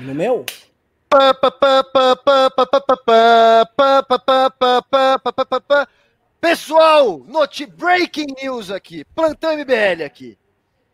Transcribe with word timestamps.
No 0.00 0.14
meu? 0.14 0.46
Pessoal, 6.40 7.18
note 7.26 7.66
breaking 7.66 8.26
news 8.40 8.70
aqui, 8.70 9.04
plantão 9.06 9.52
MBL 9.56 10.04
aqui. 10.06 10.38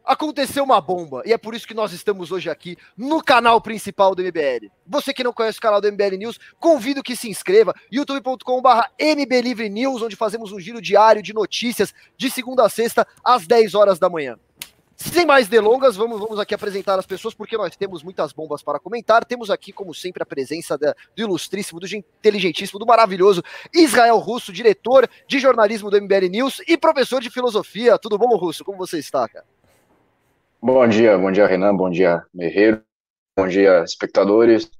Aconteceu 0.02 0.64
uma 0.64 0.80
bomba 0.80 1.22
e 1.26 1.32
é 1.32 1.38
por 1.38 1.54
isso 1.54 1.66
que 1.66 1.74
nós 1.74 1.92
estamos 1.92 2.32
hoje 2.32 2.48
aqui 2.48 2.78
no 2.96 3.22
canal 3.22 3.60
principal 3.60 4.14
do 4.14 4.22
MBL. 4.22 4.70
Você 4.86 5.12
que 5.12 5.24
não 5.24 5.32
conhece 5.32 5.58
o 5.58 5.62
canal 5.62 5.82
do 5.82 5.90
MBL 5.90 6.16
News, 6.16 6.38
convido 6.58 7.02
que 7.02 7.16
se 7.16 7.28
inscreva 7.28 7.74
youtube.com/barra 7.92 8.90
News, 9.70 10.02
onde 10.02 10.16
fazemos 10.16 10.50
um 10.50 10.60
giro 10.60 10.80
diário 10.80 11.22
de 11.22 11.34
notícias 11.34 11.94
de 12.16 12.30
segunda 12.30 12.64
a 12.64 12.70
sexta 12.70 13.06
às 13.22 13.46
10 13.46 13.74
horas 13.74 13.98
da 13.98 14.08
manhã. 14.08 14.38
Sem 14.96 15.26
mais 15.26 15.48
delongas, 15.48 15.96
vamos, 15.96 16.20
vamos 16.20 16.38
aqui 16.38 16.54
apresentar 16.54 16.98
as 16.98 17.06
pessoas, 17.06 17.34
porque 17.34 17.56
nós 17.56 17.74
temos 17.76 18.02
muitas 18.02 18.32
bombas 18.32 18.62
para 18.62 18.78
comentar. 18.78 19.24
Temos 19.24 19.50
aqui, 19.50 19.72
como 19.72 19.92
sempre, 19.92 20.22
a 20.22 20.26
presença 20.26 20.78
da, 20.78 20.94
do 21.16 21.22
ilustríssimo, 21.22 21.80
do 21.80 21.86
inteligentíssimo, 21.86 22.78
do 22.78 22.86
maravilhoso 22.86 23.42
Israel 23.72 24.18
Russo, 24.18 24.52
diretor 24.52 25.08
de 25.26 25.38
jornalismo 25.38 25.90
do 25.90 26.00
MBL 26.00 26.28
News 26.30 26.60
e 26.68 26.76
professor 26.76 27.20
de 27.20 27.30
filosofia. 27.30 27.98
Tudo 27.98 28.16
bom, 28.16 28.36
Russo? 28.36 28.64
Como 28.64 28.78
você 28.78 28.98
está, 28.98 29.28
cara? 29.28 29.44
Bom 30.62 30.86
dia, 30.88 31.18
bom 31.18 31.30
dia, 31.30 31.46
Renan, 31.46 31.76
bom 31.76 31.90
dia, 31.90 32.24
Merreiro, 32.32 32.82
bom 33.36 33.46
dia, 33.46 33.82
espectadores. 33.82 34.70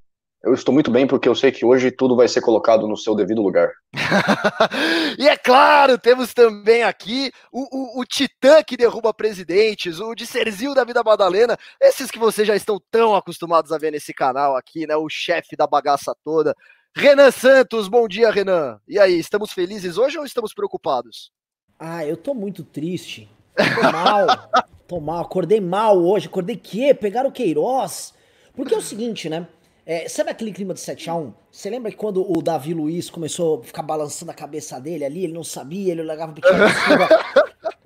Eu 0.45 0.53
estou 0.53 0.71
muito 0.71 0.91
bem 0.91 1.07
porque 1.07 1.27
eu 1.27 1.33
sei 1.33 1.51
que 1.51 1.65
hoje 1.65 1.89
tudo 1.89 2.15
vai 2.15 2.27
ser 2.27 2.39
colocado 2.39 2.87
no 2.87 2.95
seu 2.95 3.15
devido 3.15 3.41
lugar. 3.41 3.71
e 5.17 5.27
é 5.27 5.35
claro, 5.35 5.97
temos 5.97 6.35
também 6.35 6.83
aqui 6.83 7.31
o, 7.51 7.63
o, 7.97 8.01
o, 8.01 8.05
Titã 8.05 8.61
que 8.61 8.77
derruba 8.77 9.11
presidentes, 9.11 9.99
o 9.99 10.13
de 10.13 10.27
Serzil 10.27 10.75
da 10.75 10.83
Vida 10.83 11.01
Madalena, 11.03 11.57
esses 11.81 12.11
que 12.11 12.19
vocês 12.19 12.47
já 12.47 12.55
estão 12.55 12.79
tão 12.91 13.15
acostumados 13.15 13.71
a 13.71 13.79
ver 13.79 13.89
nesse 13.89 14.13
canal 14.13 14.55
aqui, 14.55 14.85
né? 14.85 14.95
O 14.95 15.09
chefe 15.09 15.55
da 15.55 15.65
bagaça 15.65 16.15
toda. 16.23 16.55
Renan 16.95 17.31
Santos, 17.31 17.87
bom 17.87 18.07
dia, 18.07 18.29
Renan. 18.29 18.79
E 18.87 18.99
aí, 18.99 19.17
estamos 19.17 19.51
felizes 19.51 19.97
hoje 19.97 20.19
ou 20.19 20.25
estamos 20.25 20.53
preocupados? 20.53 21.31
Ah, 21.79 22.05
eu 22.05 22.15
tô 22.15 22.35
muito 22.35 22.63
triste. 22.63 23.27
Tô 23.55 23.91
mal. 23.91 24.27
tô 24.87 24.99
mal. 24.99 25.21
Acordei 25.23 25.59
mal 25.59 25.97
hoje. 25.97 26.27
Acordei 26.27 26.55
que? 26.55 26.93
Pegaram 26.93 27.31
o 27.31 27.33
Queiroz. 27.33 28.13
Porque 28.55 28.75
é 28.75 28.77
o 28.77 28.81
seguinte, 28.81 29.27
né? 29.27 29.47
É, 29.85 30.09
sabe 30.09 30.31
aquele 30.31 30.51
clima 30.51 30.73
de 30.73 30.79
7x1? 30.79 31.31
Você 31.51 31.69
lembra 31.69 31.91
que 31.91 31.97
quando 31.97 32.25
o 32.27 32.41
Davi 32.41 32.73
Luiz 32.73 33.09
começou 33.09 33.59
a 33.59 33.63
ficar 33.63 33.83
balançando 33.83 34.31
a 34.31 34.33
cabeça 34.33 34.79
dele 34.79 35.05
ali, 35.05 35.25
ele 35.25 35.33
não 35.33 35.43
sabia, 35.43 35.91
ele 35.91 36.01
largava 36.01 36.33
pequeno 36.33 36.57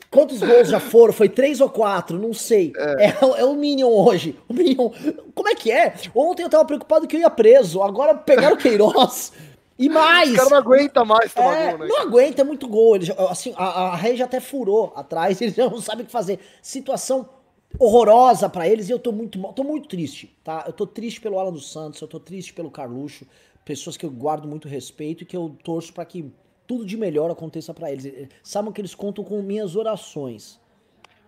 Quantos 0.09 0.39
gols 0.39 0.69
já 0.69 0.79
foram? 0.79 1.13
Foi 1.13 1.29
três 1.29 1.61
ou 1.61 1.69
quatro? 1.69 2.17
Não 2.17 2.33
sei. 2.33 2.73
É. 2.75 3.05
É, 3.05 3.17
é, 3.21 3.45
o 3.45 3.53
Minion 3.53 3.89
hoje. 3.89 4.35
O 4.47 4.53
Minion. 4.53 4.89
Como 5.35 5.47
é 5.47 5.53
que 5.53 5.71
é? 5.71 5.93
Ontem 6.15 6.41
eu 6.41 6.49
tava 6.49 6.65
preocupado 6.65 7.07
que 7.07 7.15
eu 7.15 7.19
ia 7.19 7.29
preso. 7.29 7.83
Agora 7.83 8.15
pegaram 8.15 8.55
o 8.55 8.57
Queiroz. 8.59 9.31
E 9.77 9.87
mais! 9.87 10.33
O 10.33 10.35
cara 10.35 10.49
não 10.49 10.57
aguenta 10.57 11.05
mais 11.05 11.33
tomar 11.33 11.55
é, 11.55 11.69
gol, 11.69 11.79
né? 11.79 11.87
Não 11.87 12.01
aguenta, 12.01 12.41
é 12.41 12.43
muito 12.43 12.67
gol. 12.67 12.95
Ele, 12.95 13.13
assim, 13.29 13.53
a, 13.55 13.93
a 13.93 14.15
já 14.15 14.25
até 14.25 14.39
furou 14.39 14.91
atrás, 14.95 15.39
ele 15.41 15.51
já 15.51 15.69
não 15.69 15.79
sabe 15.79 16.01
o 16.01 16.05
que 16.05 16.11
fazer. 16.11 16.39
Situação 16.61 17.29
horrorosa 17.77 18.49
para 18.49 18.67
eles 18.67 18.89
e 18.89 18.91
eu 18.91 18.99
tô 18.99 19.11
muito 19.11 19.39
tô 19.53 19.63
muito 19.63 19.87
triste, 19.87 20.35
tá? 20.43 20.63
Eu 20.65 20.73
tô 20.73 20.87
triste 20.87 21.21
pelo 21.21 21.37
Alan 21.37 21.51
dos 21.51 21.71
Santos, 21.71 22.01
eu 22.01 22.07
tô 22.07 22.19
triste 22.19 22.53
pelo 22.53 22.71
Carluxo, 22.71 23.27
pessoas 23.63 23.95
que 23.95 24.05
eu 24.05 24.09
guardo 24.09 24.47
muito 24.47 24.67
respeito 24.67 25.23
e 25.23 25.25
que 25.25 25.37
eu 25.37 25.55
torço 25.63 25.93
para 25.93 26.05
que 26.05 26.33
tudo 26.65 26.85
de 26.85 26.97
melhor 26.97 27.29
aconteça 27.31 27.73
para 27.73 27.91
eles. 27.91 28.29
Sabem 28.43 28.71
que 28.71 28.81
eles 28.81 28.95
contam 28.95 29.23
com 29.23 29.41
minhas 29.41 29.75
orações. 29.75 30.59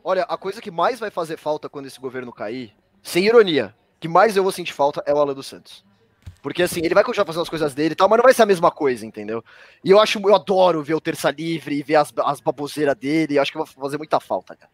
Olha, 0.03 0.23
a 0.23 0.37
coisa 0.37 0.61
que 0.61 0.71
mais 0.71 0.99
vai 0.99 1.11
fazer 1.11 1.37
falta 1.37 1.69
quando 1.69 1.85
esse 1.85 1.99
governo 1.99 2.31
cair, 2.31 2.73
sem 3.03 3.25
ironia, 3.25 3.75
que 3.99 4.07
mais 4.07 4.35
eu 4.35 4.43
vou 4.43 4.51
sentir 4.51 4.73
falta 4.73 5.03
é 5.05 5.13
o 5.13 5.17
Alan 5.17 5.33
dos 5.33 5.47
Santos. 5.47 5.83
Porque 6.41 6.63
assim, 6.63 6.81
ele 6.83 6.95
vai 6.95 7.03
continuar 7.03 7.25
fazendo 7.25 7.43
as 7.43 7.49
coisas 7.49 7.73
dele 7.75 7.93
e 7.93 7.95
tal, 7.95 8.09
mas 8.09 8.17
não 8.17 8.23
vai 8.23 8.33
ser 8.33 8.41
a 8.41 8.47
mesma 8.47 8.71
coisa, 8.71 9.05
entendeu? 9.05 9.43
E 9.83 9.91
eu 9.91 9.99
acho, 9.99 10.19
eu 10.19 10.35
adoro 10.35 10.83
ver 10.83 10.95
o 10.95 11.01
Terça 11.01 11.29
Livre 11.29 11.75
e 11.75 11.83
ver 11.83 11.95
as, 11.95 12.11
as 12.17 12.41
baboseiras 12.41 12.95
dele, 12.95 13.37
eu 13.37 13.41
acho 13.41 13.51
que 13.51 13.59
vai 13.59 13.67
fazer 13.67 13.97
muita 13.97 14.19
falta, 14.19 14.55
cara. 14.55 14.71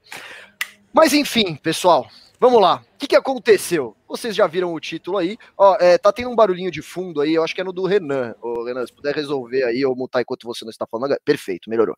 Mas 0.97 1.13
enfim, 1.13 1.55
pessoal, 1.55 2.09
vamos 2.39 2.59
lá. 2.59 2.83
O 2.95 2.97
que, 2.97 3.05
que 3.05 3.15
aconteceu? 3.15 3.95
Vocês 4.07 4.35
já 4.35 4.47
viram 4.47 4.73
o 4.73 4.79
título 4.79 5.19
aí. 5.19 5.37
Ó, 5.55 5.77
é, 5.79 5.95
tá 5.95 6.11
tendo 6.11 6.31
um 6.31 6.35
barulhinho 6.35 6.71
de 6.71 6.81
fundo 6.81 7.21
aí, 7.21 7.35
eu 7.35 7.43
acho 7.43 7.53
que 7.53 7.61
é 7.61 7.63
no 7.63 7.71
do 7.71 7.85
Renan. 7.85 8.33
Ô, 8.41 8.63
Renan, 8.63 8.83
se 8.83 8.91
puder 8.91 9.13
resolver 9.13 9.63
aí 9.63 9.85
ou 9.85 9.95
mutar 9.95 10.23
enquanto 10.23 10.47
você 10.47 10.65
não 10.65 10.71
está 10.71 10.87
falando. 10.87 11.15
Perfeito, 11.23 11.69
melhorou. 11.69 11.95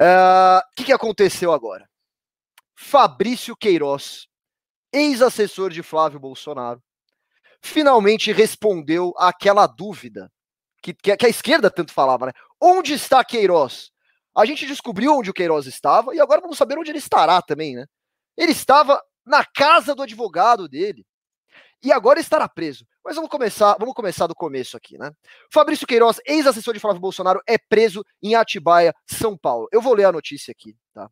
É, 0.00 0.62
o 0.64 0.74
que, 0.74 0.84
que 0.84 0.92
aconteceu 0.94 1.52
agora? 1.52 1.86
Fabrício 2.74 3.54
Queiroz, 3.54 4.26
ex-assessor 4.94 5.68
de 5.68 5.82
Flávio 5.82 6.18
Bolsonaro, 6.18 6.82
finalmente 7.60 8.32
respondeu 8.32 9.12
àquela 9.18 9.66
dúvida 9.66 10.32
que, 10.82 10.94
que, 10.94 11.14
que 11.18 11.26
a 11.26 11.28
esquerda 11.28 11.70
tanto 11.70 11.92
falava, 11.92 12.24
né? 12.24 12.32
Onde 12.58 12.94
está 12.94 13.22
Queiroz? 13.22 13.90
A 14.34 14.46
gente 14.46 14.64
descobriu 14.64 15.18
onde 15.18 15.28
o 15.28 15.34
Queiroz 15.34 15.66
estava 15.66 16.14
e 16.14 16.20
agora 16.20 16.40
vamos 16.40 16.56
saber 16.56 16.78
onde 16.78 16.90
ele 16.90 16.98
estará 16.98 17.42
também, 17.42 17.76
né? 17.76 17.84
Ele 18.38 18.52
estava 18.52 19.02
na 19.26 19.44
casa 19.44 19.94
do 19.96 20.02
advogado 20.02 20.68
dele 20.68 21.04
e 21.82 21.92
agora 21.92 22.20
estará 22.20 22.48
preso. 22.48 22.86
Mas 23.04 23.16
vamos 23.16 23.30
começar, 23.30 23.76
vamos 23.78 23.94
começar 23.94 24.28
do 24.28 24.34
começo 24.34 24.76
aqui, 24.76 24.96
né? 24.96 25.10
Fabrício 25.52 25.86
Queiroz, 25.86 26.20
ex-assessor 26.24 26.72
de 26.72 26.80
Flávio 26.80 27.00
Bolsonaro, 27.00 27.40
é 27.46 27.58
preso 27.58 28.04
em 28.22 28.36
Atibaia, 28.36 28.94
São 29.06 29.36
Paulo. 29.36 29.68
Eu 29.72 29.82
vou 29.82 29.94
ler 29.94 30.04
a 30.04 30.12
notícia 30.12 30.52
aqui, 30.52 30.76
tá? 30.94 31.10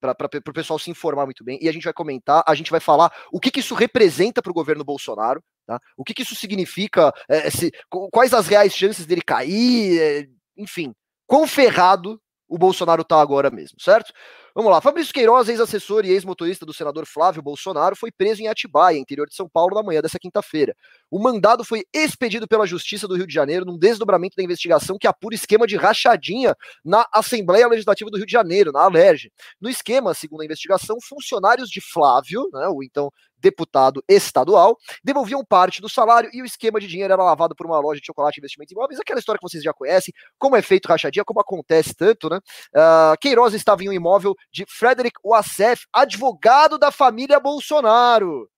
Para 0.00 0.14
o 0.48 0.52
pessoal 0.52 0.78
se 0.78 0.90
informar 0.90 1.26
muito 1.26 1.44
bem. 1.44 1.58
E 1.60 1.68
a 1.68 1.72
gente 1.72 1.84
vai 1.84 1.92
comentar, 1.92 2.42
a 2.46 2.54
gente 2.54 2.70
vai 2.70 2.80
falar 2.80 3.12
o 3.32 3.40
que, 3.40 3.50
que 3.50 3.60
isso 3.60 3.74
representa 3.74 4.40
para 4.40 4.50
o 4.50 4.54
governo 4.54 4.84
Bolsonaro, 4.84 5.42
tá? 5.66 5.80
O 5.96 6.04
que, 6.04 6.14
que 6.14 6.22
isso 6.22 6.34
significa, 6.34 7.12
é, 7.28 7.50
se, 7.50 7.72
quais 8.12 8.32
as 8.32 8.46
reais 8.46 8.74
chances 8.74 9.06
dele 9.06 9.22
cair, 9.22 10.00
é, 10.00 10.28
enfim, 10.56 10.94
quão 11.26 11.46
ferrado 11.46 12.20
o 12.50 12.58
Bolsonaro 12.58 13.04
tá 13.04 13.20
agora 13.20 13.48
mesmo, 13.48 13.80
certo? 13.80 14.12
Vamos 14.52 14.72
lá. 14.72 14.80
Fabrício 14.80 15.14
Queiroz, 15.14 15.48
ex-assessor 15.48 16.04
e 16.04 16.10
ex-motorista 16.10 16.66
do 16.66 16.74
senador 16.74 17.06
Flávio 17.06 17.40
Bolsonaro, 17.40 17.94
foi 17.94 18.10
preso 18.10 18.42
em 18.42 18.48
Atibaia, 18.48 18.98
interior 18.98 19.28
de 19.28 19.36
São 19.36 19.48
Paulo, 19.48 19.76
na 19.76 19.82
manhã 19.84 20.02
dessa 20.02 20.18
quinta-feira. 20.18 20.74
O 21.08 21.20
mandado 21.20 21.64
foi 21.64 21.84
expedido 21.94 22.48
pela 22.48 22.66
Justiça 22.66 23.06
do 23.06 23.14
Rio 23.14 23.28
de 23.28 23.32
Janeiro 23.32 23.64
num 23.64 23.78
desdobramento 23.78 24.34
da 24.36 24.42
investigação 24.42 24.98
que 24.98 25.06
apura 25.06 25.36
esquema 25.36 25.64
de 25.68 25.76
rachadinha 25.76 26.56
na 26.84 27.06
Assembleia 27.14 27.68
Legislativa 27.68 28.10
do 28.10 28.16
Rio 28.16 28.26
de 28.26 28.32
Janeiro, 28.32 28.72
na 28.72 28.80
Alerj. 28.80 29.30
No 29.60 29.70
esquema, 29.70 30.12
segundo 30.12 30.40
a 30.40 30.44
investigação, 30.44 30.98
funcionários 31.00 31.70
de 31.70 31.80
Flávio, 31.80 32.48
né, 32.52 32.66
o 32.66 32.82
então 32.82 33.12
deputado 33.40 34.02
estadual, 34.08 34.76
devolviam 35.02 35.44
parte 35.44 35.80
do 35.80 35.88
salário 35.88 36.30
e 36.32 36.42
o 36.42 36.44
esquema 36.44 36.80
de 36.80 36.86
dinheiro 36.86 37.12
era 37.12 37.22
lavado 37.22 37.54
por 37.54 37.66
uma 37.66 37.78
loja 37.78 38.00
de 38.00 38.06
chocolate 38.06 38.38
e 38.38 38.40
investimentos 38.40 38.72
imóveis, 38.72 39.00
aquela 39.00 39.18
história 39.18 39.38
que 39.38 39.48
vocês 39.48 39.62
já 39.62 39.72
conhecem, 39.72 40.12
como 40.38 40.56
é 40.56 40.62
feito 40.62 40.86
rachadinha, 40.86 41.24
como 41.24 41.40
acontece 41.40 41.94
tanto, 41.94 42.28
né? 42.28 42.38
Uh, 42.74 43.18
Queiroz 43.20 43.54
estava 43.54 43.82
em 43.82 43.88
um 43.88 43.92
imóvel 43.92 44.34
de 44.52 44.64
Frederick 44.68 45.18
Wassef, 45.24 45.86
advogado 45.92 46.78
da 46.78 46.90
família 46.90 47.40
Bolsonaro. 47.40 48.48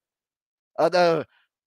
Uh, 0.78 1.22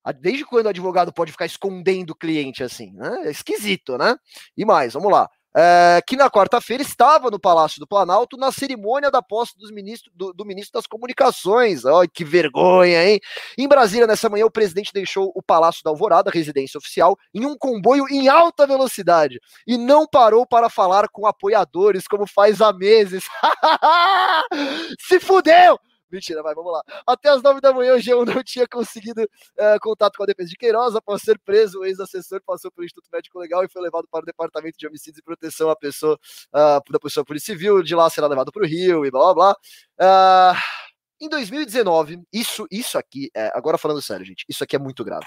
uh, 0.08 0.14
desde 0.20 0.46
quando 0.46 0.68
o 0.68 0.70
advogado 0.70 1.14
pode 1.14 1.32
ficar 1.32 1.46
escondendo 1.46 2.12
o 2.12 2.16
cliente 2.16 2.64
assim? 2.64 2.92
Né? 2.94 3.28
É 3.28 3.32
esquisito, 3.32 3.98
né? 3.98 4.16
E 4.56 4.66
mais, 4.66 4.94
vamos 4.94 5.12
lá 5.12 5.30
é, 5.56 6.02
que 6.06 6.18
na 6.18 6.30
quarta-feira 6.30 6.84
estava 6.84 7.32
no 7.32 7.40
Palácio 7.40 7.80
do 7.80 7.88
Planalto 7.88 8.36
na 8.36 8.52
cerimônia 8.52 9.10
da 9.10 9.22
posse 9.22 9.58
dos 9.58 9.72
ministro, 9.72 10.12
do, 10.14 10.34
do, 10.34 10.46
ministro 10.46 10.74
das 10.74 10.86
Comunicações. 10.86 11.86
Olha 11.86 12.08
que 12.08 12.26
vergonha, 12.26 13.08
hein? 13.08 13.22
Em 13.58 13.68
Brasília, 13.68 14.06
nessa 14.06 14.28
manhã, 14.28 14.46
o 14.46 14.52
presidente 14.52 14.92
deixou 14.94 15.32
o 15.34 15.42
Palácio 15.42 15.82
da 15.84 15.92
Alvorada, 15.92 16.30
residência 16.30 16.78
oficial, 16.78 17.18
em 17.34 17.46
um 17.46 17.58
comboio 17.58 18.06
em 18.10 18.28
alta 18.28 18.68
velocidade 18.68 19.40
e 19.66 19.78
não 19.78 20.06
parou 20.06 20.46
para 20.46 20.70
falar 20.70 21.08
com 21.08 21.26
apoiadores, 21.26 22.08
como 22.08 22.28
faz 22.28 22.60
há 22.60 22.74
meses. 22.74 23.24
Se 25.00 25.20
fudeu! 25.20 25.80
Mentira, 26.12 26.44
vai, 26.44 26.54
vamos 26.54 26.72
lá. 26.72 26.82
Até 27.06 27.30
as 27.30 27.42
nove 27.42 27.60
da 27.60 27.74
manhã, 27.74 27.96
o 27.96 27.98
G1 27.98 28.36
não 28.36 28.44
tinha 28.44 28.68
conseguido 28.68 29.24
uh, 29.24 29.80
contato 29.82 30.18
com 30.18 30.24
a 30.24 30.26
defesa 30.26 30.50
de 30.50 30.56
Queiroz. 30.56 30.96
Após 30.96 31.22
ser 31.22 31.40
preso, 31.40 31.80
o 31.80 31.86
ex-assessor 31.86 32.42
passou 32.46 32.72
pelo 32.72 32.86
Instituto 32.86 33.10
Médico 33.12 33.40
Legal 33.40 33.64
e 33.64 33.70
foi 33.70 33.82
levado 33.82 34.08
para 34.10 34.22
o 34.22 34.26
Departamento 34.26 34.78
de 34.78 34.88
Homicídios 34.88 35.20
e 35.20 35.24
Proteção 35.24 35.70
à 35.70 35.76
pessoa, 35.76 36.18
uh, 36.54 36.92
da 36.92 37.00
pessoa 37.00 37.26
Polícia 37.26 37.54
Civil. 37.54 37.82
De 37.82 37.96
lá 37.96 38.10
será 38.10 38.28
levado 38.28 38.52
para 38.52 38.64
o 38.64 38.68
Rio 38.68 39.06
e 39.06 39.12
blá 39.12 39.34
blá 39.34 39.56
blá. 40.00 40.54
Uh, 40.54 40.86
em 41.20 41.30
2019, 41.30 42.24
isso, 42.32 42.68
isso 42.70 42.98
aqui, 42.98 43.30
é, 43.34 43.50
agora 43.56 43.78
falando 43.78 44.02
sério, 44.02 44.26
gente, 44.26 44.44
isso 44.50 44.64
aqui 44.66 44.76
é 44.76 44.80
muito 44.80 45.02
grave. 45.04 45.26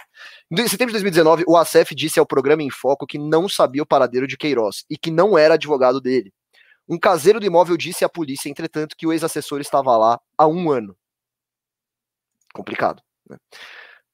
Em 0.51 0.69
setembro 0.69 0.93
de 0.93 1.01
2019, 1.01 1.45
o 1.49 1.57
ACF 1.57 1.95
disse 1.95 2.21
ao 2.21 2.27
programa 2.27 2.63
Em 2.63 2.71
Foco 2.71 3.07
que 3.07 3.19
não 3.19 3.49
sabia 3.49 3.83
o 3.83 3.87
paradeiro 3.87 4.27
de 4.27 4.37
Queiroz 4.37 4.85
e 4.91 4.99
que 4.99 5.11
não 5.11 5.39
era 5.39 5.55
advogado 5.55 5.99
dele. 5.99 6.31
Um 6.89 6.99
caseiro 6.99 7.39
do 7.39 7.47
imóvel 7.47 7.77
disse 7.77 8.05
à 8.05 8.09
polícia, 8.09 8.49
entretanto, 8.49 8.97
que 8.97 9.07
o 9.07 9.13
ex-assessor 9.13 9.61
estava 9.61 9.97
lá 9.97 10.19
há 10.37 10.47
um 10.47 10.71
ano. 10.71 10.97
Complicado. 12.55 13.03
Né? 13.29 13.37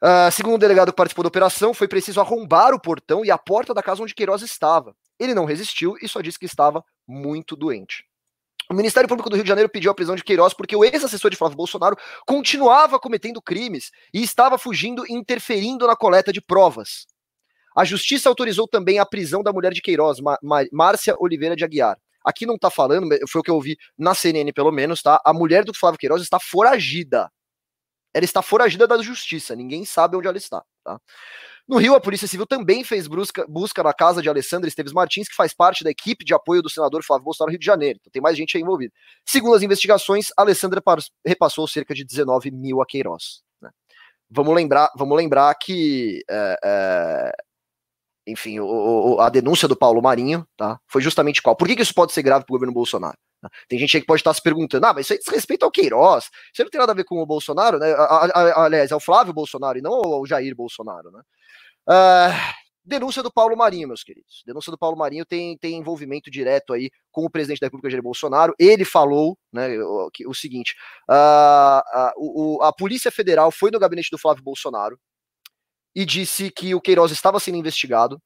Uh, 0.02 0.30
segundo 0.32 0.56
o 0.56 0.58
delegado 0.58 0.90
que 0.90 0.96
participou 0.96 1.22
da 1.22 1.28
operação, 1.28 1.72
foi 1.72 1.88
preciso 1.88 2.20
arrombar 2.20 2.74
o 2.74 2.80
portão 2.80 3.24
e 3.24 3.30
a 3.30 3.38
porta 3.38 3.72
da 3.72 3.82
casa 3.82 4.02
onde 4.02 4.14
Queiroz 4.14 4.42
estava. 4.42 4.94
Ele 5.18 5.34
não 5.34 5.44
resistiu 5.44 5.96
e 6.02 6.08
só 6.08 6.20
disse 6.20 6.38
que 6.38 6.46
estava 6.46 6.84
muito 7.06 7.54
doente. 7.54 8.04
O 8.70 8.74
Ministério 8.74 9.08
Público 9.08 9.28
do 9.28 9.36
Rio 9.36 9.44
de 9.44 9.48
Janeiro 9.48 9.68
pediu 9.68 9.90
a 9.90 9.94
prisão 9.94 10.16
de 10.16 10.24
Queiroz 10.24 10.54
porque 10.54 10.74
o 10.74 10.84
ex-assessor 10.84 11.30
de 11.30 11.36
Flávio 11.36 11.56
Bolsonaro 11.56 11.96
continuava 12.26 12.98
cometendo 12.98 13.40
crimes 13.40 13.90
e 14.12 14.22
estava 14.22 14.58
fugindo 14.58 15.06
e 15.06 15.12
interferindo 15.12 15.86
na 15.86 15.94
coleta 15.94 16.32
de 16.32 16.40
provas. 16.40 17.06
A 17.76 17.84
justiça 17.84 18.28
autorizou 18.28 18.66
também 18.66 18.98
a 18.98 19.06
prisão 19.06 19.42
da 19.42 19.52
mulher 19.52 19.72
de 19.72 19.82
Queiroz, 19.82 20.18
Márcia 20.72 21.14
Oliveira 21.18 21.56
de 21.56 21.64
Aguiar. 21.64 21.98
Aqui 22.24 22.46
não 22.46 22.58
tá 22.58 22.70
falando, 22.70 23.08
foi 23.28 23.40
o 23.40 23.44
que 23.44 23.50
eu 23.50 23.60
vi 23.60 23.76
na 23.98 24.14
CNN 24.14 24.52
pelo 24.52 24.72
menos, 24.72 25.02
tá? 25.02 25.20
A 25.24 25.32
mulher 25.32 25.64
do 25.64 25.74
Flávio 25.74 25.98
Queiroz 25.98 26.22
está 26.22 26.38
foragida. 26.40 27.30
Ela 28.12 28.24
está 28.24 28.40
foragida 28.42 28.86
da 28.86 29.00
justiça, 29.02 29.56
ninguém 29.56 29.84
sabe 29.84 30.16
onde 30.16 30.28
ela 30.28 30.38
está, 30.38 30.62
tá? 30.84 30.98
No 31.66 31.78
Rio, 31.78 31.94
a 31.94 32.00
Polícia 32.00 32.28
Civil 32.28 32.46
também 32.46 32.84
fez 32.84 33.06
busca, 33.06 33.46
busca 33.48 33.82
na 33.82 33.94
casa 33.94 34.20
de 34.20 34.28
Alessandra 34.28 34.68
Esteves 34.68 34.92
Martins, 34.92 35.28
que 35.28 35.34
faz 35.34 35.54
parte 35.54 35.82
da 35.82 35.90
equipe 35.90 36.22
de 36.22 36.34
apoio 36.34 36.60
do 36.60 36.68
senador 36.68 37.02
Flávio 37.02 37.24
Bolsonaro 37.24 37.52
Rio 37.52 37.58
de 37.58 37.64
Janeiro. 37.64 37.98
Então 38.00 38.10
tem 38.10 38.20
mais 38.20 38.36
gente 38.36 38.54
aí 38.54 38.62
envolvida. 38.62 38.92
Segundo 39.26 39.54
as 39.54 39.62
investigações, 39.62 40.28
Alessandra 40.36 40.82
repassou 41.26 41.66
cerca 41.66 41.94
de 41.94 42.04
19 42.04 42.50
mil 42.50 42.82
a 42.82 42.86
Queiroz. 42.86 43.42
Né? 43.62 43.70
Vamos 44.30 44.54
lembrar, 44.54 44.90
vamos 44.94 45.16
lembrar 45.16 45.54
que 45.54 46.22
é, 46.30 47.32
enfim, 48.26 48.58
o, 48.58 48.66
o, 48.66 49.20
a 49.20 49.28
denúncia 49.28 49.68
do 49.68 49.76
Paulo 49.76 50.00
Marinho, 50.00 50.46
tá? 50.56 50.78
Foi 50.88 51.02
justamente 51.02 51.42
qual? 51.42 51.54
Por 51.54 51.68
que, 51.68 51.76
que 51.76 51.82
isso 51.82 51.94
pode 51.94 52.12
ser 52.12 52.22
grave 52.22 52.44
para 52.44 52.52
o 52.52 52.56
governo 52.56 52.72
Bolsonaro? 52.72 53.16
Tá? 53.40 53.50
Tem 53.68 53.78
gente 53.78 53.96
aí 53.96 54.00
que 54.00 54.06
pode 54.06 54.20
estar 54.20 54.32
se 54.32 54.42
perguntando, 54.42 54.86
ah, 54.86 54.94
mas 54.94 55.06
isso 55.06 55.12
aí 55.12 55.18
diz 55.18 55.28
respeito 55.28 55.64
ao 55.64 55.70
Queiroz, 55.70 56.30
isso 56.52 56.62
não 56.62 56.70
tem 56.70 56.80
nada 56.80 56.92
a 56.92 56.94
ver 56.94 57.04
com 57.04 57.20
o 57.20 57.26
Bolsonaro, 57.26 57.78
né? 57.78 57.94
Aliás, 58.56 58.90
é 58.90 58.96
o 58.96 59.00
Flávio 59.00 59.34
Bolsonaro 59.34 59.78
e 59.78 59.82
não 59.82 59.92
o 59.92 60.26
Jair 60.26 60.54
Bolsonaro, 60.56 61.10
né? 61.10 61.20
Uh, 61.86 62.54
denúncia 62.82 63.22
do 63.22 63.30
Paulo 63.30 63.54
Marinho, 63.54 63.88
meus 63.88 64.02
queridos. 64.02 64.42
Denúncia 64.46 64.70
do 64.70 64.78
Paulo 64.78 64.96
Marinho 64.96 65.26
tem, 65.26 65.58
tem 65.58 65.76
envolvimento 65.76 66.30
direto 66.30 66.72
aí 66.72 66.90
com 67.12 67.26
o 67.26 67.30
presidente 67.30 67.60
da 67.60 67.66
República, 67.66 67.90
Jair 67.90 68.02
Bolsonaro. 68.02 68.54
Ele 68.58 68.86
falou 68.86 69.36
né, 69.52 69.78
o, 69.78 70.10
o 70.28 70.34
seguinte: 70.34 70.74
uh, 71.10 72.16
uh, 72.18 72.62
a 72.62 72.72
Polícia 72.72 73.10
Federal 73.10 73.50
foi 73.50 73.70
no 73.70 73.78
gabinete 73.78 74.08
do 74.10 74.18
Flávio 74.18 74.42
Bolsonaro 74.42 74.98
e 75.94 76.04
disse 76.04 76.50
que 76.50 76.74
o 76.74 76.80
Queiroz 76.80 77.12
estava 77.12 77.38
sendo 77.38 77.58
investigado 77.58 78.20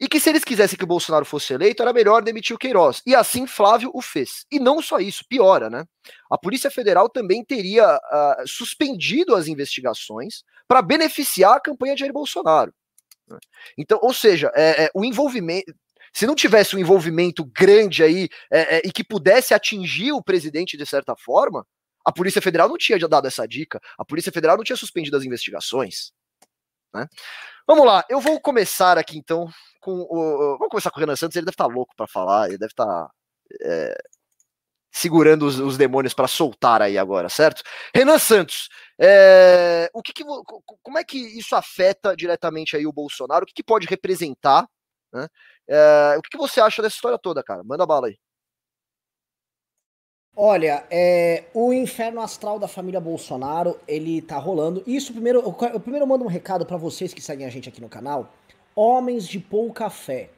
e 0.00 0.08
que 0.08 0.18
se 0.18 0.28
eles 0.28 0.42
quisessem 0.42 0.76
que 0.76 0.84
o 0.84 0.88
Bolsonaro 0.88 1.24
fosse 1.24 1.54
eleito, 1.54 1.82
era 1.82 1.92
melhor 1.92 2.22
demitir 2.22 2.54
o 2.54 2.58
Queiroz. 2.58 3.00
E 3.06 3.14
assim 3.14 3.46
Flávio 3.46 3.90
o 3.94 4.02
fez. 4.02 4.44
E 4.50 4.58
não 4.58 4.82
só 4.82 4.98
isso, 4.98 5.24
piora, 5.28 5.70
né? 5.70 5.84
A 6.30 6.36
Polícia 6.36 6.70
Federal 6.70 7.08
também 7.08 7.44
teria 7.44 7.96
uh, 7.96 8.46
suspendido 8.46 9.34
as 9.36 9.46
investigações 9.46 10.42
para 10.66 10.82
beneficiar 10.82 11.56
a 11.56 11.60
campanha 11.60 11.94
de 11.94 12.00
Jair 12.00 12.12
Bolsonaro. 12.12 12.74
Então, 13.78 13.98
ou 14.02 14.12
seja, 14.12 14.52
é, 14.54 14.84
é, 14.84 14.90
o 14.94 15.04
envolvimento. 15.04 15.72
Se 16.12 16.26
não 16.26 16.34
tivesse 16.34 16.76
um 16.76 16.78
envolvimento 16.78 17.44
grande 17.44 18.02
aí 18.02 18.28
é, 18.50 18.76
é, 18.76 18.82
e 18.84 18.92
que 18.92 19.02
pudesse 19.02 19.52
atingir 19.52 20.12
o 20.12 20.22
presidente 20.22 20.76
de 20.76 20.86
certa 20.86 21.16
forma, 21.16 21.66
a 22.04 22.12
Polícia 22.12 22.42
Federal 22.42 22.68
não 22.68 22.76
tinha 22.76 22.98
dado 23.08 23.26
essa 23.26 23.46
dica, 23.48 23.80
a 23.98 24.04
Polícia 24.04 24.30
Federal 24.30 24.56
não 24.56 24.64
tinha 24.64 24.76
suspendido 24.76 25.16
as 25.16 25.24
investigações. 25.24 26.12
Né? 26.94 27.06
Vamos 27.66 27.84
lá, 27.84 28.04
eu 28.08 28.20
vou 28.20 28.40
começar 28.40 28.98
aqui 28.98 29.18
então 29.18 29.48
com 29.80 29.92
o. 30.08 30.56
Vamos 30.58 30.68
começar 30.70 30.90
com 30.90 30.98
o 30.98 31.00
Renan 31.00 31.16
Santos, 31.16 31.36
ele 31.36 31.46
deve 31.46 31.54
estar 31.54 31.68
tá 31.68 31.74
louco 31.74 31.94
para 31.96 32.06
falar, 32.06 32.48
ele 32.48 32.58
deve 32.58 32.72
estar 32.72 32.86
tá, 32.86 33.10
é, 33.62 33.96
segurando 34.92 35.44
os, 35.46 35.58
os 35.58 35.76
demônios 35.76 36.14
para 36.14 36.28
soltar 36.28 36.80
aí 36.80 36.96
agora, 36.96 37.28
certo? 37.28 37.62
Renan 37.94 38.18
Santos, 38.18 38.68
é, 38.98 39.90
o 39.92 40.00
que, 40.02 40.12
que, 40.12 40.24
como 40.82 40.98
é 40.98 41.04
que 41.04 41.18
isso 41.18 41.56
afeta 41.56 42.14
diretamente 42.14 42.76
aí 42.76 42.86
o 42.86 42.92
Bolsonaro? 42.92 43.42
O 43.42 43.46
que, 43.46 43.54
que 43.54 43.64
pode 43.64 43.86
representar? 43.86 44.68
Né? 45.12 45.26
É, 45.68 46.16
o 46.16 46.22
que, 46.22 46.30
que 46.30 46.38
você 46.38 46.60
acha 46.60 46.80
dessa 46.80 46.94
história 46.94 47.18
toda, 47.18 47.42
cara? 47.42 47.64
Manda 47.64 47.84
bala 47.84 48.06
aí. 48.06 48.16
Olha, 50.36 50.84
é, 50.90 51.44
o 51.54 51.72
inferno 51.72 52.20
astral 52.20 52.58
da 52.58 52.66
família 52.66 52.98
Bolsonaro, 52.98 53.78
ele 53.86 54.20
tá 54.20 54.36
rolando. 54.36 54.82
Isso 54.84 55.12
primeiro, 55.12 55.38
eu, 55.38 55.56
eu 55.72 55.78
primeiro 55.78 56.04
mando 56.08 56.24
um 56.24 56.28
recado 56.28 56.66
para 56.66 56.76
vocês 56.76 57.14
que 57.14 57.22
seguem 57.22 57.46
a 57.46 57.50
gente 57.50 57.68
aqui 57.68 57.80
no 57.80 57.88
canal. 57.88 58.34
Homens 58.74 59.28
de 59.28 59.38
pouca 59.38 59.88
fé, 59.88 60.30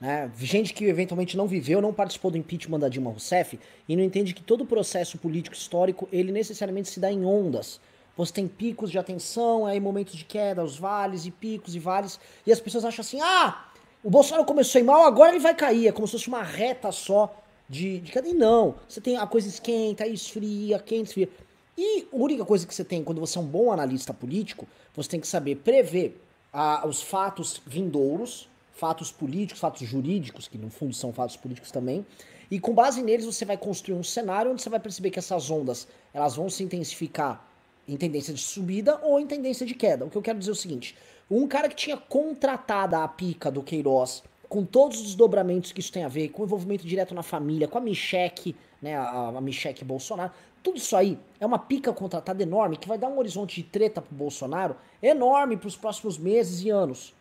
né? 0.00 0.28
Gente 0.36 0.74
que 0.74 0.86
eventualmente 0.86 1.36
não 1.36 1.46
viveu, 1.46 1.80
não 1.80 1.94
participou 1.94 2.32
do 2.32 2.36
impeachment 2.36 2.80
da 2.80 2.88
Dilma 2.88 3.10
Rousseff 3.10 3.60
e 3.88 3.94
não 3.94 4.02
entende 4.02 4.34
que 4.34 4.42
todo 4.42 4.62
o 4.62 4.66
processo 4.66 5.16
político 5.18 5.54
histórico, 5.54 6.08
ele 6.10 6.32
necessariamente 6.32 6.88
se 6.88 6.98
dá 6.98 7.12
em 7.12 7.24
ondas. 7.24 7.80
Você 8.16 8.32
tem 8.32 8.48
picos 8.48 8.90
de 8.90 8.98
atenção, 8.98 9.66
aí 9.66 9.78
momentos 9.78 10.16
de 10.16 10.24
queda, 10.24 10.64
os 10.64 10.76
vales 10.76 11.26
e 11.26 11.30
picos 11.30 11.76
e 11.76 11.78
vales, 11.78 12.18
e 12.44 12.50
as 12.50 12.58
pessoas 12.58 12.84
acham 12.84 13.02
assim: 13.02 13.20
"Ah, 13.20 13.68
o 14.02 14.10
Bolsonaro 14.10 14.44
começou 14.44 14.80
em 14.80 14.84
mal, 14.84 15.04
agora 15.04 15.30
ele 15.30 15.38
vai 15.38 15.54
cair", 15.54 15.86
é 15.86 15.92
como 15.92 16.08
se 16.08 16.14
fosse 16.14 16.26
uma 16.26 16.42
reta 16.42 16.90
só 16.90 17.32
de, 17.68 18.00
de 18.00 18.12
E 18.18 18.34
não, 18.34 18.76
você 18.88 19.00
tem 19.00 19.16
a 19.16 19.26
coisa 19.26 19.48
esquenta, 19.48 20.06
esfria, 20.06 20.78
quente, 20.78 21.08
esfria. 21.08 21.28
E 21.76 22.08
a 22.12 22.16
única 22.16 22.44
coisa 22.44 22.66
que 22.66 22.74
você 22.74 22.84
tem 22.84 23.04
quando 23.04 23.20
você 23.20 23.38
é 23.38 23.40
um 23.40 23.46
bom 23.46 23.70
analista 23.70 24.12
político, 24.12 24.66
você 24.94 25.10
tem 25.10 25.20
que 25.20 25.28
saber 25.28 25.56
prever 25.56 26.20
ah, 26.52 26.86
os 26.86 27.02
fatos 27.02 27.60
vindouros, 27.66 28.48
fatos 28.72 29.12
políticos, 29.12 29.60
fatos 29.60 29.86
jurídicos, 29.86 30.48
que 30.48 30.56
no 30.56 30.70
fundo 30.70 30.94
são 30.94 31.12
fatos 31.12 31.36
políticos 31.36 31.70
também, 31.70 32.04
e 32.50 32.58
com 32.58 32.72
base 32.72 33.02
neles 33.02 33.26
você 33.26 33.44
vai 33.44 33.56
construir 33.56 33.96
um 33.96 34.02
cenário 34.02 34.50
onde 34.50 34.62
você 34.62 34.70
vai 34.70 34.80
perceber 34.80 35.10
que 35.10 35.18
essas 35.18 35.50
ondas 35.50 35.86
elas 36.14 36.34
vão 36.34 36.48
se 36.48 36.62
intensificar 36.62 37.46
em 37.86 37.96
tendência 37.96 38.32
de 38.32 38.40
subida 38.40 38.98
ou 39.02 39.20
em 39.20 39.26
tendência 39.26 39.66
de 39.66 39.74
queda. 39.74 40.04
O 40.04 40.10
que 40.10 40.16
eu 40.16 40.22
quero 40.22 40.38
dizer 40.38 40.50
é 40.50 40.52
o 40.52 40.56
seguinte: 40.56 40.96
um 41.30 41.46
cara 41.46 41.68
que 41.68 41.76
tinha 41.76 41.96
contratada 41.96 43.02
a 43.02 43.08
pica 43.08 43.50
do 43.50 43.62
Queiroz 43.62 44.22
com 44.48 44.64
todos 44.64 44.98
os 44.98 45.04
desdobramentos 45.04 45.72
que 45.72 45.80
isso 45.80 45.92
tem 45.92 46.04
a 46.04 46.08
ver, 46.08 46.28
com 46.30 46.42
o 46.42 46.44
envolvimento 46.44 46.86
direto 46.86 47.14
na 47.14 47.22
família, 47.22 47.68
com 47.68 47.78
a 47.78 47.80
Michelle, 47.80 48.56
né, 48.80 48.96
a, 48.96 49.28
a 49.28 49.40
Michelle 49.40 49.84
Bolsonaro, 49.84 50.32
tudo 50.62 50.78
isso 50.78 50.96
aí 50.96 51.18
é 51.38 51.46
uma 51.46 51.58
pica 51.58 51.92
contratada 51.92 52.42
enorme 52.42 52.76
que 52.76 52.88
vai 52.88 52.98
dar 52.98 53.08
um 53.08 53.18
horizonte 53.18 53.62
de 53.62 53.68
treta 53.68 54.02
pro 54.02 54.14
Bolsonaro 54.14 54.76
enorme 55.02 55.56
para 55.56 55.68
os 55.68 55.76
próximos 55.76 56.18
meses 56.18 56.62
e 56.62 56.70
anos. 56.70 57.14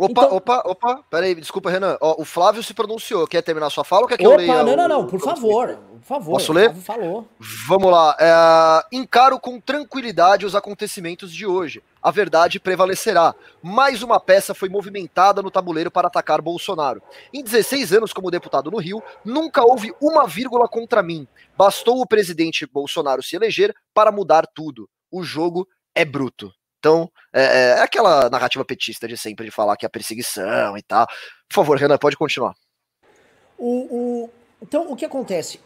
Opa, 0.00 0.22
então... 0.24 0.36
opa, 0.38 0.62
opa, 0.64 1.04
peraí, 1.10 1.34
desculpa, 1.34 1.68
Renan. 1.68 1.98
Ó, 2.00 2.22
o 2.22 2.24
Flávio 2.24 2.62
se 2.62 2.72
pronunciou. 2.72 3.26
Quer 3.26 3.42
terminar 3.42 3.68
sua 3.68 3.84
fala 3.84 4.02
ou 4.02 4.08
quer 4.08 4.16
que 4.16 4.26
opa, 4.26 4.32
eu 4.32 4.38
leia? 4.38 4.62
Não, 4.64 4.74
não, 4.74 4.88
não, 4.88 5.06
por 5.06 5.20
favor. 5.20 5.76
Por 5.76 6.02
favor. 6.02 6.32
Posso 6.32 6.54
ler? 6.54 6.74
falou. 6.76 7.28
Vamos 7.68 7.90
lá. 7.90 8.16
É, 8.18 8.96
encaro 8.96 9.38
com 9.38 9.60
tranquilidade 9.60 10.46
os 10.46 10.54
acontecimentos 10.54 11.30
de 11.30 11.46
hoje. 11.46 11.82
A 12.02 12.10
verdade 12.10 12.58
prevalecerá. 12.58 13.34
Mais 13.62 14.02
uma 14.02 14.18
peça 14.18 14.54
foi 14.54 14.70
movimentada 14.70 15.42
no 15.42 15.50
tabuleiro 15.50 15.90
para 15.90 16.08
atacar 16.08 16.40
Bolsonaro. 16.40 17.02
Em 17.30 17.44
16 17.44 17.92
anos 17.92 18.12
como 18.14 18.30
deputado 18.30 18.70
no 18.70 18.78
Rio, 18.78 19.02
nunca 19.22 19.62
houve 19.62 19.92
uma 20.00 20.26
vírgula 20.26 20.66
contra 20.66 21.02
mim. 21.02 21.28
Bastou 21.58 22.00
o 22.00 22.06
presidente 22.06 22.66
Bolsonaro 22.66 23.22
se 23.22 23.36
eleger 23.36 23.74
para 23.92 24.10
mudar 24.10 24.46
tudo. 24.46 24.88
O 25.10 25.22
jogo 25.22 25.68
é 25.94 26.06
bruto. 26.06 26.50
Então, 26.80 27.10
é, 27.32 27.42
é, 27.42 27.68
é, 27.78 27.80
aquela 27.82 28.28
narrativa 28.30 28.64
petista 28.64 29.06
de 29.06 29.16
sempre 29.16 29.44
de 29.44 29.50
falar 29.52 29.76
que 29.76 29.84
é 29.84 29.88
a 29.88 29.90
perseguição 29.90 30.76
e 30.76 30.82
tal. 30.82 31.06
Por 31.46 31.54
favor, 31.54 31.78
Renan, 31.78 31.98
pode 31.98 32.16
continuar. 32.16 32.54
O, 33.56 34.24
o, 34.24 34.30
então, 34.62 34.90
o 34.90 34.96
que 34.96 35.04
acontece? 35.04 35.60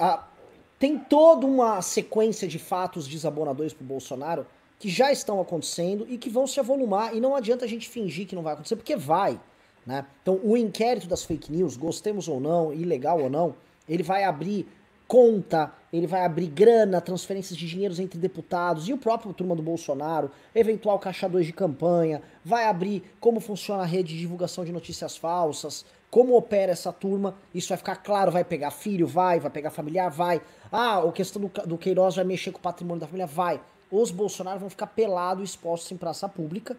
Tem 0.79 0.99
toda 0.99 1.47
uma 1.47 1.81
sequência 1.81 2.49
de 2.49 2.59
fatos 2.59 3.07
desabonadores 3.07 3.73
para 3.73 3.85
o 3.85 3.87
Bolsonaro 3.87 4.45
que 4.79 4.89
já 4.91 5.13
estão 5.13 5.41
acontecendo 5.41 6.05
e 6.11 6.19
que 6.19 6.29
vão 6.29 6.47
se 6.47 6.59
avolumar, 6.59 7.15
e 7.15 7.21
não 7.21 7.35
adianta 7.37 7.65
a 7.65 7.69
gente 7.69 7.89
fingir 7.89 8.27
que 8.27 8.35
não 8.35 8.43
vai 8.43 8.55
acontecer, 8.55 8.75
porque 8.75 8.97
vai. 8.97 9.41
Né? 9.87 10.05
Então, 10.21 10.41
o 10.43 10.57
inquérito 10.57 11.07
das 11.07 11.25
fake 11.25 11.51
news, 11.51 11.77
gostemos 11.77 12.27
ou 12.27 12.41
não, 12.41 12.75
ilegal 12.75 13.21
ou 13.21 13.31
não, 13.31 13.55
ele 13.89 14.03
vai 14.03 14.25
abrir 14.25 14.67
conta, 15.07 15.73
ele 15.93 16.07
vai 16.07 16.25
abrir 16.25 16.47
grana, 16.47 17.01
transferências 17.01 17.57
de 17.57 17.67
dinheiros 17.67 18.01
entre 18.01 18.19
deputados 18.19 18.89
e 18.89 18.93
o 18.93 18.99
próprio 18.99 19.33
turma 19.33 19.55
do 19.55 19.63
Bolsonaro, 19.63 20.31
eventual 20.55 20.99
caixa 20.99 21.29
2 21.29 21.47
de 21.47 21.53
campanha, 21.53 22.23
vai 22.45 22.65
abrir 22.67 23.03
como 23.21 23.41
funciona 23.41 23.83
a 23.83 23.87
rede 23.87 24.15
de 24.15 24.21
divulgação 24.21 24.65
de 24.65 24.73
notícias 24.73 25.17
falsas, 25.17 25.85
como 26.11 26.37
opera 26.37 26.73
essa 26.73 26.93
turma, 26.93 27.35
isso 27.53 27.69
vai 27.69 27.79
ficar 27.79 27.97
claro, 27.97 28.31
vai 28.31 28.45
pegar 28.45 28.71
filho, 28.71 29.07
vai, 29.07 29.41
vai 29.41 29.51
pegar 29.51 29.71
familiar, 29.71 30.09
vai. 30.09 30.41
Ah, 30.71 30.99
a 30.99 31.13
questão 31.13 31.43
do, 31.43 31.49
do 31.67 31.77
Queiroz 31.77 32.15
vai 32.15 32.25
mexer 32.25 32.53
com 32.53 32.59
o 32.59 32.63
patrimônio 32.63 33.01
da 33.01 33.07
família, 33.07 33.27
vai. 33.27 33.61
Os 33.91 34.11
Bolsonaro 34.11 34.61
vão 34.61 34.71
ficar 34.71 34.87
pelados, 34.87 35.51
expostos 35.51 35.91
em 35.91 35.97
praça 35.97 36.29
pública, 36.29 36.77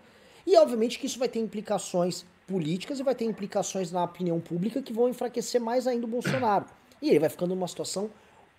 e 0.48 0.58
obviamente 0.58 0.98
que 0.98 1.06
isso 1.06 1.20
vai 1.20 1.28
ter 1.28 1.40
implicações 1.40 2.26
políticas 2.48 3.00
e 3.00 3.04
vai 3.04 3.16
ter 3.16 3.26
implicações 3.26 3.92
na 3.92 4.04
opinião 4.04 4.40
pública 4.40 4.82
que 4.82 4.94
vão 4.94 5.10
enfraquecer 5.10 5.60
mais 5.60 5.88
ainda 5.88 6.06
o 6.06 6.10
Bolsonaro. 6.10 6.66
E 7.02 7.10
ele 7.10 7.20
vai 7.20 7.30
ficando 7.30 7.56
numa 7.56 7.68
situação 7.68 8.10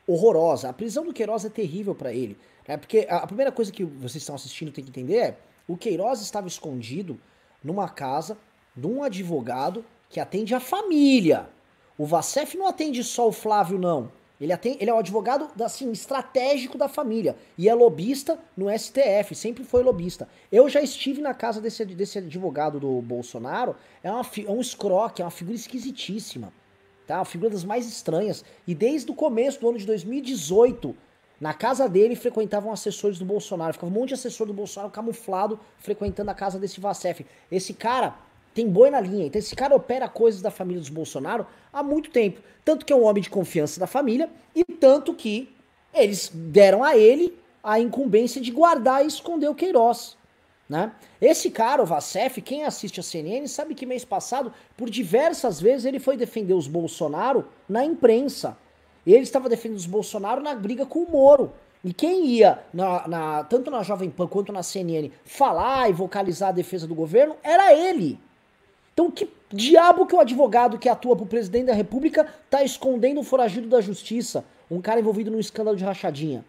horrorosa. 0.07 0.69
A 0.69 0.73
prisão 0.73 1.05
do 1.05 1.13
Queiroz 1.13 1.45
é 1.45 1.49
terrível 1.49 1.95
para 1.95 2.13
ele. 2.13 2.39
Né? 2.67 2.77
Porque 2.77 3.07
a, 3.09 3.27
primeira 3.27 3.51
coisa 3.51 3.73
que 3.73 3.85
vocês 3.85 4.17
estão 4.17 4.35
assistindo 4.35 4.73
tem 4.73 4.85
que 4.85 4.91
entender 4.91 5.17
é: 5.17 5.39
o 5.67 5.77
Queiroz 5.77 6.21
estava 6.21 6.47
escondido 6.47 7.19
numa 7.63 7.89
casa 7.89 8.39
de 8.75 8.87
um 8.87 9.03
advogado 9.03 9.85
que 10.09 10.21
atende 10.21 10.55
a 10.55 10.61
família. 10.61 11.49
O 11.99 12.05
Vacef 12.05 12.57
não 12.57 12.67
atende 12.67 13.03
só 13.03 13.27
o 13.27 13.33
Flávio, 13.33 13.79
não. 13.79 14.13
Ele, 14.39 14.53
atende, 14.53 14.77
ele 14.81 14.91
é 14.91 14.95
o 14.95 14.99
advogado 14.99 15.49
assim, 15.63 15.91
estratégico 15.91 16.77
da 16.77 16.89
família. 16.89 17.35
E 17.57 17.69
é 17.69 17.75
lobista 17.75 18.39
no 18.55 18.67
STF, 18.71 19.35
sempre 19.35 19.65
foi 19.65 19.83
lobista. 19.83 20.29
Eu 20.53 20.69
já 20.69 20.83
estive 20.83 21.23
na 21.23 21.33
casa 21.33 21.59
desse, 21.59 21.85
desse 21.87 22.19
advogado 22.19 22.79
do 22.79 23.01
Bolsonaro. 23.01 23.75
É, 24.03 24.13
uma, 24.13 24.21
é 24.21 24.51
um 24.51 24.61
escroque, 24.61 25.23
é 25.23 25.25
uma 25.25 25.31
figura 25.31 25.57
esquisitíssima. 25.57 26.53
Tá? 27.07 27.25
Figura 27.25 27.51
das 27.51 27.65
mais 27.65 27.87
estranhas. 27.87 28.45
E 28.67 28.75
desde 28.75 29.11
o 29.11 29.15
começo 29.15 29.61
do 29.61 29.69
ano 29.69 29.79
de 29.79 29.87
2018, 29.87 30.95
na 31.41 31.53
casa 31.53 31.89
dele 31.89 32.17
frequentavam 32.17 32.73
assessores 32.73 33.19
do 33.19 33.25
Bolsonaro. 33.25 33.73
Ficava 33.75 33.93
um 33.93 33.95
monte 33.95 34.09
de 34.09 34.15
assessor 34.15 34.47
do 34.47 34.55
Bolsonaro 34.55 34.91
camuflado 34.91 35.59
frequentando 35.79 36.31
a 36.31 36.35
casa 36.35 36.59
desse 36.59 36.81
Vacef. 36.81 37.25
Esse 37.51 37.75
cara 37.75 38.17
tem 38.55 38.69
boi 38.69 38.91
na 38.91 39.01
linha. 39.01 39.27
Então 39.27 39.39
esse 39.39 39.55
cara 39.55 39.77
opera 39.77 40.09
coisas 40.09 40.41
da 40.41 40.51
família 40.51 40.81
dos 40.81 40.89
Bolsonaro 40.89 41.47
há 41.73 41.83
muito 41.83 42.11
tempo. 42.11 42.41
Tanto 42.65 42.87
que 42.87 42.93
é 42.93 42.97
um 42.97 43.05
homem 43.05 43.23
de 43.23 43.31
confiança 43.31 43.79
da 43.79 43.87
família 43.87 44.31
e 44.55 44.65
tanto 44.65 45.13
que 45.13 45.55
eles 45.93 46.31
deram 46.33 46.83
a 46.83 46.97
ele 46.97 47.39
a 47.63 47.79
incumbência 47.79 48.41
de 48.41 48.51
guardar 48.51 49.05
e 49.05 49.09
esconder 49.09 49.49
o 49.49 49.55
Queiroz. 49.55 50.17
Né? 50.69 50.93
Esse 51.21 51.51
cara, 51.51 51.83
o 51.83 51.87
Vacef, 51.87 52.43
quem 52.43 52.65
assiste 52.65 52.99
a 52.99 53.03
CNN 53.03 53.47
sabe 53.47 53.75
que 53.75 53.87
mês 53.87 54.05
passado, 54.05 54.53
por 54.77 54.91
diversas 54.91 55.61
vezes, 55.61 55.85
ele 55.85 56.01
foi 56.01 56.17
defender 56.17 56.55
os 56.55 56.67
Bolsonaro 56.67 57.47
na 57.69 57.85
imprensa. 57.85 58.57
Ele 59.07 59.23
estava 59.23 59.49
defendendo 59.49 59.79
os 59.79 59.87
Bolsonaro 59.87 60.43
na 60.43 60.55
briga 60.55 60.85
com 60.85 61.01
o 61.01 61.11
Moro. 61.11 61.53
E 61.85 61.93
quem 61.93 62.27
ia, 62.27 62.65
na, 62.75 63.07
na, 63.07 63.45
tanto 63.45 63.71
na 63.71 63.85
Jovem 63.85 64.11
Pan 64.11 64.27
quanto 64.27 64.53
na 64.53 64.65
CNN, 64.65 65.13
falar 65.25 65.89
e 65.89 65.93
vocalizar 65.93 66.49
a 66.49 66.53
defesa 66.53 66.85
do 66.85 66.97
governo 66.97 67.37
era 67.45 67.73
ele. 67.73 68.19
Então, 68.93 69.09
que 69.09 69.31
diabo 69.53 70.07
que 70.07 70.15
o 70.15 70.19
advogado 70.19 70.79
que 70.79 70.89
atua 70.89 71.15
pro 71.15 71.27
presidente 71.27 71.67
da 71.67 71.75
República 71.75 72.27
tá 72.51 72.65
escondendo 72.65 73.21
o 73.21 73.23
foragido 73.23 73.69
da 73.69 73.81
justiça? 73.81 74.45
Um 74.69 74.81
cara 74.81 74.99
envolvido 74.99 75.31
num 75.31 75.39
escândalo 75.39 75.77
de 75.77 75.85
rachadinha. 75.85 76.45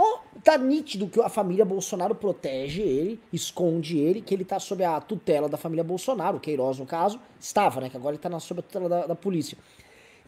Oh, 0.00 0.20
tá 0.44 0.56
nítido 0.56 1.08
que 1.08 1.20
a 1.20 1.28
família 1.28 1.64
Bolsonaro 1.64 2.14
protege 2.14 2.82
ele, 2.82 3.20
esconde 3.32 3.98
ele, 3.98 4.22
que 4.22 4.32
ele 4.32 4.44
tá 4.44 4.60
sob 4.60 4.84
a 4.84 5.00
tutela 5.00 5.48
da 5.48 5.56
família 5.56 5.82
Bolsonaro, 5.82 6.38
Queiroz 6.38 6.78
no 6.78 6.86
caso, 6.86 7.20
estava, 7.40 7.80
né? 7.80 7.90
Que 7.90 7.96
agora 7.96 8.14
ele 8.14 8.22
tá 8.22 8.28
na, 8.28 8.38
sob 8.38 8.60
a 8.60 8.62
tutela 8.62 8.88
da, 8.88 9.06
da 9.08 9.16
polícia. 9.16 9.58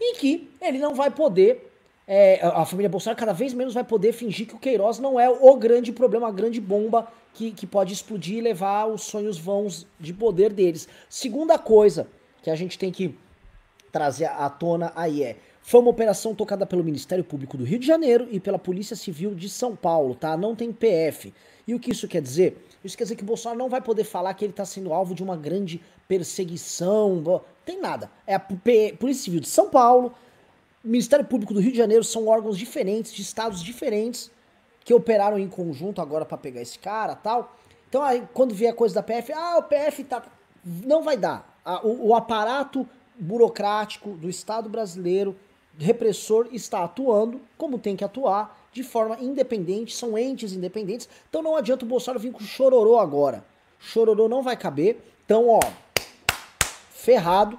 E 0.01 0.17
que 0.17 0.51
ele 0.61 0.79
não 0.79 0.93
vai 0.93 1.09
poder, 1.09 1.73
é, 2.05 2.41
a 2.45 2.65
família 2.65 2.89
Bolsonaro 2.89 3.17
cada 3.17 3.33
vez 3.33 3.55
menos 3.55 3.73
vai 3.73 3.85
poder 3.85 4.13
fingir 4.13 4.49
que 4.49 4.57
o 4.57 4.59
Queiroz 4.59 4.99
não 4.99 5.21
é 5.21 5.31
o 5.31 5.55
grande 5.57 5.93
problema, 5.93 6.27
a 6.27 6.33
grande 6.33 6.61
bomba 6.61 7.07
que, 7.33 7.53
que 7.53 7.65
pode 7.65 7.93
explodir 7.93 8.39
e 8.39 8.41
levar 8.41 8.87
os 8.87 9.03
sonhos 9.03 9.39
vãos 9.39 9.87
de 10.01 10.13
poder 10.13 10.53
deles. 10.53 10.89
Segunda 11.09 11.57
coisa 11.57 12.09
que 12.43 12.51
a 12.51 12.57
gente 12.57 12.77
tem 12.77 12.91
que 12.91 13.17
trazer 13.93 14.25
à 14.25 14.51
tona 14.51 14.93
aí 14.97 15.23
é 15.23 15.37
foi 15.63 15.81
uma 15.81 15.91
operação 15.91 16.35
tocada 16.35 16.67
pelo 16.67 16.83
Ministério 16.83 17.23
Público 17.23 17.57
do 17.57 17.65
Rio 17.65 17.79
de 17.79 17.87
Janeiro 17.87 18.27
e 18.31 18.41
pela 18.41 18.59
Polícia 18.59 18.97
Civil 18.97 19.35
de 19.35 19.49
São 19.49 19.77
Paulo, 19.77 20.15
tá? 20.15 20.37
Não 20.37 20.57
tem 20.57 20.73
PF. 20.73 21.33
E 21.67 21.75
o 21.75 21.79
que 21.79 21.93
isso 21.93 22.09
quer 22.09 22.23
dizer? 22.23 22.67
Isso 22.83 22.97
quer 22.97 23.05
dizer 23.05 23.17
que 23.17 23.23
o 23.23 23.27
Bolsonaro 23.27 23.59
não 23.59 23.69
vai 23.69 23.81
poder 23.81 24.05
falar 24.05 24.35
que 24.35 24.45
ele 24.45 24.53
está 24.53 24.65
sendo 24.65 24.93
alvo 24.93 25.15
de 25.15 25.23
uma 25.23 25.37
grande 25.37 25.81
perseguição. 26.09 27.43
Tem 27.65 27.81
nada. 27.81 28.11
É 28.27 28.35
a 28.35 28.41
Polícia 28.41 29.25
Civil 29.25 29.41
de 29.41 29.49
São 29.49 29.69
Paulo, 29.69 30.13
Ministério 30.83 31.27
Público 31.27 31.53
do 31.53 31.61
Rio 31.61 31.73
de 31.73 31.79
Janeiro 31.79 32.03
são 32.03 32.27
órgãos 32.27 32.57
diferentes, 32.57 33.13
de 33.13 33.21
estados 33.21 33.63
diferentes, 33.63 34.31
que 34.83 34.95
operaram 34.95 35.39
em 35.39 35.49
conjunto 35.49 36.01
agora 36.01 36.25
para 36.25 36.39
pegar 36.39 36.63
esse 36.63 36.79
cara 36.79 37.15
tal. 37.15 37.55
Então 37.89 38.03
aí, 38.03 38.27
quando 38.33 38.55
vier 38.55 38.73
a 38.73 38.75
coisa 38.75 38.95
da 38.95 39.03
PF, 39.03 39.33
ah, 39.33 39.59
o 39.59 39.63
PF 39.65 40.05
tá. 40.05 40.23
Não 40.65 41.03
vai 41.03 41.17
dar. 41.17 41.59
O, 41.83 42.09
o 42.09 42.15
aparato 42.15 42.89
burocrático 43.19 44.11
do 44.13 44.31
Estado 44.31 44.69
brasileiro 44.69 45.37
repressor 45.81 46.49
está 46.53 46.85
atuando 46.85 47.41
como 47.57 47.79
tem 47.79 47.97
que 47.97 48.05
atuar, 48.05 48.69
de 48.73 48.83
forma 48.83 49.19
independente, 49.21 49.97
são 49.97 50.17
entes 50.17 50.53
independentes. 50.53 51.09
Então 51.29 51.43
não 51.43 51.57
adianta 51.57 51.85
o 51.85 51.89
Bolsonaro 51.89 52.21
vir 52.21 52.33
com 52.33 52.41
chororô 52.41 52.99
agora. 52.99 53.45
Chororô 53.79 54.29
não 54.29 54.43
vai 54.43 54.57
caber. 54.57 54.99
Então, 55.25 55.49
ó, 55.49 55.61
ferrado. 56.91 57.59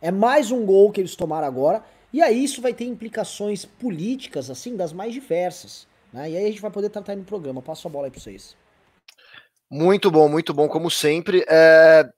É 0.00 0.10
mais 0.10 0.50
um 0.50 0.66
gol 0.66 0.90
que 0.90 1.00
eles 1.00 1.14
tomaram 1.14 1.46
agora. 1.46 1.84
E 2.12 2.20
aí 2.20 2.42
isso 2.42 2.60
vai 2.60 2.74
ter 2.74 2.84
implicações 2.84 3.64
políticas, 3.64 4.50
assim, 4.50 4.74
das 4.76 4.92
mais 4.92 5.12
diversas. 5.12 5.86
Né? 6.12 6.30
E 6.30 6.36
aí 6.36 6.44
a 6.44 6.48
gente 6.48 6.60
vai 6.60 6.70
poder 6.70 6.90
tratar 6.90 7.14
no 7.14 7.24
programa. 7.24 7.62
Passo 7.62 7.86
a 7.86 7.90
bola 7.90 8.06
aí 8.06 8.10
para 8.10 8.20
vocês. 8.20 8.56
Muito 9.70 10.10
bom, 10.10 10.28
muito 10.28 10.52
bom, 10.52 10.68
como 10.68 10.90
sempre. 10.90 11.44
É... 11.48 12.10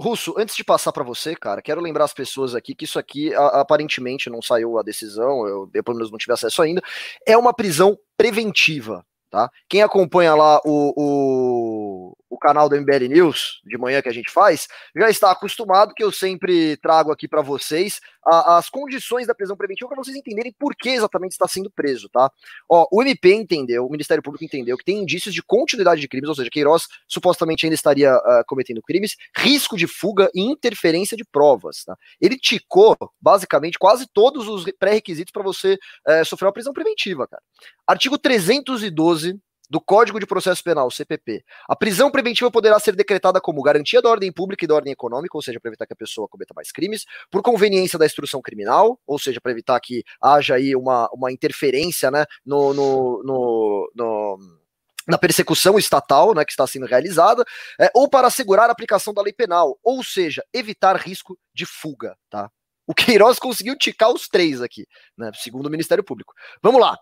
Russo, 0.00 0.34
antes 0.38 0.54
de 0.54 0.62
passar 0.62 0.92
para 0.92 1.02
você, 1.02 1.34
cara, 1.34 1.60
quero 1.60 1.80
lembrar 1.80 2.04
as 2.04 2.12
pessoas 2.12 2.54
aqui 2.54 2.72
que 2.72 2.84
isso 2.84 2.98
aqui 3.00 3.34
aparentemente 3.34 4.30
não 4.30 4.40
saiu 4.40 4.78
a 4.78 4.82
decisão, 4.82 5.44
eu, 5.46 5.68
eu 5.74 5.82
pelo 5.82 5.96
menos 5.96 6.10
não 6.10 6.18
tive 6.18 6.32
acesso 6.32 6.62
ainda, 6.62 6.80
é 7.26 7.36
uma 7.36 7.52
prisão 7.52 7.98
preventiva, 8.16 9.04
tá? 9.28 9.50
Quem 9.68 9.82
acompanha 9.82 10.36
lá 10.36 10.60
o, 10.64 10.92
o, 10.96 12.16
o, 12.28 12.38
canal 12.38 12.68
do 12.68 12.76
MBL 12.76 13.08
News 13.08 13.60
de 13.64 13.76
manhã 13.78 14.00
que 14.02 14.08
a 14.08 14.12
gente 14.12 14.30
faz, 14.30 14.68
já 14.96 15.08
está 15.08 15.30
acostumado 15.30 15.94
que 15.94 16.02
eu 16.02 16.12
sempre 16.12 16.76
trago 16.78 17.10
aqui 17.12 17.26
para 17.26 17.42
vocês 17.42 18.00
a, 18.24 18.58
as 18.58 18.68
condições 18.68 19.26
da 19.26 19.34
prisão 19.34 19.56
preventiva 19.56 19.88
para 19.88 20.02
vocês 20.02 20.16
entenderem 20.16 20.54
por 20.58 20.74
que 20.74 20.90
exatamente 20.90 21.32
está 21.32 21.48
sendo 21.48 21.70
preso, 21.70 22.08
tá? 22.08 22.30
Ó, 22.68 22.86
o 22.92 23.02
MP 23.02 23.32
entendeu, 23.34 23.86
o 23.86 23.90
Ministério 23.90 24.22
Público 24.22 24.44
entendeu 24.44 24.76
que 24.76 24.84
tem 24.84 24.98
indícios 24.98 25.34
de 25.34 25.42
continuidade 25.42 26.00
de 26.00 26.08
crimes, 26.08 26.28
ou 26.28 26.34
seja, 26.34 26.50
Queiroz 26.50 26.86
supostamente 27.06 27.66
ainda 27.66 27.74
estaria 27.74 28.14
uh, 28.14 28.44
cometendo 28.46 28.82
crimes, 28.82 29.16
risco 29.36 29.76
de 29.76 29.86
fuga 29.86 30.30
e 30.34 30.40
interferência 30.40 31.16
de 31.16 31.24
provas, 31.24 31.84
tá? 31.84 31.96
Ele 32.20 32.36
ticou, 32.36 32.96
basicamente, 33.20 33.78
quase 33.78 34.06
todos 34.12 34.48
os 34.48 34.64
pré-requisitos 34.78 35.32
para 35.32 35.42
você 35.42 35.78
uh, 36.06 36.24
sofrer 36.24 36.46
uma 36.46 36.52
prisão 36.52 36.72
preventiva, 36.72 37.26
cara. 37.26 37.42
Artigo 37.86 38.18
312 38.18 39.38
do 39.68 39.80
Código 39.80 40.18
de 40.18 40.26
Processo 40.26 40.62
Penal, 40.62 40.90
CPP. 40.90 41.44
A 41.68 41.76
prisão 41.76 42.10
preventiva 42.10 42.50
poderá 42.50 42.78
ser 42.80 42.96
decretada 42.96 43.40
como 43.40 43.62
garantia 43.62 44.00
da 44.00 44.08
ordem 44.08 44.32
pública 44.32 44.64
e 44.64 44.68
da 44.68 44.74
ordem 44.74 44.92
econômica, 44.92 45.36
ou 45.36 45.42
seja, 45.42 45.60
para 45.60 45.68
evitar 45.68 45.86
que 45.86 45.92
a 45.92 45.96
pessoa 45.96 46.28
cometa 46.28 46.54
mais 46.54 46.72
crimes, 46.72 47.04
por 47.30 47.42
conveniência 47.42 47.98
da 47.98 48.06
instrução 48.06 48.40
criminal, 48.40 48.98
ou 49.06 49.18
seja, 49.18 49.40
para 49.40 49.52
evitar 49.52 49.78
que 49.80 50.04
haja 50.20 50.54
aí 50.54 50.74
uma, 50.74 51.08
uma 51.12 51.30
interferência 51.30 52.10
né, 52.10 52.24
no, 52.44 52.72
no, 52.72 53.22
no, 53.22 53.92
no 53.94 54.58
na 55.06 55.16
persecução 55.16 55.78
estatal 55.78 56.34
né, 56.34 56.44
que 56.44 56.52
está 56.52 56.66
sendo 56.66 56.84
realizada, 56.84 57.42
é, 57.80 57.90
ou 57.94 58.08
para 58.08 58.28
assegurar 58.28 58.68
a 58.68 58.72
aplicação 58.72 59.14
da 59.14 59.22
lei 59.22 59.32
penal, 59.32 59.78
ou 59.82 60.04
seja, 60.04 60.44
evitar 60.52 60.96
risco 60.96 61.38
de 61.54 61.64
fuga, 61.64 62.14
tá? 62.28 62.50
O 62.86 62.94
Queiroz 62.94 63.38
conseguiu 63.38 63.76
ticar 63.76 64.10
os 64.10 64.28
três 64.28 64.62
aqui, 64.62 64.86
né, 65.16 65.30
segundo 65.34 65.66
o 65.66 65.70
Ministério 65.70 66.04
Público. 66.04 66.34
Vamos 66.62 66.80
lá. 66.80 66.96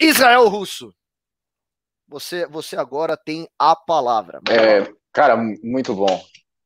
Israel 0.00 0.48
Russo, 0.48 0.92
você, 2.14 2.46
você 2.46 2.76
agora 2.76 3.16
tem 3.16 3.48
a 3.58 3.74
palavra. 3.74 4.40
É, 4.48 4.88
cara, 5.12 5.36
muito 5.36 5.92
bom. 5.94 6.22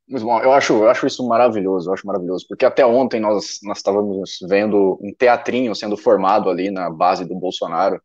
Muito 0.07 0.25
bom. 0.25 0.39
Eu 0.41 0.53
acho, 0.53 0.75
eu 0.75 0.91
acho 0.91 1.07
isso 1.07 1.27
maravilhoso, 1.27 1.89
eu 1.89 1.95
acho 1.95 2.07
maravilhoso, 2.07 2.45
porque 2.47 2.67
até 2.67 2.85
ontem 2.85 3.19
nós, 3.19 3.59
nós 3.63 3.79
estávamos 3.79 4.39
vendo 4.47 4.99
um 5.03 5.11
teatrinho 5.17 5.75
sendo 5.75 5.97
formado 5.97 6.51
ali 6.51 6.71
na 6.71 6.91
base 6.91 7.25
do 7.25 7.35
Bolsonaro, 7.35 8.01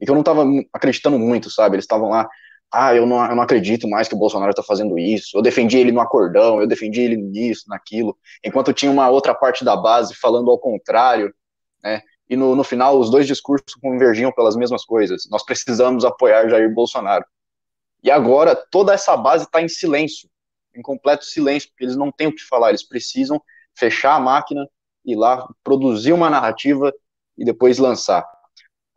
e 0.00 0.04
que 0.04 0.10
eu 0.10 0.14
não 0.14 0.22
estava 0.22 0.44
acreditando 0.72 1.18
muito, 1.18 1.50
sabe? 1.50 1.74
Eles 1.74 1.84
estavam 1.84 2.10
lá, 2.10 2.28
ah, 2.72 2.94
eu 2.94 3.06
não, 3.06 3.24
eu 3.24 3.34
não 3.34 3.42
acredito 3.42 3.88
mais 3.88 4.06
que 4.06 4.14
o 4.14 4.18
Bolsonaro 4.18 4.50
está 4.50 4.62
fazendo 4.62 4.96
isso, 4.96 5.36
eu 5.36 5.42
defendi 5.42 5.78
ele 5.78 5.90
no 5.90 6.00
acordão, 6.00 6.60
eu 6.60 6.66
defendi 6.66 7.00
ele 7.00 7.16
nisso, 7.16 7.64
naquilo, 7.68 8.16
enquanto 8.44 8.72
tinha 8.72 8.90
uma 8.90 9.08
outra 9.08 9.34
parte 9.34 9.64
da 9.64 9.76
base 9.76 10.14
falando 10.14 10.48
ao 10.48 10.58
contrário, 10.58 11.34
né? 11.82 12.02
E 12.28 12.36
no, 12.36 12.54
no 12.54 12.64
final 12.64 12.98
os 12.98 13.10
dois 13.10 13.26
discursos 13.26 13.74
convergiam 13.74 14.32
pelas 14.32 14.56
mesmas 14.56 14.84
coisas. 14.84 15.28
Nós 15.30 15.44
precisamos 15.44 16.04
apoiar 16.04 16.48
Jair 16.48 16.72
Bolsonaro. 16.72 17.24
E 18.02 18.10
agora 18.10 18.54
toda 18.54 18.92
essa 18.92 19.16
base 19.16 19.44
está 19.44 19.62
em 19.62 19.68
silêncio, 19.68 20.28
em 20.74 20.82
completo 20.82 21.24
silêncio, 21.24 21.70
porque 21.70 21.84
eles 21.84 21.96
não 21.96 22.10
têm 22.10 22.26
o 22.26 22.34
que 22.34 22.42
falar, 22.42 22.70
eles 22.70 22.86
precisam 22.86 23.40
fechar 23.74 24.14
a 24.14 24.20
máquina, 24.20 24.66
ir 25.04 25.16
lá, 25.16 25.46
produzir 25.62 26.12
uma 26.12 26.30
narrativa 26.30 26.92
e 27.36 27.44
depois 27.44 27.78
lançar. 27.78 28.24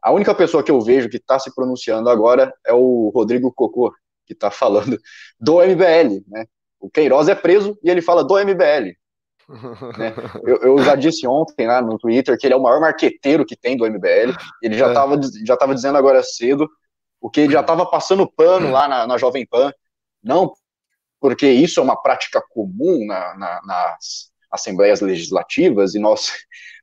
A 0.01 0.11
única 0.11 0.33
pessoa 0.33 0.63
que 0.63 0.71
eu 0.71 0.79
vejo 0.79 1.09
que 1.09 1.17
está 1.17 1.39
se 1.39 1.53
pronunciando 1.53 2.09
agora 2.09 2.53
é 2.65 2.73
o 2.73 3.09
Rodrigo 3.13 3.51
Cocô, 3.51 3.93
que 4.25 4.33
está 4.33 4.51
falando 4.51 4.99
do 5.39 5.61
MBL, 5.61 6.23
né? 6.27 6.45
O 6.79 6.89
Queiroz 6.89 7.27
é 7.27 7.35
preso 7.35 7.77
e 7.83 7.89
ele 7.89 8.01
fala 8.01 8.23
do 8.23 8.37
MBL. 8.37 8.95
Né? 9.47 10.13
Eu, 10.43 10.57
eu, 10.57 10.83
já 10.83 10.95
disse 10.95 11.25
ontem 11.25 11.67
né, 11.67 11.79
no 11.79 11.97
Twitter 11.97 12.37
que 12.37 12.45
ele 12.45 12.53
é 12.53 12.57
o 12.57 12.61
maior 12.61 12.81
marqueteiro 12.81 13.45
que 13.45 13.55
tem 13.55 13.77
do 13.77 13.85
MBL. 13.85 14.35
Ele 14.61 14.77
já 14.77 14.89
estava 14.89 15.15
é. 15.15 15.45
já 15.45 15.55
tava 15.55 15.73
dizendo 15.73 15.97
agora 15.97 16.21
cedo 16.21 16.69
o 17.21 17.29
que 17.29 17.41
ele 17.41 17.53
já 17.53 17.61
estava 17.61 17.85
passando 17.85 18.29
pano 18.29 18.71
lá 18.71 18.87
na, 18.87 19.07
na, 19.07 19.17
Jovem 19.17 19.45
Pan. 19.45 19.71
Não 20.21 20.53
porque 21.19 21.49
isso 21.49 21.79
é 21.79 21.83
uma 21.83 21.95
prática 21.95 22.41
comum 22.49 23.05
na, 23.05 23.35
na, 23.35 23.61
nas 23.63 24.31
assembleias 24.51 25.01
legislativas 25.01 25.95
e 25.95 25.99
nós, 25.99 26.31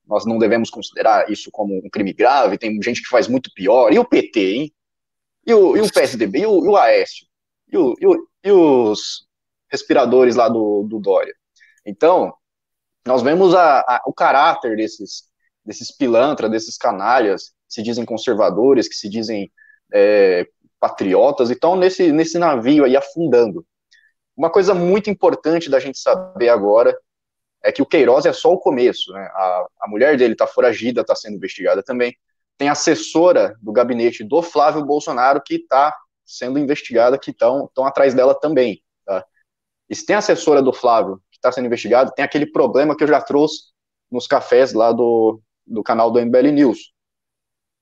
nós 0.06 0.26
não 0.26 0.38
devemos 0.38 0.70
considerar 0.70 1.30
isso 1.30 1.50
como 1.52 1.76
um 1.76 1.90
crime 1.90 2.12
grave. 2.12 2.58
Tem 2.58 2.82
gente 2.82 3.02
que 3.02 3.08
faz 3.08 3.28
muito 3.28 3.50
pior. 3.54 3.92
E 3.92 3.98
o 3.98 4.04
PT, 4.04 4.40
hein? 4.40 4.74
E 5.46 5.54
o, 5.54 5.76
e 5.76 5.80
o 5.80 5.92
PSDB? 5.92 6.40
E 6.40 6.46
o, 6.46 6.64
e 6.64 6.68
o 6.68 6.76
Aécio? 6.76 7.26
E, 7.70 7.76
o, 7.76 7.94
e, 8.00 8.06
o, 8.06 8.28
e 8.44 8.52
os 8.52 9.26
respiradores 9.70 10.36
lá 10.36 10.48
do, 10.48 10.84
do 10.84 10.98
Dória? 10.98 11.34
Então, 11.86 12.34
nós 13.06 13.22
vemos 13.22 13.54
a, 13.54 13.80
a, 13.80 14.02
o 14.06 14.12
caráter 14.12 14.76
desses, 14.76 15.24
desses 15.64 15.90
pilantras, 15.94 16.50
desses 16.50 16.76
canalhas, 16.76 17.48
que 17.68 17.74
se 17.74 17.82
dizem 17.82 18.04
conservadores, 18.04 18.88
que 18.88 18.94
se 18.94 19.08
dizem 19.08 19.52
é, 19.92 20.46
patriotas, 20.80 21.50
e 21.50 21.52
estão 21.52 21.76
nesse, 21.76 22.12
nesse 22.12 22.38
navio 22.38 22.84
aí 22.84 22.96
afundando. 22.96 23.66
Uma 24.36 24.50
coisa 24.50 24.74
muito 24.74 25.10
importante 25.10 25.70
da 25.70 25.78
gente 25.78 25.98
saber 25.98 26.48
agora 26.48 26.96
é 27.62 27.72
que 27.72 27.80
o 27.80 27.86
Queiroz 27.86 28.26
é 28.26 28.32
só 28.32 28.52
o 28.52 28.58
começo, 28.58 29.12
né? 29.12 29.22
A, 29.32 29.66
a 29.82 29.88
mulher 29.88 30.16
dele 30.16 30.34
está 30.34 30.46
foragida, 30.46 31.00
está 31.00 31.14
sendo 31.14 31.36
investigada 31.36 31.82
também. 31.82 32.14
Tem 32.58 32.68
assessora 32.68 33.56
do 33.60 33.72
gabinete 33.72 34.22
do 34.22 34.42
Flávio 34.42 34.84
Bolsonaro 34.84 35.42
que 35.42 35.54
está 35.54 35.94
sendo 36.24 36.58
investigada, 36.58 37.18
que 37.18 37.30
estão 37.30 37.70
atrás 37.84 38.12
dela 38.14 38.34
também. 38.34 38.82
Tá? 39.04 39.24
E 39.88 39.94
se 39.94 40.04
tem 40.04 40.16
assessora 40.16 40.62
do 40.62 40.72
Flávio 40.72 41.20
está 41.44 41.52
sendo 41.52 41.66
investigada, 41.66 42.10
tem 42.12 42.24
aquele 42.24 42.46
problema 42.46 42.96
que 42.96 43.04
eu 43.04 43.08
já 43.08 43.20
trouxe 43.20 43.72
nos 44.10 44.26
cafés 44.26 44.72
lá 44.72 44.92
do, 44.92 45.40
do 45.66 45.82
canal 45.82 46.10
do 46.10 46.20
MBL 46.20 46.50
News. 46.52 46.92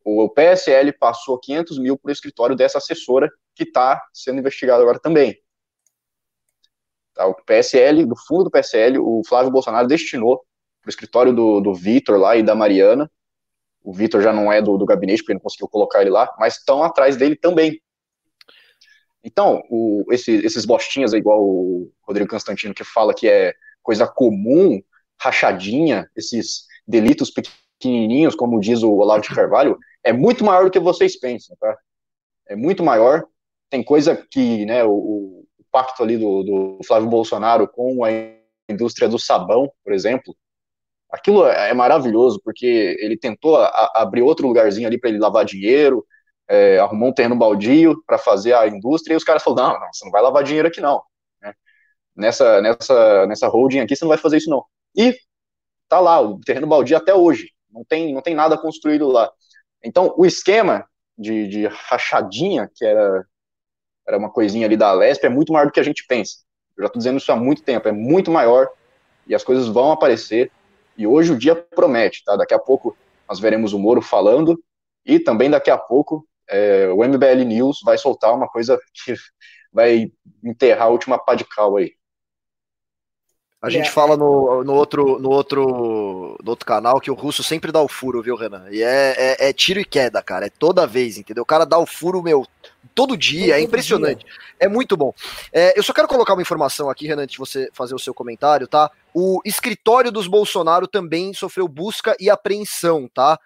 O 0.04 0.28
PSL 0.28 0.92
passou 0.98 1.38
500 1.38 1.78
mil 1.78 1.96
para 1.96 2.08
o 2.08 2.12
escritório 2.12 2.56
dessa 2.56 2.78
assessora 2.78 3.30
que 3.54 3.62
está 3.62 4.02
sendo 4.12 4.40
investigada 4.40 4.82
agora 4.82 4.98
também. 4.98 5.36
Tá, 7.14 7.26
o 7.26 7.34
PSL, 7.34 8.04
do 8.06 8.16
fundo 8.16 8.44
do 8.44 8.50
PSL, 8.50 8.98
o 8.98 9.22
Flávio 9.26 9.52
Bolsonaro 9.52 9.86
destinou 9.86 10.38
para 10.80 10.88
o 10.88 10.90
escritório 10.90 11.32
do, 11.32 11.60
do 11.60 11.74
Vitor 11.74 12.18
lá 12.18 12.36
e 12.36 12.42
da 12.42 12.54
Mariana. 12.54 13.10
O 13.84 13.92
Vitor 13.92 14.22
já 14.22 14.32
não 14.32 14.50
é 14.50 14.60
do, 14.60 14.76
do 14.76 14.86
gabinete, 14.86 15.22
porque 15.22 15.34
não 15.34 15.40
conseguiu 15.40 15.68
colocar 15.68 16.00
ele 16.00 16.10
lá, 16.10 16.34
mas 16.38 16.56
estão 16.56 16.82
atrás 16.82 17.16
dele 17.16 17.36
também. 17.36 17.80
Então, 19.24 19.62
o, 19.70 20.04
esse, 20.10 20.32
esses 20.44 20.64
bostinhas, 20.64 21.12
igual 21.12 21.42
o 21.42 21.90
Rodrigo 22.02 22.30
Constantino, 22.30 22.74
que 22.74 22.84
fala 22.84 23.14
que 23.14 23.28
é 23.28 23.54
coisa 23.82 24.06
comum, 24.06 24.82
rachadinha, 25.20 26.10
esses 26.16 26.66
delitos 26.86 27.30
pequenininhos, 27.30 28.34
como 28.34 28.60
diz 28.60 28.82
o 28.82 28.92
Olavo 28.92 29.22
de 29.22 29.34
Carvalho, 29.34 29.78
é 30.02 30.12
muito 30.12 30.44
maior 30.44 30.64
do 30.64 30.70
que 30.70 30.80
vocês 30.80 31.18
pensam, 31.18 31.56
tá? 31.60 31.76
É 32.48 32.56
muito 32.56 32.82
maior. 32.82 33.24
Tem 33.70 33.82
coisa 33.82 34.16
que, 34.30 34.66
né, 34.66 34.84
o, 34.84 35.42
pacto 35.72 36.02
ali 36.02 36.18
do, 36.18 36.42
do 36.42 36.78
Flávio 36.86 37.08
Bolsonaro 37.08 37.66
com 37.66 38.04
a 38.04 38.10
indústria 38.68 39.08
do 39.08 39.18
sabão, 39.18 39.72
por 39.82 39.94
exemplo, 39.94 40.36
aquilo 41.10 41.46
é, 41.46 41.70
é 41.70 41.74
maravilhoso, 41.74 42.40
porque 42.44 42.96
ele 43.00 43.16
tentou 43.16 43.56
a, 43.56 43.90
abrir 43.94 44.20
outro 44.20 44.46
lugarzinho 44.46 44.86
ali 44.86 45.00
para 45.00 45.08
ele 45.08 45.18
lavar 45.18 45.46
dinheiro, 45.46 46.04
é, 46.52 46.78
arrumou 46.78 47.08
um 47.08 47.14
terreno 47.14 47.34
baldio 47.34 48.02
para 48.06 48.18
fazer 48.18 48.52
a 48.52 48.68
indústria, 48.68 49.14
e 49.14 49.16
os 49.16 49.24
caras 49.24 49.42
falaram, 49.42 49.74
não, 49.74 49.80
não, 49.80 49.92
você 49.92 50.04
não 50.04 50.12
vai 50.12 50.20
lavar 50.20 50.44
dinheiro 50.44 50.68
aqui 50.68 50.82
não, 50.82 51.02
né? 51.40 51.54
nessa, 52.14 52.60
nessa, 52.60 53.26
nessa 53.26 53.48
holding 53.48 53.80
aqui 53.80 53.96
você 53.96 54.04
não 54.04 54.10
vai 54.10 54.18
fazer 54.18 54.36
isso 54.36 54.50
não. 54.50 54.62
E 54.94 55.16
tá 55.88 55.98
lá, 55.98 56.20
o 56.20 56.38
terreno 56.40 56.66
baldio 56.66 56.96
até 56.96 57.14
hoje, 57.14 57.50
não 57.70 57.82
tem, 57.84 58.12
não 58.12 58.20
tem 58.20 58.34
nada 58.34 58.58
construído 58.58 59.08
lá. 59.08 59.32
Então, 59.82 60.14
o 60.16 60.26
esquema 60.26 60.86
de, 61.16 61.48
de 61.48 61.66
rachadinha, 61.66 62.70
que 62.74 62.84
era 62.84 63.24
era 64.06 64.18
uma 64.18 64.30
coisinha 64.30 64.66
ali 64.66 64.76
da 64.76 64.92
Lesp, 64.92 65.24
é 65.24 65.28
muito 65.28 65.52
maior 65.52 65.66
do 65.66 65.72
que 65.72 65.78
a 65.78 65.84
gente 65.84 66.04
pensa. 66.06 66.38
Eu 66.76 66.82
já 66.82 66.86
estou 66.86 66.98
dizendo 66.98 67.18
isso 67.18 67.30
há 67.30 67.36
muito 67.36 67.62
tempo, 67.62 67.88
é 67.88 67.92
muito 67.92 68.32
maior 68.32 68.68
e 69.26 69.34
as 69.34 69.44
coisas 69.44 69.68
vão 69.68 69.92
aparecer. 69.92 70.50
E 70.98 71.06
hoje 71.06 71.32
o 71.32 71.38
dia 71.38 71.54
promete, 71.54 72.24
tá? 72.24 72.36
Daqui 72.36 72.52
a 72.52 72.58
pouco 72.58 72.96
nós 73.28 73.38
veremos 73.38 73.72
o 73.72 73.78
Moro 73.78 74.02
falando 74.02 74.60
e 75.06 75.20
também 75.20 75.48
daqui 75.48 75.70
a 75.70 75.78
pouco 75.78 76.26
é, 76.52 76.88
o 76.88 77.02
MBL 77.02 77.44
News 77.44 77.80
vai 77.84 77.96
soltar 77.96 78.34
uma 78.34 78.48
coisa 78.48 78.78
que 78.92 79.14
vai 79.72 80.12
enterrar 80.44 80.88
a 80.88 80.90
última 80.90 81.18
pá 81.18 81.34
de 81.34 81.44
cal 81.44 81.76
aí. 81.76 81.92
A 83.62 83.70
gente 83.70 83.86
é. 83.86 83.90
fala 83.90 84.16
no, 84.16 84.64
no, 84.64 84.74
outro, 84.74 85.20
no, 85.20 85.30
outro, 85.30 86.36
no 86.42 86.50
outro 86.50 86.66
canal 86.66 87.00
que 87.00 87.12
o 87.12 87.14
russo 87.14 87.44
sempre 87.44 87.70
dá 87.70 87.80
o 87.80 87.86
furo, 87.86 88.20
viu, 88.20 88.34
Renan? 88.34 88.66
E 88.72 88.82
é, 88.82 89.14
é, 89.16 89.48
é 89.48 89.52
tiro 89.52 89.78
e 89.78 89.84
queda, 89.84 90.20
cara. 90.20 90.46
É 90.46 90.50
toda 90.50 90.84
vez, 90.84 91.16
entendeu? 91.16 91.44
O 91.44 91.46
cara 91.46 91.64
dá 91.64 91.78
o 91.78 91.86
furo, 91.86 92.20
meu, 92.20 92.44
todo 92.92 93.16
dia. 93.16 93.46
Todo 93.46 93.54
é 93.54 93.60
impressionante. 93.60 94.24
Dia. 94.24 94.34
É 94.58 94.68
muito 94.68 94.96
bom. 94.96 95.14
É, 95.52 95.78
eu 95.78 95.82
só 95.84 95.92
quero 95.92 96.08
colocar 96.08 96.32
uma 96.32 96.42
informação 96.42 96.90
aqui, 96.90 97.06
Renan, 97.06 97.22
antes 97.22 97.34
de 97.34 97.38
você 97.38 97.70
fazer 97.72 97.94
o 97.94 98.00
seu 98.00 98.12
comentário, 98.12 98.66
tá? 98.66 98.90
O 99.14 99.40
escritório 99.44 100.10
dos 100.10 100.26
Bolsonaro 100.26 100.88
também 100.88 101.32
sofreu 101.32 101.68
busca 101.68 102.16
e 102.18 102.28
apreensão, 102.28 103.08
tá? 103.14 103.38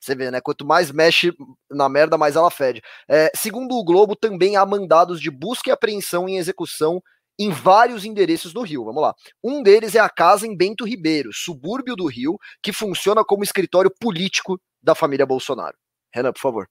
Você 0.00 0.14
vê, 0.14 0.30
né? 0.30 0.40
Quanto 0.40 0.64
mais 0.64 0.90
mexe 0.90 1.32
na 1.70 1.88
merda, 1.88 2.16
mais 2.16 2.36
ela 2.36 2.50
fede. 2.50 2.80
É, 3.08 3.30
segundo 3.34 3.74
o 3.74 3.84
Globo, 3.84 4.14
também 4.14 4.56
há 4.56 4.64
mandados 4.64 5.20
de 5.20 5.30
busca 5.30 5.70
e 5.70 5.72
apreensão 5.72 6.28
em 6.28 6.36
execução 6.36 7.02
em 7.38 7.50
vários 7.50 8.04
endereços 8.04 8.52
do 8.52 8.62
Rio. 8.62 8.84
Vamos 8.84 9.02
lá. 9.02 9.14
Um 9.42 9.62
deles 9.62 9.94
é 9.94 10.00
a 10.00 10.08
casa 10.08 10.46
em 10.46 10.56
Bento 10.56 10.84
Ribeiro, 10.84 11.30
subúrbio 11.32 11.94
do 11.94 12.06
Rio, 12.06 12.36
que 12.62 12.72
funciona 12.72 13.24
como 13.24 13.44
escritório 13.44 13.92
político 14.00 14.60
da 14.82 14.94
família 14.94 15.26
Bolsonaro. 15.26 15.76
Renan, 16.12 16.32
por 16.32 16.40
favor. 16.40 16.68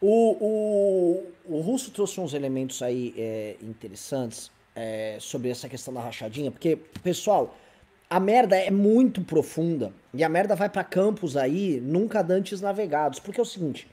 O, 0.00 0.36
o, 0.40 1.56
o 1.56 1.60
Russo 1.60 1.90
trouxe 1.90 2.20
uns 2.20 2.34
elementos 2.34 2.82
aí 2.82 3.14
é, 3.16 3.56
interessantes 3.62 4.50
é, 4.74 5.16
sobre 5.20 5.50
essa 5.50 5.68
questão 5.68 5.94
da 5.94 6.00
rachadinha, 6.00 6.50
porque, 6.50 6.76
pessoal, 7.02 7.56
a 8.08 8.20
merda 8.20 8.56
é 8.56 8.70
muito 8.70 9.22
profunda 9.22 9.92
e 10.12 10.22
a 10.22 10.28
merda 10.28 10.54
vai 10.54 10.68
para 10.68 10.84
campos 10.84 11.36
aí 11.36 11.80
nunca 11.80 12.22
dantes 12.22 12.60
navegados, 12.60 13.18
porque 13.18 13.40
é 13.40 13.42
o 13.42 13.46
seguinte, 13.46 13.88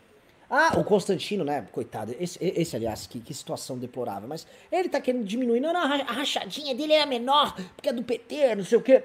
ah, 0.53 0.77
o 0.77 0.83
Constantino, 0.83 1.45
né? 1.45 1.65
Coitado. 1.71 2.13
Esse, 2.19 2.37
esse 2.41 2.75
aliás, 2.75 3.07
que, 3.07 3.21
que 3.21 3.33
situação 3.33 3.77
deplorável. 3.77 4.27
Mas 4.27 4.45
ele 4.69 4.89
tá 4.89 4.99
querendo 4.99 5.23
diminuir. 5.23 5.61
Não, 5.61 5.71
não, 5.71 5.81
a 5.81 5.95
rachadinha 6.11 6.75
dele 6.75 6.91
é 6.91 7.05
menor, 7.05 7.55
porque 7.73 7.87
é 7.87 7.93
do 7.93 8.03
PT, 8.03 8.55
não 8.55 8.65
sei 8.65 8.77
o 8.77 8.81
quê. 8.81 9.01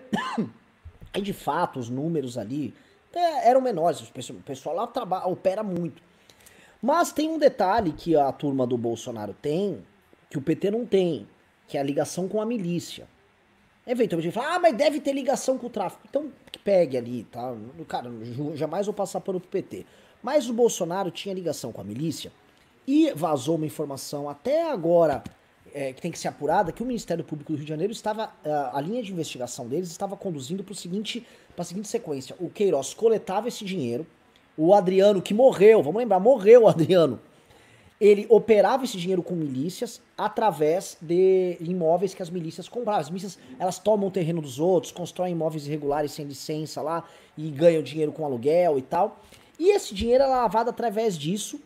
Aí, 1.15 1.23
de 1.23 1.33
fato, 1.33 1.79
os 1.79 1.89
números 1.89 2.37
ali 2.37 2.75
é, 3.15 3.49
eram 3.49 3.61
menores. 3.61 4.01
O 4.01 4.35
pessoal 4.43 4.75
lá 4.75 4.89
trabalha, 4.89 5.29
opera 5.29 5.63
muito. 5.63 6.03
Mas 6.83 7.13
tem 7.13 7.31
um 7.31 7.39
detalhe 7.39 7.93
que 7.93 8.17
a 8.17 8.33
turma 8.33 8.67
do 8.67 8.77
Bolsonaro 8.77 9.33
tem, 9.33 9.87
que 10.29 10.37
o 10.37 10.43
PT 10.43 10.73
não 10.73 10.85
tem, 10.85 11.29
que 11.69 11.79
é 11.79 11.81
a 11.81 11.85
ligação 11.85 12.27
com 12.27 12.41
a 12.41 12.45
milícia. 12.45 13.07
Eventualmente 13.87 14.33
fala, 14.33 14.57
ah, 14.57 14.59
mas 14.59 14.75
deve 14.75 15.01
ter 15.01 15.13
ligação 15.13 15.57
com 15.57 15.69
o 15.69 15.71
tráfico. 15.71 16.03
Então, 16.09 16.33
que 16.51 16.59
pegue 16.59 16.97
ali, 16.97 17.25
tá? 17.25 17.55
Cara, 17.87 18.11
jamais 18.55 18.87
vou 18.87 18.95
passar 18.95 19.21
pano 19.21 19.39
pro 19.39 19.49
PT. 19.49 19.87
Mas 20.23 20.49
o 20.49 20.53
Bolsonaro 20.53 21.11
tinha 21.11 21.35
ligação 21.35 21.71
com 21.71 21.81
a 21.81 21.85
milícia 21.85 22.33
e 22.87 23.13
vazou 23.15 23.57
uma 23.57 23.67
informação 23.67 24.29
até 24.29 24.71
agora 24.71 25.23
é, 25.73 25.93
que 25.93 26.01
tem 26.01 26.11
que 26.11 26.19
ser 26.19 26.29
apurada 26.29 26.73
que 26.73 26.83
o 26.83 26.87
Ministério 26.87 27.23
Público 27.23 27.53
do 27.53 27.57
Rio 27.57 27.65
de 27.65 27.69
Janeiro 27.69 27.93
estava 27.93 28.33
a, 28.45 28.79
a 28.79 28.81
linha 28.81 29.03
de 29.03 29.13
investigação 29.13 29.69
deles 29.69 29.91
estava 29.91 30.17
conduzindo 30.17 30.65
para 30.65 30.73
o 30.73 30.75
seguinte 30.75 31.27
para 31.55 31.63
a 31.63 31.65
seguinte 31.65 31.89
sequência: 31.89 32.35
o 32.39 32.49
Queiroz 32.49 32.95
coletava 32.95 33.49
esse 33.49 33.65
dinheiro, 33.65 34.07
o 34.57 34.75
Adriano 34.75 35.21
que 35.21 35.35
morreu, 35.35 35.83
vamos 35.83 35.99
lembrar, 35.99 36.19
morreu 36.19 36.63
o 36.63 36.69
Adriano. 36.69 37.21
Ele 38.01 38.27
operava 38.29 38.85
esse 38.85 38.99
dinheiro 38.99 39.23
com 39.23 39.35
milícias 39.35 40.03
através 40.19 40.99
de 41.01 41.57
imóveis 41.61 42.13
que 42.13 42.23
as 42.23 42.29
milícias 42.29 42.69
compravam. 42.69 43.01
As 43.01 43.09
milícias, 43.09 43.39
elas 43.59 43.79
tomam 43.79 44.09
o 44.09 44.11
terreno 44.11 44.43
dos 44.43 44.59
outros, 44.59 44.93
constroem 44.93 45.33
imóveis 45.33 45.67
irregulares 45.67 46.13
sem 46.13 46.27
licença 46.27 46.83
lá 46.83 47.05
e 47.39 47.49
ganham 47.51 47.83
dinheiro 47.83 48.13
com 48.13 48.25
aluguel 48.25 48.79
e 48.79 48.83
tal. 48.83 49.23
E 49.59 49.71
esse 49.71 49.95
dinheiro 49.95 50.25
era 50.25 50.31
lavado 50.31 50.69
através 50.69 51.17
disso, 51.17 51.59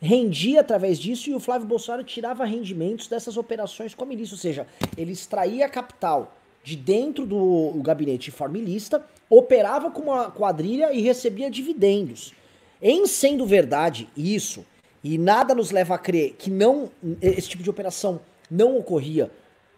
rendia 0.00 0.60
através 0.60 0.98
disso, 0.98 1.28
e 1.30 1.34
o 1.34 1.40
Flávio 1.40 1.66
Bolsonaro 1.66 2.04
tirava 2.04 2.44
rendimentos 2.44 3.08
dessas 3.08 3.36
operações 3.36 3.94
com 3.94 4.04
a 4.04 4.06
milícia. 4.06 4.34
Ou 4.34 4.38
seja, 4.38 4.66
ele 4.96 5.12
extraía 5.12 5.68
capital 5.68 6.36
de 6.62 6.76
dentro 6.76 7.26
do 7.26 7.72
gabinete 7.82 8.30
formilista, 8.30 9.04
operava 9.28 9.90
com 9.90 10.02
uma 10.02 10.30
quadrilha 10.30 10.92
e 10.92 11.00
recebia 11.00 11.50
dividendos. 11.50 12.32
Em 12.80 13.06
sendo 13.06 13.44
verdade 13.44 14.08
isso, 14.16 14.64
e 15.04 15.18
nada 15.18 15.54
nos 15.54 15.70
leva 15.70 15.94
a 15.94 15.98
crer 15.98 16.34
que 16.38 16.50
não 16.50 16.90
esse 17.20 17.48
tipo 17.48 17.62
de 17.62 17.68
operação 17.68 18.20
não 18.50 18.78
ocorria, 18.78 19.30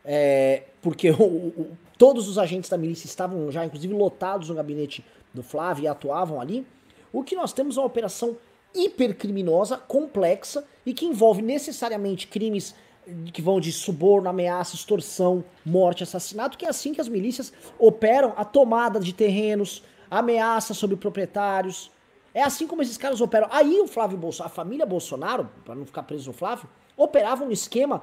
é, 0.05 0.63
porque 0.81 1.11
o, 1.11 1.23
o, 1.23 1.77
todos 1.99 2.29
os 2.29 2.39
agentes 2.39 2.71
da 2.71 2.79
milícia 2.79 3.07
estavam 3.07 3.51
já, 3.51 3.65
inclusive, 3.65 3.93
lotados 3.93 4.49
no 4.49 4.55
gabinete 4.55 5.05
do 5.35 5.43
Flávio 5.43 5.85
e 5.85 5.89
atuavam 5.89 6.41
ali. 6.41 6.65
O 7.13 7.25
que 7.25 7.35
nós 7.35 7.53
temos 7.53 7.77
é 7.77 7.81
uma 7.81 7.87
operação 7.87 8.37
hipercriminosa, 8.73 9.77
complexa 9.77 10.65
e 10.85 10.95
que 10.95 11.07
envolve 11.07 11.43
necessariamente 11.43 12.29
crimes 12.29 12.75
que 13.33 13.41
vão 13.41 13.61
de 13.61 13.73
suborno, 13.73 14.29
ameaça, 14.29 14.75
extorsão, 14.75 15.45
morte, 15.65 16.03
assassinato, 16.03 16.59
que 16.59 16.67
é 16.67 16.69
assim 16.69 16.93
que 16.93 17.01
as 17.01 17.09
milícias 17.09 17.53
operam 17.79 18.33
a 18.37 18.45
tomada 18.45 18.99
de 18.99 19.13
terrenos, 19.13 19.83
ameaça 20.11 20.75
sobre 20.75 20.97
proprietários. 20.97 21.91
É 22.37 22.43
assim 22.43 22.67
como 22.67 22.83
esses 22.83 22.99
caras 22.99 23.23
operam. 23.23 23.49
Aí 23.51 23.81
o 23.81 23.87
Flávio 23.87 24.19
Bolsonaro, 24.19 24.53
a 24.53 24.55
família 24.55 24.85
Bolsonaro, 24.85 25.49
para 25.65 25.75
não 25.75 25.87
ficar 25.87 26.03
preso 26.03 26.33
o 26.33 26.35
Flávio, 26.35 26.69
operava 26.95 27.43
um 27.43 27.51
esquema 27.51 28.03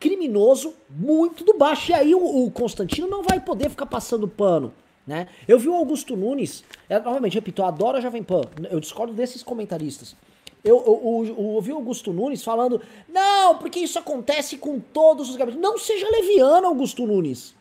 criminoso 0.00 0.72
muito 0.88 1.44
do 1.44 1.52
baixo. 1.58 1.90
E 1.90 1.94
aí 1.94 2.14
o, 2.14 2.46
o 2.46 2.50
Constantino 2.50 3.06
não 3.06 3.22
vai 3.22 3.40
poder 3.40 3.68
ficar 3.68 3.84
passando 3.84 4.26
pano. 4.26 4.72
Né? 5.06 5.28
Eu 5.46 5.58
vi 5.58 5.68
o 5.68 5.74
Augusto 5.74 6.16
Nunes, 6.16 6.64
eu, 6.88 7.02
novamente, 7.02 7.34
repito, 7.34 7.60
eu 7.60 7.66
adoro 7.66 7.98
a 7.98 8.00
Jovem 8.00 8.22
Pan, 8.22 8.40
eu 8.70 8.80
discordo 8.80 9.12
desses 9.12 9.42
comentaristas. 9.42 10.16
Eu, 10.64 10.78
eu, 10.78 11.44
ouvi 11.44 11.70
o 11.70 11.76
Augusto 11.76 12.10
Nunes 12.10 12.42
falando, 12.42 12.80
não, 13.06 13.58
porque 13.58 13.80
isso 13.80 13.98
acontece 13.98 14.56
com 14.56 14.80
todos 14.80 15.28
os 15.28 15.36
gabinetes. 15.36 15.62
Não 15.62 15.76
seja 15.76 16.08
leviano, 16.08 16.68
Augusto 16.68 17.06
Nunes. 17.06 17.54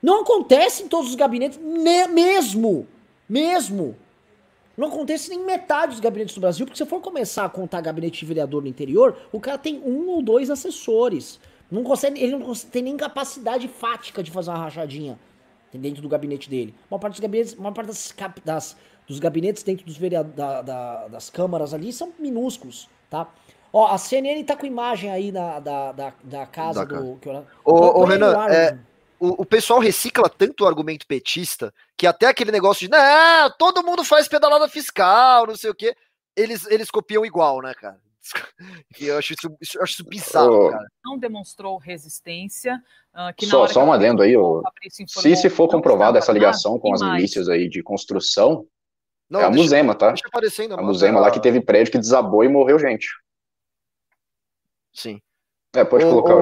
Não 0.00 0.20
acontece 0.20 0.84
em 0.84 0.86
todos 0.86 1.10
os 1.10 1.16
gabinetes, 1.16 1.58
ne, 1.58 2.06
mesmo. 2.06 2.86
Mesmo. 3.28 3.96
Não 4.80 4.88
acontece 4.88 5.28
nem 5.28 5.44
metade 5.44 5.92
dos 5.92 6.00
gabinetes 6.00 6.34
do 6.34 6.40
Brasil, 6.40 6.64
porque 6.64 6.78
se 6.78 6.88
for 6.88 7.02
começar 7.02 7.44
a 7.44 7.50
contar 7.50 7.82
gabinete 7.82 8.20
de 8.20 8.24
vereador 8.24 8.62
no 8.62 8.68
interior, 8.68 9.14
o 9.30 9.38
cara 9.38 9.58
tem 9.58 9.78
um 9.84 10.08
ou 10.08 10.22
dois 10.22 10.48
assessores. 10.48 11.38
Não 11.70 11.84
consegue, 11.84 12.18
ele 12.18 12.34
não 12.34 12.54
tem 12.54 12.80
nem 12.84 12.96
capacidade 12.96 13.68
fática 13.68 14.22
de 14.22 14.30
fazer 14.30 14.48
uma 14.48 14.56
rachadinha. 14.56 15.18
dentro 15.74 16.00
do 16.00 16.08
gabinete 16.08 16.48
dele. 16.48 16.74
Uma 16.90 16.98
parte 16.98 17.12
dos 17.12 17.20
gabinetes, 17.20 17.52
uma 17.52 17.72
parte 17.72 17.88
das, 17.88 18.14
das 18.42 18.76
dos 19.06 19.18
gabinetes 19.18 19.62
dentro 19.62 19.84
dos 19.84 19.98
vereadores, 19.98 20.34
da, 20.34 20.62
da, 20.62 21.08
das 21.08 21.28
câmaras 21.28 21.74
ali 21.74 21.92
são 21.92 22.14
minúsculos, 22.18 22.88
tá? 23.10 23.28
Ó, 23.70 23.86
a 23.86 23.98
CNN 23.98 24.42
tá 24.44 24.56
com 24.56 24.64
imagem 24.64 25.10
aí 25.10 25.30
da, 25.30 25.60
da, 25.60 25.92
da, 25.92 26.12
da 26.24 26.46
casa 26.46 26.86
Da 26.86 26.96
do. 26.98 27.18
Ô, 27.64 28.04
Renan, 28.04 28.32
é, 28.48 28.78
o, 29.20 29.42
o 29.42 29.46
pessoal 29.46 29.78
recicla 29.78 30.28
tanto 30.28 30.64
o 30.64 30.66
argumento 30.66 31.06
petista 31.06 31.72
que 31.96 32.06
até 32.06 32.26
aquele 32.26 32.50
negócio 32.50 32.88
de 32.88 32.90
não, 32.90 33.50
todo 33.58 33.84
mundo 33.84 34.02
faz 34.02 34.26
pedalada 34.26 34.68
fiscal, 34.68 35.46
não 35.46 35.56
sei 35.56 35.70
o 35.70 35.74
quê, 35.74 35.94
eles, 36.34 36.66
eles 36.66 36.90
copiam 36.90 37.24
igual, 37.24 37.60
né, 37.60 37.74
cara? 37.74 38.00
Eu 39.00 39.18
acho 39.18 39.32
isso, 39.32 39.56
isso- 39.60 39.78
eu 39.78 39.82
acho 39.82 39.92
isso 39.94 40.04
bizarro, 40.04 40.66
Ô, 40.66 40.70
cara. 40.70 40.86
Não 41.04 41.18
demonstrou 41.18 41.78
resistência. 41.78 42.82
ah, 43.12 43.32
que 43.32 43.46
Só, 43.46 43.66
só 43.66 43.80
que 43.80 43.86
um 43.86 43.88
o 43.90 43.92
adendo 43.92 44.22
aí, 44.22 44.34
Fabrício 44.62 45.06
se, 45.08 45.36
se 45.36 45.50
for 45.50 45.68
comprovada 45.68 46.18
essa 46.18 46.30
ligação 46.32 46.78
com 46.78 46.92
as 46.94 47.02
milícias 47.02 47.48
aí 47.48 47.68
de 47.68 47.82
construção, 47.82 48.66
Não, 49.28 49.40
é 49.40 49.44
a 49.44 49.50
Musema, 49.50 49.94
tá? 49.94 50.08
Deixa 50.08 50.28
aparecendo 50.28 50.74
A 50.74 50.82
Musema 50.82 51.18
lá 51.18 51.30
que 51.30 51.40
teve 51.40 51.60
prédio 51.60 51.92
que 51.92 51.98
desabou 51.98 52.44
e 52.44 52.48
morreu 52.48 52.78
gente. 52.78 53.08
Sim. 54.92 55.20
É, 55.72 55.84
pode 55.84 56.04
Ô, 56.04 56.20
colocar. 56.20 56.34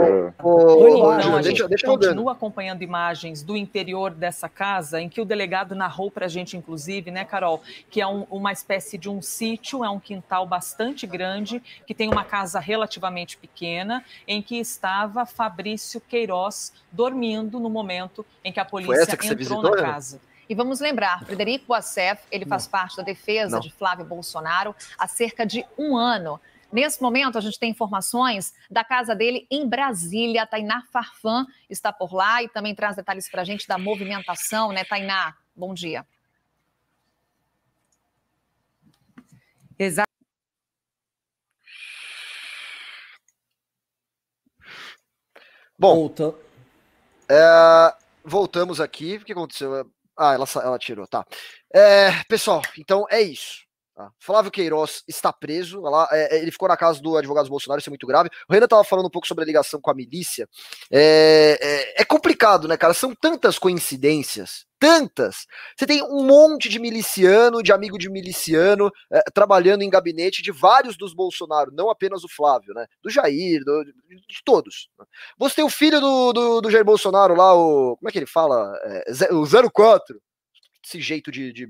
ô, 0.43 0.49
Ô, 0.49 0.85
ô, 0.85 1.13
Então, 1.13 1.37
a 1.37 1.43
gente 1.43 1.63
deixa 1.69 1.87
continua 1.87 2.33
acompanhando 2.33 2.81
imagens 2.81 3.43
do 3.43 3.59
interior 3.59 4.11
dessa 4.11 4.49
casa, 4.49 5.03
em 5.03 5.09
que 5.09 5.21
o 5.21 5.25
delegado 5.25 5.75
narrou 5.75 6.11
para 6.11 6.25
a 6.25 6.29
gente, 6.29 6.57
inclusive, 6.57 7.11
né, 7.11 7.27
Carol, 7.27 7.63
que 7.91 8.01
é 8.01 8.07
um- 8.07 8.27
uma 8.31 8.53
espécie 8.53 8.97
de 8.97 9.07
um 9.11 9.21
sítio, 9.21 9.85
é 9.85 9.91
um 9.91 10.01
quintal 10.01 10.47
bastante 10.47 11.07
grande, 11.07 11.63
que 11.87 11.93
tem 11.93 12.09
uma 12.09 12.25
casa 12.25 12.59
relativamente 12.59 13.37
pequena, 13.37 14.03
em 14.27 14.41
que 14.41 14.59
estava 14.59 15.27
Fabrício 15.27 16.01
Queiroz 16.01 16.73
dormindo 16.91 17.61
no 17.61 17.69
momento 17.69 18.25
em 18.43 18.51
que 18.51 18.61
a 18.61 18.65
polícia 18.65 19.15
que 19.15 19.27
entrou 19.27 19.37
visitou, 19.61 19.77
na 19.77 19.83
casa. 19.83 20.23
E 20.49 20.55
vamos 20.55 20.81
lembrar, 20.81 21.23
Frederico 21.27 21.75
Assef, 21.75 22.23
ele 22.33 22.47
faz 22.47 22.67
parte 22.67 22.97
da 22.97 23.03
defesa 23.03 23.57
Não. 23.57 23.61
de 23.61 23.71
Flávio 23.71 24.07
Bolsonaro 24.07 24.75
há 24.99 25.07
cerca 25.07 25.45
de 25.45 25.67
um 25.77 25.95
ano. 25.99 26.41
Nesse 26.71 27.01
momento, 27.01 27.39
a 27.39 27.41
gente 27.41 27.59
tem 27.59 27.71
informações 27.71 28.53
da 28.71 28.85
casa 28.85 29.15
dele 29.15 29.47
em 29.51 29.67
Brasília. 29.67 30.43
A 30.43 30.47
Tainá 30.47 30.83
Farfan 30.93 31.47
está 31.69 31.93
por 31.93 32.13
lá 32.13 32.43
e 32.43 32.49
também 32.49 32.75
traz 32.75 32.95
detalhes 32.97 33.29
para 33.31 33.43
a 33.43 33.45
gente 33.45 33.67
da 33.67 33.79
movimentação, 33.79 34.71
né, 34.71 34.85
Tainá? 34.85 35.35
Bom 35.57 35.73
dia. 35.73 36.07
Exato. 39.79 40.09
Bom, 45.79 45.95
Volta... 45.95 46.35
É, 47.31 47.95
voltamos 48.25 48.81
aqui. 48.81 49.17
O 49.17 49.25
que 49.25 49.33
aconteceu? 49.33 49.91
Ah, 50.17 50.35
ela, 50.35 50.47
ela 50.57 50.79
tirou, 50.79 51.07
tá. 51.07 51.25
É, 51.73 52.25
pessoal, 52.25 52.63
então 52.77 53.07
é 53.11 53.21
isso. 53.21 53.68
Tá? 53.99 54.13
Flávio 54.21 54.51
Queiroz 54.53 55.03
está 55.09 55.33
preso. 55.33 55.81
Lá, 55.81 56.09
é, 56.13 56.39
ele 56.41 56.53
ficou 56.53 56.69
na 56.69 56.77
casa 56.77 57.01
do 57.03 57.17
advogado 57.17 57.49
Bolsonaro, 57.49 57.81
isso 57.81 57.89
é 57.89 57.93
muito 57.93 58.07
grave. 58.07 58.31
O 58.49 58.53
Renan 58.53 58.65
estava 58.67 58.85
falando 58.85 59.07
um 59.07 59.11
pouco 59.11 59.27
sobre 59.27 59.43
a 59.43 59.47
ligação 59.47 59.81
com 59.81 59.91
a 59.91 59.95
milícia. 59.95 60.49
É, 60.91 61.59
é- 61.61 62.03
é 62.03 62.05
complicado, 62.05 62.69
né, 62.69 62.77
cara? 62.77 62.95
São 62.95 63.13
tantas 63.15 63.59
coincidências. 63.59 64.67
Tantas! 64.79 65.45
Você 65.77 65.87
tem 65.87 66.01
um 66.05 66.25
monte 66.25 66.69
de 66.69 66.79
miliciano, 66.79 67.61
de 67.65 67.73
amigo 67.73 67.99
de 67.99 68.09
miliciano, 68.09 68.93
é, 69.11 69.21
trabalhando 69.35 69.83
em 69.83 69.91
gabinete 69.91 70.41
de 70.41 70.53
vários 70.53 70.97
dos 70.97 71.13
Bolsonaro, 71.13 71.73
não 71.73 71.91
apenas 71.91 72.23
o 72.23 72.29
Flávio, 72.29 72.73
né? 72.75 72.87
Do 73.03 73.11
Jair, 73.11 73.65
do- 73.65 73.85
de 73.85 74.45
todos. 74.45 74.89
Você 75.37 75.57
tem 75.57 75.65
o 75.65 75.69
filho 75.69 76.01
do, 76.01 76.33
do, 76.33 76.61
do 76.61 76.71
Jair 76.71 76.85
Bolsonaro 76.85 77.35
lá, 77.35 77.53
o. 77.57 77.97
Como 77.97 78.09
é 78.09 78.13
que 78.13 78.19
ele 78.21 78.27
fala? 78.27 78.73
É, 78.85 79.35
o 79.35 79.45
04. 79.73 80.21
Esse 80.87 81.01
jeito 81.01 81.33
de, 81.33 81.53
de 81.53 81.69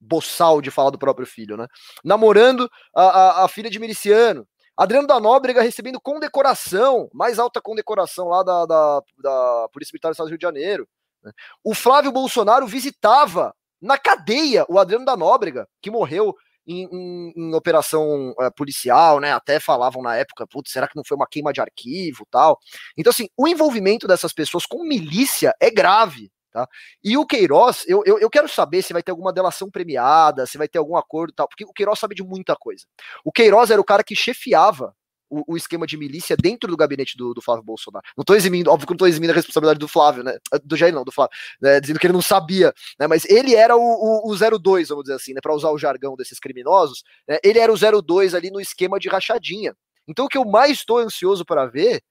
boçal 0.00 0.60
de 0.60 0.70
falar 0.70 0.90
do 0.90 0.98
próprio 0.98 1.26
filho, 1.26 1.56
né? 1.56 1.66
Namorando 2.04 2.70
a, 2.94 3.02
a, 3.02 3.44
a 3.44 3.48
filha 3.48 3.70
de 3.70 3.78
miliciano. 3.78 4.46
Adriano 4.76 5.08
da 5.08 5.18
Nóbrega 5.18 5.60
recebendo 5.60 6.00
condecoração, 6.00 7.08
mais 7.12 7.38
alta 7.38 7.60
condecoração 7.60 8.28
lá 8.28 8.42
da, 8.44 8.64
da, 8.64 9.00
da 9.18 9.68
Polícia 9.72 9.92
Militar 9.92 10.10
do 10.10 10.12
Estado 10.12 10.26
do 10.26 10.30
Rio 10.30 10.38
de 10.38 10.42
Janeiro. 10.42 10.88
né? 11.22 11.32
O 11.64 11.74
Flávio 11.74 12.12
Bolsonaro 12.12 12.66
visitava 12.66 13.52
na 13.82 13.98
cadeia 13.98 14.64
o 14.68 14.78
Adriano 14.78 15.04
da 15.04 15.16
Nóbrega, 15.16 15.66
que 15.82 15.90
morreu 15.90 16.34
em, 16.66 16.84
em- 16.92 17.32
em 17.36 17.54
operação 17.54 18.34
eh, 18.40 18.50
policial, 18.56 19.18
né? 19.20 19.32
Até 19.32 19.58
falavam 19.58 20.02
na 20.02 20.14
época, 20.16 20.46
putz, 20.46 20.70
será 20.70 20.86
que 20.86 20.94
não 20.96 21.02
foi 21.06 21.16
uma 21.16 21.26
queima 21.26 21.52
de 21.52 21.60
arquivo 21.60 22.24
tal? 22.30 22.58
Então, 22.96 23.10
assim, 23.10 23.26
o 23.36 23.48
envolvimento 23.48 24.06
dessas 24.06 24.32
pessoas 24.32 24.64
com 24.66 24.84
milícia 24.84 25.54
é 25.60 25.70
grave. 25.70 26.30
Tá? 26.58 26.68
E 27.04 27.16
o 27.16 27.24
Queiroz, 27.24 27.84
eu, 27.86 28.02
eu, 28.04 28.18
eu 28.18 28.28
quero 28.28 28.48
saber 28.48 28.82
se 28.82 28.92
vai 28.92 29.00
ter 29.00 29.12
alguma 29.12 29.32
delação 29.32 29.70
premiada, 29.70 30.44
se 30.44 30.58
vai 30.58 30.66
ter 30.66 30.78
algum 30.78 30.96
acordo 30.96 31.32
tal, 31.32 31.46
porque 31.46 31.64
o 31.64 31.72
Queiroz 31.72 32.00
sabe 32.00 32.16
de 32.16 32.22
muita 32.24 32.56
coisa. 32.56 32.84
O 33.24 33.30
Queiroz 33.30 33.70
era 33.70 33.80
o 33.80 33.84
cara 33.84 34.02
que 34.02 34.16
chefiava 34.16 34.92
o, 35.30 35.52
o 35.52 35.56
esquema 35.56 35.86
de 35.86 35.96
milícia 35.96 36.36
dentro 36.36 36.68
do 36.68 36.76
gabinete 36.76 37.16
do, 37.16 37.32
do 37.32 37.40
Flávio 37.40 37.62
Bolsonaro. 37.62 38.04
Não 38.16 38.24
tô 38.24 38.34
eximindo, 38.34 38.72
óbvio 38.72 38.88
que 38.88 38.92
não 38.92 38.98
tô 38.98 39.06
eximindo 39.06 39.32
a 39.32 39.36
responsabilidade 39.36 39.78
do 39.78 39.86
Flávio, 39.86 40.24
né? 40.24 40.36
Do 40.64 40.76
Jair, 40.76 40.92
não, 40.92 41.04
do 41.04 41.12
Flávio, 41.12 41.30
né? 41.60 41.78
dizendo 41.78 42.00
que 42.00 42.06
ele 42.08 42.14
não 42.14 42.22
sabia, 42.22 42.74
né? 42.98 43.06
Mas 43.06 43.24
ele 43.26 43.54
era 43.54 43.76
o, 43.76 43.80
o, 43.80 44.32
o 44.32 44.58
02, 44.58 44.88
vamos 44.88 45.04
dizer 45.04 45.14
assim, 45.14 45.34
né? 45.34 45.40
Para 45.40 45.54
usar 45.54 45.70
o 45.70 45.78
jargão 45.78 46.16
desses 46.16 46.40
criminosos, 46.40 47.04
né? 47.28 47.38
ele 47.44 47.60
era 47.60 47.72
o 47.72 48.02
02 48.02 48.34
ali 48.34 48.50
no 48.50 48.60
esquema 48.60 48.98
de 48.98 49.08
rachadinha. 49.08 49.76
Então 50.08 50.24
o 50.24 50.28
que 50.28 50.38
eu 50.38 50.44
mais 50.44 50.72
estou 50.72 50.98
ansioso 50.98 51.44
para 51.44 51.66
ver 51.66 52.02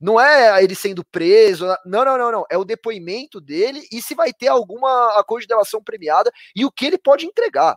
não 0.00 0.20
é 0.20 0.62
ele 0.62 0.74
sendo 0.74 1.04
preso, 1.10 1.66
não, 1.84 2.04
não, 2.04 2.16
não, 2.18 2.30
não. 2.32 2.44
É 2.50 2.56
o 2.56 2.64
depoimento 2.64 3.40
dele 3.40 3.86
e 3.92 4.00
se 4.00 4.14
vai 4.14 4.32
ter 4.32 4.48
alguma 4.48 5.18
acordo 5.18 5.42
de 5.42 5.48
delação 5.48 5.82
premiada 5.82 6.30
e 6.54 6.64
o 6.64 6.70
que 6.70 6.86
ele 6.86 6.98
pode 6.98 7.26
entregar. 7.26 7.76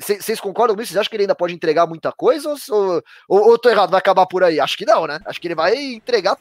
Vocês 0.00 0.40
concordam 0.40 0.74
com 0.74 0.82
isso? 0.82 0.88
Vocês 0.92 0.98
acham 1.00 1.10
que 1.10 1.16
ele 1.16 1.24
ainda 1.24 1.34
pode 1.34 1.54
entregar 1.54 1.86
muita 1.86 2.10
coisa? 2.10 2.48
Ou, 2.70 3.02
ou, 3.28 3.50
ou 3.50 3.58
tô 3.58 3.68
errado? 3.68 3.90
Vai 3.90 4.00
acabar 4.00 4.26
por 4.26 4.42
aí? 4.42 4.58
Acho 4.58 4.76
que 4.76 4.84
não, 4.86 5.06
né? 5.06 5.20
Acho 5.24 5.40
que 5.40 5.46
ele 5.46 5.54
vai 5.54 5.76
entregar 5.76 6.36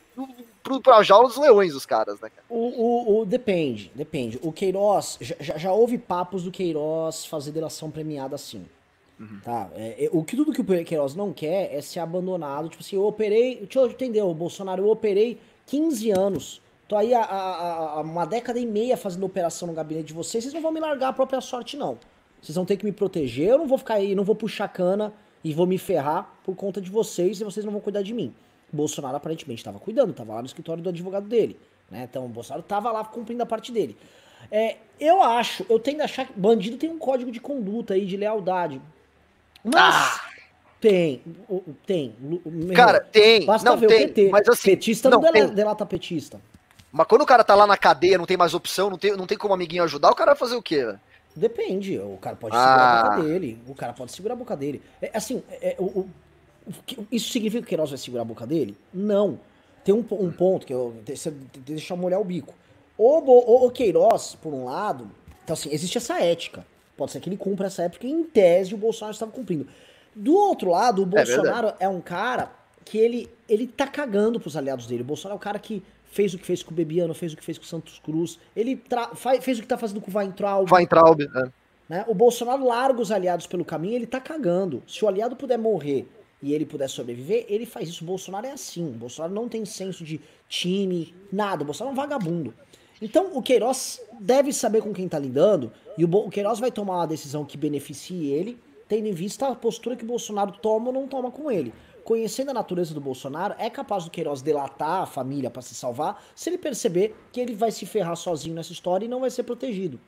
pro, 0.64 0.82
pra 0.82 1.04
jaula 1.04 1.28
dos 1.28 1.38
leões, 1.38 1.76
os 1.76 1.86
caras, 1.86 2.20
né? 2.20 2.32
O, 2.50 2.56
o, 2.58 3.22
o- 3.22 3.26
depende, 3.26 3.92
depende. 3.94 4.40
O 4.42 4.52
Queiroz, 4.52 5.18
já, 5.22 5.58
já 5.58 5.72
houve 5.72 6.00
papos 6.00 6.44
do 6.44 6.50
Queiroz 6.52 7.24
fazer 7.26 7.52
delação 7.52 7.92
premiada 7.92 8.34
assim. 8.34 8.66
Tá? 9.44 9.70
É, 9.76 10.06
é, 10.06 10.10
o 10.12 10.24
que 10.24 10.36
tudo 10.36 10.52
que 10.52 10.62
o 10.62 10.66
Queiroz 10.86 11.16
não 11.16 11.32
quer 11.32 11.74
é 11.74 11.82
ser 11.82 12.00
abandonado. 12.00 12.70
Tipo 12.70 12.82
assim, 12.84 12.96
eu 12.96 13.06
operei. 13.06 13.58
Deixa 13.58 13.80
eu 13.80 13.88
entender, 13.90 14.22
o 14.22 14.34
Bolsonaro, 14.34 14.84
eu 14.84 14.90
operei 14.90 15.40
15 15.68 16.12
anos. 16.12 16.62
Tô 16.88 16.96
aí 16.98 17.14
há, 17.14 17.22
há- 17.24 17.92
há 17.98 18.02
uma 18.02 18.26
década 18.26 18.60
e 18.60 18.66
meia 18.66 18.98
fazendo 18.98 19.26
operação 19.26 19.68
no 19.68 19.74
gabinete 19.74 20.08
de 20.08 20.14
vocês. 20.14 20.44
Vocês 20.44 20.54
não 20.54 20.62
vão 20.62 20.72
me 20.72 20.80
largar 20.80 21.10
a 21.10 21.14
própria 21.14 21.40
sorte, 21.40 21.78
não. 21.78 21.98
Vocês 22.42 22.56
vão 22.56 22.66
ter 22.66 22.78
que 22.78 22.84
me 22.86 22.92
proteger. 22.92 23.48
Eu 23.50 23.60
não 23.60 23.68
vou 23.68 23.78
ficar 23.78 23.96
aí, 23.96 24.16
não 24.16 24.24
vou 24.24 24.36
puxar 24.36 24.68
cana 24.68 25.14
e 25.44 25.54
vou 25.54 25.66
me 25.68 25.78
ferrar 25.78 26.34
por 26.44 26.56
conta 26.56 26.82
de 26.82 26.90
vocês 26.90 27.40
e 27.40 27.44
vocês 27.44 27.64
não 27.66 27.72
vão 27.72 27.82
cuidar 27.82 28.02
de 28.02 28.14
mim. 28.14 28.34
Bolsonaro 28.74 29.16
aparentemente 29.18 29.60
estava 29.62 29.80
cuidando, 29.80 30.12
estava 30.12 30.34
lá 30.34 30.42
no 30.42 30.48
escritório 30.48 30.82
do 30.82 30.90
advogado 30.90 31.28
dele. 31.28 31.60
Né? 31.90 32.08
Então 32.10 32.26
o 32.26 32.30
Bolsonaro 32.30 32.62
estava 32.62 32.92
lá 32.92 33.04
cumprindo 33.06 33.44
a 33.44 33.46
parte 33.46 33.72
dele. 33.72 33.96
É, 34.50 34.78
eu 35.00 35.22
acho, 35.22 35.66
eu 35.70 35.78
tendo 35.80 36.02
a 36.02 36.06
achar 36.06 36.26
que 36.26 36.34
bandido 36.38 36.78
tem 36.78 36.90
um 36.90 36.98
código 36.98 37.32
de 37.32 37.40
conduta 37.40 37.94
aí, 37.94 38.06
de 38.06 38.18
lealdade. 38.18 38.82
Mas 39.64 40.20
tem, 40.80 41.22
o- 41.50 41.62
tem. 41.86 42.16
Meu, 42.20 42.74
Cara, 42.76 43.00
tem. 43.00 43.46
basta 43.46 43.70
Não, 43.70 43.78
ver 43.78 43.88
tem. 43.88 43.98
o 44.06 44.08
PT. 44.08 44.30
Mas 44.30 44.48
assim, 44.48 44.70
petista 44.72 45.10
não, 45.10 45.22
não, 45.22 45.32
dela- 45.32 45.46
tem. 45.48 45.56
delata 45.56 45.86
petista. 45.86 46.42
Mas 46.92 47.08
quando 47.08 47.22
o 47.22 47.26
cara 47.26 47.44
tá 47.44 47.56
lá 47.56 47.66
na 47.68 47.78
cadeia, 47.78 48.18
não 48.18 48.26
tem 48.26 48.36
mais 48.38 48.54
opção, 48.54 48.90
não 48.90 48.98
tem, 48.98 49.16
não 49.16 49.26
tem 49.28 49.38
como 49.38 49.54
amiguinho 49.54 49.84
ajudar, 49.84 50.10
o 50.12 50.16
cara 50.16 50.32
vai 50.32 50.40
fazer 50.40 50.56
o 50.56 50.62
quê? 50.62 50.94
Depende, 51.36 51.98
o 51.98 52.18
cara 52.20 52.36
pode 52.36 52.56
Ah. 52.56 52.60
segurar 52.60 53.00
a 53.00 53.10
boca 53.16 53.24
dele. 53.30 53.64
O 53.68 53.76
cara 53.76 53.94
pode 53.94 54.12
segurar 54.12 54.34
a 54.34 54.38
boca 54.38 54.58
dele. 54.58 54.82
É, 55.02 55.12
assim, 55.14 55.42
é, 55.62 55.76
o- 55.80 55.84
o- 55.86 56.10
o 56.98 57.08
isso 57.12 57.32
significa 57.32 57.62
que 57.62 57.68
o 57.68 57.70
Queiroz 57.70 57.90
vai 57.92 57.98
segurar 57.98 58.24
a 58.24 58.26
boca 58.26 58.46
dele? 58.46 58.78
Não. 58.94 59.40
Tem 59.86 59.96
um, 59.96 60.06
um 60.12 60.32
ponto 60.32 60.66
que 60.66 60.74
eu. 60.74 60.94
Deixa 61.06 61.94
eu 61.94 61.98
molhar 61.98 62.20
o 62.20 62.26
bico. 62.26 62.54
O, 62.98 63.20
o, 63.20 63.66
o 63.68 63.72
Queiroz, 63.72 64.36
por 64.42 64.54
um 64.54 64.66
lado. 64.66 65.10
Então, 65.44 65.54
assim, 65.54 65.70
existe 65.72 65.98
essa 65.98 66.20
ética. 66.22 66.66
Pode 67.02 67.14
ser 67.14 67.20
que 67.20 67.30
ele 67.30 67.38
cumpra 67.38 67.66
essa 67.66 67.82
ética, 67.82 68.06
em 68.06 68.24
tese 68.24 68.76
o 68.76 68.78
Bolsonaro 68.78 69.12
estava 69.12 69.32
cumprindo. 69.32 69.66
Do 70.16 70.36
outro 70.36 70.70
lado, 70.70 71.02
o 71.02 71.06
Bolsonaro 71.08 71.74
é, 71.80 71.90
um 71.90 72.00
cara 72.00 72.52
que 72.86 72.96
ele, 72.96 73.28
ele 73.50 73.66
tá 73.66 73.88
cagando 73.88 74.40
pros 74.40 74.56
aliados 74.56 74.86
dele. 74.86 75.02
O 75.02 75.06
Bolsonaro 75.06 75.34
é 75.34 75.40
o 75.40 75.42
cara 75.42 75.58
que 75.58 75.82
fez 76.06 76.36
o 76.36 76.38
que 76.38 76.46
fez 76.46 76.62
com 76.62 76.70
o 76.70 76.76
Bebiano, 76.76 77.12
fez 77.16 77.34
o 77.34 77.38
que 77.38 77.44
fez 77.44 77.58
com 77.58 77.64
o 77.64 77.68
Santos 77.68 77.98
Cruz. 77.98 78.38
Ele 78.56 78.80
fez 79.42 79.58
o 79.58 79.62
que 79.64 79.68
tá 79.68 79.80
fazendo 79.80 80.00
com 80.00 80.12
o 80.12 80.16
Weintraub. 80.16 80.72
Weintraub, 80.72 81.22
né? 81.22 81.52
né? 81.90 82.06
O 82.08 82.14
Bolsonaro 82.14 82.64
larga 82.64 83.02
os 83.02 83.12
aliados 83.12 83.48
pelo 83.48 83.66
caminho, 83.66 83.96
ele 83.96 84.06
tá 84.06 84.22
cagando. 84.22 84.84
Se 84.86 85.04
o 85.04 85.08
aliado 85.08 85.36
puder 85.36 85.58
morrer 85.58 86.08
e 86.40 86.54
ele 86.54 86.68
puder 86.68 86.88
sobreviver, 86.88 87.48
ele 87.50 87.66
faz 87.66 87.90
isso. 87.90 88.04
O 88.04 88.08
Bolsonaro 88.08 88.46
é 88.46 88.52
assim. 88.52 88.90
O 88.90 88.92
Bolsonaro 88.92 89.34
não 89.34 89.50
tem 89.50 89.66
senso 89.66 90.04
de 90.04 90.22
time, 90.48 91.16
nada. 91.34 91.64
O 91.64 91.66
Bolsonaro 91.66 91.98
é 91.98 92.00
um 92.00 92.00
vagabundo. 92.00 92.54
Então 93.02 93.36
o 93.36 93.42
Queiroz 93.42 94.00
deve 94.20 94.54
saber 94.54 94.82
com 94.82 94.94
quem 94.94 95.10
tá 95.10 95.18
lidando 95.18 95.72
e 95.98 96.06
o, 96.06 96.30
Queiroz 96.30 96.60
vai 96.60 96.72
tomar 96.72 96.98
uma 96.98 97.08
decisão 97.08 97.44
que 97.44 97.58
beneficie 97.58 98.28
ele, 98.32 98.62
tendo 98.88 99.08
em 99.08 99.14
vista 99.14 99.48
a 99.48 99.56
postura 99.56 99.96
que 99.96 100.04
o 100.04 100.08
Bolsonaro 100.08 100.52
toma 100.52 100.88
ou 100.88 100.94
não 100.94 101.08
toma 101.08 101.32
com 101.32 101.50
ele. 101.50 101.74
conhecendo 102.04 102.50
a 102.50 102.54
natureza 102.54 102.94
do 102.94 103.02
Bolsonaro, 103.02 103.56
é 103.58 103.70
capaz 103.70 104.04
do 104.04 104.12
Queiroz 104.12 104.42
delatar 104.42 105.04
a 105.04 105.06
família 105.06 105.50
para 105.50 105.62
se 105.62 105.76
salvar, 105.76 106.24
se 106.36 106.50
ele 106.50 106.58
perceber 106.58 107.16
que 107.32 107.40
ele 107.40 107.56
vai 107.56 107.72
se 107.72 107.86
ferrar 107.86 108.16
sozinho 108.16 108.56
nessa 108.56 108.72
história 108.72 109.06
e 109.06 109.08
não 109.08 109.20
vai 109.22 109.30
ser 109.30 109.44
protegido. 109.44 110.00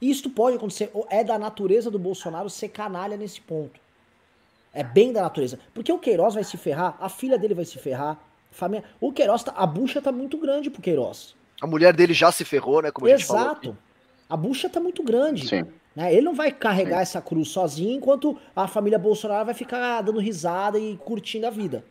E 0.00 0.10
isto 0.10 0.30
pode 0.30 0.56
acontecer, 0.56 0.90
é 1.10 1.22
da 1.22 1.38
natureza 1.38 1.90
do 1.90 1.98
Bolsonaro 1.98 2.48
ser 2.48 2.68
canalha 2.68 3.16
nesse 3.16 3.40
ponto. 3.40 3.80
É 4.72 4.82
bem 4.82 5.12
da 5.12 5.22
natureza. 5.22 5.58
Porque 5.74 5.92
o 5.92 5.98
Queiroz 5.98 6.34
vai 6.34 6.44
se 6.44 6.56
ferrar, 6.56 6.96
a 7.00 7.08
filha 7.08 7.36
dele 7.36 7.54
vai 7.54 7.64
se 7.64 7.78
ferrar, 7.78 8.18
família. 8.50 8.84
O 9.00 9.12
Queiroz, 9.12 9.42
tá, 9.42 9.52
a 9.54 9.66
bucha 9.66 10.00
tá 10.00 10.10
muito 10.10 10.38
grande 10.38 10.70
pro 10.70 10.80
Queiroz. 10.80 11.34
A 11.62 11.66
mulher 11.68 11.94
dele 11.94 12.12
já 12.12 12.32
se 12.32 12.44
ferrou, 12.44 12.82
né? 12.82 12.90
Como 12.90 13.06
Exato. 13.08 13.78
A, 14.28 14.34
a 14.34 14.36
bucha 14.36 14.68
tá 14.68 14.80
muito 14.80 15.00
grande. 15.04 15.46
Sim. 15.46 15.64
Né? 15.94 16.12
Ele 16.12 16.22
não 16.22 16.34
vai 16.34 16.50
carregar 16.50 16.96
Sim. 16.96 17.02
essa 17.02 17.20
cruz 17.22 17.50
sozinho, 17.50 17.96
enquanto 17.96 18.36
a 18.56 18.66
família 18.66 18.98
Bolsonaro 18.98 19.44
vai 19.44 19.54
ficar 19.54 20.02
dando 20.02 20.18
risada 20.18 20.76
e 20.76 20.96
curtindo 20.96 21.46
a 21.46 21.50
vida. 21.50 21.84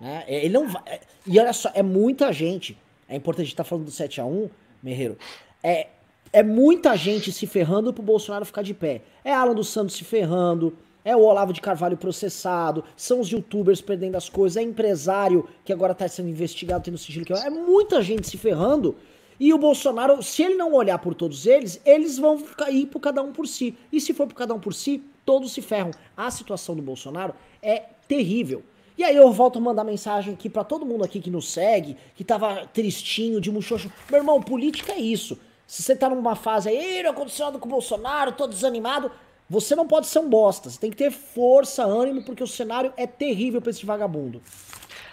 Né? 0.00 0.24
É, 0.26 0.46
ele 0.46 0.54
não 0.54 0.66
vai. 0.66 0.82
É, 0.86 1.00
e 1.26 1.38
olha 1.38 1.52
só, 1.52 1.70
é 1.74 1.82
muita 1.82 2.32
gente. 2.32 2.78
É 3.06 3.14
importante 3.14 3.48
estar 3.48 3.64
tá 3.64 3.68
falando 3.68 3.84
do 3.84 3.90
7x1, 3.90 4.48
Merreiro. 4.82 5.18
É, 5.62 5.88
é 6.32 6.42
muita 6.42 6.96
gente 6.96 7.30
se 7.30 7.46
ferrando 7.46 7.92
pro 7.92 8.02
Bolsonaro 8.02 8.46
ficar 8.46 8.62
de 8.62 8.72
pé. 8.72 9.02
É 9.22 9.34
Alan 9.34 9.54
dos 9.54 9.68
Santos 9.68 9.94
se 9.94 10.04
ferrando, 10.04 10.74
é 11.04 11.16
o 11.16 11.20
Olavo 11.20 11.52
de 11.52 11.60
Carvalho 11.60 11.96
processado, 11.96 12.84
são 12.96 13.20
os 13.20 13.28
youtubers 13.28 13.80
perdendo 13.80 14.16
as 14.16 14.28
coisas, 14.28 14.56
é 14.56 14.62
empresário 14.62 15.48
que 15.64 15.72
agora 15.72 15.94
tá 15.94 16.06
sendo 16.08 16.28
investigado, 16.28 16.84
tendo 16.84 16.98
sigilo 16.98 17.24
que 17.24 17.32
é 17.32 17.50
muita 17.50 18.02
gente 18.02 18.28
se 18.28 18.36
ferrando. 18.36 18.96
E 19.40 19.52
o 19.52 19.58
Bolsonaro, 19.58 20.22
se 20.22 20.42
ele 20.42 20.54
não 20.54 20.72
olhar 20.72 20.98
por 20.98 21.14
todos 21.14 21.46
eles, 21.46 21.80
eles 21.84 22.18
vão 22.18 22.40
ir 22.70 22.86
por 22.86 23.00
cada 23.00 23.22
um 23.22 23.32
por 23.32 23.46
si. 23.48 23.76
E 23.90 24.00
se 24.00 24.14
for 24.14 24.26
por 24.26 24.34
cada 24.34 24.54
um 24.54 24.60
por 24.60 24.72
si, 24.72 25.02
todos 25.24 25.52
se 25.52 25.60
ferram. 25.60 25.90
A 26.16 26.30
situação 26.30 26.76
do 26.76 26.82
Bolsonaro 26.82 27.34
é 27.60 27.82
terrível. 28.06 28.62
E 28.96 29.02
aí 29.02 29.16
eu 29.16 29.32
volto 29.32 29.58
a 29.58 29.60
mandar 29.60 29.84
mensagem 29.84 30.34
aqui 30.34 30.48
para 30.48 30.62
todo 30.62 30.86
mundo 30.86 31.02
aqui 31.02 31.18
que 31.18 31.30
nos 31.30 31.50
segue, 31.50 31.96
que 32.14 32.22
tava 32.22 32.66
tristinho, 32.66 33.40
de 33.40 33.50
muxoxo. 33.50 33.90
Meu 34.10 34.20
irmão, 34.20 34.40
política 34.40 34.92
é 34.92 35.00
isso. 35.00 35.38
Se 35.66 35.82
você 35.82 35.96
tá 35.96 36.08
numa 36.08 36.36
fase 36.36 36.68
aí, 36.68 37.02
não 37.02 37.10
aconteceu 37.10 37.46
nada 37.46 37.58
com 37.58 37.66
o 37.66 37.70
Bolsonaro, 37.70 38.32
tô 38.32 38.46
desanimado, 38.46 39.10
você 39.52 39.76
não 39.76 39.86
pode 39.86 40.06
ser 40.06 40.18
um 40.18 40.30
bosta. 40.30 40.70
Você 40.70 40.80
tem 40.80 40.90
que 40.90 40.96
ter 40.96 41.10
força, 41.10 41.84
ânimo, 41.84 42.22
porque 42.22 42.42
o 42.42 42.46
cenário 42.46 42.90
é 42.96 43.06
terrível 43.06 43.60
pra 43.60 43.70
esse 43.70 43.84
vagabundo. 43.84 44.40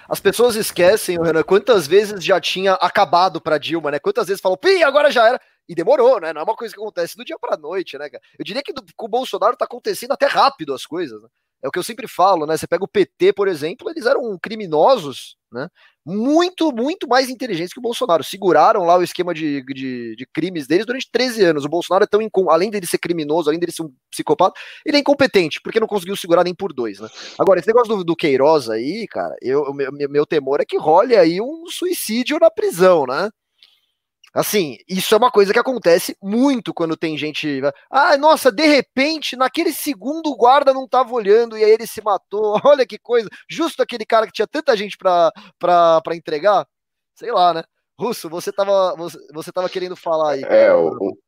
As 0.08 0.22
pessoas 0.22 0.56
esquecem, 0.56 1.22
Renan, 1.22 1.44
quantas 1.44 1.86
vezes 1.86 2.24
já 2.24 2.40
tinha 2.40 2.74
acabado 2.76 3.42
para 3.42 3.58
Dilma, 3.58 3.92
né? 3.92 4.00
Quantas 4.00 4.28
vezes 4.28 4.42
falou, 4.42 4.58
pi, 4.58 4.82
agora 4.82 5.12
já 5.12 5.28
era. 5.28 5.42
E 5.68 5.76
demorou, 5.76 6.22
né? 6.22 6.32
Não 6.32 6.40
é 6.40 6.44
uma 6.46 6.56
coisa 6.56 6.74
que 6.74 6.80
acontece 6.80 7.18
do 7.18 7.26
dia 7.26 7.38
para 7.38 7.58
noite, 7.58 7.98
né, 7.98 8.10
cara? 8.10 8.24
Eu 8.40 8.46
diria 8.46 8.64
que 8.64 8.72
do, 8.72 8.82
com 8.96 9.06
o 9.08 9.10
Bolsonaro 9.10 9.58
tá 9.58 9.66
acontecendo 9.66 10.14
até 10.14 10.26
rápido 10.26 10.74
as 10.74 10.86
coisas, 10.86 11.22
né? 11.22 11.28
É 11.62 11.68
o 11.68 11.72
que 11.72 11.78
eu 11.78 11.84
sempre 11.84 12.08
falo, 12.08 12.46
né? 12.46 12.56
Você 12.56 12.66
pega 12.66 12.86
o 12.86 12.88
PT, 12.88 13.34
por 13.34 13.50
exemplo, 13.50 13.90
eles 13.90 14.06
eram 14.06 14.40
criminosos, 14.42 15.36
né? 15.52 15.68
Muito, 16.10 16.72
muito 16.72 17.08
mais 17.08 17.30
inteligentes 17.30 17.74
que 17.74 17.80
o 17.80 17.84
Bolsonaro. 17.84 18.24
Seguraram 18.24 18.84
lá 18.84 18.98
o 18.98 19.04
esquema 19.04 19.34
de, 19.34 19.64
de, 19.64 20.16
de 20.16 20.26
crimes 20.34 20.66
deles 20.68 20.86
durante 20.86 21.10
13 21.12 21.44
anos. 21.44 21.66
O 21.66 21.70
Bolsonaro 21.70 22.04
é 22.04 22.08
tão 22.08 22.22
incom... 22.22 22.50
além 22.50 22.70
dele 22.70 22.88
ser 22.88 22.98
criminoso, 22.98 23.50
além 23.50 23.60
dele 23.60 23.72
ser 23.72 23.84
um 23.84 23.94
psicopata, 24.10 24.60
ele 24.86 24.98
é 24.98 25.00
incompetente, 25.00 25.62
porque 25.62 25.80
não 25.80 25.88
conseguiu 25.88 26.16
segurar 26.16 26.44
nem 26.44 26.56
por 26.56 26.74
dois, 26.74 27.00
né? 27.00 27.08
Agora, 27.38 27.60
esse 27.60 27.68
negócio 27.68 27.96
do, 27.96 28.04
do 28.04 28.16
Queiroz 28.16 28.70
aí, 28.70 29.08
cara, 29.08 29.36
eu, 29.42 29.74
meu, 29.74 29.92
meu 29.92 30.26
temor 30.26 30.60
é 30.62 30.66
que 30.66 30.78
role 30.78 31.16
aí 31.16 31.40
um 31.40 31.66
suicídio 31.68 32.40
na 32.40 32.50
prisão, 32.50 33.06
né? 33.06 33.30
Assim, 34.34 34.78
isso 34.88 35.14
é 35.14 35.18
uma 35.18 35.32
coisa 35.32 35.52
que 35.52 35.60
acontece 35.60 36.16
muito 36.22 36.74
quando 36.74 36.96
tem 36.96 37.18
gente. 37.18 37.62
Ah, 37.90 38.18
nossa, 38.18 38.52
de 38.52 38.66
repente, 38.66 39.36
naquele 39.36 39.72
segundo 39.72 40.28
o 40.28 40.36
guarda 40.36 40.74
não 40.74 40.88
tava 40.88 41.14
olhando 41.14 41.58
e 41.58 41.64
aí 41.64 41.72
ele 41.72 41.88
se 41.88 42.02
matou. 42.02 42.54
Olha 42.66 42.86
que 42.86 43.00
coisa. 43.00 43.28
Justo 43.50 43.82
aquele 43.82 44.06
cara 44.06 44.26
que 44.26 44.34
tinha 44.34 44.48
tanta 44.48 44.76
gente 44.78 44.98
pra 44.98 45.32
entregar. 46.14 46.68
Sei 47.16 47.32
lá, 47.32 47.54
né? 47.54 47.64
Russo, 48.00 48.30
você 48.30 48.52
tava, 48.52 48.96
você, 48.96 49.18
você 49.34 49.52
tava 49.52 49.68
querendo 49.68 49.96
falar 49.96 50.34
aí. 50.34 50.44
É, 50.44 50.72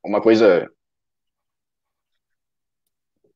uma 0.04 0.22
coisa. 0.22 0.70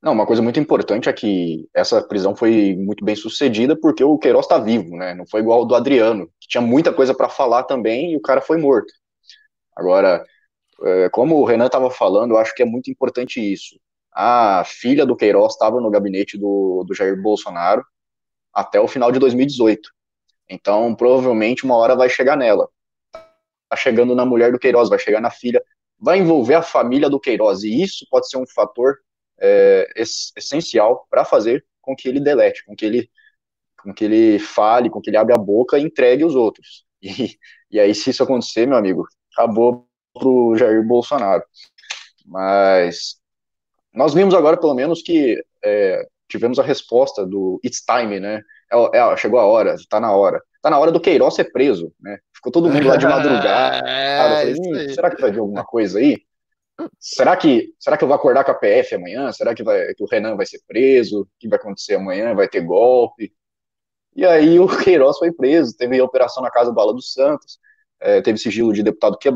Não, 0.01 0.13
uma 0.13 0.25
coisa 0.25 0.41
muito 0.41 0.59
importante 0.59 1.09
é 1.09 1.13
que 1.13 1.67
essa 1.73 2.01
prisão 2.01 2.35
foi 2.35 2.75
muito 2.77 3.03
bem 3.03 3.15
sucedida 3.15 3.75
porque 3.75 4.03
o 4.03 4.17
Queiroz 4.17 4.47
tá 4.47 4.57
vivo, 4.59 4.95
né? 4.95 5.13
Não 5.15 5.25
foi 5.25 5.41
igual 5.41 5.59
ao 5.59 5.65
do 5.65 5.75
Adriano, 5.75 6.27
que 6.39 6.47
tinha 6.47 6.61
muita 6.61 6.93
coisa 6.93 7.13
para 7.13 7.27
falar 7.27 7.63
também 7.63 8.13
e 8.13 8.15
o 8.15 8.21
cara 8.21 8.39
foi 8.39 8.57
morto. 8.57 8.93
Agora, 9.75 10.23
é, 10.83 11.09
como 11.09 11.35
o 11.35 11.45
Renan 11.45 11.67
estava 11.67 11.89
falando, 11.89 12.31
eu 12.31 12.37
acho 12.37 12.53
que 12.55 12.63
é 12.63 12.65
muito 12.65 12.89
importante 12.89 13.39
isso. 13.39 13.79
A 14.11 14.63
filha 14.65 15.05
do 15.05 15.15
Queiroz 15.15 15.53
estava 15.53 15.81
no 15.81 15.89
gabinete 15.89 16.37
do, 16.37 16.83
do 16.87 16.93
Jair 16.93 17.21
Bolsonaro 17.21 17.85
até 18.53 18.79
o 18.79 18.87
final 18.87 19.11
de 19.11 19.19
2018. 19.19 19.89
Então, 20.49 20.95
provavelmente, 20.95 21.65
uma 21.65 21.75
hora 21.75 21.95
vai 21.95 22.09
chegar 22.09 22.37
nela. 22.37 22.69
Tá 23.69 23.75
chegando 23.75 24.15
na 24.15 24.25
mulher 24.25 24.51
do 24.51 24.59
Queiroz, 24.59 24.89
vai 24.89 24.99
chegar 24.99 25.19
na 25.19 25.29
filha, 25.29 25.61
vai 25.99 26.19
envolver 26.19 26.53
a 26.53 26.61
família 26.61 27.09
do 27.09 27.19
Queiroz, 27.19 27.63
e 27.63 27.81
isso 27.81 28.05
pode 28.09 28.29
ser 28.29 28.37
um 28.37 28.45
fator 28.47 28.99
é, 29.39 29.91
essencial 30.37 31.05
para 31.09 31.25
fazer 31.25 31.65
com 31.81 31.95
que 31.95 32.07
ele 32.07 32.19
delete, 32.19 32.63
com 32.65 32.75
que 32.75 32.85
ele, 32.85 33.09
com 33.81 33.93
que 33.93 34.05
ele 34.05 34.39
fale, 34.39 34.89
com 34.89 35.01
que 35.01 35.09
ele 35.09 35.17
abra 35.17 35.35
a 35.35 35.39
boca 35.39 35.77
e 35.77 35.83
entregue 35.83 36.23
os 36.23 36.35
outros. 36.35 36.85
E, 37.01 37.37
e 37.69 37.79
aí, 37.79 37.93
se 37.93 38.09
isso 38.09 38.23
acontecer, 38.23 38.65
meu 38.65 38.77
amigo, 38.77 39.05
acabou 39.35 39.87
para 40.13 40.27
o 40.27 40.55
Jair 40.55 40.81
Bolsonaro. 40.83 41.43
Mas 42.25 43.17
nós 43.93 44.13
vimos 44.13 44.33
agora, 44.33 44.57
pelo 44.57 44.73
menos, 44.73 45.01
que 45.01 45.41
é, 45.63 46.07
tivemos 46.27 46.57
a 46.57 46.63
resposta 46.63 47.25
do 47.25 47.59
It's 47.63 47.81
Time, 47.81 48.19
né? 48.19 48.41
É, 48.71 48.97
é, 48.97 49.17
chegou 49.17 49.39
a 49.39 49.45
hora, 49.45 49.75
está 49.75 49.99
na 49.99 50.11
hora. 50.11 50.41
Está 50.55 50.69
na 50.69 50.79
hora 50.79 50.91
do 50.91 50.99
Queiroz 50.99 51.35
ser 51.35 51.51
preso, 51.51 51.93
né? 51.99 52.17
Ficou 52.33 52.51
todo 52.51 52.69
mundo 52.69 52.87
lá 52.87 52.95
de 52.95 53.05
madrugada. 53.07 53.81
Cara, 53.81 54.45
eu 54.45 54.55
falei, 54.55 54.87
hum, 54.87 54.93
será 54.93 55.09
que 55.11 55.21
vai 55.21 55.31
vir 55.31 55.39
alguma 55.39 55.63
coisa 55.63 55.99
aí? 55.99 56.17
Será 56.99 57.37
que, 57.37 57.73
será 57.79 57.97
que 57.97 58.03
eu 58.03 58.07
vou 58.07 58.15
acordar 58.15 58.43
com 58.43 58.51
a 58.51 58.55
PF 58.55 58.95
amanhã? 58.95 59.31
Será 59.31 59.53
que, 59.55 59.63
vai, 59.63 59.93
que 59.93 60.03
o 60.03 60.07
Renan 60.07 60.35
vai 60.35 60.45
ser 60.45 60.59
preso? 60.67 61.21
O 61.21 61.27
que 61.39 61.47
vai 61.47 61.57
acontecer 61.57 61.95
amanhã? 61.95 62.33
Vai 62.33 62.49
ter 62.49 62.61
golpe? 62.61 63.31
E 64.15 64.25
aí 64.25 64.59
o 64.59 64.67
Queiroz 64.83 65.17
foi 65.17 65.31
preso, 65.31 65.77
teve 65.77 65.99
a 65.99 66.03
operação 66.03 66.41
na 66.41 66.51
Casa 66.51 66.71
Bala 66.71 66.93
dos 66.93 67.13
Santos 67.13 67.59
é, 67.99 68.21
teve 68.21 68.37
sigilo 68.37 68.73
de 68.73 68.83
deputado 68.83 69.17
que, 69.17 69.29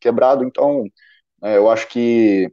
quebrado, 0.00 0.44
então 0.44 0.84
é, 1.42 1.56
eu 1.56 1.70
acho 1.70 1.88
que 1.88 2.52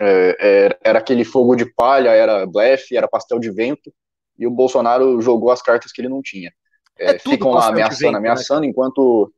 é, 0.00 0.78
era 0.82 0.98
aquele 0.98 1.24
fogo 1.24 1.56
de 1.56 1.66
palha, 1.74 2.10
era 2.10 2.46
blefe, 2.46 2.96
era 2.96 3.08
pastel 3.08 3.38
de 3.38 3.50
vento, 3.50 3.92
e 4.38 4.46
o 4.46 4.50
Bolsonaro 4.50 5.20
jogou 5.20 5.50
as 5.50 5.62
cartas 5.62 5.90
que 5.92 6.00
ele 6.00 6.08
não 6.08 6.22
tinha. 6.22 6.52
É, 6.98 7.16
é 7.16 7.18
ficam 7.18 7.50
lá 7.50 7.68
ameaçando, 7.68 7.98
vento, 7.98 8.12
né, 8.12 8.18
ameaçando, 8.18 8.60
né? 8.62 8.66
enquanto 8.68 9.32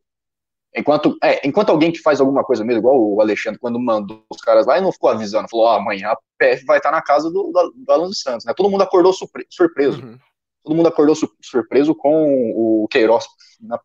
enquanto, 0.74 1.16
é, 1.22 1.46
enquanto 1.46 1.70
alguém 1.70 1.90
que 1.90 2.00
faz 2.00 2.20
alguma 2.20 2.44
coisa 2.44 2.64
mesmo, 2.64 2.80
igual 2.80 2.96
o 2.96 3.20
Alexandre, 3.20 3.58
quando 3.58 3.78
mandou 3.78 4.24
os 4.30 4.40
caras 4.40 4.66
lá 4.66 4.78
e 4.78 4.80
não 4.80 4.92
ficou 4.92 5.10
avisando, 5.10 5.48
falou, 5.48 5.66
ah, 5.66 5.76
amanhã 5.76 6.08
a 6.08 6.18
PF 6.38 6.64
vai 6.64 6.78
estar 6.78 6.90
na 6.90 7.02
casa 7.02 7.30
do, 7.30 7.50
do, 7.50 7.72
do 7.74 7.92
Alan 7.92 8.06
dos 8.06 8.20
Santos, 8.20 8.44
né? 8.46 8.54
Todo 8.54 8.70
mundo 8.70 8.82
acordou 8.82 9.12
surpreso. 9.12 10.02
Uhum. 10.02 10.18
Todo 10.62 10.76
mundo 10.76 10.88
acordou 10.88 11.14
su 11.14 11.28
surpreso 11.42 11.94
com 11.94 12.52
o 12.54 12.86
Queiroz 12.88 13.24
na, 13.60 13.80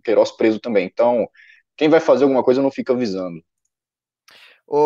Queiroz 0.00 0.30
preso 0.32 0.60
também. 0.60 0.86
Então, 0.86 1.28
quem 1.76 1.88
vai 1.88 2.00
fazer 2.00 2.24
alguma 2.24 2.42
coisa 2.44 2.62
não 2.62 2.70
fica 2.70 2.92
avisando. 2.92 3.42
O, 4.66 4.76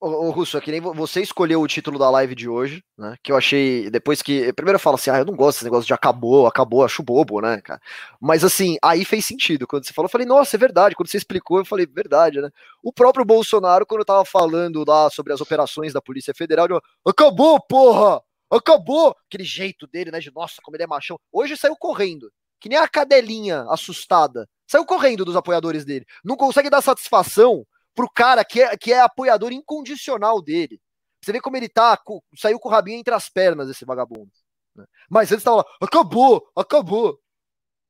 o, 0.00 0.26
o 0.26 0.30
Russo, 0.30 0.58
é 0.58 0.60
que 0.60 0.70
nem 0.70 0.80
você 0.80 1.22
escolheu 1.22 1.62
o 1.62 1.66
título 1.66 1.98
da 1.98 2.10
live 2.10 2.34
de 2.34 2.46
hoje, 2.46 2.84
né? 2.98 3.16
Que 3.22 3.32
eu 3.32 3.36
achei. 3.36 3.88
Depois 3.90 4.20
que. 4.20 4.52
Primeiro 4.52 4.76
eu 4.76 4.80
falo 4.80 4.96
assim, 4.96 5.10
ah, 5.10 5.18
eu 5.18 5.24
não 5.24 5.34
gosto 5.34 5.56
desse 5.58 5.64
negócio 5.64 5.86
de 5.86 5.94
acabou, 5.94 6.46
acabou, 6.46 6.84
acho 6.84 7.02
bobo, 7.02 7.40
né, 7.40 7.60
cara? 7.62 7.80
Mas 8.20 8.44
assim, 8.44 8.76
aí 8.82 9.04
fez 9.04 9.24
sentido. 9.24 9.66
Quando 9.66 9.86
você 9.86 9.94
falou, 9.94 10.06
eu 10.06 10.10
falei, 10.10 10.26
nossa, 10.26 10.56
é 10.56 10.58
verdade. 10.58 10.94
Quando 10.94 11.08
você 11.08 11.16
explicou, 11.16 11.58
eu 11.58 11.64
falei, 11.64 11.86
verdade, 11.86 12.40
né? 12.40 12.50
O 12.82 12.92
próprio 12.92 13.24
Bolsonaro, 13.24 13.86
quando 13.86 14.00
eu 14.00 14.04
tava 14.04 14.24
falando 14.26 14.84
lá 14.86 15.08
sobre 15.08 15.32
as 15.32 15.40
operações 15.40 15.94
da 15.94 16.02
Polícia 16.02 16.34
Federal, 16.34 16.66
eu, 16.68 16.80
acabou, 17.06 17.58
porra! 17.66 18.20
Acabou! 18.50 19.16
Aquele 19.26 19.44
jeito 19.44 19.86
dele, 19.86 20.10
né? 20.10 20.20
De 20.20 20.30
nossa, 20.34 20.60
como 20.62 20.76
ele 20.76 20.84
é 20.84 20.86
machão. 20.86 21.18
Hoje 21.32 21.56
saiu 21.56 21.76
correndo 21.76 22.30
que 22.64 22.68
nem 22.70 22.78
a 22.78 22.88
cadelinha 22.88 23.66
assustada. 23.68 24.48
Saiu 24.66 24.86
correndo 24.86 25.22
dos 25.22 25.36
apoiadores 25.36 25.84
dele. 25.84 26.06
Não 26.24 26.34
consegue 26.34 26.70
dar 26.70 26.80
satisfação 26.80 27.66
pro 27.94 28.08
cara 28.08 28.42
que 28.42 28.62
é, 28.62 28.74
que 28.74 28.90
é 28.90 29.00
apoiador 29.00 29.52
incondicional 29.52 30.40
dele. 30.40 30.80
Você 31.20 31.30
vê 31.30 31.42
como 31.42 31.58
ele 31.58 31.68
tá, 31.68 32.00
saiu 32.38 32.58
com 32.58 32.70
o 32.70 32.72
rabinho 32.72 32.98
entre 32.98 33.12
as 33.12 33.28
pernas, 33.28 33.68
esse 33.68 33.84
vagabundo. 33.84 34.30
Né? 34.74 34.86
Mas 35.10 35.30
antes 35.30 35.44
tava 35.44 35.58
lá, 35.58 35.64
acabou, 35.78 36.50
acabou. 36.56 37.20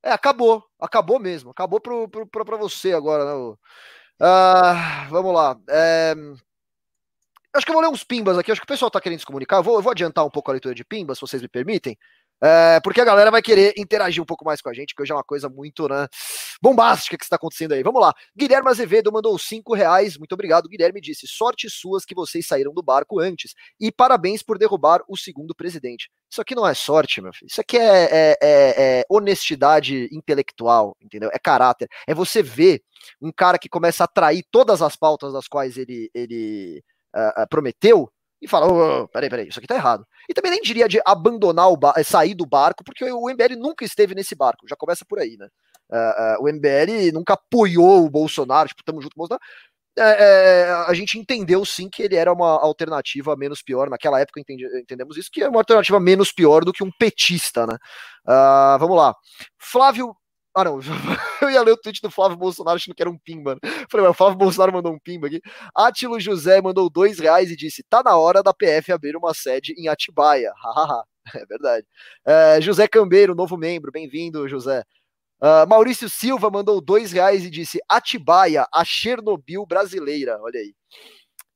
É, 0.02 0.10
acabou, 0.10 0.64
acabou 0.80 1.20
mesmo. 1.20 1.52
Acabou 1.52 1.78
pro, 1.78 2.08
pro, 2.08 2.26
pro, 2.26 2.44
pra 2.44 2.56
você 2.56 2.94
agora, 2.94 3.24
né? 3.24 3.56
Ah, 4.18 5.06
vamos 5.08 5.32
lá. 5.32 5.56
É... 5.68 6.16
Acho 7.54 7.64
que 7.64 7.70
eu 7.70 7.74
vou 7.74 7.82
ler 7.82 7.90
uns 7.90 8.02
pimbas 8.02 8.36
aqui. 8.36 8.50
Acho 8.50 8.60
que 8.60 8.64
o 8.64 8.74
pessoal 8.74 8.90
tá 8.90 9.00
querendo 9.00 9.20
se 9.20 9.26
comunicar. 9.26 9.58
Eu 9.58 9.62
vou, 9.62 9.76
eu 9.76 9.82
vou 9.82 9.92
adiantar 9.92 10.26
um 10.26 10.30
pouco 10.30 10.50
a 10.50 10.54
leitura 10.54 10.74
de 10.74 10.84
pimbas, 10.84 11.18
se 11.18 11.20
vocês 11.20 11.40
me 11.40 11.46
permitem. 11.46 11.96
É, 12.46 12.78
porque 12.80 13.00
a 13.00 13.04
galera 13.06 13.30
vai 13.30 13.40
querer 13.40 13.72
interagir 13.74 14.22
um 14.22 14.26
pouco 14.26 14.44
mais 14.44 14.60
com 14.60 14.68
a 14.68 14.74
gente, 14.74 14.94
que 14.94 15.00
hoje 15.00 15.10
é 15.10 15.14
uma 15.14 15.24
coisa 15.24 15.48
muito 15.48 15.88
né, 15.88 16.06
bombástica 16.60 17.16
que 17.16 17.24
está 17.24 17.36
acontecendo 17.36 17.72
aí. 17.72 17.82
Vamos 17.82 18.02
lá. 18.02 18.12
Guilherme 18.36 18.68
Azevedo 18.68 19.10
mandou 19.10 19.38
cinco 19.38 19.74
reais. 19.74 20.18
Muito 20.18 20.34
obrigado. 20.34 20.68
Guilherme 20.68 21.00
disse: 21.00 21.26
sorte 21.26 21.70
suas 21.70 22.04
que 22.04 22.14
vocês 22.14 22.46
saíram 22.46 22.74
do 22.74 22.82
barco 22.82 23.18
antes. 23.18 23.54
E 23.80 23.90
parabéns 23.90 24.42
por 24.42 24.58
derrubar 24.58 25.00
o 25.08 25.16
segundo 25.16 25.54
presidente. 25.54 26.10
Isso 26.30 26.42
aqui 26.42 26.54
não 26.54 26.68
é 26.68 26.74
sorte, 26.74 27.22
meu 27.22 27.32
filho. 27.32 27.48
Isso 27.48 27.62
aqui 27.62 27.78
é, 27.78 28.04
é, 28.04 28.38
é, 28.42 28.98
é 29.00 29.04
honestidade 29.08 30.10
intelectual, 30.12 30.94
entendeu? 31.00 31.30
É 31.32 31.38
caráter. 31.38 31.88
É 32.06 32.12
você 32.12 32.42
ver 32.42 32.82
um 33.22 33.32
cara 33.32 33.58
que 33.58 33.70
começa 33.70 34.04
a 34.04 34.06
atrair 34.06 34.44
todas 34.50 34.82
as 34.82 34.96
pautas 34.96 35.32
das 35.32 35.48
quais 35.48 35.78
ele, 35.78 36.10
ele 36.12 36.82
uh, 37.16 37.48
prometeu 37.48 38.10
e 38.44 38.48
fala: 38.48 38.66
oh, 38.66 39.08
peraí, 39.08 39.30
peraí, 39.30 39.48
isso 39.48 39.58
aqui 39.58 39.66
tá 39.66 39.74
errado. 39.74 40.06
E 40.28 40.34
também 40.34 40.52
nem 40.52 40.60
diria 40.60 40.88
de 40.88 41.00
abandonar 41.04 41.70
o 41.70 41.76
bar, 41.76 41.94
sair 42.04 42.34
do 42.34 42.46
barco, 42.46 42.84
porque 42.84 43.04
o 43.04 43.28
MBL 43.28 43.56
nunca 43.58 43.84
esteve 43.84 44.14
nesse 44.14 44.34
barco, 44.34 44.68
já 44.68 44.76
começa 44.76 45.04
por 45.08 45.18
aí, 45.18 45.36
né? 45.38 45.48
Uh, 45.90 46.42
uh, 46.42 46.44
o 46.44 46.52
MBL 46.52 47.12
nunca 47.12 47.34
apoiou 47.34 48.04
o 48.04 48.10
Bolsonaro, 48.10 48.68
tipo, 48.68 48.82
tamo 48.84 49.00
junto 49.00 49.14
com 49.14 49.22
o 49.22 49.26
Bolsonaro. 49.26 49.42
É, 49.96 50.02
é, 50.02 50.72
a 50.88 50.92
gente 50.92 51.16
entendeu 51.16 51.64
sim 51.64 51.88
que 51.88 52.02
ele 52.02 52.16
era 52.16 52.32
uma 52.32 52.60
alternativa 52.60 53.36
menos 53.36 53.62
pior. 53.62 53.88
Naquela 53.88 54.20
época 54.20 54.40
entendi, 54.40 54.66
entendemos 54.76 55.16
isso, 55.16 55.30
que 55.32 55.42
é 55.42 55.48
uma 55.48 55.60
alternativa 55.60 56.00
menos 56.00 56.32
pior 56.32 56.64
do 56.64 56.72
que 56.72 56.82
um 56.82 56.90
petista, 56.98 57.64
né? 57.66 57.76
Uh, 58.26 58.78
vamos 58.78 58.96
lá. 58.96 59.14
Flávio 59.56 60.14
ah, 60.54 60.64
não. 60.64 60.78
Eu 61.42 61.50
ia 61.50 61.62
ler 61.62 61.72
o 61.72 61.76
tweet 61.76 62.00
do 62.00 62.10
Flávio 62.10 62.36
Bolsonaro 62.36 62.76
achando 62.76 62.94
que 62.94 63.02
era 63.02 63.10
um 63.10 63.18
pimba. 63.18 63.58
Falei, 63.90 64.06
mas 64.06 64.10
o 64.10 64.14
Flávio 64.14 64.38
Bolsonaro 64.38 64.72
mandou 64.72 64.92
um 64.92 64.98
pimba 64.98 65.26
aqui. 65.26 65.40
Atilo 65.74 66.20
José 66.20 66.60
mandou 66.62 66.88
dois 66.88 67.18
reais 67.18 67.50
e 67.50 67.56
disse: 67.56 67.82
tá 67.88 68.02
na 68.02 68.16
hora 68.16 68.42
da 68.42 68.54
PF 68.54 68.92
abrir 68.92 69.16
uma 69.16 69.34
sede 69.34 69.74
em 69.76 69.88
Atibaia. 69.88 70.52
Hahaha. 70.56 71.02
é 71.34 71.46
verdade. 71.46 71.86
É, 72.26 72.60
José 72.60 72.86
Cambeiro, 72.86 73.34
novo 73.34 73.56
membro. 73.56 73.90
Bem-vindo, 73.90 74.48
José. 74.48 74.84
Uh, 75.40 75.68
Maurício 75.68 76.08
Silva 76.08 76.48
mandou 76.50 76.80
dois 76.80 77.12
reais 77.12 77.44
e 77.44 77.50
disse: 77.50 77.80
Atibaia, 77.88 78.66
a 78.72 78.84
Chernobyl 78.84 79.66
brasileira. 79.66 80.38
Olha 80.40 80.60
aí. 80.60 80.74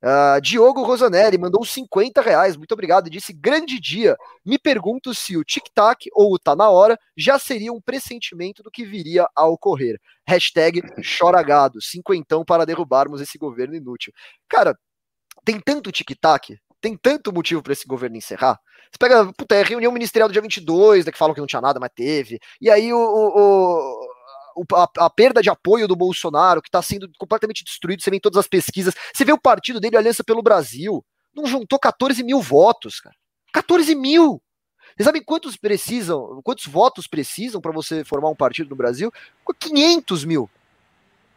Uh, 0.02 0.40
Diogo 0.40 0.84
Rosanelli 0.84 1.37
mandou 1.37 1.64
50 1.64 2.20
reais, 2.20 2.56
muito 2.56 2.72
obrigado, 2.72 3.08
e 3.08 3.11
disse: 3.11 3.32
Grande 3.32 3.80
dia. 3.80 4.16
Me 4.44 4.58
pergunto 4.58 5.12
se 5.12 5.37
o 5.37 5.44
tic-tac 5.44 6.08
ou 6.12 6.32
o 6.32 6.38
tá 6.38 6.54
na 6.54 6.70
hora 6.70 6.98
já 7.16 7.38
seria 7.38 7.72
um 7.72 7.80
pressentimento 7.80 8.62
do 8.62 8.70
que 8.70 8.84
viria 8.84 9.26
a 9.34 9.46
ocorrer. 9.46 9.98
Hashtag 10.26 10.82
choragado, 11.02 11.82
cinquentão 11.82 12.44
para 12.44 12.64
derrubarmos 12.64 13.20
esse 13.20 13.37
governo 13.37 13.74
inútil. 13.74 14.12
Cara, 14.48 14.78
tem 15.44 15.61
tanto 15.61 15.90
tic-tac, 15.90 16.56
tem 16.80 16.96
tanto 16.96 17.32
motivo 17.32 17.62
para 17.62 17.72
esse 17.72 17.87
governo 17.87 18.16
encerrar. 18.16 18.58
Você 18.90 18.98
pega, 18.98 19.32
puta, 19.32 19.54
é 19.54 19.62
reunião 19.62 19.92
ministerial 19.92 20.28
do 20.28 20.32
dia 20.32 20.40
22, 20.40 21.04
né, 21.04 21.12
que 21.12 21.18
falam 21.18 21.34
que 21.34 21.40
não 21.40 21.46
tinha 21.46 21.61
nada, 21.61 21.78
mas 21.80 21.90
teve. 21.94 22.38
E 22.61 22.70
aí 22.70 22.92
o, 22.92 22.98
o 22.98 23.97
a, 24.74 25.06
a, 25.06 25.10
perda 25.10 25.42
de 25.42 25.50
apoio 25.50 25.88
do 25.88 25.96
Bolsonaro, 25.96 26.62
que 26.62 26.68
está 26.68 26.82
sendo 26.82 27.08
completamente 27.18 27.64
destruído, 27.64 28.02
você 28.02 28.10
vê 28.10 28.16
em 28.16 28.20
todas 28.20 28.38
as 28.38 28.46
pesquisas. 28.46 28.94
Você 29.14 29.24
vê 29.24 29.32
o 29.32 29.40
partido 29.40 29.80
dele, 29.80 29.96
Aliança 29.96 30.24
pelo 30.24 30.42
Brasil, 30.42 31.04
não 31.34 31.46
juntou 31.46 31.78
14 31.78 32.22
mil 32.22 32.40
votos, 32.40 33.00
cara. 33.00 33.16
14 33.52 33.94
mil! 33.94 34.42
Vocês 34.96 35.04
sabem 35.04 35.22
quantos 35.22 35.56
precisam, 35.56 36.40
quantos 36.42 36.66
votos 36.66 37.06
precisam 37.06 37.60
para 37.60 37.70
você 37.70 38.04
formar 38.04 38.30
um 38.30 38.36
partido 38.36 38.70
no 38.70 38.76
Brasil? 38.76 39.12
500 39.60 40.24
mil. 40.24 40.50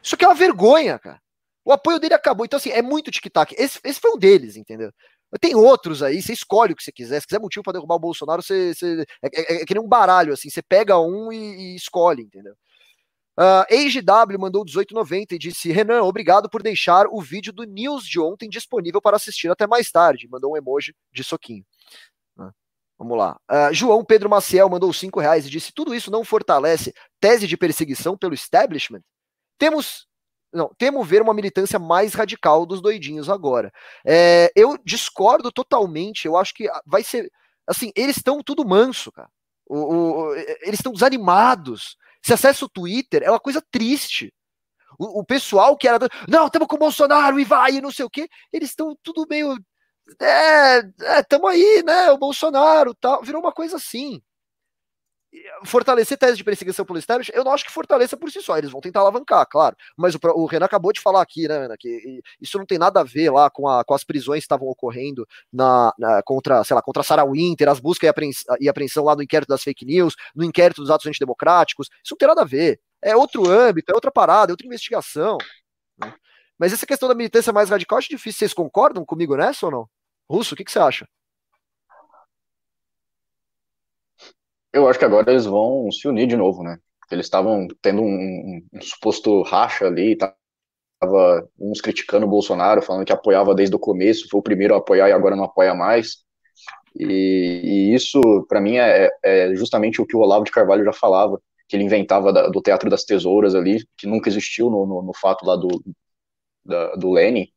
Isso 0.01 0.15
aqui 0.15 0.25
é 0.25 0.27
uma 0.27 0.33
vergonha, 0.33 0.97
cara. 0.97 1.21
O 1.63 1.71
apoio 1.71 1.99
dele 1.99 2.15
acabou. 2.15 2.45
Então, 2.45 2.57
assim, 2.57 2.71
é 2.71 2.81
muito 2.81 3.11
tic-tac. 3.11 3.53
Esse, 3.57 3.79
esse 3.83 3.99
foi 3.99 4.11
um 4.11 4.17
deles, 4.17 4.55
entendeu? 4.55 4.91
Tem 5.39 5.55
outros 5.55 6.03
aí, 6.03 6.21
você 6.21 6.33
escolhe 6.33 6.73
o 6.73 6.75
que 6.75 6.83
você 6.83 6.91
quiser. 6.91 7.21
Se 7.21 7.27
quiser 7.27 7.39
motivo 7.39 7.63
para 7.63 7.73
derrubar 7.73 7.95
o 7.95 7.99
Bolsonaro, 7.99 8.41
você, 8.41 8.73
você 8.73 9.05
é, 9.23 9.27
é, 9.27 9.61
é, 9.61 9.65
que 9.65 9.73
nem 9.73 9.83
um 9.83 9.87
baralho, 9.87 10.33
assim. 10.33 10.49
Você 10.49 10.61
pega 10.61 10.99
um 10.99 11.31
e, 11.31 11.37
e 11.37 11.75
escolhe, 11.75 12.23
entendeu? 12.23 12.55
Uh, 13.41 13.65
AgeW 13.71 14.37
mandou 14.39 14.63
18,90 14.63 15.31
e 15.31 15.39
disse: 15.39 15.71
Renan, 15.71 16.03
obrigado 16.03 16.47
por 16.47 16.61
deixar 16.61 17.07
o 17.07 17.19
vídeo 17.19 17.51
do 17.51 17.63
News 17.63 18.03
de 18.03 18.19
ontem 18.19 18.47
disponível 18.47 19.01
para 19.01 19.15
assistir 19.17 19.49
até 19.49 19.65
mais 19.65 19.89
tarde. 19.89 20.27
Mandou 20.29 20.53
um 20.53 20.57
emoji 20.57 20.93
de 21.11 21.23
soquinho. 21.23 21.65
Uh, 22.37 22.51
vamos 22.99 23.17
lá. 23.17 23.39
Uh, 23.49 23.73
João 23.73 24.05
Pedro 24.05 24.29
Maciel 24.29 24.69
mandou 24.69 24.93
5 24.93 25.19
reais 25.19 25.47
e 25.47 25.49
disse: 25.49 25.73
Tudo 25.73 25.95
isso 25.95 26.11
não 26.11 26.23
fortalece 26.23 26.93
tese 27.19 27.47
de 27.47 27.57
perseguição 27.57 28.15
pelo 28.15 28.35
establishment? 28.35 29.01
Temos. 29.57 30.05
Não, 30.53 30.69
temo 30.77 31.03
ver 31.03 31.21
uma 31.21 31.33
militância 31.33 31.79
mais 31.79 32.13
radical 32.13 32.65
dos 32.65 32.79
doidinhos 32.79 33.27
agora. 33.27 33.71
É, 34.05 34.51
eu 34.55 34.77
discordo 34.85 35.51
totalmente. 35.51 36.25
Eu 36.25 36.37
acho 36.37 36.53
que 36.53 36.69
vai 36.85 37.03
ser. 37.03 37.31
Assim, 37.65 37.91
eles 37.95 38.17
estão 38.17 38.43
tudo 38.43 38.67
manso, 38.67 39.11
cara. 39.11 39.29
O, 39.65 39.77
o, 39.77 40.35
eles 40.35 40.79
estão 40.79 40.91
desanimados. 40.91 41.97
Se 42.23 42.33
acessa 42.33 42.65
o 42.65 42.69
Twitter, 42.69 43.23
é 43.23 43.29
uma 43.29 43.39
coisa 43.39 43.63
triste. 43.71 44.33
O, 44.99 45.21
o 45.21 45.25
pessoal 45.25 45.77
que 45.77 45.87
era. 45.87 45.99
Não, 46.27 46.47
estamos 46.47 46.67
com 46.67 46.75
o 46.75 46.79
Bolsonaro 46.79 47.39
e 47.39 47.43
vai, 47.43 47.73
e 47.73 47.81
não 47.81 47.91
sei 47.91 48.05
o 48.05 48.09
quê. 48.09 48.27
Eles 48.51 48.69
estão 48.69 48.95
tudo 49.03 49.27
meio. 49.29 49.57
É, 50.19 50.79
é, 51.17 51.23
tamo 51.23 51.47
aí, 51.47 51.83
né? 51.85 52.11
O 52.11 52.17
Bolsonaro 52.17 52.93
tal. 52.95 53.23
Virou 53.23 53.41
uma 53.41 53.51
coisa 53.51 53.77
assim. 53.77 54.21
Fortalecer 55.63 56.17
tese 56.17 56.35
de 56.35 56.43
perseguição 56.43 56.83
pelo 56.83 56.99
establishment, 56.99 57.37
eu 57.37 57.45
não 57.45 57.53
acho 57.53 57.63
que 57.63 57.71
fortaleça 57.71 58.17
por 58.17 58.29
si 58.29 58.41
só. 58.41 58.57
Eles 58.57 58.69
vão 58.69 58.81
tentar 58.81 58.99
alavancar, 58.99 59.47
claro. 59.47 59.77
Mas 59.95 60.13
o, 60.13 60.19
o 60.35 60.45
Renan 60.45 60.65
acabou 60.65 60.91
de 60.91 60.99
falar 60.99 61.21
aqui, 61.21 61.47
né, 61.47 61.61
Renan, 61.61 61.75
que 61.79 62.21
isso 62.39 62.57
não 62.57 62.65
tem 62.65 62.77
nada 62.77 62.99
a 62.99 63.03
ver 63.03 63.29
lá 63.29 63.49
com, 63.49 63.67
a, 63.67 63.83
com 63.83 63.93
as 63.93 64.03
prisões 64.03 64.39
que 64.39 64.45
estavam 64.45 64.67
ocorrendo 64.67 65.25
na, 65.51 65.93
na, 65.97 66.21
contra, 66.23 66.63
sei 66.65 66.75
lá, 66.75 66.81
contra 66.81 67.01
Sarah 67.01 67.25
Winter, 67.25 67.69
as 67.69 67.79
buscas 67.79 68.07
e 68.07 68.09
apreensão, 68.09 68.57
e 68.59 68.67
apreensão 68.67 69.05
lá 69.05 69.15
no 69.15 69.23
inquérito 69.23 69.49
das 69.49 69.63
fake 69.63 69.85
news, 69.85 70.15
no 70.35 70.43
inquérito 70.43 70.81
dos 70.81 70.91
atos 70.91 71.05
antidemocráticos. 71.05 71.87
Isso 72.03 72.13
não 72.13 72.17
tem 72.17 72.27
nada 72.27 72.41
a 72.41 72.45
ver. 72.45 72.81
É 73.01 73.15
outro 73.15 73.49
âmbito, 73.49 73.91
é 73.91 73.95
outra 73.95 74.11
parada, 74.11 74.51
é 74.51 74.53
outra 74.53 74.67
investigação. 74.67 75.37
Né? 75.97 76.13
Mas 76.59 76.73
essa 76.73 76.85
questão 76.85 77.07
da 77.07 77.15
militância 77.15 77.53
mais 77.53 77.69
radical, 77.69 77.97
acho 77.97 78.09
difícil. 78.09 78.39
Vocês 78.39 78.53
concordam 78.53 79.05
comigo 79.05 79.35
nessa 79.37 79.65
ou 79.65 79.71
não? 79.71 79.89
Russo, 80.29 80.53
o 80.53 80.57
que, 80.57 80.63
que 80.65 80.71
você 80.71 80.79
acha? 80.79 81.07
Eu 84.73 84.87
acho 84.87 84.97
que 84.97 85.05
agora 85.05 85.31
eles 85.31 85.45
vão 85.45 85.91
se 85.91 86.07
unir 86.07 86.27
de 86.27 86.37
novo, 86.37 86.63
né? 86.63 86.77
Eles 87.11 87.25
estavam 87.25 87.67
tendo 87.81 88.01
um, 88.01 88.61
um, 88.73 88.81
suposto 88.81 89.41
racha 89.43 89.85
ali, 89.85 90.15
tava 90.15 91.49
uns 91.59 91.81
criticando 91.81 92.25
o 92.25 92.29
Bolsonaro, 92.29 92.81
falando 92.81 93.05
que 93.05 93.11
apoiava 93.11 93.53
desde 93.53 93.75
o 93.75 93.79
começo, 93.79 94.29
foi 94.29 94.39
o 94.39 94.43
primeiro 94.43 94.73
a 94.73 94.77
apoiar 94.77 95.09
e 95.09 95.11
agora 95.11 95.35
não 95.35 95.43
apoia 95.43 95.75
mais. 95.75 96.23
E, 96.95 97.91
e 97.91 97.93
isso, 97.93 98.21
para 98.47 98.61
mim, 98.61 98.77
é, 98.77 99.09
é, 99.23 99.55
justamente 99.55 100.01
o 100.01 100.05
que 100.05 100.15
o 100.15 100.19
Olavo 100.19 100.45
de 100.45 100.51
Carvalho 100.51 100.85
já 100.85 100.93
falava, 100.93 101.41
que 101.67 101.75
ele 101.75 101.83
inventava 101.83 102.31
da, 102.31 102.47
do 102.47 102.61
Teatro 102.61 102.89
das 102.89 103.03
Tesouras 103.03 103.55
ali, 103.55 103.85
que 103.97 104.07
nunca 104.07 104.29
existiu 104.29 104.69
no, 104.69 104.85
no, 104.85 105.01
no 105.01 105.13
fato 105.13 105.45
lá 105.45 105.55
do, 105.55 105.83
do 106.97 107.11
Lenin, 107.11 107.47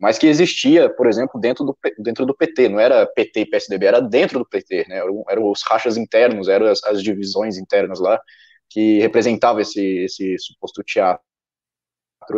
mas 0.00 0.18
que 0.18 0.26
existia, 0.26 0.88
por 0.88 1.06
exemplo, 1.06 1.40
dentro 1.40 1.64
do, 1.64 1.76
dentro 1.98 2.24
do 2.24 2.34
PT, 2.34 2.68
não 2.68 2.80
era 2.80 3.06
PT 3.06 3.40
e 3.40 3.46
PSDB, 3.46 3.86
era 3.86 4.00
dentro 4.00 4.38
do 4.38 4.46
PT, 4.46 4.86
né, 4.88 4.98
eram, 4.98 5.24
eram 5.28 5.50
os 5.50 5.62
rachas 5.62 5.96
internos, 5.96 6.48
eram 6.48 6.66
as, 6.66 6.82
as, 6.84 7.02
divisões 7.02 7.56
internas 7.58 7.98
lá, 8.00 8.20
que 8.68 8.98
representavam 9.00 9.60
esse, 9.60 9.80
esse 10.04 10.38
suposto 10.38 10.82
teatro 10.84 11.22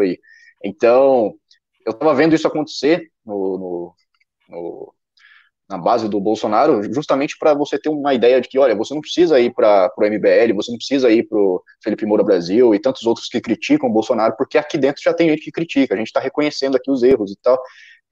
aí. 0.01 0.19
Então, 0.65 1.35
eu 1.87 1.93
estava 1.93 2.15
vendo 2.15 2.35
isso 2.35 2.47
acontecer 2.47 3.11
no, 3.25 3.59
no, 3.59 3.95
no 4.49 4.95
na 5.71 5.79
base 5.79 6.09
do 6.09 6.21
Bolsonaro, 6.21 6.83
justamente 6.93 7.39
para 7.39 7.55
você 7.55 7.79
ter 7.79 7.89
uma 7.89 8.13
ideia 8.13 8.41
de 8.41 8.49
que, 8.49 8.59
olha, 8.59 8.75
você 8.75 8.93
não 8.93 9.01
precisa 9.01 9.39
ir 9.39 9.55
para 9.55 9.93
o 9.97 10.05
MBL, 10.05 10.53
você 10.53 10.73
não 10.73 10.79
precisa 10.79 11.09
ir 11.09 11.23
para 11.29 11.39
o 11.39 11.63
Felipe 11.81 12.05
Moura 12.05 12.25
Brasil 12.25 12.75
e 12.75 12.81
tantos 12.81 13.07
outros 13.07 13.29
que 13.29 13.41
criticam 13.41 13.89
o 13.89 13.93
Bolsonaro, 13.93 14.35
porque 14.37 14.59
aqui 14.59 14.77
dentro 14.77 15.01
já 15.01 15.15
tem 15.15 15.29
gente 15.29 15.43
que 15.43 15.53
critica, 15.53 15.95
a 15.95 15.97
gente 15.97 16.09
está 16.09 16.19
reconhecendo 16.19 16.77
aqui 16.77 16.91
os 16.91 17.05
erros 17.05 17.31
e 17.31 17.37
tal, 17.41 17.57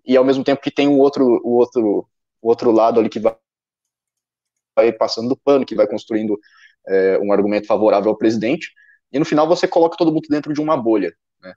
e 0.06 0.16
ao 0.16 0.24
mesmo 0.24 0.44
tempo 0.44 0.62
que 0.62 0.70
tem 0.70 0.86
um 0.86 1.00
outro, 1.00 1.24
o 1.44 1.56
outro, 1.56 2.08
o 2.40 2.48
outro 2.48 2.70
lado 2.70 3.00
ali 3.00 3.08
que 3.08 3.18
vai, 3.18 3.36
vai 4.76 4.92
passando 4.92 5.28
do 5.28 5.36
pano, 5.36 5.66
que 5.66 5.74
vai 5.74 5.88
construindo 5.88 6.38
é, 6.86 7.18
um 7.18 7.32
argumento 7.32 7.66
favorável 7.66 8.10
ao 8.10 8.16
presidente, 8.16 8.70
e 9.12 9.18
no 9.18 9.24
final 9.24 9.48
você 9.48 9.66
coloca 9.66 9.96
todo 9.96 10.12
mundo 10.12 10.28
dentro 10.30 10.52
de 10.52 10.60
uma 10.60 10.76
bolha, 10.76 11.12
né? 11.42 11.52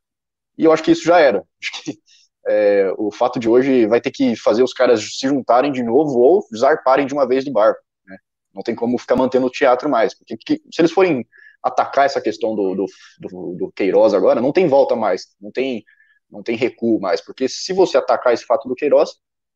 E 0.57 0.65
eu 0.65 0.71
acho 0.71 0.81
que 0.81 0.91
isso 0.91 1.03
já 1.03 1.19
era. 1.19 1.43
Acho 1.61 1.83
que 1.83 1.99
é, 2.47 2.91
o 2.97 3.11
fato 3.11 3.39
de 3.39 3.47
hoje 3.47 3.85
vai 3.85 4.01
ter 4.01 4.11
que 4.11 4.35
fazer 4.35 4.63
os 4.63 4.73
caras 4.73 5.01
se 5.01 5.27
juntarem 5.27 5.71
de 5.71 5.83
novo 5.83 6.19
ou 6.19 6.45
zarparem 6.55 7.05
de 7.05 7.13
uma 7.13 7.27
vez 7.27 7.45
do 7.45 7.51
barco. 7.51 7.81
Né? 8.05 8.17
Não 8.53 8.63
tem 8.63 8.75
como 8.75 8.97
ficar 8.97 9.15
mantendo 9.15 9.45
o 9.45 9.51
teatro 9.51 9.89
mais. 9.89 10.13
Porque 10.13 10.37
que, 10.37 10.61
se 10.71 10.81
eles 10.81 10.91
forem 10.91 11.25
atacar 11.63 12.05
essa 12.05 12.19
questão 12.19 12.55
do, 12.55 12.75
do, 12.75 12.85
do, 13.19 13.55
do, 13.55 13.71
Queiroz 13.71 14.13
agora, 14.13 14.41
não 14.41 14.51
tem 14.51 14.67
volta 14.67 14.95
mais, 14.95 15.27
não 15.39 15.51
tem, 15.51 15.83
não 16.29 16.41
tem 16.41 16.55
recuo 16.55 16.99
mais. 16.99 17.21
Porque 17.21 17.47
se 17.47 17.73
você 17.73 17.97
atacar 17.97 18.33
esse 18.33 18.45
fato 18.45 18.67
do 18.67 18.75
Queiroz, 18.75 19.11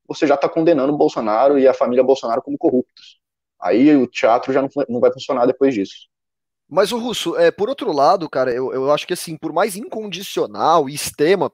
você 0.08 0.28
já 0.28 0.36
está 0.36 0.48
condenando 0.48 0.94
o 0.94 0.98
Bolsonaro 0.98 1.58
e 1.58 1.68
a 1.68 1.74
família 1.74 2.04
Bolsonaro 2.04 2.42
como 2.42 2.58
corruptos. 2.58 3.20
Aí 3.60 3.96
o 3.96 4.06
teatro 4.06 4.54
já 4.54 4.62
não, 4.62 4.70
não 4.88 5.00
vai 5.00 5.12
funcionar 5.12 5.48
depois 5.48 5.74
disso. 5.74 6.08
Mas 6.70 6.92
o 6.92 7.00
Russo, 7.00 7.36
é, 7.38 7.52
por 7.52 7.70
outro 7.70 7.92
lado, 7.92 8.30
cara, 8.30 8.52
eu, 8.52 8.74
eu 8.74 8.92
acho 8.92 9.06
que 9.06 9.14
assim, 9.14 9.38
por 9.38 9.54
mais 9.54 9.76
incondicional 9.76 10.90
e 10.90 10.94
extrema 10.94 11.52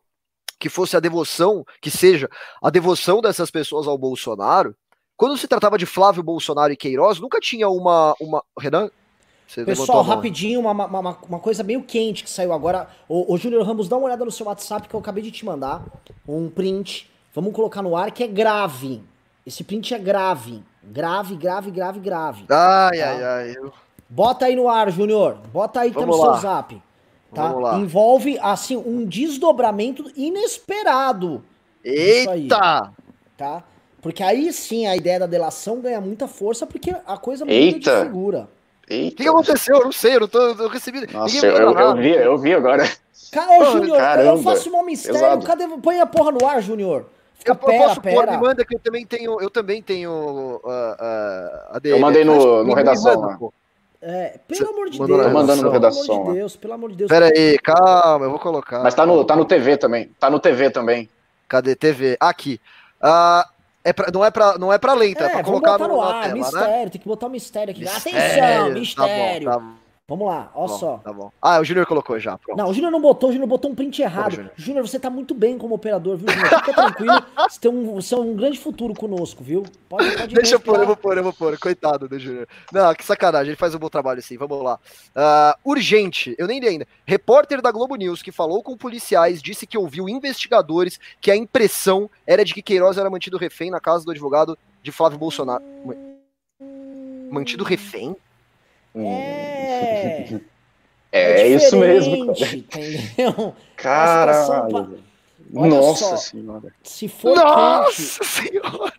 que 0.62 0.70
fosse 0.70 0.96
a 0.96 1.00
devoção, 1.00 1.66
que 1.82 1.90
seja 1.90 2.30
a 2.62 2.70
devoção 2.70 3.20
dessas 3.20 3.50
pessoas 3.50 3.88
ao 3.88 3.98
Bolsonaro, 3.98 4.76
quando 5.18 5.36
se 5.36 5.48
tratava 5.48 5.78
de 5.78 5.88
Flávio 5.88 6.22
Bolsonaro 6.22 6.72
e 6.72 6.78
Queiroz, 6.78 7.20
nunca 7.20 7.40
tinha 7.40 7.68
uma. 7.68 8.16
uma... 8.22 8.44
Renan? 8.58 8.90
Pessoal, 9.66 10.02
rapidinho, 10.02 10.62
uma, 10.62 10.72
uma, 10.72 11.18
uma, 11.28 11.40
coisa 11.40 11.62
meio 11.62 11.84
quente 11.84 12.24
que 12.24 12.30
saiu 12.30 12.54
agora. 12.54 12.88
Ô, 13.10 13.34
ô 13.34 13.38
Júnior 13.38 13.66
Ramos, 13.66 13.90
dá 13.90 13.98
uma 13.98 14.06
olhada 14.06 14.24
no 14.24 14.32
seu 14.32 14.46
WhatsApp 14.46 14.88
que 14.88 14.96
eu 14.96 15.00
acabei 15.00 15.22
de 15.22 15.30
te 15.30 15.44
mandar. 15.44 15.84
Um 16.26 16.50
print. 16.50 17.12
Vamos 17.36 17.54
colocar 17.54 17.82
no 17.82 17.98
ar 17.98 18.12
que 18.12 18.24
é 18.24 18.28
grave. 18.28 19.04
Esse 19.46 19.64
print 19.64 19.94
é 19.94 20.00
grave. 20.00 20.64
Grave, 20.82 21.36
grave, 21.36 21.70
grave, 21.70 22.00
grave. 22.00 22.46
Ai, 22.50 22.98
tá? 22.98 23.10
ai, 23.10 23.24
ai. 23.24 23.58
Eu... 23.58 23.74
Bota 24.10 24.46
aí 24.46 24.56
no 24.56 24.70
ar, 24.70 24.90
Júnior. 24.90 25.38
Bota 25.52 25.82
aí, 25.82 25.92
Vamos 25.92 26.18
tá 26.18 26.24
no 26.24 26.32
lá. 26.32 26.40
seu 26.40 26.50
zap. 26.50 26.82
Tá? 27.34 27.78
Envolve, 27.78 28.38
assim, 28.42 28.76
um 28.76 29.06
desdobramento 29.06 30.12
inesperado. 30.16 31.44
Eita! 31.84 32.92
tá? 33.42 33.64
Porque 34.02 34.24
aí 34.24 34.54
sim 34.54 34.86
a 34.86 34.96
ideia 34.96 35.20
da 35.20 35.26
delação 35.26 35.80
ganha 35.80 36.00
muita 36.00 36.28
força, 36.28 36.66
porque 36.68 36.96
a 37.06 37.18
coisa 37.18 37.44
muda 37.44 37.56
Eita. 37.56 37.98
de 37.98 38.06
figura. 38.06 38.50
Eita. 38.88 39.14
O 39.14 39.24
que 39.24 39.30
aconteceu? 39.30 39.78
Eu 39.78 39.86
não 39.86 39.92
sei, 39.92 40.16
eu 40.16 40.22
não 40.22 40.28
tô 40.28 40.40
eu 40.40 40.68
recebi. 40.68 41.12
Nossa, 41.12 41.46
eu, 41.46 41.56
eu, 41.56 41.72
eu, 41.72 41.96
vi, 41.96 42.10
eu 42.10 42.38
vi 42.38 42.54
agora. 42.54 42.90
Cara, 43.32 43.72
Júnior, 43.72 44.00
eu 44.20 44.38
faço 44.40 44.70
um 44.70 44.86
mistério. 44.86 45.18
Exato. 45.18 45.46
Cadê? 45.46 45.68
Põe 45.68 46.00
a 46.00 46.06
porra 46.06 46.32
no 46.32 46.46
ar, 46.46 46.62
Júnior. 46.62 47.06
Fica 47.36 47.54
eu, 47.54 47.56
pera, 47.56 47.74
eu 47.74 47.88
posso 47.88 48.02
pera. 48.02 48.16
pôr, 48.16 48.32
me 48.32 48.38
manda 48.38 48.66
que 48.66 48.76
eu 48.76 48.80
também 48.80 49.06
tenho, 49.06 49.42
eu 49.42 49.50
também 49.50 49.82
tenho 49.82 50.12
uh, 50.12 50.68
uh, 50.68 51.76
ADN. 51.76 51.96
Eu 51.96 52.00
mandei 52.00 52.24
no, 52.24 52.64
no 52.64 52.74
redação. 52.74 53.22
Manda, 53.22 53.54
é, 54.02 54.40
pelo 54.48 54.70
amor 54.70 54.90
de 54.90 54.98
Deus. 54.98 55.10
Tô 55.10 55.30
mandando 55.30 55.62
no 55.62 55.70
redação. 55.70 56.06
Pelo 56.06 56.22
amor 56.22 56.34
de 56.34 56.40
Deus, 56.40 56.56
pelo 56.56 56.74
amor 56.74 56.90
de 56.90 56.96
Deus. 56.98 57.10
Pera 57.10 57.26
aí, 57.28 57.58
calma, 57.60 58.26
eu 58.26 58.30
vou 58.32 58.40
colocar. 58.40 58.82
Mas 58.82 58.96
tá 58.96 59.06
no, 59.06 59.24
tá 59.24 59.36
no 59.36 59.46
TV 59.46 59.78
também. 59.78 60.10
Tá 60.20 60.30
no 60.30 60.40
TV 60.40 60.72
também. 60.72 61.10
Cadê 61.48 61.76
TV? 61.76 62.18
Aqui. 62.20 62.60
Uh, 63.02 63.48
é 63.84 63.94
pra, 63.94 64.12
não, 64.12 64.26
é 64.26 64.32
pra, 64.32 64.58
não 64.58 64.74
é 64.74 64.78
pra 64.78 64.94
lenta, 64.94 65.24
é, 65.24 65.28
é 65.28 65.30
pra 65.30 65.44
colocar 65.44 65.78
no, 65.78 65.88
no 65.88 66.02
ar. 66.02 66.24
Tela, 66.24 66.28
né? 66.28 66.34
mistério, 66.34 66.68
né? 66.68 66.90
tem 66.90 67.02
que 67.02 67.08
botar 67.08 67.28
um 67.28 67.30
mistério 67.30 67.72
aqui. 67.72 67.82
Mistério, 67.82 68.20
Atenção, 68.20 68.72
mistério. 68.72 69.50
Tá 69.50 69.52
bom, 69.52 69.60
tá 69.60 69.66
bom. 69.66 69.81
Vamos 70.12 70.28
lá, 70.28 70.52
ó 70.54 70.68
bom, 70.68 70.78
só. 70.78 70.98
Tá 70.98 71.14
bom. 71.14 71.32
Ah, 71.42 71.62
o 71.62 71.64
Júnior 71.64 71.86
colocou 71.86 72.20
já. 72.20 72.38
Pronto. 72.38 72.58
Não, 72.58 72.68
o 72.68 72.74
Júnior 72.74 72.92
não 72.92 73.00
botou, 73.00 73.30
o 73.30 73.32
Júnior 73.32 73.48
botou 73.48 73.72
um 73.72 73.76
print 73.76 74.02
errado. 74.02 74.52
Júnior, 74.58 74.86
você 74.86 75.00
tá 75.00 75.10
muito 75.10 75.34
bem 75.34 75.58
como 75.58 75.74
operador, 75.74 76.18
viu, 76.18 76.28
Júnior? 76.28 76.50
Fica 76.50 76.74
tranquilo. 76.74 77.24
Você 77.50 77.60
tem 77.62 77.72
um, 77.72 77.96
você 77.96 78.14
é 78.14 78.18
um 78.18 78.36
grande 78.36 78.60
futuro 78.60 78.94
conosco, 78.94 79.44
viu? 79.44 79.64
Pode, 79.90 80.12
pode 80.18 80.36
Deixa 80.36 80.56
eu 80.56 80.60
pôr, 80.60 80.80
eu 80.80 80.86
vou 80.86 80.96
pôr, 80.96 81.18
eu 81.18 81.24
vou 81.24 81.34
pôr. 81.34 81.58
Coitado 81.58 82.08
do 82.08 82.20
Júnior. 82.20 82.48
Não, 82.72 82.94
que 82.94 83.04
sacanagem, 83.04 83.50
ele 83.50 83.58
faz 83.58 83.74
um 83.74 83.80
bom 83.80 83.90
trabalho 83.90 84.22
sim. 84.22 84.38
Vamos 84.38 84.62
lá. 84.62 84.80
Uh, 85.16 85.72
urgente, 85.72 86.36
eu 86.38 86.48
nem 86.48 86.60
li 86.60 86.68
ainda. 86.68 86.88
Repórter 87.06 87.62
da 87.62 87.72
Globo 87.72 87.96
News 87.96 88.22
que 88.22 88.32
falou 88.32 88.62
com 88.62 88.78
policiais 88.78 89.42
disse 89.42 89.66
que 89.66 89.78
ouviu 89.78 90.10
investigadores 90.10 91.00
que 91.22 91.32
a 91.32 91.36
impressão 91.38 92.10
era 92.28 92.44
de 92.44 92.54
que 92.54 92.62
Queiroz 92.62 92.98
era 92.98 93.10
mantido 93.10 93.38
refém 93.38 93.72
na 93.72 93.80
casa 93.80 94.04
do 94.04 94.12
advogado 94.12 94.58
de 94.84 94.92
Flávio 94.92 95.18
Bolsonaro. 95.18 95.64
Mantido 97.30 97.64
refém? 97.64 98.16
É. 98.96 100.40
É, 101.12 101.42
é 101.42 101.48
isso 101.48 101.78
mesmo. 101.78 102.32
Entendeu? 102.32 103.56
Caralho. 103.76 105.00
Nossa 105.50 106.06
só, 106.06 106.18
senhora. 106.18 106.74
Se 106.82 107.08
for 107.10 107.36
Nossa 107.36 108.20
quente, 108.20 108.26
senhora. 108.26 108.94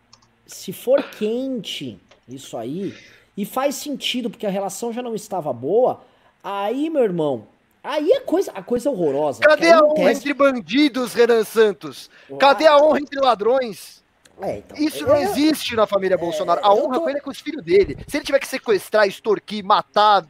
Se 0.47 0.73
for 0.73 1.03
quente, 1.03 1.99
isso 2.29 2.59
aí, 2.59 2.95
e 3.35 3.47
faz 3.47 3.77
sentido 3.77 4.29
porque 4.29 4.47
a 4.47 4.51
relação 4.51 4.93
já 4.93 5.03
não 5.03 5.15
estava 5.15 5.51
boa, 5.53 6.03
aí, 6.45 6.91
meu 6.91 7.03
irmão, 7.03 7.47
aí 7.83 8.13
é 8.13 8.21
coisa, 8.21 8.53
a 8.53 8.63
coisa 8.63 8.91
horrorosa. 8.91 9.41
Cadê 9.41 9.71
a 9.71 9.83
honra 9.83 10.13
entre 10.13 10.35
bandidos, 10.35 11.15
Renan 11.15 11.43
Santos? 11.45 12.11
Cadê 12.39 12.67
a 12.67 12.77
honra 12.77 13.01
entre 13.01 13.19
ladrões? 13.19 14.02
É, 14.43 14.59
então, 14.59 14.77
Isso 14.77 15.07
não 15.07 15.17
existe 15.17 15.77
na 15.77 15.87
família 15.87 16.19
Bolsonaro. 16.19 16.61
A 16.65 16.75
honra 16.75 16.95
tô... 16.95 17.03
com 17.03 17.09
ele 17.09 17.19
é 17.19 17.23
com 17.23 17.31
os 17.31 17.41
filhos 17.41 17.65
dele. 17.65 17.97
Se 18.09 18.17
ele 18.17 18.25
tiver 18.25 18.41
que 18.41 18.49
sequestrar, 18.49 19.07
extorquir, 19.07 19.65
matar, 19.65 20.27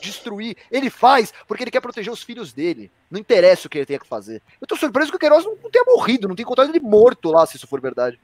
destruir. 0.00 0.56
Ele 0.70 0.90
faz 0.90 1.32
porque 1.46 1.62
ele 1.62 1.70
quer 1.70 1.80
proteger 1.80 2.12
os 2.12 2.22
filhos 2.22 2.52
dele. 2.52 2.90
Não 3.10 3.20
interessa 3.20 3.66
o 3.66 3.70
que 3.70 3.78
ele 3.78 3.86
tenha 3.86 3.98
que 3.98 4.06
fazer. 4.06 4.42
Eu 4.60 4.66
tô 4.66 4.76
surpreso 4.76 5.10
que 5.10 5.16
o 5.16 5.20
Queiroz 5.20 5.44
não, 5.44 5.56
não 5.62 5.70
tenha 5.70 5.84
morrido, 5.86 6.26
não 6.26 6.34
tem 6.34 6.42
encontrado 6.42 6.70
ele 6.70 6.80
morto 6.80 7.30
lá, 7.30 7.46
se 7.46 7.56
isso 7.56 7.66
for 7.66 7.80
verdade. 7.80 8.18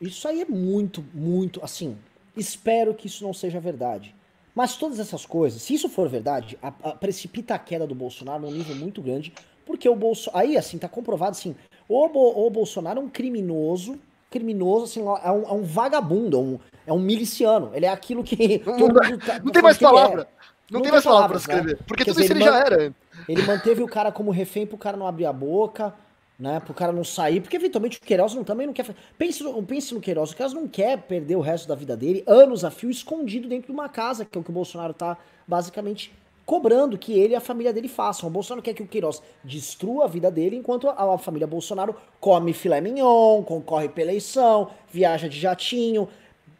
Isso 0.00 0.26
aí 0.26 0.40
é 0.40 0.44
muito, 0.44 1.04
muito, 1.14 1.62
assim, 1.62 1.96
espero 2.36 2.94
que 2.94 3.06
isso 3.06 3.24
não 3.24 3.32
seja 3.32 3.60
verdade. 3.60 4.14
Mas 4.54 4.76
todas 4.76 4.98
essas 4.98 5.24
coisas, 5.24 5.62
se 5.62 5.74
isso 5.74 5.88
for 5.88 6.08
verdade, 6.08 6.58
a, 6.62 6.68
a 6.68 6.92
precipita 6.92 7.54
a 7.54 7.58
queda 7.58 7.86
do 7.86 7.94
Bolsonaro 7.94 8.42
num 8.42 8.50
nível 8.50 8.76
muito 8.76 9.00
grande, 9.00 9.32
porque 9.64 9.88
o 9.88 9.96
Bolsonaro, 9.96 10.44
aí 10.44 10.56
assim, 10.56 10.78
tá 10.78 10.88
comprovado 10.88 11.32
assim, 11.32 11.56
o, 11.88 12.08
Bo, 12.08 12.46
o 12.46 12.50
Bolsonaro 12.50 13.00
é 13.00 13.02
um 13.02 13.08
criminoso, 13.08 13.98
criminoso, 14.34 14.84
assim, 14.84 15.00
é 15.00 15.30
um, 15.30 15.44
é 15.44 15.52
um 15.52 15.62
vagabundo, 15.62 16.36
é 16.36 16.40
um, 16.40 16.58
é 16.88 16.92
um 16.92 16.98
miliciano, 16.98 17.70
ele 17.72 17.86
é 17.86 17.88
aquilo 17.88 18.24
que... 18.24 18.60
Não, 18.66 18.88
não, 18.88 19.18
tá, 19.18 19.38
não 19.38 19.52
tem 19.52 19.62
mais 19.62 19.78
palavra. 19.78 20.22
É. 20.22 20.26
Não, 20.70 20.78
não 20.78 20.82
tem 20.82 20.90
mais 20.90 21.04
palavras 21.04 21.44
pra 21.44 21.54
escrever. 21.54 21.78
Né? 21.78 21.84
Porque 21.86 22.04
Quer 22.04 22.10
tudo 22.10 22.22
dizer, 22.22 22.34
isso 22.34 22.42
ele, 22.42 22.50
já 22.50 22.58
era. 22.58 22.94
Ele 23.28 23.42
manteve 23.42 23.82
o 23.82 23.86
cara 23.86 24.10
como 24.10 24.30
refém 24.30 24.66
pro 24.66 24.78
cara 24.78 24.96
não 24.96 25.06
abrir 25.06 25.26
a 25.26 25.32
boca, 25.32 25.94
né? 26.38 26.58
Pro 26.58 26.72
cara 26.74 26.90
não 26.90 27.04
sair. 27.04 27.40
Porque 27.40 27.56
eventualmente 27.56 27.98
o 27.98 28.00
Queiroz 28.00 28.34
não, 28.34 28.42
também 28.42 28.66
não 28.66 28.72
quer. 28.72 28.86
Pense 29.18 29.42
no, 29.42 29.62
pense 29.62 29.94
no 29.94 30.00
Queiroz. 30.00 30.32
O 30.32 30.36
Queiroz 30.36 30.54
não 30.54 30.66
quer 30.66 31.02
perder 31.02 31.36
o 31.36 31.40
resto 31.40 31.68
da 31.68 31.74
vida 31.74 31.96
dele, 31.96 32.24
anos 32.26 32.64
a 32.64 32.70
fio, 32.70 32.90
escondido 32.90 33.48
dentro 33.48 33.66
de 33.66 33.72
uma 33.72 33.88
casa, 33.88 34.24
que 34.24 34.36
é 34.36 34.40
o 34.40 34.42
que 34.44 34.50
o 34.50 34.54
Bolsonaro 34.54 34.94
tá 34.94 35.18
basicamente 35.46 36.12
cobrando 36.44 36.98
que 36.98 37.18
ele 37.18 37.32
e 37.32 37.36
a 37.36 37.40
família 37.40 37.72
dele 37.72 37.88
façam. 37.88 38.28
O 38.28 38.32
Bolsonaro 38.32 38.62
quer 38.62 38.74
que 38.74 38.82
o 38.82 38.86
Queiroz 38.86 39.22
destrua 39.42 40.04
a 40.04 40.08
vida 40.08 40.30
dele, 40.30 40.56
enquanto 40.56 40.88
a, 40.88 41.18
família 41.18 41.46
Bolsonaro 41.46 41.94
come 42.20 42.52
filé 42.52 42.80
mignon, 42.80 43.42
concorre 43.42 43.88
pra 43.88 44.02
eleição, 44.02 44.70
viaja 44.90 45.28
de 45.28 45.38
jatinho, 45.38 46.08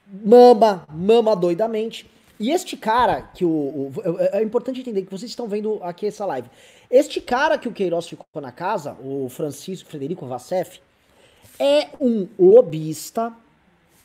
mama, 0.06 0.86
mama 0.88 1.36
doidamente. 1.36 2.10
E 2.38 2.50
este 2.50 2.76
cara, 2.76 3.22
que 3.22 3.44
o, 3.44 3.48
o, 3.48 3.92
É 4.32 4.42
importante 4.42 4.80
entender 4.80 5.02
que 5.02 5.10
vocês 5.10 5.30
estão 5.30 5.46
vendo 5.46 5.78
aqui 5.82 6.06
essa 6.06 6.26
live. 6.26 6.48
Este 6.90 7.20
cara 7.20 7.58
que 7.58 7.68
o 7.68 7.72
Queiroz 7.72 8.08
ficou 8.08 8.42
na 8.42 8.52
casa, 8.52 8.96
o 9.02 9.28
Francisco 9.28 9.88
Frederico 9.88 10.26
Vassef, 10.26 10.80
é 11.58 11.88
um 12.00 12.26
lobista 12.38 13.32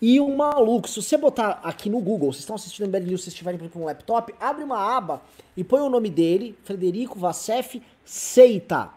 e 0.01 0.19
um 0.19 0.35
maluco. 0.35 0.87
Se 0.87 1.01
você 1.01 1.17
botar 1.17 1.59
aqui 1.63 1.89
no 1.89 1.99
Google, 1.99 2.31
vocês 2.31 2.41
estão 2.41 2.55
assistindo 2.55 2.89
Bad 2.89 3.05
News, 3.05 3.23
se 3.23 3.29
estiverem 3.29 3.59
por 3.59 3.81
um 3.81 3.85
laptop, 3.85 4.33
abre 4.39 4.63
uma 4.63 4.77
aba 4.77 5.21
e 5.55 5.63
põe 5.63 5.81
o 5.81 5.89
nome 5.89 6.09
dele, 6.09 6.57
Frederico 6.63 7.17
Vassef 7.19 7.81
Seita. 8.05 8.89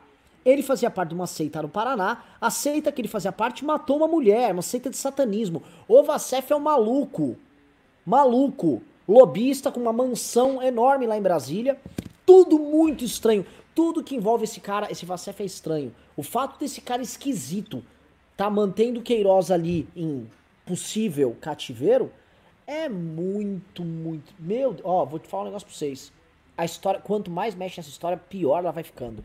Ele 0.45 0.63
fazia 0.63 0.91
parte 0.91 1.11
de 1.11 1.15
uma 1.15 1.27
seita 1.27 1.63
no 1.63 1.69
Paraná. 1.69 2.25
A 2.41 2.51
seita 2.51 2.91
que 2.91 3.01
ele 3.01 3.09
fazia 3.09 3.31
parte 3.31 3.65
matou 3.65 3.99
uma 3.99 4.09
mulher, 4.09 4.53
uma 4.53 4.63
seita 4.63 4.91
de 4.91 4.97
satanismo. 4.97 5.63
O 5.87 6.03
Vassef 6.03 6.53
é 6.53 6.57
um 6.57 6.61
maluco. 6.61 7.37
Maluco 8.05 8.83
lobista 9.07 9.71
com 9.71 9.81
uma 9.81 9.93
mansão 9.93 10.63
enorme 10.63 11.07
lá 11.07 11.17
em 11.17 11.23
Brasília. 11.23 11.79
Tudo 12.27 12.59
muito 12.59 13.05
estranho. 13.05 13.47
Tudo 13.75 14.03
que 14.03 14.17
envolve 14.17 14.45
esse 14.45 14.61
cara, 14.61 14.91
esse 14.91 15.07
Vacef 15.07 15.43
é 15.43 15.47
estranho. 15.47 15.95
O 16.17 16.23
fato 16.23 16.59
desse 16.59 16.81
cara 16.81 17.03
esquisito 17.03 17.83
tá 18.37 18.51
mantendo 18.51 19.01
Queiroz 19.01 19.51
ali 19.51 19.89
em 19.97 20.29
possível 20.67 21.37
cativeiro 21.41 22.13
é 22.67 22.89
muito, 22.89 23.85
muito. 23.85 24.33
Meu, 24.39 24.77
ó, 24.85 25.05
vou 25.05 25.19
te 25.19 25.29
falar 25.29 25.45
um 25.45 25.47
negócio 25.47 25.67
pra 25.67 25.77
vocês. 25.77 26.13
A 26.57 26.65
história, 26.65 27.01
quanto 27.01 27.31
mais 27.31 27.55
mexe 27.55 27.79
nessa 27.79 27.91
história, 27.91 28.17
pior 28.17 28.59
ela 28.59 28.73
vai 28.73 28.83
ficando. 28.83 29.25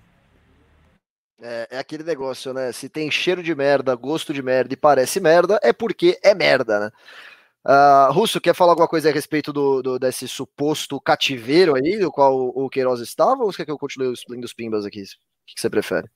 É, 1.40 1.68
é, 1.72 1.78
aquele 1.78 2.04
negócio, 2.04 2.54
né? 2.54 2.72
Se 2.72 2.90
tem 2.90 3.12
cheiro 3.12 3.44
de 3.44 3.54
merda, 3.54 3.94
gosto 3.96 4.34
de 4.34 4.42
merda 4.42 4.74
e 4.74 4.78
parece 4.78 5.20
merda, 5.20 5.60
é 5.62 5.72
porque 5.72 6.20
é 6.24 6.34
merda, 6.34 6.80
né? 6.80 6.92
Uh, 7.66 8.12
Russo, 8.14 8.40
quer 8.40 8.56
falar 8.56 8.72
alguma 8.72 8.88
coisa 8.88 9.10
a 9.10 9.12
respeito 9.12 9.52
do, 9.52 9.82
do, 9.82 10.00
desse 10.00 10.28
suposto 10.28 11.02
cativeiro 11.02 11.76
aí, 11.76 12.00
do 12.00 12.10
qual 12.10 12.34
o, 12.34 12.70
Queiroz 12.70 13.02
estava, 13.02 13.44
ou 13.44 13.52
você 13.52 13.58
quer 13.58 13.66
que 13.66 13.72
eu 13.72 13.78
continue 13.78 14.14
explodindo 14.14 14.46
os 14.46 14.54
pimbas 14.54 14.86
aqui? 14.86 15.02
O 15.02 15.06
que, 15.46 15.56
que 15.56 15.62
você 15.62 15.70
prefere? 15.70 16.08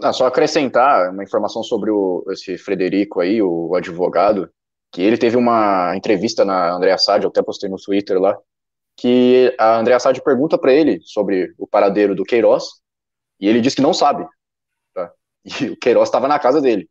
Não, 0.00 0.12
só 0.14 0.26
acrescentar 0.26 1.10
uma 1.10 1.22
informação 1.22 1.62
sobre 1.62 1.90
o, 1.90 2.24
esse 2.30 2.56
Frederico 2.56 3.20
aí, 3.20 3.42
o 3.42 3.74
advogado, 3.74 4.50
que 4.90 5.02
ele 5.02 5.18
teve 5.18 5.36
uma 5.36 5.94
entrevista 5.94 6.44
na 6.44 6.72
Andrea 6.72 6.96
Sade, 6.96 7.24
eu 7.24 7.30
até 7.30 7.42
postei 7.42 7.68
no 7.68 7.76
Twitter 7.76 8.18
lá, 8.18 8.36
que 8.96 9.54
a 9.58 9.78
Andrea 9.78 10.00
Sade 10.00 10.22
pergunta 10.22 10.56
para 10.56 10.72
ele 10.72 11.00
sobre 11.02 11.54
o 11.58 11.66
paradeiro 11.66 12.14
do 12.14 12.24
Queiroz, 12.24 12.64
e 13.38 13.46
ele 13.46 13.60
diz 13.60 13.74
que 13.74 13.82
não 13.82 13.92
sabe. 13.92 14.26
Tá? 14.94 15.12
E 15.44 15.66
o 15.70 15.76
Queiroz 15.76 16.08
estava 16.08 16.26
na 16.26 16.38
casa 16.38 16.60
dele. 16.62 16.88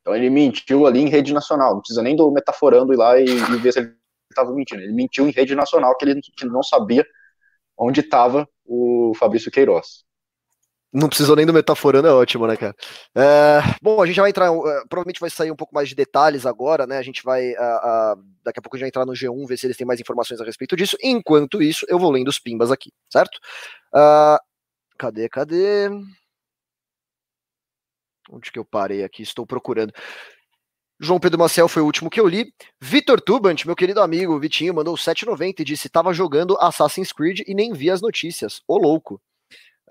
Então 0.00 0.14
ele 0.14 0.28
mentiu 0.28 0.86
ali 0.86 1.00
em 1.00 1.08
rede 1.08 1.32
nacional, 1.32 1.74
não 1.74 1.80
precisa 1.80 2.02
nem 2.02 2.14
do 2.14 2.30
metaforando 2.30 2.92
ir 2.92 2.96
lá 2.96 3.18
e, 3.18 3.24
e 3.24 3.56
ver 3.56 3.72
se 3.72 3.78
ele 3.78 3.94
estava 4.30 4.52
mentindo. 4.52 4.82
Ele 4.82 4.92
mentiu 4.92 5.26
em 5.26 5.32
rede 5.32 5.54
nacional 5.54 5.96
que 5.96 6.04
ele, 6.04 6.20
que 6.20 6.44
não 6.44 6.62
sabia 6.62 7.06
onde 7.78 8.00
estava 8.00 8.46
o 8.64 9.12
Fabrício 9.16 9.50
Queiroz. 9.50 10.04
Não 10.92 11.08
precisou 11.08 11.34
nem 11.34 11.46
do 11.46 11.54
metaforando, 11.54 12.06
é 12.06 12.12
ótimo, 12.12 12.46
né, 12.46 12.56
cara? 12.56 12.74
É, 13.14 13.60
bom, 13.80 14.02
a 14.02 14.06
gente 14.06 14.20
vai 14.20 14.28
entrar, 14.28 14.52
uh, 14.52 14.62
provavelmente 14.88 15.20
vai 15.20 15.30
sair 15.30 15.50
um 15.50 15.56
pouco 15.56 15.74
mais 15.74 15.88
de 15.88 15.94
detalhes 15.94 16.44
agora, 16.44 16.86
né? 16.86 16.98
A 16.98 17.02
gente 17.02 17.22
vai, 17.22 17.54
daqui 18.44 18.58
a 18.58 18.62
pouco 18.62 18.76
a 18.76 18.78
gente 18.78 18.82
vai 18.82 18.88
entrar 18.88 19.06
no 19.06 19.12
G1, 19.12 19.46
ver 19.46 19.56
se 19.56 19.66
eles 19.66 19.76
têm 19.76 19.86
mais 19.86 20.00
informações 20.00 20.40
a 20.40 20.44
respeito 20.44 20.76
disso. 20.76 20.96
Enquanto 21.02 21.62
isso, 21.62 21.86
eu 21.88 21.98
vou 21.98 22.10
lendo 22.10 22.28
os 22.28 22.38
pimbas 22.38 22.70
aqui, 22.70 22.92
certo? 23.10 23.40
cadê, 24.98 25.28
cadê? 25.28 25.88
Onde 28.30 28.52
que 28.52 28.58
eu 28.58 28.64
parei 28.64 29.02
aqui? 29.02 29.22
Estou 29.22 29.46
procurando. 29.46 29.92
João 31.00 31.18
Pedro 31.18 31.38
Maciel 31.38 31.66
foi 31.68 31.82
o 31.82 31.84
último 31.84 32.08
que 32.08 32.20
eu 32.20 32.28
li. 32.28 32.52
Vitor 32.80 33.20
Tubant, 33.20 33.64
meu 33.66 33.74
querido 33.74 34.00
amigo 34.00 34.38
Vitinho, 34.38 34.72
mandou 34.72 34.94
7,90 34.94 35.60
e 35.60 35.64
disse: 35.64 35.88
tava 35.88 36.12
jogando 36.14 36.56
Assassin's 36.60 37.12
Creed 37.12 37.40
e 37.46 37.54
nem 37.54 37.72
vi 37.72 37.90
as 37.90 38.00
notícias. 38.00 38.62
Ô 38.68 38.78
louco. 38.78 39.20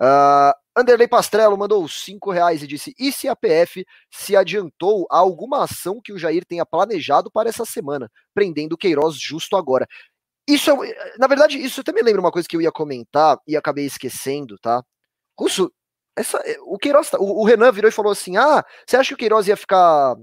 Uh, 0.00 0.52
Anderley 0.76 1.06
Pastrello 1.06 1.56
mandou 1.56 1.86
5 1.86 2.30
reais 2.30 2.62
e 2.62 2.66
disse: 2.66 2.94
E 2.98 3.12
se 3.12 3.28
a 3.28 3.36
PF 3.36 3.84
se 4.10 4.34
adiantou 4.34 5.06
a 5.10 5.18
alguma 5.18 5.64
ação 5.64 6.00
que 6.02 6.12
o 6.12 6.18
Jair 6.18 6.44
tenha 6.46 6.64
planejado 6.64 7.30
para 7.30 7.48
essa 7.48 7.64
semana, 7.64 8.10
prendendo 8.34 8.76
Queiroz 8.76 9.16
justo 9.16 9.56
agora? 9.56 9.86
Isso, 10.48 10.70
é 10.70 11.16
na 11.18 11.26
verdade, 11.26 11.58
isso 11.58 11.82
me 11.94 12.02
lembra 12.02 12.20
uma 12.20 12.32
coisa 12.32 12.48
que 12.48 12.56
eu 12.56 12.62
ia 12.62 12.72
comentar 12.72 13.38
e 13.46 13.56
acabei 13.56 13.86
esquecendo, 13.86 14.58
tá? 14.58 14.82
Russo, 15.38 15.70
essa, 16.16 16.42
o 16.66 16.78
Queiroz, 16.78 17.10
tá, 17.10 17.18
o, 17.18 17.40
o 17.42 17.44
Renan 17.44 17.70
virou 17.70 17.88
e 17.88 17.92
falou 17.92 18.12
assim: 18.12 18.36
Ah, 18.36 18.64
você 18.86 18.96
acha 18.96 19.08
que 19.08 19.14
o 19.14 19.18
Queiroz 19.18 19.46
ia 19.48 19.56
ficar 19.56 20.16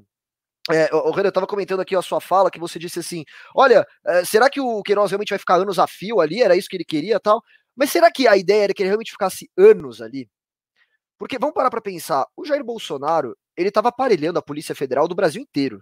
é, 0.71 0.93
o 0.93 1.11
Renan, 1.11 1.29
estava 1.29 1.47
comentando 1.47 1.79
aqui 1.79 1.95
a 1.95 2.01
sua 2.01 2.21
fala, 2.21 2.51
que 2.51 2.59
você 2.59 2.77
disse 2.77 2.99
assim: 2.99 3.23
olha, 3.55 3.85
é, 4.05 4.23
será 4.25 4.49
que 4.49 4.61
o 4.61 4.83
Queiroz 4.83 5.09
realmente 5.11 5.29
vai 5.29 5.39
ficar 5.39 5.55
anos 5.55 5.79
a 5.79 5.87
fio 5.87 6.21
ali? 6.21 6.41
Era 6.41 6.55
isso 6.55 6.69
que 6.69 6.77
ele 6.77 6.85
queria 6.85 7.19
tal? 7.19 7.41
Mas 7.79 7.91
será 7.91 8.11
que 8.11 8.27
a 8.27 8.35
ideia 8.35 8.65
era 8.65 8.73
que 8.73 8.83
ele 8.83 8.89
realmente 8.89 9.11
ficasse 9.11 9.49
anos 9.57 10.01
ali? 10.01 10.29
Porque 11.17 11.39
vamos 11.39 11.53
parar 11.53 11.69
para 11.69 11.81
pensar: 11.81 12.27
o 12.35 12.45
Jair 12.45 12.63
Bolsonaro, 12.63 13.37
ele 13.55 13.69
estava 13.69 13.87
aparelhando 13.87 14.37
a 14.37 14.41
Polícia 14.41 14.75
Federal 14.75 15.07
do 15.07 15.15
Brasil 15.15 15.41
inteiro. 15.41 15.81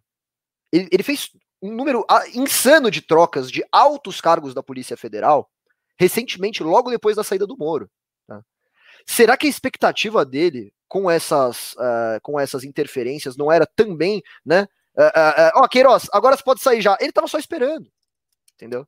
Ele, 0.71 0.87
ele 0.91 1.03
fez 1.03 1.31
um 1.61 1.73
número 1.73 2.05
ah, 2.09 2.23
insano 2.33 2.91
de 2.91 3.01
trocas 3.01 3.49
de 3.49 3.65
altos 3.71 4.21
cargos 4.21 4.53
da 4.53 4.61
Polícia 4.61 4.95
Federal 4.95 5.49
recentemente, 5.99 6.61
logo 6.61 6.91
depois 6.91 7.15
da 7.15 7.23
saída 7.23 7.47
do 7.47 7.57
Moro. 7.57 7.89
Tá? 8.27 8.43
Será 9.03 9.35
que 9.35 9.47
a 9.47 9.49
expectativa 9.49 10.23
dele 10.23 10.71
com 10.87 11.09
essas, 11.09 11.73
uh, 11.73 12.21
com 12.21 12.39
essas 12.39 12.63
interferências 12.63 13.35
não 13.35 13.51
era 13.51 13.65
também, 13.65 14.21
né, 14.45 14.67
Uh, 14.97 15.03
uh, 15.03 15.51
ó, 15.61 15.67
Queiroz, 15.67 16.07
agora 16.11 16.35
você 16.35 16.43
pode 16.43 16.59
sair 16.59 16.81
já. 16.81 16.97
Ele 16.99 17.11
tava 17.11 17.27
só 17.27 17.37
esperando. 17.37 17.87
Entendeu? 18.55 18.87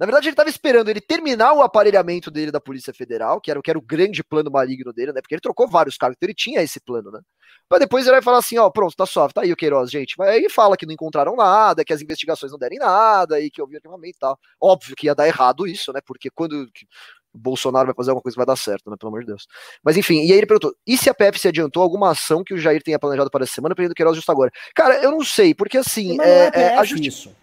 Na 0.00 0.06
verdade, 0.06 0.28
ele 0.28 0.32
estava 0.32 0.48
esperando 0.48 0.88
ele 0.88 0.98
terminar 0.98 1.52
o 1.52 1.60
aparelhamento 1.60 2.30
dele 2.30 2.50
da 2.50 2.58
Polícia 2.58 2.90
Federal, 2.94 3.38
que 3.38 3.50
era, 3.50 3.60
que 3.60 3.68
era 3.68 3.78
o 3.78 3.82
grande 3.82 4.24
plano 4.24 4.50
maligno 4.50 4.94
dele, 4.94 5.12
né? 5.12 5.20
Porque 5.20 5.34
ele 5.34 5.42
trocou 5.42 5.68
vários 5.68 5.98
cargos, 5.98 6.16
então 6.16 6.26
ele 6.26 6.34
tinha 6.34 6.62
esse 6.62 6.80
plano, 6.80 7.10
né? 7.10 7.20
Mas 7.68 7.80
depois 7.80 8.06
ele 8.06 8.12
vai 8.12 8.22
falar 8.22 8.38
assim: 8.38 8.56
ó, 8.56 8.70
pronto, 8.70 8.96
tá 8.96 9.04
suave, 9.04 9.34
tá 9.34 9.42
aí 9.42 9.52
o 9.52 9.56
Queiroz, 9.56 9.90
gente. 9.90 10.14
Mas 10.16 10.30
aí 10.30 10.48
fala 10.48 10.74
que 10.74 10.86
não 10.86 10.94
encontraram 10.94 11.36
nada, 11.36 11.84
que 11.84 11.92
as 11.92 12.00
investigações 12.00 12.50
não 12.50 12.58
derem 12.58 12.78
nada, 12.78 13.38
e 13.38 13.50
que 13.50 13.60
ouviu 13.60 13.76
arquivamento 13.76 14.16
e 14.16 14.18
tal. 14.18 14.38
Óbvio 14.58 14.96
que 14.96 15.06
ia 15.06 15.14
dar 15.14 15.28
errado 15.28 15.66
isso, 15.66 15.92
né? 15.92 16.00
Porque 16.06 16.30
quando 16.30 16.62
o 17.34 17.38
Bolsonaro 17.38 17.84
vai 17.84 17.94
fazer 17.94 18.08
alguma 18.08 18.22
coisa 18.22 18.34
que 18.34 18.40
vai 18.40 18.46
dar 18.46 18.56
certo, 18.56 18.88
né? 18.88 18.96
Pelo 18.98 19.10
amor 19.10 19.20
de 19.20 19.26
Deus. 19.26 19.46
Mas 19.84 19.98
enfim, 19.98 20.24
e 20.24 20.32
aí 20.32 20.38
ele 20.38 20.46
perguntou: 20.46 20.74
e 20.86 20.96
se 20.96 21.10
a 21.10 21.14
PF 21.14 21.38
se 21.38 21.48
adiantou 21.48 21.82
alguma 21.82 22.12
ação 22.12 22.42
que 22.42 22.54
o 22.54 22.58
Jair 22.58 22.82
tenha 22.82 22.98
planejado 22.98 23.30
para 23.30 23.44
essa 23.44 23.52
semana, 23.52 23.74
prendendo 23.74 23.94
Queiroz 23.94 24.16
justo 24.16 24.32
agora? 24.32 24.50
Cara, 24.74 24.94
eu 25.02 25.10
não 25.10 25.22
sei, 25.22 25.54
porque 25.54 25.76
assim. 25.76 26.16
Mas 26.16 26.26
é, 26.26 26.38
não 26.38 26.46
é, 26.46 26.50
PF, 26.50 26.62
é 26.62 26.78
a 26.78 26.84
justi... 26.84 27.08
isso. 27.08 27.36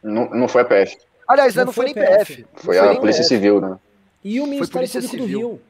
Não, 0.00 0.30
não 0.30 0.46
foi 0.46 0.62
a 0.62 0.64
PF. 0.64 0.96
Aliás, 1.28 1.54
não, 1.54 1.66
não 1.66 1.72
foi, 1.72 1.92
foi 1.92 1.94
nem 1.94 2.04
PF. 2.04 2.36
PF. 2.36 2.46
Foi, 2.54 2.76
foi 2.76 2.78
a 2.78 3.00
Polícia 3.00 3.22
PF. 3.22 3.28
Civil, 3.28 3.60
né? 3.60 3.78
E 4.22 4.40
o 4.40 4.46
Ministério 4.46 4.88
Público 4.88 5.08
Civil. 5.08 5.26
do 5.26 5.26
Rio. 5.26 5.60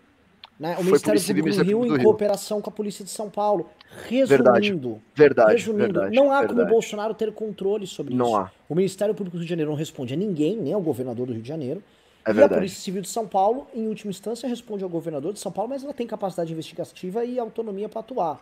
Né? 0.58 0.76
O 0.78 0.84
Ministério 0.84 1.20
Público 1.20 1.56
do 1.56 1.62
Rio, 1.64 1.96
em 1.96 2.02
cooperação 2.02 2.60
com 2.60 2.70
a 2.70 2.72
Polícia 2.72 3.04
de 3.04 3.10
São 3.10 3.28
Paulo. 3.28 3.68
Resumindo, 4.08 4.28
verdade, 4.28 5.00
verdade, 5.14 5.52
resumindo 5.52 5.84
verdade, 5.84 6.16
não 6.16 6.30
há 6.30 6.38
verdade. 6.38 6.60
como 6.60 6.62
o 6.62 6.70
Bolsonaro 6.70 7.14
ter 7.14 7.32
controle 7.32 7.86
sobre 7.86 8.14
não 8.14 8.26
isso. 8.26 8.36
Há. 8.36 8.50
O 8.68 8.74
Ministério 8.74 9.14
Público 9.14 9.36
do 9.36 9.40
Rio 9.40 9.46
de 9.46 9.50
Janeiro 9.50 9.70
não 9.70 9.78
responde 9.78 10.14
a 10.14 10.16
ninguém, 10.16 10.56
nem 10.56 10.72
ao 10.72 10.80
governador 10.80 11.26
do 11.26 11.32
Rio 11.32 11.42
de 11.42 11.48
Janeiro. 11.48 11.82
É 12.24 12.30
e 12.30 12.32
verdade. 12.32 12.54
a 12.54 12.56
Polícia 12.58 12.80
Civil 12.80 13.02
de 13.02 13.08
São 13.08 13.26
Paulo, 13.26 13.66
em 13.74 13.86
última 13.86 14.10
instância, 14.10 14.48
responde 14.48 14.82
ao 14.82 14.90
governador 14.90 15.32
de 15.32 15.40
São 15.40 15.52
Paulo, 15.52 15.70
mas 15.70 15.84
ela 15.84 15.92
tem 15.92 16.06
capacidade 16.06 16.52
investigativa 16.52 17.24
e 17.24 17.38
autonomia 17.38 17.88
para 17.88 18.00
atuar. 18.00 18.40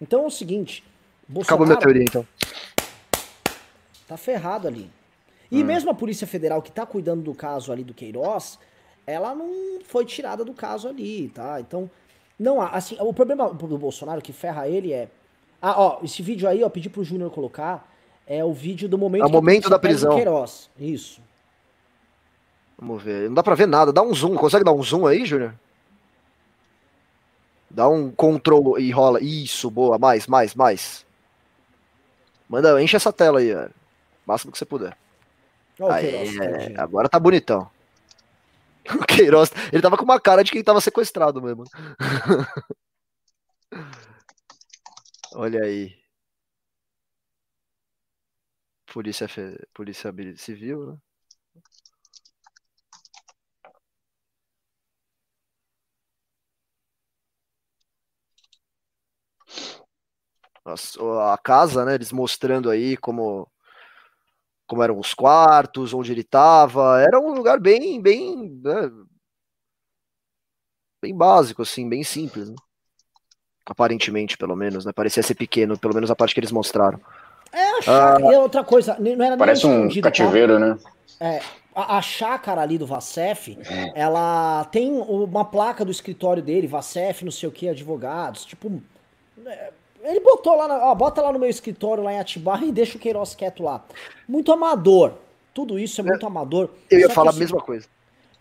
Então 0.00 0.24
é 0.24 0.26
o 0.26 0.30
seguinte: 0.30 0.84
Bolsonaro. 1.28 1.62
Acabou 1.62 1.66
minha 1.66 1.78
teoria, 1.78 2.02
então. 2.02 2.26
Tá 4.06 4.16
ferrado 4.16 4.68
ali. 4.68 4.90
E 5.52 5.62
hum. 5.62 5.66
mesmo 5.66 5.90
a 5.90 5.94
Polícia 5.94 6.26
Federal 6.26 6.62
que 6.62 6.72
tá 6.72 6.86
cuidando 6.86 7.22
do 7.22 7.34
caso 7.34 7.70
ali 7.70 7.84
do 7.84 7.92
Queiroz, 7.92 8.58
ela 9.06 9.34
não 9.34 9.80
foi 9.84 10.06
tirada 10.06 10.42
do 10.42 10.54
caso 10.54 10.88
ali, 10.88 11.28
tá? 11.28 11.60
Então, 11.60 11.90
não 12.38 12.58
há. 12.58 12.70
Assim, 12.70 12.96
o 12.98 13.12
problema 13.12 13.52
do 13.52 13.76
Bolsonaro 13.76 14.22
que 14.22 14.32
ferra 14.32 14.66
ele 14.66 14.94
é. 14.94 15.10
Ah, 15.60 15.78
ó, 15.78 15.98
esse 16.02 16.22
vídeo 16.22 16.48
aí, 16.48 16.64
ó, 16.64 16.70
pedi 16.70 16.88
pro 16.88 17.04
Júnior 17.04 17.30
colocar. 17.30 17.86
É 18.26 18.42
o 18.42 18.52
vídeo 18.52 18.88
do 18.88 18.96
momento, 18.96 19.24
é 19.24 19.26
o 19.26 19.30
momento 19.30 19.68
da 19.68 19.78
prisão. 19.78 20.14
Queiroz. 20.14 20.70
Isso. 20.78 21.20
Vamos 22.78 23.02
ver. 23.02 23.28
Não 23.28 23.34
dá 23.34 23.42
pra 23.42 23.54
ver 23.54 23.66
nada. 23.66 23.92
Dá 23.92 24.00
um 24.00 24.14
zoom. 24.14 24.34
Consegue 24.36 24.64
dar 24.64 24.72
um 24.72 24.82
zoom 24.82 25.06
aí, 25.06 25.26
Júnior? 25.26 25.54
Dá 27.68 27.88
um 27.88 28.10
control 28.10 28.78
e 28.78 28.90
rola. 28.90 29.22
Isso, 29.22 29.70
boa. 29.70 29.98
Mais, 29.98 30.26
mais, 30.26 30.54
mais. 30.54 31.04
Manda, 32.48 32.80
enche 32.82 32.96
essa 32.96 33.12
tela 33.12 33.40
aí, 33.40 33.52
velho. 33.52 33.74
Máximo 34.24 34.50
que 34.50 34.58
você 34.58 34.64
puder. 34.64 34.96
Oh, 35.78 35.90
aí, 35.90 36.38
é, 36.38 36.80
agora 36.80 37.08
tá 37.08 37.18
bonitão. 37.18 37.70
O 39.00 39.06
Queiroz, 39.06 39.50
ele 39.72 39.80
tava 39.80 39.96
com 39.96 40.04
uma 40.04 40.20
cara 40.20 40.42
de 40.42 40.50
quem 40.50 40.62
tava 40.62 40.80
sequestrado 40.80 41.40
mesmo. 41.40 41.64
Olha 45.34 45.62
aí. 45.64 45.96
Polícia, 48.92 49.26
Polícia 49.72 50.12
Civil, 50.36 50.92
né? 50.92 50.98
a, 60.64 61.34
a 61.34 61.38
casa, 61.38 61.84
né? 61.84 61.94
Eles 61.94 62.12
mostrando 62.12 62.70
aí 62.70 62.96
como 62.96 63.48
como 64.66 64.82
eram 64.82 64.98
os 64.98 65.14
quartos, 65.14 65.92
onde 65.92 66.12
ele 66.12 66.22
estava. 66.22 67.00
Era 67.00 67.20
um 67.20 67.32
lugar 67.32 67.60
bem, 67.60 68.00
bem, 68.00 68.60
né, 68.62 68.90
bem 71.02 71.14
básico, 71.14 71.62
assim, 71.62 71.88
bem 71.88 72.04
simples. 72.04 72.48
Né? 72.48 72.56
Aparentemente, 73.66 74.38
pelo 74.38 74.56
menos, 74.56 74.84
né? 74.84 74.92
Parecia 74.94 75.22
ser 75.22 75.34
pequeno, 75.34 75.78
pelo 75.78 75.94
menos 75.94 76.10
a 76.10 76.16
parte 76.16 76.34
que 76.34 76.40
eles 76.40 76.52
mostraram. 76.52 77.00
É, 77.52 77.78
a 77.78 77.82
chácara, 77.82 78.28
ah, 78.28 78.32
e 78.32 78.36
outra 78.36 78.64
coisa, 78.64 78.96
não 78.98 79.24
era 79.24 79.36
Parece 79.36 79.66
um 79.66 79.88
tá? 79.88 80.02
cativeiro, 80.02 80.54
tá? 80.54 80.58
né? 80.58 80.78
É, 81.20 81.42
a, 81.74 81.98
a, 81.98 82.02
chácara 82.02 82.62
ali 82.62 82.78
do 82.78 82.86
Vacef, 82.86 83.58
ela 83.94 84.64
tem 84.72 84.90
uma 84.90 85.44
placa 85.44 85.84
do 85.84 85.90
escritório 85.90 86.42
dele, 86.42 86.66
Vacef, 86.66 87.24
não 87.24 87.30
sei 87.30 87.48
o 87.48 87.52
que, 87.52 87.68
advogados, 87.68 88.44
tipo. 88.46 88.82
É, 89.44 89.70
ele 90.02 90.20
botou 90.20 90.56
lá, 90.56 90.68
na, 90.68 90.90
ó, 90.90 90.94
bota 90.94 91.22
lá 91.22 91.32
no 91.32 91.38
meu 91.38 91.48
escritório, 91.48 92.02
lá 92.02 92.12
em 92.12 92.18
Atibaia, 92.18 92.64
e 92.64 92.72
deixa 92.72 92.96
o 92.96 93.00
Queiroz 93.00 93.34
quieto 93.34 93.62
lá. 93.62 93.84
Muito 94.28 94.52
amador. 94.52 95.14
Tudo 95.54 95.78
isso 95.78 96.00
é 96.00 96.04
muito 96.04 96.26
amador. 96.26 96.70
Eu 96.90 97.00
ia 97.00 97.10
falar 97.10 97.30
a 97.30 97.34
mesma 97.34 97.60
coisa. 97.60 97.86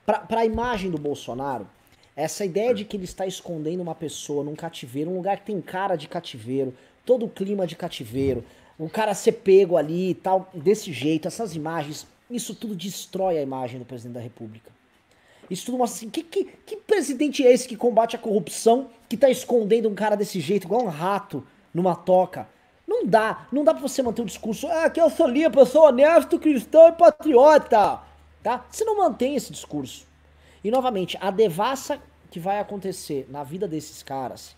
Para 0.05 0.41
a 0.41 0.45
imagem 0.45 0.89
do 0.89 0.97
Bolsonaro, 0.97 1.67
essa 2.15 2.43
ideia 2.43 2.73
de 2.73 2.83
que 2.83 2.97
ele 2.97 3.05
está 3.05 3.25
escondendo 3.25 3.81
uma 3.81 3.95
pessoa 3.95 4.43
num 4.43 4.55
cativeiro, 4.55 5.11
um 5.11 5.15
lugar 5.15 5.37
que 5.37 5.45
tem 5.45 5.61
cara 5.61 5.95
de 5.95 6.07
cativeiro, 6.07 6.73
todo 7.05 7.25
o 7.25 7.29
clima 7.29 7.67
de 7.67 7.75
cativeiro, 7.75 8.43
um 8.79 8.89
cara 8.89 9.13
ser 9.13 9.33
pego 9.33 9.77
ali 9.77 10.09
e 10.09 10.15
tal, 10.15 10.49
desse 10.53 10.91
jeito, 10.91 11.27
essas 11.27 11.55
imagens, 11.55 12.07
isso 12.29 12.55
tudo 12.55 12.75
destrói 12.75 13.37
a 13.37 13.41
imagem 13.41 13.79
do 13.79 13.85
presidente 13.85 14.15
da 14.15 14.21
República. 14.21 14.71
Isso 15.51 15.65
tudo 15.65 15.77
mostra 15.77 15.97
assim, 15.97 16.09
que, 16.09 16.23
que, 16.23 16.45
que 16.45 16.77
presidente 16.77 17.45
é 17.45 17.51
esse 17.51 17.67
que 17.67 17.75
combate 17.75 18.15
a 18.15 18.19
corrupção, 18.19 18.89
que 19.09 19.17
tá 19.17 19.29
escondendo 19.29 19.89
um 19.89 19.93
cara 19.93 20.15
desse 20.15 20.39
jeito, 20.39 20.63
igual 20.63 20.85
um 20.85 20.87
rato 20.87 21.45
numa 21.73 21.93
toca? 21.93 22.47
Não 22.87 23.05
dá, 23.05 23.47
não 23.51 23.61
dá 23.61 23.73
pra 23.73 23.81
você 23.81 24.01
manter 24.01 24.21
o 24.21 24.25
discurso, 24.25 24.65
ah, 24.67 24.89
que 24.89 25.01
eu 25.01 25.09
sou 25.09 25.27
limpo, 25.27 25.59
eu 25.59 25.65
sou 25.65 25.83
honesto, 25.83 26.39
cristão 26.39 26.87
e 26.87 26.93
patriota, 26.93 27.99
tá? 28.41 28.65
Você 28.71 28.85
não 28.85 28.97
mantém 28.97 29.35
esse 29.35 29.51
discurso. 29.51 30.07
E 30.63 30.71
novamente, 30.71 31.17
a 31.19 31.29
devassa 31.29 31.99
que 32.29 32.39
vai 32.39 32.59
acontecer 32.59 33.27
na 33.29 33.43
vida 33.43 33.67
desses 33.67 34.01
caras 34.01 34.55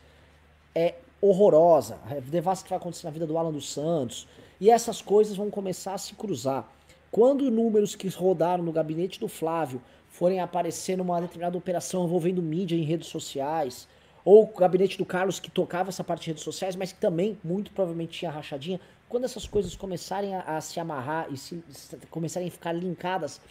é 0.75 0.93
horrorosa. 1.19 1.97
A 2.05 2.19
devassa 2.19 2.63
que 2.63 2.69
vai 2.69 2.77
acontecer 2.77 3.07
na 3.07 3.11
vida 3.11 3.25
do 3.25 3.35
Alan 3.35 3.51
dos 3.51 3.71
Santos. 3.71 4.27
E 4.61 4.69
essas 4.69 5.01
coisas 5.01 5.35
vão 5.35 5.49
começar 5.49 5.95
a 5.95 5.97
se 5.97 6.13
cruzar. 6.13 6.69
Quando 7.09 7.49
números 7.49 7.95
que 7.95 8.07
rodaram 8.09 8.63
no 8.63 8.71
gabinete 8.71 9.19
do 9.19 9.27
Flávio 9.27 9.81
forem 10.13 10.39
aparecer 10.39 10.95
numa 10.95 11.19
determinada 11.19 11.57
operação 11.57 12.05
envolvendo 12.05 12.39
mídia 12.39 12.75
em 12.75 12.83
redes 12.83 13.07
sociais, 13.07 13.87
ou 14.23 14.43
o 14.43 14.47
gabinete 14.59 14.95
do 14.95 15.03
Carlos 15.03 15.39
que 15.39 15.49
tocava 15.49 15.89
essa 15.89 16.03
parte 16.03 16.25
de 16.25 16.27
redes 16.29 16.43
sociais, 16.43 16.75
mas 16.75 16.91
que 16.91 16.99
também 16.99 17.35
muito 17.43 17.71
provavelmente 17.71 18.19
tinha 18.19 18.29
rachadinha, 18.29 18.79
quando 19.09 19.23
essas 19.23 19.47
coisas 19.47 19.75
começarem 19.75 20.35
a, 20.35 20.41
a 20.41 20.61
se 20.61 20.79
amarrar 20.79 21.27
e 21.31 21.35
se, 21.37 21.63
se, 21.69 21.97
começarem 22.11 22.47
a 22.47 22.51
ficar 22.51 22.73
linkadas, 22.73 23.41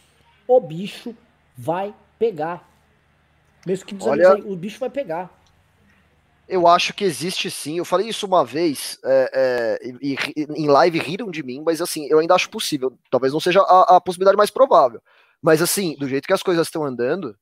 o 0.47 0.57
bicho 0.61 1.13
vai 1.55 1.93
pegar. 2.17 2.65
Mesmo 3.67 3.85
que 3.85 3.95
Olha, 4.01 4.33
o 4.45 4.55
bicho 4.55 4.79
vai 4.79 4.89
pegar. 4.89 5.37
Eu 6.47 6.65
acho 6.65 6.93
que 6.93 7.03
existe 7.03 7.51
sim. 7.51 7.77
Eu 7.77 7.85
falei 7.85 8.07
isso 8.07 8.25
uma 8.25 8.45
vez 8.45 8.97
é, 9.03 9.31
é, 9.81 9.87
e, 10.01 10.15
e, 10.35 10.45
em 10.55 10.67
live 10.67 10.97
riram 10.97 11.29
de 11.29 11.43
mim, 11.43 11.61
mas 11.65 11.81
assim, 11.81 12.07
eu 12.09 12.19
ainda 12.19 12.35
acho 12.35 12.49
possível. 12.49 12.93
Talvez 13.11 13.33
não 13.33 13.39
seja 13.41 13.61
a, 13.61 13.97
a 13.97 14.01
possibilidade 14.01 14.37
mais 14.37 14.49
provável. 14.49 15.01
Mas 15.43 15.61
assim, 15.61 15.95
do 15.97 16.07
jeito 16.07 16.25
que 16.25 16.33
as 16.33 16.41
coisas 16.41 16.67
estão 16.67 16.85
andando, 16.85 17.37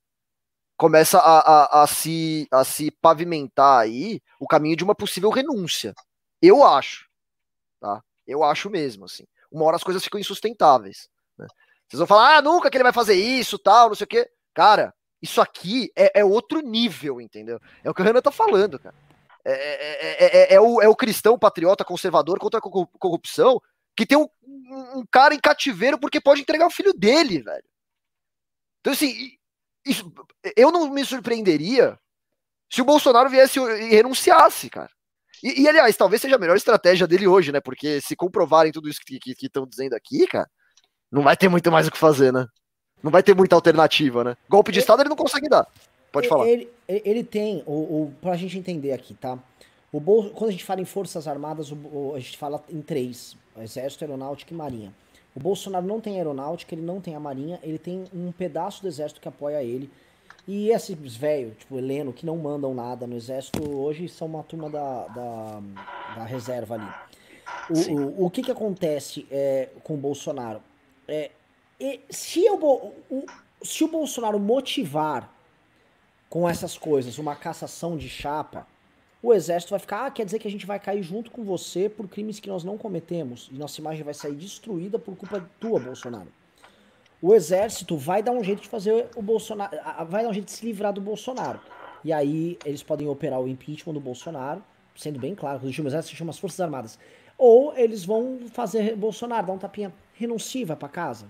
começa 0.75 1.19
a, 1.19 1.39
a, 1.39 1.83
a, 1.83 1.87
se, 1.87 2.47
a 2.51 2.63
se 2.63 2.89
pavimentar 2.89 3.81
aí 3.81 4.19
o 4.39 4.47
caminho 4.47 4.75
de 4.75 4.83
uma 4.83 4.95
possível 4.95 5.29
renúncia. 5.29 5.93
Eu 6.41 6.65
acho. 6.65 7.07
Tá? 7.79 8.01
Eu 8.25 8.43
acho 8.43 8.67
mesmo, 8.71 9.05
assim. 9.05 9.23
Uma 9.51 9.65
hora 9.65 9.75
as 9.75 9.83
coisas 9.83 10.03
ficam 10.03 10.19
insustentáveis. 10.19 11.07
Né? 11.37 11.45
Vocês 11.87 11.99
vão 11.99 12.07
falar, 12.07 12.37
ah, 12.37 12.41
nunca 12.41 12.71
que 12.71 12.77
ele 12.77 12.83
vai 12.83 12.91
fazer 12.91 13.13
isso, 13.13 13.59
tal, 13.59 13.89
não 13.89 13.95
sei 13.95 14.05
o 14.05 14.07
quê. 14.07 14.27
Cara, 14.55 14.91
isso 15.21 15.39
aqui 15.39 15.91
é, 15.95 16.21
é 16.21 16.25
outro 16.25 16.61
nível, 16.61 17.21
entendeu? 17.21 17.59
É 17.83 17.89
o 17.91 17.93
que 17.93 18.01
o 18.01 18.03
Renan 18.03 18.21
tá 18.21 18.31
falando, 18.31 18.79
cara. 18.79 18.95
É, 19.45 19.53
é, 19.53 20.25
é, 20.25 20.53
é, 20.55 20.59
o, 20.59 20.81
é 20.81 20.87
o 20.87 20.95
cristão 20.95 21.37
patriota 21.37 21.85
conservador 21.85 22.39
contra 22.39 22.59
a 22.59 22.61
corrupção 22.61 23.61
que 23.95 24.05
tem 24.05 24.17
um, 24.17 24.27
um 24.95 25.05
cara 25.11 25.35
em 25.35 25.39
cativeiro 25.39 25.99
porque 25.99 26.19
pode 26.19 26.41
entregar 26.41 26.65
o 26.65 26.71
filho 26.71 26.93
dele, 26.93 27.41
velho. 27.41 27.70
Então, 28.81 28.93
assim, 28.93 29.31
isso, 29.85 30.11
eu 30.57 30.71
não 30.71 30.89
me 30.89 31.05
surpreenderia 31.05 31.97
se 32.69 32.81
o 32.81 32.85
Bolsonaro 32.85 33.29
viesse 33.29 33.59
e 33.59 33.95
renunciasse, 33.95 34.69
cara. 34.69 34.89
E, 35.43 35.61
e, 35.61 35.67
aliás, 35.67 35.95
talvez 35.97 36.21
seja 36.21 36.35
a 36.35 36.39
melhor 36.39 36.55
estratégia 36.55 37.07
dele 37.07 37.27
hoje, 37.27 37.51
né? 37.51 37.59
Porque 37.59 38.01
se 38.01 38.15
comprovarem 38.15 38.71
tudo 38.71 38.89
isso 38.89 38.99
que 39.01 39.19
estão 39.41 39.65
dizendo 39.65 39.93
aqui, 39.93 40.27
cara, 40.27 40.49
não 41.11 41.23
vai 41.23 41.35
ter 41.35 41.49
muito 41.49 41.71
mais 41.71 41.87
o 41.87 41.91
que 41.91 41.97
fazer, 41.97 42.31
né? 42.31 42.45
Não 43.01 43.11
vai 43.11 43.23
ter 43.23 43.35
muita 43.35 43.55
alternativa, 43.55 44.23
né? 44.23 44.37
Golpe 44.47 44.71
de 44.71 44.77
ele, 44.77 44.83
Estado 44.83 45.01
ele 45.01 45.09
não 45.09 45.15
consegue 45.15 45.49
dar. 45.49 45.67
Pode 46.11 46.27
falar. 46.27 46.47
Ele, 46.47 46.69
ele 46.87 47.23
tem, 47.23 47.63
o, 47.65 47.71
o, 47.71 48.13
pra 48.21 48.37
gente 48.37 48.57
entender 48.57 48.91
aqui, 48.93 49.13
tá? 49.13 49.39
O 49.91 49.99
Bol, 49.99 50.29
quando 50.29 50.49
a 50.49 50.51
gente 50.51 50.63
fala 50.63 50.81
em 50.81 50.85
Forças 50.85 51.27
Armadas, 51.27 51.71
o, 51.71 51.75
o, 51.75 52.13
a 52.15 52.19
gente 52.19 52.37
fala 52.37 52.63
em 52.69 52.81
três: 52.81 53.35
Exército, 53.57 54.03
Aeronáutica 54.03 54.53
e 54.53 54.57
Marinha. 54.57 54.93
O 55.35 55.39
Bolsonaro 55.39 55.85
não 55.85 56.01
tem 56.01 56.17
aeronáutica, 56.17 56.75
ele 56.75 56.81
não 56.81 56.99
tem 56.99 57.15
a 57.15 57.19
marinha, 57.19 57.59
ele 57.63 57.77
tem 57.77 58.05
um 58.13 58.31
pedaço 58.31 58.81
do 58.81 58.87
exército 58.87 59.21
que 59.21 59.27
apoia 59.27 59.63
ele. 59.63 59.89
E 60.47 60.69
esses 60.69 61.15
velhos, 61.15 61.57
tipo 61.57 61.77
Heleno, 61.77 62.11
que 62.11 62.25
não 62.25 62.37
mandam 62.37 62.73
nada 62.73 63.07
no 63.07 63.15
exército, 63.15 63.63
hoje 63.69 64.09
são 64.09 64.27
uma 64.27 64.43
turma 64.43 64.69
da, 64.69 65.07
da, 65.07 65.61
da 66.15 66.23
reserva 66.25 66.75
ali. 66.75 66.87
O, 67.69 68.23
o, 68.23 68.25
o, 68.25 68.29
que 68.29 68.41
que 68.41 68.51
acontece 68.51 69.25
é, 69.31 69.69
com 69.83 69.93
o 69.93 69.97
Bolsonaro? 69.97 70.61
É, 71.07 71.31
se, 72.09 72.43
eu, 72.45 72.55
o, 72.55 73.25
se 73.63 73.83
o 73.83 73.87
Bolsonaro 73.87 74.39
motivar 74.39 75.31
com 76.29 76.47
essas 76.47 76.77
coisas 76.77 77.17
uma 77.17 77.35
cassação 77.35 77.97
de 77.97 78.09
chapa, 78.09 78.67
o 79.23 79.33
exército 79.33 79.71
vai 79.71 79.79
ficar, 79.79 80.05
ah, 80.07 80.11
quer 80.11 80.25
dizer 80.25 80.39
que 80.39 80.47
a 80.47 80.51
gente 80.51 80.65
vai 80.65 80.79
cair 80.79 81.03
junto 81.03 81.29
com 81.29 81.43
você 81.43 81.87
por 81.87 82.07
crimes 82.07 82.39
que 82.39 82.49
nós 82.49 82.63
não 82.63 82.77
cometemos 82.77 83.49
e 83.51 83.55
nossa 83.55 83.79
imagem 83.79 84.03
vai 84.03 84.13
sair 84.13 84.35
destruída 84.35 84.97
por 84.97 85.15
culpa 85.15 85.47
tua, 85.59 85.79
Bolsonaro. 85.79 86.27
O 87.21 87.35
exército 87.35 87.95
vai 87.95 88.23
dar 88.23 88.31
um 88.31 88.43
jeito 88.43 88.63
de 88.63 88.67
fazer 88.67 89.09
o 89.15 89.21
Bolsonaro, 89.21 89.77
vai 90.07 90.23
dar 90.23 90.29
um 90.29 90.33
jeito 90.33 90.47
de 90.47 90.53
se 90.53 90.65
livrar 90.65 90.91
do 90.91 90.99
Bolsonaro. 90.99 91.59
E 92.03 92.11
aí 92.11 92.57
eles 92.65 92.81
podem 92.81 93.07
operar 93.07 93.39
o 93.39 93.47
impeachment 93.47 93.93
do 93.93 93.99
Bolsonaro, 93.99 94.63
sendo 94.95 95.19
bem 95.19 95.35
claro, 95.35 95.63
o 95.63 95.69
exército 95.69 96.09
se 96.09 96.15
chama 96.15 96.31
as 96.31 96.39
Forças 96.39 96.59
Armadas. 96.59 96.97
Ou 97.37 97.77
eles 97.77 98.03
vão 98.03 98.39
fazer 98.51 98.95
Bolsonaro, 98.95 99.47
dar 99.47 99.53
um 99.53 99.57
tapinha, 99.59 99.93
renuncia, 100.15 100.65
vai 100.65 100.75
pra 100.75 100.89
casa. 100.89 101.27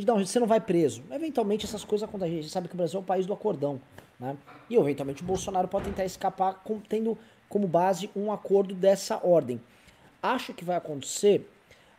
Gente, 0.00 0.06
você 0.06 0.40
não 0.40 0.46
vai 0.46 0.58
preso. 0.58 1.02
Eventualmente 1.10 1.66
essas 1.66 1.84
coisas 1.84 2.08
acontecem. 2.08 2.38
A 2.38 2.40
gente 2.40 2.50
sabe 2.50 2.66
que 2.66 2.72
o 2.72 2.76
Brasil 2.78 2.98
é 2.98 3.02
o 3.02 3.04
país 3.04 3.26
do 3.26 3.32
acordão. 3.34 3.78
Né? 4.18 4.34
E 4.70 4.74
eventualmente 4.74 5.22
o 5.22 5.26
Bolsonaro 5.26 5.68
pode 5.68 5.84
tentar 5.84 6.06
escapar 6.06 6.62
com, 6.64 6.80
tendo 6.80 7.18
como 7.46 7.68
base 7.68 8.08
um 8.16 8.32
acordo 8.32 8.74
dessa 8.74 9.20
ordem. 9.22 9.60
Acho 10.22 10.54
que 10.54 10.64
vai 10.64 10.76
acontecer. 10.76 11.46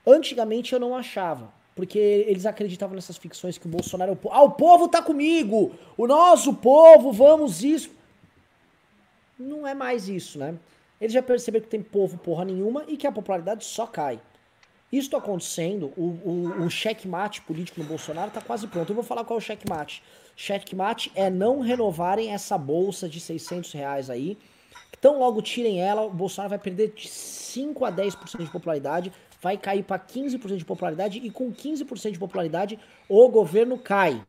Antigamente 0.08 0.74
eu 0.74 0.80
não 0.80 0.96
achava, 0.96 1.54
porque 1.76 2.00
eles 2.00 2.48
acreditavam 2.48 2.96
nessas 2.96 3.16
ficções 3.16 3.60
que 3.60 3.68
o 3.68 3.70
Bolsonaro 3.70 4.10
é 4.10 4.14
o 4.14 4.18
povo. 4.18 4.36
Ah, 4.36 4.42
o 4.42 4.52
povo 4.52 4.88
tá 4.88 5.00
comigo! 5.00 5.76
O 5.96 6.08
nosso 6.08 6.56
povo, 6.56 7.12
vamos 7.12 7.64
isso. 7.64 7.92
Não 9.38 9.68
é 9.68 9.76
mais 9.76 10.10
isso, 10.10 10.40
né? 10.40 10.58
Eles 11.00 11.14
já 11.14 11.22
perceberam 11.22 11.66
que 11.66 11.70
tem 11.70 11.84
povo 11.84 12.18
porra 12.18 12.44
nenhuma 12.44 12.86
e 12.88 12.98
que 12.98 13.06
a 13.06 13.12
popularidade 13.12 13.64
só 13.66 13.86
cai. 13.86 14.20
Isso 14.94 15.08
está 15.08 15.18
acontecendo, 15.18 15.92
o, 15.98 16.04
o, 16.24 16.66
o 16.66 16.70
checkmate 16.70 17.42
político 17.42 17.82
no 17.82 17.88
Bolsonaro 17.88 18.28
está 18.28 18.40
quase 18.40 18.68
pronto. 18.68 18.92
Eu 18.92 18.94
vou 18.94 19.04
falar 19.04 19.26
qual 19.26 19.40
é 19.40 19.42
o 19.42 19.44
checkmate. 19.44 20.04
Checkmate 20.36 21.12
é 21.16 21.32
não 21.32 21.62
renovarem 21.62 22.30
essa 22.32 22.60
bolsa 22.60 23.10
de 23.10 23.20
600 23.20 23.72
reais 23.72 24.12
aí. 24.12 24.38
Então 24.96 25.18
logo 25.18 25.42
tirem 25.42 25.82
ela, 25.82 26.04
o 26.04 26.12
Bolsonaro 26.12 26.52
vai 26.52 26.60
perder 26.60 26.94
de 26.94 27.08
5 27.08 27.84
a 27.84 27.92
10% 27.92 28.44
de 28.44 28.52
popularidade, 28.52 29.12
vai 29.42 29.58
cair 29.58 29.82
para 29.82 29.98
15% 29.98 30.58
de 30.58 30.64
popularidade 30.64 31.18
e 31.18 31.32
com 31.32 31.52
15% 31.52 32.12
de 32.12 32.20
popularidade 32.20 32.78
o 33.10 33.28
governo 33.30 33.80
cai. 33.80 34.24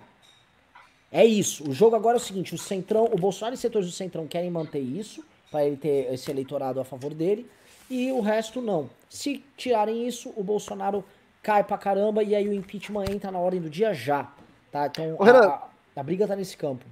É 1.13 1.27
isso. 1.27 1.69
O 1.69 1.75
jogo 1.75 1.95
agora 1.95 2.17
é 2.17 2.21
o 2.21 2.25
seguinte, 2.25 2.55
o 2.55 2.59
Centrão, 2.59 3.05
o 3.13 3.19
Bolsonaro 3.19 3.55
e 3.55 3.59
setores 3.59 3.87
do 3.87 3.93
Centrão 3.93 4.27
querem 4.27 4.51
manter 4.51 4.81
isso, 4.81 5.23
para 5.51 5.67
ele 5.67 5.77
ter 5.77 6.11
esse 6.11 6.31
eleitorado 6.31 6.81
a 6.81 6.85
favor 6.85 7.13
dele, 7.13 7.47
e 7.91 8.13
o 8.13 8.21
resto 8.21 8.61
não. 8.61 8.91
Se 9.09 9.45
tirarem 9.57 10.07
isso, 10.07 10.33
o 10.37 10.43
Bolsonaro 10.43 11.05
cai 11.43 11.63
pra 11.63 11.79
caramba 11.79 12.23
e 12.23 12.35
aí 12.35 12.49
o 12.49 12.53
impeachment 12.53 13.05
entra 13.11 13.31
na 13.31 13.39
ordem 13.39 13.61
do 13.61 13.71
dia 13.71 13.93
já. 13.93 14.33
Tá? 14.73 14.87
Então, 14.87 15.17
a, 15.21 15.69
a 15.95 16.03
briga 16.03 16.27
tá 16.27 16.35
nesse 16.35 16.57
campo. 16.57 16.85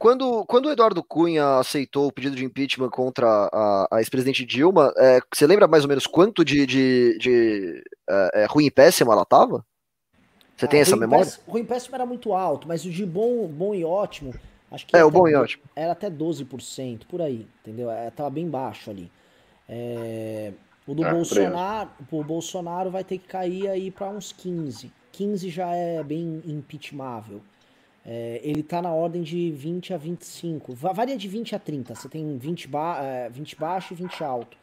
Quando, 0.00 0.46
quando 0.46 0.64
o 0.64 0.72
Eduardo 0.72 1.04
Cunha 1.04 1.58
aceitou 1.58 2.06
o 2.06 2.12
pedido 2.12 2.34
de 2.34 2.42
impeachment 2.42 2.88
contra 2.88 3.26
a, 3.52 3.86
a 3.92 3.98
ex-presidente 3.98 4.46
Dilma, 4.46 4.92
é, 4.96 5.20
você 5.30 5.46
lembra 5.46 5.68
mais 5.68 5.84
ou 5.84 5.88
menos 5.90 6.06
quanto 6.06 6.42
de, 6.42 6.64
de, 6.64 7.18
de 7.18 7.84
é, 8.08 8.42
é 8.42 8.46
ruim 8.46 8.64
e 8.64 8.70
péssimo 8.70 9.12
ela 9.12 9.26
tava? 9.26 9.62
Você 10.56 10.64
ah, 10.64 10.68
tem 10.68 10.80
essa 10.80 10.96
memória? 10.96 11.26
Péssimo, 11.26 11.44
ruim 11.46 11.60
e 11.60 11.64
péssimo 11.64 11.94
era 11.94 12.06
muito 12.06 12.32
alto, 12.32 12.66
mas 12.66 12.86
o 12.86 12.90
de 12.90 13.04
bom, 13.04 13.46
bom 13.46 13.74
e 13.74 13.84
ótimo, 13.84 14.34
acho 14.70 14.86
que 14.86 14.96
é, 14.96 15.04
o 15.04 15.10
bom 15.10 15.28
e 15.28 15.34
ótimo. 15.34 15.64
Era 15.76 15.92
até 15.92 16.10
12%, 16.10 17.02
por 17.06 17.20
aí, 17.20 17.46
entendeu? 17.60 17.90
É, 17.90 18.08
tava 18.10 18.30
bem 18.30 18.48
baixo 18.48 18.90
ali. 18.90 19.12
É, 19.72 20.52
o 20.84 20.94
do 20.94 21.04
ah, 21.04 21.12
Bolsonaro, 21.12 21.90
o 22.10 22.24
Bolsonaro 22.24 22.90
vai 22.90 23.04
ter 23.04 23.18
que 23.18 23.28
cair 23.28 23.68
aí 23.68 23.92
para 23.92 24.08
uns 24.08 24.32
15. 24.32 24.90
15 25.12 25.48
já 25.48 25.72
é 25.72 26.02
bem 26.02 26.42
impeachmável. 26.44 27.40
É, 28.04 28.40
ele 28.42 28.64
tá 28.64 28.82
na 28.82 28.92
ordem 28.92 29.22
de 29.22 29.52
20 29.52 29.94
a 29.94 29.96
25. 29.96 30.74
Varia 30.74 31.16
de 31.16 31.28
20 31.28 31.54
a 31.54 31.58
30. 31.60 31.94
Você 31.94 32.08
tem 32.08 32.36
20, 32.36 32.66
ba 32.66 32.98
é, 33.00 33.28
20 33.28 33.56
baixo 33.56 33.94
e 33.94 33.96
20 33.96 34.24
alto. 34.24 34.56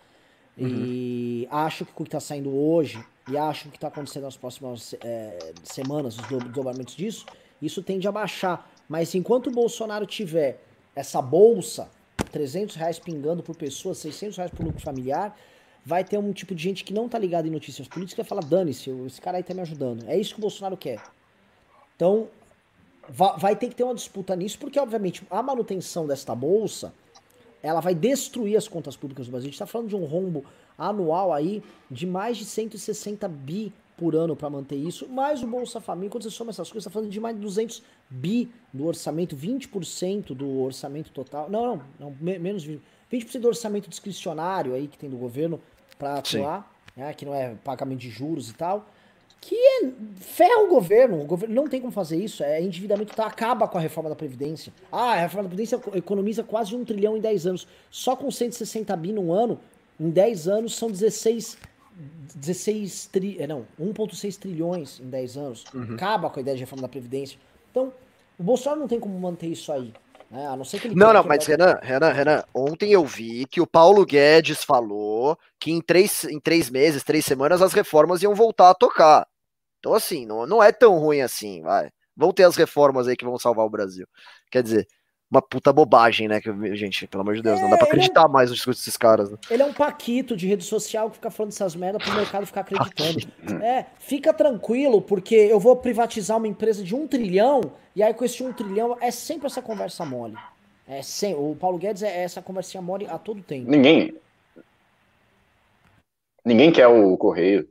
Uhum. 0.57 0.67
E 0.67 1.47
acho 1.49 1.85
que 1.85 1.91
o 1.91 1.95
que 1.95 2.03
está 2.03 2.19
saindo 2.19 2.53
hoje, 2.53 3.01
e 3.29 3.37
acho 3.37 3.69
que 3.69 3.77
está 3.77 3.87
acontecendo 3.87 4.23
nas 4.23 4.35
próximas 4.35 4.93
é, 5.01 5.53
semanas, 5.63 6.17
os 6.17 6.27
desdobramentos 6.27 6.95
disso, 6.95 7.25
isso 7.61 7.81
tende 7.81 8.07
a 8.07 8.11
baixar. 8.11 8.69
Mas 8.89 9.15
enquanto 9.15 9.47
o 9.47 9.51
Bolsonaro 9.51 10.05
tiver 10.05 10.61
essa 10.95 11.21
bolsa, 11.21 11.89
300 12.25 12.75
reais 12.75 12.99
pingando 12.99 13.43
por 13.43 13.55
pessoa, 13.55 13.95
600 13.95 14.37
reais 14.37 14.51
por 14.51 14.65
lucro 14.65 14.81
familiar, 14.81 15.37
vai 15.85 16.03
ter 16.03 16.17
um 16.17 16.33
tipo 16.33 16.53
de 16.53 16.63
gente 16.63 16.83
que 16.83 16.93
não 16.93 17.07
tá 17.07 17.17
ligado 17.17 17.47
em 17.47 17.51
notícias 17.51 17.87
políticas 17.87 18.25
vai 18.25 18.29
falar, 18.29 18.47
dane-se, 18.47 18.89
esse 19.05 19.21
cara 19.21 19.37
aí 19.37 19.43
tá 19.43 19.53
me 19.53 19.61
ajudando. 19.61 20.07
É 20.07 20.17
isso 20.17 20.33
que 20.33 20.39
o 20.39 20.41
Bolsonaro 20.41 20.75
quer. 20.75 21.01
Então, 21.95 22.27
vai 23.37 23.55
ter 23.55 23.69
que 23.69 23.75
ter 23.75 23.83
uma 23.83 23.95
disputa 23.95 24.35
nisso, 24.35 24.59
porque, 24.59 24.79
obviamente, 24.79 25.23
a 25.29 25.41
manutenção 25.41 26.05
desta 26.05 26.35
bolsa, 26.35 26.93
ela 27.63 27.79
vai 27.79 27.95
destruir 27.95 28.57
as 28.57 28.67
contas 28.67 28.95
públicas 28.95 29.27
do 29.27 29.31
Brasil. 29.31 29.47
A 29.47 29.49
gente 29.49 29.53
está 29.53 29.65
falando 29.65 29.87
de 29.87 29.95
um 29.95 30.05
rombo 30.05 30.45
anual 30.77 31.33
aí 31.33 31.63
de 31.89 32.05
mais 32.05 32.37
de 32.37 32.45
160 32.45 33.27
bi 33.27 33.73
por 33.97 34.15
ano 34.15 34.35
para 34.35 34.49
manter 34.49 34.75
isso, 34.75 35.09
mais 35.09 35.41
o 35.41 35.47
Bolsa 35.47 35.81
Família, 35.81 36.11
quando 36.11 36.23
você 36.23 36.29
soma 36.29 36.51
essas 36.51 36.69
coisas, 36.69 36.85
está 36.85 36.91
falando 36.91 37.09
de 37.09 37.19
mais 37.19 37.35
de 37.35 37.41
200 37.41 37.83
bi 38.09 38.49
do 38.71 38.85
orçamento, 38.85 39.35
20% 39.35 40.35
do 40.35 40.61
orçamento 40.61 41.11
total, 41.11 41.49
não, 41.49 41.77
não, 41.77 41.81
não 41.99 42.15
menos 42.39 42.65
20%, 42.65 42.79
20% 43.11 43.39
do 43.39 43.47
orçamento 43.47 43.89
discricionário 43.89 44.75
aí 44.75 44.87
que 44.87 44.97
tem 44.97 45.09
do 45.09 45.17
governo 45.17 45.59
para 45.97 46.19
atuar, 46.19 46.71
né, 46.95 47.11
que 47.13 47.25
não 47.25 47.33
é 47.33 47.55
pagamento 47.63 47.99
de 47.99 48.09
juros 48.09 48.49
e 48.49 48.53
tal, 48.53 48.87
que 49.41 49.55
é, 49.55 49.91
ferra 50.15 50.63
o 50.63 50.67
governo. 50.67 51.21
O 51.21 51.25
governo 51.25 51.55
não 51.55 51.67
tem 51.67 51.79
como 51.79 51.91
fazer 51.91 52.17
isso. 52.17 52.43
É 52.43 52.61
endividamento, 52.61 53.15
tá, 53.15 53.25
acaba 53.25 53.67
com 53.67 53.77
a 53.77 53.81
reforma 53.81 54.09
da 54.09 54.15
Previdência. 54.15 54.73
Ah, 54.91 55.13
a 55.13 55.15
reforma 55.15 55.43
da 55.43 55.49
Previdência 55.49 55.79
economiza 55.95 56.43
quase 56.43 56.75
um 56.75 56.83
trilhão 56.83 57.15
em 57.15 57.21
10 57.21 57.47
anos. 57.47 57.67
Só 57.89 58.15
com 58.15 58.29
160 58.29 58.95
bi 58.97 59.13
no 59.13 59.31
ano, 59.31 59.59
em 59.99 60.09
10 60.09 60.47
anos, 60.47 60.75
são 60.75 60.89
16, 60.89 61.57
16 62.35 63.07
tri, 63.07 63.41
é, 63.41 63.47
não, 63.47 63.65
1,6 63.79 64.37
trilhões 64.37 64.99
em 64.99 65.09
10 65.09 65.37
anos. 65.37 65.65
Uhum. 65.73 65.95
Acaba 65.95 66.29
com 66.29 66.39
a 66.39 66.41
ideia 66.41 66.55
de 66.55 66.63
reforma 66.63 66.81
da 66.81 66.87
Previdência. 66.87 67.39
Então, 67.71 67.93
o 68.37 68.43
Bolsonaro 68.43 68.79
não 68.81 68.87
tem 68.87 68.99
como 68.99 69.19
manter 69.19 69.47
isso 69.47 69.71
aí. 69.71 69.93
Né? 70.29 70.47
A 70.47 70.55
não 70.55 70.65
ser 70.65 70.79
que 70.79 70.87
ele. 70.87 70.95
Não, 70.95 71.13
não, 71.13 71.23
mas 71.23 71.45
Renan, 71.45 71.79
Renan, 71.81 72.11
Renan, 72.11 72.43
ontem 72.53 72.91
eu 72.91 73.05
vi 73.05 73.45
que 73.45 73.61
o 73.61 73.67
Paulo 73.67 74.05
Guedes 74.05 74.63
falou 74.63 75.37
que 75.59 75.71
em 75.71 75.81
três, 75.81 76.25
em 76.25 76.39
três 76.39 76.69
meses, 76.69 77.03
três 77.03 77.25
semanas, 77.25 77.61
as 77.61 77.73
reformas 77.73 78.21
iam 78.21 78.35
voltar 78.35 78.69
a 78.69 78.75
tocar. 78.75 79.27
Então, 79.79 79.93
assim, 79.93 80.25
não, 80.25 80.45
não 80.45 80.61
é 80.61 80.71
tão 80.71 80.97
ruim 80.97 81.21
assim, 81.21 81.61
vai. 81.61 81.89
Vão 82.15 82.33
ter 82.33 82.43
as 82.43 82.55
reformas 82.55 83.07
aí 83.07 83.15
que 83.15 83.25
vão 83.25 83.37
salvar 83.37 83.65
o 83.65 83.69
Brasil. 83.69 84.07
Quer 84.51 84.63
dizer, 84.63 84.87
uma 85.29 85.41
puta 85.41 85.73
bobagem, 85.73 86.27
né? 86.27 86.39
Que, 86.39 86.75
gente, 86.75 87.05
pelo 87.07 87.21
amor 87.21 87.35
de 87.35 87.41
Deus, 87.41 87.59
é, 87.59 87.61
não 87.61 87.69
dá 87.69 87.77
pra 87.77 87.87
é 87.87 87.89
acreditar 87.89 88.25
é 88.25 88.27
mais 88.27 88.49
no 88.49 88.55
discurso 88.55 88.79
desses 88.79 88.97
caras. 88.97 89.29
Né? 89.29 89.37
Ele 89.49 89.61
é 89.61 89.65
um 89.65 89.73
paquito 89.73 90.35
de 90.35 90.47
rede 90.47 90.63
social 90.63 91.09
que 91.09 91.15
fica 91.15 91.29
falando 91.29 91.51
essas 91.51 91.75
merdas 91.75 92.01
pro 92.01 92.13
mercado 92.15 92.45
ficar 92.45 92.61
acreditando. 92.67 93.63
é, 93.63 93.85
fica 93.99 94.33
tranquilo, 94.33 95.01
porque 95.01 95.35
eu 95.35 95.59
vou 95.59 95.75
privatizar 95.75 96.37
uma 96.37 96.47
empresa 96.47 96.83
de 96.83 96.95
um 96.95 97.07
trilhão, 97.07 97.61
e 97.95 98.01
aí 98.01 98.13
com 98.13 98.23
esse 98.23 98.41
um 98.43 98.53
trilhão 98.53 98.97
é 99.01 99.11
sempre 99.11 99.47
essa 99.47 99.61
conversa 99.61 100.05
mole. 100.05 100.35
É 100.87 101.01
sempre, 101.01 101.41
o 101.41 101.55
Paulo 101.55 101.77
Guedes 101.77 102.03
é 102.03 102.23
essa 102.23 102.41
conversinha 102.41 102.81
mole 102.81 103.05
a 103.07 103.17
todo 103.17 103.41
tempo. 103.41 103.69
Ninguém. 103.69 104.15
Ninguém 106.45 106.71
quer 106.71 106.87
o 106.87 107.17
Correio. 107.17 107.67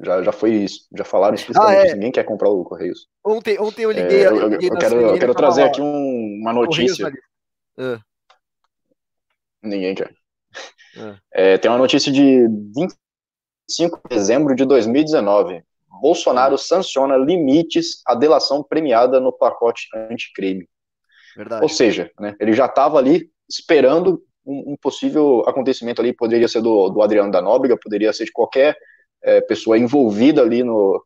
Já, 0.00 0.22
já 0.22 0.32
foi 0.32 0.52
isso. 0.52 0.86
Já 0.96 1.04
falaram 1.04 1.34
explicitamente. 1.34 1.88
Ah, 1.88 1.90
é. 1.90 1.94
Ninguém 1.94 2.12
quer 2.12 2.24
comprar 2.24 2.48
o 2.48 2.64
Correios. 2.64 3.08
Ontem, 3.24 3.58
ontem 3.58 3.82
eu 3.82 3.90
liguei. 3.90 4.24
É, 4.24 4.28
eu, 4.28 4.36
eu, 4.36 4.60
eu, 4.60 4.78
quero, 4.78 5.00
eu 5.00 5.18
quero 5.18 5.34
trazer 5.34 5.64
aqui 5.64 5.80
um, 5.80 6.38
uma 6.40 6.52
notícia. 6.52 7.08
Uh. 7.76 7.98
Ninguém 9.62 9.94
quer. 9.94 10.12
Uh. 10.96 11.16
É, 11.32 11.58
tem 11.58 11.70
uma 11.70 11.78
notícia 11.78 12.12
de 12.12 12.46
25 12.76 14.00
de 14.08 14.16
dezembro 14.16 14.54
de 14.54 14.64
2019. 14.64 15.62
Bolsonaro 16.00 16.56
sanciona 16.56 17.16
limites 17.16 18.02
à 18.06 18.14
delação 18.14 18.62
premiada 18.62 19.18
no 19.18 19.32
pacote 19.32 19.88
anticrime. 19.94 20.68
Verdade. 21.36 21.62
Ou 21.62 21.68
seja, 21.68 22.10
né, 22.20 22.36
ele 22.40 22.52
já 22.52 22.66
estava 22.66 22.98
ali 22.98 23.30
esperando 23.48 24.22
um, 24.46 24.72
um, 24.72 24.76
possível 24.76 25.42
acontecimento 25.46 26.00
ali, 26.00 26.12
poderia 26.12 26.48
ser 26.48 26.60
do, 26.60 26.88
do 26.88 27.02
Adriano 27.02 27.30
da 27.30 27.42
Nóbrega, 27.42 27.76
poderia 27.80 28.12
ser 28.12 28.24
de 28.24 28.32
qualquer 28.32 28.76
é, 29.22 29.40
pessoa 29.40 29.78
envolvida 29.78 30.42
ali 30.42 30.62
no, 30.62 31.04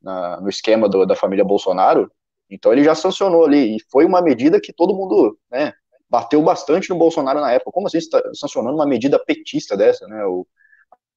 na, 0.00 0.40
no 0.40 0.48
esquema 0.48 0.88
do, 0.88 1.06
da 1.06 1.16
família 1.16 1.44
Bolsonaro, 1.44 2.10
então 2.50 2.72
ele 2.72 2.84
já 2.84 2.94
sancionou 2.94 3.44
ali, 3.44 3.76
e 3.76 3.80
foi 3.90 4.04
uma 4.04 4.20
medida 4.20 4.60
que 4.60 4.72
todo 4.72 4.94
mundo, 4.94 5.38
né, 5.50 5.72
bateu 6.08 6.42
bastante 6.42 6.90
no 6.90 6.96
Bolsonaro 6.96 7.40
na 7.40 7.50
época. 7.50 7.70
Como 7.70 7.86
assim 7.86 7.96
está 7.96 8.22
sancionando 8.34 8.76
uma 8.76 8.86
medida 8.86 9.18
petista 9.18 9.74
dessa, 9.74 10.06
né? 10.06 10.22
O, 10.26 10.46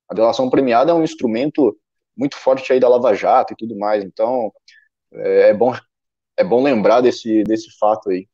a 0.08 0.14
delação 0.14 0.50
premiada 0.50 0.92
é 0.92 0.94
um 0.94 1.04
instrumento 1.04 1.78
muito 2.16 2.38
forte 2.38 2.72
aí 2.72 2.80
da 2.80 2.88
Lava 2.88 3.14
Jato 3.14 3.52
e 3.52 3.56
tudo 3.58 3.78
mais, 3.78 4.04
então 4.06 4.54
é, 5.14 5.50
é 5.50 5.54
bom 5.54 5.76
é 6.38 6.44
bom 6.44 6.64
lembrar 6.64 7.02
desse, 7.02 7.44
desse 7.44 7.78
fato 7.78 8.10
aí. 8.10 8.28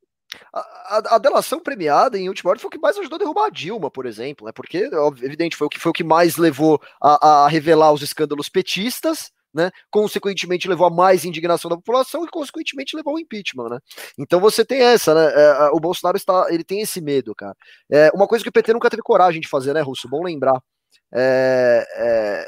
A, 0.53 0.59
a, 0.59 1.15
a, 1.15 1.17
delação 1.17 1.59
premiada 1.59 2.17
em 2.17 2.29
última 2.29 2.51
hora 2.51 2.59
foi 2.59 2.67
o 2.67 2.71
que 2.71 2.79
mais 2.79 2.97
ajudou 2.97 3.15
a 3.15 3.19
derrubar 3.19 3.45
a 3.47 3.49
Dilma, 3.49 3.91
por 3.91 4.05
exemplo, 4.05 4.45
né? 4.45 4.51
Porque, 4.53 4.89
evidente, 5.21 5.55
foi 5.55 5.67
o 5.67 5.69
que 5.69 5.79
foi 5.79 5.89
o 5.89 5.93
que 5.93 6.03
mais 6.03 6.37
levou 6.37 6.81
a, 7.01 7.43
a 7.43 7.47
revelar 7.47 7.91
os 7.91 8.01
escândalos 8.01 8.47
petistas, 8.47 9.31
né? 9.53 9.71
Consequentemente 9.89 10.67
levou 10.67 10.87
a 10.87 10.89
mais 10.89 11.25
indignação 11.25 11.69
da 11.69 11.75
população 11.75 12.23
e 12.23 12.29
consequentemente 12.29 12.95
levou 12.95 13.13
ao 13.13 13.19
impeachment, 13.19 13.69
né? 13.69 13.79
Então 14.17 14.39
você 14.39 14.63
tem 14.63 14.81
essa, 14.81 15.13
né? 15.13 15.33
É, 15.35 15.69
o 15.73 15.79
Bolsonaro 15.79 16.17
está, 16.17 16.47
ele 16.49 16.63
tem 16.63 16.81
esse 16.81 17.01
medo, 17.01 17.35
cara. 17.35 17.55
É, 17.91 18.09
uma 18.13 18.27
coisa 18.27 18.43
que 18.43 18.49
o 18.49 18.53
PT 18.53 18.73
nunca 18.73 18.89
teve 18.89 19.01
coragem 19.01 19.41
de 19.41 19.47
fazer, 19.47 19.73
né, 19.73 19.81
Russo? 19.81 20.07
Bom 20.09 20.23
lembrar. 20.23 20.61
É, 21.13 21.85
é, 21.97 22.47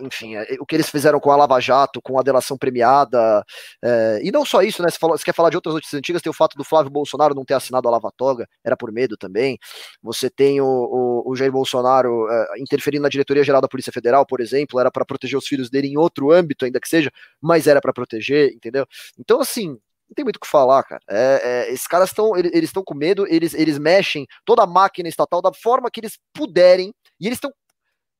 enfim, 0.00 0.36
é, 0.36 0.56
o 0.60 0.66
que 0.66 0.74
eles 0.76 0.88
fizeram 0.88 1.20
com 1.20 1.30
a 1.30 1.36
Lava 1.36 1.60
Jato, 1.60 2.00
com 2.02 2.18
a 2.18 2.22
delação 2.22 2.56
premiada, 2.56 3.44
é, 3.82 4.20
e 4.22 4.30
não 4.30 4.44
só 4.44 4.62
isso, 4.62 4.82
né? 4.82 4.90
Você, 4.90 4.98
falou, 4.98 5.16
você, 5.16 5.24
quer 5.24 5.34
falar 5.34 5.50
de 5.50 5.56
outras 5.56 5.74
notícias 5.74 5.98
antigas, 5.98 6.22
tem 6.22 6.30
o 6.30 6.34
fato 6.34 6.56
do 6.56 6.64
Flávio 6.64 6.90
Bolsonaro 6.90 7.34
não 7.34 7.44
ter 7.44 7.54
assinado 7.54 7.88
a 7.88 7.90
Lava 7.90 8.10
Toga, 8.16 8.48
era 8.64 8.76
por 8.76 8.92
medo 8.92 9.16
também. 9.16 9.58
Você 10.02 10.30
tem 10.30 10.60
o, 10.60 10.66
o, 10.66 11.30
o 11.30 11.36
Jair 11.36 11.52
Bolsonaro 11.52 12.28
é, 12.30 12.60
interferindo 12.60 13.02
na 13.02 13.08
diretoria 13.08 13.44
geral 13.44 13.60
da 13.60 13.68
Polícia 13.68 13.92
Federal, 13.92 14.26
por 14.26 14.40
exemplo, 14.40 14.80
era 14.80 14.90
para 14.90 15.04
proteger 15.04 15.38
os 15.38 15.46
filhos 15.46 15.70
dele 15.70 15.88
em 15.88 15.96
outro 15.98 16.30
âmbito, 16.32 16.64
ainda 16.64 16.80
que 16.80 16.88
seja, 16.88 17.10
mas 17.40 17.66
era 17.66 17.80
para 17.80 17.92
proteger, 17.92 18.52
entendeu? 18.52 18.86
Então, 19.18 19.40
assim, 19.40 19.78
não 20.10 20.14
tem 20.14 20.24
muito 20.24 20.36
o 20.36 20.40
que 20.40 20.48
falar, 20.48 20.82
cara. 20.82 21.00
É, 21.08 21.40
é, 21.68 21.72
esses 21.72 21.86
caras 21.86 22.10
estão 22.10 22.36
eles 22.36 22.64
estão 22.64 22.82
com 22.82 22.94
medo, 22.94 23.26
eles, 23.28 23.54
eles 23.54 23.78
mexem 23.78 24.26
toda 24.44 24.62
a 24.64 24.66
máquina 24.66 25.08
estatal 25.08 25.40
da 25.40 25.52
forma 25.52 25.90
que 25.90 26.00
eles 26.00 26.18
puderem, 26.34 26.92
e 27.20 27.26
eles 27.26 27.36
estão 27.36 27.52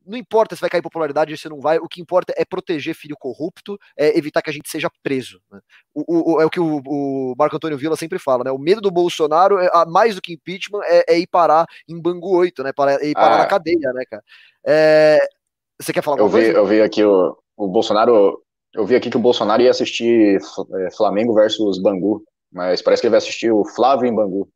não 0.06 0.18
importa 0.18 0.54
se 0.54 0.60
vai 0.60 0.70
cair 0.70 0.82
popularidade 0.82 1.32
ou 1.32 1.38
se 1.38 1.48
não 1.48 1.60
vai, 1.60 1.78
o 1.78 1.88
que 1.88 2.00
importa 2.00 2.32
é 2.36 2.44
proteger 2.44 2.94
filho 2.94 3.16
corrupto, 3.18 3.78
é 3.96 4.16
evitar 4.16 4.42
que 4.42 4.50
a 4.50 4.52
gente 4.52 4.68
seja 4.68 4.90
preso. 5.02 5.40
Né? 5.50 5.60
O, 5.94 6.34
o, 6.34 6.40
é 6.40 6.46
o 6.46 6.50
que 6.50 6.60
o, 6.60 6.80
o, 6.86 7.34
Marco 7.38 7.56
Antônio 7.56 7.78
Villa 7.78 7.96
sempre 7.96 8.18
fala, 8.18 8.44
né? 8.44 8.50
O 8.50 8.58
medo 8.58 8.80
do 8.80 8.90
Bolsonaro, 8.90 9.58
é, 9.58 9.68
mais 9.86 10.14
do 10.14 10.22
que 10.22 10.32
impeachment, 10.32 10.80
é, 10.84 11.14
é 11.14 11.18
ir 11.18 11.26
parar 11.26 11.66
em 11.88 12.00
Bangu 12.00 12.36
8, 12.36 12.62
né? 12.62 12.72
Para, 12.72 13.04
ir 13.04 13.14
parar 13.14 13.36
ah. 13.36 13.38
na 13.38 13.46
cadeia, 13.46 13.92
né, 13.92 14.04
cara? 14.08 14.22
É, 14.66 15.18
você 15.80 15.92
quer 15.92 16.02
falar 16.02 16.18
eu 16.18 16.28
vi, 16.28 16.32
coisa? 16.32 16.52
Eu 16.52 16.66
vi 16.66 16.80
aqui 16.80 17.04
o, 17.04 17.36
o 17.56 17.68
Bolsonaro. 17.68 18.42
Eu 18.72 18.86
vi 18.86 18.94
aqui 18.94 19.10
que 19.10 19.16
o 19.16 19.20
Bolsonaro 19.20 19.62
ia 19.62 19.70
assistir 19.70 20.38
é, 20.74 20.90
Flamengo 20.96 21.34
versus 21.34 21.80
Bangu, 21.80 22.22
mas 22.52 22.80
parece 22.80 23.00
que 23.00 23.06
ele 23.06 23.12
vai 23.12 23.18
assistir 23.18 23.50
o 23.50 23.64
Flávio 23.64 24.06
em 24.06 24.14
Bangu. 24.14 24.48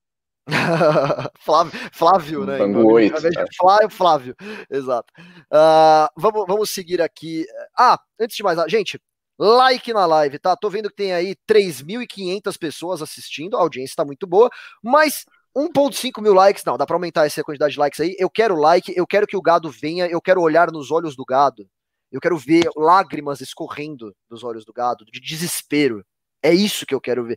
Flávio, 1.40 1.72
Flávio, 1.92 2.44
né? 2.44 2.58
Bangu 2.58 2.92
8. 2.92 3.26
É. 3.26 3.30
Flávio, 3.56 3.90
Flávio, 3.90 4.36
exato. 4.70 5.12
Uh, 5.52 6.08
vamos, 6.16 6.44
vamos 6.46 6.70
seguir 6.70 7.00
aqui. 7.00 7.46
Ah, 7.78 7.98
antes 8.20 8.36
de 8.36 8.42
mais 8.42 8.56
nada, 8.56 8.68
gente, 8.68 9.00
like 9.38 9.92
na 9.92 10.06
live, 10.06 10.38
tá? 10.38 10.56
Tô 10.56 10.68
vendo 10.68 10.90
que 10.90 10.96
tem 10.96 11.12
aí 11.12 11.34
3.500 11.48 12.58
pessoas 12.58 13.02
assistindo, 13.02 13.56
a 13.56 13.60
audiência 13.60 13.96
tá 13.96 14.04
muito 14.04 14.26
boa, 14.26 14.50
mas 14.82 15.24
1.5 15.56 16.20
mil 16.20 16.34
likes, 16.34 16.64
não, 16.64 16.76
dá 16.76 16.84
pra 16.84 16.96
aumentar 16.96 17.26
essa 17.26 17.42
quantidade 17.42 17.72
de 17.72 17.78
likes 17.78 18.00
aí. 18.00 18.14
Eu 18.18 18.28
quero 18.28 18.54
like, 18.56 18.92
eu 18.96 19.06
quero 19.06 19.26
que 19.26 19.36
o 19.36 19.42
gado 19.42 19.70
venha, 19.70 20.06
eu 20.06 20.20
quero 20.20 20.40
olhar 20.40 20.70
nos 20.70 20.90
olhos 20.90 21.16
do 21.16 21.24
gado, 21.24 21.66
eu 22.12 22.20
quero 22.20 22.36
ver 22.36 22.64
lágrimas 22.76 23.40
escorrendo 23.40 24.14
dos 24.28 24.44
olhos 24.44 24.64
do 24.64 24.72
gado, 24.72 25.04
de 25.04 25.20
desespero. 25.20 26.04
É 26.42 26.52
isso 26.52 26.84
que 26.84 26.94
eu 26.94 27.00
quero 27.00 27.24
ver. 27.24 27.36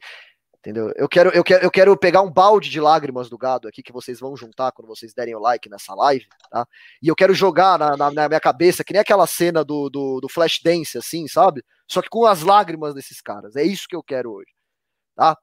Entendeu? 0.67 0.91
Eu 0.97 1.07
quero, 1.07 1.29
eu, 1.29 1.45
quero, 1.45 1.63
eu 1.63 1.71
quero 1.71 1.97
pegar 1.97 2.21
um 2.21 2.29
balde 2.29 2.69
de 2.69 2.81
lágrimas 2.81 3.29
do 3.29 3.37
gado 3.37 3.69
aqui 3.69 3.81
que 3.81 3.93
vocês 3.93 4.19
vão 4.19 4.35
juntar 4.35 4.73
quando 4.73 4.89
vocês 4.89 5.13
derem 5.13 5.33
o 5.33 5.39
like 5.39 5.69
nessa 5.69 5.95
live, 5.95 6.27
tá? 6.51 6.67
E 7.01 7.07
eu 7.07 7.15
quero 7.15 7.33
jogar 7.33 7.79
na, 7.79 7.95
na, 7.95 8.11
na 8.11 8.27
minha 8.27 8.39
cabeça, 8.41 8.83
que 8.83 8.91
nem 8.91 8.99
aquela 8.99 9.25
cena 9.25 9.63
do, 9.63 9.89
do, 9.89 10.19
do 10.19 10.27
Flash 10.27 10.59
Dance, 10.61 10.97
assim, 10.97 11.25
sabe? 11.25 11.63
Só 11.87 12.01
que 12.01 12.09
com 12.09 12.25
as 12.25 12.41
lágrimas 12.41 12.93
desses 12.93 13.21
caras. 13.21 13.55
É 13.55 13.63
isso 13.63 13.87
que 13.87 13.95
eu 13.95 14.03
quero 14.03 14.29
hoje, 14.29 14.51
tá? 15.15 15.37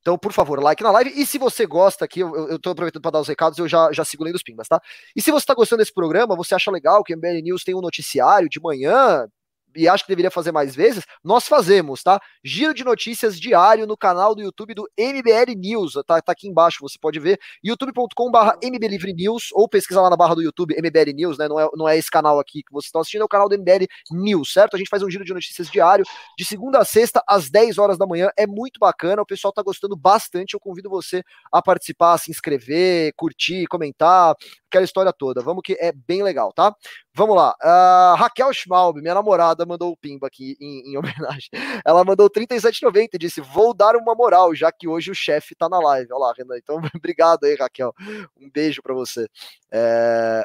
Então, 0.00 0.16
por 0.16 0.32
favor, 0.32 0.58
like 0.62 0.82
na 0.82 0.90
live. 0.92 1.12
E 1.14 1.26
se 1.26 1.36
você 1.36 1.66
gosta 1.66 2.06
aqui, 2.06 2.20
eu, 2.20 2.48
eu 2.48 2.58
tô 2.58 2.70
aproveitando 2.70 3.02
para 3.02 3.10
dar 3.10 3.20
os 3.20 3.28
recados, 3.28 3.58
eu 3.58 3.68
já, 3.68 3.92
já 3.92 4.02
lendo 4.18 4.36
os 4.36 4.42
pimbas, 4.42 4.66
tá? 4.66 4.80
E 5.14 5.20
se 5.20 5.30
você 5.30 5.44
tá 5.44 5.52
gostando 5.52 5.80
desse 5.80 5.92
programa, 5.92 6.34
você 6.34 6.54
acha 6.54 6.70
legal 6.70 7.04
que 7.04 7.14
o 7.14 7.18
MBL 7.18 7.42
News 7.42 7.64
tem 7.64 7.74
um 7.74 7.82
noticiário 7.82 8.48
de 8.48 8.58
manhã, 8.58 9.28
e 9.74 9.88
acho 9.88 10.04
que 10.04 10.10
deveria 10.10 10.30
fazer 10.30 10.52
mais 10.52 10.74
vezes, 10.74 11.04
nós 11.22 11.46
fazemos, 11.46 12.02
tá? 12.02 12.20
Giro 12.44 12.74
de 12.74 12.84
notícias 12.84 13.38
diário 13.38 13.86
no 13.86 13.96
canal 13.96 14.34
do 14.34 14.42
YouTube 14.42 14.74
do 14.74 14.88
MBL 14.98 15.54
News, 15.56 15.94
tá, 16.06 16.20
tá 16.20 16.32
aqui 16.32 16.48
embaixo, 16.48 16.78
você 16.80 16.98
pode 17.00 17.18
ver, 17.18 17.38
youtube.com/barra 17.62 18.56
MBLivre 18.62 19.12
News, 19.12 19.48
ou 19.52 19.68
pesquisar 19.68 20.02
lá 20.02 20.10
na 20.10 20.16
barra 20.16 20.34
do 20.34 20.42
YouTube 20.42 20.74
MBL 20.76 21.12
News, 21.14 21.38
né? 21.38 21.48
Não 21.48 21.60
é, 21.60 21.68
não 21.74 21.88
é 21.88 21.96
esse 21.96 22.10
canal 22.10 22.38
aqui 22.38 22.62
que 22.62 22.72
vocês 22.72 22.88
estão 22.88 23.00
assistindo, 23.00 23.22
é 23.22 23.24
o 23.24 23.28
canal 23.28 23.48
do 23.48 23.56
MBL 23.56 23.86
News, 24.10 24.52
certo? 24.52 24.74
A 24.74 24.78
gente 24.78 24.88
faz 24.88 25.02
um 25.02 25.10
giro 25.10 25.24
de 25.24 25.32
notícias 25.32 25.70
diário, 25.70 26.04
de 26.36 26.44
segunda 26.44 26.78
a 26.78 26.84
sexta, 26.84 27.22
às 27.28 27.50
10 27.50 27.78
horas 27.78 27.98
da 27.98 28.06
manhã, 28.06 28.30
é 28.36 28.46
muito 28.46 28.78
bacana, 28.78 29.22
o 29.22 29.26
pessoal 29.26 29.52
tá 29.52 29.62
gostando 29.62 29.96
bastante, 29.96 30.54
eu 30.54 30.60
convido 30.60 30.88
você 30.88 31.22
a 31.52 31.62
participar, 31.62 32.14
a 32.14 32.18
se 32.18 32.30
inscrever, 32.30 33.12
curtir, 33.16 33.66
comentar, 33.66 34.34
aquela 34.70 34.84
história 34.84 35.12
toda. 35.12 35.42
Vamos 35.42 35.62
que 35.62 35.76
é 35.78 35.92
bem 35.92 36.22
legal, 36.22 36.52
tá? 36.52 36.74
Vamos 37.12 37.36
lá. 37.36 37.54
Uh, 37.62 38.16
Raquel 38.16 38.52
Schmalb, 38.52 39.00
minha 39.00 39.14
namorada, 39.14 39.66
mandou 39.66 39.92
o 39.92 39.96
pimba 39.96 40.28
aqui 40.28 40.56
em, 40.60 40.92
em 40.92 40.96
homenagem. 40.98 41.50
Ela 41.84 42.04
mandou 42.04 42.30
37,90 42.30 43.08
e 43.14 43.18
disse: 43.18 43.40
Vou 43.40 43.74
dar 43.74 43.96
uma 43.96 44.14
moral, 44.14 44.54
já 44.54 44.70
que 44.72 44.88
hoje 44.88 45.10
o 45.10 45.14
chefe 45.14 45.54
tá 45.54 45.68
na 45.68 45.78
live. 45.78 46.12
Olha 46.12 46.26
lá, 46.26 46.34
Renan. 46.36 46.56
Então, 46.56 46.80
obrigado 46.96 47.44
aí, 47.44 47.56
Raquel. 47.56 47.92
Um 48.40 48.50
beijo 48.50 48.80
para 48.82 48.94
você. 48.94 49.28
É... 49.70 50.42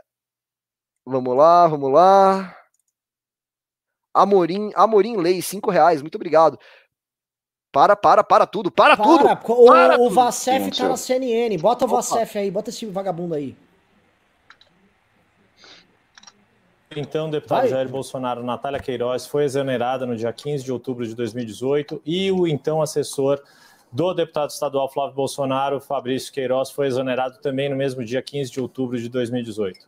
Vamos 1.05 1.37
lá, 1.37 1.67
vamos 1.67 1.91
lá. 1.93 2.57
Amorim, 4.13 4.71
Amorim 4.75 5.17
Lei, 5.17 5.41
5 5.41 5.69
reais. 5.69 6.01
Muito 6.01 6.15
obrigado. 6.15 6.57
Para, 7.71 7.93
para, 7.93 8.23
para 8.23 8.47
tudo, 8.47 8.71
para, 8.71 8.95
para 8.95 9.05
tudo! 9.05 9.25
O, 9.25 9.67
para 9.67 9.99
o 9.99 10.09
Vacef 10.09 10.71
tá 10.71 10.87
na 10.87 10.95
CNN. 10.95 11.57
Bota 11.57 11.83
o 11.83 11.87
Vacef 11.89 12.37
aí, 12.37 12.49
bota 12.49 12.69
esse 12.69 12.85
vagabundo 12.85 13.35
aí. 13.35 13.53
Então, 16.95 17.27
o 17.27 17.31
deputado 17.31 17.61
Vai. 17.61 17.69
Jair 17.69 17.89
Bolsonaro, 17.89 18.43
Natália 18.43 18.79
Queiroz, 18.79 19.25
foi 19.27 19.43
exonerada 19.43 20.05
no 20.05 20.15
dia 20.15 20.31
15 20.31 20.63
de 20.63 20.71
outubro 20.71 21.05
de 21.05 21.13
2018 21.13 22.01
e 22.05 22.31
o 22.31 22.47
então 22.47 22.81
assessor 22.81 23.41
do 23.91 24.13
deputado 24.13 24.49
estadual 24.49 24.91
Flávio 24.91 25.15
Bolsonaro, 25.15 25.79
Fabrício 25.79 26.31
Queiroz, 26.31 26.69
foi 26.69 26.87
exonerado 26.87 27.37
também 27.39 27.69
no 27.69 27.75
mesmo 27.75 28.03
dia 28.03 28.21
15 28.21 28.51
de 28.51 28.59
outubro 28.59 28.97
de 28.97 29.09
2018. 29.09 29.87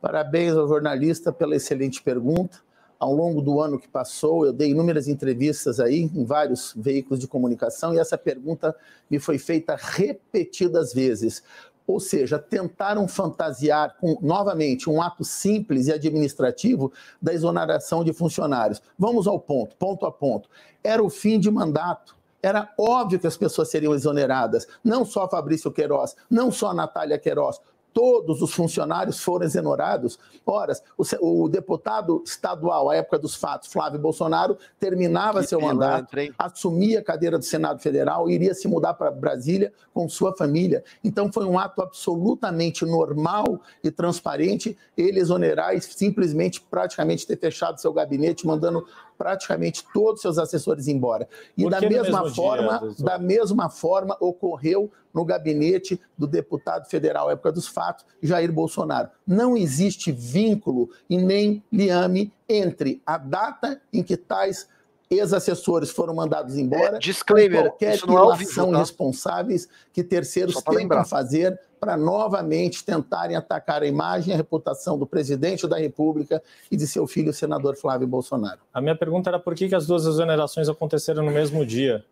Parabéns 0.00 0.54
ao 0.54 0.68
jornalista 0.68 1.32
pela 1.32 1.56
excelente 1.56 2.02
pergunta. 2.02 2.60
Ao 2.98 3.12
longo 3.12 3.40
do 3.40 3.60
ano 3.60 3.78
que 3.78 3.88
passou, 3.88 4.44
eu 4.44 4.52
dei 4.52 4.70
inúmeras 4.70 5.06
entrevistas 5.06 5.78
aí 5.78 6.10
em 6.14 6.24
vários 6.24 6.74
veículos 6.76 7.20
de 7.20 7.28
comunicação 7.28 7.94
e 7.94 7.98
essa 7.98 8.18
pergunta 8.18 8.74
me 9.08 9.18
foi 9.18 9.38
feita 9.38 9.76
repetidas 9.78 10.92
vezes 10.92 11.42
ou 11.88 11.98
seja, 11.98 12.38
tentaram 12.38 13.08
fantasiar 13.08 13.96
com, 13.98 14.18
novamente, 14.20 14.90
um 14.90 15.00
ato 15.00 15.24
simples 15.24 15.86
e 15.86 15.92
administrativo 15.92 16.92
da 17.20 17.32
exoneração 17.32 18.04
de 18.04 18.12
funcionários. 18.12 18.82
Vamos 18.98 19.26
ao 19.26 19.40
ponto, 19.40 19.74
ponto 19.74 20.04
a 20.04 20.12
ponto. 20.12 20.50
Era 20.84 21.02
o 21.02 21.08
fim 21.08 21.40
de 21.40 21.50
mandato. 21.50 22.14
Era 22.42 22.70
óbvio 22.78 23.18
que 23.18 23.26
as 23.26 23.38
pessoas 23.38 23.70
seriam 23.70 23.94
exoneradas, 23.94 24.66
não 24.84 25.04
só 25.04 25.26
Fabrício 25.28 25.72
Queiroz, 25.72 26.14
não 26.30 26.52
só 26.52 26.74
Natália 26.74 27.18
Queiroz, 27.18 27.58
todos 27.98 28.40
os 28.42 28.54
funcionários 28.54 29.18
foram 29.18 29.44
exonerados. 29.44 30.20
Ora, 30.46 30.72
o, 30.96 31.42
o, 31.42 31.48
deputado 31.48 32.22
estadual, 32.24 32.88
à 32.88 32.94
época 32.94 33.18
dos 33.18 33.34
fatos, 33.34 33.72
Flávio 33.72 33.98
Bolsonaro, 33.98 34.56
terminava 34.78 35.40
que 35.40 35.48
seu 35.48 35.60
mandato, 35.60 36.14
assumia 36.38 37.00
a 37.00 37.02
cadeira 37.02 37.36
do 37.36 37.44
Senado 37.44 37.80
Federal, 37.80 38.30
iria 38.30 38.54
se 38.54 38.68
mudar 38.68 38.94
para 38.94 39.10
Brasília 39.10 39.72
com 39.92 40.08
sua 40.08 40.32
família. 40.32 40.84
Então 41.02 41.32
foi 41.32 41.44
um 41.44 41.58
ato 41.58 41.82
absolutamente 41.82 42.84
normal 42.84 43.60
e 43.82 43.90
transparente 43.90 44.78
ele 44.96 45.18
exonerar 45.18 45.74
e 45.74 45.80
simplesmente 45.80 46.60
praticamente 46.60 47.26
ter 47.26 47.36
fechado 47.36 47.80
seu 47.80 47.92
gabinete, 47.92 48.46
mandando 48.46 48.86
praticamente 49.18 49.84
todos 49.92 50.14
os 50.14 50.22
seus 50.22 50.38
assessores 50.38 50.86
embora. 50.86 51.28
E 51.56 51.68
da 51.68 51.80
mesma 51.80 52.30
forma, 52.30 52.78
dia, 52.78 53.04
da 53.04 53.18
mesma 53.18 53.68
forma 53.68 54.16
ocorreu 54.20 54.90
no 55.12 55.24
gabinete 55.24 56.00
do 56.16 56.26
deputado 56.26 56.88
federal 56.88 57.28
época 57.28 57.50
dos 57.50 57.66
fatos, 57.66 58.06
Jair 58.22 58.52
Bolsonaro. 58.52 59.10
Não 59.26 59.56
existe 59.56 60.12
vínculo 60.12 60.88
e 61.10 61.18
nem 61.18 61.62
liame 61.72 62.32
entre 62.48 63.02
a 63.04 63.18
data 63.18 63.80
em 63.92 64.02
que 64.02 64.16
tais 64.16 64.68
ex-assessores 65.10 65.90
foram 65.90 66.14
mandados 66.14 66.56
embora. 66.56 66.96
É, 66.96 66.98
disclaimer, 66.98 67.62
qualquer 67.64 67.96
isso 67.96 68.06
não 68.06 68.32
é 68.32 68.36
vivo, 68.36 68.72
tá? 68.72 68.78
responsáveis 68.78 69.68
que 69.92 70.04
terceiros 70.04 70.62
tentam 70.62 71.04
fazer 71.04 71.58
para 71.78 71.96
novamente 71.96 72.84
tentarem 72.84 73.36
atacar 73.36 73.82
a 73.82 73.86
imagem 73.86 74.30
e 74.30 74.34
a 74.34 74.36
reputação 74.36 74.98
do 74.98 75.06
presidente 75.06 75.66
da 75.66 75.78
República 75.78 76.42
e 76.70 76.76
de 76.76 76.86
seu 76.86 77.06
filho, 77.06 77.30
o 77.30 77.34
senador 77.34 77.76
Flávio 77.76 78.06
Bolsonaro. 78.06 78.60
A 78.72 78.80
minha 78.80 78.96
pergunta 78.96 79.30
era 79.30 79.38
por 79.38 79.54
que, 79.54 79.68
que 79.68 79.74
as 79.74 79.86
duas 79.86 80.04
exonerações 80.04 80.68
aconteceram 80.68 81.22
no 81.22 81.30
mesmo 81.30 81.64
dia? 81.64 82.04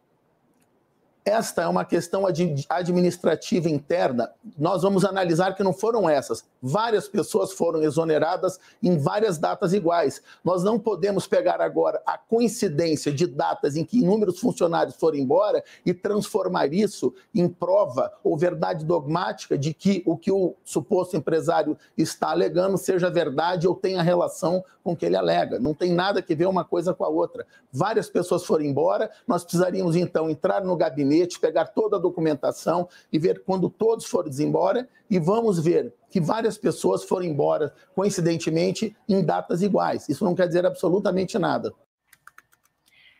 Esta 1.28 1.62
é 1.62 1.66
uma 1.66 1.84
questão 1.84 2.22
administrativa 2.68 3.68
interna. 3.68 4.30
Nós 4.56 4.82
vamos 4.82 5.04
analisar 5.04 5.56
que 5.56 5.64
não 5.64 5.72
foram 5.72 6.08
essas. 6.08 6.44
Várias 6.62 7.08
pessoas 7.08 7.50
foram 7.50 7.82
exoneradas 7.82 8.60
em 8.80 8.96
várias 8.96 9.36
datas 9.36 9.72
iguais. 9.72 10.22
Nós 10.44 10.62
não 10.62 10.78
podemos 10.78 11.26
pegar 11.26 11.60
agora 11.60 12.00
a 12.06 12.16
coincidência 12.16 13.10
de 13.10 13.26
datas 13.26 13.74
em 13.74 13.84
que 13.84 13.98
inúmeros 13.98 14.38
funcionários 14.38 14.94
foram 14.94 15.18
embora 15.18 15.64
e 15.84 15.92
transformar 15.92 16.72
isso 16.72 17.12
em 17.34 17.48
prova 17.48 18.12
ou 18.22 18.38
verdade 18.38 18.84
dogmática 18.84 19.58
de 19.58 19.74
que 19.74 20.04
o 20.06 20.16
que 20.16 20.30
o 20.30 20.54
suposto 20.64 21.16
empresário 21.16 21.76
está 21.98 22.30
alegando 22.30 22.78
seja 22.78 23.10
verdade 23.10 23.66
ou 23.66 23.74
tenha 23.74 24.00
relação 24.00 24.64
com 24.84 24.92
o 24.92 24.96
que 24.96 25.04
ele 25.04 25.16
alega. 25.16 25.58
Não 25.58 25.74
tem 25.74 25.92
nada 25.92 26.22
que 26.22 26.36
ver 26.36 26.46
uma 26.46 26.64
coisa 26.64 26.94
com 26.94 27.04
a 27.04 27.08
outra. 27.08 27.44
Várias 27.72 28.08
pessoas 28.08 28.44
foram 28.44 28.64
embora, 28.64 29.10
nós 29.26 29.42
precisaríamos 29.42 29.96
então 29.96 30.30
entrar 30.30 30.62
no 30.62 30.76
gabinete 30.76 31.15
gabinete, 31.16 31.40
pegar 31.40 31.66
toda 31.66 31.96
a 31.96 32.00
documentação 32.00 32.88
e 33.12 33.18
ver 33.18 33.42
quando 33.44 33.70
todos 33.70 34.04
foram 34.06 34.30
embora 34.38 34.88
e 35.08 35.18
vamos 35.18 35.58
ver 35.58 35.94
que 36.10 36.20
várias 36.20 36.58
pessoas 36.58 37.04
foram 37.04 37.24
embora, 37.24 37.72
coincidentemente, 37.94 38.96
em 39.08 39.24
datas 39.24 39.62
iguais. 39.62 40.08
Isso 40.08 40.24
não 40.24 40.34
quer 40.34 40.46
dizer 40.46 40.66
absolutamente 40.66 41.38
nada. 41.38 41.72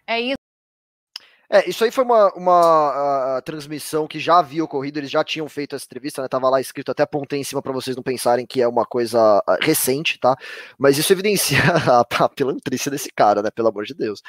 É 0.06 0.20
isso. 0.20 0.35
É, 1.50 1.68
isso 1.68 1.84
aí 1.84 1.90
foi 1.90 2.04
uma, 2.04 2.32
uma 2.34 3.42
transmissão 3.44 4.06
que 4.06 4.18
já 4.18 4.38
havia 4.38 4.64
ocorrido, 4.64 4.98
eles 4.98 5.10
já 5.10 5.22
tinham 5.22 5.48
feito 5.48 5.76
essa 5.76 5.84
entrevista, 5.84 6.20
né? 6.22 6.28
Tava 6.28 6.48
lá 6.50 6.60
escrito, 6.60 6.90
até 6.90 7.02
apontei 7.04 7.38
em 7.38 7.44
cima 7.44 7.62
para 7.62 7.72
vocês 7.72 7.94
não 7.94 8.02
pensarem 8.02 8.46
que 8.46 8.60
é 8.60 8.66
uma 8.68 8.84
coisa 8.84 9.38
uh, 9.38 9.56
recente, 9.60 10.18
tá? 10.18 10.36
Mas 10.78 10.98
isso 10.98 11.12
evidencia 11.12 11.58
a, 11.86 12.00
a 12.00 12.90
desse 12.90 13.10
cara, 13.14 13.42
né? 13.42 13.50
Pelo 13.50 13.68
amor 13.68 13.84
de 13.84 13.94
Deus. 13.94 14.22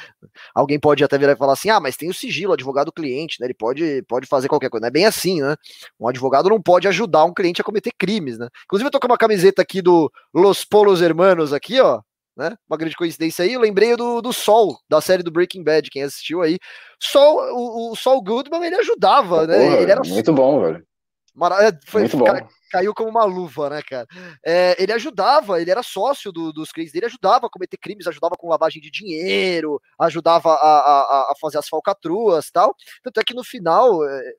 Alguém 0.54 0.80
pode 0.80 1.04
até 1.04 1.18
virar 1.18 1.34
e 1.34 1.38
falar 1.38 1.54
assim: 1.54 1.70
ah, 1.70 1.80
mas 1.80 1.98
tem 1.98 2.10
o 2.10 2.14
sigilo, 2.14 2.54
advogado 2.54 2.92
cliente, 2.92 3.38
né? 3.40 3.48
Ele 3.48 3.54
pode, 3.54 4.04
pode 4.08 4.28
fazer 4.28 4.48
qualquer 4.48 4.70
coisa. 4.70 4.82
Não 4.82 4.90
é 4.90 4.92
bem 4.92 5.06
assim, 5.06 5.42
né? 5.42 5.56
Um 6.00 6.08
advogado 6.08 6.50
não 6.50 6.62
pode 6.62 6.88
ajudar 6.88 7.26
um 7.26 7.34
cliente 7.34 7.62
a 7.62 7.64
cometer 7.64 7.92
crimes, 7.98 8.38
né? 8.38 8.48
Inclusive, 8.66 8.88
eu 8.88 8.92
tô 8.92 9.00
com 9.00 9.08
uma 9.08 9.18
camiseta 9.18 9.62
aqui 9.62 9.82
do 9.82 10.12
Los 10.34 10.64
Polos 10.66 11.02
Hermanos 11.02 11.54
aqui, 11.54 11.80
ó 11.80 12.02
né? 12.38 12.56
Uma 12.70 12.78
grande 12.78 12.96
coincidência 12.96 13.44
aí. 13.44 13.54
Eu 13.54 13.60
lembrei 13.60 13.96
do, 13.96 14.22
do 14.22 14.32
Sol, 14.32 14.78
da 14.88 15.02
série 15.02 15.24
do 15.24 15.32
Breaking 15.32 15.64
Bad, 15.64 15.90
quem 15.90 16.04
assistiu 16.04 16.42
aí. 16.42 16.60
Sol, 17.02 17.40
o, 17.54 17.92
o 17.92 17.96
Sol 17.96 18.22
Goodman, 18.22 18.64
ele 18.64 18.76
ajudava, 18.76 19.48
né? 19.48 19.58
Porra, 19.58 19.82
ele 19.82 19.92
era 19.92 20.02
muito 20.06 20.34
bom, 20.34 20.62
velho. 20.62 20.86
Mara... 21.34 21.68
É, 21.68 21.72
foi, 21.88 22.02
muito 22.02 22.18
bom. 22.18 22.26
Cara, 22.26 22.48
caiu 22.72 22.94
como 22.94 23.10
uma 23.10 23.26
luva, 23.26 23.70
né, 23.70 23.82
cara? 23.82 24.06
É, 24.46 24.76
ele 24.82 24.94
ajudava, 24.94 25.60
ele 25.60 25.72
era 25.72 25.82
sócio 25.82 26.32
do, 26.32 26.54
dos 26.54 26.72
clientes 26.72 26.94
dele, 26.94 27.08
ajudava 27.08 27.48
a 27.48 27.50
cometer 27.50 27.78
crimes, 27.78 28.08
ajudava 28.08 28.36
com 28.38 28.50
lavagem 28.50 28.82
de 28.82 28.92
dinheiro, 28.92 29.82
ajudava 30.00 30.50
a, 30.50 30.80
a, 30.80 31.32
a 31.32 31.34
fazer 31.42 31.58
as 31.58 31.68
falcatruas 31.68 32.52
tal. 32.52 32.76
Tanto 33.04 33.20
é 33.20 33.24
que 33.24 33.34
no 33.34 33.44
final. 33.44 34.08
É... 34.08 34.34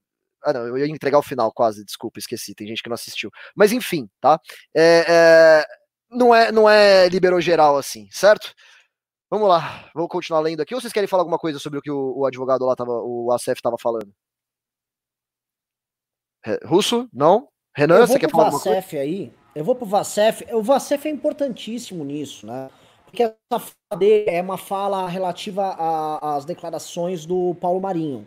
Ah, 0.44 0.53
não, 0.53 0.68
eu 0.68 0.78
ia 0.78 0.86
entregar 0.86 1.18
o 1.18 1.22
final 1.22 1.53
quase, 1.53 1.84
desculpa, 1.84 2.20
esqueci, 2.20 2.55
tem 2.55 2.68
gente 2.68 2.80
que 2.80 2.88
não 2.88 2.94
assistiu. 2.94 3.28
Mas 3.57 3.72
enfim, 3.72 4.09
tá? 4.20 4.38
É, 4.72 5.05
é 5.09 5.78
não 6.11 6.34
é, 6.34 6.50
não 6.52 6.68
é 6.68 7.09
liberou 7.09 7.40
geral 7.40 7.76
assim, 7.76 8.09
certo? 8.11 8.54
Vamos 9.30 9.48
lá, 9.48 9.90
vou 9.94 10.09
continuar 10.09 10.40
lendo 10.40 10.61
aqui. 10.61 10.74
Ou 10.74 10.80
vocês 10.80 10.92
querem 10.92 11.09
falar 11.09 11.22
alguma 11.22 11.38
coisa 11.38 11.59
sobre 11.59 11.78
o 11.78 11.82
que 11.82 11.90
o, 11.90 12.18
o 12.18 12.26
advogado 12.26 12.64
lá 12.64 12.74
tava, 12.74 12.92
o 12.92 13.30
ACF 13.32 13.52
estava 13.52 13.76
falando? 13.78 14.12
Russo? 16.64 17.09
Não? 17.12 17.48
Renan, 17.76 18.06
você 18.06 18.18
quer 18.18 18.30
falar 18.30 18.46
alguma 18.46 18.62
coisa? 18.62 18.98
aí. 18.98 19.32
Eu 19.54 19.64
vou 19.64 19.74
pro 19.74 19.86
Vacef. 19.86 20.46
O 20.52 20.62
Vacef 20.62 21.06
é 21.06 21.11
importantíssimo 21.11 22.04
nisso, 22.04 22.46
né? 22.46 22.70
Porque 23.04 23.22
essa 23.22 23.36
fala 23.50 23.98
dele 23.98 24.30
é 24.30 24.40
uma 24.40 24.59
fala 24.59 25.09
relativa 25.09 26.18
às 26.20 26.44
declarações 26.44 27.24
do 27.26 27.54
Paulo 27.61 27.80
Marinho 27.80 28.26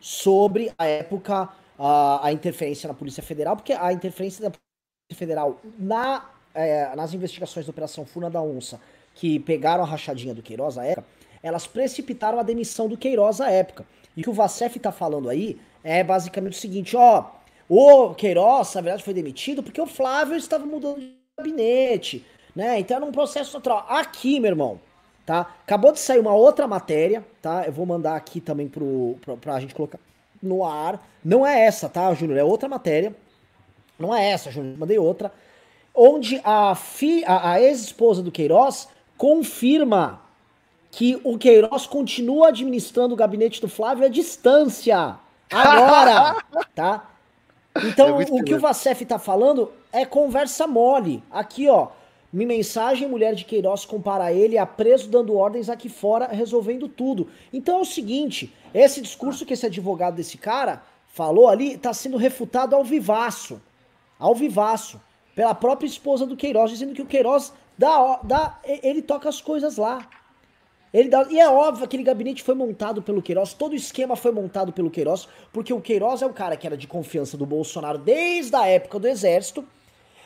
sobre 0.00 0.72
a 0.78 0.86
época, 0.86 1.48
a, 1.78 2.26
a 2.26 2.32
interferência 2.32 2.88
na 2.88 2.94
Polícia 2.94 3.22
Federal, 3.22 3.56
porque 3.56 3.72
a 3.72 3.92
interferência 3.92 4.42
da 4.42 4.50
Polícia 4.50 5.18
Federal 5.18 5.60
na 5.78 6.24
é, 6.54 6.94
nas 6.94 7.14
investigações 7.14 7.66
da 7.66 7.70
Operação 7.70 8.04
Funa 8.04 8.30
da 8.30 8.42
Onça, 8.42 8.80
que 9.14 9.38
pegaram 9.40 9.82
a 9.82 9.86
rachadinha 9.86 10.34
do 10.34 10.42
Queiroz 10.42 10.78
à 10.78 10.84
época, 10.84 11.06
elas 11.42 11.66
precipitaram 11.66 12.38
a 12.38 12.42
demissão 12.42 12.88
do 12.88 12.96
Queiroz 12.96 13.40
à 13.40 13.50
época. 13.50 13.86
E 14.16 14.20
o 14.20 14.24
que 14.24 14.30
o 14.30 14.32
Vacef 14.34 14.78
tá 14.78 14.92
falando 14.92 15.28
aí 15.28 15.58
é 15.82 16.04
basicamente 16.04 16.54
o 16.54 16.60
seguinte, 16.60 16.96
ó, 16.96 17.24
o 17.68 18.14
Queiroz, 18.14 18.74
na 18.74 18.80
verdade, 18.80 19.04
foi 19.04 19.14
demitido 19.14 19.62
porque 19.62 19.80
o 19.80 19.86
Flávio 19.86 20.36
estava 20.36 20.66
mudando 20.66 21.00
de 21.00 21.14
gabinete, 21.36 22.26
né? 22.54 22.78
Então 22.80 22.96
era 22.96 23.06
um 23.06 23.12
processo 23.12 23.54
natural. 23.54 23.86
Aqui, 23.88 24.40
meu 24.40 24.50
irmão, 24.50 24.80
tá? 25.24 25.54
Acabou 25.62 25.92
de 25.92 26.00
sair 26.00 26.18
uma 26.18 26.34
outra 26.34 26.66
matéria, 26.66 27.24
tá? 27.40 27.64
Eu 27.64 27.72
vou 27.72 27.86
mandar 27.86 28.16
aqui 28.16 28.40
também 28.40 28.68
pro, 28.68 29.16
pro, 29.20 29.36
pra 29.36 29.60
gente 29.60 29.74
colocar 29.74 29.98
no 30.42 30.64
ar. 30.64 31.00
Não 31.24 31.46
é 31.46 31.60
essa, 31.64 31.88
tá, 31.88 32.12
Júnior? 32.12 32.38
É 32.38 32.44
outra 32.44 32.68
matéria. 32.68 33.14
Não 33.98 34.14
é 34.14 34.30
essa, 34.30 34.50
Júnior. 34.50 34.76
Mandei 34.76 34.98
outra 34.98 35.32
onde 35.94 36.40
a, 36.44 36.74
fi, 36.74 37.24
a, 37.24 37.52
a 37.52 37.62
ex-esposa 37.62 38.22
do 38.22 38.30
Queiroz 38.30 38.88
confirma 39.16 40.20
que 40.90 41.20
o 41.22 41.38
Queiroz 41.38 41.86
continua 41.86 42.48
administrando 42.48 43.14
o 43.14 43.16
gabinete 43.16 43.60
do 43.60 43.68
Flávio 43.68 44.04
à 44.04 44.08
distância. 44.08 45.16
Agora, 45.50 46.36
tá? 46.74 47.10
Então, 47.84 48.20
é 48.20 48.26
o 48.30 48.42
que 48.42 48.54
o 48.54 48.60
Vacef 48.60 49.04
tá 49.04 49.18
falando 49.18 49.70
é 49.92 50.04
conversa 50.04 50.66
mole. 50.66 51.22
Aqui, 51.30 51.68
ó. 51.68 51.88
Minha 52.32 52.48
mensagem, 52.48 53.08
mulher 53.08 53.34
de 53.34 53.44
Queiroz 53.44 53.84
compara 53.84 54.32
ele 54.32 54.56
a 54.56 54.64
preso 54.64 55.08
dando 55.08 55.36
ordens 55.36 55.68
aqui 55.68 55.88
fora, 55.88 56.28
resolvendo 56.28 56.88
tudo. 56.88 57.28
Então 57.52 57.78
é 57.78 57.80
o 57.80 57.84
seguinte, 57.84 58.54
esse 58.72 59.00
discurso 59.00 59.44
que 59.44 59.54
esse 59.54 59.66
advogado 59.66 60.14
desse 60.14 60.38
cara 60.38 60.82
falou 61.08 61.48
ali 61.48 61.76
tá 61.76 61.92
sendo 61.92 62.16
refutado 62.16 62.76
ao 62.76 62.84
vivaço. 62.84 63.60
Ao 64.16 64.32
vivaço 64.32 65.00
pela 65.34 65.54
própria 65.54 65.86
esposa 65.86 66.26
do 66.26 66.36
Queiroz, 66.36 66.70
dizendo 66.70 66.94
que 66.94 67.02
o 67.02 67.06
Queiroz 67.06 67.52
dá, 67.78 68.20
dá 68.22 68.58
ele 68.64 69.02
toca 69.02 69.28
as 69.28 69.40
coisas 69.40 69.76
lá. 69.76 70.06
Ele 70.92 71.08
dá, 71.08 71.24
e 71.30 71.38
é 71.38 71.48
óbvio 71.48 71.78
que 71.78 71.84
aquele 71.84 72.02
gabinete 72.02 72.42
foi 72.42 72.54
montado 72.54 73.00
pelo 73.00 73.22
Queiroz, 73.22 73.54
todo 73.54 73.72
o 73.72 73.76
esquema 73.76 74.16
foi 74.16 74.32
montado 74.32 74.72
pelo 74.72 74.90
Queiroz, 74.90 75.28
porque 75.52 75.72
o 75.72 75.80
Queiroz 75.80 76.20
é 76.20 76.26
o 76.26 76.32
cara 76.32 76.56
que 76.56 76.66
era 76.66 76.76
de 76.76 76.88
confiança 76.88 77.36
do 77.36 77.46
Bolsonaro 77.46 77.96
desde 77.96 78.56
a 78.56 78.66
época 78.66 78.98
do 78.98 79.06
Exército, 79.06 79.64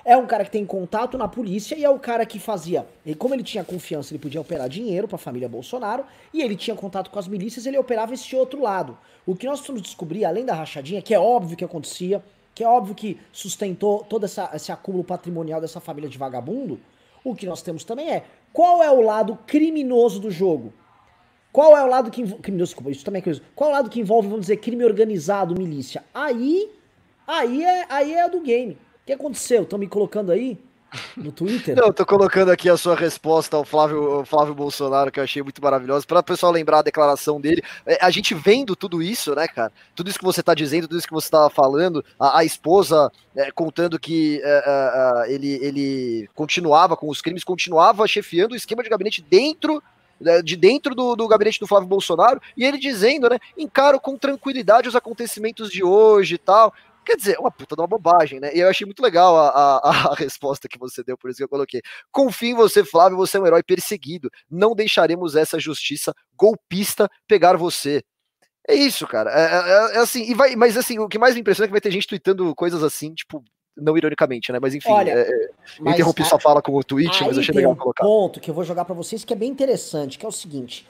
é 0.05 0.17
um 0.17 0.27
cara 0.27 0.45
que 0.45 0.51
tem 0.51 0.67
contato 0.67 1.17
na 1.17 1.27
polícia 1.27 1.75
e 1.77 1.85
é 1.85 1.89
o 1.89 1.99
cara 1.99 2.27
que 2.27 2.39
fazia. 2.39 2.87
E 3.07 3.15
como 3.15 3.35
ele 3.35 3.43
tinha 3.43 3.65
confiança, 3.65 4.13
ele 4.13 4.19
podia 4.19 4.41
operar 4.41 4.69
dinheiro 4.69 5.09
para 5.09 5.17
a 5.17 5.19
família 5.19 5.49
Bolsonaro 5.49 6.05
e 6.33 6.43
ele 6.43 6.57
tinha 6.57 6.77
contato 6.77 7.11
com 7.11 7.19
as 7.19 7.27
milícias, 7.27 7.65
ele 7.65 7.79
operava 7.79 8.13
esse 8.13 8.37
outro 8.37 8.61
lado. 8.61 8.99
O 9.27 9.35
que 9.35 9.47
nós 9.47 9.61
precisamos 9.61 9.83
descobrir, 9.83 10.25
além 10.27 10.45
da 10.45 10.55
rachadinha, 10.55 11.01
que 11.01 11.15
é 11.15 11.19
óbvio 11.19 11.57
que 11.57 11.65
acontecia, 11.65 12.23
que 12.55 12.63
é 12.63 12.69
óbvio 12.69 12.95
que 12.95 13.21
sustentou 13.33 14.05
todo 14.05 14.25
essa, 14.25 14.51
esse 14.55 14.71
acúmulo 14.71 15.03
patrimonial 15.03 15.61
dessa 15.61 15.81
família 15.81 16.09
de 16.09 16.17
vagabundo, 16.17 16.79
o 17.25 17.35
que 17.35 17.47
nós 17.47 17.63
temos 17.63 17.85
também 17.85 18.11
é 18.11 18.25
qual 18.53 18.83
é 18.83 18.91
o 18.91 19.01
lado 19.01 19.39
criminoso 19.47 20.21
do 20.21 20.31
jogo? 20.31 20.73
Qual 21.53 21.77
é 21.77 21.83
o 21.83 21.87
lado 21.87 22.11
que 22.11 22.23
criminoso, 22.39 22.71
desculpa, 22.71 22.91
isso 22.91 23.05
também 23.05 23.21
é 23.21 23.23
curioso. 23.23 23.43
Qual 23.55 23.71
é 23.71 23.73
o 23.73 23.77
lado 23.77 23.91
que 23.91 24.01
envolve, 24.01 24.29
vamos 24.29 24.43
dizer, 24.43 24.57
crime 24.59 24.85
organizado, 24.85 25.55
milícia? 25.57 26.05
Aí, 26.13 26.71
aí 27.27 27.65
é, 27.65 27.87
aí 27.89 28.15
é 28.15 28.29
do 28.29 28.41
game. 28.41 28.75
O 28.75 29.07
que 29.07 29.13
aconteceu? 29.13 29.63
Estão 29.63 29.79
me 29.79 29.89
colocando 29.89 30.31
aí? 30.31 30.59
No 31.17 31.33
Twitter. 31.33 31.77
Não, 31.77 31.93
tô 31.93 32.05
colocando 32.05 32.51
aqui 32.51 32.69
a 32.69 32.77
sua 32.77 32.95
resposta 32.95 33.57
ao 33.57 33.65
Flávio, 33.65 34.11
ao 34.11 34.25
Flávio 34.25 34.55
Bolsonaro, 34.55 35.11
que 35.11 35.21
eu 35.21 35.25
achei 35.25 35.43
muito 35.43 35.63
maravilhosa, 35.63 36.07
para 36.07 36.21
o 36.21 36.25
pessoal 36.25 36.53
lembrar 36.53 36.79
a 36.79 36.83
declaração 36.83 37.41
dele. 37.41 37.63
É, 37.87 37.99
a 38.01 38.11
gente 38.11 38.35
vendo 38.35 38.75
tudo 38.77 39.03
isso, 39.03 39.35
né, 39.35 39.47
cara? 39.49 39.73
Tudo 39.95 40.09
isso 40.09 40.19
que 40.19 40.25
você 40.25 40.43
tá 40.43 40.55
dizendo, 40.55 40.89
tudo 40.89 40.99
isso 40.99 41.09
que 41.09 41.15
você 41.15 41.31
tava 41.31 41.51
falando, 41.51 42.05
a, 42.19 42.41
a 42.41 42.45
esposa 42.45 43.11
é, 43.37 43.51
contando 43.51 43.99
que 43.99 44.41
é, 44.43 44.49
é, 44.49 45.31
é 45.31 45.35
ele, 45.35 45.59
ele 45.63 46.29
continuava 46.35 46.97
com 46.97 47.09
os 47.09 47.21
crimes, 47.21 47.45
continuava 47.45 48.07
chefiando 48.07 48.55
o 48.55 48.57
esquema 48.57 48.83
de 48.83 48.89
gabinete 48.89 49.23
dentro 49.23 49.83
né, 50.21 50.41
de 50.43 50.57
dentro 50.57 50.95
do, 50.95 51.17
do, 51.17 51.29
gabinete 51.29 51.61
do 51.61 51.67
Flávio 51.67 51.89
Bolsonaro, 51.89 52.41
e 52.57 52.65
ele 52.65 52.79
dizendo, 52.79 53.29
né, 53.29 53.39
encaro 53.59 54.01
com 54.01 54.17
tranquilidade 54.17 54.89
os 54.89 54.97
acontecimentos 54.97 55.71
de 55.71 55.83
hoje 55.83 56.37
e 56.37 56.39
tal. 56.39 56.73
Quer 57.05 57.17
dizer, 57.17 57.39
uma 57.39 57.51
puta 57.51 57.75
de 57.77 57.81
uma 57.81 57.87
bobagem, 57.87 58.41
né? 58.41 58.51
E 58.55 58.61
eu 58.61 58.69
achei 58.69 58.85
muito 58.85 59.03
legal 59.03 59.37
a, 59.37 59.49
a, 59.49 59.79
a, 60.13 60.15
resposta 60.15 60.69
que 60.69 60.79
você 60.79 61.03
deu, 61.03 61.17
por 61.17 61.31
isso 61.31 61.39
que 61.39 61.45
eu 61.45 61.49
coloquei. 61.49 61.83
Confio 62.11 62.51
em 62.51 62.55
você, 62.55 62.85
Flávio, 62.85 63.17
você 63.17 63.37
é 63.37 63.41
um 63.41 63.47
herói 63.47 63.63
perseguido. 63.63 64.31
Não 64.51 64.75
deixaremos 64.75 65.37
essa 65.37 65.59
justiça 65.59 66.15
golpista 66.37 67.09
pegar 67.29 67.57
você. 67.57 68.03
É 68.67 68.75
isso, 68.75 69.07
cara. 69.07 69.31
É, 69.31 69.95
é, 69.95 69.97
é 69.97 69.99
assim, 69.99 70.23
e 70.23 70.35
vai, 70.35 70.57
mas 70.57 70.77
assim, 70.77 70.99
o 70.99 71.09
que 71.09 71.19
mais 71.19 71.35
me 71.35 71.41
impressiona 71.41 71.67
é 71.67 71.69
que 71.69 71.73
vai 71.73 71.81
ter 71.81 71.91
gente 71.91 72.07
tweetando 72.07 72.55
coisas 72.55 72.83
assim, 72.83 73.13
tipo, 73.13 73.45
não 73.77 73.97
ironicamente, 73.97 74.53
né? 74.53 74.59
Mas 74.61 74.75
enfim, 74.75 74.91
Olha, 74.91 75.11
é, 75.11 75.21
é 75.21 75.49
mas 75.81 75.95
interrompi 75.95 76.23
a, 76.23 76.25
sua 76.25 76.41
fala 76.41 76.63
com 76.63 76.73
o 76.73 76.85
tweet, 76.85 77.23
mas 77.25 77.37
achei 77.37 77.55
legal 77.55 77.73
um 77.73 77.77
colocar. 77.77 78.05
ponto 78.05 78.41
que 78.41 78.51
eu 78.51 78.55
vou 78.55 78.65
jogar 78.65 78.85
para 78.85 78.95
vocês 78.95 79.25
que 79.25 79.33
é 79.33 79.37
bem 79.37 79.51
interessante, 79.51 80.19
que 80.19 80.25
é 80.25 80.29
o 80.29 80.33
seguinte. 80.33 80.87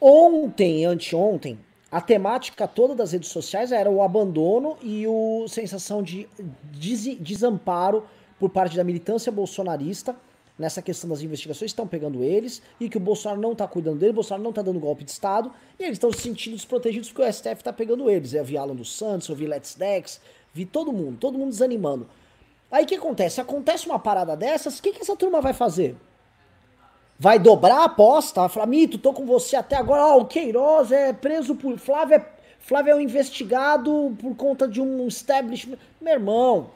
Ontem, 0.00 0.84
anteontem, 0.84 1.58
a 1.96 2.00
temática 2.02 2.68
toda 2.68 2.94
das 2.94 3.12
redes 3.12 3.30
sociais 3.30 3.72
era 3.72 3.90
o 3.90 4.02
abandono 4.02 4.76
e 4.82 5.06
o 5.06 5.48
sensação 5.48 6.02
de 6.02 6.28
des 6.64 7.16
desamparo 7.18 8.04
por 8.38 8.50
parte 8.50 8.76
da 8.76 8.84
militância 8.84 9.32
bolsonarista 9.32 10.14
nessa 10.58 10.82
questão 10.82 11.08
das 11.08 11.22
investigações, 11.22 11.70
estão 11.70 11.88
pegando 11.88 12.22
eles 12.22 12.60
e 12.78 12.90
que 12.90 12.98
o 12.98 13.00
Bolsonaro 13.00 13.40
não 13.40 13.52
está 13.52 13.66
cuidando 13.66 13.98
dele, 13.98 14.10
o 14.10 14.16
Bolsonaro 14.16 14.42
não 14.42 14.50
está 14.50 14.60
dando 14.60 14.78
golpe 14.78 15.04
de 15.04 15.10
Estado 15.10 15.50
e 15.80 15.84
eles 15.84 15.94
estão 15.94 16.12
se 16.12 16.20
sentindo 16.20 16.54
desprotegidos 16.54 17.08
porque 17.08 17.26
o 17.26 17.32
STF 17.32 17.54
está 17.54 17.72
pegando 17.72 18.10
eles. 18.10 18.34
Eu 18.34 18.44
vi 18.44 18.58
Alan 18.58 18.74
dos 18.74 18.94
Santos, 18.94 19.30
eu 19.30 19.34
vi 19.34 19.46
Let's 19.46 19.74
Dex, 19.74 20.20
vi 20.52 20.66
todo 20.66 20.92
mundo, 20.92 21.16
todo 21.18 21.38
mundo 21.38 21.48
desanimando. 21.48 22.06
Aí 22.70 22.84
o 22.84 22.86
que 22.86 22.96
acontece? 22.96 23.40
Acontece 23.40 23.86
uma 23.86 23.98
parada 23.98 24.36
dessas, 24.36 24.78
o 24.78 24.82
que, 24.82 24.92
que 24.92 25.00
essa 25.00 25.16
turma 25.16 25.40
vai 25.40 25.54
fazer? 25.54 25.96
Vai 27.18 27.38
dobrar 27.38 27.80
a 27.80 27.84
aposta, 27.84 28.40
vai 28.40 28.48
falar, 28.48 28.66
Mito, 28.66 28.98
tô 28.98 29.12
com 29.12 29.24
você 29.24 29.56
até 29.56 29.76
agora, 29.76 30.06
ó, 30.06 30.18
o 30.18 30.26
Queiroz 30.26 30.92
é 30.92 31.12
preso 31.12 31.54
por. 31.54 31.78
Flávio 31.78 32.16
é, 32.16 32.26
Flávio 32.58 32.92
é 32.92 32.94
um 32.96 33.00
investigado 33.00 34.16
por 34.20 34.34
conta 34.34 34.66
de 34.66 34.80
um 34.80 35.06
establishment. 35.06 35.78
Meu 36.00 36.14
irmão, 36.14 36.70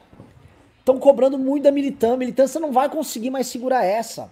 estão 0.79 0.97
cobrando 0.97 1.37
muito 1.37 1.63
da 1.63 1.71
militância. 1.71 2.17
Militância 2.17 2.59
não 2.59 2.71
vai 2.71 2.89
conseguir 2.89 3.29
mais 3.29 3.47
segurar 3.47 3.83
essa. 3.83 4.31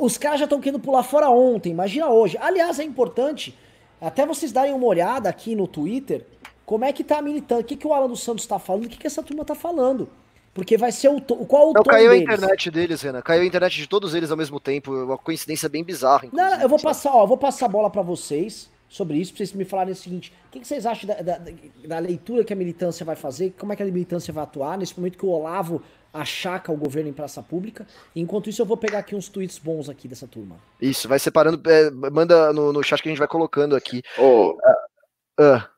Os 0.00 0.18
caras 0.18 0.40
já 0.40 0.44
estão 0.44 0.60
querendo 0.60 0.80
pular 0.80 1.02
fora 1.02 1.28
ontem, 1.30 1.70
imagina 1.70 2.08
hoje. 2.08 2.36
Aliás, 2.40 2.78
é 2.78 2.84
importante 2.84 3.56
até 4.00 4.26
vocês 4.26 4.52
darem 4.52 4.74
uma 4.74 4.86
olhada 4.86 5.28
aqui 5.28 5.54
no 5.54 5.66
Twitter 5.66 6.24
como 6.64 6.84
é 6.84 6.92
que 6.92 7.04
tá 7.04 7.18
a 7.18 7.22
militância, 7.22 7.62
o 7.62 7.64
que, 7.64 7.76
que 7.76 7.86
o 7.86 7.94
Alan 7.94 8.08
dos 8.08 8.22
Santos 8.22 8.42
está 8.42 8.58
falando, 8.58 8.86
o 8.86 8.88
que, 8.88 8.98
que 8.98 9.06
essa 9.06 9.22
turma 9.22 9.42
está 9.42 9.54
falando. 9.54 10.08
Porque 10.56 10.78
vai 10.78 10.90
ser 10.90 11.10
o. 11.10 11.20
Qual 11.20 11.68
o 11.68 11.72
Não, 11.74 11.82
caiu 11.82 12.08
deles? 12.08 12.26
a 12.26 12.32
internet 12.32 12.70
deles, 12.70 13.02
Renan. 13.02 13.20
Caiu 13.20 13.42
a 13.42 13.44
internet 13.44 13.76
de 13.76 13.86
todos 13.86 14.14
eles 14.14 14.30
ao 14.30 14.38
mesmo 14.38 14.58
tempo. 14.58 14.90
Uma 14.90 15.18
coincidência 15.18 15.68
bem 15.68 15.84
bizarra. 15.84 16.30
Não, 16.32 16.50
não, 16.50 16.62
eu 16.62 16.66
vou 16.66 16.80
passar, 16.80 17.12
ó, 17.12 17.26
vou 17.26 17.36
passar 17.36 17.66
a 17.66 17.68
bola 17.68 17.90
para 17.90 18.00
vocês 18.00 18.70
sobre 18.88 19.18
isso, 19.18 19.32
pra 19.32 19.38
vocês 19.38 19.52
me 19.52 19.66
falarem 19.66 19.92
o 19.92 19.96
seguinte: 19.96 20.32
o 20.46 20.52
que, 20.52 20.60
que 20.60 20.66
vocês 20.66 20.86
acham 20.86 21.08
da, 21.08 21.20
da, 21.20 21.38
da, 21.86 21.98
leitura 21.98 22.42
que 22.42 22.54
a 22.54 22.56
militância 22.56 23.04
vai 23.04 23.14
fazer? 23.14 23.54
Como 23.58 23.70
é 23.70 23.76
que 23.76 23.82
a 23.82 23.86
militância 23.86 24.32
vai 24.32 24.44
atuar 24.44 24.78
nesse 24.78 24.98
momento 24.98 25.18
que 25.18 25.26
o 25.26 25.28
Olavo 25.28 25.82
achaca 26.10 26.72
o 26.72 26.76
governo 26.76 27.10
em 27.10 27.12
praça 27.12 27.42
pública? 27.42 27.86
Enquanto 28.14 28.48
isso, 28.48 28.62
eu 28.62 28.66
vou 28.66 28.78
pegar 28.78 29.00
aqui 29.00 29.14
uns 29.14 29.28
tweets 29.28 29.58
bons 29.58 29.90
aqui 29.90 30.08
dessa 30.08 30.26
turma. 30.26 30.56
Isso, 30.80 31.06
vai 31.06 31.18
separando, 31.18 31.60
é, 31.70 31.90
manda 31.90 32.50
no, 32.54 32.72
no 32.72 32.82
chat 32.82 33.02
que 33.02 33.10
a 33.10 33.12
gente 33.12 33.18
vai 33.18 33.28
colocando 33.28 33.76
aqui. 33.76 34.02
Oh, 34.16 34.52
uh, 34.52 35.54
uh. 35.54 35.75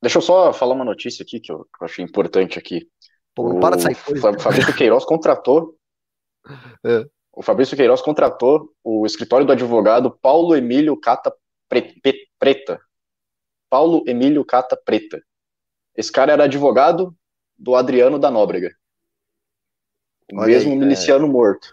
Deixa 0.00 0.18
eu 0.18 0.22
só 0.22 0.52
falar 0.52 0.74
uma 0.74 0.84
notícia 0.84 1.22
aqui 1.22 1.40
que 1.40 1.50
eu, 1.50 1.64
que 1.64 1.82
eu 1.82 1.84
achei 1.84 2.04
importante 2.04 2.58
aqui. 2.58 2.88
Pô, 3.34 3.52
não 3.52 3.60
para 3.60 3.76
de 3.76 3.82
sair 3.82 3.96
coisa. 3.96 4.30
O 4.30 4.40
Fabrício 4.40 4.76
Queiroz 4.76 5.04
contratou. 5.04 5.76
É. 6.84 7.04
O 7.32 7.42
Fabrício 7.42 7.76
Queiroz 7.76 8.00
contratou 8.00 8.72
o 8.82 9.06
escritório 9.06 9.46
do 9.46 9.52
advogado 9.52 10.16
Paulo 10.20 10.56
Emílio 10.56 10.98
Cata 10.98 11.32
Preta. 12.38 12.80
Paulo 13.70 14.02
Emílio 14.06 14.44
Cata 14.44 14.76
Preta. 14.76 15.22
Esse 15.96 16.10
cara 16.10 16.32
era 16.32 16.44
advogado 16.44 17.14
do 17.56 17.74
Adriano 17.74 18.18
da 18.18 18.30
Nóbrega. 18.30 18.72
O 20.32 20.38
Olha 20.38 20.46
mesmo 20.46 20.72
aí, 20.72 20.78
miliciano 20.78 21.26
é... 21.26 21.28
morto. 21.28 21.72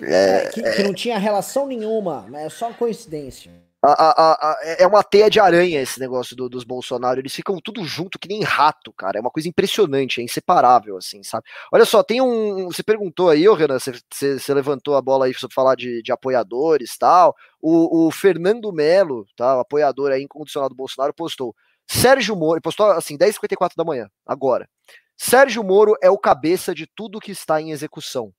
É, 0.00 0.48
que, 0.50 0.62
que, 0.62 0.82
não 0.84 0.94
tinha 0.94 1.18
relação 1.18 1.66
nenhuma, 1.66 2.22
né? 2.28 2.46
é 2.46 2.48
só 2.48 2.72
coincidência. 2.72 3.50
A, 3.80 3.92
a, 3.92 4.32
a, 4.32 4.58
é 4.76 4.86
uma 4.86 5.04
teia 5.04 5.30
de 5.30 5.38
aranha 5.38 5.80
esse 5.80 6.00
negócio 6.00 6.34
do, 6.34 6.48
dos 6.48 6.64
Bolsonaro. 6.64 7.20
Eles 7.20 7.34
ficam 7.34 7.60
tudo 7.60 7.84
junto 7.84 8.18
que 8.18 8.28
nem 8.28 8.42
rato, 8.42 8.92
cara. 8.92 9.18
É 9.18 9.20
uma 9.20 9.30
coisa 9.30 9.48
impressionante, 9.48 10.20
é 10.20 10.24
inseparável, 10.24 10.96
assim, 10.96 11.22
sabe? 11.22 11.44
Olha 11.72 11.84
só, 11.84 12.02
tem 12.02 12.20
um. 12.20 12.66
Você 12.66 12.82
perguntou 12.82 13.30
aí, 13.30 13.48
ô 13.48 13.54
Renan, 13.54 13.78
você, 13.78 13.92
você, 14.12 14.38
você 14.38 14.52
levantou 14.52 14.96
a 14.96 15.02
bola 15.02 15.26
aí 15.26 15.32
pra 15.32 15.48
falar 15.54 15.76
de, 15.76 16.02
de 16.02 16.10
apoiadores 16.10 16.94
e 16.94 16.98
tal. 16.98 17.36
O, 17.60 18.08
o 18.08 18.10
Fernando 18.10 18.72
Melo, 18.72 19.24
tá? 19.36 19.56
O 19.56 19.60
apoiador 19.60 20.10
aí 20.10 20.22
incondicional 20.22 20.68
do 20.68 20.74
Bolsonaro, 20.74 21.14
postou. 21.14 21.54
Sérgio 21.86 22.36
Moro, 22.36 22.60
postou 22.60 22.86
assim, 22.90 23.16
10h54 23.16 23.72
da 23.76 23.84
manhã, 23.84 24.10
agora. 24.26 24.68
Sérgio 25.16 25.64
Moro 25.64 25.94
é 26.02 26.10
o 26.10 26.18
cabeça 26.18 26.74
de 26.74 26.86
tudo 26.86 27.18
que 27.20 27.32
está 27.32 27.60
em 27.60 27.70
execução. 27.70 28.32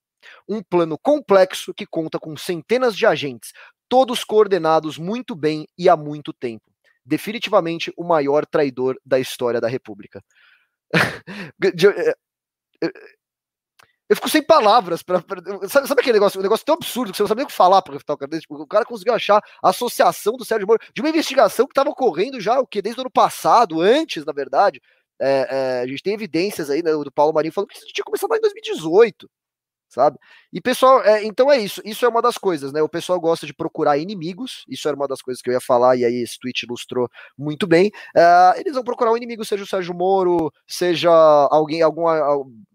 Um 0.47 0.61
plano 0.61 0.97
complexo 0.97 1.73
que 1.73 1.85
conta 1.85 2.19
com 2.19 2.37
centenas 2.37 2.95
de 2.95 3.05
agentes, 3.05 3.51
todos 3.89 4.23
coordenados 4.23 4.97
muito 4.97 5.35
bem 5.35 5.67
e 5.77 5.89
há 5.89 5.97
muito 5.97 6.31
tempo. 6.31 6.63
Definitivamente 7.03 7.91
o 7.97 8.03
maior 8.03 8.45
traidor 8.45 8.95
da 9.03 9.19
história 9.19 9.59
da 9.59 9.67
República. 9.67 10.23
Eh, 12.81 12.87
eh, 12.87 12.91
eu 14.09 14.15
fico 14.15 14.29
sem 14.29 14.41
palavras 14.41 15.03
para 15.03 15.19
sabe, 15.67 15.87
sabe, 15.87 16.01
aquele 16.01 16.13
negócio, 16.13 16.39
um 16.39 16.43
negócio 16.43 16.65
tão 16.65 16.75
absurdo 16.75 17.11
que 17.11 17.17
você 17.17 17.23
não 17.23 17.27
sabe 17.27 17.39
nem 17.39 17.45
o 17.45 17.47
que 17.47 17.53
falar 17.53 17.81
para 17.81 17.93
refutar 17.93 18.15
o 18.15 18.17
cara 18.17 18.39
tipo, 18.39 18.55
o 18.55 18.65
cara 18.65 18.85
conseguiu 18.85 19.13
achar 19.13 19.43
a 19.61 19.69
associação 19.69 20.33
do 20.33 20.45
Sérgio 20.45 20.65
Moro 20.65 20.79
de 20.93 21.01
uma 21.01 21.09
investigação 21.09 21.67
que 21.67 21.73
estava 21.73 21.89
ocorrendo 21.89 22.39
já 22.39 22.59
o 22.59 22.65
que 22.65 22.81
desde 22.81 22.99
o 22.99 23.03
ano 23.03 23.11
passado, 23.11 23.81
antes, 23.81 24.25
na 24.25 24.31
verdade. 24.33 24.81
É, 25.21 25.47
é, 25.49 25.81
a 25.81 25.87
gente 25.87 26.01
tem 26.01 26.13
evidências 26.13 26.69
aí 26.69 26.81
né, 26.81 26.91
do 26.91 27.11
Paulo 27.11 27.33
Marinho 27.33 27.53
falando 27.53 27.67
que 27.69 27.77
isso 27.77 27.85
tinha 27.87 28.05
começado 28.05 28.31
lá 28.31 28.37
em 28.37 28.41
2018 28.41 29.29
sabe? 29.89 30.17
E 30.53 30.61
pessoal, 30.61 31.03
é, 31.03 31.23
então 31.25 31.51
é 31.51 31.57
isso. 31.57 31.81
Isso 31.83 32.05
é 32.05 32.09
uma 32.09 32.21
das 32.21 32.37
coisas, 32.37 32.71
né? 32.71 32.81
O 32.81 32.87
pessoal 32.89 33.19
gosta 33.19 33.45
de 33.45 33.53
procurar 33.53 33.97
inimigos. 33.97 34.63
Isso 34.69 34.87
era 34.87 34.95
uma 34.95 35.07
das 35.07 35.21
coisas 35.21 35.41
que 35.41 35.49
eu 35.49 35.53
ia 35.53 35.61
falar 35.61 35.95
e 35.97 36.05
aí 36.05 36.21
esse 36.21 36.37
tweet 36.39 36.63
ilustrou 36.65 37.09
muito 37.37 37.67
bem. 37.67 37.87
Uh, 38.15 38.59
eles 38.59 38.73
vão 38.73 38.83
procurar 38.83 39.11
um 39.11 39.17
inimigo, 39.17 39.43
seja 39.43 39.63
o 39.63 39.67
Sérgio 39.67 39.93
Moro, 39.93 40.51
seja 40.67 41.09
alguém, 41.49 41.81
algum, 41.81 42.07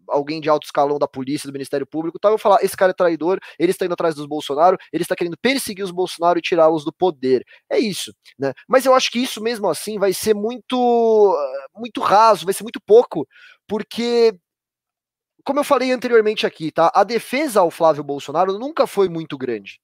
alguém 0.09 0.41
de 0.41 0.49
alto 0.49 0.65
escalão 0.65 0.99
da 0.99 1.09
polícia, 1.09 1.49
do 1.49 1.53
Ministério 1.53 1.87
Público, 1.87 2.19
tal. 2.19 2.33
Eu 2.33 2.39
falar, 2.39 2.59
esse 2.63 2.77
cara 2.77 2.91
é 2.91 2.95
traidor. 2.95 3.39
Ele 3.59 3.71
está 3.71 3.85
indo 3.85 3.95
atrás 3.95 4.15
dos 4.15 4.27
Bolsonaro. 4.27 4.77
Ele 4.93 5.03
está 5.03 5.15
querendo 5.15 5.39
perseguir 5.41 5.85
os 5.85 5.91
Bolsonaro 5.91 6.39
e 6.39 6.43
tirá-los 6.43 6.85
do 6.85 6.93
poder. 6.93 7.45
É 7.71 7.79
isso, 7.79 8.13
né? 8.39 8.53
Mas 8.69 8.85
eu 8.87 8.95
acho 8.95 9.11
que 9.11 9.19
isso 9.19 9.43
mesmo 9.43 9.69
assim 9.69 9.99
vai 9.99 10.13
ser 10.13 10.35
muito, 10.35 11.37
muito 11.75 12.01
raso, 12.01 12.45
vai 12.45 12.55
ser 12.55 12.65
muito 12.65 12.81
pouco, 12.81 13.27
porque 13.67 14.35
como 15.45 15.61
eu 15.61 15.65
falei 15.65 15.93
anteriormente 15.93 16.47
aqui, 16.47 16.73
tá? 16.73 16.91
A 16.95 17.05
defesa 17.05 17.61
ao 17.61 17.71
Flávio 17.71 18.03
Bolsonaro 18.03 18.59
nunca 18.59 18.87
foi 18.87 19.09
muito 19.09 19.37
grande. 19.37 19.81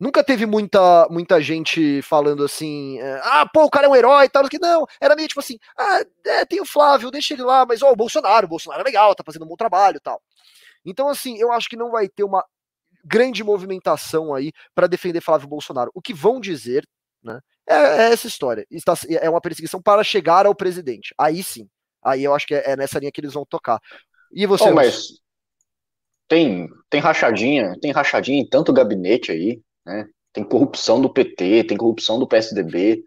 Nunca 0.00 0.24
teve 0.24 0.46
muita, 0.46 1.06
muita 1.10 1.40
gente 1.40 2.00
falando 2.02 2.44
assim, 2.44 2.98
é, 2.98 3.20
ah, 3.22 3.46
pô, 3.46 3.64
o 3.64 3.70
cara 3.70 3.86
é 3.86 3.90
um 3.90 3.96
herói 3.96 4.24
e 4.24 4.28
tal, 4.28 4.42
não, 4.60 4.86
era 5.00 5.14
meio 5.14 5.28
tipo 5.28 5.40
assim, 5.40 5.58
ah, 5.78 6.00
é, 6.24 6.44
tem 6.46 6.60
o 6.60 6.66
Flávio, 6.66 7.10
deixa 7.10 7.34
ele 7.34 7.42
lá, 7.42 7.66
mas 7.66 7.82
ó, 7.82 7.90
o 7.92 7.96
Bolsonaro, 7.96 8.46
o 8.46 8.48
Bolsonaro 8.48 8.80
é 8.80 8.84
legal, 8.84 9.14
tá 9.14 9.22
fazendo 9.24 9.44
um 9.44 9.48
bom 9.48 9.56
trabalho 9.56 10.00
tal. 10.00 10.20
Então, 10.84 11.08
assim, 11.08 11.36
eu 11.38 11.52
acho 11.52 11.68
que 11.68 11.76
não 11.76 11.90
vai 11.90 12.08
ter 12.08 12.24
uma 12.24 12.44
grande 13.04 13.44
movimentação 13.44 14.34
aí 14.34 14.52
para 14.74 14.86
defender 14.86 15.20
Flávio 15.20 15.48
Bolsonaro. 15.48 15.90
O 15.94 16.00
que 16.00 16.14
vão 16.14 16.40
dizer, 16.40 16.86
né, 17.22 17.40
é, 17.68 17.74
é 17.74 18.12
essa 18.12 18.26
história. 18.26 18.66
Está, 18.70 18.94
é 19.20 19.28
uma 19.28 19.40
perseguição 19.40 19.82
para 19.82 20.02
chegar 20.04 20.46
ao 20.46 20.54
presidente. 20.54 21.14
Aí 21.18 21.42
sim. 21.42 21.68
Aí 22.04 22.22
eu 22.22 22.34
acho 22.34 22.46
que 22.46 22.54
é, 22.54 22.70
é 22.70 22.76
nessa 22.76 22.98
linha 22.98 23.10
que 23.12 23.20
eles 23.20 23.34
vão 23.34 23.44
tocar. 23.44 23.80
E 24.32 24.46
você? 24.46 24.70
Oh, 24.70 24.74
mas 24.74 25.20
tem, 26.28 26.68
tem 26.90 27.00
rachadinha, 27.00 27.74
tem 27.80 27.92
rachadinha 27.92 28.40
em 28.40 28.48
tanto 28.48 28.72
gabinete 28.72 29.30
aí, 29.30 29.60
né? 29.84 30.06
Tem 30.32 30.44
corrupção 30.44 31.00
do 31.00 31.08
PT, 31.08 31.64
tem 31.64 31.76
corrupção 31.76 32.18
do 32.18 32.26
PSDB, 32.26 33.04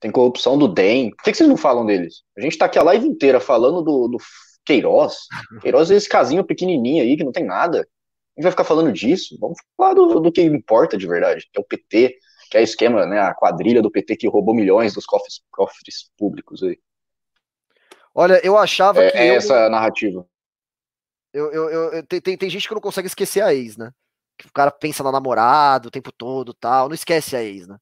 tem 0.00 0.10
corrupção 0.10 0.58
do 0.58 0.68
DEM. 0.68 1.10
Por 1.10 1.24
que, 1.24 1.30
que 1.30 1.36
vocês 1.38 1.48
não 1.48 1.56
falam 1.56 1.86
deles? 1.86 2.22
A 2.36 2.40
gente 2.40 2.58
tá 2.58 2.66
aqui 2.66 2.78
a 2.78 2.82
live 2.82 3.06
inteira 3.06 3.40
falando 3.40 3.82
do, 3.82 4.08
do 4.08 4.18
Queiroz. 4.64 5.16
Queiroz 5.62 5.90
é 5.90 5.94
esse 5.94 6.08
casinho 6.08 6.44
pequenininho 6.44 7.02
aí 7.02 7.16
que 7.16 7.24
não 7.24 7.32
tem 7.32 7.44
nada. 7.44 7.78
A 7.78 8.40
gente 8.40 8.42
vai 8.42 8.50
ficar 8.50 8.64
falando 8.64 8.92
disso. 8.92 9.38
Vamos 9.40 9.56
falar 9.76 9.94
do, 9.94 10.20
do 10.20 10.30
que 10.30 10.42
importa 10.42 10.98
de 10.98 11.06
verdade, 11.06 11.48
que 11.50 11.58
é 11.58 11.60
o 11.60 11.64
PT, 11.64 12.18
que 12.50 12.58
é 12.58 12.60
o 12.60 12.64
esquema, 12.64 13.06
né, 13.06 13.20
a 13.20 13.34
quadrilha 13.34 13.80
do 13.80 13.90
PT 13.90 14.16
que 14.16 14.28
roubou 14.28 14.54
milhões 14.54 14.92
dos 14.92 15.06
cofres, 15.06 15.40
cofres 15.50 16.10
públicos 16.18 16.62
aí. 16.62 16.78
Olha, 18.14 18.40
eu 18.44 18.56
achava 18.56 19.02
é, 19.02 19.10
que. 19.10 19.18
É 19.18 19.30
eu... 19.30 19.34
essa 19.34 19.68
narrativa. 19.70 20.26
Eu, 21.36 21.52
eu, 21.52 21.92
eu, 21.92 22.02
tem, 22.06 22.36
tem 22.36 22.50
gente 22.50 22.66
que 22.66 22.74
não 22.74 22.80
consegue 22.80 23.06
esquecer 23.06 23.42
a 23.42 23.54
ex, 23.54 23.76
né? 23.76 23.90
Que 24.38 24.46
o 24.46 24.52
cara 24.52 24.70
pensa 24.70 25.02
na 25.02 25.12
namorada 25.12 25.88
o 25.88 25.90
tempo 25.90 26.10
todo 26.10 26.54
tal, 26.54 26.88
não 26.88 26.94
esquece 26.94 27.36
a 27.36 27.42
ex, 27.42 27.66
né? 27.66 27.76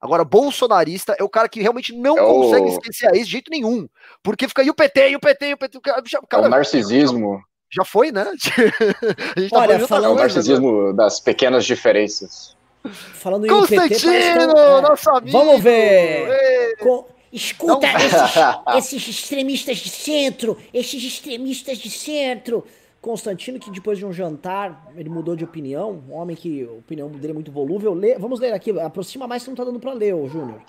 Agora, 0.00 0.24
bolsonarista 0.24 1.14
é 1.18 1.22
o 1.22 1.28
cara 1.28 1.48
que 1.48 1.60
realmente 1.60 1.94
não 1.94 2.16
é 2.16 2.20
consegue 2.22 2.66
o... 2.66 2.68
esquecer 2.68 3.08
a 3.08 3.16
ex 3.16 3.26
de 3.26 3.32
jeito 3.32 3.50
nenhum. 3.50 3.88
Porque 4.22 4.46
fica, 4.48 4.62
e 4.62 4.70
o 4.70 4.74
PT, 4.74 5.10
e 5.10 5.16
o 5.16 5.20
PT, 5.20 5.46
e 5.48 5.54
o 5.54 5.58
PT. 5.58 5.78
O 5.78 5.80
cara, 6.26 6.44
é 6.44 6.46
o 6.46 6.48
narcisismo. 6.48 7.42
Já 7.72 7.84
foi, 7.84 8.10
né? 8.10 8.22
a 9.36 9.40
gente 9.40 9.50
tá 9.50 9.58
Olha, 9.58 9.86
falando, 9.86 10.12
é 10.12 10.14
o 10.14 10.22
narcisismo 10.22 10.86
né? 10.88 10.92
das 10.94 11.20
pequenas 11.20 11.64
diferenças. 11.64 12.56
Falando 12.84 13.46
em 13.46 13.48
Constantino, 13.48 14.12
PT, 14.12 14.28
é... 14.28 14.80
nosso 14.80 15.10
amigo! 15.10 15.36
Vamos 15.36 15.60
ver! 15.60 16.76
Com... 16.78 17.06
Escuta 17.32 17.86
esses, 17.86 18.34
esses 18.76 19.08
extremistas 19.08 19.78
de 19.78 19.88
centro, 19.88 20.56
esses 20.72 21.02
extremistas 21.02 21.78
de 21.78 21.90
centro. 21.90 22.66
Constantino, 23.00 23.58
que 23.58 23.70
depois 23.70 23.98
de 23.98 24.04
um 24.04 24.12
jantar, 24.12 24.90
ele 24.94 25.08
mudou 25.08 25.34
de 25.34 25.44
opinião. 25.44 26.02
Um 26.08 26.14
homem 26.14 26.36
que 26.36 26.64
a 26.64 26.72
opinião 26.72 27.08
dele 27.08 27.30
é 27.30 27.34
muito 27.34 27.50
volúvel. 27.50 27.94
Lê, 27.94 28.18
vamos 28.18 28.40
ler 28.40 28.52
aqui, 28.52 28.78
aproxima 28.78 29.26
mais 29.26 29.42
que 29.42 29.48
não 29.48 29.56
tá 29.56 29.64
dando 29.64 29.80
pra 29.80 29.92
ler, 29.92 30.14
ô 30.14 30.28
Júnior. 30.28 30.60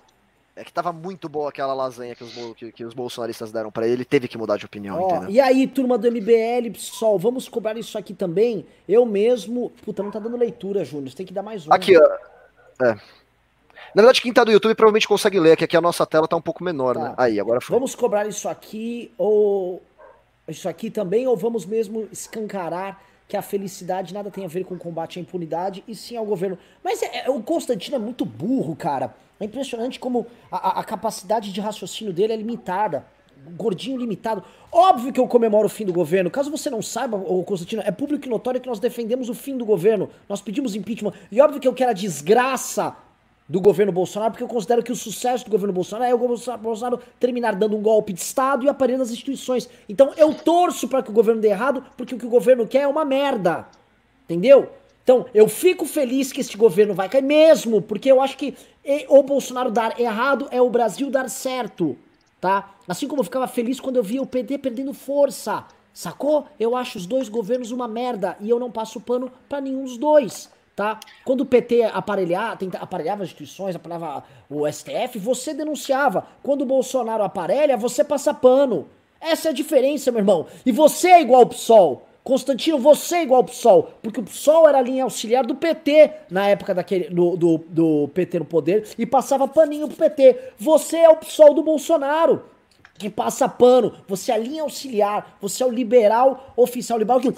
É 0.56 0.64
que 0.64 0.72
tava 0.72 0.92
muito 0.92 1.30
boa 1.30 1.50
aquela 1.50 1.74
lasanha 1.74 2.14
que 2.14 2.24
os, 2.24 2.34
que, 2.56 2.72
que 2.72 2.84
os 2.84 2.94
bolsonaristas 2.94 3.52
deram 3.52 3.72
para 3.72 3.86
ele, 3.86 3.96
ele 3.96 4.06
teve 4.06 4.28
que 4.28 4.38
mudar 4.38 4.58
de 4.58 4.66
opinião, 4.66 5.00
Ó, 5.00 5.26
E 5.30 5.40
aí, 5.40 5.66
turma 5.66 5.98
do 5.98 6.12
MBL, 6.12 6.72
pessoal, 6.74 7.18
vamos 7.18 7.48
cobrar 7.48 7.78
isso 7.78 7.98
aqui 7.98 8.14
também? 8.14 8.66
Eu 8.88 9.06
mesmo. 9.06 9.72
Puta, 9.84 10.04
não 10.04 10.12
tá 10.12 10.20
dando 10.20 10.38
leitura, 10.38 10.84
Júnior. 10.84 11.10
Você 11.10 11.18
tem 11.18 11.26
que 11.26 11.34
dar 11.34 11.42
mais 11.42 11.66
um. 11.66 11.74
Aqui, 11.74 11.98
ó. 11.98 12.86
É. 12.86 12.94
Na 13.94 14.04
verdade, 14.04 14.22
quem 14.22 14.32
tá 14.32 14.44
do 14.44 14.52
YouTube 14.52 14.76
provavelmente 14.76 15.08
consegue 15.08 15.40
ler, 15.40 15.58
que 15.58 15.64
aqui 15.64 15.76
a 15.76 15.82
nossa 15.82 16.06
tela 16.06 16.28
tá 16.28 16.36
um 16.36 16.42
pouco 16.42 16.64
menor, 16.64 16.96
tá. 16.96 17.02
né? 17.02 17.14
Aí, 17.18 17.40
agora 17.40 17.60
foi. 17.62 17.74
Vamos 17.74 17.96
cobrar 17.96 18.28
isso 18.28 18.48
aqui, 18.48 19.12
ou. 19.18 19.82
Isso 20.48 20.68
aqui 20.68 20.90
também, 20.90 21.28
ou 21.28 21.38
vamos 21.38 21.66
mesmo 21.66 22.08
escancarar 22.12 23.02
que 23.28 23.38
a 23.38 23.42
felicidade 23.42 24.14
nada 24.14 24.30
tem 24.30 24.44
a 24.44 24.48
ver 24.48 24.66
com 24.66 24.76
o 24.76 24.78
combate 24.78 25.18
à 25.18 25.22
impunidade 25.22 25.84
e 25.88 25.96
sim 25.96 26.18
ao 26.18 26.26
governo. 26.26 26.58
Mas 26.84 27.02
é, 27.02 27.26
é, 27.26 27.30
o 27.30 27.42
Constantino 27.42 27.96
é 27.96 28.00
muito 28.00 28.26
burro, 28.26 28.76
cara. 28.76 29.16
É 29.40 29.46
impressionante 29.46 30.00
como 30.00 30.28
a, 30.52 30.82
a 30.82 30.84
capacidade 30.84 31.54
de 31.54 31.62
raciocínio 31.62 32.12
dele 32.14 32.34
é 32.34 32.36
limitada 32.36 33.06
gordinho 33.56 33.98
limitado. 33.98 34.44
Óbvio 34.72 35.12
que 35.12 35.20
eu 35.20 35.28
comemoro 35.28 35.66
o 35.66 35.70
fim 35.70 35.86
do 35.86 35.94
governo. 35.94 36.30
Caso 36.30 36.52
você 36.52 36.70
não 36.70 36.82
saiba, 36.82 37.18
Constantino, 37.44 37.82
é 37.84 37.92
público 37.92 38.26
e 38.26 38.30
notório 38.30 38.62
que 38.62 38.68
nós 38.68 38.80
defendemos 38.80 39.30
o 39.30 39.34
fim 39.34 39.58
do 39.58 39.66
governo. 39.66 40.10
Nós 40.30 40.42
pedimos 40.42 40.76
impeachment. 40.76 41.14
E 41.32 41.42
óbvio 41.42 41.60
que 41.60 41.68
eu 41.68 41.74
quero 41.74 41.92
a 41.92 41.94
desgraça 41.94 42.96
do 43.52 43.60
governo 43.60 43.92
Bolsonaro, 43.92 44.32
porque 44.32 44.46
eu 44.46 44.48
considero 44.48 44.82
que 44.82 44.94
o 44.94 44.96
sucesso 44.96 45.44
do 45.44 45.52
governo 45.52 45.74
Bolsonaro 45.74 46.10
é 46.10 46.16
o 46.16 46.58
Bolsonaro 46.58 47.02
terminar 47.20 47.54
dando 47.54 47.76
um 47.76 47.82
golpe 47.82 48.14
de 48.14 48.22
Estado 48.22 48.66
e 48.66 48.70
aparelhando 48.70 49.04
as 49.04 49.12
instituições. 49.12 49.68
Então 49.90 50.14
eu 50.16 50.34
torço 50.34 50.88
para 50.88 51.04
que 51.04 51.10
o 51.10 51.14
governo 51.14 51.42
dê 51.42 51.50
errado, 51.50 51.84
porque 51.98 52.16
o 52.16 52.18
que 52.18 52.26
o 52.26 52.30
governo 52.30 52.66
quer 52.66 52.84
é 52.84 52.88
uma 52.88 53.04
merda. 53.04 53.68
Entendeu? 54.24 54.70
Então, 55.04 55.26
eu 55.34 55.50
fico 55.50 55.86
feliz 55.86 56.32
que 56.32 56.40
este 56.40 56.56
governo 56.56 56.94
vai 56.94 57.10
cair 57.10 57.24
mesmo, 57.24 57.82
porque 57.82 58.10
eu 58.10 58.22
acho 58.22 58.38
que 58.38 58.56
o 59.10 59.22
Bolsonaro 59.22 59.70
dar 59.70 60.00
errado 60.00 60.48
é 60.50 60.62
o 60.62 60.70
Brasil 60.70 61.10
dar 61.10 61.30
certo, 61.30 61.98
tá? 62.40 62.76
Assim 62.88 63.06
como 63.06 63.20
eu 63.20 63.26
ficava 63.26 63.48
feliz 63.48 63.82
quando 63.82 63.98
eu 63.98 64.04
via 64.04 64.22
o 64.22 64.26
PT 64.26 64.60
perdendo 64.60 64.94
força, 64.94 65.66
sacou? 65.92 66.46
Eu 66.58 66.74
acho 66.74 66.98
os 66.98 67.06
dois 67.06 67.28
governos 67.28 67.72
uma 67.72 67.88
merda 67.88 68.38
e 68.40 68.50
eu 68.50 68.58
não 68.58 68.72
passo 68.72 69.02
pano 69.02 69.30
para 69.50 69.60
nenhum 69.60 69.84
dos 69.84 69.98
dois 69.98 70.50
tá? 70.82 71.00
Quando 71.24 71.42
o 71.42 71.46
PT 71.46 71.84
tenta, 72.58 72.80
aparelhava 72.80 73.22
as 73.22 73.30
instituições, 73.30 73.76
aparelhava 73.76 74.24
o 74.50 74.68
STF, 74.68 75.20
você 75.20 75.54
denunciava. 75.54 76.26
Quando 76.42 76.64
o 76.64 76.66
Bolsonaro 76.66 77.24
aparelha, 77.24 77.78
você 77.78 78.04
passa 78.04 78.34
pano. 78.34 78.88
Essa 79.20 79.50
é 79.50 79.52
a 79.52 79.54
diferença, 79.54 80.12
meu 80.12 80.22
irmão. 80.22 80.48
E 80.66 80.72
você 80.72 81.10
é 81.10 81.22
igual 81.22 81.42
ao 81.42 81.48
PSOL. 81.48 82.08
Constantino, 82.24 82.80
você 82.80 83.18
é 83.18 83.24
igual 83.24 83.42
ao 83.42 83.46
PSOL, 83.46 83.92
porque 84.02 84.20
o 84.20 84.24
PSOL 84.24 84.70
era 84.70 84.78
a 84.78 84.82
linha 84.82 85.04
auxiliar 85.04 85.44
do 85.44 85.56
PT 85.56 86.12
na 86.30 86.48
época 86.48 86.74
daquele, 86.74 87.10
do, 87.10 87.36
do, 87.36 87.58
do 87.68 88.08
PT 88.14 88.40
no 88.40 88.46
poder 88.46 88.88
e 88.98 89.08
passava 89.08 89.48
paninho 89.48 89.88
pro 89.88 89.98
PT. 89.98 90.54
Você 90.58 90.98
é 90.98 91.10
o 91.10 91.18
PSOL 91.18 91.56
do 91.56 91.64
Bolsonaro, 91.64 92.44
que 92.98 93.10
passa 93.10 93.50
pano. 93.50 93.94
Você 94.08 94.32
é 94.32 94.36
a 94.36 94.38
linha 94.38 94.62
auxiliar, 94.62 95.36
você 95.42 95.64
é 95.64 95.66
o 95.66 95.72
liberal 95.72 96.54
oficial 96.56 97.00
liberal 97.00 97.20
que 97.20 97.32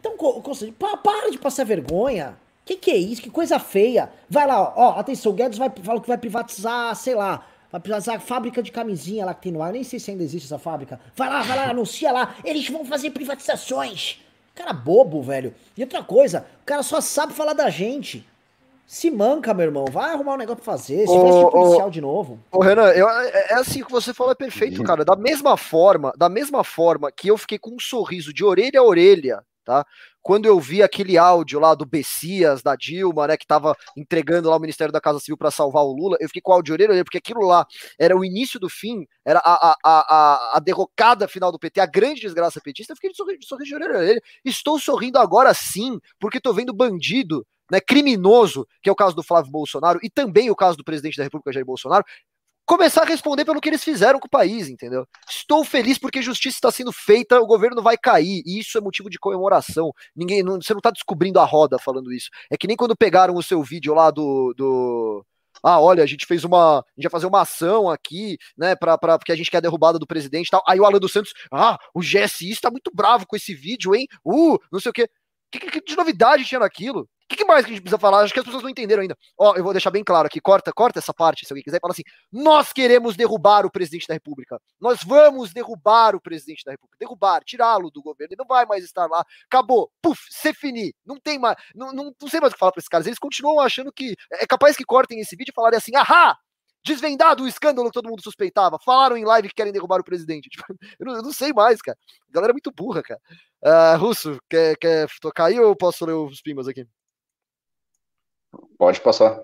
então, 0.00 0.16
Constantino, 0.16 0.76
para 0.78 1.30
de 1.30 1.38
passar 1.38 1.64
vergonha. 1.64 2.36
Que 2.64 2.76
que 2.76 2.90
é 2.90 2.96
isso? 2.96 3.22
Que 3.22 3.30
coisa 3.30 3.58
feia. 3.58 4.10
Vai 4.28 4.46
lá, 4.46 4.72
ó, 4.76 4.98
atenção, 4.98 5.32
o 5.32 5.34
Guedes 5.34 5.58
vai, 5.58 5.70
falou 5.82 6.00
que 6.00 6.08
vai 6.08 6.16
privatizar, 6.16 6.94
sei 6.96 7.14
lá, 7.14 7.44
vai 7.70 7.80
privatizar 7.80 8.16
a 8.16 8.20
fábrica 8.20 8.62
de 8.62 8.72
camisinha 8.72 9.26
lá 9.26 9.34
que 9.34 9.42
tem 9.42 9.52
no 9.52 9.62
ar. 9.62 9.72
Nem 9.72 9.84
sei 9.84 9.98
se 9.98 10.10
ainda 10.10 10.22
existe 10.22 10.46
essa 10.46 10.58
fábrica. 10.58 10.98
Vai 11.14 11.28
lá, 11.28 11.42
vai 11.42 11.56
lá, 11.56 11.70
anuncia 11.70 12.10
lá. 12.10 12.34
Eles 12.44 12.68
vão 12.68 12.84
fazer 12.84 13.10
privatizações. 13.10 14.20
Cara 14.54 14.72
bobo, 14.72 15.22
velho. 15.22 15.54
E 15.76 15.82
outra 15.82 16.02
coisa, 16.02 16.46
o 16.62 16.64
cara 16.64 16.82
só 16.82 17.00
sabe 17.00 17.32
falar 17.32 17.52
da 17.52 17.68
gente. 17.70 18.26
Se 18.86 19.10
manca, 19.10 19.54
meu 19.54 19.66
irmão. 19.66 19.84
Vai 19.90 20.12
arrumar 20.12 20.34
um 20.34 20.38
negócio 20.38 20.62
pra 20.62 20.72
fazer. 20.72 21.06
Se 21.06 21.14
faz 21.14 21.34
de 21.34 21.50
policial 21.50 21.90
de 21.90 22.00
novo. 22.00 22.40
Ô, 22.50 22.60
Renan, 22.60 22.88
eu, 22.90 23.08
é, 23.08 23.46
é 23.50 23.54
assim 23.54 23.84
que 23.84 23.90
você 23.90 24.12
falou, 24.12 24.32
é 24.32 24.34
perfeito, 24.34 24.82
cara. 24.82 25.04
Da 25.04 25.14
mesma 25.14 25.56
forma, 25.56 26.12
da 26.16 26.28
mesma 26.28 26.64
forma 26.64 27.10
que 27.12 27.28
eu 27.28 27.38
fiquei 27.38 27.58
com 27.58 27.70
um 27.70 27.78
sorriso 27.78 28.32
de 28.32 28.44
orelha 28.44 28.80
a 28.80 28.84
orelha 28.84 29.44
tá? 29.70 29.86
Quando 30.20 30.46
eu 30.46 30.58
vi 30.58 30.82
aquele 30.82 31.16
áudio 31.16 31.60
lá 31.60 31.74
do 31.76 31.86
Bessias, 31.86 32.60
da 32.60 32.74
Dilma, 32.74 33.28
né, 33.28 33.36
que 33.36 33.46
tava 33.46 33.76
entregando 33.96 34.50
lá 34.50 34.56
o 34.56 34.60
Ministério 34.60 34.92
da 34.92 35.00
Casa 35.00 35.20
Civil 35.20 35.36
para 35.36 35.50
salvar 35.50 35.84
o 35.84 35.92
Lula, 35.92 36.16
eu 36.20 36.26
fiquei 36.26 36.42
com 36.42 36.50
o 36.50 36.54
áudio 36.54 36.74
orelha, 36.74 37.04
porque 37.04 37.18
aquilo 37.18 37.46
lá 37.46 37.64
era 37.98 38.16
o 38.16 38.24
início 38.24 38.58
do 38.58 38.68
fim, 38.68 39.06
era 39.24 39.38
a, 39.38 39.70
a, 39.70 39.76
a, 39.84 40.56
a 40.56 40.60
derrocada 40.60 41.28
final 41.28 41.52
do 41.52 41.58
PT, 41.58 41.80
a 41.80 41.86
grande 41.86 42.20
desgraça 42.20 42.60
petista, 42.60 42.92
eu 42.92 42.96
fiquei 42.96 43.10
de 43.10 43.16
sorriso, 43.16 43.64
de 43.64 43.74
orelha. 43.74 44.20
Estou 44.44 44.78
sorrindo 44.78 45.18
agora 45.18 45.54
sim, 45.54 45.98
porque 46.18 46.40
tô 46.40 46.52
vendo 46.52 46.74
bandido 46.74 47.46
né, 47.70 47.80
criminoso, 47.80 48.66
que 48.82 48.88
é 48.88 48.92
o 48.92 48.96
caso 48.96 49.14
do 49.14 49.22
Flávio 49.22 49.52
Bolsonaro, 49.52 50.00
e 50.02 50.10
também 50.10 50.50
o 50.50 50.56
caso 50.56 50.76
do 50.76 50.84
presidente 50.84 51.16
da 51.16 51.22
República, 51.22 51.52
Jair 51.52 51.64
Bolsonaro, 51.64 52.04
começar 52.70 53.02
a 53.02 53.04
responder 53.04 53.44
pelo 53.44 53.60
que 53.60 53.68
eles 53.68 53.82
fizeram 53.82 54.20
com 54.20 54.28
o 54.28 54.30
país, 54.30 54.68
entendeu? 54.68 55.04
Estou 55.28 55.64
feliz 55.64 55.98
porque 55.98 56.22
justiça 56.22 56.56
está 56.56 56.70
sendo 56.70 56.92
feita, 56.92 57.40
o 57.40 57.46
governo 57.46 57.82
vai 57.82 57.98
cair, 57.98 58.44
e 58.46 58.60
isso 58.60 58.78
é 58.78 58.80
motivo 58.80 59.10
de 59.10 59.18
comemoração. 59.18 59.92
Ninguém, 60.14 60.40
não, 60.44 60.62
você 60.62 60.72
não 60.72 60.78
está 60.78 60.92
descobrindo 60.92 61.40
a 61.40 61.44
roda 61.44 61.80
falando 61.80 62.12
isso. 62.12 62.30
É 62.48 62.56
que 62.56 62.68
nem 62.68 62.76
quando 62.76 62.96
pegaram 62.96 63.34
o 63.34 63.42
seu 63.42 63.60
vídeo 63.60 63.92
lá 63.92 64.12
do, 64.12 64.54
do 64.56 65.26
ah, 65.64 65.80
olha, 65.80 66.04
a 66.04 66.06
gente 66.06 66.24
fez 66.24 66.44
uma. 66.44 66.78
A 66.78 66.84
gente 66.96 67.02
vai 67.02 67.10
fazer 67.10 67.26
uma 67.26 67.40
ação 67.40 67.90
aqui, 67.90 68.38
né, 68.56 68.76
pra, 68.76 68.96
pra, 68.96 69.18
porque 69.18 69.32
a 69.32 69.36
gente 69.36 69.50
quer 69.50 69.58
a 69.58 69.60
derrubada 69.60 69.98
do 69.98 70.06
presidente 70.06 70.46
e 70.46 70.50
tal. 70.50 70.62
Aí 70.66 70.78
o 70.78 70.84
Alan 70.84 71.00
dos 71.00 71.12
Santos, 71.12 71.32
ah, 71.52 71.76
o 71.92 72.00
GSI 72.00 72.52
está 72.52 72.70
muito 72.70 72.92
bravo 72.94 73.26
com 73.26 73.34
esse 73.34 73.52
vídeo, 73.52 73.96
hein? 73.96 74.06
Uh, 74.24 74.56
não 74.70 74.78
sei 74.78 74.90
o 74.90 74.92
quê. 74.92 75.08
Que, 75.50 75.58
que, 75.58 75.70
que 75.72 75.80
de 75.80 75.96
novidade 75.96 76.44
tinha 76.44 76.60
naquilo? 76.60 77.08
Que, 77.30 77.36
que, 77.36 77.44
mais 77.44 77.64
que 77.64 77.70
a 77.70 77.74
gente 77.74 77.82
precisa 77.82 77.98
falar? 77.98 78.22
Acho 78.22 78.34
que 78.34 78.40
as 78.40 78.44
pessoas 78.44 78.62
não 78.62 78.70
entenderam 78.70 79.02
ainda. 79.02 79.16
Ó, 79.38 79.54
eu 79.54 79.62
vou 79.62 79.72
deixar 79.72 79.90
bem 79.90 80.02
claro 80.02 80.26
aqui, 80.26 80.40
corta, 80.40 80.72
corta 80.72 80.98
essa 80.98 81.14
parte, 81.14 81.46
se 81.46 81.52
alguém 81.52 81.62
quiser, 81.62 81.78
fala 81.80 81.92
assim: 81.92 82.02
nós 82.32 82.72
queremos 82.72 83.16
derrubar 83.16 83.64
o 83.64 83.70
presidente 83.70 84.06
da 84.08 84.14
República. 84.14 84.60
Nós 84.80 85.04
vamos 85.04 85.52
derrubar 85.52 86.16
o 86.16 86.20
presidente 86.20 86.64
da 86.64 86.72
República. 86.72 86.96
Derrubar, 86.98 87.44
tirá-lo 87.44 87.88
do 87.88 88.02
governo. 88.02 88.32
Ele 88.32 88.38
não 88.38 88.46
vai 88.46 88.66
mais 88.66 88.84
estar 88.84 89.06
lá. 89.06 89.24
Acabou. 89.46 89.90
Puf, 90.02 90.20
se 90.28 90.52
finir. 90.52 90.92
Não 91.06 91.20
tem 91.20 91.38
mais. 91.38 91.56
Não, 91.74 91.92
não, 91.92 92.12
não 92.20 92.28
sei 92.28 92.40
mais 92.40 92.50
o 92.52 92.54
que 92.54 92.58
falar 92.58 92.72
para 92.72 92.80
esses 92.80 92.88
caras. 92.88 93.06
Eles 93.06 93.18
continuam 93.18 93.60
achando 93.60 93.92
que. 93.92 94.16
É 94.32 94.46
capaz 94.46 94.76
que 94.76 94.84
cortem 94.84 95.20
esse 95.20 95.36
vídeo 95.36 95.52
e 95.52 95.54
falarem 95.54 95.78
assim: 95.78 95.94
ahá! 95.94 96.36
Desvendado 96.84 97.44
o 97.44 97.48
escândalo 97.48 97.88
que 97.88 97.94
todo 97.94 98.08
mundo 98.08 98.22
suspeitava. 98.22 98.78
Falaram 98.84 99.16
em 99.16 99.24
live 99.24 99.48
que 99.48 99.54
querem 99.54 99.72
derrubar 99.72 100.00
o 100.00 100.04
presidente. 100.04 100.48
Tipo, 100.50 100.64
eu, 100.98 101.06
não, 101.06 101.14
eu, 101.16 101.22
não, 101.22 101.32
sei 101.32 101.52
mais, 101.52 101.80
cara. 101.80 101.96
A 102.28 102.32
galera 102.32 102.52
é 102.52 102.54
muito 102.54 102.72
burra, 102.72 103.02
cara. 103.02 103.20
Uh, 103.62 103.98
Russo, 103.98 104.38
quer, 104.48 104.76
quer 104.78 105.06
tocar 105.20 105.46
aí 105.46 105.60
ou 105.60 105.76
posso 105.76 106.04
ler 106.06 106.14
os 106.14 106.40
pimas 106.40 106.66
aqui? 106.66 106.86
Pode 108.78 109.00
passar. 109.00 109.42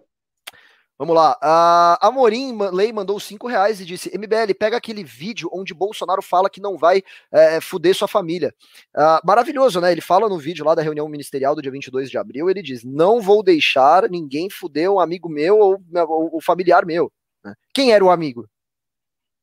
Vamos 0.98 1.14
lá. 1.14 1.36
A 1.42 2.08
Amorim 2.08 2.56
Lei 2.72 2.90
mandou 2.90 3.20
5 3.20 3.46
reais 3.46 3.80
e 3.80 3.84
disse: 3.84 4.16
MBL, 4.16 4.54
pega 4.58 4.78
aquele 4.78 5.04
vídeo 5.04 5.50
onde 5.52 5.74
Bolsonaro 5.74 6.22
fala 6.22 6.48
que 6.48 6.60
não 6.60 6.78
vai 6.78 7.02
é, 7.30 7.60
fuder 7.60 7.94
sua 7.94 8.08
família. 8.08 8.54
Uh, 8.96 9.20
maravilhoso, 9.22 9.78
né? 9.78 9.92
Ele 9.92 10.00
fala 10.00 10.26
no 10.26 10.38
vídeo 10.38 10.64
lá 10.64 10.74
da 10.74 10.80
reunião 10.80 11.06
ministerial 11.06 11.54
do 11.54 11.60
dia 11.60 11.70
22 11.70 12.10
de 12.10 12.16
abril: 12.16 12.48
ele 12.48 12.62
diz: 12.62 12.82
Não 12.82 13.20
vou 13.20 13.42
deixar 13.42 14.08
ninguém 14.08 14.48
fuder 14.48 14.90
um 14.90 14.98
amigo 14.98 15.28
meu 15.28 15.58
ou, 15.58 15.82
ou, 15.94 16.34
ou 16.34 16.40
familiar 16.40 16.86
meu. 16.86 17.12
Né? 17.44 17.54
Quem 17.74 17.92
era 17.92 18.02
o 18.02 18.10
amigo? 18.10 18.48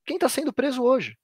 Quem 0.05 0.18
está 0.18 0.28
sendo 0.28 0.51
preso 0.51 0.82
hoje? 0.82 1.16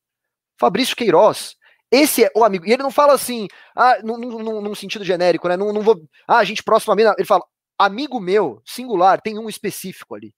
Fabrício 0.59 0.95
Queiroz. 0.95 1.55
Esse 1.91 2.25
é 2.25 2.31
o 2.35 2.43
amigo. 2.43 2.67
E 2.67 2.71
ele 2.71 2.83
não 2.83 2.91
fala 2.91 3.13
assim, 3.13 3.47
ah, 3.75 3.97
num, 4.03 4.17
num, 4.17 4.61
num 4.61 4.75
sentido 4.75 5.03
genérico, 5.03 5.47
né? 5.47 5.57
Não, 5.57 5.73
não 5.73 5.81
vou. 5.81 5.99
Ah, 6.27 6.43
gente 6.43 6.63
próximo 6.63 6.93
a 6.93 6.95
mim. 6.95 7.03
Ele 7.17 7.25
fala, 7.25 7.43
amigo 7.79 8.19
meu, 8.19 8.61
singular, 8.65 9.21
tem 9.21 9.39
um 9.39 9.49
específico 9.49 10.15
ali. 10.15 10.33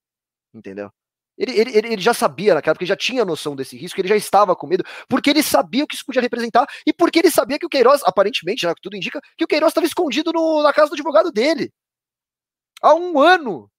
Entendeu? 0.53 0.91
Ele, 1.38 1.59
ele, 1.59 1.88
ele 1.93 2.01
já 2.01 2.13
sabia 2.13 2.53
naquela 2.53 2.73
época, 2.73 2.84
ele 2.84 2.89
já 2.89 2.95
tinha 2.95 3.26
noção 3.26 3.55
desse 3.55 3.76
risco, 3.76 3.99
ele 3.99 4.07
já 4.07 4.15
estava 4.15 4.55
com 4.55 4.68
medo, 4.68 4.84
porque 5.09 5.30
ele 5.30 5.41
sabia 5.41 5.84
o 5.84 5.88
que 5.88 5.95
isso 5.95 6.05
podia 6.05 6.22
representar 6.22 6.68
e 6.85 6.93
porque 6.93 7.19
ele 7.19 7.31
sabia 7.31 7.57
que 7.57 7.65
o 7.65 7.69
Queiroz, 7.69 8.01
aparentemente, 8.05 8.61
já 8.61 8.76
tudo 8.81 8.95
indica, 8.95 9.19
que 9.38 9.43
o 9.43 9.47
Queiroz 9.47 9.72
estava 9.72 9.88
escondido 9.88 10.31
no, 10.31 10.61
na 10.61 10.72
casa 10.72 10.89
do 10.89 10.93
advogado 10.93 11.31
dele. 11.31 11.72
Há 12.81 12.93
um 12.93 13.19
ano. 13.19 13.69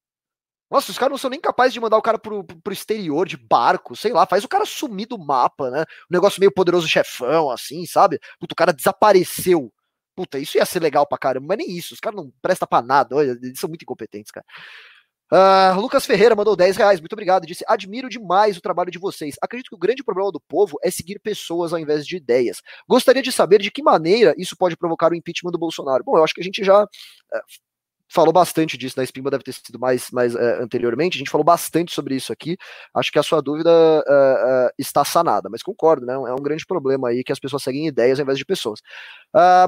Nossa, 0.71 0.91
os 0.91 0.99
caras 0.99 1.13
não 1.13 1.19
são 1.19 1.31
nem 1.31 1.41
capazes 1.41 1.75
de 1.75 1.81
mandar 1.81 1.99
o 1.99 2.03
cara 2.03 2.19
pro, 2.19 2.45
pro 2.45 2.73
exterior 2.73 3.29
de 3.29 3.37
barco, 3.37 3.95
sei 3.95 4.13
lá, 4.13 4.27
faz 4.27 4.43
o 4.43 4.49
cara 4.49 4.65
sumir 4.65 5.07
do 5.07 5.19
mapa, 5.19 5.71
né? 5.71 5.83
Um 6.11 6.15
negócio 6.15 6.41
meio 6.41 6.53
poderoso 6.53 6.89
chefão, 6.89 7.51
assim, 7.51 7.85
sabe? 7.87 8.19
Puta, 8.41 8.55
o 8.55 8.57
cara 8.57 8.73
desapareceu. 8.73 9.71
Puta, 10.15 10.39
isso 10.39 10.59
ia 10.59 10.67
ser 10.67 10.81
legal 10.81 11.07
pra 11.07 11.19
caramba, 11.19 11.47
mas 11.49 11.59
nem 11.59 11.77
isso, 11.77 11.95
os 11.95 12.01
caras 12.01 12.17
não 12.17 12.31
prestam 12.43 12.69
pra 12.69 12.83
nada, 12.83 13.17
olha, 13.17 13.31
eles 13.43 13.59
são 13.59 13.69
muito 13.69 13.83
incompetentes, 13.83 14.31
cara. 14.31 14.45
Uh, 15.33 15.81
Lucas 15.81 16.05
Ferreira 16.05 16.37
mandou 16.37 16.55
10 16.55 16.77
reais, 16.77 17.01
muito 17.01 17.15
obrigado. 17.15 17.47
Disse: 17.47 17.65
Admiro 17.67 18.07
demais 18.07 18.59
o 18.59 18.61
trabalho 18.61 18.91
de 18.91 18.99
vocês. 18.99 19.37
Acredito 19.41 19.71
que 19.71 19.75
o 19.75 19.79
grande 19.79 20.05
problema 20.05 20.31
do 20.31 20.39
povo 20.39 20.79
é 20.83 20.91
seguir 20.91 21.19
pessoas 21.21 21.73
ao 21.73 21.79
invés 21.79 22.07
de 22.07 22.19
ideias. 22.19 22.61
Gostaria 22.87 23.23
de 23.23 23.33
saber 23.33 23.59
de 23.59 23.71
que 23.71 23.83
maneira 23.83 24.35
isso 24.37 24.55
pode 24.55 24.77
provocar 24.77 25.11
o 25.11 25.15
impeachment 25.15 25.51
do 25.51 25.59
Bolsonaro. 25.59 26.05
Bom, 26.05 26.19
eu 26.19 26.25
acho 26.25 26.35
que 26.35 26.43
a 26.43 26.45
gente 26.45 26.63
já 26.63 26.85
uh, 26.85 26.89
falou 28.13 28.33
bastante 28.33 28.77
disso, 28.77 28.97
na 28.97 29.03
né? 29.03 29.31
Deve 29.31 29.45
ter 29.45 29.53
sido 29.53 29.79
mais, 29.79 30.11
mais 30.11 30.35
uh, 30.35 30.63
anteriormente. 30.63 31.17
A 31.17 31.19
gente 31.19 31.31
falou 31.31 31.45
bastante 31.45 31.93
sobre 31.93 32.15
isso 32.15 32.33
aqui. 32.33 32.57
Acho 32.95 33.11
que 33.11 33.19
a 33.19 33.23
sua 33.23 33.41
dúvida 33.41 33.71
está 34.79 35.05
sanada, 35.05 35.49
mas 35.51 35.63
concordo, 35.63 36.07
né? 36.07 36.15
É 36.15 36.33
um 36.33 36.43
grande 36.43 36.67
problema 36.67 37.09
aí 37.09 37.25
que 37.25 37.33
as 37.33 37.41
pessoas 37.41 37.63
seguem 37.63 37.87
ideias 37.87 38.19
ao 38.19 38.25
invés 38.25 38.39
de 38.39 38.45
pessoas. 38.45 38.81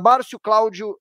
Márcio 0.02 0.38
Cláudio 0.38 0.96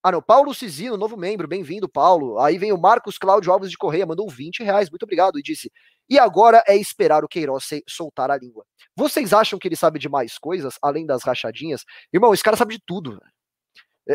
ah, 0.00 0.12
não, 0.12 0.22
Paulo 0.22 0.54
Cisino, 0.54 0.96
novo 0.96 1.16
membro, 1.16 1.48
bem-vindo, 1.48 1.88
Paulo. 1.88 2.38
Aí 2.38 2.56
vem 2.56 2.72
o 2.72 2.78
Marcos 2.78 3.18
Cláudio 3.18 3.52
Alves 3.52 3.68
de 3.68 3.76
Correia, 3.76 4.06
mandou 4.06 4.30
20 4.30 4.62
reais, 4.62 4.88
muito 4.88 5.02
obrigado, 5.02 5.38
e 5.38 5.42
disse: 5.42 5.72
e 6.08 6.18
agora 6.18 6.62
é 6.66 6.76
esperar 6.76 7.22
o 7.22 7.28
Queiroz 7.28 7.68
soltar 7.86 8.30
a 8.30 8.38
língua. 8.38 8.64
Vocês 8.96 9.32
acham 9.32 9.58
que 9.58 9.68
ele 9.68 9.76
sabe 9.76 9.98
de 9.98 10.08
mais 10.08 10.38
coisas, 10.38 10.78
além 10.82 11.04
das 11.04 11.22
rachadinhas? 11.22 11.84
Irmão, 12.12 12.32
esse 12.32 12.42
cara 12.42 12.56
sabe 12.56 12.76
de 12.76 12.82
tudo. 12.86 13.20
É, 13.22 13.28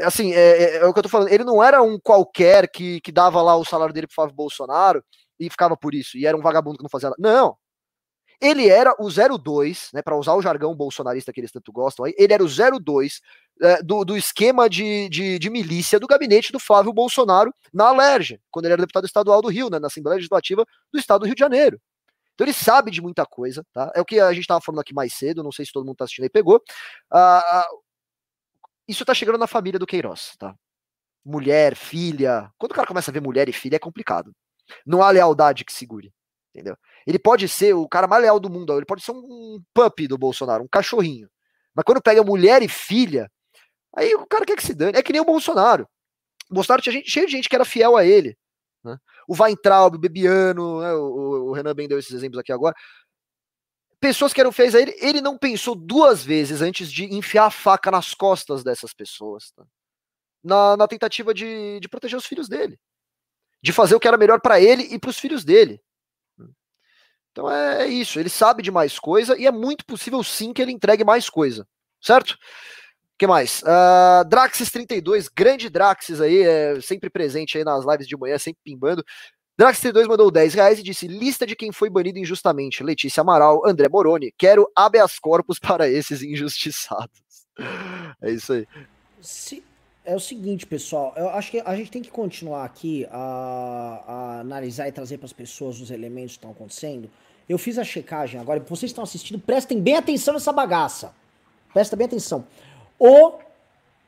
assim, 0.01 0.33
é, 0.33 0.63
é, 0.63 0.75
é, 0.77 0.85
o 0.85 0.93
que 0.93 0.99
eu 0.99 1.03
tô 1.03 1.09
falando. 1.09 1.29
Ele 1.29 1.43
não 1.43 1.63
era 1.63 1.81
um 1.81 1.99
qualquer 1.99 2.69
que, 2.69 2.99
que 3.01 3.11
dava 3.11 3.41
lá 3.41 3.55
o 3.55 3.65
salário 3.65 3.93
dele 3.93 4.07
pro 4.07 4.15
Flávio 4.15 4.35
Bolsonaro 4.35 5.03
e 5.39 5.49
ficava 5.49 5.75
por 5.77 5.93
isso, 5.93 6.17
e 6.17 6.25
era 6.25 6.37
um 6.37 6.41
vagabundo 6.41 6.77
que 6.77 6.83
não 6.83 6.89
fazia 6.89 7.09
nada. 7.09 7.21
Não, 7.21 7.57
ele 8.43 8.67
era 8.69 8.93
o 8.99 9.09
02, 9.09 9.89
né, 9.93 10.01
para 10.01 10.17
usar 10.17 10.33
o 10.33 10.41
jargão 10.41 10.75
bolsonarista 10.75 11.31
que 11.31 11.39
eles 11.39 11.51
tanto 11.51 11.71
gostam 11.71 12.05
aí, 12.05 12.13
ele 12.17 12.33
era 12.33 12.43
o 12.43 12.47
02 12.47 13.21
é, 13.61 13.81
do, 13.81 14.03
do 14.03 14.17
esquema 14.17 14.69
de, 14.69 15.07
de, 15.09 15.39
de, 15.39 15.49
milícia 15.49 15.99
do 15.99 16.07
gabinete 16.07 16.51
do 16.51 16.59
Flávio 16.59 16.91
Bolsonaro 16.91 17.53
na 17.73 17.85
Alerj, 17.85 18.39
quando 18.51 18.65
ele 18.65 18.73
era 18.73 18.81
deputado 18.81 19.05
estadual 19.05 19.41
do 19.41 19.47
Rio, 19.47 19.69
né, 19.69 19.79
na 19.79 19.87
Assembleia 19.87 20.15
Legislativa 20.15 20.65
do 20.91 20.99
Estado 20.99 21.21
do 21.21 21.25
Rio 21.25 21.35
de 21.35 21.39
Janeiro. 21.39 21.79
Então 22.33 22.45
ele 22.45 22.53
sabe 22.53 22.89
de 22.89 23.01
muita 23.01 23.25
coisa, 23.25 23.63
tá? 23.71 23.91
É 23.95 24.01
o 24.01 24.05
que 24.05 24.19
a 24.19 24.31
gente 24.33 24.41
estava 24.41 24.59
falando 24.59 24.81
aqui 24.81 24.93
mais 24.93 25.13
cedo, 25.13 25.43
não 25.43 25.51
sei 25.51 25.65
se 25.65 25.71
todo 25.71 25.85
mundo 25.85 25.93
está 25.93 26.05
assistindo 26.05 26.23
aí, 26.23 26.29
pegou. 26.29 26.59
Ah, 27.11 27.67
isso 28.87 29.03
está 29.03 29.13
chegando 29.13 29.37
na 29.37 29.47
família 29.47 29.79
do 29.79 29.87
Queiroz, 29.87 30.35
tá? 30.37 30.55
Mulher, 31.25 31.75
filha. 31.75 32.51
Quando 32.57 32.71
o 32.73 32.75
cara 32.75 32.87
começa 32.87 33.09
a 33.09 33.13
ver 33.13 33.21
mulher 33.21 33.47
e 33.47 33.53
filha, 33.53 33.77
é 33.77 33.79
complicado. 33.79 34.33
Não 34.85 35.01
há 35.01 35.09
lealdade 35.09 35.63
que 35.63 35.71
segure, 35.71 36.13
entendeu? 36.53 36.77
Ele 37.07 37.19
pode 37.19 37.47
ser 37.47 37.73
o 37.73 37.87
cara 37.87 38.07
mais 38.07 38.21
leal 38.21 38.39
do 38.39 38.49
mundo, 38.49 38.75
ele 38.75 38.85
pode 38.85 39.03
ser 39.03 39.11
um 39.11 39.61
puppy 39.73 40.07
do 40.07 40.17
Bolsonaro, 40.17 40.63
um 40.63 40.67
cachorrinho. 40.67 41.29
Mas 41.73 41.83
quando 41.85 42.01
pega 42.01 42.23
mulher 42.23 42.61
e 42.61 42.67
filha, 42.67 43.29
aí 43.95 44.13
o 44.15 44.25
cara 44.27 44.45
quer 44.45 44.55
que 44.55 44.63
se 44.63 44.73
dane. 44.73 44.97
É 44.97 45.03
que 45.03 45.11
nem 45.11 45.21
o 45.21 45.25
Bolsonaro. 45.25 45.87
O 46.49 46.53
Bolsonaro 46.53 46.81
tinha 46.81 46.93
gente, 46.93 47.09
cheio 47.09 47.25
de 47.25 47.31
gente 47.31 47.49
que 47.49 47.55
era 47.55 47.65
fiel 47.65 47.97
a 47.97 48.05
ele. 48.05 48.37
Né? 48.83 48.97
O 49.27 49.35
Weintraub, 49.41 49.95
o 49.95 49.99
Bebiano, 49.99 50.81
né? 50.81 50.93
o, 50.93 51.49
o, 51.49 51.53
Renan 51.53 51.73
bem 51.73 51.87
deu 51.87 51.97
esses 51.97 52.11
exemplos 52.11 52.39
aqui 52.39 52.51
agora. 52.51 52.75
Pessoas 54.03 54.33
que 54.33 54.41
eram 54.41 54.51
feias 54.51 54.75
a 54.75 54.81
ele, 54.81 54.93
ele 54.99 55.21
não 55.21 55.37
pensou 55.37 55.73
duas 55.73 56.25
vezes 56.25 56.61
antes 56.61 56.91
de 56.91 57.05
enfiar 57.05 57.45
a 57.45 57.49
faca 57.49 57.89
nas 57.89 58.13
costas 58.13 58.61
dessas 58.61 58.93
pessoas. 58.93 59.53
Tá? 59.55 59.63
Na, 60.43 60.75
na, 60.75 60.89
tentativa 60.89 61.33
de, 61.33 61.79
de 61.79 61.87
proteger 61.87 62.17
os 62.17 62.25
filhos 62.25 62.49
dele. 62.49 62.77
De 63.61 63.71
fazer 63.71 63.95
o 63.95 64.01
que 64.01 64.07
era 64.09 64.17
melhor 64.17 64.41
para 64.41 64.59
ele 64.59 64.83
e 64.93 64.99
para 64.99 65.09
os 65.09 65.17
filhos 65.17 65.45
dele. 65.45 65.81
Então 67.31 67.49
é, 67.49 67.83
é, 67.83 67.87
isso, 67.87 68.19
ele 68.19 68.27
sabe 68.27 68.61
de 68.61 68.71
mais 68.71 68.99
coisa 68.99 69.39
e 69.39 69.47
é 69.47 69.51
muito 69.53 69.85
possível 69.85 70.21
sim 70.21 70.51
que 70.51 70.61
ele 70.61 70.73
entregue 70.73 71.05
mais 71.05 71.29
coisa, 71.29 71.65
certo? 72.01 72.37
Que 73.17 73.25
mais? 73.25 73.61
Uh, 73.61 74.27
Draxis32, 74.27 75.29
grande 75.33 75.69
Draxis 75.69 76.19
aí, 76.19 76.41
é 76.41 76.81
sempre 76.81 77.09
presente 77.09 77.57
aí 77.57 77.63
nas 77.63 77.85
lives 77.85 78.05
de 78.05 78.17
manhã, 78.17 78.37
sempre 78.37 78.59
pimbando. 78.65 79.01
Draxis32 79.59 80.07
mandou 80.07 80.31
10 80.31 80.53
reais 80.55 80.79
e 80.79 80.83
disse: 80.83 81.07
lista 81.07 81.45
de 81.45 81.55
quem 81.55 81.71
foi 81.71 81.89
banido 81.89 82.17
injustamente. 82.17 82.83
Letícia 82.83 83.21
Amaral, 83.21 83.61
André 83.65 83.87
Moroni. 83.87 84.33
Quero 84.37 84.69
habeas 84.75 85.19
corpus 85.19 85.59
para 85.59 85.89
esses 85.89 86.21
injustiçados. 86.21 87.21
É 88.19 88.31
isso 88.31 88.53
aí. 88.53 88.67
Se, 89.21 89.63
é 90.05 90.15
o 90.15 90.19
seguinte, 90.19 90.65
pessoal. 90.65 91.13
Eu 91.15 91.29
acho 91.29 91.51
que 91.51 91.61
a 91.63 91.75
gente 91.75 91.91
tem 91.91 92.01
que 92.01 92.09
continuar 92.09 92.65
aqui 92.65 93.05
a, 93.11 94.03
a 94.07 94.39
analisar 94.39 94.87
e 94.87 94.91
trazer 94.91 95.17
para 95.17 95.25
as 95.25 95.33
pessoas 95.33 95.79
os 95.79 95.91
elementos 95.91 96.31
que 96.31 96.37
estão 96.37 96.51
acontecendo. 96.51 97.09
Eu 97.47 97.57
fiz 97.57 97.77
a 97.77 97.83
checagem 97.83 98.39
agora, 98.39 98.59
vocês 98.61 98.89
estão 98.89 99.03
assistindo, 99.03 99.39
prestem 99.39 99.79
bem 99.79 99.95
atenção 99.95 100.33
nessa 100.33 100.51
bagaça. 100.51 101.13
Prestem 101.73 101.97
bem 101.97 102.05
atenção. 102.05 102.45
O, 102.97 103.33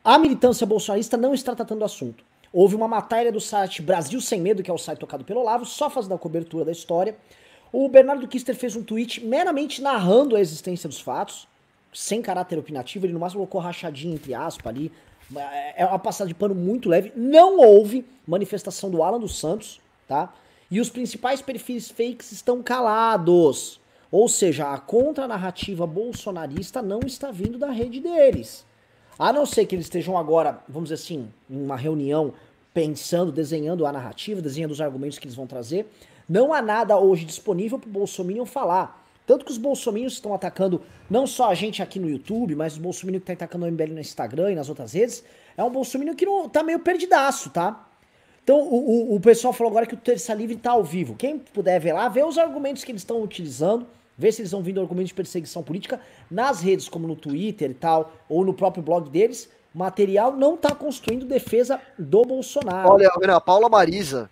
a 0.04 0.18
militância 0.18 0.66
bolsonarista 0.66 1.18
não 1.18 1.34
está 1.34 1.56
tratando 1.56 1.80
do 1.80 1.86
assunto. 1.86 2.24
Houve 2.58 2.74
uma 2.74 2.88
matéria 2.88 3.34
do 3.34 3.42
site 3.42 3.82
Brasil 3.82 4.22
Sem 4.22 4.40
Medo, 4.40 4.64
que 4.64 4.72
é 4.72 4.74
o 4.74 4.78
site 4.78 5.00
tocado 5.00 5.26
pelo 5.26 5.42
Olavo, 5.42 5.66
só 5.66 5.90
fazendo 5.90 6.14
a 6.14 6.18
cobertura 6.18 6.64
da 6.64 6.72
história. 6.72 7.18
O 7.70 7.90
Bernardo 7.90 8.26
Kister 8.30 8.56
fez 8.56 8.78
um 8.78 8.82
tweet 8.82 9.26
meramente 9.26 9.82
narrando 9.82 10.38
a 10.38 10.40
existência 10.40 10.88
dos 10.88 11.02
fatos, 11.02 11.50
sem 11.94 12.22
caráter 12.22 12.58
opinativo, 12.58 13.06
ele 13.06 13.12
no 13.12 13.20
máximo 13.20 13.40
colocou 13.40 13.60
rachadinha 13.60 14.16
entre 14.16 14.34
aspas 14.34 14.68
ali. 14.68 14.90
É 15.76 15.86
uma 15.86 16.00
passada 16.00 16.30
de 16.30 16.34
pano 16.34 16.56
muito 16.56 16.88
leve. 16.88 17.12
Não 17.14 17.60
houve 17.60 18.06
manifestação 18.26 18.90
do 18.90 19.04
Alan 19.04 19.20
dos 19.20 19.38
Santos, 19.38 19.82
tá? 20.08 20.34
E 20.72 20.80
os 20.80 20.90
principais 20.90 21.42
perfis 21.42 21.90
fakes 21.90 22.32
estão 22.32 22.64
calados. 22.64 23.82
Ou 24.10 24.30
seja, 24.30 24.72
a 24.72 24.78
contranarrativa 24.78 25.86
bolsonarista 25.86 26.82
não 26.82 27.02
está 27.06 27.32
vindo 27.32 27.58
da 27.58 27.70
rede 27.70 28.00
deles. 28.00 28.66
A 29.18 29.32
não 29.32 29.46
ser 29.46 29.66
que 29.66 29.76
eles 29.76 29.86
estejam 29.86 30.18
agora, 30.18 30.60
vamos 30.68 30.90
dizer 30.90 31.02
assim, 31.02 31.28
em 31.50 31.64
uma 31.64 31.78
reunião 31.78 32.34
pensando, 32.74 33.32
desenhando 33.32 33.86
a 33.86 33.92
narrativa, 33.92 34.42
desenhando 34.42 34.72
os 34.72 34.82
argumentos 34.82 35.18
que 35.18 35.26
eles 35.26 35.36
vão 35.36 35.48
trazer. 35.48 35.88
Não 36.28 36.54
há 36.54 36.62
nada 36.62 36.98
hoje 36.98 37.24
disponível 37.24 37.80
para 37.80 37.88
o 37.88 37.92
Bolsonaro 37.92 38.46
falar. 38.46 39.06
Tanto 39.26 39.46
que 39.46 39.52
os 39.52 39.58
bolsominions 39.58 40.14
estão 40.14 40.34
atacando 40.34 40.82
não 41.10 41.26
só 41.26 41.50
a 41.50 41.56
gente 41.56 41.82
aqui 41.82 42.00
no 42.00 42.10
YouTube, 42.10 42.56
mas 42.56 42.74
os 42.74 42.80
bolsominions 42.80 43.24
que 43.24 43.32
estão 43.32 43.36
tá 43.38 43.46
atacando 43.46 43.66
o 43.66 43.72
MBL 43.72 43.94
no 43.94 44.00
Instagram 44.00 44.52
e 44.52 44.56
nas 44.56 44.70
outras 44.70 44.94
redes, 44.94 45.24
é 45.58 45.64
um 45.64 45.72
bolsominion 45.72 46.14
que 46.14 46.26
não, 46.26 46.48
tá 46.48 46.62
meio 46.62 46.80
perdidaço, 46.80 47.50
tá? 47.50 47.88
Então, 48.44 48.60
o, 48.60 49.12
o, 49.12 49.16
o, 49.16 49.20
pessoal 49.20 49.52
falou 49.52 49.72
agora 49.72 49.88
que 49.88 49.96
o 49.96 49.98
Terça 49.98 50.32
Livre 50.34 50.56
está 50.56 50.72
ao 50.72 50.84
vivo. 50.84 51.16
Quem 51.16 51.40
puder 51.40 51.80
ver 51.80 51.94
lá, 51.94 52.08
vê 52.08 52.24
os 52.24 52.38
argumentos 52.38 52.84
que 52.84 52.92
eles 52.92 53.02
estão 53.02 53.24
utilizando, 53.24 53.88
vê 54.18 54.32
se 54.32 54.42
eles 54.42 54.50
estão 54.50 54.62
vindo 54.62 54.82
argumentos 54.82 55.10
de 55.10 55.16
perseguição 55.16 55.64
política 55.64 56.00
nas 56.30 56.62
redes, 56.62 56.90
como 56.90 57.08
no 57.08 57.16
Twitter 57.16 57.72
e 57.72 57.74
tal, 57.74 58.14
ou 58.30 58.46
no 58.46 58.54
próprio 58.54 58.84
blog 58.84 59.10
deles. 59.10 59.50
Material 59.74 60.36
não 60.36 60.56
está 60.56 60.74
construindo 60.74 61.26
defesa 61.26 61.82
do 62.00 62.24
Bolsonaro. 62.24 62.90
Olha, 62.90 63.36
a 63.36 63.42
Paula 63.42 63.68
Marisa 63.68 64.30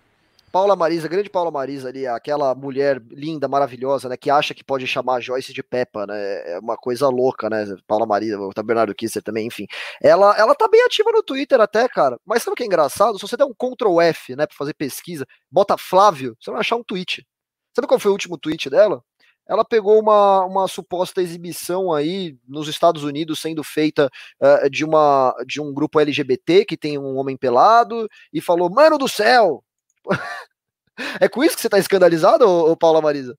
Paula 0.54 0.76
Marisa, 0.76 1.08
grande 1.08 1.28
Paula 1.28 1.50
Marisa 1.50 1.88
ali, 1.88 2.06
aquela 2.06 2.54
mulher 2.54 3.02
linda, 3.10 3.48
maravilhosa, 3.48 4.08
né, 4.08 4.16
que 4.16 4.30
acha 4.30 4.54
que 4.54 4.62
pode 4.62 4.86
chamar 4.86 5.20
Joyce 5.20 5.52
de 5.52 5.64
Peppa, 5.64 6.06
né, 6.06 6.52
é 6.52 6.60
uma 6.60 6.76
coisa 6.76 7.08
louca, 7.08 7.50
né, 7.50 7.66
Paula 7.88 8.06
Marisa, 8.06 8.38
o 8.38 8.62
Bernardo 8.62 8.94
Kisser 8.94 9.20
também, 9.20 9.48
enfim. 9.48 9.66
Ela, 10.00 10.32
ela 10.38 10.54
tá 10.54 10.68
bem 10.68 10.80
ativa 10.84 11.10
no 11.10 11.24
Twitter 11.24 11.60
até, 11.60 11.88
cara, 11.88 12.20
mas 12.24 12.44
sabe 12.44 12.52
o 12.52 12.56
que 12.56 12.62
é 12.62 12.66
engraçado? 12.66 13.18
Se 13.18 13.26
você 13.26 13.36
der 13.36 13.44
um 13.44 13.52
Ctrl 13.52 14.00
F, 14.00 14.36
né, 14.36 14.46
pra 14.46 14.56
fazer 14.56 14.74
pesquisa, 14.74 15.26
bota 15.50 15.76
Flávio, 15.76 16.36
você 16.40 16.52
vai 16.52 16.60
achar 16.60 16.76
um 16.76 16.84
tweet. 16.84 17.26
Sabe 17.74 17.88
qual 17.88 17.98
foi 17.98 18.12
o 18.12 18.14
último 18.14 18.38
tweet 18.38 18.70
dela? 18.70 19.02
Ela 19.46 19.64
pegou 19.64 20.00
uma, 20.00 20.44
uma 20.44 20.68
suposta 20.68 21.20
exibição 21.20 21.92
aí 21.92 22.36
nos 22.48 22.68
Estados 22.68 23.04
Unidos 23.04 23.40
sendo 23.40 23.62
feita 23.62 24.10
uh, 24.40 24.70
de, 24.70 24.84
uma, 24.84 25.34
de 25.46 25.60
um 25.60 25.72
grupo 25.72 26.00
LGBT 26.00 26.64
que 26.64 26.76
tem 26.76 26.98
um 26.98 27.16
homem 27.16 27.36
pelado 27.36 28.08
e 28.32 28.40
falou: 28.40 28.70
Mano 28.70 28.96
do 28.96 29.08
céu, 29.08 29.62
é 31.20 31.28
com 31.28 31.44
isso 31.44 31.56
que 31.56 31.62
você 31.62 31.68
tá 31.68 31.78
escandalizado, 31.78 32.48
ô, 32.48 32.72
ô 32.72 32.76
Paula 32.76 33.02
Marisa? 33.02 33.36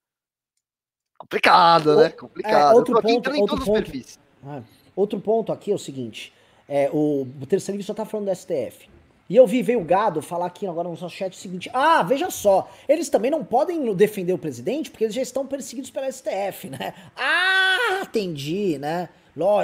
Complicado, 1.18 1.95
né? 1.95 2.10
Complicado. 2.10 2.73
É, 2.73 2.77
outro 2.77 3.02
ponto, 3.02 3.32
outro 3.40 3.65
ponto, 3.65 3.91
é, 3.91 4.64
outro 4.95 5.19
ponto 5.19 5.52
aqui 5.52 5.72
é 5.72 5.76
o 5.76 5.80
seguinte: 5.80 6.32
é, 6.68 6.90
o, 6.91 7.27
o 7.41 7.45
terceiro 7.48 7.82
só 7.84 7.94
tá 7.94 8.06
falando 8.06 8.27
do 8.27 8.36
STF. 8.36 8.94
E 9.27 9.35
eu 9.35 9.47
vi, 9.47 9.64
veio 9.64 9.81
o 9.81 9.84
gado 9.84 10.22
falar 10.22 10.45
aqui 10.45 10.68
agora 10.68 10.88
no 10.88 10.91
nosso 10.91 11.10
chat 11.10 11.34
o 11.34 11.35
seguinte: 11.35 11.69
ah, 11.73 12.03
veja 12.03 12.30
só, 12.30 12.69
eles 12.88 13.10
também 13.10 13.31
não 13.31 13.43
podem 13.43 13.93
defender 13.95 14.34
o 14.34 14.38
presidente 14.38 14.91
porque 14.91 15.03
eles 15.03 15.15
já 15.15 15.22
estão 15.22 15.47
perseguidos 15.47 15.89
pela 15.89 16.11
STF, 16.11 16.69
né? 16.69 16.93
Ah, 17.15 18.02
entendi, 18.03 18.77
né? 18.77 19.10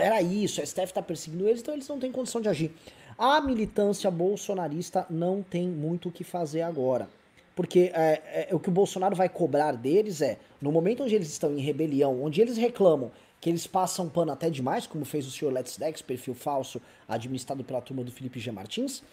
Era 0.02 0.22
isso, 0.22 0.62
a 0.62 0.66
STF 0.66 0.94
tá 0.94 1.02
perseguindo 1.02 1.48
eles, 1.48 1.62
então 1.62 1.74
eles 1.74 1.88
não 1.88 2.00
têm 2.00 2.12
condição 2.12 2.42
de 2.42 2.50
agir. 2.50 2.74
A 3.18 3.40
militância 3.40 4.10
bolsonarista 4.10 5.06
não 5.10 5.44
tem 5.44 5.68
muito 5.68 6.10
o 6.10 6.12
que 6.12 6.24
fazer 6.24 6.64
agora. 6.64 7.08
Porque 7.56 7.92
é, 7.94 8.48
é, 8.50 8.56
o 8.56 8.60
que 8.60 8.70
o 8.70 8.72
Bolsonaro 8.72 9.16
vai 9.16 9.30
cobrar 9.30 9.74
deles 9.74 10.22
é, 10.22 10.40
no 10.62 10.72
momento 10.72 11.04
onde 11.04 11.14
eles 11.14 11.30
estão 11.30 11.54
em 11.54 11.60
rebelião, 11.60 12.24
onde 12.24 12.42
eles 12.42 12.58
reclamam 12.58 13.12
que 13.40 13.50
eles 13.50 13.68
passam 13.68 14.08
pano 14.08 14.32
até 14.32 14.50
demais, 14.50 14.86
como 14.86 15.04
fez 15.04 15.26
o 15.26 15.32
senhor 15.32 15.52
Let's 15.52 15.78
Dex, 15.78 16.02
perfil 16.02 16.36
falso 16.36 16.82
administrado 17.08 17.64
pela 17.64 17.82
turma 17.82 18.04
do 18.04 18.12
Felipe 18.12 18.40
G. 18.40 18.52
Martins, 18.52 19.04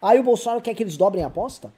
aí 0.00 0.18
o 0.18 0.22
Bolsonaro 0.22 0.60
quer 0.60 0.74
que 0.74 0.82
eles 0.82 0.96
dobrem 0.96 1.24
a 1.24 1.26
aposta. 1.26 1.72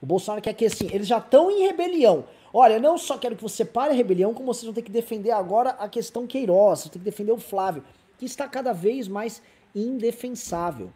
O 0.00 0.06
Bolsonaro 0.06 0.42
quer 0.42 0.54
que 0.54 0.66
assim, 0.66 0.88
eles 0.92 1.06
já 1.06 1.18
estão 1.18 1.50
em 1.50 1.62
rebelião. 1.62 2.24
Olha, 2.52 2.74
eu 2.74 2.80
não 2.80 2.96
só 2.96 3.18
quero 3.18 3.36
que 3.36 3.42
você 3.42 3.64
pare 3.64 3.92
a 3.92 3.96
rebelião, 3.96 4.32
como 4.32 4.52
vocês 4.52 4.64
vão 4.64 4.72
ter 4.72 4.82
que 4.82 4.90
defender 4.90 5.30
agora 5.30 5.70
a 5.70 5.88
questão 5.88 6.26
Queiroz, 6.26 6.80
você 6.80 6.88
tem 6.88 7.00
que 7.00 7.04
defender 7.04 7.32
o 7.32 7.38
Flávio, 7.38 7.84
que 8.16 8.24
está 8.24 8.48
cada 8.48 8.72
vez 8.72 9.06
mais 9.06 9.42
indefensável. 9.74 10.90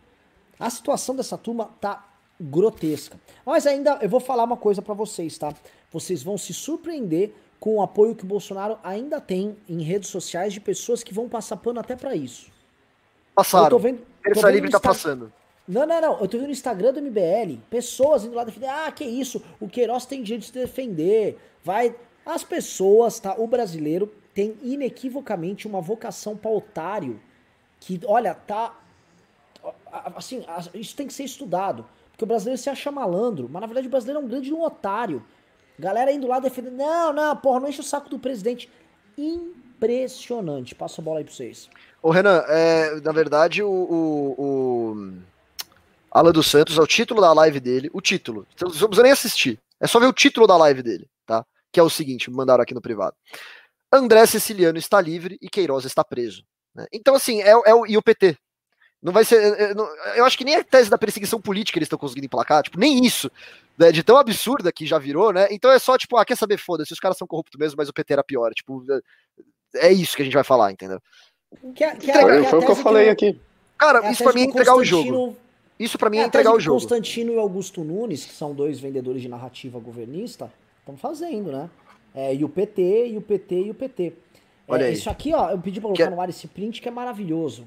A 0.59 0.71
situação 0.71 1.15
dessa 1.15 1.37
turma 1.37 1.71
tá 1.81 2.09
grotesca. 2.41 3.19
Mas 3.45 3.67
ainda 3.67 3.99
eu 4.01 4.09
vou 4.09 4.21
falar 4.21 4.45
uma 4.45 4.57
coisa 4.57 4.81
para 4.81 4.95
vocês, 4.95 5.37
tá? 5.37 5.53
Vocês 5.91 6.23
vão 6.23 6.39
se 6.39 6.55
surpreender 6.55 7.33
com 7.61 7.77
o 7.77 7.83
apoio 7.83 8.15
que 8.15 8.25
o 8.25 8.27
Bolsonaro 8.27 8.79
ainda 8.83 9.21
tem 9.21 9.57
em 9.69 9.83
redes 9.83 10.09
sociais 10.09 10.53
de 10.53 10.61
pessoas 10.61 11.03
que 11.03 11.15
vão 11.15 11.29
passar 11.29 11.57
pano 11.57 11.79
até 11.79 11.95
para 11.95 12.15
isso. 12.15 12.51
Passaram. 13.35 13.67
Eu 13.67 13.71
tô 13.71 13.79
vendo, 13.79 14.03
Terça 14.23 14.51
Livre 14.51 14.71
tá 14.71 14.81
passando. 14.81 15.33
Não, 15.67 15.87
não, 15.87 16.01
não. 16.01 16.21
Eu 16.21 16.29
tô 16.29 16.39
vendo 16.39 16.47
no 16.47 16.53
Instagram 16.53 16.93
do 16.93 17.03
MBL, 17.03 17.61
pessoas 17.71 18.25
indo 18.25 18.35
lá 18.35 18.45
defender. 18.45 18.69
Ah, 18.69 18.91
que 18.91 19.05
isso, 19.05 19.43
o 19.61 19.69
Queiroz 19.69 20.07
tem 20.07 20.23
direito 20.23 20.43
de 20.43 20.47
se 20.49 20.53
defender. 20.53 21.39
Vai. 21.65 21.95
As 22.25 22.45
pessoas, 22.45 23.19
tá? 23.19 23.35
O 23.37 23.47
brasileiro 23.47 24.13
tem 24.35 24.57
inequivocamente 24.63 25.67
uma 25.67 25.81
vocação 25.81 26.37
para 26.37 26.51
otário 26.51 27.21
que, 27.81 28.01
olha, 28.07 28.35
tá. 28.35 28.79
Assim, 30.17 30.45
isso 30.75 30.97
tem 30.97 31.07
que 31.07 31.13
ser 31.13 31.25
estudado. 31.25 31.85
Porque 32.11 32.25
o 32.25 32.27
brasileiro 32.27 32.61
se 32.61 32.71
acha 32.71 32.91
malandro, 32.91 33.49
mas 33.51 33.61
na 33.61 33.67
verdade 33.67 33.87
o 33.87 33.91
brasileiro 33.91 34.21
é 34.21 34.25
um 34.25 34.29
grande 34.29 34.53
um 34.53 34.63
otário. 34.63 35.25
Galera 35.79 36.13
indo 36.13 36.27
lá 36.27 36.39
defendendo. 36.39 36.77
Não, 36.77 37.13
não, 37.13 37.37
porra, 37.37 37.61
não 37.61 37.69
enche 37.69 37.81
o 37.81 37.85
saco 37.85 38.09
do 38.09 38.19
presidente. 38.19 38.71
Impressionante. 39.17 40.75
Passo 40.75 41.01
a 41.01 41.05
bola 41.05 41.19
aí 41.19 41.25
pra 41.25 41.33
vocês. 41.33 41.69
Ô, 42.03 42.11
Renan, 42.11 42.45
é, 42.49 43.01
na 43.01 43.13
verdade, 43.13 43.63
o, 43.63 43.71
o, 43.71 44.35
o 44.39 45.13
Alan 46.13 46.31
dos 46.31 46.47
Santos 46.47 46.77
é 46.77 46.81
o 46.81 46.87
título 46.87 47.21
da 47.21 47.33
live 47.33 47.59
dele. 47.59 47.91
O 47.93 48.01
título. 48.01 48.47
Então, 48.55 48.69
não 48.69 48.89
precisa 48.89 49.03
nem 49.03 49.13
assistir. 49.13 49.59
É 49.81 49.87
só 49.87 49.99
ver 49.99 50.07
o 50.07 50.13
título 50.13 50.47
da 50.47 50.57
live 50.59 50.83
dele, 50.83 51.09
tá? 51.27 51.45
Que 51.73 51.81
é 51.81 51.83
o 51.83 51.91
seguinte: 51.91 52.31
me 52.31 52.37
mandaram 52.37 52.63
aqui 52.63 52.75
no 52.75 52.83
privado. 52.83 53.17
André 53.91 54.25
Siciliano 54.27 54.79
está 54.79 55.01
livre 55.01 55.39
e 55.41 55.49
Queiroz 55.49 55.85
está 55.85 56.05
preso. 56.05 56.45
Né? 56.75 56.87
Então, 56.93 57.15
assim, 57.15 57.43
é, 57.43 57.51
é 57.51 57.75
o, 57.75 57.87
e 57.87 57.97
o 57.97 58.03
PT. 58.03 58.37
Não 59.03 59.13
vai 59.13 59.25
ser. 59.25 59.43
É, 59.43 59.73
é, 59.73 60.21
eu 60.21 60.25
acho 60.25 60.39
que 60.39 60.45
nem 60.45 60.57
a 60.57 60.63
tese 60.63 60.89
da 60.89 60.99
perseguição 60.99 61.41
política 61.41 61.79
eles 61.79 61.87
estão 61.87 61.99
conseguindo 61.99 62.27
emplacar, 62.27 62.63
tipo, 62.63 62.79
nem 62.79 63.05
isso. 63.05 63.31
Né, 63.79 63.91
de 63.91 64.03
tão 64.03 64.19
absurda 64.19 64.71
que 64.71 64.87
já 64.87 64.99
virou, 64.99 65.33
né? 65.33 65.49
Então 65.51 65.71
é 65.71 65.79
só, 65.79 65.97
tipo, 65.97 66.17
ah, 66.19 66.25
quer 66.25 66.37
saber, 66.37 66.59
foda-se, 66.59 66.93
os 66.93 67.01
caras 67.01 67.17
são 67.17 67.27
corruptos 67.27 67.59
mesmo, 67.59 67.77
mas 67.79 67.89
o 67.89 67.93
PT 67.93 68.13
era 68.13 68.23
pior. 68.23 68.53
Tipo, 68.53 68.85
é, 69.75 69.89
é 69.89 69.93
isso 69.93 70.15
que 70.15 70.23
a 70.23 70.25
gente 70.25 70.35
vai 70.35 70.45
falar, 70.45 70.71
entendeu? 70.71 71.01
Que, 71.75 71.97
que, 71.97 72.13
foi, 72.13 72.45
foi 72.45 72.59
o 72.59 72.65
que 72.65 72.71
eu 72.71 72.77
falei 72.77 73.05
que 73.07 73.11
aqui. 73.11 73.41
Cara, 73.79 74.07
é 74.07 74.13
isso 74.13 74.23
pra 74.23 74.33
mim 74.33 74.43
é 74.43 74.45
entregar 74.45 74.77
o 74.77 74.85
jogo. 74.85 75.37
Isso 75.83 75.99
para 75.99 76.09
mim 76.09 76.19
é, 76.19 76.23
é 76.23 76.27
entregar 76.27 76.55
o 76.55 76.61
jogo. 76.61 76.79
Constantino 76.79 77.33
e 77.33 77.39
Augusto 77.39 77.83
Nunes, 77.83 78.25
que 78.25 78.33
são 78.33 78.55
dois 78.55 78.79
vendedores 78.79 79.21
de 79.21 79.29
narrativa 79.29 79.81
governista, 79.81 80.49
estão 80.79 80.97
fazendo, 80.97 81.51
né? 81.51 81.69
É, 82.15 82.33
e 82.33 82.45
o 82.45 82.49
PT, 82.49 83.09
e 83.09 83.17
o 83.17 83.21
PT, 83.21 83.55
e 83.63 83.71
o 83.71 83.75
PT. 83.75 84.13
Olha 84.69 84.85
é, 84.85 84.93
Isso 84.93 85.11
aqui, 85.11 85.35
ó, 85.35 85.51
eu 85.51 85.59
pedi 85.59 85.81
pra 85.81 85.89
colocar 85.89 86.11
no 86.11 86.21
ar 86.21 86.29
esse 86.29 86.47
print 86.47 86.81
que 86.81 86.87
é 86.87 86.91
maravilhoso. 86.91 87.67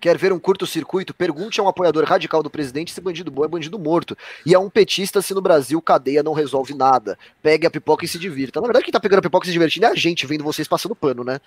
Quer 0.00 0.16
ver 0.16 0.32
um 0.32 0.38
curto-circuito? 0.38 1.12
Pergunte 1.12 1.60
a 1.60 1.62
um 1.62 1.68
apoiador 1.68 2.04
radical 2.04 2.42
do 2.42 2.48
presidente 2.48 2.90
se 2.90 3.00
bandido 3.02 3.30
bom 3.30 3.44
é 3.44 3.48
bandido 3.48 3.78
morto. 3.78 4.16
E 4.46 4.54
a 4.54 4.58
um 4.58 4.70
petista 4.70 5.20
se 5.20 5.34
no 5.34 5.42
Brasil 5.42 5.82
cadeia 5.82 6.22
não 6.22 6.32
resolve 6.32 6.72
nada. 6.72 7.18
Pegue 7.42 7.66
a 7.66 7.70
pipoca 7.70 8.06
e 8.06 8.08
se 8.08 8.18
divirta. 8.18 8.58
Na 8.58 8.66
verdade, 8.66 8.86
quem 8.86 8.92
tá 8.92 8.98
pegando 8.98 9.18
a 9.18 9.22
pipoca 9.22 9.44
e 9.44 9.48
se 9.48 9.52
divertindo 9.52 9.84
é 9.84 9.90
a 9.90 9.94
gente, 9.94 10.26
vendo 10.26 10.42
vocês 10.42 10.66
passando 10.66 10.96
pano, 10.96 11.22
né? 11.22 11.38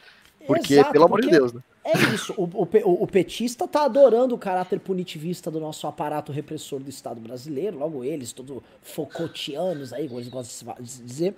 Porque, 0.46 0.76
Exato, 0.76 0.92
pelo 0.92 1.06
amor 1.06 1.20
porque 1.20 1.32
de 1.32 1.40
Deus, 1.40 1.54
né? 1.54 1.62
É 1.84 1.98
isso. 2.14 2.34
O, 2.38 2.44
o, 2.44 3.04
o, 3.04 3.08
petista 3.08 3.68
tá 3.68 3.84
adorando 3.84 4.34
o 4.34 4.38
caráter 4.38 4.80
punitivista 4.80 5.52
do 5.52 5.60
nosso 5.60 5.86
aparato 5.86 6.32
repressor 6.32 6.80
do 6.80 6.90
Estado 6.90 7.20
brasileiro, 7.20 7.78
logo 7.78 8.06
eles, 8.06 8.32
todos 8.32 8.64
Foucaultianos 8.82 9.92
aí, 9.92 10.08
como 10.08 10.20
eles 10.20 10.30
gostam 10.30 10.76
de 10.80 11.02
dizer. 11.04 11.36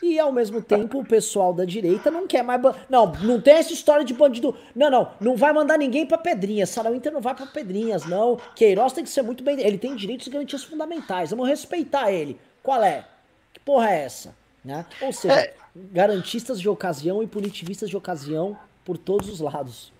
E 0.00 0.16
ao 0.18 0.30
mesmo 0.30 0.62
tempo, 0.62 1.00
o 1.00 1.04
pessoal 1.04 1.52
da 1.52 1.64
direita 1.64 2.12
não 2.12 2.28
quer 2.28 2.44
mais. 2.44 2.62
Não, 2.88 3.12
não 3.22 3.40
tem 3.40 3.54
essa 3.54 3.72
história 3.72 4.04
de 4.04 4.14
bandido. 4.14 4.54
Não, 4.74 4.88
não, 4.88 5.10
não 5.20 5.36
vai 5.36 5.52
mandar 5.52 5.76
ninguém 5.76 6.06
pra 6.06 6.16
Pedrinhas. 6.16 6.70
Sarau 6.70 6.94
Inter 6.94 7.12
não 7.12 7.20
vai 7.20 7.34
pra 7.34 7.46
Pedrinhas, 7.46 8.06
não. 8.06 8.38
Queiroz 8.54 8.92
tem 8.92 9.02
que 9.02 9.10
ser 9.10 9.22
muito 9.22 9.42
bem. 9.42 9.60
Ele 9.60 9.78
tem 9.78 9.96
direitos 9.96 10.28
e 10.28 10.30
garantias 10.30 10.62
fundamentais. 10.62 11.30
Vamos 11.30 11.48
respeitar 11.48 12.12
ele. 12.12 12.38
Qual 12.62 12.82
é? 12.82 13.04
Que 13.52 13.60
porra 13.60 13.90
é 13.90 14.04
essa? 14.04 14.36
Né? 14.64 14.86
Ou 15.00 15.12
seja, 15.12 15.34
é. 15.34 15.54
garantistas 15.74 16.60
de 16.60 16.68
ocasião 16.68 17.22
e 17.22 17.26
punitivistas 17.26 17.88
de 17.88 17.96
ocasião 17.96 18.56
por 18.88 18.96
todos 18.96 19.28
os 19.28 19.40
lados. 19.40 19.92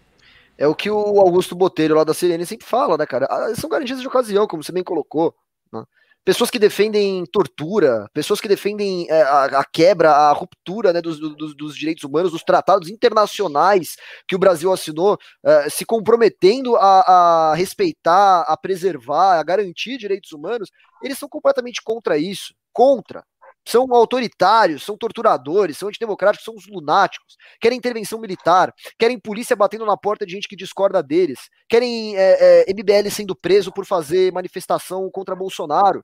É 0.56 0.66
o 0.66 0.74
que 0.74 0.90
o 0.90 1.20
Augusto 1.20 1.54
Botelho 1.54 1.94
lá 1.94 2.04
da 2.04 2.14
Sirene 2.14 2.46
sempre 2.46 2.66
fala, 2.66 2.96
né, 2.96 3.04
cara? 3.04 3.26
Ah, 3.30 3.54
são 3.54 3.68
garantias 3.68 4.00
de 4.00 4.08
ocasião, 4.08 4.46
como 4.46 4.64
você 4.64 4.72
bem 4.72 4.82
colocou. 4.82 5.34
Né? 5.70 5.84
Pessoas 6.24 6.48
que 6.48 6.58
defendem 6.58 7.22
tortura, 7.26 8.08
pessoas 8.14 8.40
que 8.40 8.48
defendem 8.48 9.06
é, 9.10 9.20
a, 9.20 9.44
a, 9.60 9.64
quebra, 9.66 10.10
a 10.10 10.32
ruptura 10.32 10.90
né, 10.90 11.02
dos, 11.02 11.20
dos, 11.20 11.54
dos, 11.54 11.76
direitos 11.76 12.02
humanos, 12.02 12.32
dos 12.32 12.42
tratados 12.42 12.88
internacionais 12.88 13.96
que 14.26 14.34
o 14.34 14.38
Brasil 14.38 14.72
assinou, 14.72 15.18
é, 15.44 15.68
se 15.68 15.84
comprometendo 15.84 16.74
a, 16.76 17.50
a 17.50 17.54
respeitar, 17.54 18.40
a 18.48 18.56
preservar, 18.56 19.38
a 19.38 19.42
garantir 19.42 19.98
direitos 19.98 20.32
humanos, 20.32 20.70
eles 21.02 21.18
são 21.18 21.28
completamente 21.28 21.82
contra 21.84 22.16
isso. 22.16 22.54
Contra 22.72 23.22
são 23.68 23.86
autoritários, 23.92 24.82
são 24.82 24.96
torturadores, 24.96 25.76
são 25.76 25.88
antidemocráticos, 25.88 26.44
são 26.44 26.54
os 26.54 26.66
lunáticos, 26.66 27.36
querem 27.60 27.76
intervenção 27.76 28.18
militar, 28.18 28.72
querem 28.98 29.20
polícia 29.20 29.54
batendo 29.54 29.84
na 29.84 29.94
porta 29.94 30.24
de 30.24 30.32
gente 30.32 30.48
que 30.48 30.56
discorda 30.56 31.02
deles, 31.02 31.50
querem 31.68 32.16
é, 32.16 32.64
é, 32.66 32.72
MBL 32.72 33.10
sendo 33.10 33.36
preso 33.36 33.70
por 33.70 33.84
fazer 33.84 34.32
manifestação 34.32 35.10
contra 35.10 35.36
Bolsonaro. 35.36 36.02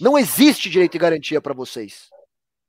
Não 0.00 0.18
existe 0.18 0.70
direito 0.70 0.94
e 0.96 0.98
garantia 0.98 1.40
para 1.40 1.52
vocês. 1.52 2.08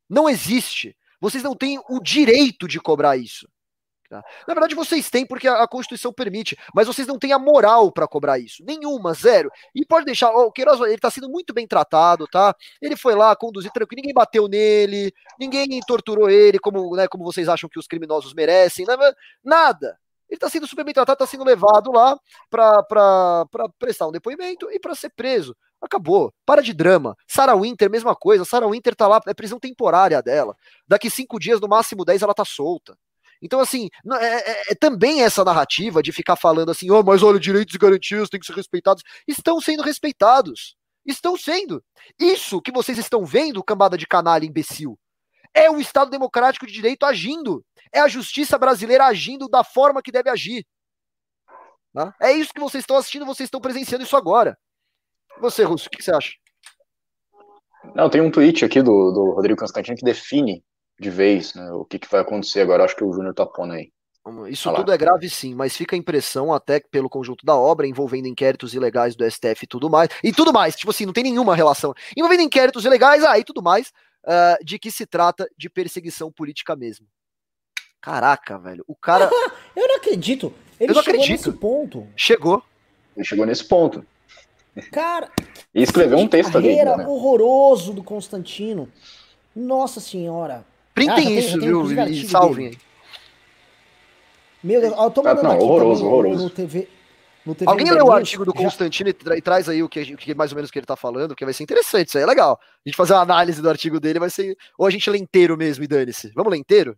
Não 0.09 0.27
existe. 0.27 0.93
Vocês 1.21 1.41
não 1.41 1.55
têm 1.55 1.79
o 1.89 2.01
direito 2.01 2.67
de 2.67 2.81
cobrar 2.81 3.15
isso. 3.15 3.47
Tá? 4.11 4.21
Na 4.45 4.53
verdade, 4.53 4.75
vocês 4.75 5.09
têm 5.09 5.25
porque 5.25 5.47
a, 5.47 5.63
a, 5.63 5.67
Constituição 5.69 6.11
permite, 6.11 6.57
mas 6.75 6.85
vocês 6.85 7.07
não 7.07 7.17
têm 7.17 7.31
a 7.31 7.39
moral 7.39 7.89
para 7.93 8.05
cobrar 8.05 8.37
isso. 8.37 8.61
Nenhuma, 8.61 9.13
zero. 9.13 9.49
E 9.73 9.85
pode 9.85 10.05
deixar, 10.05 10.29
ó, 10.31 10.47
o 10.47 10.51
Queiroz, 10.51 10.81
ele 10.81 10.97
tá 10.97 11.09
sendo 11.09 11.29
muito 11.29 11.53
bem 11.53 11.65
tratado, 11.65 12.27
tá? 12.27 12.53
Ele 12.81 12.97
foi 12.97 13.15
lá 13.15 13.33
conduzir 13.37 13.71
tranquilo, 13.71 14.01
ninguém 14.01 14.13
bateu 14.13 14.49
nele, 14.49 15.13
ninguém 15.39 15.79
torturou 15.87 16.29
ele 16.29 16.59
como, 16.59 16.93
né, 16.93 17.07
como 17.07 17.23
vocês 17.23 17.47
acham 17.47 17.69
que 17.69 17.79
os 17.79 17.87
criminosos 17.87 18.33
merecem, 18.33 18.85
né? 18.85 18.97
nada. 19.41 19.97
Ele 20.29 20.35
está 20.35 20.49
sendo 20.49 20.67
super 20.67 20.83
bem 20.83 20.93
tratado, 20.93 21.15
está 21.15 21.25
sendo 21.25 21.45
levado 21.45 21.89
lá 21.89 22.19
para 22.49 23.45
prestar 23.79 24.07
um 24.07 24.11
depoimento 24.11 24.69
e 24.71 24.77
para 24.77 24.93
ser 24.93 25.11
preso. 25.11 25.55
Acabou. 25.81 26.33
Para 26.45 26.61
de 26.61 26.73
drama. 26.73 27.15
Sarah 27.25 27.55
Winter, 27.55 27.89
mesma 27.89 28.13
coisa. 28.13 28.43
Sarah 28.43 28.67
Winter 28.67 28.93
tá 28.93 29.07
lá, 29.07 29.21
é 29.25 29.33
prisão 29.33 29.57
temporária 29.57 30.21
dela. 30.21 30.53
Daqui 30.85 31.09
cinco 31.09 31.39
dias, 31.39 31.61
no 31.61 31.69
máximo 31.69 32.03
dez, 32.03 32.21
ela 32.21 32.33
tá 32.33 32.43
solta. 32.43 32.97
Então, 33.41 33.59
assim, 33.59 33.89
é, 34.19 34.25
é, 34.25 34.71
é, 34.71 34.75
também 34.75 35.23
essa 35.23 35.43
narrativa 35.43 36.03
de 36.03 36.11
ficar 36.11 36.35
falando 36.35 36.69
assim, 36.69 36.91
oh, 36.91 37.01
mas 37.01 37.23
olha, 37.23 37.39
direitos 37.39 37.73
e 37.73 37.77
garantias 37.77 38.29
têm 38.29 38.39
que 38.39 38.45
ser 38.45 38.53
respeitados, 38.53 39.03
estão 39.27 39.59
sendo 39.59 39.81
respeitados. 39.81 40.75
Estão 41.03 41.35
sendo. 41.35 41.83
Isso 42.19 42.61
que 42.61 42.71
vocês 42.71 42.97
estão 42.97 43.25
vendo, 43.25 43.63
cambada 43.63 43.97
de 43.97 44.05
canalha 44.05 44.45
imbecil, 44.45 44.99
é 45.53 45.69
o 45.69 45.79
Estado 45.79 46.11
Democrático 46.11 46.67
de 46.67 46.73
Direito 46.73 47.05
agindo. 47.05 47.65
É 47.91 47.99
a 47.99 48.07
justiça 48.07 48.57
brasileira 48.57 49.05
agindo 49.05 49.49
da 49.49 49.63
forma 49.63 50.01
que 50.01 50.11
deve 50.11 50.29
agir. 50.29 50.65
Tá? 51.93 52.15
É 52.21 52.31
isso 52.31 52.53
que 52.53 52.61
vocês 52.61 52.83
estão 52.83 52.95
assistindo, 52.95 53.25
vocês 53.25 53.47
estão 53.47 53.59
presenciando 53.59 54.03
isso 54.03 54.15
agora. 54.15 54.57
Você, 55.39 55.63
Russo, 55.63 55.87
o 55.87 55.89
que 55.89 56.03
você 56.03 56.13
acha? 56.13 56.33
Não, 57.95 58.09
tem 58.09 58.21
um 58.21 58.31
tweet 58.31 58.63
aqui 58.63 58.81
do, 58.81 59.11
do 59.11 59.31
Rodrigo 59.31 59.59
Constantino 59.59 59.97
que 59.97 60.05
define 60.05 60.63
de 61.01 61.09
vez, 61.09 61.55
né? 61.55 61.71
O 61.71 61.83
que, 61.83 61.97
que 61.97 62.09
vai 62.09 62.21
acontecer 62.21 62.61
agora? 62.61 62.83
Acho 62.83 62.95
que 62.95 63.03
o 63.03 63.11
Júnior 63.11 63.33
tá 63.33 63.43
pondo 63.43 63.73
aí. 63.73 63.91
Isso 64.47 64.71
tudo 64.71 64.91
é 64.91 64.97
grave 64.97 65.27
sim, 65.27 65.55
mas 65.55 65.75
fica 65.75 65.95
a 65.95 65.99
impressão, 65.99 66.53
até 66.53 66.79
pelo 66.79 67.09
conjunto 67.09 67.43
da 67.43 67.55
obra, 67.55 67.87
envolvendo 67.87 68.27
inquéritos 68.27 68.75
ilegais 68.75 69.15
do 69.15 69.29
STF 69.29 69.63
e 69.63 69.67
tudo 69.67 69.89
mais, 69.89 70.09
e 70.23 70.31
tudo 70.31 70.53
mais, 70.53 70.75
tipo 70.75 70.91
assim, 70.91 71.07
não 71.07 71.13
tem 71.13 71.23
nenhuma 71.23 71.55
relação. 71.55 71.91
Envolvendo 72.15 72.43
inquéritos 72.43 72.85
ilegais, 72.85 73.23
aí 73.23 73.41
ah, 73.41 73.43
tudo 73.43 73.63
mais, 73.63 73.91
uh, 74.25 74.63
de 74.63 74.77
que 74.77 74.91
se 74.91 75.07
trata 75.07 75.49
de 75.57 75.71
perseguição 75.71 76.31
política 76.31 76.75
mesmo. 76.75 77.07
Caraca, 77.99 78.59
velho, 78.59 78.83
o 78.87 78.95
cara. 78.95 79.27
eu 79.75 79.87
não 79.87 79.95
acredito. 79.95 80.53
Ele 80.79 80.91
eu 80.91 80.95
não 80.95 81.01
chegou 81.01 81.21
acredito. 81.21 81.47
nesse 81.47 81.59
ponto. 81.59 82.07
Chegou. 82.15 82.63
Ele 83.17 83.25
chegou 83.25 83.45
nesse 83.47 83.63
ponto. 83.63 84.05
Cara. 84.91 85.31
E 85.73 85.81
escreveu 85.81 86.19
um 86.19 86.27
texto 86.27 86.55
ali. 86.55 86.75
Né? 86.75 87.07
horroroso 87.07 87.91
do 87.91 88.03
Constantino. 88.03 88.87
Nossa 89.55 89.99
senhora. 89.99 90.63
Printem 91.05 91.35
ah, 91.35 91.39
isso, 91.39 91.59
viu? 91.59 91.91
E 92.07 92.27
salvem 92.27 92.67
aí. 92.67 92.77
Meu 94.63 94.79
Deus, 94.79 94.93
eu 94.95 95.09
tô 95.09 95.23
mandando 95.23 95.43
não, 95.43 95.51
aqui 95.51 95.63
horroroso, 95.63 96.05
horroroso. 96.05 96.43
No 96.43 96.49
TV, 96.51 96.87
no 97.43 97.55
TV 97.55 97.71
Alguém 97.71 97.91
leu 97.91 98.05
o 98.05 98.11
artigo 98.11 98.45
do 98.45 98.53
Constantino 98.53 99.09
e, 99.09 99.13
tra 99.13 99.35
e, 99.35 99.41
traz 99.41 99.67
aí 99.67 99.81
o 99.81 99.89
que, 99.89 100.15
que, 100.15 100.35
mais 100.35 100.51
ou 100.51 100.55
menos 100.55 100.69
que 100.69 100.77
ele 100.77 100.85
tá 100.85 100.95
falando, 100.95 101.35
que 101.35 101.43
vai 101.43 101.53
ser 101.53 101.63
interessante, 101.63 102.09
isso 102.09 102.17
aí 102.19 102.23
é 102.23 102.27
legal. 102.27 102.59
A 102.61 102.89
gente 102.89 102.95
fazer 102.95 103.13
uma 103.13 103.21
análise 103.21 103.59
do 103.59 103.69
artigo 103.69 103.99
dele 103.99 104.19
vai 104.19 104.29
ser. 104.29 104.55
Ou 104.77 104.85
a 104.85 104.91
gente 104.91 105.09
lê 105.09 105.17
inteiro 105.17 105.57
mesmo 105.57 105.83
e 105.83 105.87
dane-se. 105.87 106.31
Vamos 106.35 106.51
ler 106.51 106.59
inteiro? 106.59 106.95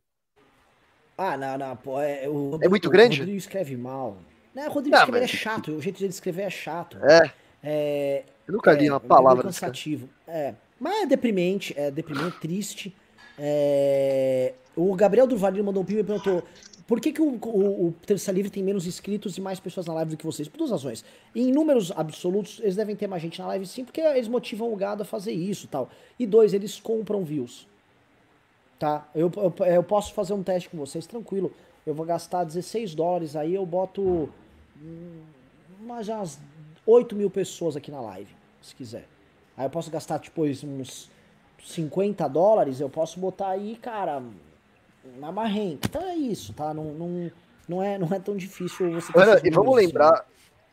Ah, 1.18 1.38
não, 1.38 1.58
não, 1.58 1.76
pô. 1.78 2.02
É, 2.02 2.28
o, 2.28 2.60
é 2.62 2.68
muito 2.68 2.90
grande? 2.90 3.18
O 3.18 3.20
Rodrigo 3.22 3.38
escreve 3.38 3.78
mal. 3.78 4.18
Não, 4.54 4.68
o 4.68 4.72
Rodrigo 4.72 4.98
não, 4.98 5.04
escreve 5.04 5.26
mas... 5.26 5.34
é 5.34 5.38
chato, 5.38 5.72
o 5.72 5.82
jeito 5.82 5.98
de 6.00 6.04
ele 6.04 6.14
escrever 6.14 6.42
é 6.42 6.50
chato. 6.50 6.98
É. 7.02 7.32
é 7.64 8.24
Eu 8.46 8.56
nunca 8.56 8.74
li 8.74 8.88
é, 8.88 8.92
uma 8.92 9.00
palavra 9.00 9.44
é 9.44 9.46
cansativo. 9.46 10.10
É, 10.28 10.54
mas 10.78 11.04
é 11.04 11.06
deprimente, 11.06 11.74
é 11.78 11.90
deprimente, 11.90 12.38
triste. 12.42 12.94
É... 13.38 14.54
O 14.76 14.96
Gabriel 14.96 15.28
Durvalino 15.28 15.64
mandou 15.64 15.84
um 15.84 15.86
ping 15.86 16.00
e 16.00 16.04
perguntou: 16.04 16.44
por 16.86 17.00
que, 17.00 17.14
que 17.14 17.22
o, 17.22 17.40
o, 17.44 17.88
o 17.88 17.92
Terça 18.06 18.32
Livre 18.32 18.52
tem 18.52 18.62
menos 18.62 18.86
inscritos 18.86 19.38
e 19.38 19.42
mais 19.42 19.60
pessoas 19.60 19.86
na 19.86 19.94
live 19.94 20.12
do 20.12 20.18
que 20.18 20.26
vocês? 20.26 20.48
Por 20.48 20.58
duas 20.58 20.72
razões. 20.72 21.04
Em 21.34 21.52
números 21.52 21.92
absolutos, 21.92 22.60
eles 22.60 22.76
devem 22.76 22.96
ter 22.96 23.08
mais 23.08 23.22
gente 23.22 23.40
na 23.40 23.48
live 23.48 23.66
sim, 23.66 23.86
porque 23.86 24.02
eles 24.02 24.28
motivam 24.28 24.72
o 24.72 24.76
gado 24.76 25.04
a 25.04 25.06
fazer 25.06 25.32
isso 25.32 25.68
tal. 25.68 25.90
E 26.20 26.28
dois, 26.28 26.54
eles 26.54 26.80
compram 26.80 27.24
views. 27.24 27.68
Tá? 28.78 29.08
Eu, 29.16 29.32
eu, 29.38 29.66
eu 29.66 29.84
posso 29.84 30.14
fazer 30.14 30.34
um 30.34 30.44
teste 30.44 30.70
com 30.70 30.78
vocês, 30.78 31.08
tranquilo. 31.08 31.54
Eu 31.86 31.94
vou 31.94 32.06
gastar 32.06 32.44
16 32.44 32.94
dólares, 32.96 33.36
aí 33.36 33.56
eu 33.56 33.66
boto 33.66 34.30
hum, 34.82 35.22
mais 35.82 36.10
umas 36.10 36.40
8 36.86 37.16
mil 37.16 37.30
pessoas 37.30 37.78
aqui 37.78 37.92
na 37.92 38.02
live, 38.02 38.36
se 38.62 38.76
quiser. 38.76 39.08
Aí 39.56 39.66
eu 39.66 39.70
posso 39.70 39.90
gastar, 39.90 40.20
tipo, 40.20 40.44
uns 40.44 41.10
50 41.64 42.28
dólares, 42.28 42.80
eu 42.80 42.90
posso 42.90 43.20
botar 43.20 43.50
aí, 43.50 43.78
cara, 43.82 44.22
na 45.18 45.32
marrenta. 45.32 45.88
Então 45.88 46.02
é 46.02 46.16
isso, 46.16 46.54
tá? 46.54 46.74
Não, 46.74 46.86
não, 46.94 47.32
não, 47.68 47.84
é, 47.84 47.98
não 47.98 48.08
é 48.14 48.20
tão 48.20 48.36
difícil 48.36 48.92
você 48.92 49.12
Ana, 49.16 49.40
e 49.44 49.50
vamos 49.50 49.76
lembrar 49.76 50.26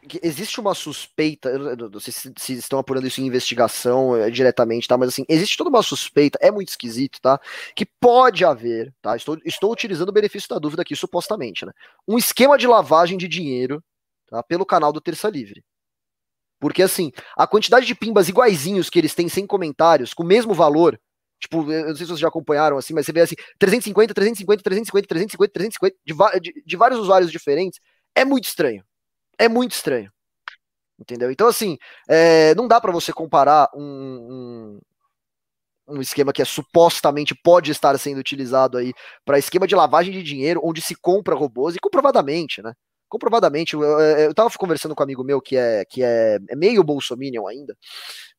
que 0.09 0.19
existe 0.23 0.59
uma 0.59 0.75
suspeita, 0.75 1.57
não 1.59 2.01
sei 2.01 2.13
se, 2.13 2.33
se, 2.37 2.55
estão 2.55 2.79
apurando 2.79 3.07
isso 3.07 3.21
em 3.21 3.27
investigação 3.27 4.17
é, 4.17 4.31
diretamente, 4.31 4.89
tá? 4.89 4.97
Mas 4.97 5.11
assim, 5.11 5.25
existe 5.29 5.59
toda 5.59 5.69
uma 5.69 5.83
suspeita, 5.83 6.39
é 6.41 6.51
muito 6.51 6.71
esquisito, 6.71 7.21
tá? 7.21 7.39
Que 7.75 7.85
pode 7.85 8.45
haver, 8.45 8.93
tá? 9.03 9.15
Estou, 9.15 9.39
estou 9.45 9.71
utilizando 9.71 10.09
o 10.09 10.13
benefício 10.13 10.49
da 10.49 10.59
dúvida 10.59 10.83
aqui, 10.83 10.97
supostamente, 10.97 11.67
né? 11.67 11.73
Um 12.09 12.17
esquema 12.17 12.57
de 12.57 12.67
lavagem 12.67 13.19
de 13.19 13.29
dinheiro, 13.29 13.85
tá? 14.27 14.43
Pelo 14.43 14.65
canal 14.65 14.93
do 14.93 15.03
Terça 15.03 15.29
Livre. 15.29 15.63
Porque 16.61 16.83
assim, 16.83 17.11
a 17.37 17.47
quantidade 17.47 17.87
de 17.87 17.95
pimbas 17.95 18.29
iguaizinhos 18.29 18.89
que 18.89 18.99
eles 18.99 19.15
têm 19.15 19.29
sem 19.29 19.47
comentários, 19.47 20.15
com 20.15 20.23
o 20.23 20.27
mesmo 20.27 20.55
valor, 20.55 21.01
Tipo, 21.41 21.73
eu 21.73 21.89
não 21.89 21.97
sei 21.97 22.05
se 22.05 22.09
vocês 22.09 22.21
já 22.21 22.29
acompanharam, 22.29 22.77
assim, 22.77 22.93
mas 22.93 23.07
você 23.07 23.13
vê 23.13 23.23
assim, 23.23 23.35
350, 23.59 24.13
350, 24.13 24.63
350, 24.63 25.09
350, 25.09 25.53
350, 25.53 25.97
de, 26.05 26.53
de, 26.53 26.63
de 26.67 26.77
vários 26.77 27.01
usuários 27.01 27.33
diferentes. 27.33 27.81
É 28.15 28.27
muito 28.27 28.45
estranho. 28.45 28.85
É 29.39 29.49
muito 29.49 29.73
estranho. 29.73 30.13
Entendeu? 30.99 31.31
Então, 31.31 31.49
assim, 31.49 31.79
é, 32.07 32.55
não 32.55 32.69
dá 32.69 32.79
para 32.79 32.93
você 32.93 33.11
comparar 33.11 33.71
um, 33.75 34.81
um, 35.89 35.95
um, 35.97 36.01
esquema 36.03 36.31
que 36.31 36.43
é 36.43 36.45
supostamente 36.45 37.35
pode 37.35 37.71
estar 37.71 37.99
sendo 37.99 38.19
utilizado 38.19 38.77
aí 38.77 38.93
para 39.25 39.39
esquema 39.39 39.67
de 39.67 39.75
lavagem 39.75 40.13
de 40.13 40.23
dinheiro, 40.23 40.61
onde 40.63 40.83
se 40.83 40.95
compra 40.95 41.35
robôs, 41.35 41.75
e 41.75 41.81
comprovadamente, 41.81 42.61
né? 42.61 42.75
Comprovadamente, 43.11 43.75
eu, 43.75 43.83
eu 43.83 44.33
tava 44.33 44.49
conversando 44.57 44.95
com 44.95 45.03
um 45.03 45.05
amigo 45.05 45.25
meu 45.25 45.41
que 45.41 45.57
é, 45.57 45.85
que 45.85 46.03
é, 46.03 46.39
é 46.49 46.57
meio 46.57 46.85
bolsominion 46.85 47.47
ainda, 47.47 47.77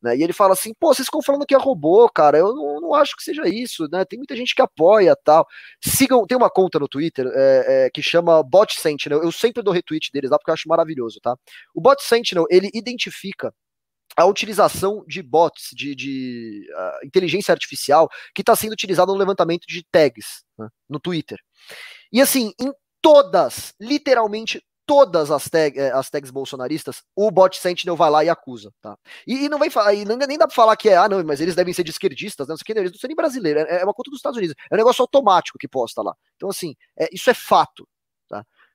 né, 0.02 0.18
e 0.18 0.23
ele 0.23 0.34
fala 0.34 0.53
assim, 0.53 0.73
pô, 0.80 0.93
vocês 0.93 1.06
ficam 1.06 1.22
falando 1.22 1.45
que 1.45 1.53
é 1.53 1.57
robô, 1.57 2.10
cara, 2.10 2.38
eu 2.38 2.56
não, 2.56 2.81
não 2.81 2.95
acho 2.95 3.15
que 3.15 3.23
seja 3.23 3.48
isso, 3.48 3.88
né, 3.91 4.06
tem 4.06 4.18
muita 4.18 4.35
gente 4.35 4.56
que 4.56 4.61
apoia 4.61 5.15
tal, 5.23 5.45
sigam, 5.84 6.26
tem 6.26 6.38
uma 6.38 6.49
conta 6.49 6.80
no 6.80 6.88
Twitter 6.88 7.27
é, 7.35 7.85
é, 7.85 7.89
que 7.91 8.02
chama 8.02 8.41
Bot 8.41 8.73
Sentinel, 8.80 9.22
eu 9.22 9.31
sempre 9.31 9.61
dou 9.61 9.73
retweet 9.73 10.10
deles 10.11 10.31
lá 10.31 10.38
porque 10.38 10.49
eu 10.49 10.56
acho 10.56 10.69
maravilhoso, 10.69 11.19
tá, 11.22 11.35
o 11.76 11.81
Bot 11.81 12.02
Sentinel, 12.02 12.45
ele 12.49 12.69
identifica 12.73 13.53
a 14.15 14.26
utilização 14.26 15.06
de 15.07 15.22
bots, 15.22 15.69
de, 15.73 15.95
de 15.95 16.68
uh, 16.69 17.06
inteligência 17.06 17.53
artificial, 17.53 18.10
que 18.35 18.41
está 18.41 18.56
sendo 18.56 18.73
utilizada 18.73 19.11
no 19.11 19.18
levantamento 19.18 19.65
de 19.65 19.85
tags 19.89 20.43
né, 20.57 20.68
no 20.89 20.99
Twitter. 20.99 21.39
E 22.11 22.19
assim, 22.22 22.52
em 22.60 22.72
todas, 23.02 23.73
literalmente 23.80 24.61
todas 24.86 25.32
as, 25.32 25.48
tag, 25.49 25.80
eh, 25.80 25.91
as 25.91 26.10
tags 26.10 26.30
bolsonaristas, 26.32 27.02
o 27.15 27.32
bot 27.32 27.57
Sentinel 27.57 27.95
vai 27.95 28.10
lá 28.10 28.26
e 28.26 28.30
acusa, 28.30 28.73
tá? 28.82 28.98
E, 29.26 29.45
e 29.45 29.49
não 29.49 29.57
vem 29.57 29.69
falar, 29.69 29.94
nem 29.94 30.38
dá 30.38 30.45
pra 30.48 30.56
falar 30.56 30.76
que 30.76 30.90
é, 30.90 30.98
ah, 30.98 31.07
não, 31.07 31.23
mas 31.23 31.40
eles 31.40 31.56
devem 31.56 31.73
ser 31.73 31.84
de 31.84 31.91
esquerdistas, 31.91 32.48
não 32.48 32.57
sei 32.57 32.76
não 32.76 32.94
são 32.94 33.07
nem 33.07 33.15
brasileiros, 33.15 33.64
é, 33.64 33.82
é 33.82 33.84
uma 33.86 33.94
conta 33.94 34.10
dos 34.10 34.19
Estados 34.19 34.38
Unidos, 34.38 34.56
é 34.69 34.76
um 34.76 34.78
negócio 34.78 35.02
automático 35.02 35.57
que 35.57 35.68
posta 35.68 36.02
lá. 36.02 36.14
Então, 36.36 36.49
assim, 36.49 36.76
é, 36.99 37.07
isso 37.14 37.30
é 37.30 37.34
fato? 37.34 37.88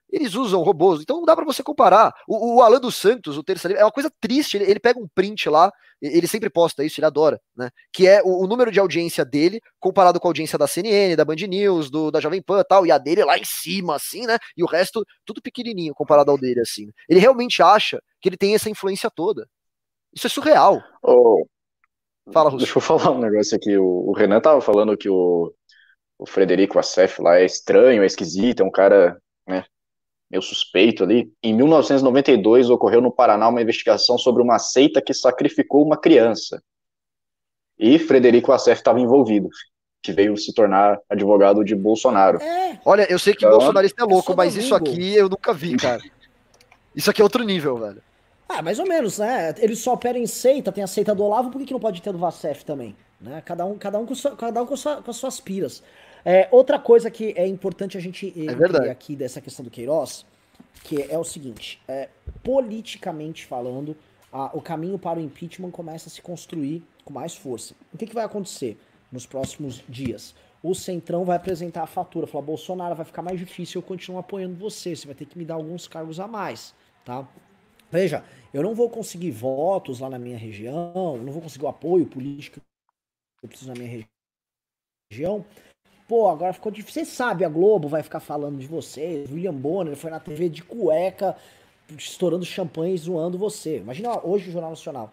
Eles 0.09 0.35
usam 0.35 0.61
robôs, 0.61 1.01
então 1.01 1.17
não 1.17 1.25
dá 1.25 1.35
para 1.35 1.45
você 1.45 1.61
comparar. 1.61 2.13
O, 2.27 2.55
o 2.55 2.61
Alan 2.61 2.79
dos 2.79 2.95
Santos, 2.95 3.37
o 3.37 3.43
terceiro, 3.43 3.77
é 3.77 3.83
uma 3.83 3.91
coisa 3.91 4.11
triste. 4.21 4.55
Ele, 4.55 4.71
ele, 4.71 4.79
pega 4.79 4.99
um 4.99 5.07
print 5.13 5.49
lá, 5.49 5.71
ele 6.01 6.27
sempre 6.27 6.49
posta 6.49 6.83
isso, 6.83 6.99
ele 6.99 7.05
adora, 7.05 7.41
né? 7.55 7.69
Que 7.91 8.07
é 8.07 8.21
o, 8.23 8.43
o, 8.43 8.47
número 8.47 8.71
de 8.71 8.79
audiência 8.79 9.25
dele 9.25 9.59
comparado 9.79 10.19
com 10.19 10.27
a 10.27 10.29
audiência 10.29 10.57
da 10.57 10.67
CNN, 10.67 11.15
da 11.15 11.25
Band 11.25 11.35
News, 11.35 11.89
do, 11.89 12.09
da 12.09 12.21
Jovem 12.21 12.41
Pan 12.41 12.63
tal, 12.67 12.85
e 12.85 12.91
a 12.91 12.97
dele 12.97 13.23
lá 13.25 13.37
em 13.37 13.45
cima, 13.45 13.95
assim, 13.95 14.25
né? 14.25 14.37
E 14.55 14.63
o 14.63 14.67
resto, 14.67 15.05
tudo 15.25 15.41
pequenininho 15.41 15.93
comparado 15.93 16.31
ao 16.31 16.37
dele, 16.37 16.61
assim. 16.61 16.89
Ele 17.09 17.19
realmente 17.19 17.61
acha 17.61 18.01
que 18.21 18.29
ele 18.29 18.37
tem 18.37 18.55
essa 18.55 18.69
influência 18.69 19.11
toda. 19.13 19.47
Isso 20.13 20.27
é 20.27 20.29
surreal. 20.29 20.81
Oh, 21.03 21.45
Fala, 22.31 22.49
Russo. 22.49 22.65
Deixa 22.65 22.77
eu 22.77 22.81
falar 22.81 23.11
um 23.11 23.19
negócio 23.19 23.55
aqui. 23.55 23.77
O, 23.77 24.09
o 24.09 24.13
Renan 24.13 24.41
tava 24.41 24.61
falando 24.61 24.97
que 24.97 25.09
o, 25.09 25.53
o 26.17 26.25
Frederico 26.25 26.79
Assef 26.79 27.21
lá 27.21 27.39
é 27.39 27.45
estranho, 27.45 28.03
é 28.03 28.05
esquisito, 28.05 28.61
é 28.61 28.65
um 28.65 28.71
cara, 28.71 29.21
né? 29.47 29.63
Meu 30.29 30.41
suspeito 30.41 31.03
ali. 31.03 31.31
Em 31.41 31.53
1992 31.53 32.69
ocorreu 32.69 33.01
no 33.01 33.11
Paraná 33.11 33.47
uma 33.47 33.61
investigação 33.61 34.17
sobre 34.17 34.41
uma 34.41 34.59
seita 34.59 35.01
que 35.01 35.13
sacrificou 35.13 35.85
uma 35.85 35.97
criança. 35.97 36.61
E 37.79 37.99
Frederico 37.99 38.51
Assef 38.51 38.79
estava 38.79 38.99
envolvido, 38.99 39.49
que 40.01 40.11
veio 40.11 40.35
se 40.35 40.53
tornar 40.53 40.99
advogado 41.09 41.63
de 41.63 41.75
Bolsonaro. 41.75 42.41
É. 42.41 42.79
Olha, 42.83 43.05
eu 43.09 43.19
sei 43.19 43.33
que 43.33 43.45
então, 43.45 43.57
bolsonarista 43.57 44.03
é 44.03 44.05
louco, 44.05 44.35
mas 44.35 44.55
isso 44.55 44.73
aqui 44.73 45.15
eu 45.15 45.29
nunca 45.29 45.53
vi, 45.53 45.77
cara. 45.77 46.01
Isso 46.95 47.09
aqui 47.11 47.21
é 47.21 47.23
outro 47.23 47.43
nível, 47.43 47.77
velho. 47.77 48.01
Ah, 48.49 48.61
mais 48.61 48.79
ou 48.79 48.87
menos, 48.87 49.19
né? 49.19 49.53
Eles 49.59 49.79
só 49.79 49.93
operam 49.93 50.19
em 50.19 50.25
seita, 50.25 50.71
tem 50.71 50.83
a 50.83 50.87
seita 50.87 51.13
do 51.13 51.23
Olavo, 51.23 51.51
por 51.51 51.59
que, 51.59 51.65
que 51.65 51.73
não 51.73 51.79
pode 51.79 52.01
ter 52.01 52.11
do 52.11 52.17
Vacef 52.17 52.63
também? 52.63 52.95
Né? 53.19 53.41
Cada 53.45 53.65
um, 53.65 53.77
cada 53.77 53.99
um, 53.99 54.05
com, 54.05 54.15
sua, 54.15 54.35
cada 54.35 54.63
um 54.63 54.65
com, 54.65 54.75
sua, 54.75 55.01
com 55.01 55.11
as 55.11 55.17
suas 55.17 55.39
piras. 55.39 55.83
É, 56.29 56.45
outra 56.51 56.77
coisa 56.77 57.09
que 57.09 57.33
é 57.37 57.47
importante 57.47 57.97
a 57.97 58.01
gente 58.01 58.33
é 58.35 58.51
entender 58.51 58.89
aqui 58.89 59.15
dessa 59.15 59.39
questão 59.39 59.63
do 59.63 59.71
Queiroz, 59.71 60.25
que 60.83 61.01
é 61.03 61.17
o 61.17 61.23
seguinte, 61.23 61.81
é, 61.87 62.09
politicamente 62.43 63.45
falando, 63.45 63.95
a, 64.29 64.47
o 64.53 64.61
caminho 64.61 64.99
para 64.99 65.19
o 65.19 65.21
impeachment 65.21 65.71
começa 65.71 66.09
a 66.09 66.11
se 66.11 66.21
construir 66.21 66.83
com 67.05 67.13
mais 67.13 67.33
força. 67.33 67.75
O 67.93 67.97
que, 67.97 68.05
que 68.05 68.13
vai 68.13 68.25
acontecer 68.25 68.77
nos 69.09 69.25
próximos 69.25 69.81
dias? 69.87 70.35
O 70.61 70.75
Centrão 70.75 71.23
vai 71.23 71.37
apresentar 71.37 71.83
a 71.83 71.87
fatura, 71.87 72.27
falar, 72.27 72.43
Bolsonaro, 72.43 72.93
vai 72.93 73.05
ficar 73.05 73.21
mais 73.21 73.39
difícil 73.39 73.79
eu 73.79 73.87
continuar 73.87 74.19
apoiando 74.19 74.53
você, 74.53 74.93
você 74.93 75.05
vai 75.05 75.15
ter 75.15 75.27
que 75.27 75.37
me 75.37 75.45
dar 75.45 75.53
alguns 75.53 75.87
cargos 75.87 76.19
a 76.19 76.27
mais, 76.27 76.75
tá? 77.05 77.25
Veja, 77.89 78.21
eu 78.53 78.61
não 78.61 78.75
vou 78.75 78.89
conseguir 78.89 79.31
votos 79.31 80.01
lá 80.01 80.09
na 80.09 80.19
minha 80.19 80.37
região, 80.37 81.17
não 81.23 81.31
vou 81.31 81.41
conseguir 81.41 81.63
o 81.63 81.69
apoio 81.69 82.05
político 82.05 82.59
que 82.59 83.45
eu 83.45 83.47
preciso 83.47 83.71
na 83.71 83.79
minha 83.79 84.05
região, 85.09 85.45
Pô, 86.07 86.29
agora 86.29 86.53
ficou 86.53 86.71
difícil. 86.71 87.03
Você 87.03 87.11
sabe, 87.11 87.43
a 87.43 87.49
Globo 87.49 87.87
vai 87.87 88.01
ficar 88.01 88.21
falando 88.21 88.57
de 88.57 88.67
você. 88.67 89.25
William 89.29 89.53
Bonner 89.53 89.95
foi 89.95 90.09
na 90.09 90.19
TV 90.19 90.47
de 90.47 90.63
cueca, 90.63 91.35
estourando 91.97 92.45
champanhe 92.45 92.95
e 92.95 92.97
zoando 92.97 93.37
você. 93.37 93.77
Imagina 93.77 94.17
hoje 94.25 94.49
o 94.49 94.51
Jornal 94.53 94.69
Nacional. 94.69 95.11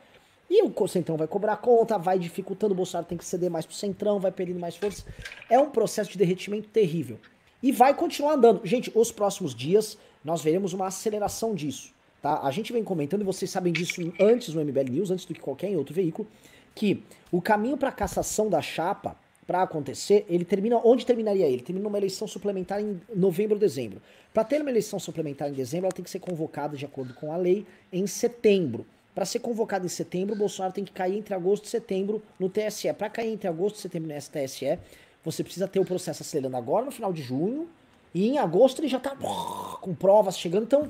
E 0.48 0.62
o 0.62 0.88
Centrão 0.88 1.16
vai 1.16 1.26
cobrar 1.26 1.56
conta, 1.56 1.98
vai 1.98 2.18
dificultando, 2.18 2.74
o 2.74 2.76
Bolsonaro 2.76 3.08
tem 3.08 3.18
que 3.18 3.24
ceder 3.24 3.50
mais 3.50 3.66
pro 3.66 3.74
Centrão, 3.74 4.20
vai 4.20 4.30
perdendo 4.30 4.60
mais 4.60 4.76
força. 4.76 5.04
É 5.50 5.58
um 5.58 5.70
processo 5.70 6.12
de 6.12 6.18
derretimento 6.18 6.68
terrível. 6.68 7.18
E 7.60 7.72
vai 7.72 7.94
continuar 7.94 8.34
andando. 8.34 8.60
Gente, 8.64 8.92
os 8.94 9.10
próximos 9.10 9.54
dias 9.54 9.98
nós 10.22 10.42
veremos 10.42 10.72
uma 10.72 10.86
aceleração 10.86 11.54
disso. 11.54 11.92
Tá? 12.22 12.40
A 12.42 12.50
gente 12.50 12.72
vem 12.72 12.84
comentando, 12.84 13.22
e 13.22 13.24
vocês 13.24 13.50
sabem 13.50 13.72
disso 13.72 14.12
antes 14.20 14.54
no 14.54 14.64
MBL 14.64 14.90
News, 14.90 15.10
antes 15.10 15.24
do 15.24 15.34
que 15.34 15.40
qualquer 15.40 15.76
outro 15.76 15.94
veículo, 15.94 16.28
que 16.74 17.02
o 17.32 17.42
caminho 17.42 17.76
para 17.76 17.88
a 17.88 17.92
cassação 17.92 18.48
da 18.48 18.62
chapa 18.62 19.16
para 19.46 19.62
acontecer, 19.62 20.24
ele 20.28 20.44
termina 20.44 20.80
onde 20.84 21.04
terminaria 21.04 21.46
ele? 21.46 21.62
Termina 21.62 21.84
numa 21.84 21.98
eleição 21.98 22.26
suplementar 22.26 22.80
em 22.80 23.00
novembro 23.14 23.54
ou 23.54 23.60
dezembro. 23.60 24.00
Para 24.32 24.44
ter 24.44 24.60
uma 24.60 24.70
eleição 24.70 24.98
suplementar 24.98 25.48
em 25.48 25.52
dezembro, 25.52 25.86
ela 25.86 25.92
tem 25.92 26.04
que 26.04 26.10
ser 26.10 26.18
convocada 26.18 26.76
de 26.76 26.84
acordo 26.84 27.12
com 27.14 27.32
a 27.32 27.36
lei 27.36 27.66
em 27.92 28.06
setembro. 28.06 28.86
Para 29.14 29.24
ser 29.24 29.38
convocada 29.38 29.84
em 29.84 29.88
setembro, 29.88 30.34
Bolsonaro 30.34 30.74
tem 30.74 30.84
que 30.84 30.92
cair 30.92 31.16
entre 31.16 31.34
agosto 31.34 31.66
e 31.66 31.68
setembro 31.68 32.22
no 32.38 32.48
TSE. 32.48 32.92
Para 32.94 33.08
cair 33.08 33.32
entre 33.32 33.46
agosto 33.46 33.76
e 33.76 33.80
setembro 33.80 34.08
no 34.08 34.14
TSE, 34.18 34.78
você 35.22 35.44
precisa 35.44 35.68
ter 35.68 35.78
o 35.78 35.84
processo 35.84 36.22
acelerando 36.22 36.56
agora 36.56 36.84
no 36.84 36.90
final 36.90 37.12
de 37.12 37.22
junho 37.22 37.68
e 38.14 38.28
em 38.28 38.38
agosto 38.38 38.80
ele 38.80 38.88
já 38.88 38.98
está 38.98 39.14
com 39.14 39.94
provas 39.94 40.38
chegando. 40.38 40.64
Então, 40.64 40.88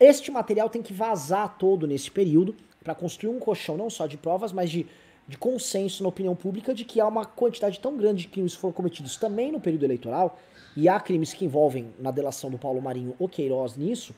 este 0.00 0.30
material 0.30 0.70
tem 0.70 0.80
que 0.80 0.92
vazar 0.92 1.58
todo 1.58 1.86
nesse 1.86 2.10
período 2.10 2.54
para 2.82 2.94
construir 2.94 3.34
um 3.34 3.38
colchão 3.38 3.76
não 3.76 3.90
só 3.90 4.06
de 4.06 4.16
provas, 4.16 4.52
mas 4.52 4.70
de 4.70 4.86
de 5.28 5.36
consenso 5.36 6.02
na 6.02 6.08
opinião 6.08 6.34
pública 6.34 6.74
de 6.74 6.84
que 6.84 7.00
há 7.00 7.06
uma 7.06 7.26
quantidade 7.26 7.78
tão 7.78 7.96
grande 7.96 8.22
de 8.22 8.28
crimes 8.28 8.54
que 8.54 8.60
foram 8.60 8.72
cometidos 8.72 9.16
também 9.16 9.52
no 9.52 9.60
período 9.60 9.84
eleitoral, 9.84 10.38
e 10.74 10.88
há 10.88 10.98
crimes 10.98 11.34
que 11.34 11.44
envolvem 11.44 11.92
na 11.98 12.10
delação 12.10 12.50
do 12.50 12.56
Paulo 12.56 12.80
Marinho 12.80 13.14
ou 13.18 13.28
Queiroz 13.28 13.76
nisso, 13.76 14.14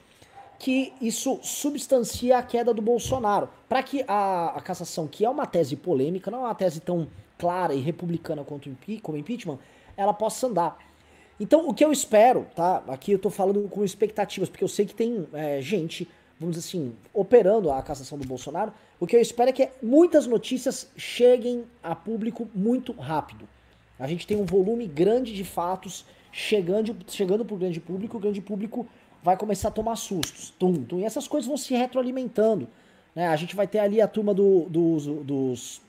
que 0.58 0.92
isso 1.00 1.40
substancia 1.42 2.36
a 2.36 2.42
queda 2.42 2.72
do 2.72 2.82
Bolsonaro. 2.82 3.48
Para 3.68 3.82
que 3.82 4.04
a, 4.06 4.48
a, 4.54 4.60
cassação, 4.60 5.08
que 5.08 5.24
é 5.24 5.30
uma 5.30 5.46
tese 5.46 5.74
polêmica, 5.74 6.30
não 6.30 6.40
é 6.40 6.42
uma 6.42 6.54
tese 6.54 6.80
tão 6.80 7.08
clara 7.38 7.74
e 7.74 7.80
republicana 7.80 8.44
quanto 8.44 8.70
como 9.02 9.16
impeachment, 9.16 9.58
ela 9.96 10.12
possa 10.12 10.46
andar. 10.46 10.78
Então, 11.40 11.66
o 11.66 11.72
que 11.72 11.82
eu 11.82 11.90
espero, 11.90 12.46
tá? 12.54 12.82
Aqui 12.88 13.12
eu 13.12 13.18
tô 13.18 13.30
falando 13.30 13.66
com 13.70 13.82
expectativas, 13.82 14.50
porque 14.50 14.62
eu 14.62 14.68
sei 14.68 14.84
que 14.84 14.94
tem 14.94 15.26
é, 15.32 15.62
gente 15.62 16.06
vamos 16.40 16.56
dizer 16.56 16.68
assim, 16.68 16.96
operando 17.12 17.70
a 17.70 17.82
cassação 17.82 18.16
do 18.16 18.26
Bolsonaro, 18.26 18.72
o 18.98 19.06
que 19.06 19.14
eu 19.14 19.20
espero 19.20 19.50
é 19.50 19.52
que 19.52 19.68
muitas 19.82 20.26
notícias 20.26 20.90
cheguem 20.96 21.64
a 21.82 21.94
público 21.94 22.48
muito 22.54 22.92
rápido. 22.92 23.46
A 23.98 24.06
gente 24.06 24.26
tem 24.26 24.38
um 24.38 24.46
volume 24.46 24.86
grande 24.86 25.34
de 25.34 25.44
fatos 25.44 26.06
chegando, 26.32 26.96
chegando 27.08 27.44
para 27.44 27.54
o 27.54 27.58
grande 27.58 27.78
público, 27.78 28.16
o 28.16 28.20
grande 28.20 28.40
público 28.40 28.88
vai 29.22 29.36
começar 29.36 29.68
a 29.68 29.70
tomar 29.70 29.96
sustos. 29.96 30.50
Tum, 30.58 30.82
tum, 30.82 31.00
e 31.00 31.04
essas 31.04 31.28
coisas 31.28 31.46
vão 31.46 31.58
se 31.58 31.74
retroalimentando. 31.74 32.66
Né? 33.14 33.28
A 33.28 33.36
gente 33.36 33.54
vai 33.54 33.66
ter 33.66 33.80
ali 33.80 34.00
a 34.00 34.08
turma 34.08 34.32
do, 34.32 34.62
dos, 34.70 35.06
dos 35.06 35.82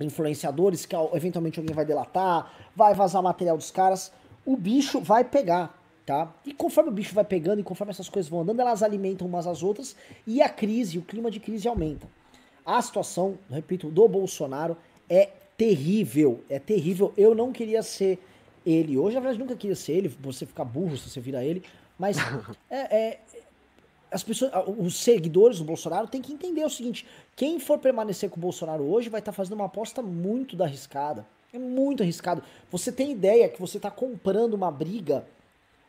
influenciadores, 0.00 0.86
que 0.86 0.96
eventualmente 1.12 1.58
alguém 1.58 1.74
vai 1.74 1.84
delatar, 1.84 2.50
vai 2.74 2.94
vazar 2.94 3.22
material 3.22 3.58
dos 3.58 3.70
caras. 3.70 4.10
O 4.46 4.56
bicho 4.56 5.00
vai 5.00 5.24
pegar, 5.24 5.78
tá? 6.10 6.34
E 6.44 6.52
conforme 6.52 6.90
o 6.90 6.92
bicho 6.92 7.14
vai 7.14 7.24
pegando 7.24 7.60
e 7.60 7.62
conforme 7.62 7.92
essas 7.92 8.08
coisas 8.08 8.28
vão 8.28 8.40
andando, 8.40 8.58
elas 8.58 8.82
alimentam 8.82 9.28
umas 9.28 9.46
às 9.46 9.62
outras 9.62 9.94
e 10.26 10.42
a 10.42 10.48
crise, 10.48 10.98
o 10.98 11.02
clima 11.02 11.30
de 11.30 11.38
crise 11.38 11.68
aumenta. 11.68 12.08
A 12.66 12.82
situação, 12.82 13.38
repito, 13.48 13.88
do 13.88 14.08
Bolsonaro 14.08 14.76
é 15.08 15.28
terrível, 15.56 16.42
é 16.48 16.58
terrível. 16.58 17.14
Eu 17.16 17.32
não 17.32 17.52
queria 17.52 17.80
ser 17.84 18.18
ele 18.66 18.98
hoje, 18.98 19.14
na 19.14 19.20
verdade 19.20 19.38
nunca 19.38 19.54
queria 19.54 19.76
ser 19.76 19.92
ele, 19.92 20.08
você 20.08 20.44
ficar 20.44 20.64
burro 20.64 20.96
se 20.96 21.08
você 21.08 21.20
vira 21.20 21.44
ele, 21.44 21.62
mas 21.96 22.16
é, 22.68 22.96
é, 22.96 23.20
as 24.10 24.24
pessoas, 24.24 24.50
os 24.66 24.96
seguidores 24.96 25.58
do 25.58 25.64
Bolsonaro 25.64 26.08
têm 26.08 26.20
que 26.20 26.32
entender 26.32 26.64
o 26.64 26.70
seguinte: 26.70 27.06
quem 27.36 27.60
for 27.60 27.78
permanecer 27.78 28.28
com 28.28 28.36
o 28.36 28.40
Bolsonaro 28.40 28.82
hoje 28.82 29.08
vai 29.08 29.20
estar 29.20 29.30
tá 29.30 29.36
fazendo 29.36 29.54
uma 29.54 29.66
aposta 29.66 30.02
muito 30.02 30.60
arriscada. 30.60 31.24
É 31.52 31.58
muito 31.58 32.02
arriscado. 32.02 32.42
Você 32.70 32.90
tem 32.90 33.12
ideia 33.12 33.48
que 33.48 33.60
você 33.60 33.76
está 33.76 33.90
comprando 33.92 34.54
uma 34.54 34.72
briga 34.72 35.24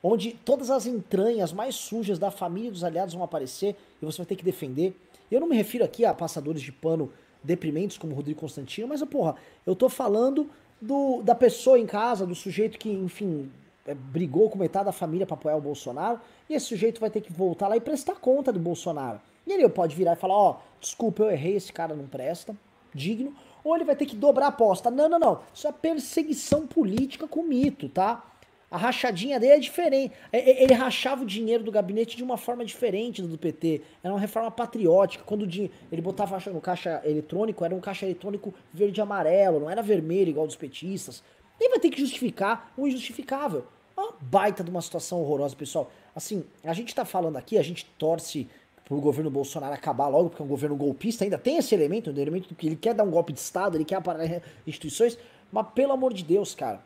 onde 0.04 0.32
todas 0.32 0.70
as 0.70 0.86
entranhas 0.86 1.54
mais 1.54 1.76
sujas 1.76 2.18
da 2.18 2.32
família 2.32 2.72
dos 2.72 2.84
aliados 2.84 3.14
vão 3.14 3.24
aparecer 3.24 3.76
e 4.02 4.06
você 4.06 4.18
vai 4.18 4.26
ter 4.26 4.36
que 4.36 4.44
defender. 4.44 4.96
Eu 5.32 5.40
não 5.40 5.48
me 5.48 5.56
refiro 5.56 5.84
aqui 5.84 6.04
a 6.04 6.14
passadores 6.14 6.62
de 6.62 6.72
pano 6.72 7.12
deprimentes 7.44 7.98
como 7.98 8.16
Rodrigo 8.16 8.40
Constantino, 8.40 8.88
mas, 8.88 9.04
porra, 9.04 9.36
eu 9.66 9.76
tô 9.76 9.90
falando 9.90 10.50
do, 10.80 11.22
da 11.22 11.36
pessoa 11.36 11.80
em 11.80 11.86
casa, 11.86 12.26
do 12.26 12.36
sujeito 12.36 12.78
que, 12.78 12.90
enfim, 12.90 13.52
é, 13.86 13.94
brigou 13.94 14.50
com 14.50 14.60
metade 14.60 14.86
da 14.86 14.92
família 14.92 15.26
para 15.26 15.36
apoiar 15.36 15.56
o 15.56 15.62
Bolsonaro, 15.62 16.20
e 16.50 16.54
esse 16.54 16.68
sujeito 16.68 17.00
vai 17.00 17.10
ter 17.10 17.22
que 17.22 17.32
voltar 17.32 17.68
lá 17.68 17.78
e 17.78 17.82
prestar 17.82 18.16
conta 18.16 18.52
do 18.52 18.60
Bolsonaro. 18.60 19.20
E 19.46 19.54
ele 19.54 19.68
pode 19.70 19.96
virar 19.96 20.14
e 20.14 20.16
falar, 20.16 20.36
ó, 20.36 20.52
oh, 20.52 20.80
desculpa, 20.80 21.24
eu 21.24 21.32
errei, 21.32 21.56
esse 21.56 21.74
cara 21.74 21.96
não 21.96 22.06
presta, 22.06 22.56
digno, 22.94 23.34
ou 23.64 23.76
ele 23.76 23.86
vai 23.86 23.96
ter 23.96 24.06
que 24.06 24.16
dobrar 24.16 24.46
a 24.46 24.50
aposta. 24.50 24.92
Não, 24.92 25.08
não, 25.08 25.20
não. 25.20 25.40
Isso 25.54 25.68
é 25.68 25.72
perseguição 25.72 26.68
política 26.68 27.28
com 27.28 27.44
mito, 27.44 27.90
tá? 27.90 28.24
A 28.72 28.78
rachadinha 28.78 29.38
dele 29.38 29.52
é 29.52 29.60
diferente. 29.60 30.14
É, 30.32 30.40
é, 30.40 30.64
ele 30.64 30.74
rachava 30.74 31.24
o 31.24 31.26
dinheiro 31.26 31.62
do 31.62 31.72
gabinete 31.72 32.16
de 32.16 32.24
uma 32.24 32.38
forma 32.38 32.64
diferente 32.64 33.22
do 33.22 33.38
PT. 33.38 33.82
Era 34.02 34.14
uma 34.14 34.20
reforma 34.20 34.50
patriótica. 34.50 35.26
Quando 35.26 35.44
ele 35.44 36.02
botava 36.02 36.42
no 36.50 36.62
caixa 36.62 37.02
eletrônico, 37.04 37.66
era 37.66 37.76
um 37.76 37.82
caixa 37.82 38.06
eletrônico 38.06 38.54
verde 38.74 39.02
e 39.02 39.04
amarelo, 39.04 39.60
não 39.60 39.70
era 39.70 39.84
vermelho 39.84 40.30
igual 40.30 40.48
dos 40.48 40.56
petistas. 40.56 41.22
Ele 41.60 41.70
vai 41.70 41.80
ter 41.80 41.90
que 41.90 42.00
justificar 42.00 42.72
o 42.78 42.88
injustificável. 42.88 43.66
Uma 43.96 44.14
baita 44.22 44.64
de 44.64 44.70
uma 44.70 44.82
situação 44.82 45.20
horrorosa, 45.20 45.54
pessoal. 45.54 45.92
Assim, 46.16 46.46
a 46.64 46.74
gente 46.74 46.96
tá 46.96 47.04
falando 47.04 47.36
aqui, 47.36 47.58
a 47.58 47.62
gente 47.62 47.86
torce 47.98 48.48
pro 48.86 49.02
governo 49.02 49.30
Bolsonaro 49.30 49.74
acabar 49.74 50.08
logo, 50.08 50.30
porque 50.30 50.42
é 50.42 50.46
um 50.46 50.48
governo 50.48 50.78
golpista, 50.78 51.26
ainda 51.26 51.38
tem 51.38 51.58
esse 51.58 51.76
elemento, 51.76 52.10
o 52.10 52.20
elemento 52.20 52.56
que 52.56 52.68
ele 52.68 52.76
quer 52.78 52.94
dar 52.94 53.04
um 53.04 53.12
golpe 53.12 53.34
de 53.34 53.40
Estado, 53.40 53.78
ele 53.78 53.86
quer 53.86 54.02
parar 54.02 54.42
instituições, 54.66 55.18
mas 55.52 55.68
pelo 55.76 55.92
amor 55.92 56.14
de 56.14 56.24
Deus, 56.24 56.56
cara, 56.56 56.82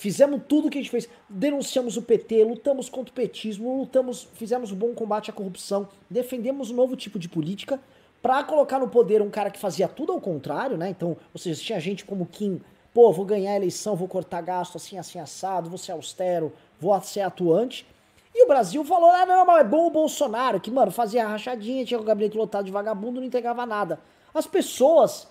Fizemos 0.00 0.40
tudo 0.48 0.68
o 0.68 0.70
que 0.70 0.78
a 0.78 0.80
gente 0.80 0.90
fez. 0.90 1.06
Denunciamos 1.28 1.98
o 1.98 2.00
PT, 2.00 2.42
lutamos 2.42 2.88
contra 2.88 3.12
o 3.12 3.14
petismo, 3.14 3.76
lutamos, 3.76 4.26
fizemos 4.32 4.72
um 4.72 4.74
bom 4.74 4.94
combate 4.94 5.28
à 5.28 5.32
corrupção, 5.34 5.90
defendemos 6.08 6.70
um 6.70 6.74
novo 6.74 6.96
tipo 6.96 7.18
de 7.18 7.28
política 7.28 7.78
para 8.22 8.42
colocar 8.42 8.78
no 8.78 8.88
poder 8.88 9.20
um 9.20 9.28
cara 9.28 9.50
que 9.50 9.58
fazia 9.58 9.86
tudo 9.86 10.12
ao 10.12 10.18
contrário, 10.18 10.78
né? 10.78 10.88
Então, 10.88 11.18
ou 11.34 11.38
seja, 11.38 11.62
tinha 11.62 11.78
gente 11.78 12.06
como 12.06 12.24
Kim, 12.24 12.62
pô, 12.94 13.12
vou 13.12 13.26
ganhar 13.26 13.52
a 13.52 13.56
eleição, 13.56 13.94
vou 13.94 14.08
cortar 14.08 14.40
gasto 14.40 14.76
assim, 14.76 14.96
assim, 14.96 15.18
assado, 15.18 15.68
vou 15.68 15.76
ser 15.76 15.92
austero, 15.92 16.50
vou 16.80 16.98
ser 17.02 17.20
atuante. 17.20 17.86
E 18.34 18.42
o 18.42 18.48
Brasil 18.48 18.82
falou, 18.86 19.10
ah, 19.10 19.26
não, 19.26 19.44
mas 19.44 19.60
é 19.60 19.64
bom 19.64 19.86
o 19.86 19.90
Bolsonaro, 19.90 20.58
que, 20.60 20.70
mano, 20.70 20.90
fazia 20.90 21.28
rachadinha, 21.28 21.84
tinha 21.84 22.00
o 22.00 22.02
gabinete 22.02 22.38
lotado 22.38 22.64
de 22.64 22.72
vagabundo, 22.72 23.20
não 23.20 23.26
entregava 23.26 23.66
nada. 23.66 24.00
As 24.32 24.46
pessoas 24.46 25.28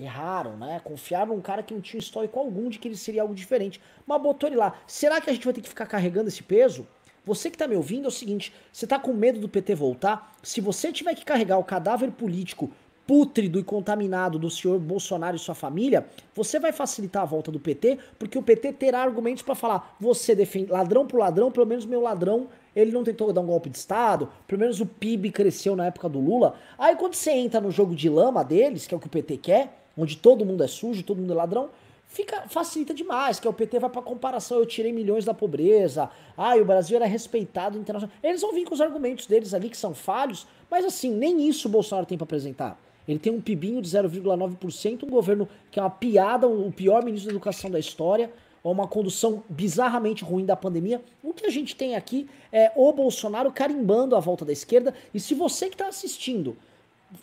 Erraram, 0.00 0.56
né? 0.56 0.80
Confiaram 0.82 1.34
num 1.34 1.40
cara 1.40 1.62
que 1.62 1.74
não 1.74 1.80
tinha 1.80 2.00
histórico 2.00 2.38
algum 2.38 2.68
de 2.68 2.78
que 2.78 2.88
ele 2.88 2.96
seria 2.96 3.22
algo 3.22 3.34
diferente. 3.34 3.80
Mas 4.06 4.22
botou 4.22 4.48
ele 4.48 4.56
lá. 4.56 4.74
Será 4.86 5.20
que 5.20 5.28
a 5.28 5.32
gente 5.32 5.44
vai 5.44 5.52
ter 5.52 5.60
que 5.60 5.68
ficar 5.68 5.86
carregando 5.86 6.28
esse 6.28 6.42
peso? 6.42 6.86
Você 7.24 7.50
que 7.50 7.58
tá 7.58 7.68
me 7.68 7.76
ouvindo 7.76 8.06
é 8.06 8.08
o 8.08 8.10
seguinte: 8.10 8.52
você 8.72 8.86
tá 8.86 8.98
com 8.98 9.12
medo 9.12 9.38
do 9.38 9.48
PT 9.48 9.74
voltar? 9.74 10.32
Se 10.42 10.60
você 10.60 10.92
tiver 10.92 11.14
que 11.14 11.24
carregar 11.24 11.58
o 11.58 11.64
cadáver 11.64 12.10
político 12.10 12.70
pútrido 13.06 13.58
e 13.58 13.64
contaminado 13.64 14.38
do 14.38 14.48
senhor 14.48 14.78
Bolsonaro 14.78 15.34
e 15.34 15.38
sua 15.38 15.54
família, 15.54 16.06
você 16.32 16.60
vai 16.60 16.70
facilitar 16.70 17.22
a 17.22 17.26
volta 17.26 17.50
do 17.50 17.58
PT, 17.58 17.98
porque 18.16 18.38
o 18.38 18.42
PT 18.42 18.72
terá 18.74 19.02
argumentos 19.02 19.42
para 19.42 19.54
falar: 19.54 19.96
você 20.00 20.34
defende 20.34 20.70
ladrão 20.70 21.06
pro 21.06 21.18
ladrão, 21.18 21.50
pelo 21.50 21.66
menos 21.66 21.84
meu 21.84 22.00
ladrão, 22.00 22.48
ele 22.74 22.92
não 22.92 23.04
tentou 23.04 23.32
dar 23.32 23.40
um 23.40 23.46
golpe 23.46 23.68
de 23.68 23.78
Estado, 23.78 24.30
pelo 24.46 24.60
menos 24.60 24.80
o 24.80 24.86
PIB 24.86 25.30
cresceu 25.30 25.74
na 25.74 25.86
época 25.86 26.08
do 26.08 26.20
Lula. 26.20 26.54
Aí 26.78 26.96
quando 26.96 27.14
você 27.14 27.32
entra 27.32 27.60
no 27.60 27.70
jogo 27.70 27.94
de 27.94 28.08
lama 28.08 28.44
deles, 28.44 28.86
que 28.86 28.94
é 28.94 28.96
o 28.96 29.00
que 29.00 29.08
o 29.08 29.10
PT 29.10 29.36
quer, 29.38 29.79
onde 29.96 30.16
todo 30.16 30.44
mundo 30.44 30.62
é 30.62 30.68
sujo, 30.68 31.02
todo 31.02 31.18
mundo 31.18 31.32
é 31.32 31.36
ladrão, 31.36 31.70
fica 32.06 32.42
facilita 32.48 32.92
demais, 32.92 33.38
que 33.38 33.46
é 33.46 33.50
o 33.50 33.52
PT 33.52 33.78
vai 33.78 33.90
para 33.90 34.02
comparação, 34.02 34.58
eu 34.58 34.66
tirei 34.66 34.92
milhões 34.92 35.24
da 35.24 35.32
pobreza, 35.32 36.10
ah, 36.36 36.56
o 36.56 36.64
Brasil 36.64 36.96
era 36.96 37.06
respeitado 37.06 37.78
internacional. 37.78 38.14
Eles 38.22 38.40
vão 38.40 38.52
vir 38.52 38.64
com 38.64 38.74
os 38.74 38.80
argumentos 38.80 39.26
deles 39.26 39.54
ali 39.54 39.70
que 39.70 39.76
são 39.76 39.94
falhos, 39.94 40.46
mas 40.70 40.84
assim, 40.84 41.10
nem 41.10 41.48
isso 41.48 41.68
o 41.68 41.70
Bolsonaro 41.70 42.06
tem 42.06 42.18
para 42.18 42.24
apresentar. 42.24 42.78
Ele 43.06 43.18
tem 43.18 43.32
um 43.32 43.40
pibinho 43.40 43.80
de 43.80 43.88
0,9%, 43.88 45.04
um 45.04 45.10
governo 45.10 45.48
que 45.70 45.78
é 45.78 45.82
uma 45.82 45.90
piada, 45.90 46.46
o 46.46 46.70
pior 46.70 47.04
ministro 47.04 47.28
da 47.28 47.34
educação 47.34 47.70
da 47.70 47.78
história, 47.78 48.30
uma 48.62 48.86
condução 48.86 49.42
bizarramente 49.48 50.22
ruim 50.22 50.44
da 50.44 50.54
pandemia. 50.54 51.02
O 51.22 51.32
que 51.32 51.46
a 51.46 51.50
gente 51.50 51.74
tem 51.74 51.96
aqui 51.96 52.28
é 52.52 52.70
o 52.76 52.92
Bolsonaro 52.92 53.50
carimbando 53.50 54.14
a 54.14 54.20
volta 54.20 54.44
da 54.44 54.52
esquerda, 54.52 54.94
e 55.14 55.20
se 55.20 55.34
você 55.34 55.68
que 55.68 55.74
está 55.74 55.88
assistindo 55.88 56.56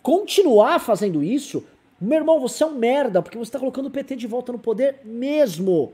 continuar 0.02 0.80
fazendo 0.80 1.22
isso, 1.22 1.64
meu 2.00 2.18
irmão, 2.18 2.38
você 2.38 2.62
é 2.62 2.66
um 2.66 2.74
merda, 2.74 3.20
porque 3.20 3.36
você 3.36 3.48
está 3.48 3.58
colocando 3.58 3.86
o 3.86 3.90
PT 3.90 4.16
de 4.16 4.26
volta 4.26 4.52
no 4.52 4.58
poder 4.58 5.00
mesmo. 5.04 5.92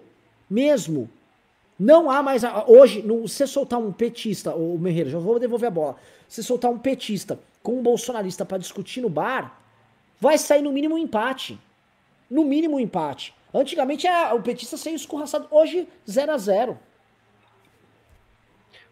Mesmo. 0.48 1.08
Não 1.78 2.10
há 2.10 2.22
mais. 2.22 2.42
Hoje, 2.66 3.02
no, 3.02 3.22
você 3.22 3.46
soltar 3.46 3.80
um 3.80 3.90
petista, 3.90 4.54
o 4.54 4.78
Merreiro, 4.78 5.10
já 5.10 5.18
vou 5.18 5.38
devolver 5.38 5.68
a 5.68 5.70
bola. 5.70 5.96
Se 6.28 6.42
soltar 6.42 6.70
um 6.70 6.78
petista 6.78 7.38
com 7.62 7.78
um 7.78 7.82
bolsonarista 7.82 8.44
para 8.44 8.58
discutir 8.58 9.00
no 9.00 9.08
bar, 9.08 9.58
vai 10.20 10.36
sair 10.36 10.62
no 10.62 10.72
mínimo 10.72 10.94
um 10.94 10.98
empate. 10.98 11.58
No 12.30 12.44
mínimo 12.44 12.76
um 12.76 12.80
empate. 12.80 13.34
Antigamente 13.52 14.06
era, 14.06 14.34
o 14.34 14.42
petista 14.42 14.76
saiu 14.76 14.96
escorraçado. 14.96 15.48
Hoje, 15.50 15.88
0 16.08 16.32
a 16.32 16.38
0 16.38 16.78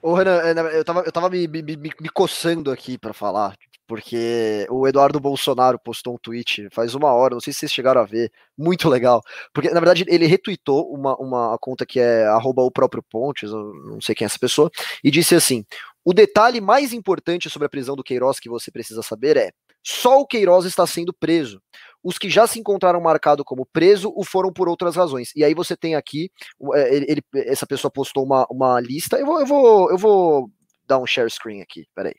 Ô, 0.00 0.14
Renan, 0.14 0.40
é, 0.40 0.78
eu 0.78 0.84
tava, 0.84 1.00
eu 1.02 1.12
tava 1.12 1.30
me, 1.30 1.46
me, 1.46 1.62
me 1.62 2.08
coçando 2.12 2.72
aqui 2.72 2.98
para 2.98 3.12
falar 3.12 3.56
porque 3.86 4.66
o 4.70 4.86
Eduardo 4.86 5.20
Bolsonaro 5.20 5.78
postou 5.78 6.14
um 6.14 6.18
tweet 6.18 6.68
faz 6.72 6.94
uma 6.94 7.12
hora, 7.12 7.34
não 7.34 7.40
sei 7.40 7.52
se 7.52 7.60
vocês 7.60 7.72
chegaram 7.72 8.00
a 8.00 8.04
ver, 8.04 8.32
muito 8.56 8.88
legal, 8.88 9.20
porque 9.52 9.70
na 9.70 9.80
verdade 9.80 10.04
ele 10.08 10.26
retweetou 10.26 10.92
uma, 10.92 11.16
uma 11.16 11.58
conta 11.58 11.84
que 11.84 12.00
é 12.00 12.26
arroba 12.26 12.62
o 12.62 12.70
próprio 12.70 13.02
Pontes, 13.02 13.50
não 13.50 14.00
sei 14.00 14.14
quem 14.14 14.24
é 14.24 14.26
essa 14.26 14.38
pessoa, 14.38 14.70
e 15.02 15.10
disse 15.10 15.34
assim, 15.34 15.64
o 16.04 16.12
detalhe 16.12 16.60
mais 16.60 16.92
importante 16.92 17.50
sobre 17.50 17.66
a 17.66 17.70
prisão 17.70 17.94
do 17.94 18.04
Queiroz 18.04 18.40
que 18.40 18.48
você 18.48 18.70
precisa 18.70 19.02
saber 19.02 19.36
é, 19.36 19.52
só 19.84 20.20
o 20.20 20.26
Queiroz 20.26 20.64
está 20.64 20.86
sendo 20.86 21.12
preso, 21.12 21.60
os 22.02 22.16
que 22.16 22.30
já 22.30 22.46
se 22.46 22.58
encontraram 22.58 23.00
marcado 23.00 23.44
como 23.44 23.66
preso 23.66 24.12
o 24.16 24.24
foram 24.24 24.52
por 24.52 24.68
outras 24.68 24.96
razões. 24.96 25.32
E 25.34 25.44
aí 25.44 25.54
você 25.54 25.76
tem 25.76 25.94
aqui, 25.94 26.30
é, 26.74 26.96
ele, 26.96 27.06
ele 27.08 27.22
essa 27.34 27.66
pessoa 27.66 27.90
postou 27.90 28.24
uma, 28.24 28.46
uma 28.48 28.80
lista, 28.80 29.18
eu 29.18 29.26
vou, 29.26 29.40
eu, 29.40 29.46
vou, 29.46 29.90
eu 29.90 29.98
vou 29.98 30.50
dar 30.86 30.98
um 30.98 31.06
share 31.06 31.30
screen 31.30 31.62
aqui, 31.62 31.86
peraí. 31.94 32.14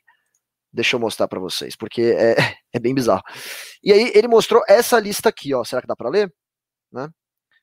Deixa 0.74 0.96
eu 0.96 1.00
mostrar 1.00 1.28
para 1.28 1.38
vocês, 1.38 1.76
porque 1.76 2.02
é, 2.02 2.34
é 2.74 2.80
bem 2.80 2.92
bizarro. 2.92 3.22
E 3.82 3.92
aí 3.92 4.10
ele 4.12 4.26
mostrou 4.26 4.60
essa 4.68 4.98
lista 4.98 5.28
aqui, 5.28 5.54
ó. 5.54 5.62
Será 5.62 5.80
que 5.80 5.86
dá 5.86 5.94
para 5.94 6.10
ler? 6.10 6.34
Né? 6.92 7.08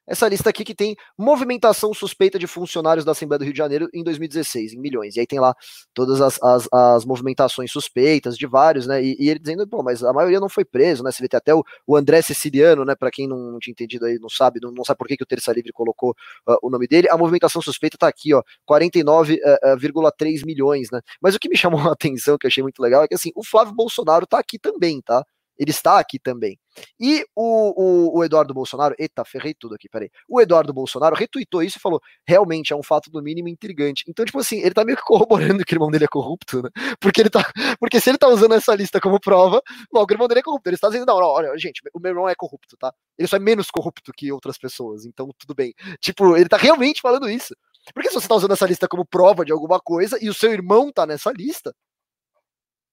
Essa 0.07 0.27
lista 0.27 0.49
aqui 0.49 0.63
que 0.63 0.73
tem 0.73 0.95
movimentação 1.17 1.93
suspeita 1.93 2.39
de 2.39 2.47
funcionários 2.47 3.05
da 3.05 3.11
Assembleia 3.11 3.39
do 3.39 3.43
Rio 3.43 3.53
de 3.53 3.57
Janeiro 3.57 3.89
em 3.93 4.03
2016, 4.03 4.73
em 4.73 4.79
milhões. 4.79 5.15
E 5.15 5.19
aí 5.19 5.27
tem 5.27 5.39
lá 5.39 5.55
todas 5.93 6.21
as, 6.21 6.41
as, 6.41 6.67
as 6.71 7.05
movimentações 7.05 7.71
suspeitas 7.71 8.37
de 8.37 8.47
vários, 8.47 8.87
né? 8.87 9.01
E, 9.03 9.15
e, 9.19 9.29
ele 9.29 9.39
dizendo, 9.39 9.67
pô, 9.67 9.83
mas 9.83 10.03
a 10.03 10.11
maioria 10.11 10.39
não 10.39 10.49
foi 10.49 10.65
preso, 10.65 11.03
né? 11.03 11.11
Você 11.11 11.21
vê 11.21 11.29
tem 11.29 11.37
até 11.37 11.53
o, 11.53 11.63
o 11.85 11.95
André 11.95 12.21
Siciliano, 12.21 12.83
né? 12.83 12.95
Para 12.95 13.11
quem 13.11 13.27
não, 13.27 13.53
não, 13.53 13.59
tinha 13.59 13.71
entendido 13.71 14.05
aí, 14.05 14.17
não 14.19 14.29
sabe, 14.29 14.59
não, 14.61 14.71
não 14.71 14.83
sabe 14.83 14.97
por 14.97 15.07
que, 15.07 15.17
que 15.17 15.23
o 15.23 15.27
Terça 15.27 15.53
Livre 15.53 15.71
colocou 15.71 16.11
uh, 16.47 16.57
o 16.63 16.69
nome 16.69 16.87
dele. 16.87 17.07
A 17.09 17.17
movimentação 17.17 17.61
suspeita 17.61 17.97
tá 17.97 18.07
aqui, 18.07 18.33
ó, 18.33 18.41
49,3 18.69 19.39
uh, 19.39 20.43
uh, 20.43 20.45
milhões, 20.45 20.89
né? 20.91 20.99
Mas 21.21 21.35
o 21.35 21.39
que 21.39 21.47
me 21.47 21.55
chamou 21.57 21.79
a 21.81 21.93
atenção, 21.93 22.37
que 22.37 22.45
eu 22.45 22.49
achei 22.49 22.63
muito 22.63 22.81
legal, 22.81 23.03
é 23.03 23.07
que 23.07 23.15
assim, 23.15 23.31
o 23.35 23.43
Flávio 23.43 23.73
Bolsonaro 23.73 24.25
tá 24.25 24.39
aqui 24.39 24.57
também, 24.57 25.01
tá? 25.01 25.23
Ele 25.57 25.71
está 25.71 25.99
aqui 25.99 26.17
também. 26.19 26.57
E 26.99 27.23
o, 27.35 28.13
o, 28.15 28.19
o, 28.19 28.23
Eduardo 28.23 28.53
Bolsonaro, 28.53 28.95
eita, 28.97 29.23
ferrei 29.25 29.53
tudo 29.53 29.75
aqui, 29.75 29.89
peraí. 29.89 30.09
O 30.27 30.39
Eduardo 30.41 30.73
Bolsonaro 30.73 31.15
retweetou 31.15 31.61
isso 31.61 31.77
e 31.77 31.81
falou: 31.81 32.01
realmente 32.25 32.73
é 32.73 32.75
um 32.75 32.83
fato 32.83 33.11
do 33.11 33.21
mínimo 33.21 33.49
intrigante. 33.49 34.03
Então, 34.07 34.25
tipo 34.25 34.39
assim, 34.39 34.59
ele 34.59 34.73
tá 34.73 34.83
meio 34.85 34.97
que 34.97 35.03
corroborando 35.03 35.63
que 35.65 35.73
o 35.73 35.75
irmão 35.75 35.91
dele 35.91 36.05
é 36.05 36.07
corrupto, 36.07 36.61
né? 36.61 36.69
Porque 36.99 37.21
ele 37.21 37.29
tá. 37.29 37.43
Porque 37.79 37.99
se 37.99 38.09
ele 38.09 38.17
tá 38.17 38.27
usando 38.27 38.53
essa 38.53 38.73
lista 38.75 38.99
como 38.99 39.19
prova, 39.19 39.61
logo 39.93 40.09
o 40.09 40.13
irmão 40.13 40.27
dele 40.27 40.39
é 40.39 40.43
corrupto. 40.43 40.69
Ele 40.69 40.75
está 40.75 40.87
dizendo, 40.87 41.05
não, 41.05 41.19
não, 41.19 41.27
olha, 41.27 41.57
gente, 41.57 41.81
o 41.93 41.99
meu 41.99 42.11
irmão 42.11 42.29
é 42.29 42.35
corrupto, 42.35 42.77
tá? 42.77 42.93
Ele 43.17 43.27
só 43.27 43.35
é 43.35 43.39
menos 43.39 43.69
corrupto 43.69 44.11
que 44.15 44.31
outras 44.31 44.57
pessoas, 44.57 45.05
então 45.05 45.29
tudo 45.37 45.53
bem. 45.53 45.73
Tipo, 45.99 46.35
ele 46.35 46.49
tá 46.49 46.57
realmente 46.57 47.01
falando 47.01 47.29
isso. 47.29 47.55
Porque 47.93 48.09
se 48.09 48.15
você 48.15 48.27
tá 48.27 48.35
usando 48.35 48.53
essa 48.53 48.65
lista 48.65 48.87
como 48.87 49.05
prova 49.05 49.43
de 49.43 49.51
alguma 49.51 49.79
coisa 49.79 50.17
e 50.21 50.29
o 50.29 50.33
seu 50.33 50.53
irmão 50.53 50.91
tá 50.91 51.05
nessa 51.05 51.31
lista, 51.31 51.73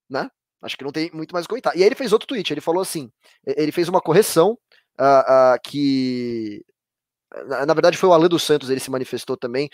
né? 0.09 0.29
Acho 0.63 0.77
que 0.77 0.85
não 0.85 0.93
tem 0.93 1.11
muito 1.13 1.33
mais 1.33 1.47
a 1.47 1.49
comentar. 1.49 1.77
E 1.77 1.81
aí 1.81 1.87
ele 1.87 1.95
fez 1.95 2.13
outro 2.13 2.27
tweet, 2.27 2.53
ele 2.53 2.61
falou 2.61 2.83
assim, 2.83 3.11
ele 3.47 3.73
fez 3.73 3.89
uma 3.89 4.01
correção 4.01 4.59
uh, 4.99 5.55
uh, 5.55 5.59
que, 5.63 6.65
na, 7.47 7.67
na, 7.67 7.75
verdade 7.75 7.97
foi 7.97 8.09
o 8.09 8.13
Alan 8.13 8.29
dos 8.29 8.43
Santos, 8.43 8.69
ele 8.69 8.81
se 8.81 8.91
manifestou 8.91 9.37
também, 9.37 9.71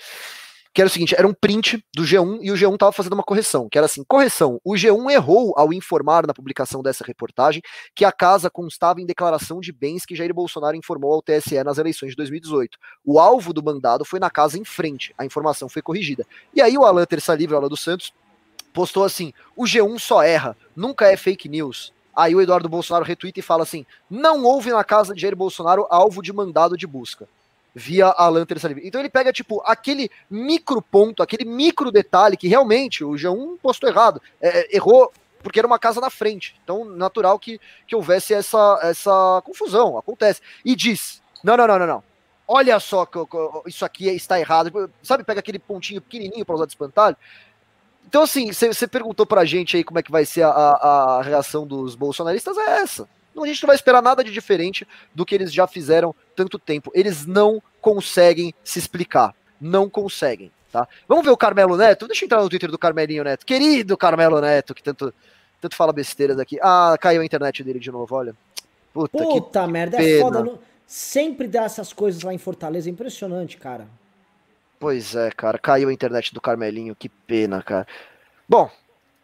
que 0.74 0.82
era 0.82 0.88
o 0.88 0.90
seguinte, 0.90 1.14
era 1.16 1.26
um 1.26 1.32
print 1.32 1.82
do 1.94 2.02
G1 2.02 2.40
e 2.42 2.50
o 2.50 2.54
G1 2.54 2.74
estava 2.74 2.90
fazendo 2.90 3.12
uma 3.12 3.22
correção, 3.22 3.68
que 3.70 3.78
era 3.78 3.86
assim, 3.86 4.02
correção, 4.06 4.60
o 4.64 4.74
G1 4.74 5.12
errou 5.12 5.54
ao 5.56 5.72
informar 5.72 6.26
na 6.26 6.34
publicação 6.34 6.82
dessa 6.82 7.04
reportagem 7.04 7.62
que 7.94 8.04
a 8.04 8.10
casa 8.10 8.50
constava 8.50 9.00
em 9.00 9.06
declaração 9.06 9.60
de 9.60 9.72
bens 9.72 10.04
que 10.04 10.16
Jair 10.16 10.34
Bolsonaro 10.34 10.76
informou 10.76 11.14
ao 11.14 11.22
TSE 11.22 11.62
nas 11.62 11.78
eleições 11.78 12.10
de 12.10 12.16
2018. 12.16 12.76
O 13.04 13.20
alvo 13.20 13.52
do 13.52 13.62
mandado 13.62 14.04
foi 14.04 14.18
na 14.18 14.28
casa 14.28 14.58
em 14.58 14.64
frente, 14.64 15.14
a 15.16 15.24
informação 15.24 15.68
foi 15.68 15.80
corrigida. 15.80 16.26
E 16.52 16.60
aí 16.60 16.76
o 16.76 16.84
Alan 16.84 17.04
Terça 17.04 17.34
Livre, 17.34 17.54
o 17.54 17.58
Alan 17.58 17.68
dos 17.68 17.80
Santos, 17.80 18.12
postou 18.74 19.04
assim: 19.04 19.32
o 19.56 19.64
G1 19.64 19.98
só 19.98 20.22
erra, 20.22 20.54
nunca 20.76 21.10
é 21.10 21.16
fake 21.16 21.48
news. 21.48 21.94
Aí 22.14 22.34
o 22.34 22.42
Eduardo 22.42 22.68
Bolsonaro 22.68 23.04
retweeta 23.04 23.40
e 23.40 23.42
fala 23.42 23.62
assim: 23.62 23.86
não 24.10 24.44
houve 24.44 24.70
na 24.70 24.84
casa 24.84 25.14
de 25.14 25.22
Jair 25.22 25.34
Bolsonaro 25.34 25.86
alvo 25.88 26.20
de 26.20 26.32
mandado 26.32 26.76
de 26.76 26.86
busca. 26.86 27.26
Via 27.74 28.06
Alan 28.06 28.44
Terça. 28.44 28.70
Então 28.84 29.00
ele 29.00 29.10
pega, 29.10 29.32
tipo, 29.32 29.60
aquele 29.66 30.08
micro 30.30 30.80
ponto, 30.80 31.22
aquele 31.22 31.44
micro 31.44 31.90
detalhe 31.90 32.36
que 32.36 32.46
realmente 32.46 33.02
o 33.02 33.12
G1 33.12 33.58
postou 33.60 33.88
errado. 33.88 34.22
É, 34.40 34.60
é, 34.60 34.76
errou 34.76 35.12
porque 35.42 35.58
era 35.58 35.66
uma 35.66 35.78
casa 35.78 36.00
na 36.00 36.08
frente. 36.08 36.54
Então, 36.62 36.84
natural 36.84 37.38
que, 37.38 37.60
que 37.86 37.96
houvesse 37.96 38.32
essa, 38.32 38.78
essa 38.82 39.42
confusão. 39.44 39.98
Acontece. 39.98 40.40
E 40.64 40.76
diz: 40.76 41.20
não, 41.42 41.56
não, 41.56 41.66
não, 41.66 41.78
não, 41.80 41.86
não. 41.86 42.04
Olha 42.46 42.78
só, 42.78 43.08
isso 43.66 43.84
aqui 43.84 44.08
está 44.08 44.38
errado. 44.38 44.70
Sabe, 45.02 45.24
pega 45.24 45.40
aquele 45.40 45.58
pontinho 45.58 46.00
pequenininho 46.00 46.44
para 46.44 46.54
usar 46.54 46.66
de 46.66 46.72
espantalho. 46.72 47.16
Então, 48.06 48.22
assim, 48.22 48.52
você 48.52 48.86
perguntou 48.86 49.26
pra 49.26 49.44
gente 49.44 49.76
aí 49.76 49.84
como 49.84 49.98
é 49.98 50.02
que 50.02 50.10
vai 50.10 50.24
ser 50.24 50.42
a, 50.42 50.50
a, 50.50 51.18
a, 51.18 51.22
reação 51.22 51.66
dos 51.66 51.94
bolsonaristas, 51.94 52.56
é 52.56 52.80
essa. 52.80 53.08
A 53.36 53.46
gente 53.46 53.62
não 53.62 53.66
vai 53.66 53.76
esperar 53.76 54.00
nada 54.00 54.22
de 54.22 54.30
diferente 54.30 54.86
do 55.12 55.26
que 55.26 55.34
eles 55.34 55.52
já 55.52 55.66
fizeram 55.66 56.14
tanto 56.36 56.58
tempo. 56.58 56.92
Eles 56.94 57.26
não 57.26 57.60
conseguem 57.80 58.54
se 58.62 58.78
explicar. 58.78 59.34
Não 59.60 59.90
conseguem, 59.90 60.52
tá? 60.70 60.86
Vamos 61.08 61.24
ver 61.24 61.30
o 61.30 61.36
Carmelo 61.36 61.76
Neto? 61.76 62.06
Deixa 62.06 62.24
eu 62.24 62.26
entrar 62.26 62.42
no 62.42 62.48
Twitter 62.48 62.70
do 62.70 62.78
Carmelinho 62.78 63.24
Neto. 63.24 63.44
Querido 63.44 63.96
Carmelo 63.96 64.40
Neto, 64.40 64.74
que 64.74 64.82
tanto, 64.82 65.12
tanto 65.60 65.74
fala 65.74 65.92
besteiras 65.92 66.38
aqui. 66.38 66.58
Ah, 66.62 66.96
caiu 67.00 67.22
a 67.22 67.24
internet 67.24 67.64
dele 67.64 67.80
de 67.80 67.90
novo, 67.90 68.14
olha. 68.14 68.36
Puta, 68.92 69.18
Puta 69.18 69.66
merda, 69.66 69.96
é 69.96 70.00
pena. 70.00 70.16
é 70.16 70.20
foda. 70.20 70.44
Não... 70.44 70.58
Sempre 70.86 71.48
dá 71.48 71.64
essas 71.64 71.92
coisas 71.92 72.22
lá 72.22 72.32
em 72.32 72.38
Fortaleza, 72.38 72.88
é 72.88 72.92
impressionante, 72.92 73.56
cara. 73.56 73.88
Pois 74.78 75.14
é, 75.14 75.30
cara, 75.30 75.58
caiu 75.58 75.88
a 75.88 75.92
internet 75.92 76.34
do 76.34 76.40
Carmelinho, 76.40 76.94
que 76.94 77.08
pena, 77.08 77.62
cara. 77.62 77.86
Bom, 78.48 78.70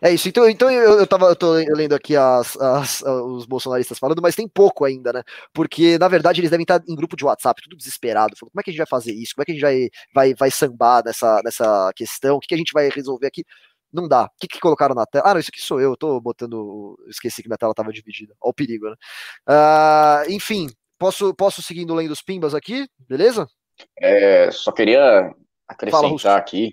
é 0.02 0.10
isso. 0.12 0.28
Então, 0.28 0.48
então 0.48 0.70
eu, 0.70 0.98
eu 1.01 1.06
tava 1.06 1.27
eu 1.27 1.36
tô 1.36 1.52
lendo 1.52 1.94
aqui 1.94 2.16
as, 2.16 2.56
as, 2.56 3.02
os 3.02 3.44
bolsonaristas 3.44 3.98
falando, 3.98 4.22
mas 4.22 4.35
tem 4.35 4.48
pouco 4.48 4.85
ainda, 4.85 5.12
né? 5.12 5.22
Porque, 5.52 5.98
na 5.98 6.09
verdade, 6.09 6.40
eles 6.40 6.51
devem 6.51 6.64
estar 6.64 6.82
em 6.89 6.94
grupo 6.97 7.16
de 7.16 7.24
WhatsApp, 7.24 7.60
tudo 7.62 7.77
desesperado. 7.77 8.35
Falando, 8.36 8.52
como 8.52 8.60
é 8.60 8.64
que 8.64 8.70
a 8.70 8.72
gente 8.72 8.78
vai 8.78 8.86
fazer 8.86 9.12
isso? 9.12 9.35
Como 9.35 9.43
é 9.43 9.44
que 9.47 9.52
a 9.52 9.55
gente 9.55 9.62
vai, 9.62 9.89
vai, 10.14 10.35
vai 10.35 10.51
sambar 10.51 11.02
nessa, 11.05 11.43
nessa 11.44 11.93
questão? 11.94 12.36
O 12.36 12.40
que, 12.40 12.48
que 12.48 12.55
a 12.55 12.59
gente 12.59 12.72
vai 12.72 12.89
resolver 12.89 13.27
aqui? 13.27 13.44
Não 13.93 14.09
dá. 14.09 14.24
O 14.24 14.31
que, 14.40 14.48
que 14.48 14.60
colocaram 14.60 14.94
na 14.94 15.05
tela? 15.06 15.24
Ah, 15.27 15.35
não, 15.35 15.40
isso 15.40 15.51
aqui 15.52 15.60
sou 15.60 15.81
eu. 15.81 15.90
Eu 15.90 15.97
tô 15.97 16.20
botando. 16.20 16.97
Esqueci 17.09 17.43
que 17.43 17.48
minha 17.48 17.59
tela 17.59 17.74
tava 17.74 17.93
dividida. 17.93 18.35
Olha 18.40 18.51
o 18.51 18.55
perigo, 18.55 18.89
né? 18.89 18.97
Uh, 19.48 20.32
enfim, 20.32 20.68
posso, 20.98 21.35
posso 21.35 21.62
seguindo 21.62 21.94
lendo 21.94 22.12
os 22.12 22.22
pimbas 22.22 22.55
aqui, 22.55 22.89
beleza? 23.09 23.47
É, 23.98 24.51
só 24.51 24.73
queria 24.73 25.32
acrescentar 25.69 26.19
Fala, 26.19 26.39
aqui 26.39 26.73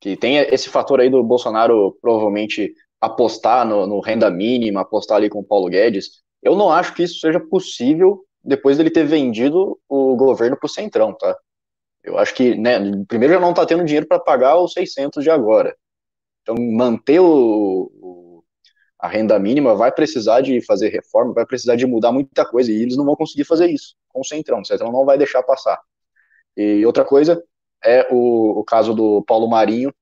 que 0.00 0.16
tem 0.16 0.38
esse 0.38 0.68
fator 0.68 1.00
aí 1.00 1.10
do 1.10 1.22
Bolsonaro 1.22 1.96
provavelmente 2.00 2.72
apostar 3.00 3.66
no, 3.66 3.86
no, 3.86 4.00
renda 4.00 4.30
mínima, 4.30 4.80
apostar 4.80 5.16
ali 5.16 5.28
com 5.28 5.40
o 5.40 5.44
Paulo 5.44 5.68
Guedes. 5.68 6.22
Eu 6.42 6.56
não 6.56 6.70
acho 6.70 6.94
que 6.94 7.02
isso 7.02 7.20
seja 7.20 7.40
possível 7.40 8.24
depois 8.42 8.76
dele 8.76 8.90
ter 8.90 9.04
vendido 9.04 9.78
o 9.88 10.16
governo 10.16 10.56
para 10.56 10.66
o 10.66 10.70
Centrão, 10.70 11.12
tá? 11.12 11.36
Eu 12.02 12.16
acho 12.16 12.34
que, 12.34 12.54
né, 12.54 12.78
primeiro 13.06 13.34
já 13.34 13.40
não 13.40 13.50
está 13.50 13.66
tendo 13.66 13.84
dinheiro 13.84 14.06
para 14.06 14.20
pagar 14.20 14.58
os 14.58 14.72
600 14.72 15.22
de 15.22 15.30
agora. 15.30 15.76
Então, 16.42 16.54
manter 16.56 17.20
o, 17.20 17.90
o, 18.00 18.44
a 18.98 19.08
renda 19.08 19.38
mínima 19.38 19.74
vai 19.74 19.92
precisar 19.92 20.40
de 20.40 20.64
fazer 20.64 20.88
reforma, 20.88 21.34
vai 21.34 21.44
precisar 21.44 21.76
de 21.76 21.86
mudar 21.86 22.12
muita 22.12 22.46
coisa, 22.46 22.72
e 22.72 22.80
eles 22.80 22.96
não 22.96 23.04
vão 23.04 23.16
conseguir 23.16 23.44
fazer 23.44 23.68
isso 23.68 23.94
com 24.08 24.20
o 24.20 24.24
Centrão. 24.24 24.60
O 24.60 24.64
Centrão 24.64 24.92
não 24.92 25.04
vai 25.04 25.18
deixar 25.18 25.42
passar. 25.42 25.78
E 26.58 26.84
outra 26.84 27.04
coisa, 27.04 27.40
é 27.84 28.08
o, 28.10 28.58
o 28.58 28.64
caso 28.64 28.92
do 28.92 29.22
Paulo 29.22 29.48
Marinho. 29.48 29.94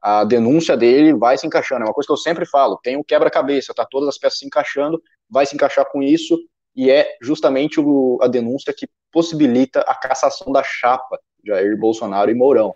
A 0.00 0.24
denúncia 0.24 0.74
dele 0.78 1.12
vai 1.12 1.36
se 1.36 1.46
encaixando. 1.46 1.82
É 1.82 1.84
uma 1.84 1.92
coisa 1.92 2.06
que 2.06 2.12
eu 2.12 2.16
sempre 2.16 2.46
falo: 2.46 2.80
tem 2.82 2.96
um 2.96 3.04
quebra-cabeça, 3.04 3.74
tá 3.74 3.84
todas 3.84 4.08
as 4.08 4.16
peças 4.16 4.38
se 4.38 4.46
encaixando, 4.46 5.00
vai 5.28 5.44
se 5.44 5.54
encaixar 5.54 5.84
com 5.92 6.02
isso, 6.02 6.38
e 6.74 6.90
é 6.90 7.18
justamente 7.20 7.78
o, 7.78 8.18
a 8.22 8.26
denúncia 8.26 8.72
que 8.72 8.88
possibilita 9.12 9.80
a 9.80 9.94
cassação 9.94 10.50
da 10.50 10.62
chapa 10.62 11.20
Jair 11.44 11.76
Bolsonaro 11.78 12.30
e 12.30 12.34
Mourão. 12.34 12.74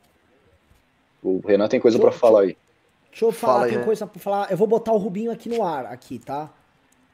O 1.22 1.40
Renan 1.46 1.68
tem 1.68 1.80
coisa 1.80 1.98
para 1.98 2.12
falar 2.12 2.42
aí. 2.42 2.56
Deixa 3.10 3.24
eu 3.24 3.32
falar, 3.32 3.55
Fala 3.55 3.68
tem 3.68 3.78
né? 3.78 3.84
coisa 3.84 4.06
para 4.06 4.20
falar. 4.20 4.51
Eu 4.51 4.56
vou 4.59 4.66
botar 4.66 4.92
o 4.92 4.98
Rubinho 4.98 5.30
aqui 5.30 5.48
no 5.48 5.62
ar, 5.62 5.86
aqui, 5.86 6.18
tá? 6.18 6.51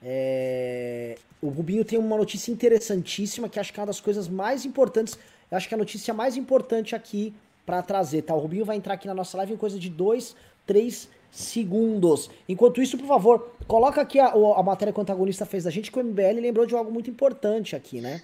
É... 0.03 1.15
O 1.41 1.49
Rubinho 1.49 1.85
tem 1.85 1.99
uma 1.99 2.17
notícia 2.17 2.51
interessantíssima 2.51 3.49
que 3.49 3.61
acho 3.61 3.73
que 3.73 3.79
é 3.79 3.83
uma 3.83 3.87
das 3.87 4.01
coisas 4.01 4.27
mais 4.27 4.65
importantes 4.65 5.17
eu 5.51 5.57
acho 5.57 5.69
que 5.69 5.75
a 5.75 5.79
notícia 5.79 6.15
mais 6.15 6.37
importante 6.37 6.95
aqui 6.95 7.35
para 7.67 7.83
trazer, 7.83 8.23
tá? 8.23 8.35
O 8.35 8.39
Rubinho 8.39 8.65
vai 8.65 8.77
entrar 8.77 8.95
aqui 8.95 9.07
na 9.07 9.15
nossa 9.15 9.37
live 9.39 9.55
em 9.55 9.57
coisa 9.57 9.79
de 9.79 9.89
dois, 9.89 10.37
três 10.67 11.09
segundos. 11.31 12.31
Enquanto 12.49 12.83
isso, 12.83 12.99
por 12.99 13.07
favor, 13.07 13.53
coloca 13.67 14.01
aqui 14.01 14.19
a, 14.19 14.33
a 14.33 14.63
matéria 14.63 14.93
que 14.93 14.99
o 14.99 15.03
antagonista 15.03 15.47
fez 15.47 15.65
da 15.65 15.71
gente, 15.71 15.91
que 15.91 15.99
o 15.99 16.05
MBL 16.05 16.41
lembrou 16.41 16.67
de 16.67 16.75
algo 16.75 16.91
muito 16.91 17.11
importante 17.11 17.77
aqui, 17.77 18.01
né? 18.01 18.23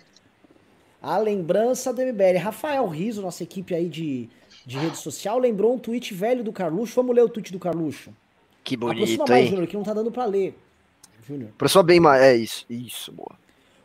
A 1.00 1.18
lembrança 1.18 1.92
do 1.92 2.02
MBL. 2.02 2.38
Rafael 2.42 2.86
Riso, 2.88 3.22
nossa 3.22 3.42
equipe 3.42 3.74
aí 3.74 3.88
de, 3.88 4.28
de 4.64 4.78
rede 4.78 4.96
social, 4.96 5.38
lembrou 5.38 5.74
um 5.74 5.78
tweet 5.78 6.12
velho 6.14 6.42
do 6.42 6.52
Carluxo. 6.52 6.94
Vamos 6.96 7.14
ler 7.14 7.22
o 7.22 7.28
tweet 7.28 7.52
do 7.52 7.58
Carluxo. 7.58 8.12
Que 8.64 8.76
bonito, 8.76 8.96
Aproxima 8.96 9.24
mais, 9.28 9.44
hein? 9.44 9.50
Júnior, 9.50 9.66
que 9.68 9.76
não 9.76 9.84
tá 9.84 9.94
dando 9.94 10.10
pra 10.10 10.24
ler. 10.24 10.58
Júnior. 11.24 11.50
Aproxima 11.54 11.82
bem 11.84 12.00
mais. 12.00 12.22
É 12.22 12.34
isso. 12.34 12.66
Isso, 12.68 13.12
boa. 13.12 13.36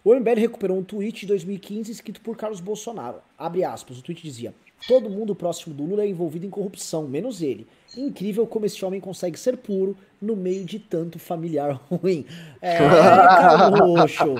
O 0.03 0.15
MBL 0.15 0.40
recuperou 0.40 0.78
um 0.78 0.84
tweet 0.84 1.22
de 1.22 1.28
2015 1.28 1.91
escrito 1.91 2.22
por 2.22 2.36
Carlos 2.36 2.60
Bolsonaro. 2.60 3.19
Abre 3.38 3.64
aspas, 3.64 3.99
o 3.99 4.03
tweet 4.03 4.23
dizia: 4.23 4.53
Todo 4.88 5.10
mundo 5.10 5.36
próximo 5.36 5.76
do 5.76 5.84
Lula 5.84 6.03
é 6.03 6.07
envolvido 6.07 6.45
em 6.45 6.49
corrupção, 6.49 7.07
menos 7.07 7.41
ele. 7.41 7.68
Incrível 7.95 8.48
como 8.48 8.65
esse 8.65 8.84
homem 8.84 8.99
consegue 8.99 9.38
ser 9.38 9.57
puro 9.57 9.95
no 10.19 10.36
meio 10.36 10.65
de 10.65 10.80
tanto 10.80 11.19
familiar 11.19 11.80
ruim. 11.90 12.26
É, 12.61 12.78
Carluxo. 12.78 14.36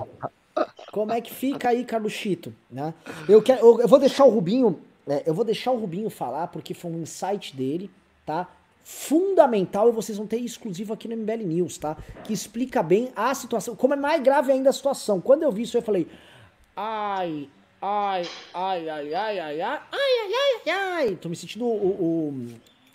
Como 0.91 1.11
é 1.11 1.21
que 1.21 1.33
fica 1.33 1.69
aí, 1.69 1.85
Carluxito? 1.85 2.53
Né? 2.69 2.93
Eu, 3.29 3.41
quero, 3.41 3.59
eu, 3.61 3.81
eu 3.81 3.88
vou 3.88 3.99
deixar 3.99 4.25
o 4.25 4.29
Rubinho. 4.29 4.79
É, 5.07 5.23
eu 5.25 5.33
vou 5.33 5.45
deixar 5.45 5.71
o 5.71 5.79
Rubinho 5.79 6.09
falar, 6.09 6.47
porque 6.47 6.73
foi 6.73 6.91
um 6.91 7.01
insight 7.01 7.55
dele, 7.55 7.89
tá? 8.25 8.49
Fundamental 8.83 9.89
e 9.89 9.91
vocês 9.91 10.17
vão 10.17 10.27
ter 10.27 10.37
exclusivo 10.37 10.93
aqui 10.93 11.07
no 11.07 11.15
MBL 11.15 11.43
News, 11.45 11.77
tá? 11.77 11.95
Que 12.23 12.33
explica 12.33 12.81
bem 12.81 13.11
a 13.15 13.33
situação, 13.33 13.75
como 13.75 13.93
é 13.93 13.97
mais 13.97 14.21
grave 14.21 14.51
ainda 14.51 14.69
a 14.69 14.73
situação. 14.73 15.21
Quando 15.21 15.43
eu 15.43 15.51
vi 15.51 15.63
isso, 15.63 15.77
eu 15.77 15.81
falei, 15.81 16.07
ai, 16.75 17.49
ai, 17.81 18.27
ai, 18.53 18.89
ai, 18.89 19.13
ai, 19.13 19.39
ai, 19.39 19.39
ai, 19.39 19.61
ai, 19.61 19.81
ai, 19.91 20.33
ai, 20.33 20.71
ai, 20.71 21.15
tô 21.15 21.29
me 21.29 21.35
sentindo 21.35 21.65
o, 21.65 22.33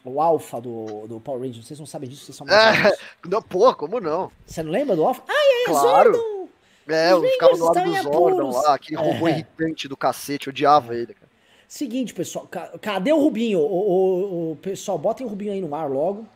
o, 0.04 0.10
o 0.10 0.20
alfa 0.20 0.60
do, 0.60 1.06
do 1.06 1.20
Power 1.20 1.40
Rangers, 1.40 1.66
vocês 1.66 1.78
não 1.78 1.86
sabem 1.86 2.08
disso, 2.08 2.24
vocês 2.24 2.36
são 2.36 2.46
é, 2.48 2.96
não, 3.26 3.42
Pô, 3.42 3.74
como 3.74 4.00
não? 4.00 4.30
Você 4.46 4.62
não 4.62 4.72
lembra 4.72 4.96
do 4.96 5.04
alfa? 5.04 5.22
Ai, 5.28 5.36
ai, 5.36 5.64
claro. 5.66 6.14
Zordon! 6.14 6.36
É, 6.88 7.10
eu 7.10 7.20
ficava 7.20 7.56
do 7.56 7.64
lado 7.64 7.82
do 7.82 8.02
Zordon 8.02 8.50
lá, 8.50 8.74
aquele 8.74 8.96
robô 8.96 9.26
é. 9.26 9.32
irritante 9.32 9.88
do 9.88 9.96
cacete, 9.96 10.46
eu 10.46 10.52
odiava 10.52 10.94
ele, 10.94 11.14
cara. 11.14 11.25
Seguinte, 11.68 12.14
pessoal, 12.14 12.48
cadê 12.80 13.12
o 13.12 13.20
Rubinho? 13.20 13.60
O, 13.60 13.62
o, 13.64 14.52
o 14.52 14.56
pessoal, 14.56 14.98
botem 14.98 15.26
o 15.26 15.30
Rubinho 15.30 15.52
aí 15.52 15.60
no 15.60 15.74
ar 15.74 15.90
logo. 15.90 16.26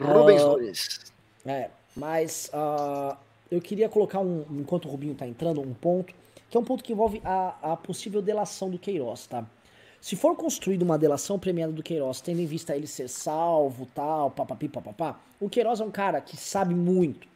Rubens 0.00 0.42
uh, 0.42 0.52
Luiz. 0.52 1.12
É, 1.44 1.70
mas 1.94 2.50
uh, 2.54 3.16
eu 3.50 3.60
queria 3.60 3.88
colocar, 3.88 4.20
um, 4.20 4.44
enquanto 4.52 4.86
o 4.86 4.88
Rubinho 4.88 5.14
tá 5.14 5.26
entrando, 5.26 5.60
um 5.60 5.74
ponto, 5.74 6.14
que 6.48 6.56
é 6.56 6.60
um 6.60 6.64
ponto 6.64 6.82
que 6.82 6.92
envolve 6.92 7.20
a, 7.24 7.72
a 7.72 7.76
possível 7.76 8.22
delação 8.22 8.70
do 8.70 8.78
Queiroz, 8.78 9.26
tá? 9.26 9.44
Se 10.00 10.16
for 10.16 10.34
construída 10.34 10.82
uma 10.82 10.96
delação 10.96 11.38
premiada 11.38 11.72
do 11.72 11.82
Queiroz, 11.82 12.22
tendo 12.22 12.40
em 12.40 12.46
vista 12.46 12.74
ele 12.74 12.86
ser 12.86 13.08
salvo, 13.08 13.86
tal, 13.94 14.30
papapi, 14.30 14.66
papapá, 14.66 15.20
o 15.38 15.50
Queiroz 15.50 15.80
é 15.80 15.84
um 15.84 15.90
cara 15.90 16.22
que 16.22 16.38
sabe 16.38 16.74
muito, 16.74 17.28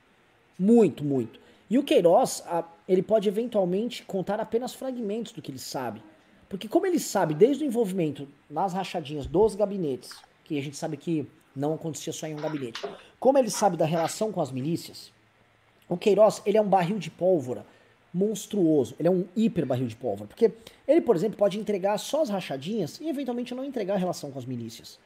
muito, 0.58 1.04
muito. 1.04 1.38
E 1.68 1.74
E 1.74 1.78
o 1.78 1.82
Queiroz, 1.82 2.44
ele 2.88 3.02
pode 3.02 3.28
eventualmente 3.28 4.04
contar 4.04 4.38
apenas 4.38 4.72
fragmentos 4.72 5.32
do 5.32 5.42
que 5.42 5.50
ele 5.50 5.58
sabe. 5.58 6.00
Porque 6.54 6.68
como 6.68 6.86
ele 6.86 7.00
sabe 7.00 7.34
desde 7.34 7.64
o 7.64 7.66
envolvimento 7.66 8.28
nas 8.48 8.72
rachadinhas 8.72 9.26
dos 9.26 9.56
gabinetes, 9.56 10.12
que 10.44 10.56
a 10.56 10.62
gente 10.62 10.76
sabe 10.76 10.96
que 10.96 11.26
não 11.54 11.74
acontecia 11.74 12.12
só 12.12 12.28
em 12.28 12.34
um 12.34 12.40
gabinete, 12.40 12.80
como 13.18 13.36
ele 13.36 13.50
sabe 13.50 13.76
da 13.76 13.84
relação 13.84 14.30
com 14.30 14.40
as 14.40 14.52
milícias, 14.52 15.12
o 15.88 15.96
Queiroz, 15.96 16.40
ele 16.46 16.56
é 16.56 16.62
um 16.62 16.68
barril 16.68 16.96
de 16.96 17.10
pólvora 17.10 17.66
monstruoso. 18.12 18.94
Ele 19.00 19.08
é 19.08 19.10
um 19.10 19.26
hiper 19.34 19.66
barril 19.66 19.88
de 19.88 19.96
pólvora. 19.96 20.28
Porque 20.28 20.52
ele, 20.86 21.00
por 21.00 21.16
exemplo, 21.16 21.36
pode 21.36 21.58
entregar 21.58 21.98
só 21.98 22.22
as 22.22 22.28
rachadinhas 22.28 23.00
e 23.00 23.08
eventualmente 23.08 23.52
não 23.52 23.64
entregar 23.64 23.94
a 23.94 23.98
relação 23.98 24.30
com 24.30 24.38
as 24.38 24.44
milícias. 24.44 25.00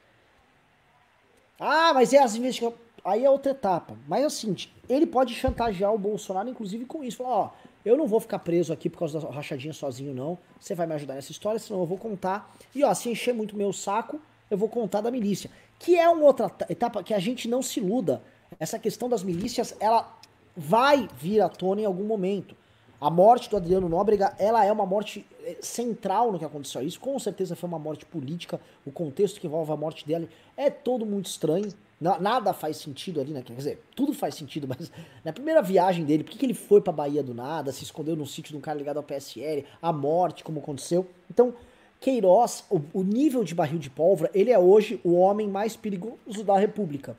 Ah, 1.59 1.95
mas 1.95 2.13
é 2.13 2.19
as 2.19 2.37
investigações. 2.37 2.79
Aí 3.03 3.25
é 3.25 3.31
outra 3.31 3.53
etapa. 3.53 3.97
Mas 4.07 4.31
seguinte, 4.35 4.71
ele 4.87 5.07
pode 5.07 5.35
chantagear 5.35 5.95
o 5.95 5.99
Bolsonaro, 5.99 6.51
inclusive, 6.51 6.85
com 6.85 7.03
isso. 7.03 7.17
Falar, 7.17 7.31
ó, 7.31 7.51
eu 7.89 7.97
não 7.97 8.07
vou 8.07 8.21
ficar 8.21 8.39
preso 8.41 8.73
aqui 8.73 8.91
por 8.91 8.99
causa 8.99 9.19
da 9.19 9.31
rachadinha 9.31 9.73
sozinho, 9.73 10.15
não. 10.15 10.39
Você 10.61 10.75
vai 10.75 10.87
me 10.87 10.95
ajudar 10.95 11.15
nessa 11.15 11.33
história, 11.33 11.59
senão 11.59 11.81
eu 11.81 11.87
vou 11.87 11.97
contar. 11.97 12.55
E 12.75 12.85
ó, 12.85 12.93
se 12.93 13.09
encher 13.09 13.33
muito 13.33 13.57
meu 13.57 13.73
saco, 13.73 14.21
eu 14.51 14.59
vou 14.59 14.69
contar 14.69 15.01
da 15.01 15.11
milícia. 15.11 15.51
Que 15.79 15.97
é 15.97 16.09
uma 16.09 16.25
outra 16.25 16.51
etapa 16.69 17.03
que 17.03 17.15
a 17.15 17.19
gente 17.19 17.49
não 17.49 17.63
se 17.63 17.81
iluda. 17.81 18.23
Essa 18.61 18.79
questão 18.79 19.09
das 19.09 19.23
milícias, 19.23 19.75
ela 19.81 20.19
vai 20.57 21.09
vir 21.19 21.41
à 21.41 21.49
tona 21.49 21.81
em 21.81 21.85
algum 21.85 22.05
momento. 22.05 22.55
A 23.01 23.09
morte 23.09 23.49
do 23.49 23.57
Adriano 23.57 23.89
Nóbrega, 23.89 24.35
ela 24.39 24.65
é 24.65 24.73
uma 24.73 24.85
morte 24.85 25.25
eh, 25.45 25.57
central 25.63 26.33
no 26.33 26.39
que 26.39 26.45
aconteceu. 26.45 26.83
Isso 26.83 26.99
com 26.99 27.17
certeza 27.19 27.55
foi 27.55 27.69
uma 27.69 27.79
morte 27.79 28.05
política. 28.05 28.61
O 28.85 28.91
contexto 28.91 29.41
que 29.41 29.47
envolve 29.47 29.71
a 29.71 29.77
morte 29.77 30.05
dele 30.05 30.29
é 30.57 30.69
todo 30.69 31.07
muito 31.07 31.27
estranho. 31.27 31.73
Nada 32.01 32.53
faz 32.53 32.77
sentido 32.77 33.21
ali, 33.21 33.33
né? 33.33 33.43
Quer 33.43 33.55
dizer, 33.55 33.83
tudo 33.97 34.13
faz 34.13 34.37
sentido, 34.37 34.69
mas 34.79 34.91
na 35.25 35.33
primeira 35.33 35.61
viagem 35.61 36.05
dele, 36.05 36.23
por 36.23 36.31
que, 36.31 36.39
que 36.39 36.47
ele 36.47 36.55
foi 36.55 36.81
pra 36.81 36.93
Bahia 36.93 37.23
do 37.23 37.35
nada, 37.35 37.73
se 37.73 37.83
escondeu 37.83 38.15
num 38.15 38.27
sítio 38.27 38.53
de 38.53 38.57
um 38.57 38.61
cara 38.61 38.79
ligado 38.79 38.99
ao 38.99 39.03
PSL, 39.03 39.65
a 39.83 39.93
morte, 39.93 40.45
como 40.45 40.61
aconteceu. 40.61 41.07
Então, 41.29 41.55
Queiroz, 42.01 42.65
o, 42.71 42.81
o 42.93 43.03
nível 43.03 43.43
de 43.43 43.55
barril 43.55 43.79
de 43.79 43.91
pólvora, 43.91 44.31
ele 44.33 44.53
é 44.53 44.59
hoje 44.59 45.01
o 45.03 45.15
homem 45.15 45.49
mais 45.49 45.75
perigoso 45.75 46.45
da 46.45 46.57
República. 46.57 47.17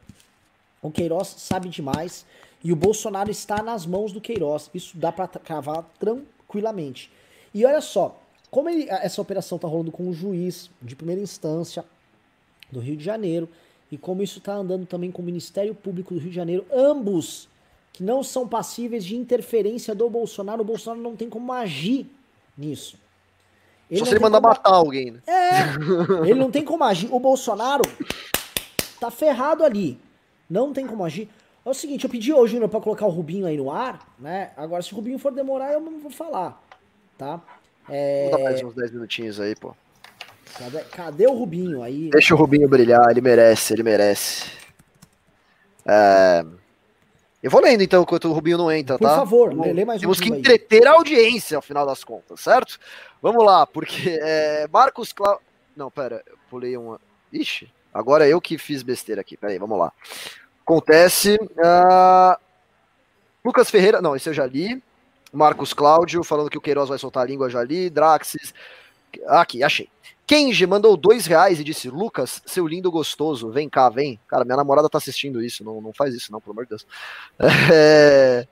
O 0.82 0.90
Queiroz 0.90 1.28
sabe 1.38 1.68
demais. 1.68 2.26
E 2.64 2.72
o 2.72 2.76
Bolsonaro 2.76 3.32
está 3.32 3.62
nas 3.62 3.86
mãos 3.86 4.12
do 4.12 4.22
Queiroz. 4.22 4.70
Isso 4.74 4.98
dá 4.98 5.12
para 5.12 5.28
cravar 5.28 5.84
tranquilamente. 6.00 7.12
E 7.54 7.66
olha 7.66 7.82
só, 7.82 8.22
como 8.52 8.70
ele, 8.70 8.88
essa 8.90 9.22
operação 9.22 9.56
está 9.56 9.68
rolando 9.68 9.92
com 9.92 10.08
o 10.08 10.14
juiz 10.14 10.70
de 10.82 10.96
primeira 10.96 11.22
instância 11.22 11.84
do 12.72 12.80
Rio 12.80 12.96
de 12.96 13.04
Janeiro 13.04 13.50
e 13.92 13.98
como 13.98 14.22
isso 14.22 14.40
está 14.40 14.54
andando 14.54 14.86
também 14.86 15.12
com 15.12 15.22
o 15.22 15.26
Ministério 15.26 15.74
Público 15.74 16.14
do 16.14 16.20
Rio 16.20 16.30
de 16.30 16.36
Janeiro, 16.36 16.66
ambos 16.72 17.48
que 17.92 18.04
não 18.04 18.24
são 18.24 18.48
passíveis 18.48 19.04
de 19.04 19.16
interferência 19.16 19.96
do 19.96 20.10
Bolsonaro, 20.10 20.62
o 20.62 20.66
Bolsonaro 20.66 21.02
não 21.02 21.16
tem 21.16 21.30
como 21.30 21.52
agir 21.52 22.08
nisso. 22.58 22.98
Ele 23.90 24.00
Só 24.00 24.06
se 24.06 24.12
ele 24.12 24.20
mandar 24.20 24.40
como... 24.40 24.54
matar 24.54 24.74
alguém, 24.74 25.12
né? 25.12 25.20
É, 25.26 26.28
ele 26.30 26.40
não 26.40 26.52
tem 26.52 26.64
como 26.64 26.84
agir. 26.84 27.12
O 27.12 27.20
Bolsonaro 27.20 27.84
tá 29.00 29.10
ferrado 29.10 29.64
ali. 29.64 30.00
Não 30.48 30.72
tem 30.72 30.86
como 30.86 31.04
agir. 31.04 31.28
É 31.66 31.70
o 31.70 31.74
seguinte, 31.74 32.04
eu 32.04 32.10
pedi 32.10 32.32
hoje, 32.32 32.54
Júnior, 32.54 32.70
pra 32.70 32.80
colocar 32.80 33.06
o 33.06 33.10
Rubinho 33.10 33.46
aí 33.46 33.58
no 33.58 33.72
ar, 33.72 34.08
né? 34.18 34.52
Agora, 34.56 34.82
se 34.82 34.94
o 34.94 34.96
Rubinho 34.96 35.20
for 35.20 35.32
demorar, 35.32 35.74
eu 35.74 35.82
não 35.82 36.00
vou 36.00 36.12
falar, 36.12 36.62
tá? 37.18 37.42
É... 37.90 38.30
Vou 38.30 38.38
dar 38.38 38.44
mais 38.44 38.64
uns 38.64 38.74
10 38.74 38.92
minutinhos 38.92 39.40
aí, 39.40 39.56
pô. 39.56 39.76
Cadê, 40.58 40.80
cadê, 40.86 41.28
o 41.28 41.34
Rubinho 41.34 41.84
aí? 41.84 42.10
Deixa 42.10 42.34
o 42.34 42.38
Rubinho 42.38 42.68
brilhar, 42.68 43.10
ele 43.10 43.22
merece, 43.22 43.74
ele 43.74 43.84
merece. 43.84 44.46
É... 45.86 46.46
Eu 47.42 47.50
vou 47.50 47.62
lendo 47.62 47.82
então, 47.82 48.02
enquanto 48.04 48.26
o 48.28 48.34
Rubinho 48.34 48.58
não 48.58 48.72
entra, 48.72 48.98
Por 48.98 49.06
tá? 49.06 49.14
Por 49.14 49.20
favor, 49.20 49.50
Vamos, 49.56 49.74
lê 49.74 49.86
mais 49.86 50.00
um 50.00 50.02
Temos 50.02 50.20
que 50.20 50.30
entreter 50.30 50.82
aí. 50.82 50.88
a 50.88 50.92
audiência, 50.92 51.56
ao 51.56 51.62
final 51.62 51.86
das 51.86 52.04
contas, 52.04 52.42
certo? 52.42 52.78
Vamos 53.22 53.46
lá, 53.46 53.66
porque 53.66 54.20
é, 54.22 54.68
Marcos 54.68 55.14
Cláudio... 55.14 55.42
Não, 55.76 55.90
pera, 55.90 56.22
eu 56.28 56.38
pulei 56.50 56.76
uma... 56.76 57.00
Ixi, 57.32 57.72
agora 57.94 58.28
eu 58.28 58.42
que 58.42 58.58
fiz 58.58 58.84
besteira 58.84 59.22
aqui, 59.22 59.38
peraí, 59.38 59.58
vamos 59.58 59.80
lá. 59.80 59.94
Acontece. 60.70 61.36
Uh, 61.42 62.38
Lucas 63.44 63.72
Ferreira, 63.72 64.02
não, 64.02 64.16
esse 64.16 64.30
eu 64.30 64.34
já 64.34 64.46
li. 64.46 64.84
Marcos 65.34 65.74
Cláudio 65.74 66.24
falando 66.24 66.50
que 66.50 66.58
o 66.58 66.62
Queiroz 66.62 66.90
vai 66.90 67.00
soltar 67.00 67.24
a 67.24 67.26
língua, 67.26 67.50
já 67.50 67.64
li. 67.64 67.90
Draxis. 67.90 68.54
Aqui, 69.28 69.64
achei. 69.64 69.90
Kenji 70.26 70.68
mandou 70.68 70.96
dois 70.96 71.26
reais 71.26 71.60
e 71.60 71.64
disse: 71.64 71.90
Lucas, 71.90 72.42
seu 72.46 72.68
lindo 72.68 72.92
gostoso, 72.92 73.50
vem 73.50 73.68
cá, 73.68 73.90
vem. 73.90 74.20
Cara, 74.28 74.46
minha 74.46 74.58
namorada 74.58 74.88
tá 74.88 75.00
assistindo 75.00 75.42
isso, 75.42 75.64
não, 75.64 75.82
não 75.82 75.92
faz 75.92 76.14
isso, 76.14 76.32
não, 76.32 76.40
pelo 76.40 76.52
amor 76.52 76.66
de 76.66 76.70
Deus. 76.70 76.86
É... 77.74 78.48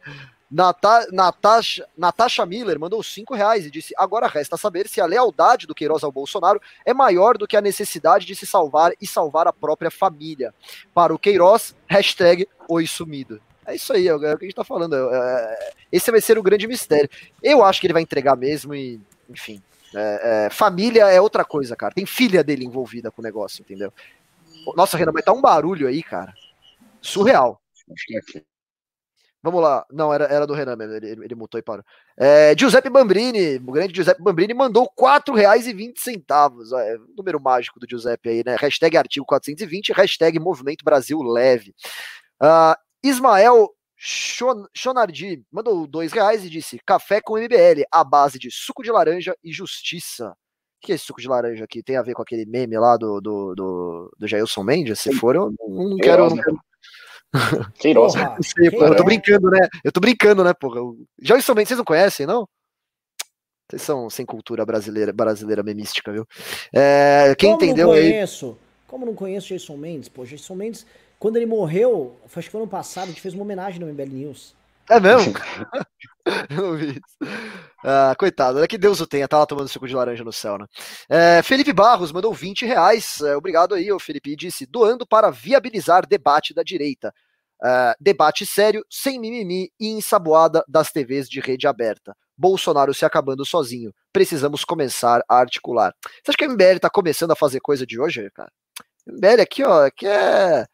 Nata, 0.50 1.06
Natasha, 1.12 1.86
Natasha 1.98 2.46
Miller 2.46 2.80
mandou 2.80 3.04
5 3.04 3.36
reais 3.36 3.66
e 3.66 3.72
disse: 3.72 3.94
Agora 3.98 4.28
resta 4.28 4.56
saber 4.56 4.88
se 4.88 5.02
a 5.02 5.06
lealdade 5.06 5.68
do 5.68 5.76
Queiroz 5.76 6.04
ao 6.04 6.12
Bolsonaro 6.12 6.62
é 6.86 6.94
maior 6.94 7.38
do 7.38 7.46
que 7.46 7.58
a 7.58 7.62
necessidade 7.62 8.26
de 8.26 8.36
se 8.36 8.48
salvar 8.48 8.94
e 9.02 9.06
salvar 9.06 9.46
a 9.46 9.54
própria 9.54 9.92
família. 9.92 10.56
Para 10.94 11.14
o 11.14 11.20
Queiroz, 11.20 11.76
hashtag 11.86 12.48
Oi 12.70 12.88
Sumido. 12.88 13.42
É 13.66 13.76
isso 13.76 13.92
aí, 13.92 14.08
é 14.08 14.16
o 14.16 14.20
que 14.20 14.26
a 14.26 14.38
gente 14.40 14.56
tá 14.56 14.64
falando. 14.64 14.96
É, 14.96 15.00
é, 15.14 15.72
esse 15.92 16.10
vai 16.10 16.22
ser 16.22 16.38
o 16.38 16.44
grande 16.44 16.66
mistério. 16.66 17.10
Eu 17.44 17.64
acho 17.64 17.82
que 17.82 17.88
ele 17.88 17.94
vai 17.94 18.02
entregar 18.02 18.38
mesmo 18.38 18.74
e, 18.74 19.02
enfim. 19.30 19.62
É, 19.96 20.46
é, 20.46 20.50
família 20.50 21.06
é 21.06 21.20
outra 21.20 21.46
coisa, 21.46 21.76
cara. 21.76 21.94
Tem 21.94 22.06
filha 22.06 22.44
dele 22.44 22.66
envolvida 22.66 23.12
com 23.12 23.22
o 23.22 23.24
negócio, 23.24 23.62
entendeu? 23.62 23.92
Nossa, 24.76 24.98
Renan, 24.98 25.12
mas 25.14 25.24
tá 25.24 25.32
um 25.32 25.42
barulho 25.42 25.88
aí, 25.88 26.04
cara. 26.04 26.34
Surreal. 27.02 27.62
Vamos 29.42 29.62
lá. 29.62 29.86
Não, 29.92 30.14
era, 30.14 30.26
era 30.26 30.46
do 30.46 30.54
Renan 30.54 30.76
mesmo, 30.76 30.94
ele, 30.94 31.24
ele 31.24 31.36
mutou 31.36 31.60
e 31.60 31.64
parou. 31.64 31.86
É, 32.18 32.54
Giuseppe 32.58 32.90
Bambrini, 32.90 33.56
o 33.58 33.72
grande 33.72 33.96
Giuseppe 33.96 34.22
Bambrini, 34.22 34.54
mandou 34.54 34.84
R$ 34.84 34.90
4,20. 34.98 36.82
É, 36.82 36.98
número 37.16 37.40
mágico 37.40 37.80
do 37.80 37.88
Giuseppe 37.90 38.30
aí, 38.30 38.44
né? 38.46 38.58
Hashtag 38.60 38.98
artigo 38.98 39.26
420, 39.26 39.94
hashtag 39.94 40.40
Movimento 40.40 40.84
Brasil 40.84 41.22
Leve. 41.22 41.74
Uh, 42.42 42.76
Ismael 43.02 43.70
Chonardi 43.98 45.44
mandou 45.52 45.88
dois 45.88 46.14
reais 46.14 46.46
e 46.46 46.50
disse: 46.50 46.80
café 46.86 47.20
com 47.20 47.38
MBL, 47.38 47.84
a 47.92 48.04
base 48.04 48.38
de 48.38 48.50
suco 48.52 48.84
de 48.84 48.92
laranja 48.92 49.36
e 49.44 49.52
justiça. 49.52 50.30
O 50.30 50.86
que 50.86 50.92
é 50.92 50.96
esse 50.96 51.06
suco 51.06 51.20
de 51.20 51.28
laranja 51.28 51.64
aqui? 51.64 51.82
Tem 51.82 51.98
a 51.98 52.04
ver 52.04 52.14
com 52.14 52.22
aquele 52.22 52.46
meme 52.46 52.78
lá 52.78 52.96
do, 52.98 53.20
do, 53.20 53.56
do, 53.56 54.16
do 54.18 54.28
Jailson 54.28 54.64
Mendes? 54.64 55.00
Se 55.00 55.12
for, 55.14 55.36
eu 55.36 55.52
não, 55.60 55.90
não 55.90 55.98
quero. 55.98 56.30
Não 56.30 56.38
quero... 56.38 56.60
Queiroz. 57.78 58.14
Sei, 58.42 58.68
eu 58.68 58.96
tô 58.96 59.04
brincando, 59.04 59.50
né? 59.50 59.68
Eu 59.84 59.92
tô 59.92 60.00
brincando, 60.00 60.44
né, 60.44 60.54
porra? 60.54 60.80
Já 61.22 61.38
instrumento, 61.38 61.68
vocês 61.68 61.78
não 61.78 61.86
conhecem, 61.86 62.26
não? 62.26 62.48
Vocês 63.70 63.82
são 63.82 64.10
sem 64.10 64.26
cultura 64.26 64.66
brasileira, 64.66 65.12
brasileira 65.12 65.62
memística, 65.62 66.12
viu? 66.12 66.26
É, 66.74 67.36
quem 67.38 67.52
Como 67.52 67.64
entendeu 67.64 67.88
não 67.88 67.94
conheço? 67.94 68.58
Aí... 68.60 68.68
Como 68.88 69.06
não 69.06 69.14
conheço 69.14 69.50
Jason 69.50 69.76
Mendes? 69.76 70.08
Pô, 70.08 70.24
Jason 70.24 70.56
Mendes, 70.56 70.86
quando 71.20 71.38
ele 71.38 71.46
morreu, 71.46 72.18
acho 72.26 72.48
que 72.48 72.52
foi 72.52 72.62
ano 72.62 72.70
passado, 72.70 73.06
a 73.06 73.08
gente 73.08 73.22
fez 73.22 73.34
uma 73.34 73.44
homenagem 73.44 73.80
no 73.80 73.88
MBL 73.88 74.10
News. 74.10 74.56
É 74.90 75.00
mesmo? 75.00 75.34
eu 76.50 76.62
não 76.62 76.76
vi 76.76 76.92
isso. 76.92 77.34
Ah, 77.84 78.16
coitado, 78.18 78.64
é 78.64 78.68
que 78.68 78.78
Deus 78.78 79.02
o 79.02 79.08
tenha, 79.08 79.28
tá 79.28 79.38
lá 79.38 79.46
tomando 79.46 79.68
suco 79.68 79.88
de 79.88 79.96
laranja 79.96 80.24
no 80.24 80.32
céu, 80.32 80.58
né? 80.58 80.66
É, 81.10 81.42
Felipe 81.44 81.74
Barros 81.74 82.12
mandou 82.12 82.34
20 82.34 82.66
reais. 82.66 83.20
É, 83.22 83.36
obrigado 83.36 83.76
aí, 83.76 83.92
o 83.92 84.00
Felipe. 84.00 84.32
E 84.32 84.36
disse: 84.36 84.66
doando 84.66 85.06
para 85.06 85.30
viabilizar 85.30 86.08
debate 86.08 86.54
da 86.54 86.64
direita. 86.64 87.14
É, 87.64 87.96
debate 88.00 88.46
sério, 88.46 88.86
sem 88.90 89.20
mimimi 89.20 89.72
e 89.80 89.90
ensaboada 89.90 90.64
das 90.68 90.92
TVs 90.92 91.30
de 91.30 91.40
rede 91.40 91.68
aberta. 91.68 92.16
Bolsonaro 92.38 92.94
se 92.94 93.04
acabando 93.04 93.44
sozinho. 93.44 93.94
Precisamos 94.14 94.64
começar 94.64 95.22
a 95.28 95.40
articular. 95.40 95.94
Você 96.02 96.30
acha 96.32 96.38
que 96.38 96.46
a 96.46 96.50
MBL 96.50 96.80
tá 96.80 96.90
começando 96.90 97.32
a 97.32 97.36
fazer 97.36 97.60
coisa 97.60 97.86
de 97.86 98.00
hoje, 98.00 98.30
cara? 98.32 98.52
MBL 99.08 99.42
aqui, 99.42 99.64
ó, 99.64 99.86
aqui 99.86 100.08
é. 100.08 100.66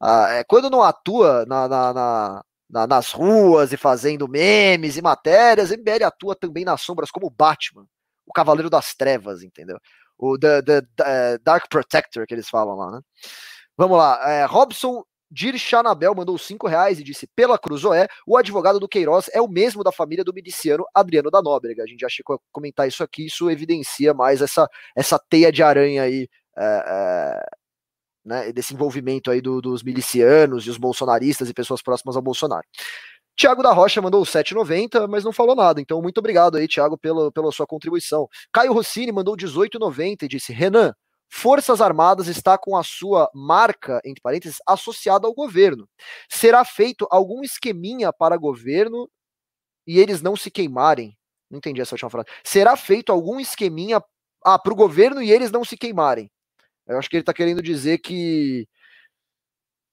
Ah, 0.00 0.28
é 0.30 0.44
quando 0.44 0.70
não 0.70 0.82
atua 0.82 1.44
na, 1.46 1.68
na, 1.68 1.94
na 1.94 2.44
na, 2.70 2.86
nas 2.86 3.12
ruas 3.12 3.72
e 3.72 3.76
fazendo 3.76 4.28
memes 4.28 4.96
e 4.96 5.02
matérias, 5.02 5.70
MBL 5.70 6.04
atua 6.04 6.36
também 6.36 6.64
nas 6.64 6.82
sombras 6.82 7.10
como 7.10 7.30
Batman, 7.30 7.86
o 8.26 8.32
Cavaleiro 8.32 8.68
das 8.68 8.94
Trevas, 8.94 9.42
entendeu? 9.42 9.78
O 10.18 10.38
the, 10.38 10.60
the, 10.62 10.82
the 10.82 11.04
eh, 11.06 11.38
Dark 11.42 11.68
Protector 11.68 12.26
que 12.26 12.34
eles 12.34 12.48
falam 12.48 12.76
lá, 12.76 12.90
né? 12.90 13.00
Vamos 13.76 13.96
lá, 13.96 14.20
é, 14.30 14.44
Robson 14.44 15.02
Dirchanabel 15.30 16.14
mandou 16.14 16.36
5 16.36 16.66
reais 16.66 16.98
e 16.98 17.04
disse: 17.04 17.26
pela 17.28 17.58
Cruzoé, 17.58 18.08
o 18.26 18.36
advogado 18.36 18.80
do 18.80 18.88
Queiroz 18.88 19.30
é 19.32 19.40
o 19.40 19.48
mesmo 19.48 19.84
da 19.84 19.92
família 19.92 20.24
do 20.24 20.32
miliciano 20.32 20.84
Adriano 20.94 21.30
da 21.30 21.42
Nóbrega. 21.42 21.82
A 21.84 21.86
gente 21.86 22.00
já 22.00 22.08
chegou 22.08 22.36
a 22.36 22.38
comentar 22.50 22.88
isso 22.88 23.02
aqui, 23.02 23.26
isso 23.26 23.50
evidencia 23.50 24.14
mais 24.14 24.40
essa, 24.40 24.68
essa 24.96 25.18
teia 25.18 25.52
de 25.52 25.62
aranha 25.62 26.02
aí 26.02 26.28
é, 26.56 26.84
é, 26.86 27.46
né, 28.28 28.52
desse 28.52 28.74
envolvimento 28.74 29.30
aí 29.30 29.40
do, 29.40 29.60
dos 29.60 29.82
milicianos 29.82 30.66
e 30.66 30.70
os 30.70 30.76
bolsonaristas 30.76 31.48
e 31.48 31.54
pessoas 31.54 31.82
próximas 31.82 32.14
ao 32.14 32.22
Bolsonaro. 32.22 32.66
Tiago 33.34 33.62
da 33.62 33.72
Rocha 33.72 34.02
mandou 34.02 34.22
7,90, 34.22 35.08
mas 35.08 35.24
não 35.24 35.32
falou 35.32 35.56
nada. 35.56 35.80
Então, 35.80 36.02
muito 36.02 36.18
obrigado 36.18 36.56
aí, 36.56 36.68
Tiago, 36.68 36.98
pela, 36.98 37.32
pela 37.32 37.50
sua 37.52 37.66
contribuição. 37.66 38.28
Caio 38.52 38.72
Rossini 38.72 39.12
mandou 39.12 39.36
18,90 39.36 40.24
e 40.24 40.28
disse: 40.28 40.52
Renan, 40.52 40.92
Forças 41.30 41.80
Armadas 41.80 42.26
está 42.26 42.58
com 42.58 42.76
a 42.76 42.82
sua 42.82 43.30
marca, 43.34 44.00
entre 44.04 44.20
parênteses, 44.20 44.58
associada 44.66 45.26
ao 45.26 45.34
governo. 45.34 45.88
Será 46.28 46.64
feito 46.64 47.06
algum 47.10 47.42
esqueminha 47.42 48.12
para 48.12 48.36
governo 48.36 49.08
e 49.86 49.98
eles 49.98 50.20
não 50.20 50.34
se 50.34 50.50
queimarem. 50.50 51.16
Não 51.50 51.58
entendi 51.58 51.80
essa 51.80 51.94
última 51.94 52.10
frase. 52.10 52.28
Será 52.44 52.76
feito 52.76 53.12
algum 53.12 53.38
esqueminha 53.38 54.02
ah, 54.44 54.58
para 54.58 54.72
o 54.72 54.76
governo 54.76 55.22
e 55.22 55.30
eles 55.30 55.50
não 55.50 55.64
se 55.64 55.76
queimarem. 55.76 56.30
Eu 56.88 56.98
acho 56.98 57.08
que 57.08 57.16
ele 57.16 57.22
está 57.22 57.34
querendo 57.34 57.62
dizer 57.62 57.98
que 57.98 58.66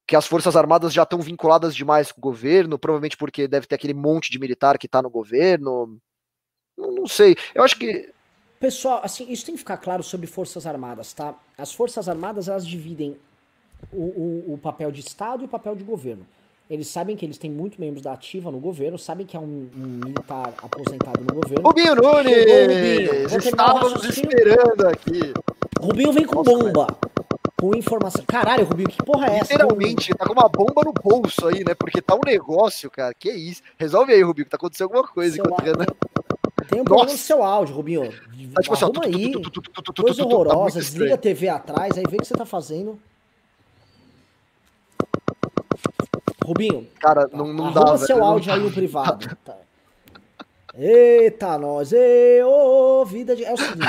que 0.07 0.15
as 0.15 0.27
Forças 0.27 0.55
Armadas 0.55 0.93
já 0.93 1.03
estão 1.03 1.19
vinculadas 1.19 1.75
demais 1.75 2.11
com 2.11 2.19
o 2.19 2.21
governo, 2.21 2.77
provavelmente 2.77 3.17
porque 3.17 3.47
deve 3.47 3.65
ter 3.65 3.75
aquele 3.75 3.93
monte 3.93 4.31
de 4.31 4.37
militar 4.37 4.77
que 4.77 4.85
está 4.85 5.01
no 5.01 5.09
governo. 5.09 5.99
Não, 6.77 6.91
não, 6.91 7.07
sei. 7.07 7.35
Eu 7.53 7.63
acho 7.63 7.77
que. 7.77 8.13
Pessoal, 8.59 9.01
assim, 9.03 9.31
isso 9.31 9.45
tem 9.45 9.55
que 9.55 9.59
ficar 9.59 9.77
claro 9.77 10.03
sobre 10.03 10.27
Forças 10.27 10.67
Armadas, 10.67 11.11
tá? 11.13 11.33
As 11.57 11.73
Forças 11.73 12.07
Armadas, 12.07 12.47
elas 12.47 12.67
dividem 12.67 13.17
o, 13.91 14.03
o, 14.51 14.53
o 14.53 14.57
papel 14.57 14.91
de 14.91 15.01
Estado 15.01 15.41
e 15.41 15.45
o 15.45 15.49
papel 15.49 15.75
de 15.75 15.83
governo. 15.83 16.25
Eles 16.67 16.87
sabem 16.87 17.15
que 17.15 17.23
eles 17.23 17.37
têm 17.37 17.51
muitos 17.51 17.77
membros 17.77 18.01
da 18.01 18.13
ativa 18.13 18.49
no 18.49 18.59
governo, 18.59 18.97
sabem 18.97 19.25
que 19.25 19.37
é 19.37 19.39
um, 19.39 19.69
um 19.75 19.99
militar 20.03 20.51
aposentado 20.63 21.23
no 21.23 21.41
governo. 21.41 21.67
Rubinho 21.67 21.95
Nunes! 21.95 23.45
Estávamos 23.45 24.03
esperando 24.03 24.87
aqui. 24.87 25.33
Rubinho 25.79 26.11
vem 26.11 26.25
com 26.25 26.41
bomba. 26.41 26.87
Com 27.59 27.75
informação. 27.75 28.23
Caralho, 28.25 28.65
Rubinho, 28.65 28.89
que 28.89 28.97
porra 29.03 29.27
é 29.27 29.37
essa? 29.37 29.53
Literalmente, 29.53 30.13
tá 30.15 30.25
com 30.25 30.33
uma 30.33 30.49
bomba 30.49 30.81
no 30.83 30.91
bolso 30.91 31.47
aí, 31.47 31.63
né? 31.63 31.75
Porque 31.75 32.01
tá 32.01 32.15
um 32.15 32.21
negócio, 32.25 32.89
cara. 32.89 33.13
Que 33.13 33.31
isso? 33.31 33.61
Resolve 33.77 34.11
aí, 34.11 34.23
Rubinho, 34.23 34.45
que 34.45 34.51
tá 34.51 34.57
acontecendo 34.57 34.87
alguma 34.87 35.07
coisa. 35.07 35.35
Seu 35.35 35.45
enquanto... 35.45 35.77
Né? 35.77 35.85
Tem 36.67 36.81
um 36.81 36.83
problema 36.83 37.11
no 37.11 37.17
seu 37.17 37.43
áudio, 37.43 37.75
Rubinho. 37.75 38.11
Tá, 38.53 38.61
tipo, 38.61 38.73
Arruma 38.73 39.05
assim, 39.05 39.15
aí. 39.15 39.33
Coisa 40.01 40.23
horrorosa. 40.25 40.79
Desliga 40.79 41.13
a 41.13 41.17
TV 41.17 41.47
atrás, 41.47 41.95
aí 41.95 42.03
vê 42.09 42.17
o 42.17 42.19
que 42.19 42.25
você 42.25 42.33
tá 42.33 42.45
fazendo. 42.45 42.99
Rubinho. 46.45 46.87
Cara, 46.99 47.29
não, 47.33 47.51
não 47.51 47.71
dá. 47.71 47.81
Arruma 47.81 47.97
seu 47.97 48.23
áudio 48.23 48.53
aí 48.53 48.59
no 48.59 48.71
privado. 48.71 49.37
Tá. 49.43 49.55
Eita, 50.77 51.57
nós, 51.57 51.93
e, 51.93 52.43
ô, 52.43 53.05
vida 53.05 53.33
de. 53.33 53.45
É 53.45 53.53
o 53.53 53.57
seguinte. 53.57 53.87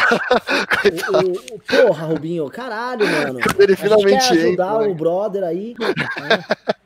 o, 1.10 1.54
o, 1.54 1.58
porra, 1.60 2.06
Rubinho, 2.06 2.48
caralho, 2.48 3.04
mano. 3.04 3.40
Ele 3.58 3.74
finalmente 3.74 4.28
quer 4.28 4.46
ajudar 4.46 4.80
o 4.82 4.94
brother 4.94 5.44
aí. 5.44 5.74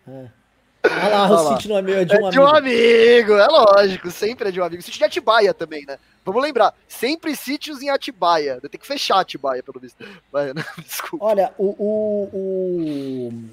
É, 0.08 0.26
é. 0.26 0.40
Olha 0.82 1.08
lá, 1.08 1.30
o 1.30 1.52
sítio 1.52 1.70
não 1.70 1.76
é 1.76 1.82
meu, 1.82 1.96
é 2.00 2.04
de 2.04 2.14
um 2.14 2.16
é 2.16 2.18
amigo. 2.18 2.30
de 2.32 2.40
um 2.40 2.46
amigo, 2.46 3.32
é 3.34 3.46
lógico, 3.46 4.10
sempre 4.10 4.48
é 4.48 4.50
de 4.50 4.60
um 4.60 4.64
amigo. 4.64 4.82
Sítio 4.82 4.98
de 4.98 5.04
Atibaia 5.04 5.52
também, 5.52 5.84
né? 5.86 5.98
Vamos 6.24 6.42
lembrar, 6.42 6.74
sempre 6.88 7.36
sítios 7.36 7.82
em 7.82 7.90
Atibaia. 7.90 8.58
Tem 8.62 8.80
que 8.80 8.86
fechar 8.86 9.20
Atibaia, 9.20 9.62
pelo 9.62 9.78
visto. 9.78 10.02
Desculpa. 10.82 11.26
Olha, 11.26 11.52
o, 11.58 11.66
o, 11.78 12.30
o 12.32 13.44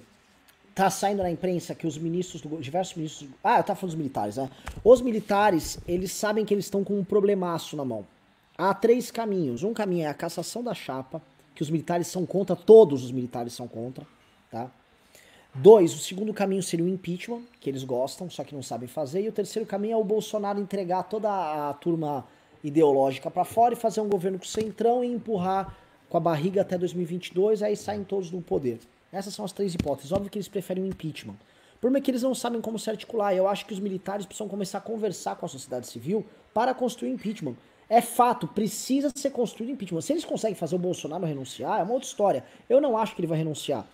tá 0.77 0.91
saindo 0.91 1.23
na 1.23 1.31
imprensa 1.31 1.73
que 1.73 1.87
os 1.87 1.97
ministros, 1.97 2.39
do, 2.39 2.61
diversos 2.61 2.95
ministros. 2.95 3.27
Ah, 3.43 3.57
eu 3.57 3.63
tava 3.63 3.79
falando 3.79 3.93
dos 3.93 3.97
militares, 3.97 4.37
né? 4.37 4.47
Os 4.83 5.01
militares, 5.01 5.79
eles 5.87 6.11
sabem 6.11 6.45
que 6.45 6.53
eles 6.53 6.65
estão 6.65 6.83
com 6.83 6.99
um 6.99 7.03
problemaço 7.03 7.75
na 7.75 7.83
mão. 7.83 8.05
Há 8.55 8.75
três 8.75 9.09
caminhos. 9.09 9.63
Um 9.63 9.73
caminho 9.73 10.05
é 10.05 10.07
a 10.07 10.13
cassação 10.13 10.63
da 10.63 10.75
chapa, 10.75 11.19
que 11.55 11.63
os 11.63 11.71
militares 11.71 12.05
são 12.05 12.27
contra, 12.27 12.55
todos 12.55 13.03
os 13.03 13.11
militares 13.11 13.53
são 13.53 13.67
contra, 13.67 14.05
tá? 14.51 14.69
Dois, 15.55 15.95
o 15.95 15.97
segundo 15.97 16.31
caminho 16.31 16.61
seria 16.61 16.85
o 16.85 16.89
impeachment, 16.89 17.41
que 17.59 17.67
eles 17.67 17.83
gostam, 17.83 18.29
só 18.29 18.43
que 18.43 18.53
não 18.53 18.61
sabem 18.61 18.87
fazer. 18.87 19.23
E 19.23 19.29
o 19.29 19.31
terceiro 19.31 19.67
caminho 19.67 19.93
é 19.93 19.97
o 19.97 20.03
Bolsonaro 20.03 20.59
entregar 20.59 21.03
toda 21.03 21.69
a 21.69 21.73
turma 21.73 22.23
ideológica 22.63 23.31
para 23.31 23.43
fora 23.43 23.73
e 23.73 23.77
fazer 23.77 24.01
um 24.01 24.07
governo 24.07 24.37
com 24.37 24.45
centrão 24.45 25.03
e 25.03 25.07
empurrar 25.07 25.75
com 26.07 26.17
a 26.17 26.19
barriga 26.19 26.61
até 26.61 26.77
2022, 26.77 27.63
aí 27.63 27.75
saem 27.75 28.03
todos 28.03 28.29
do 28.29 28.39
poder. 28.41 28.79
Essas 29.17 29.33
são 29.33 29.43
as 29.43 29.51
três 29.51 29.73
hipóteses. 29.73 30.11
Óbvio 30.11 30.29
que 30.29 30.37
eles 30.37 30.47
preferem 30.47 30.83
o 30.83 30.87
impeachment. 30.87 31.35
O 31.75 31.79
problema 31.79 31.99
é 31.99 32.01
que 32.01 32.11
eles 32.11 32.23
não 32.23 32.33
sabem 32.35 32.61
como 32.61 32.77
se 32.77 32.89
articular. 32.89 33.35
Eu 33.35 33.47
acho 33.47 33.65
que 33.65 33.73
os 33.73 33.79
militares 33.79 34.25
precisam 34.25 34.47
começar 34.47 34.77
a 34.79 34.81
conversar 34.81 35.35
com 35.35 35.45
a 35.45 35.49
sociedade 35.49 35.87
civil 35.87 36.25
para 36.53 36.73
construir 36.73 37.11
impeachment. 37.11 37.55
É 37.89 38.01
fato, 38.01 38.47
precisa 38.47 39.11
ser 39.15 39.29
construído 39.29 39.71
impeachment. 39.71 40.01
Se 40.01 40.13
eles 40.13 40.25
conseguem 40.25 40.55
fazer 40.55 40.75
o 40.75 40.79
Bolsonaro 40.79 41.25
renunciar, 41.25 41.79
é 41.79 41.83
uma 41.83 41.93
outra 41.93 42.07
história. 42.07 42.43
Eu 42.69 42.81
não 42.81 42.97
acho 42.97 43.15
que 43.15 43.21
ele 43.21 43.27
vai 43.27 43.37
renunciar. 43.37 43.87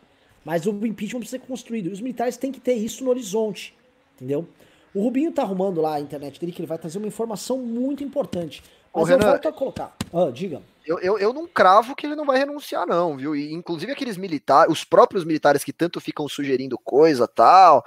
Mas 0.44 0.66
o 0.66 0.72
impeachment 0.72 1.20
precisa 1.20 1.42
ser 1.42 1.48
construído. 1.48 1.88
E 1.88 1.92
os 1.92 2.02
militares 2.02 2.38
têm 2.38 2.52
que 2.52 2.60
ter 2.60 2.74
isso 2.74 3.04
no 3.04 3.10
horizonte. 3.10 3.76
Entendeu? 4.16 4.48
O 4.94 5.02
Rubinho 5.02 5.32
tá 5.32 5.42
arrumando 5.42 5.82
lá 5.82 5.96
a 5.96 6.00
internet 6.00 6.40
dele 6.40 6.52
que 6.52 6.62
ele 6.62 6.68
vai 6.68 6.78
trazer 6.78 6.98
uma 6.98 7.08
informação 7.08 7.58
muito 7.58 8.04
importante. 8.04 8.64
Mas 8.94 9.04
Ô, 9.04 9.08
eu 9.08 9.18
Renan, 9.18 9.32
volto 9.32 9.48
a 9.48 9.54
colocar. 9.54 9.96
Ah, 10.14 10.30
diga. 10.32 10.62
Eu, 10.86 11.00
eu, 11.00 11.18
eu 11.18 11.34
não 11.34 11.48
cravo 11.48 11.96
que 11.96 12.06
ele 12.06 12.16
não 12.16 12.26
vai 12.26 12.38
renunciar, 12.38 12.86
não, 12.86 13.18
viu? 13.18 13.36
E, 13.36 13.54
inclusive 13.54 13.92
aqueles 13.92 14.18
militares, 14.18 14.72
os 14.72 14.84
próprios 14.84 15.24
militares 15.24 15.64
que 15.64 15.74
tanto 15.74 16.02
ficam 16.02 16.28
sugerindo 16.28 16.78
coisa 16.78 17.28
tal. 17.28 17.86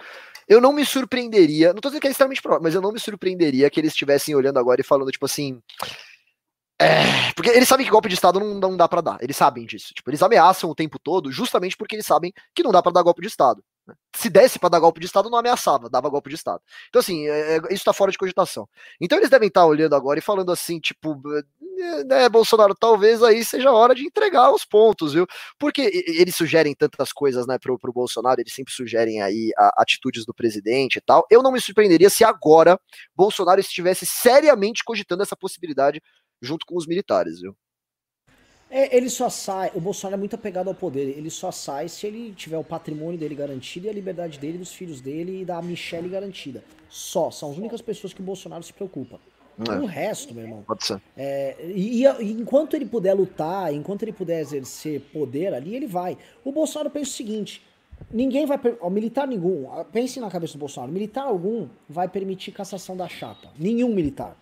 Eu 0.49 0.61
não 0.61 0.73
me 0.73 0.85
surpreenderia, 0.85 1.73
não 1.73 1.81
tô 1.81 1.89
dizendo 1.89 2.01
que 2.01 2.07
é 2.07 2.11
extremamente 2.11 2.41
provável, 2.41 2.63
mas 2.63 2.75
eu 2.75 2.81
não 2.81 2.93
me 2.93 3.01
surpreenderia 3.01 3.69
que 3.69 3.81
eles 3.81 3.93
estivessem 3.93 4.35
olhando 4.35 4.59
agora 4.59 4.81
e 4.81 4.85
falando, 4.85 5.11
tipo 5.11 5.27
assim. 5.27 5.61
É, 6.79 7.33
porque 7.35 7.49
eles 7.51 7.67
sabem 7.67 7.87
que 7.87 7.91
golpe 7.91 8.09
de 8.09 8.15
Estado 8.15 8.39
não, 8.39 8.55
não 8.55 8.77
dá 8.77 8.87
para 8.87 9.01
dar. 9.01 9.19
Eles 9.21 9.37
sabem 9.37 9.65
disso. 9.65 9.95
Tipo, 9.95 10.11
eles 10.11 10.23
ameaçam 10.23 10.71
o 10.71 10.75
tempo 10.75 10.99
todo, 10.99 11.33
justamente 11.33 11.77
porque 11.77 11.97
eles 11.97 12.07
sabem 12.07 12.33
que 12.55 12.63
não 12.63 12.71
dá 12.71 12.83
para 12.83 12.93
dar 12.93 13.03
golpe 13.03 13.23
de 13.23 13.29
Estado. 13.29 13.65
Se 14.15 14.29
desse 14.29 14.59
para 14.59 14.69
dar 14.69 14.79
golpe 14.79 15.01
de 15.01 15.07
Estado, 15.07 15.31
não 15.31 15.39
ameaçava, 15.39 15.89
dava 15.89 16.09
golpe 16.09 16.29
de 16.29 16.37
Estado. 16.37 16.61
Então, 16.89 17.01
assim, 17.01 17.27
é, 17.29 17.57
é 17.57 17.59
isso 17.67 17.75
está 17.75 17.93
fora 17.93 18.13
de 18.13 18.19
cogitação. 18.19 18.69
Então, 19.01 19.19
eles 19.19 19.31
devem 19.31 19.49
estar 19.49 19.63
tá 19.63 19.67
olhando 19.67 19.95
agora 19.95 20.19
e 20.19 20.23
falando 20.23 20.53
assim, 20.53 20.79
tipo, 20.79 21.21
né, 22.05 22.29
Bolsonaro, 22.29 22.75
talvez 22.75 23.23
aí 23.23 23.45
seja 23.45 23.69
a 23.69 23.73
hora 23.73 23.95
de 23.95 24.05
entregar 24.05 24.53
os 24.53 24.65
pontos, 24.65 25.13
viu? 25.13 25.27
Porque 25.59 25.83
eles 26.07 26.35
sugerem 26.35 26.75
tantas 26.75 27.13
coisas, 27.13 27.47
né, 27.47 27.59
pro, 27.59 27.79
pro 27.79 27.93
Bolsonaro, 27.93 28.41
eles 28.41 28.53
sempre 28.53 28.73
sugerem 28.73 29.23
aí 29.23 29.51
a, 29.57 29.83
atitudes 29.83 30.25
do 30.25 30.35
presidente 30.35 30.97
e 30.97 31.01
tal. 31.01 31.27
Eu 31.31 31.43
não 31.43 31.53
me 31.53 31.61
surpreenderia 31.61 32.11
se 32.11 32.25
agora 32.25 32.79
Bolsonaro 33.15 33.61
estivesse 33.61 34.07
seriamente 34.07 34.83
cogitando 34.85 35.23
essa 35.23 35.37
possibilidade 35.37 36.03
junto 36.41 36.67
com 36.67 36.77
os 36.77 36.87
militares, 36.87 37.41
viu? 37.41 37.57
É, 38.69 38.97
ele 38.97 39.09
só 39.09 39.31
sai, 39.31 39.71
o 39.75 39.81
Bolsonaro 39.81 40.17
é 40.17 40.19
muito 40.19 40.35
apegado 40.35 40.69
ao 40.69 40.75
poder, 40.75 41.17
ele 41.17 41.31
só 41.31 41.53
sai 41.53 41.89
se 41.89 42.05
ele 42.05 42.35
tiver 42.35 42.59
o 42.59 42.65
patrimônio 42.65 43.19
dele 43.19 43.35
garantido 43.35 43.87
e 43.87 43.89
a 43.89 43.93
liberdade 43.93 44.41
dele, 44.41 44.59
dos 44.59 44.73
filhos 44.73 45.01
dele 45.01 45.43
e 45.43 45.45
da 45.45 45.63
Michelle 45.63 46.09
garantida. 46.09 46.65
Só, 46.89 47.31
são 47.31 47.53
as 47.53 47.59
únicas 47.59 47.81
pessoas 47.81 48.13
que 48.13 48.21
o 48.21 48.25
Bolsonaro 48.25 48.65
se 48.65 48.73
preocupa. 48.73 49.21
É. 49.59 49.79
O 49.79 49.87
resto, 49.87 50.35
meu 50.35 50.45
irmão. 50.45 50.63
Pode 50.67 50.85
ser. 50.85 51.01
É, 51.17 51.57
e, 51.65 52.05
e, 52.05 52.33
enquanto 52.33 52.75
ele 52.75 52.85
puder 52.85 53.15
lutar, 53.15 53.73
enquanto 53.73 54.03
ele 54.03 54.13
puder 54.13 54.41
exercer 54.41 55.01
poder 55.13 55.55
ali, 55.55 55.75
ele 55.75 55.87
vai. 55.87 56.19
O 56.45 56.53
Bolsonaro 56.53 56.91
pensa 56.91 57.11
o 57.11 57.15
seguinte: 57.15 57.63
ninguém 58.11 58.45
vai. 58.45 58.61
Ó, 58.81 58.91
militar 58.91 59.27
nenhum, 59.27 59.67
pense 59.91 60.21
na 60.21 60.31
cabeça 60.31 60.55
do 60.55 60.59
Bolsonaro, 60.59 60.93
militar 60.93 61.25
algum 61.25 61.69
vai 61.89 62.07
permitir 62.07 62.53
cassação 62.53 62.97
da 62.97 63.09
chapa. 63.09 63.49
Nenhum 63.59 63.95
militar. 63.95 64.37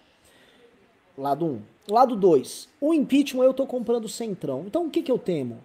Lado 1.16 1.46
1. 1.46 1.48
Um. 1.48 1.62
Lado 1.88 2.16
2. 2.16 2.68
O 2.80 2.92
impeachment 2.92 3.44
eu 3.44 3.54
tô 3.54 3.66
comprando 3.66 4.08
centrão. 4.08 4.64
Então 4.66 4.86
o 4.86 4.90
que, 4.90 5.02
que 5.02 5.12
eu 5.12 5.18
temo? 5.18 5.58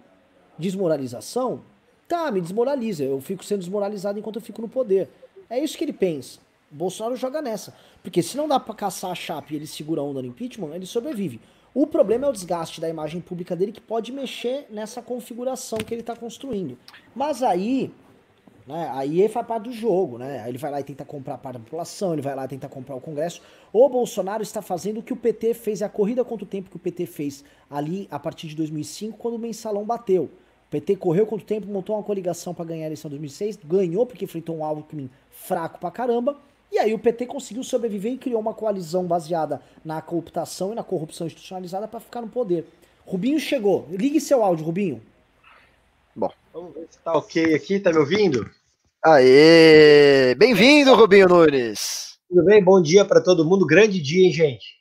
Desmoralização? 0.56 1.62
Tá, 2.06 2.30
me 2.30 2.40
desmoraliza. 2.40 3.02
Eu 3.02 3.20
fico 3.20 3.44
sendo 3.44 3.60
desmoralizado 3.60 4.18
enquanto 4.18 4.36
eu 4.36 4.42
fico 4.42 4.62
no 4.62 4.68
poder. 4.68 5.08
É 5.48 5.58
isso 5.58 5.76
que 5.76 5.84
ele 5.84 5.92
pensa. 5.92 6.38
Bolsonaro 6.70 7.16
joga 7.16 7.42
nessa. 7.42 7.74
Porque 8.02 8.22
se 8.22 8.36
não 8.36 8.46
dá 8.46 8.60
pra 8.60 8.74
caçar 8.74 9.10
a 9.10 9.14
chapa 9.14 9.52
e 9.52 9.56
ele 9.56 9.66
segura 9.66 10.00
a 10.00 10.04
onda 10.04 10.22
no 10.22 10.28
impeachment, 10.28 10.74
ele 10.74 10.86
sobrevive. 10.86 11.40
O 11.74 11.86
problema 11.86 12.26
é 12.26 12.30
o 12.30 12.32
desgaste 12.32 12.80
da 12.80 12.88
imagem 12.88 13.20
pública 13.20 13.54
dele 13.54 13.72
que 13.72 13.80
pode 13.80 14.12
mexer 14.12 14.66
nessa 14.70 15.00
configuração 15.00 15.78
que 15.78 15.94
ele 15.94 16.00
está 16.00 16.16
construindo. 16.16 16.76
Mas 17.14 17.42
aí 17.42 17.92
né? 18.70 18.88
Aí 18.92 19.20
ele 19.20 19.28
faz 19.28 19.46
parte 19.46 19.64
do 19.64 19.72
jogo, 19.72 20.16
né? 20.16 20.48
Ele 20.48 20.56
vai 20.56 20.70
lá 20.70 20.80
e 20.80 20.84
tenta 20.84 21.04
comprar 21.04 21.38
parte 21.38 21.58
da 21.58 21.64
população, 21.64 22.12
ele 22.12 22.22
vai 22.22 22.34
lá 22.34 22.44
e 22.44 22.48
tenta 22.48 22.68
comprar 22.68 22.94
o 22.94 23.00
Congresso. 23.00 23.42
O 23.72 23.88
Bolsonaro 23.88 24.42
está 24.42 24.62
fazendo 24.62 25.00
o 25.00 25.02
que 25.02 25.12
o 25.12 25.16
PT 25.16 25.54
fez, 25.54 25.82
a 25.82 25.88
corrida 25.88 26.24
contra 26.24 26.44
o 26.44 26.48
tempo 26.48 26.70
que 26.70 26.76
o 26.76 26.78
PT 26.78 27.06
fez 27.06 27.44
ali 27.68 28.06
a 28.10 28.18
partir 28.18 28.46
de 28.46 28.54
2005, 28.54 29.18
quando 29.18 29.34
o 29.34 29.38
mensalão 29.38 29.84
bateu. 29.84 30.24
O 30.24 30.70
PT 30.70 30.96
correu 30.96 31.26
contra 31.26 31.44
o 31.44 31.46
tempo, 31.46 31.66
montou 31.66 31.96
uma 31.96 32.02
coligação 32.02 32.54
para 32.54 32.64
ganhar 32.64 32.84
a 32.84 32.86
eleição 32.86 33.08
de 33.08 33.16
2006, 33.16 33.58
ganhou 33.64 34.06
porque 34.06 34.24
enfrentou 34.24 34.56
um 34.56 34.64
Alckmin 34.64 35.10
fraco 35.30 35.80
pra 35.80 35.90
caramba. 35.90 36.38
E 36.72 36.78
aí 36.78 36.94
o 36.94 36.98
PT 36.98 37.26
conseguiu 37.26 37.64
sobreviver 37.64 38.12
e 38.12 38.18
criou 38.18 38.40
uma 38.40 38.54
coalizão 38.54 39.04
baseada 39.04 39.60
na 39.84 40.00
cooptação 40.00 40.72
e 40.72 40.74
na 40.74 40.84
corrupção 40.84 41.26
institucionalizada 41.26 41.88
para 41.88 42.00
ficar 42.00 42.20
no 42.20 42.28
poder. 42.28 42.64
Rubinho 43.04 43.40
chegou. 43.40 43.88
Ligue 43.90 44.20
seu 44.20 44.44
áudio, 44.44 44.64
Rubinho. 44.64 45.02
Bom. 46.14 46.30
Vamos 46.52 46.74
ver 46.74 46.86
se 46.88 46.98
tá 46.98 47.12
ok 47.12 47.54
aqui, 47.54 47.80
tá 47.80 47.90
me 47.90 47.98
ouvindo? 47.98 48.48
Aê! 49.04 50.34
Bem-vindo, 50.36 50.94
Rubinho 50.94 51.28
Nunes. 51.28 52.18
Tudo 52.28 52.44
bem? 52.44 52.62
Bom 52.62 52.80
dia 52.80 53.04
para 53.04 53.20
todo 53.20 53.44
mundo. 53.44 53.66
Grande 53.66 54.00
dia, 54.00 54.26
hein, 54.26 54.32
gente? 54.32 54.80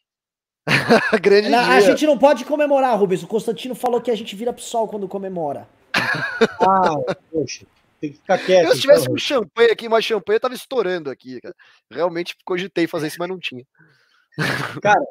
Grande 1.22 1.50
não, 1.50 1.64
dia. 1.64 1.74
A 1.74 1.82
gente 1.82 2.06
não 2.06 2.18
pode 2.18 2.46
comemorar, 2.46 3.00
Rubens. 3.00 3.24
O 3.24 3.28
Constantino 3.28 3.74
falou 3.74 4.00
que 4.00 4.12
a 4.12 4.16
gente 4.16 4.36
vira 4.36 4.54
pro 4.54 4.62
sol 4.62 4.88
quando 4.88 5.08
comemora. 5.08 5.68
ah, 5.94 7.16
poxa. 7.32 7.66
Tem 8.00 8.12
que 8.12 8.18
ficar 8.18 8.38
quieto. 8.38 8.66
Eu, 8.66 8.76
se 8.76 8.82
tivesse 8.82 9.04
então. 9.04 9.14
um 9.14 9.18
champanhe 9.18 9.72
aqui, 9.72 9.90
mais 9.90 10.06
champanhe, 10.06 10.38
eu 10.38 10.42
tava 10.42 10.54
estourando 10.54 11.10
aqui, 11.10 11.40
cara. 11.42 11.56
Realmente 11.92 12.36
cogitei 12.46 12.88
fazer 12.88 13.08
isso, 13.08 13.18
mas 13.20 13.30
não 13.30 13.40
tinha. 13.40 13.66
Cara, 14.82 15.02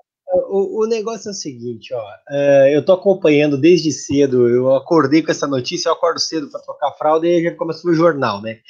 o, 0.49 0.85
o, 0.85 0.87
negócio 0.87 1.29
é 1.29 1.33
o 1.33 1.35
seguinte, 1.35 1.93
ó. 1.93 2.05
É, 2.31 2.75
eu 2.75 2.85
tô 2.85 2.93
acompanhando 2.93 3.59
desde 3.59 3.93
cedo. 3.93 4.49
Eu 4.49 4.75
acordei 4.75 5.23
com 5.23 5.31
essa 5.31 5.47
notícia, 5.47 5.89
eu 5.89 5.93
acordo 5.93 6.19
cedo 6.19 6.51
para 6.51 6.63
trocar 6.63 6.93
fralda 6.93 7.27
e 7.27 7.43
já 7.43 7.55
começou 7.55 7.91
o 7.91 7.95
jornal, 7.95 8.41
né? 8.41 8.61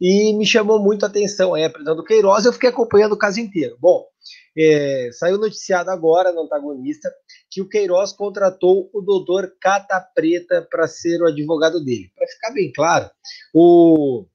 e 0.00 0.32
me 0.34 0.46
chamou 0.46 0.78
muito 0.78 1.04
a 1.04 1.08
atenção 1.08 1.54
aí 1.54 1.64
a 1.64 1.70
prisão 1.70 1.96
do 1.96 2.04
Queiroz, 2.04 2.44
eu 2.44 2.52
fiquei 2.52 2.68
acompanhando 2.68 3.12
o 3.12 3.18
caso 3.18 3.40
inteiro. 3.40 3.76
Bom, 3.80 4.06
é, 4.56 5.10
saiu 5.12 5.38
noticiado 5.38 5.90
agora 5.90 6.32
no 6.32 6.42
antagonista 6.42 7.10
que 7.50 7.62
o 7.62 7.68
Queiroz 7.68 8.12
contratou 8.12 8.90
o 8.92 9.00
doutor 9.00 9.52
Cata 9.60 10.00
Preta 10.14 10.66
para 10.70 10.86
ser 10.86 11.22
o 11.22 11.26
advogado 11.26 11.82
dele. 11.82 12.10
Para 12.14 12.26
ficar 12.26 12.52
bem 12.52 12.72
claro, 12.72 13.10
o, 13.54 14.26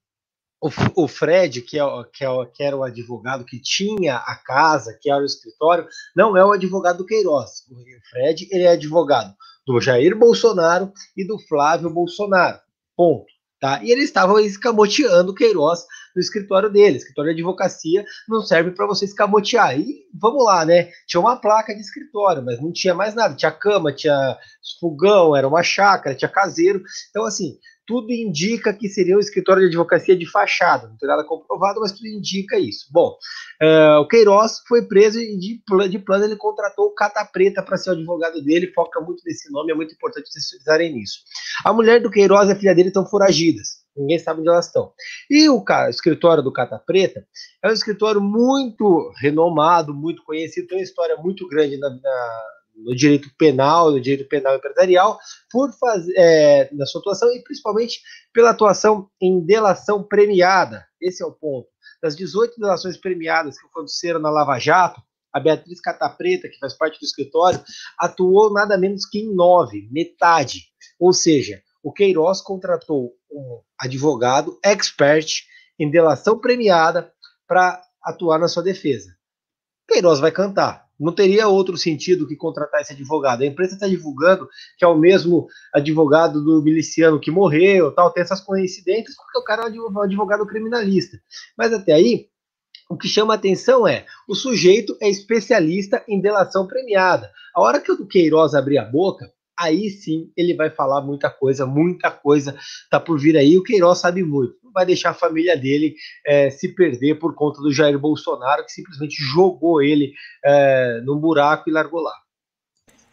o, 0.61 0.69
o 1.03 1.07
Fred, 1.07 1.61
que, 1.61 1.79
é, 1.79 1.83
que, 2.13 2.25
é, 2.25 2.45
que 2.53 2.63
era 2.63 2.75
o 2.75 2.83
advogado 2.83 3.45
que 3.45 3.59
tinha 3.59 4.17
a 4.17 4.35
casa, 4.35 4.97
que 4.99 5.11
era 5.11 5.21
o 5.21 5.25
escritório, 5.25 5.87
não 6.15 6.35
é 6.35 6.43
o 6.43 6.53
advogado 6.53 6.97
do 6.97 7.05
Queiroz. 7.05 7.63
O 7.69 7.75
Fred 8.09 8.47
ele 8.51 8.63
é 8.63 8.71
advogado 8.71 9.35
do 9.65 9.79
Jair 9.79 10.17
Bolsonaro 10.17 10.91
e 11.15 11.25
do 11.25 11.39
Flávio 11.39 11.89
Bolsonaro. 11.89 12.59
Ponto. 12.95 13.25
Tá? 13.59 13.81
E 13.81 13.91
eles 13.91 14.05
estavam 14.05 14.39
escamoteando 14.39 15.31
o 15.31 15.35
Queiroz 15.35 15.85
no 16.15 16.19
escritório 16.19 16.69
dele. 16.69 16.97
escritório 16.97 17.33
de 17.33 17.41
advocacia 17.41 18.05
não 18.27 18.41
serve 18.41 18.71
para 18.71 18.87
você 18.87 19.05
escamotear. 19.05 19.79
E 19.79 20.05
vamos 20.13 20.43
lá, 20.43 20.65
né? 20.65 20.89
Tinha 21.07 21.21
uma 21.21 21.35
placa 21.35 21.73
de 21.73 21.81
escritório, 21.81 22.43
mas 22.43 22.61
não 22.61 22.71
tinha 22.71 22.93
mais 22.93 23.13
nada. 23.15 23.35
Tinha 23.35 23.51
cama, 23.51 23.93
tinha 23.93 24.37
fogão, 24.79 25.35
era 25.35 25.47
uma 25.47 25.63
chácara, 25.63 26.15
tinha 26.15 26.29
caseiro. 26.29 26.81
Então, 27.09 27.25
assim, 27.25 27.57
tudo 27.85 28.11
indica 28.11 28.73
que 28.73 28.87
seria 28.87 29.17
um 29.17 29.19
escritório 29.19 29.61
de 29.61 29.67
advocacia 29.67 30.15
de 30.15 30.29
fachada. 30.29 30.87
Não 30.87 30.97
tem 30.97 31.07
nada 31.07 31.23
comprovado, 31.23 31.81
mas 31.81 31.91
tudo 31.91 32.07
indica 32.07 32.57
isso. 32.57 32.87
Bom, 32.91 33.17
uh, 33.61 33.99
o 33.99 34.07
Queiroz 34.07 34.59
foi 34.67 34.87
preso 34.87 35.19
e 35.19 35.37
de, 35.37 35.61
de 35.89 35.99
plano 35.99 36.25
ele 36.25 36.35
contratou 36.35 36.85
o 36.85 36.93
Cata 36.93 37.25
Preta 37.25 37.61
para 37.61 37.77
ser 37.77 37.91
o 37.91 37.93
advogado 37.93 38.41
dele, 38.43 38.71
foca 38.73 39.01
muito 39.01 39.21
nesse 39.25 39.51
nome, 39.51 39.71
é 39.71 39.75
muito 39.75 39.93
importante 39.93 40.29
vocês 40.29 40.45
utilizarem 40.47 40.93
nisso. 40.93 41.19
A 41.65 41.73
mulher 41.73 42.01
do 42.01 42.11
Queiroz 42.11 42.49
e 42.49 42.53
a 42.53 42.55
filha 42.55 42.75
dele 42.75 42.89
estão 42.89 43.05
foragidas. 43.05 43.82
Ninguém 43.95 44.19
sabe 44.19 44.39
onde 44.39 44.49
elas 44.49 44.67
estão. 44.67 44.91
E 45.29 45.47
o, 45.49 45.63
escritório 45.89 46.43
do 46.43 46.51
Cata 46.51 46.79
Preta 46.79 47.25
é 47.63 47.69
um 47.69 47.73
escritório 47.73 48.21
muito 48.21 49.11
renomado, 49.21 49.93
muito 49.93 50.23
conhecido, 50.23 50.67
tem 50.67 50.79
uma 50.79 50.83
história 50.83 51.15
muito 51.17 51.47
grande 51.47 51.77
na, 51.77 51.89
na 51.89 52.43
no 52.75 52.95
direito 52.95 53.29
penal, 53.37 53.91
no 53.91 54.01
direito 54.01 54.27
penal 54.27 54.55
empresarial, 54.55 55.19
por 55.51 55.71
fazer 55.73 56.13
é, 56.17 56.69
na 56.73 56.85
sua 56.85 57.01
atuação 57.01 57.31
e 57.33 57.43
principalmente 57.43 58.01
pela 58.33 58.49
atuação 58.49 59.09
em 59.21 59.45
delação 59.45 60.03
premiada. 60.03 60.85
Esse 60.99 61.23
é 61.23 61.25
o 61.25 61.31
ponto. 61.31 61.67
Das 62.01 62.15
18 62.15 62.59
delações 62.59 62.97
premiadas 62.97 63.59
que 63.59 63.67
aconteceram 63.67 64.19
na 64.19 64.29
Lava 64.29 64.57
Jato, 64.59 65.01
a 65.31 65.39
Beatriz 65.39 65.79
Catapreta, 65.79 66.49
que 66.49 66.59
faz 66.59 66.73
parte 66.73 66.99
do 66.99 67.05
escritório, 67.05 67.63
atuou 67.97 68.53
nada 68.53 68.77
menos 68.77 69.05
que 69.05 69.19
em 69.19 69.33
nove, 69.33 69.87
metade. 69.91 70.65
Ou 70.99 71.11
seja, 71.11 71.61
o 71.83 71.91
Queiroz 71.91 72.41
contratou 72.41 73.13
um 73.29 73.61
advogado 73.77 74.57
expert 74.63 75.43
em 75.77 75.91
delação 75.91 76.39
premiada 76.39 77.11
para 77.47 77.81
atuar 78.01 78.39
na 78.39 78.47
sua 78.47 78.63
defesa. 78.63 79.13
Queiroz 79.87 80.19
vai 80.19 80.31
cantar 80.31 80.83
não 81.03 81.13
teria 81.13 81.47
outro 81.47 81.77
sentido 81.77 82.27
que 82.27 82.35
contratar 82.35 82.81
esse 82.81 82.93
advogado. 82.93 83.41
A 83.41 83.45
empresa 83.45 83.73
está 83.73 83.87
divulgando 83.87 84.47
que 84.77 84.85
é 84.85 84.87
o 84.87 84.97
mesmo 84.97 85.47
advogado 85.73 86.43
do 86.43 86.61
miliciano 86.61 87.19
que 87.19 87.31
morreu, 87.31 87.91
tal, 87.91 88.11
tem 88.11 88.23
essas 88.23 88.41
coincidências, 88.41 89.15
porque 89.15 89.37
o 89.37 89.43
cara 89.43 89.67
é 89.67 89.71
um 89.71 90.01
advogado 90.01 90.45
criminalista. 90.45 91.17
Mas 91.57 91.73
até 91.73 91.93
aí, 91.93 92.27
o 92.89 92.97
que 92.97 93.07
chama 93.07 93.33
atenção 93.33 93.87
é 93.87 94.05
o 94.27 94.35
sujeito 94.35 94.95
é 95.01 95.09
especialista 95.09 96.03
em 96.07 96.21
delação 96.21 96.67
premiada. 96.67 97.31
A 97.55 97.61
hora 97.61 97.81
que 97.81 97.91
o 97.91 98.07
Queiroz 98.07 98.53
abrir 98.53 98.77
a 98.77 98.85
boca, 98.85 99.31
aí 99.57 99.89
sim 99.89 100.31
ele 100.35 100.55
vai 100.55 100.69
falar 100.69 101.01
muita 101.01 101.29
coisa, 101.29 101.65
muita 101.65 102.09
coisa 102.11 102.57
tá 102.89 102.99
por 102.99 103.19
vir 103.19 103.37
aí. 103.37 103.57
O 103.57 103.63
Queiroz 103.63 103.99
sabe 103.99 104.23
muito 104.23 104.63
vai 104.73 104.85
deixar 104.85 105.11
a 105.11 105.13
família 105.13 105.55
dele 105.55 105.95
é, 106.25 106.49
se 106.49 106.67
perder 106.69 107.19
por 107.19 107.35
conta 107.35 107.61
do 107.61 107.71
Jair 107.71 107.97
Bolsonaro, 107.97 108.65
que 108.65 108.71
simplesmente 108.71 109.15
jogou 109.23 109.81
ele 109.81 110.13
é, 110.43 110.99
num 111.05 111.17
buraco 111.17 111.69
e 111.69 111.71
largou 111.71 112.01
lá. 112.01 112.13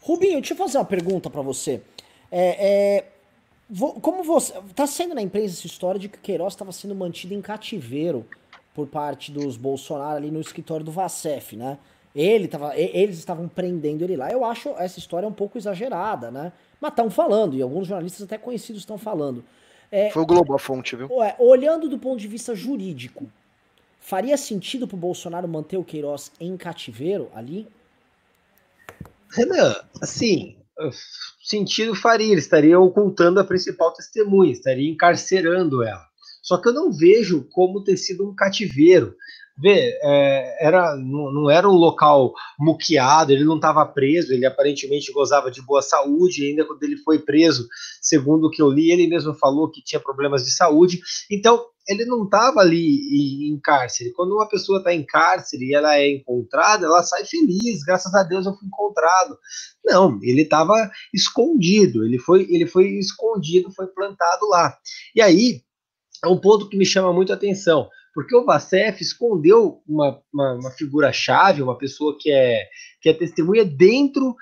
Rubinho, 0.01 0.39
deixa 0.39 0.53
eu 0.53 0.57
fazer 0.57 0.79
uma 0.79 0.85
pergunta 0.85 1.29
para 1.29 1.41
você. 1.41 1.81
É, 2.31 2.97
é, 2.99 3.05
como 4.01 4.23
você. 4.23 4.53
Tá 4.75 4.87
sendo 4.87 5.13
na 5.13 5.21
imprensa 5.21 5.53
essa 5.53 5.67
história 5.67 5.99
de 5.99 6.09
que 6.09 6.17
o 6.17 6.21
Queiroz 6.21 6.53
estava 6.53 6.71
sendo 6.71 6.95
mantido 6.95 7.33
em 7.33 7.41
cativeiro 7.41 8.25
por 8.73 8.87
parte 8.87 9.31
dos 9.31 9.57
Bolsonaro 9.57 10.17
ali 10.17 10.31
no 10.31 10.41
escritório 10.41 10.83
do 10.83 10.91
Vacef, 10.91 11.55
né? 11.55 11.77
Ele 12.15 12.47
tava, 12.47 12.75
eles 12.75 13.17
estavam 13.17 13.47
prendendo 13.47 14.03
ele 14.03 14.17
lá. 14.17 14.29
Eu 14.29 14.43
acho 14.43 14.69
essa 14.77 14.99
história 14.99 15.27
um 15.27 15.33
pouco 15.33 15.57
exagerada, 15.57 16.29
né? 16.29 16.51
Mas 16.79 16.91
estão 16.91 17.09
falando, 17.09 17.55
e 17.55 17.61
alguns 17.61 17.87
jornalistas 17.87 18.23
até 18.23 18.37
conhecidos 18.37 18.81
estão 18.81 18.97
falando. 18.97 19.43
É, 19.91 20.09
Foi 20.09 20.23
o 20.23 20.25
Globo 20.25 20.53
a 20.53 20.59
fonte, 20.59 20.95
viu? 20.95 21.09
Ué, 21.11 21.35
olhando 21.39 21.87
do 21.87 21.99
ponto 21.99 22.19
de 22.19 22.27
vista 22.27 22.55
jurídico, 22.55 23.29
faria 23.99 24.37
sentido 24.37 24.87
pro 24.87 24.97
Bolsonaro 24.97 25.47
manter 25.47 25.77
o 25.77 25.83
Queiroz 25.83 26.31
em 26.39 26.57
cativeiro 26.57 27.29
ali? 27.33 27.67
Renan, 29.29 29.75
assim, 30.01 30.57
sentido 31.41 31.95
faria, 31.95 32.31
ele 32.31 32.39
estaria 32.39 32.79
ocultando 32.79 33.39
a 33.39 33.43
principal 33.43 33.93
testemunha, 33.93 34.51
estaria 34.51 34.89
encarcerando 34.89 35.83
ela. 35.83 36.05
Só 36.41 36.57
que 36.57 36.67
eu 36.67 36.73
não 36.73 36.91
vejo 36.91 37.47
como 37.51 37.83
ter 37.83 37.97
sido 37.97 38.27
um 38.27 38.35
cativeiro. 38.35 39.15
Vê, 39.61 39.95
é, 40.01 40.65
era, 40.65 40.95
não, 40.95 41.31
não, 41.31 41.49
era 41.49 41.69
um 41.69 41.75
local 41.75 42.33
muqueado, 42.59 43.31
ele 43.31 43.45
não 43.45 43.57
estava 43.57 43.85
preso, 43.85 44.33
ele 44.33 44.45
aparentemente 44.45 45.11
gozava 45.11 45.51
de 45.51 45.61
boa 45.61 45.83
saúde, 45.83 46.47
ainda 46.47 46.65
quando 46.65 46.81
ele 46.81 46.97
foi 46.97 47.19
preso, 47.19 47.67
segundo 48.01 48.47
o 48.47 48.49
que 48.49 48.59
eu 48.59 48.69
li, 48.69 48.91
ele 48.91 49.05
mesmo 49.05 49.35
falou 49.35 49.69
que 49.69 49.83
tinha 49.83 49.99
problemas 49.99 50.43
de 50.43 50.51
saúde, 50.51 50.99
então 51.29 51.63
ele 51.87 52.05
não 52.05 52.23
estava 52.23 52.61
ali 52.61 53.51
em, 53.51 53.59
cárcere. 53.59 54.11
Quando 54.13 54.33
uma 54.33 54.47
pessoa 54.47 54.79
está 54.79 54.93
em 54.93 55.05
cárcere 55.05 55.65
e 55.65 55.75
ela 55.75 55.95
é 55.95 56.09
encontrada, 56.09 56.85
ela 56.85 57.03
sai 57.03 57.25
feliz, 57.25 57.83
graças 57.83 58.13
a 58.15 58.23
Deus 58.23 58.47
eu 58.47 58.55
fui 58.55 58.67
encontrado. 58.67 59.37
Não, 59.85 60.17
ele 60.23 60.41
estava 60.41 60.73
escondido, 61.13 62.03
ele 62.03 62.17
foi, 62.17 62.47
ele 62.49 62.65
foi 62.65 62.87
escondido, 62.97 63.71
foi 63.71 63.87
plantado 63.87 64.47
lá. 64.47 64.75
E 65.15 65.21
aí, 65.21 65.61
é 66.23 66.27
um 66.27 66.39
ponto 66.39 66.67
que 66.69 66.77
me 66.77 66.85
chama 66.85 67.13
muito 67.13 67.31
a 67.31 67.35
atenção 67.35 67.87
porque 68.13 68.35
o 68.35 68.45
Vacef 68.45 69.01
escondeu 69.01 69.81
uma, 69.87 70.21
uma, 70.33 70.53
uma 70.55 70.71
figura-chave, 70.71 71.61
uma 71.61 71.77
pessoa 71.77 72.17
que 72.19 72.31
é, 72.31 72.67
que 73.01 73.09
é 73.09 73.13
testemunha 73.13 73.63
dentro 73.63 74.35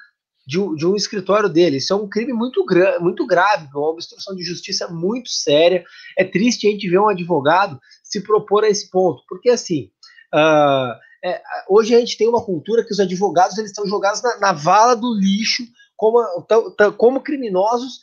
de 0.46 0.60
um, 0.60 0.74
de 0.74 0.86
um 0.86 0.96
escritório 0.96 1.48
dele. 1.48 1.78
Isso 1.78 1.94
é 1.94 1.96
um 1.96 2.10
crime 2.10 2.34
muito, 2.34 2.66
gra 2.66 3.00
muito 3.00 3.26
grave, 3.28 3.68
uma 3.74 3.90
obstrução 3.90 4.36
de 4.36 4.44
justiça 4.44 4.88
muito 4.88 5.30
séria. 5.30 5.84
É 6.18 6.24
triste 6.24 6.68
a 6.68 6.72
gente 6.72 6.90
ver 6.90 7.00
um 7.00 7.08
advogado 7.08 7.80
se 8.04 8.22
propor 8.22 8.64
a 8.64 8.70
esse 8.70 8.90
ponto, 8.90 9.22
porque 9.28 9.50
assim. 9.50 9.92
Uh, 10.34 10.94
é, 11.24 11.42
hoje 11.68 11.94
a 11.94 12.00
gente 12.00 12.18
tem 12.18 12.30
uma 12.30 12.44
cultura 12.44 12.86
que 12.86 12.94
os 12.94 13.00
advogados 13.00 13.58
eles 13.58 13.72
estão 13.72 13.86
jogados 13.86 14.22
na, 14.22 14.40
na 14.40 14.54
vala 14.54 14.96
do 14.96 15.14
lixo 15.14 15.64
como, 15.98 16.18
como 16.98 17.22
criminosos 17.22 18.00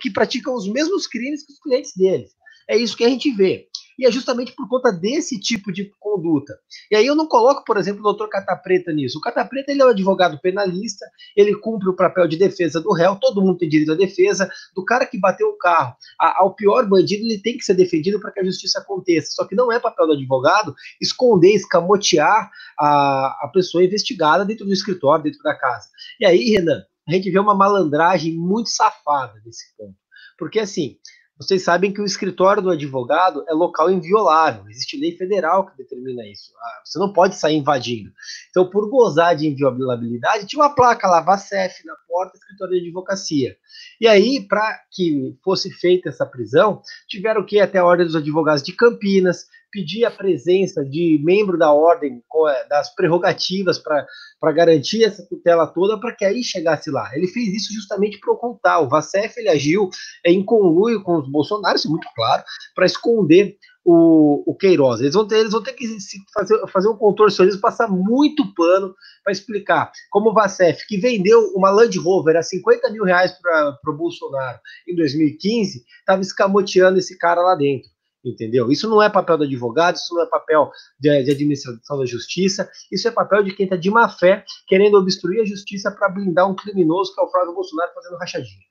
que 0.00 0.08
praticam 0.08 0.54
os 0.54 0.70
mesmos 0.70 1.08
crimes 1.08 1.44
que 1.44 1.52
os 1.52 1.58
clientes 1.58 1.92
deles. 1.96 2.30
É 2.70 2.76
isso 2.76 2.96
que 2.96 3.04
a 3.04 3.08
gente 3.08 3.32
vê 3.32 3.68
e 4.00 4.06
é 4.06 4.10
justamente 4.10 4.52
por 4.52 4.66
conta 4.66 4.90
desse 4.90 5.38
tipo 5.38 5.70
de 5.70 5.92
conduta. 6.00 6.58
E 6.90 6.96
aí 6.96 7.06
eu 7.06 7.14
não 7.14 7.26
coloco, 7.26 7.62
por 7.66 7.76
exemplo, 7.76 8.00
o 8.00 8.04
doutor 8.04 8.30
Catapreta 8.30 8.90
nisso. 8.90 9.18
O 9.18 9.20
Catapreta 9.20 9.70
ele 9.70 9.82
é 9.82 9.84
um 9.84 9.90
advogado 9.90 10.40
penalista, 10.40 11.04
ele 11.36 11.54
cumpre 11.54 11.86
o 11.90 11.94
papel 11.94 12.26
de 12.26 12.38
defesa 12.38 12.80
do 12.80 12.94
réu, 12.94 13.16
todo 13.16 13.42
mundo 13.42 13.58
tem 13.58 13.68
direito 13.68 13.92
à 13.92 13.94
defesa, 13.94 14.50
do 14.74 14.82
cara 14.86 15.04
que 15.04 15.20
bateu 15.20 15.48
o 15.48 15.58
carro 15.58 15.94
ao 16.18 16.54
pior 16.54 16.88
bandido, 16.88 17.26
ele 17.26 17.42
tem 17.42 17.58
que 17.58 17.64
ser 17.64 17.74
defendido 17.74 18.18
para 18.18 18.32
que 18.32 18.40
a 18.40 18.44
justiça 18.44 18.80
aconteça. 18.80 19.32
Só 19.32 19.44
que 19.46 19.54
não 19.54 19.70
é 19.70 19.78
papel 19.78 20.06
do 20.06 20.14
advogado 20.14 20.74
esconder, 20.98 21.54
escamotear 21.54 22.50
a, 22.78 23.44
a 23.44 23.50
pessoa 23.52 23.84
investigada 23.84 24.46
dentro 24.46 24.64
do 24.64 24.72
escritório, 24.72 25.24
dentro 25.24 25.42
da 25.42 25.54
casa. 25.54 25.88
E 26.18 26.24
aí, 26.24 26.48
Renan, 26.48 26.82
a 27.06 27.12
gente 27.12 27.30
vê 27.30 27.38
uma 27.38 27.54
malandragem 27.54 28.34
muito 28.34 28.70
safada 28.70 29.34
nesse 29.44 29.76
ponto. 29.76 29.94
Porque 30.38 30.58
assim, 30.58 30.96
vocês 31.40 31.62
sabem 31.62 31.90
que 31.90 32.02
o 32.02 32.04
escritório 32.04 32.62
do 32.62 32.68
advogado 32.68 33.42
é 33.48 33.54
local 33.54 33.90
inviolável, 33.90 34.68
existe 34.68 35.00
lei 35.00 35.16
federal 35.16 35.66
que 35.66 35.76
determina 35.78 36.26
isso. 36.26 36.52
Ah, 36.58 36.82
você 36.84 36.98
não 36.98 37.14
pode 37.14 37.34
sair 37.34 37.56
invadindo. 37.56 38.12
Então, 38.50 38.68
por 38.68 38.90
gozar 38.90 39.34
de 39.34 39.46
inviolabilidade, 39.46 40.46
tinha 40.46 40.62
uma 40.62 40.74
placa 40.74 41.08
lá, 41.08 41.22
VACEF, 41.22 41.86
na 41.86 41.94
porta 42.06 42.32
do 42.32 42.40
escritório 42.40 42.74
de 42.74 42.80
advocacia. 42.80 43.56
E 43.98 44.06
aí, 44.06 44.46
para 44.46 44.82
que 44.92 45.34
fosse 45.42 45.70
feita 45.70 46.10
essa 46.10 46.26
prisão, 46.26 46.82
tiveram 47.08 47.42
que 47.42 47.56
ir 47.56 47.60
até 47.60 47.78
a 47.78 47.86
Ordem 47.86 48.04
dos 48.04 48.16
Advogados 48.16 48.62
de 48.62 48.74
Campinas, 48.74 49.46
pedir 49.70 50.04
a 50.04 50.10
presença 50.10 50.84
de 50.84 51.20
membro 51.22 51.58
da 51.58 51.72
ordem 51.72 52.22
das 52.68 52.94
prerrogativas 52.94 53.78
para 53.78 54.52
garantir 54.52 55.04
essa 55.04 55.26
tutela 55.26 55.66
toda 55.66 55.98
para 55.98 56.14
que 56.14 56.24
aí 56.24 56.42
chegasse 56.42 56.90
lá. 56.90 57.10
Ele 57.14 57.26
fez 57.26 57.48
isso 57.54 57.72
justamente 57.72 58.18
para 58.18 58.32
ocultar. 58.32 58.82
O 58.82 58.88
Vacef 58.88 59.38
ele 59.38 59.48
agiu 59.48 59.88
em 60.24 60.44
conluio 60.44 61.02
com 61.02 61.18
os 61.18 61.50
é 61.50 61.88
muito 61.88 62.08
claro, 62.14 62.44
para 62.74 62.86
esconder 62.86 63.56
o, 63.84 64.42
o 64.50 64.54
Queiroz. 64.54 65.00
Eles 65.00 65.14
vão 65.14 65.26
ter, 65.26 65.38
eles 65.38 65.52
vão 65.52 65.62
ter 65.62 65.72
que 65.72 65.86
fazer, 66.32 66.66
fazer 66.68 66.88
um 66.88 66.96
contorcionismo, 66.96 67.60
passar 67.60 67.88
muito 67.88 68.54
pano 68.54 68.94
para 69.24 69.32
explicar 69.32 69.90
como 70.10 70.30
o 70.30 70.34
Vacef, 70.34 70.86
que 70.86 70.98
vendeu 70.98 71.52
uma 71.54 71.70
Land 71.70 71.98
Rover 71.98 72.36
a 72.36 72.42
50 72.42 72.90
mil 72.90 73.04
reais 73.04 73.32
para 73.40 73.78
o 73.86 73.96
Bolsonaro 73.96 74.58
em 74.86 74.94
2015, 74.94 75.84
estava 76.00 76.20
escamoteando 76.20 76.98
esse 76.98 77.16
cara 77.18 77.40
lá 77.40 77.54
dentro. 77.54 77.90
Entendeu? 78.24 78.70
Isso 78.70 78.88
não 78.88 79.02
é 79.02 79.08
papel 79.08 79.38
do 79.38 79.44
advogado, 79.44 79.96
isso 79.96 80.14
não 80.14 80.22
é 80.22 80.26
papel 80.26 80.70
de, 80.98 81.24
de 81.24 81.30
administração 81.30 81.98
da 81.98 82.06
justiça, 82.06 82.68
isso 82.90 83.08
é 83.08 83.10
papel 83.10 83.42
de 83.42 83.54
quem 83.54 83.64
está 83.64 83.76
de 83.76 83.90
má 83.90 84.08
fé 84.08 84.44
querendo 84.66 84.96
obstruir 84.96 85.40
a 85.40 85.44
justiça 85.44 85.90
para 85.90 86.08
blindar 86.08 86.48
um 86.50 86.54
criminoso 86.54 87.14
que 87.14 87.20
é 87.20 87.24
o 87.24 87.30
Flávio 87.30 87.54
Bolsonaro 87.54 87.92
fazendo 87.94 88.18
rachadinha. 88.18 88.70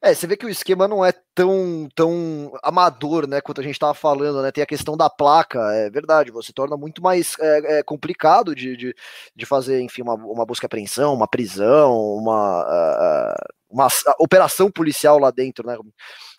É, 0.00 0.14
você 0.14 0.28
vê 0.28 0.36
que 0.36 0.46
o 0.46 0.48
esquema 0.48 0.86
não 0.86 1.04
é 1.04 1.12
tão, 1.34 1.88
tão 1.94 2.52
amador, 2.62 3.26
né, 3.26 3.40
quanto 3.40 3.60
a 3.60 3.64
gente 3.64 3.72
estava 3.72 3.94
falando, 3.94 4.40
né, 4.42 4.52
tem 4.52 4.62
a 4.62 4.66
questão 4.66 4.96
da 4.96 5.10
placa, 5.10 5.58
é 5.74 5.90
verdade, 5.90 6.30
você 6.30 6.52
torna 6.52 6.76
muito 6.76 7.02
mais 7.02 7.34
é, 7.40 7.78
é, 7.78 7.82
complicado 7.82 8.54
de, 8.54 8.76
de, 8.76 8.94
de, 9.34 9.46
fazer, 9.46 9.80
enfim, 9.80 10.02
uma, 10.02 10.14
uma 10.14 10.46
busca 10.46 10.64
e 10.64 10.68
apreensão, 10.68 11.12
uma 11.12 11.26
prisão, 11.26 11.96
uma, 12.14 12.62
uh, 12.62 13.57
uma 13.70 13.88
operação 14.18 14.70
policial 14.70 15.18
lá 15.18 15.30
dentro, 15.30 15.66
né. 15.66 15.76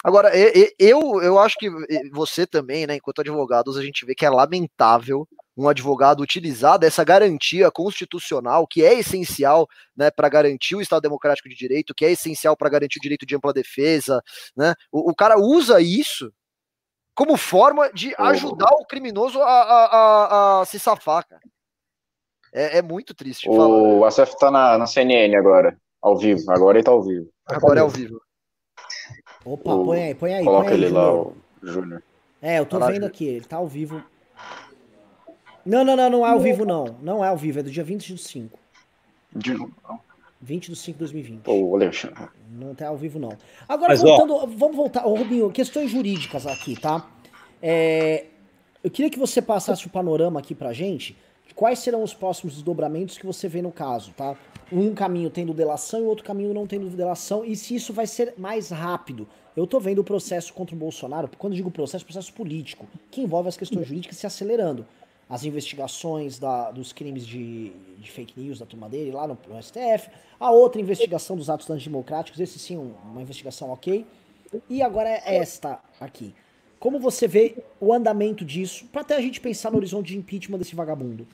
Agora, 0.03 0.31
eu, 0.80 1.22
eu 1.22 1.38
acho 1.38 1.56
que 1.60 1.69
você 2.11 2.47
também, 2.47 2.88
né, 2.88 2.95
enquanto 2.95 3.19
advogados, 3.19 3.77
a 3.77 3.84
gente 3.84 4.06
vê 4.06 4.15
que 4.15 4.26
é 4.26 4.30
lamentável 4.30 5.27
um 5.60 5.68
advogado 5.68 6.22
utilizar 6.22 6.80
dessa 6.80 7.03
garantia 7.03 7.69
constitucional 7.69 8.65
que 8.65 8.84
é 8.84 8.93
essencial 8.93 9.68
né, 9.95 10.10
para 10.10 10.30
garantir 10.30 10.76
o 10.76 10.81
Estado 10.81 11.01
Democrático 11.01 11.49
de 11.49 11.56
Direito, 11.56 11.93
que 11.93 12.06
é 12.06 12.11
essencial 12.11 12.56
para 12.56 12.69
garantir 12.69 12.97
o 12.97 13.01
direito 13.01 13.26
de 13.26 13.35
ampla 13.35 13.51
defesa. 13.51 14.23
Né? 14.56 14.73
O, 14.89 15.11
o, 15.11 15.15
cara 15.15 15.38
usa 15.38 15.81
isso 15.81 16.31
como 17.14 17.35
forma 17.35 17.91
de 17.91 18.15
ajudar 18.18 18.72
o 18.72 18.85
criminoso 18.85 19.41
a, 19.41 19.45
a, 19.45 19.85
a, 19.85 20.61
a 20.61 20.65
se 20.65 20.80
safar, 20.80 21.27
cara. 21.27 21.41
É, 22.53 22.77
é 22.77 22.81
muito 22.81 23.14
triste. 23.14 23.49
O 23.49 24.06
Acef 24.06 24.38
tá 24.39 24.49
na, 24.49 24.77
na 24.77 24.88
CNN 24.88 25.35
agora, 25.35 25.77
ao 26.02 26.18
vivo. 26.18 26.52
Agora 26.52 26.78
ele 26.78 26.84
tá 26.84 26.92
ao 26.92 27.04
vivo. 27.04 27.30
Agora 27.46 27.80
é 27.80 27.82
ao 27.82 27.90
vivo. 27.90 28.22
Opa, 29.46 29.74
o... 29.74 29.86
põe 29.86 30.04
aí, 30.04 30.16
põe 30.16 30.34
aí. 30.34 30.44
Coloca 30.44 30.66
põe 30.66 30.74
aí, 30.74 30.84
ele 30.84 30.94
lá, 30.94 31.14
o 31.14 31.36
Júnior. 31.64 32.04
É, 32.42 32.60
eu 32.60 32.66
tô 32.66 32.80
vendo 32.80 33.06
aqui, 33.06 33.26
ele 33.26 33.46
tá 33.46 33.58
ao 33.58 33.68
vivo. 33.68 34.02
Não, 35.66 35.84
não, 35.84 35.96
não, 35.96 36.10
não 36.10 36.26
é 36.26 36.30
ao 36.30 36.40
vivo, 36.40 36.66
não. 36.66 36.98
Não 37.02 37.24
é 37.24 37.28
ao 37.28 37.38
vivo, 37.38 37.60
é 37.60 37.64
do 37.64 37.70
dia 37.70 37.84
20 37.84 38.14
do 38.14 38.18
5. 38.18 38.60
De 39.36 39.54
novo, 39.54 39.74
20 40.42 40.70
do 40.70 40.76
5 40.76 40.94
de 40.94 41.00
2020. 41.00 41.48
Ô, 41.48 41.76
Alexandre. 41.76 42.30
Não 42.50 42.74
tá 42.74 42.88
ao 42.88 42.98
vivo, 42.98 43.20
não. 43.20 43.38
Agora, 43.68 43.92
Mas, 43.92 44.02
voltando, 44.02 44.36
ó... 44.36 44.46
vamos 44.46 44.76
voltar. 44.76 45.06
Ô, 45.06 45.14
Rubinho, 45.16 45.52
questões 45.52 45.92
jurídicas 45.92 46.48
aqui, 46.48 46.80
tá? 46.80 47.08
É, 47.62 48.26
eu 48.84 48.90
queria 48.90 49.12
que 49.12 49.20
você 49.20 49.42
passasse 49.42 49.86
o 49.86 49.90
panorama 49.90 50.40
aqui 50.40 50.56
pra 50.56 50.72
gente. 50.72 51.16
Quais 51.60 51.80
serão 51.80 52.03
os 52.03 52.14
próximos 52.14 52.53
desdobramentos 52.53 53.18
que 53.18 53.26
você 53.26 53.49
vê 53.49 53.61
no 53.61 53.69
caso, 53.69 54.14
tá? 54.14 54.38
Um 54.72 54.95
caminho 54.95 55.30
tendo 55.30 55.53
delação 55.53 55.99
e 55.99 56.03
outro 56.03 56.23
caminho 56.23 56.53
não 56.53 56.65
tendo 56.65 56.90
delação, 56.90 57.44
e 57.44 57.53
se 57.53 57.76
isso 57.76 57.91
vai 57.91 58.07
ser 58.07 58.34
mais 58.38 58.69
rápido. 58.69 59.27
Eu 59.57 59.68
tô 59.68 59.77
vendo 59.77 59.99
o 59.99 60.03
processo 60.06 60.53
contra 60.53 60.73
o 60.73 60.80
Bolsonaro, 60.80 61.30
quando 61.38 61.57
digo 61.57 61.69
processo, 61.69 62.06
processo 62.06 62.31
político, 62.31 62.88
que 63.11 63.19
envolve 63.19 63.49
as 63.49 63.57
questões 63.57 63.86
jurídicas 63.86 64.18
se 64.18 64.26
acelerando 64.26 64.88
as 65.27 65.44
investigações 65.44 66.40
da, 66.40 66.72
dos 66.72 66.94
crimes 66.94 67.27
de, 67.27 67.73
de, 67.98 68.10
fake 68.10 68.40
news 68.40 68.60
da 68.60 68.65
turma 68.65 68.88
dele 68.88 69.11
lá 69.11 69.27
no, 69.27 69.38
no, 69.49 69.61
STF, 69.61 70.10
a 70.40 70.52
outra 70.52 70.80
investigação 70.80 71.36
dos 71.36 71.49
atos 71.49 71.69
antidemocráticos, 71.69 72.40
esse 72.40 72.57
sim, 72.57 72.77
uma 72.77 73.22
investigação 73.22 73.69
ok, 73.69 74.07
e 74.69 74.81
agora 74.81 75.10
é 75.10 75.36
esta 75.36 75.77
aqui. 75.99 76.34
Como 76.80 77.02
você 77.02 77.27
vê 77.27 77.61
o 77.81 77.91
andamento 77.91 78.45
disso, 78.45 78.86
para 78.94 79.02
até 79.02 79.18
a 79.18 79.22
gente 79.22 79.41
pensar 79.41 79.72
no 79.72 79.76
horizonte 79.76 80.14
de 80.14 80.18
impeachment 80.18 80.57
desse 80.57 80.73
vagabundo? 80.73 81.27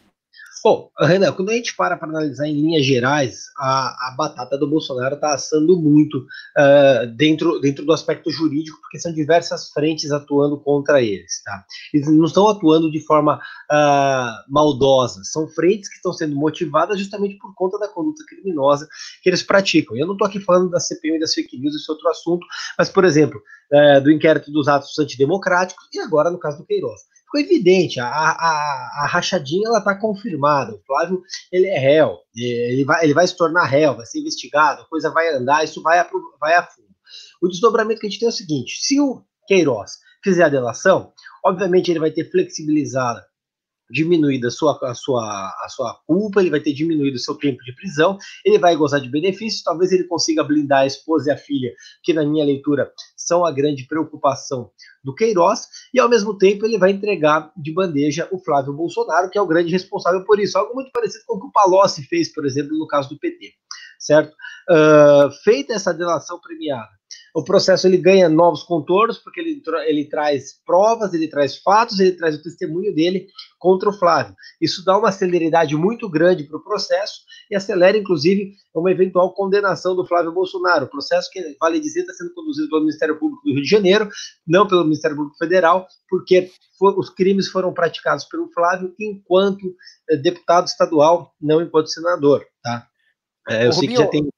Bom, 0.65 0.89
Renan, 0.99 1.31
quando 1.31 1.51
a 1.51 1.53
gente 1.53 1.75
para 1.75 1.95
para 1.95 2.09
analisar 2.09 2.47
em 2.47 2.59
linhas 2.59 2.83
gerais, 2.83 3.51
a, 3.55 4.07
a 4.07 4.15
batata 4.17 4.57
do 4.57 4.67
Bolsonaro 4.67 5.13
está 5.13 5.31
assando 5.31 5.79
muito 5.79 6.17
uh, 6.17 7.05
dentro, 7.15 7.59
dentro 7.59 7.85
do 7.85 7.93
aspecto 7.93 8.31
jurídico, 8.31 8.81
porque 8.81 8.97
são 8.97 9.13
diversas 9.13 9.69
frentes 9.69 10.11
atuando 10.11 10.59
contra 10.59 11.03
eles. 11.03 11.43
Tá? 11.43 11.63
Eles 11.93 12.07
não 12.07 12.25
estão 12.25 12.49
atuando 12.49 12.89
de 12.89 12.99
forma 12.99 13.35
uh, 13.35 14.51
maldosa, 14.51 15.21
são 15.23 15.47
frentes 15.47 15.87
que 15.87 15.97
estão 15.97 16.11
sendo 16.11 16.35
motivadas 16.35 16.97
justamente 16.97 17.37
por 17.37 17.53
conta 17.53 17.77
da 17.77 17.87
conduta 17.87 18.23
criminosa 18.27 18.87
que 19.21 19.29
eles 19.29 19.43
praticam. 19.43 19.95
Eu 19.95 20.07
não 20.07 20.13
estou 20.13 20.27
aqui 20.27 20.39
falando 20.39 20.71
da 20.71 20.79
CPI 20.79 21.17
e 21.17 21.19
das 21.19 21.35
fake 21.35 21.59
news, 21.59 21.75
esse 21.75 21.87
é 21.87 21.93
outro 21.93 22.09
assunto, 22.09 22.43
mas, 22.75 22.89
por 22.89 23.05
exemplo, 23.05 23.39
uh, 23.71 24.01
do 24.01 24.11
inquérito 24.11 24.51
dos 24.51 24.67
atos 24.67 24.97
antidemocráticos 24.97 25.85
e 25.93 25.99
agora 25.99 26.31
no 26.31 26.39
caso 26.39 26.57
do 26.57 26.65
Queiroz 26.65 27.01
ficou 27.35 27.39
evidente, 27.39 27.99
a, 27.99 28.07
a, 28.07 29.03
a 29.03 29.07
rachadinha 29.07 29.67
ela 29.67 29.79
está 29.79 29.95
confirmada, 29.95 30.73
o 30.73 30.81
Flávio 30.85 31.21
ele 31.51 31.67
é 31.67 31.77
réu, 31.77 32.17
ele 32.35 32.85
vai, 32.85 33.03
ele 33.03 33.13
vai 33.13 33.27
se 33.27 33.35
tornar 33.35 33.65
réu, 33.65 33.95
vai 33.95 34.05
ser 34.05 34.19
investigado, 34.19 34.81
a 34.81 34.85
coisa 34.85 35.09
vai 35.09 35.27
andar, 35.29 35.63
isso 35.63 35.81
vai 35.81 35.99
a, 35.99 36.09
vai 36.39 36.55
a 36.55 36.63
fundo. 36.63 36.87
O 37.41 37.47
desdobramento 37.47 37.99
que 37.99 38.07
a 38.07 38.09
gente 38.09 38.19
tem 38.19 38.27
é 38.27 38.29
o 38.29 38.33
seguinte, 38.33 38.77
se 38.81 38.99
o 38.99 39.23
Queiroz 39.47 39.97
fizer 40.23 40.43
a 40.43 40.49
delação, 40.49 41.11
obviamente 41.43 41.91
ele 41.91 41.99
vai 41.99 42.11
ter 42.11 42.29
flexibilizado 42.31 43.21
diminuído 43.89 44.47
a 44.47 44.51
sua, 44.51 44.77
a, 44.83 44.93
sua, 44.93 45.23
a 45.63 45.67
sua 45.69 45.99
culpa, 46.05 46.41
ele 46.41 46.49
vai 46.49 46.59
ter 46.59 46.73
diminuído 46.73 47.15
o 47.15 47.19
seu 47.19 47.35
tempo 47.35 47.63
de 47.63 47.75
prisão, 47.75 48.17
ele 48.43 48.57
vai 48.57 48.75
gozar 48.75 48.99
de 48.99 49.09
benefícios, 49.09 49.63
talvez 49.63 49.91
ele 49.91 50.05
consiga 50.05 50.43
blindar 50.43 50.79
a 50.79 50.85
esposa 50.85 51.29
e 51.29 51.33
a 51.33 51.37
filha, 51.37 51.73
que 52.03 52.13
na 52.13 52.25
minha 52.25 52.45
leitura 52.45 52.91
são 53.15 53.45
a 53.45 53.51
grande 53.51 53.87
preocupação 53.87 54.71
do 55.03 55.13
Queiroz, 55.13 55.67
e 55.93 55.99
ao 55.99 56.09
mesmo 56.09 56.37
tempo 56.37 56.65
ele 56.65 56.77
vai 56.77 56.91
entregar 56.91 57.51
de 57.55 57.73
bandeja 57.73 58.27
o 58.31 58.39
Flávio 58.39 58.73
Bolsonaro, 58.73 59.29
que 59.29 59.37
é 59.37 59.41
o 59.41 59.47
grande 59.47 59.71
responsável 59.71 60.23
por 60.25 60.39
isso, 60.39 60.57
algo 60.57 60.73
muito 60.73 60.91
parecido 60.91 61.23
com 61.27 61.37
o 61.37 61.41
que 61.41 61.47
o 61.47 61.51
Palocci 61.51 62.03
fez, 62.03 62.33
por 62.33 62.45
exemplo, 62.45 62.77
no 62.77 62.87
caso 62.87 63.09
do 63.09 63.19
PT, 63.19 63.53
certo? 63.99 64.33
Uh, 64.69 65.31
feita 65.43 65.73
essa 65.73 65.93
delação 65.93 66.39
premiada, 66.39 66.89
o 67.35 67.43
processo 67.43 67.85
ele 67.85 67.97
ganha 67.97 68.29
novos 68.29 68.63
contornos, 68.63 69.17
porque 69.17 69.41
ele, 69.41 69.61
ele 69.87 70.05
traz 70.05 70.53
provas, 70.65 71.13
ele 71.13 71.27
traz 71.27 71.57
fatos, 71.57 71.99
ele 71.99 72.13
traz 72.13 72.33
o 72.33 72.41
testemunho 72.41 72.95
dele 72.95 73.27
contra 73.59 73.89
o 73.89 73.93
Flávio. 73.93 74.33
Isso 74.61 74.85
dá 74.85 74.97
uma 74.97 75.11
celeridade 75.11 75.75
muito 75.75 76.09
grande 76.09 76.45
para 76.45 76.55
o 76.55 76.63
processo 76.63 77.23
e 77.51 77.55
acelera, 77.55 77.97
inclusive, 77.97 78.53
uma 78.73 78.89
eventual 78.89 79.33
condenação 79.33 79.97
do 79.97 80.07
Flávio 80.07 80.31
Bolsonaro. 80.31 80.85
O 80.85 80.89
processo 80.89 81.29
que, 81.29 81.57
vale 81.59 81.77
dizer, 81.77 82.01
está 82.01 82.13
sendo 82.13 82.33
conduzido 82.33 82.69
pelo 82.69 82.81
Ministério 82.81 83.19
Público 83.19 83.43
do 83.43 83.51
Rio 83.51 83.63
de 83.63 83.69
Janeiro, 83.69 84.09
não 84.47 84.65
pelo 84.65 84.85
Ministério 84.85 85.17
Público 85.17 85.37
Federal, 85.37 85.85
porque 86.07 86.49
for, 86.79 86.97
os 86.97 87.09
crimes 87.09 87.49
foram 87.49 87.73
praticados 87.73 88.23
pelo 88.23 88.49
Flávio 88.53 88.95
enquanto 88.97 89.75
eh, 90.09 90.15
deputado 90.15 90.67
estadual, 90.67 91.33
não 91.41 91.61
enquanto 91.61 91.89
senador. 91.89 92.45
Tá? 92.63 92.87
É, 93.49 93.65
eu 93.65 93.71
Ô, 93.71 93.73
sei 93.73 93.89
Rubinho, 93.89 93.97
que 93.97 94.05
já 94.05 94.09
tem. 94.09 94.29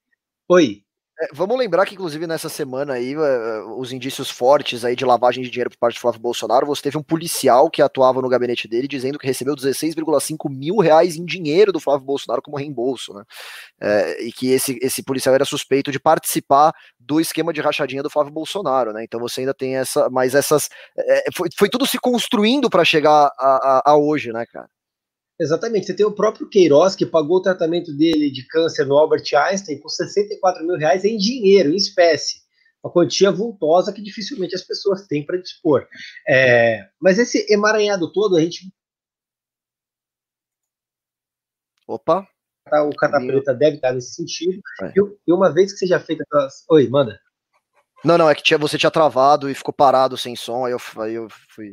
Oi. 0.48 0.82
É, 1.20 1.26
vamos 1.32 1.58
lembrar 1.58 1.84
que, 1.84 1.94
inclusive, 1.94 2.28
nessa 2.28 2.48
semana 2.48 2.92
aí, 2.94 3.16
uh, 3.16 3.76
os 3.76 3.90
indícios 3.92 4.30
fortes 4.30 4.84
aí 4.84 4.94
de 4.94 5.04
lavagem 5.04 5.42
de 5.42 5.50
dinheiro 5.50 5.68
por 5.70 5.76
parte 5.76 5.96
do 5.96 6.00
Flávio 6.00 6.20
Bolsonaro, 6.20 6.64
você 6.66 6.82
teve 6.82 6.96
um 6.96 7.02
policial 7.02 7.68
que 7.68 7.82
atuava 7.82 8.22
no 8.22 8.28
gabinete 8.28 8.68
dele 8.68 8.86
dizendo 8.86 9.18
que 9.18 9.26
recebeu 9.26 9.56
16,5 9.56 10.48
mil 10.48 10.76
reais 10.78 11.16
em 11.16 11.24
dinheiro 11.24 11.72
do 11.72 11.80
Flávio 11.80 12.06
Bolsonaro 12.06 12.40
como 12.40 12.56
reembolso, 12.56 13.12
né? 13.14 13.24
É, 13.80 14.24
e 14.24 14.32
que 14.32 14.50
esse, 14.52 14.78
esse 14.82 15.02
policial 15.02 15.34
era 15.34 15.44
suspeito 15.44 15.90
de 15.92 16.00
participar 16.00 16.72
do 17.00 17.20
esquema 17.20 17.52
de 17.52 17.60
rachadinha 17.60 18.02
do 18.02 18.10
Flávio 18.10 18.32
Bolsonaro, 18.32 18.92
né? 18.92 19.04
Então 19.04 19.20
você 19.20 19.40
ainda 19.40 19.54
tem 19.54 19.76
essa, 19.76 20.08
mas 20.10 20.34
essas, 20.36 20.68
é, 20.98 21.24
foi, 21.34 21.48
foi 21.56 21.68
tudo 21.68 21.86
se 21.86 21.98
construindo 21.98 22.70
para 22.70 22.84
chegar 22.84 23.32
a, 23.38 23.82
a, 23.88 23.92
a 23.92 23.96
hoje, 23.96 24.32
né, 24.32 24.44
cara? 24.46 24.68
Exatamente. 25.40 25.86
Você 25.86 25.94
tem 25.94 26.04
o 26.04 26.14
próprio 26.14 26.48
Queiroz, 26.48 26.96
que 26.96 27.06
pagou 27.06 27.36
o 27.36 27.42
tratamento 27.42 27.96
dele 27.96 28.30
de 28.30 28.46
câncer 28.46 28.84
no 28.84 28.96
Albert 28.96 29.24
Einstein 29.34 29.78
com 29.78 29.88
64 29.88 30.66
mil 30.66 30.76
reais 30.76 31.04
em 31.04 31.16
dinheiro, 31.16 31.70
em 31.70 31.76
espécie. 31.76 32.42
Uma 32.82 32.92
quantia 32.92 33.30
vultosa 33.30 33.92
que 33.92 34.02
dificilmente 34.02 34.54
as 34.54 34.62
pessoas 34.62 35.06
têm 35.06 35.24
para 35.24 35.40
dispor. 35.40 35.86
É, 36.28 36.88
mas 37.00 37.18
esse 37.18 37.46
emaranhado 37.52 38.12
todo, 38.12 38.36
a 38.36 38.40
gente. 38.40 38.72
Opa! 41.86 42.26
Tá, 42.68 42.82
o 42.82 42.94
Catapreta 42.94 43.54
deve 43.54 43.76
estar 43.76 43.92
nesse 43.92 44.14
sentido. 44.14 44.60
É. 44.82 44.92
E, 45.26 45.32
uma 45.32 45.52
vez 45.52 45.72
que 45.72 45.78
seja 45.78 45.98
feita. 45.98 46.24
Oi, 46.70 46.88
manda. 46.88 47.18
Não, 48.04 48.18
não, 48.18 48.30
é 48.30 48.34
que 48.34 48.42
tinha, 48.42 48.58
você 48.58 48.78
tinha 48.78 48.90
travado 48.90 49.50
e 49.50 49.54
ficou 49.54 49.72
parado 49.72 50.16
sem 50.16 50.36
som, 50.36 50.64
aí 50.64 50.72
eu, 50.72 50.78
aí 50.98 51.14
eu 51.14 51.28
fui. 51.48 51.72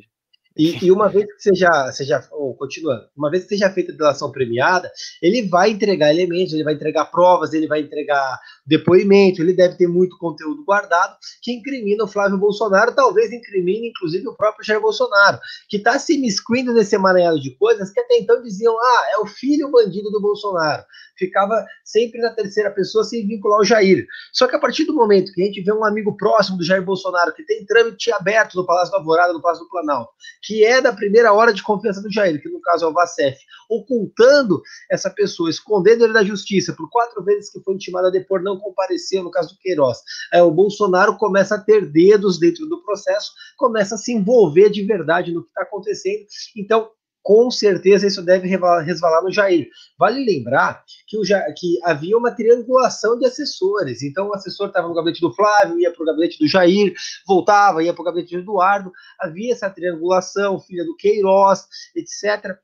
E, 0.58 0.86
e, 0.86 0.92
uma 0.92 1.10
vez 1.10 1.26
que 1.26 1.42
seja, 1.42 1.92
seja 1.92 2.26
oh, 2.32 2.54
continuando, 2.54 3.10
uma 3.16 3.30
vez 3.30 3.44
que 3.44 3.50
seja 3.50 3.70
feita 3.70 3.92
a 3.92 3.96
delação 3.96 4.32
premiada, 4.32 4.90
ele 5.22 5.48
vai 5.50 5.72
entregar 5.72 6.12
elementos, 6.12 6.54
ele 6.54 6.64
vai 6.64 6.74
entregar 6.74 7.06
provas, 7.06 7.54
ele 7.54 7.68
vai 7.68 7.82
entregar 7.82 8.40
depoimento, 8.66 9.42
ele 9.42 9.54
deve 9.54 9.76
ter 9.76 9.88
muito 9.88 10.18
conteúdo 10.18 10.64
guardado 10.64 11.18
que 11.42 11.52
incrimina 11.52 12.06
o 12.06 12.08
Flávio 12.08 12.38
Bolsonaro, 12.38 12.96
talvez 12.96 13.34
incrimine 13.34 13.90
inclusive 13.90 14.28
o 14.28 14.36
próprio 14.36 14.66
Jair 14.66 14.82
Bolsonaro, 14.82 15.40
que 15.70 15.78
está 15.78 16.00
se 16.00 16.18
miscuindo 16.18 16.74
nesse 16.74 16.96
emaranhado 16.96 17.40
de 17.40 17.52
coisas 17.58 17.92
que 17.92 18.00
até 18.00 18.18
então 18.18 18.42
diziam, 18.42 18.76
ah, 18.80 19.04
é 19.14 19.18
o 19.20 19.26
filho 19.26 19.70
bandido 19.70 20.10
do 20.10 20.22
Bolsonaro. 20.22 20.84
Ficava 21.18 21.66
sempre 21.84 22.20
na 22.20 22.32
terceira 22.32 22.70
pessoa 22.72 23.04
sem 23.04 23.26
vincular 23.26 23.60
o 23.60 23.64
Jair. 23.64 24.06
Só 24.34 24.48
que 24.48 24.56
a 24.56 24.60
partir 24.60 24.84
do 24.86 24.94
momento 24.94 25.32
que 25.32 25.42
a 25.42 25.46
gente 25.46 25.62
vê 25.62 25.72
um 25.72 25.86
amigo 25.86 26.16
próximo 26.18 26.58
do 26.58 26.64
Jair 26.64 26.84
Bolsonaro 26.84 27.34
que 27.34 27.44
tem 27.44 27.66
trâmite 27.66 28.12
aberto 28.12 28.56
no 28.56 28.66
Palácio 28.66 28.92
da 28.92 28.98
Alvorada, 28.98 29.32
no 29.32 29.42
Palácio 29.42 29.64
do 29.64 29.70
Planalto, 29.70 30.12
que 30.46 30.64
é 30.64 30.82
da 30.82 30.94
primeira 30.94 31.34
hora 31.34 31.54
de 31.54 31.64
confiança 31.64 32.02
do 32.02 32.12
Jair, 32.12 32.42
que 32.42 32.50
no 32.50 32.62
caso 32.62 32.86
é 32.86 32.88
o 32.88 32.94
Vacef, 32.94 33.38
ocultando 33.70 34.62
essa 34.90 35.10
pessoa, 35.10 35.50
escondendo 35.50 36.04
ele 36.04 36.14
da 36.14 36.24
justiça, 36.24 36.74
por 36.74 36.90
quatro 36.90 37.24
vezes 37.24 37.52
que 37.52 37.60
foi 37.62 37.74
intimado 37.74 38.08
a 38.08 38.12
depor, 38.12 38.42
não 38.42 38.60
compareceu, 38.60 39.24
no 39.24 39.32
caso 39.32 39.54
do 39.54 39.60
Queiroz. 39.60 39.98
É, 40.32 40.42
o 40.44 40.52
Bolsonaro 40.52 41.18
começa 41.18 41.56
a 41.56 41.62
ter 41.62 41.92
dedos 41.92 42.40
dentro 42.40 42.66
do 42.68 42.84
processo, 42.84 43.32
começa 43.58 43.96
a 43.96 43.98
se 43.98 44.14
envolver 44.14 44.70
de 44.70 44.84
verdade 44.84 45.34
no 45.34 45.44
que 45.44 45.50
está 45.50 45.64
acontecendo. 45.64 46.26
Então, 46.56 46.92
com 47.26 47.50
certeza 47.50 48.06
isso 48.06 48.22
deve 48.22 48.48
resvalar 48.48 49.24
no 49.24 49.32
Jair. 49.32 49.68
Vale 49.98 50.24
lembrar 50.24 50.84
que, 51.08 51.18
o, 51.18 51.24
que 51.58 51.80
havia 51.84 52.16
uma 52.16 52.30
triangulação 52.30 53.18
de 53.18 53.26
assessores. 53.26 54.04
Então, 54.04 54.28
o 54.28 54.36
assessor 54.36 54.68
estava 54.68 54.88
no 54.88 54.94
gabinete 54.94 55.22
do 55.22 55.34
Flávio, 55.34 55.80
ia 55.80 55.92
para 55.92 56.04
o 56.04 56.06
gabinete 56.06 56.38
do 56.38 56.48
Jair, 56.48 56.94
voltava, 57.28 57.84
ia 57.84 57.96
para 57.96 58.02
o 58.04 58.06
gabinete 58.06 58.36
do 58.36 58.42
Eduardo. 58.42 58.92
Havia 59.20 59.54
essa 59.54 59.72
triangulação, 59.72 60.60
filha 60.60 60.86
do 60.86 60.96
Queiroz, 60.96 61.66
etc. 61.96 62.60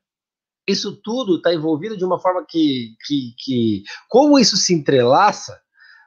Isso 0.64 0.94
tudo 1.02 1.38
está 1.38 1.52
envolvido 1.52 1.96
de 1.96 2.04
uma 2.04 2.20
forma 2.20 2.46
que, 2.48 2.94
que, 3.04 3.34
que, 3.36 3.82
como 4.08 4.38
isso 4.38 4.56
se 4.56 4.72
entrelaça, 4.72 5.60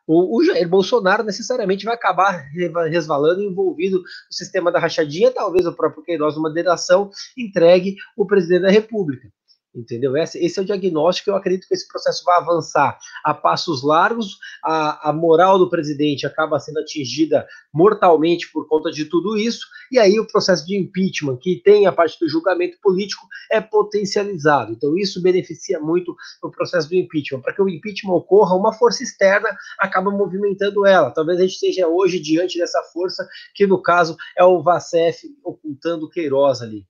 o, 0.08 0.38
o 0.38 0.44
Jair 0.44 0.68
Bolsonaro 0.68 1.24
necessariamente 1.24 1.86
vai 1.86 1.96
acabar 1.96 2.46
resvalando 2.90 3.42
envolvido 3.42 4.00
no 4.00 4.06
sistema 4.32 4.72
da 4.72 4.80
rachadinha, 4.80 5.32
talvez 5.32 5.66
o 5.66 5.74
próprio 5.74 6.04
Queiroz, 6.04 6.36
numa 6.36 6.52
delação, 6.52 7.10
entregue 7.38 7.96
o 8.16 8.26
presidente 8.26 8.64
da 8.64 8.72
República 8.72 9.30
entendeu? 9.76 10.16
Esse, 10.16 10.44
esse 10.44 10.60
é 10.60 10.62
o 10.62 10.66
diagnóstico. 10.66 11.30
Eu 11.30 11.36
acredito 11.36 11.68
que 11.68 11.74
esse 11.74 11.88
processo 11.88 12.24
vai 12.24 12.38
avançar 12.38 12.98
a 13.24 13.34
passos 13.34 13.84
largos. 13.84 14.38
A, 14.64 15.10
a 15.10 15.14
moral 15.14 15.60
do 15.60 15.70
presidente 15.70 16.26
acaba 16.26 16.60
sendo 16.60 16.80
atingida 16.80 17.48
mortalmente 17.74 18.52
por 18.52 18.68
conta 18.68 18.92
de 18.92 19.06
tudo 19.06 19.38
isso. 19.38 19.68
E 19.92 20.00
aí 20.00 20.20
o 20.20 20.28
processo 20.28 20.66
de 20.66 20.78
impeachment, 20.78 21.38
que 21.38 21.62
tem 21.64 21.86
a 21.86 21.92
parte 21.92 22.18
do 22.20 22.30
julgamento 22.30 22.78
político, 22.82 23.28
é 23.52 23.60
potencializado. 23.60 24.74
Então 24.74 24.98
isso 24.98 25.22
beneficia 25.22 25.80
muito 25.80 26.16
o 26.42 26.50
processo 26.50 26.90
do 26.90 26.96
impeachment. 26.96 27.42
Para 27.42 27.54
que 27.54 27.62
o 27.62 27.70
impeachment 27.70 28.14
ocorra, 28.14 28.56
uma 28.56 28.74
força 28.74 29.04
externa 29.04 29.50
acaba 29.80 30.10
movimentando 30.10 30.86
ela. 30.86 31.12
Talvez 31.12 31.40
a 31.40 31.42
gente 31.42 31.54
esteja 31.54 31.88
hoje 31.88 32.20
diante 32.20 32.58
dessa 32.58 32.82
força, 32.94 33.28
que 33.54 33.68
no 33.68 33.82
caso 33.82 34.16
é 34.38 34.44
o 34.44 34.62
Vacef 34.62 35.24
ocultando 35.44 36.10
Queiroz 36.10 36.62
ali. 36.62 36.86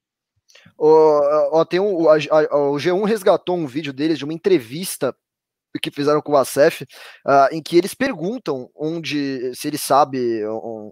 Ó, 0.77 1.63
tem 1.65 1.79
um, 1.79 2.09
a, 2.09 2.15
a, 2.15 2.57
o 2.69 2.75
G1 2.75 3.05
resgatou 3.05 3.55
um 3.55 3.67
vídeo 3.67 3.93
deles 3.93 4.17
de 4.17 4.25
uma 4.25 4.33
entrevista 4.33 5.15
que 5.81 5.91
fizeram 5.91 6.21
com 6.21 6.31
o 6.31 6.37
Acef, 6.37 6.83
uh, 6.83 7.47
em 7.51 7.61
que 7.61 7.77
eles 7.77 7.93
perguntam 7.93 8.69
onde, 8.75 9.53
se 9.55 9.67
ele 9.67 9.77
sabe 9.77 10.41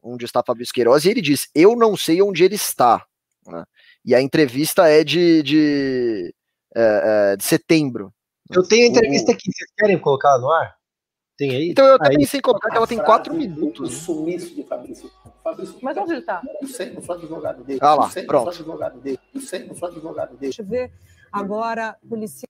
onde 0.03 0.25
está 0.25 0.43
Fabrício 0.45 0.73
Queiroz, 0.73 1.05
e 1.05 1.09
ele 1.09 1.21
diz: 1.21 1.49
Eu 1.55 1.75
não 1.75 1.95
sei 1.95 2.21
onde 2.21 2.43
ele 2.43 2.55
está. 2.55 3.05
Né? 3.47 3.63
E 4.05 4.15
a 4.15 4.21
entrevista 4.21 4.87
é 4.87 5.03
de, 5.03 5.41
de, 5.43 6.35
é, 6.75 7.31
é, 7.31 7.37
de 7.37 7.43
setembro. 7.43 8.13
Eu 8.51 8.63
tenho 8.67 8.85
a 8.85 8.89
entrevista 8.89 9.31
aqui, 9.31 9.51
vocês 9.51 9.71
querem 9.77 9.97
colocar 9.97 10.37
no 10.37 10.51
ar? 10.51 10.75
Tem 11.37 11.51
aí? 11.51 11.69
Então 11.69 11.85
eu 11.85 11.95
até 11.95 12.09
aí, 12.09 12.17
pensei 12.17 12.39
em 12.39 12.41
colocar 12.41 12.69
que 12.69 12.77
ela 12.77 12.87
tem 12.87 12.97
quatro 12.97 13.33
minutos. 13.33 13.89
O 13.89 13.93
sumiço 13.93 14.53
de 14.53 14.63
Fabrício. 14.63 15.09
Fabrício 15.43 15.75
Mas 15.81 15.97
onde 15.97 16.13
ele 16.13 16.21
está? 16.21 16.41
Não 16.61 16.67
sei, 16.67 16.91
no 16.91 17.01
Flávio 17.01 17.25
advogado 17.25 17.63
dele. 17.63 17.79
Ah 17.81 17.95
lá, 17.95 18.03
não 18.03 18.11
sei, 18.11 18.23
pronto. 18.23 18.45
no 18.45 18.51
advogado 18.51 19.01
dele. 19.01 19.19
Não 19.33 19.41
sei, 19.41 19.63
no 19.65 19.75
Flávio 19.75 19.97
advogado 19.97 20.29
dele. 20.29 20.39
Deixa 20.39 20.61
eu 20.61 20.65
ver. 20.65 20.91
Agora, 21.31 21.97
policial. 22.07 22.47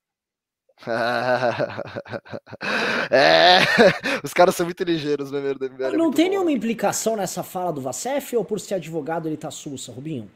é, 3.09 3.59
os 4.23 4.33
caras 4.33 4.55
são 4.55 4.65
muito 4.65 4.83
ligeiros, 4.83 5.31
né, 5.31 5.39
meu 5.39 5.55
Deus? 5.55 5.93
Não 5.93 6.11
tem 6.11 6.25
bom. 6.25 6.31
nenhuma 6.31 6.51
implicação 6.51 7.15
nessa 7.15 7.41
fala 7.41 7.71
do 7.71 7.81
Vacef 7.81 8.35
ou 8.35 8.43
por 8.43 8.59
ser 8.59 8.75
advogado 8.75 9.29
ele 9.29 9.37
tá 9.37 9.49
sussa, 9.49 9.91
Rubinho? 9.91 10.29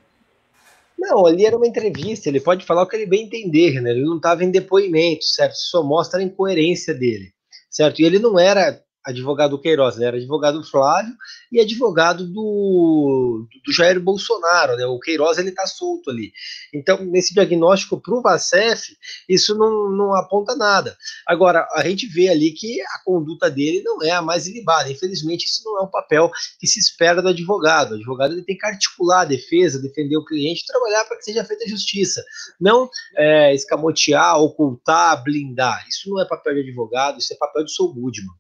Não, 0.98 1.26
ali 1.26 1.46
era 1.46 1.56
uma 1.56 1.68
entrevista, 1.68 2.30
ele 2.30 2.40
pode 2.40 2.66
falar 2.66 2.84
o 2.84 2.88
que 2.88 2.96
ele 2.96 3.06
bem 3.06 3.26
entender, 3.26 3.82
né? 3.82 3.92
Ele 3.92 4.06
não 4.06 4.18
estava 4.18 4.44
em 4.44 4.50
depoimento, 4.50 5.26
certo? 5.26 5.54
Isso 5.54 5.70
só 5.70 5.84
mostra 5.84 6.20
a 6.20 6.24
incoerência 6.24 6.94
dele 6.94 7.34
certo? 7.78 8.02
E 8.02 8.06
ele 8.06 8.20
não 8.20 8.40
era 8.40 8.82
advogado 9.08 9.52
do 9.52 9.62
Queiroz, 9.62 9.96
ele 9.96 10.06
era 10.06 10.18
advogado 10.18 10.60
do 10.60 10.68
Flávio 10.68 11.14
e 11.50 11.62
advogado 11.62 12.28
do, 12.28 13.48
do 13.66 13.72
Jair 13.72 14.02
Bolsonaro, 14.02 14.76
né? 14.76 14.86
O 14.86 15.00
Queiroz 15.00 15.38
ele 15.38 15.52
tá 15.52 15.66
solto 15.66 16.10
ali. 16.10 16.34
Então, 16.74 17.04
nesse 17.06 17.34
diagnóstico 17.34 18.02
para 18.02 18.14
o 18.14 18.22
Vacef, 18.22 18.98
isso 19.30 19.58
não, 19.58 19.90
não 19.92 20.14
aponta 20.14 20.56
nada. 20.56 20.98
Agora, 21.26 21.66
a 21.74 21.88
gente 21.88 22.06
vê 22.08 22.28
ali 22.28 22.52
que 22.52 22.82
a 22.82 23.04
conduta 23.06 23.50
dele 23.50 23.82
não 23.82 24.04
é 24.04 24.12
a 24.12 24.22
mais 24.22 24.46
ilibada. 24.46 24.92
Infelizmente, 24.92 25.46
isso 25.46 25.62
não 25.64 25.80
é 25.80 25.84
um 25.84 25.90
papel 25.90 26.30
que 26.60 26.68
se 26.68 26.80
espera 26.80 27.22
do 27.22 27.30
advogado. 27.30 27.92
O 27.92 27.96
advogado 27.96 28.34
ele 28.34 28.44
tem 28.44 28.58
que 28.58 28.66
articular 28.66 29.22
a 29.22 29.26
defesa, 29.26 29.82
defender 29.82 30.18
o 30.18 30.26
cliente, 30.26 30.66
trabalhar 30.66 31.06
para 31.06 31.18
que 31.18 31.24
seja 31.24 31.46
feita 31.46 31.68
justiça. 31.68 32.22
Não 32.60 32.90
é, 33.16 33.56
escamotear, 33.56 34.38
ocultar, 34.42 35.24
blindar. 35.24 35.86
Isso 35.88 36.10
não 36.10 36.22
é 36.22 36.26
papel 36.26 36.56
de 36.56 36.62
advogado, 36.62 37.20
isso 37.20 37.34
é 37.34 37.38
papel 37.38 37.64
de 37.64 37.72
Sou 37.72 37.94
Goodman. 37.94 38.36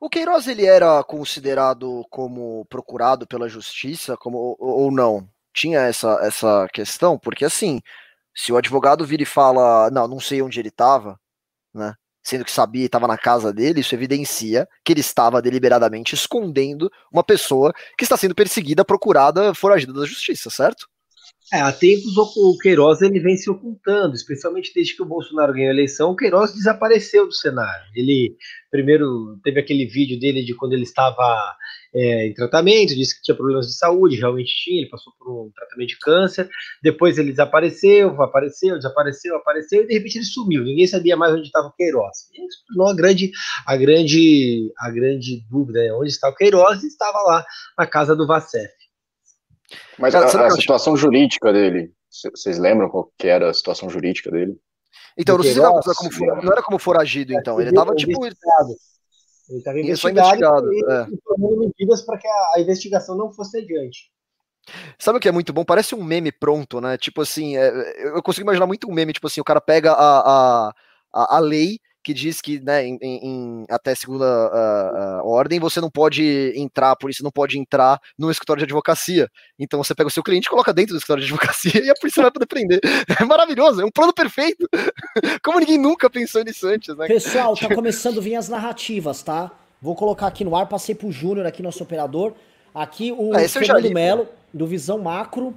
O 0.00 0.10
Queiroz 0.10 0.46
ele 0.46 0.66
era 0.66 1.02
considerado 1.04 2.04
como 2.10 2.66
procurado 2.66 3.26
pela 3.26 3.48
justiça, 3.48 4.16
como 4.16 4.56
ou, 4.58 4.90
não? 4.90 5.28
Tinha 5.54 5.80
essa, 5.80 6.18
essa 6.22 6.68
questão? 6.72 7.18
Porque 7.18 7.44
assim, 7.44 7.80
se 8.34 8.52
o 8.52 8.56
advogado 8.56 9.06
vira 9.06 9.22
e 9.22 9.26
fala, 9.26 9.90
não, 9.90 10.06
não 10.06 10.20
sei 10.20 10.42
onde 10.42 10.60
ele 10.60 10.68
estava, 10.68 11.18
né? 11.74 11.94
Sendo 12.22 12.44
que 12.44 12.50
sabia 12.50 12.82
e 12.82 12.86
estava 12.86 13.06
na 13.06 13.16
casa 13.16 13.52
dele, 13.52 13.80
isso 13.80 13.94
evidencia 13.94 14.68
que 14.84 14.92
ele 14.92 15.00
estava 15.00 15.40
deliberadamente 15.40 16.14
escondendo 16.14 16.90
uma 17.12 17.24
pessoa 17.24 17.72
que 17.96 18.04
está 18.04 18.16
sendo 18.16 18.34
perseguida, 18.34 18.84
procurada, 18.84 19.54
foragida 19.54 19.92
da 19.92 20.04
justiça, 20.04 20.50
certo? 20.50 20.88
É, 21.52 21.60
há 21.60 21.70
tempos 21.70 22.16
o 22.16 22.58
Queiroz 22.58 23.00
ele 23.02 23.20
vem 23.20 23.36
se 23.36 23.48
ocultando, 23.48 24.16
especialmente 24.16 24.72
desde 24.74 24.96
que 24.96 25.02
o 25.02 25.06
Bolsonaro 25.06 25.52
ganhou 25.52 25.70
a 25.70 25.74
eleição, 25.74 26.10
o 26.10 26.16
Queiroz 26.16 26.52
desapareceu 26.52 27.24
do 27.24 27.32
cenário. 27.32 27.86
Ele 27.94 28.36
primeiro 28.68 29.38
teve 29.44 29.60
aquele 29.60 29.86
vídeo 29.86 30.18
dele 30.18 30.44
de 30.44 30.54
quando 30.54 30.72
ele 30.72 30.82
estava 30.82 31.56
é, 31.94 32.26
em 32.26 32.34
tratamento, 32.34 32.96
disse 32.96 33.16
que 33.16 33.22
tinha 33.22 33.36
problemas 33.36 33.68
de 33.68 33.76
saúde, 33.76 34.16
realmente 34.16 34.52
tinha, 34.56 34.80
ele 34.82 34.90
passou 34.90 35.12
por 35.16 35.30
um 35.30 35.50
tratamento 35.54 35.90
de 35.90 35.98
câncer, 36.00 36.48
depois 36.82 37.16
ele 37.16 37.30
desapareceu, 37.30 38.20
apareceu, 38.20 38.74
desapareceu, 38.74 39.36
apareceu, 39.36 39.82
e 39.82 39.86
de 39.86 39.94
repente 39.94 40.18
ele 40.18 40.24
sumiu, 40.24 40.64
ninguém 40.64 40.86
sabia 40.88 41.16
mais 41.16 41.32
onde 41.32 41.46
estava 41.46 41.68
o 41.68 41.72
Queiroz. 41.72 42.28
E 42.34 42.44
isso 42.44 42.64
tornou 42.66 42.88
a 42.88 42.96
grande, 42.96 43.30
a 43.64 43.76
grande, 43.76 44.72
a 44.78 44.90
grande 44.90 45.46
dúvida, 45.48 45.78
né? 45.78 45.92
onde 45.92 46.10
está 46.10 46.28
o 46.28 46.34
Queiroz, 46.34 46.82
e 46.82 46.88
estava 46.88 47.18
lá 47.22 47.46
na 47.78 47.86
casa 47.86 48.16
do 48.16 48.26
Vacef. 48.26 48.85
Mas 49.98 50.14
Cara, 50.14 50.26
a, 50.26 50.46
a 50.46 50.50
situação 50.50 50.94
acho... 50.94 51.02
jurídica 51.02 51.52
dele, 51.52 51.92
vocês 52.10 52.58
lembram 52.58 52.88
qual 52.88 53.10
que 53.18 53.26
era 53.26 53.50
a 53.50 53.54
situação 53.54 53.88
jurídica 53.90 54.30
dele? 54.30 54.56
Então, 55.18 55.36
não, 55.36 55.44
sei 55.44 55.54
se 55.54 55.60
como 55.60 56.12
for, 56.12 56.42
não 56.42 56.52
era 56.52 56.62
como 56.62 56.78
foragido, 56.78 57.32
então. 57.32 57.60
Ele 57.60 57.70
estava 57.70 57.94
tipo. 57.94 58.24
Ele 59.48 59.58
estava 59.58 59.78
investigado, 59.78 60.28
investigado 60.28 60.72
e 60.72 60.78
é. 60.78 61.06
tomando 61.24 61.60
medidas 61.60 62.02
para 62.02 62.18
que 62.18 62.26
a, 62.26 62.52
a, 62.56 62.60
investigação 62.60 63.16
não 63.16 63.32
fosse 63.32 63.58
adiante. 63.58 64.10
Sabe 64.98 65.18
o 65.18 65.20
que 65.20 65.28
é 65.28 65.32
muito 65.32 65.52
bom? 65.52 65.64
Parece 65.64 65.94
um 65.94 66.02
meme 66.02 66.32
pronto, 66.32 66.80
né? 66.80 66.98
Tipo 66.98 67.22
assim, 67.22 67.56
é, 67.56 68.08
eu 68.08 68.22
consigo 68.22 68.44
imaginar 68.44 68.66
muito 68.66 68.90
um 68.90 68.92
meme, 68.92 69.12
tipo 69.12 69.28
assim, 69.28 69.40
o 69.40 69.44
cara 69.44 69.60
pega 69.60 69.92
a, 69.92 70.72
a, 71.14 71.36
a 71.36 71.38
lei 71.38 71.78
que 72.06 72.14
diz 72.14 72.40
que, 72.40 72.60
né, 72.60 72.86
em, 72.86 72.96
em 73.02 73.64
até 73.68 73.92
segunda 73.92 74.24
uh, 74.24 75.24
uh, 75.24 75.28
ordem, 75.28 75.58
você 75.58 75.80
não 75.80 75.90
pode 75.90 76.52
entrar, 76.54 76.92
a 76.92 76.96
polícia 76.96 77.24
não 77.24 77.32
pode 77.32 77.58
entrar 77.58 78.00
no 78.16 78.30
escritório 78.30 78.60
de 78.60 78.64
advocacia. 78.64 79.28
Então 79.58 79.82
você 79.82 79.92
pega 79.92 80.06
o 80.06 80.10
seu 80.10 80.22
cliente, 80.22 80.48
coloca 80.48 80.72
dentro 80.72 80.94
do 80.94 80.98
escritório 80.98 81.24
de 81.24 81.28
advocacia 81.28 81.82
e 81.84 81.90
a 81.90 81.94
polícia 81.94 82.22
vai 82.22 82.30
poder 82.30 82.46
prender. 82.46 82.78
É 83.20 83.24
maravilhoso, 83.24 83.82
é 83.82 83.84
um 83.84 83.90
plano 83.90 84.14
perfeito. 84.14 84.68
Como 85.42 85.58
ninguém 85.58 85.78
nunca 85.78 86.08
pensou 86.08 86.44
nisso 86.44 86.68
antes, 86.68 86.96
né? 86.96 87.08
Pessoal, 87.08 87.56
tá 87.56 87.74
começando 87.74 88.18
a 88.18 88.22
vir 88.22 88.36
as 88.36 88.48
narrativas, 88.48 89.24
tá? 89.24 89.50
Vou 89.82 89.96
colocar 89.96 90.28
aqui 90.28 90.44
no 90.44 90.54
ar, 90.54 90.68
passei 90.68 90.94
pro 90.94 91.10
Júnior 91.10 91.44
aqui, 91.44 91.60
nosso 91.60 91.82
operador. 91.82 92.34
Aqui 92.72 93.10
o 93.10 93.34
ah, 93.34 93.48
Fernando 93.48 93.90
Melo, 93.90 94.28
do 94.54 94.64
Visão 94.64 94.98
Macro, 94.98 95.56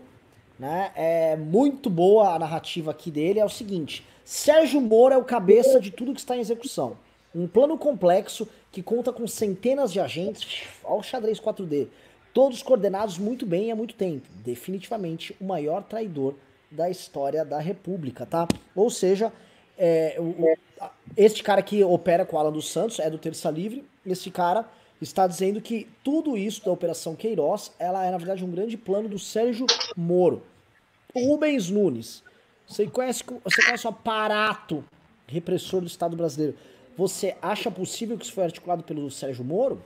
né? 0.57 0.89
É 0.95 1.37
muito 1.37 1.91
boa 1.91 2.33
a 2.33 2.39
narrativa 2.39 2.89
aqui 2.89 3.11
dele, 3.11 3.39
é 3.39 3.45
o 3.45 3.49
seguinte 3.49 4.03
Sérgio 4.29 4.79
Moro 4.79 5.15
é 5.15 5.17
o 5.17 5.23
cabeça 5.23 5.79
de 5.79 5.89
tudo 5.89 6.13
que 6.13 6.19
está 6.19 6.37
em 6.37 6.39
execução. 6.39 6.95
Um 7.33 7.47
plano 7.47 7.79
complexo 7.79 8.47
que 8.71 8.83
conta 8.83 9.11
com 9.11 9.27
centenas 9.27 9.91
de 9.91 9.99
agentes. 9.99 10.67
Olha 10.83 10.99
o 10.99 11.03
xadrez 11.03 11.39
4D. 11.39 11.87
Todos 12.31 12.61
coordenados 12.61 13.17
muito 13.17 13.43
bem 13.43 13.71
há 13.71 13.75
muito 13.75 13.95
tempo. 13.95 14.27
Definitivamente 14.45 15.35
o 15.41 15.45
maior 15.45 15.81
traidor 15.81 16.35
da 16.69 16.91
história 16.91 17.43
da 17.43 17.57
República, 17.57 18.23
tá? 18.23 18.47
Ou 18.75 18.91
seja, 18.91 19.33
é, 19.75 20.15
o, 20.19 20.55
este 21.17 21.41
cara 21.41 21.63
que 21.63 21.83
opera 21.83 22.23
com 22.23 22.35
o 22.35 22.39
Alan 22.39 22.51
dos 22.51 22.69
Santos 22.69 22.99
é 22.99 23.09
do 23.09 23.17
Terça 23.17 23.49
Livre. 23.49 23.83
Este 24.05 24.29
cara 24.29 24.63
está 25.01 25.25
dizendo 25.25 25.59
que 25.59 25.89
tudo 26.03 26.37
isso 26.37 26.63
da 26.63 26.71
Operação 26.71 27.15
Queiroz, 27.15 27.71
ela 27.79 28.05
é 28.05 28.11
na 28.11 28.17
verdade 28.19 28.45
um 28.45 28.51
grande 28.51 28.77
plano 28.77 29.09
do 29.09 29.17
Sérgio 29.17 29.65
Moro. 29.97 30.43
Rubens 31.15 31.71
Nunes 31.71 32.21
você 32.69 32.85
conhece, 32.85 33.23
você 33.43 33.63
conhece 33.63 33.87
o 33.87 33.89
aparato 33.89 34.85
repressor 35.27 35.81
do 35.81 35.87
Estado 35.87 36.15
brasileiro. 36.15 36.55
Você 36.95 37.35
acha 37.41 37.71
possível 37.71 38.17
que 38.17 38.25
isso 38.25 38.33
foi 38.33 38.43
articulado 38.43 38.83
pelo 38.83 39.09
Sérgio 39.09 39.43
Moro? 39.43 39.83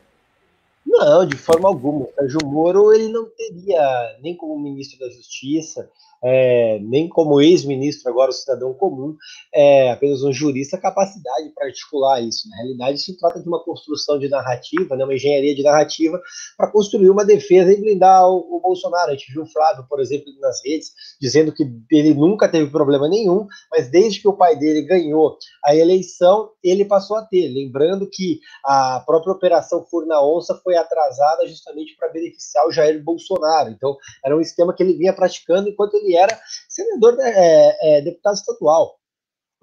Não, 0.85 1.25
de 1.25 1.37
forma 1.37 1.69
alguma. 1.69 2.05
O 2.05 2.13
Sérgio 2.13 2.39
Moro 2.43 2.93
ele 2.93 3.07
não 3.07 3.29
teria, 3.29 4.17
nem 4.21 4.35
como 4.35 4.59
ministro 4.59 4.99
da 4.99 5.09
Justiça, 5.09 5.89
é, 6.23 6.79
nem 6.79 7.09
como 7.09 7.41
ex-ministro, 7.41 8.09
agora 8.09 8.29
o 8.29 8.33
cidadão 8.33 8.73
comum, 8.73 9.15
é 9.53 9.91
apenas 9.91 10.23
um 10.23 10.31
jurista, 10.31 10.77
capacidade 10.77 11.49
para 11.53 11.67
articular 11.67 12.21
isso. 12.21 12.47
Na 12.49 12.57
realidade, 12.57 12.99
isso 12.99 13.17
trata 13.17 13.41
de 13.41 13.47
uma 13.47 13.63
construção 13.63 14.17
de 14.17 14.29
narrativa, 14.29 14.95
né, 14.95 15.03
uma 15.03 15.15
engenharia 15.15 15.53
de 15.53 15.63
narrativa, 15.63 16.21
para 16.57 16.71
construir 16.71 17.09
uma 17.09 17.25
defesa 17.25 17.73
e 17.73 17.79
blindar 17.79 18.27
o, 18.29 18.57
o, 18.57 18.61
Bolsonaro. 18.61 19.11
A 19.11 19.13
gente 19.13 19.31
viu 19.33 19.43
o 19.43 19.51
Flávio, 19.51 19.85
por 19.89 19.99
exemplo, 19.99 20.31
nas 20.39 20.63
redes, 20.65 20.91
dizendo 21.19 21.51
que 21.51 21.63
ele 21.91 22.13
nunca 22.13 22.47
teve 22.47 22.71
problema 22.71 23.09
nenhum, 23.09 23.45
mas 23.69 23.89
desde 23.89 24.21
que 24.21 24.27
o 24.27 24.37
pai 24.37 24.55
dele 24.55 24.83
ganhou 24.83 25.37
a 25.65 25.75
eleição, 25.75 26.51
ele 26.63 26.85
passou 26.85 27.17
a 27.17 27.23
ter. 27.23 27.49
Lembrando 27.49 28.09
que 28.09 28.39
a 28.63 29.03
própria 29.05 29.33
Operação 29.33 29.85
Furna 29.89 30.21
Onça 30.21 30.55
foi 30.63 30.75
atrasada 30.75 31.45
justamente 31.47 31.95
para 31.97 32.09
beneficiar 32.09 32.65
o 32.65 32.71
Jair 32.71 33.03
Bolsonaro. 33.03 33.69
Então, 33.69 33.97
era 34.23 34.35
um 34.35 34.41
esquema 34.41 34.73
que 34.73 34.81
ele 34.81 34.93
vinha 34.93 35.13
praticando 35.13 35.69
enquanto 35.69 35.95
ele 35.95 36.12
era 36.15 36.39
senador, 36.69 37.17
é, 37.19 37.77
é, 37.81 38.01
deputado 38.01 38.35
estadual 38.35 38.97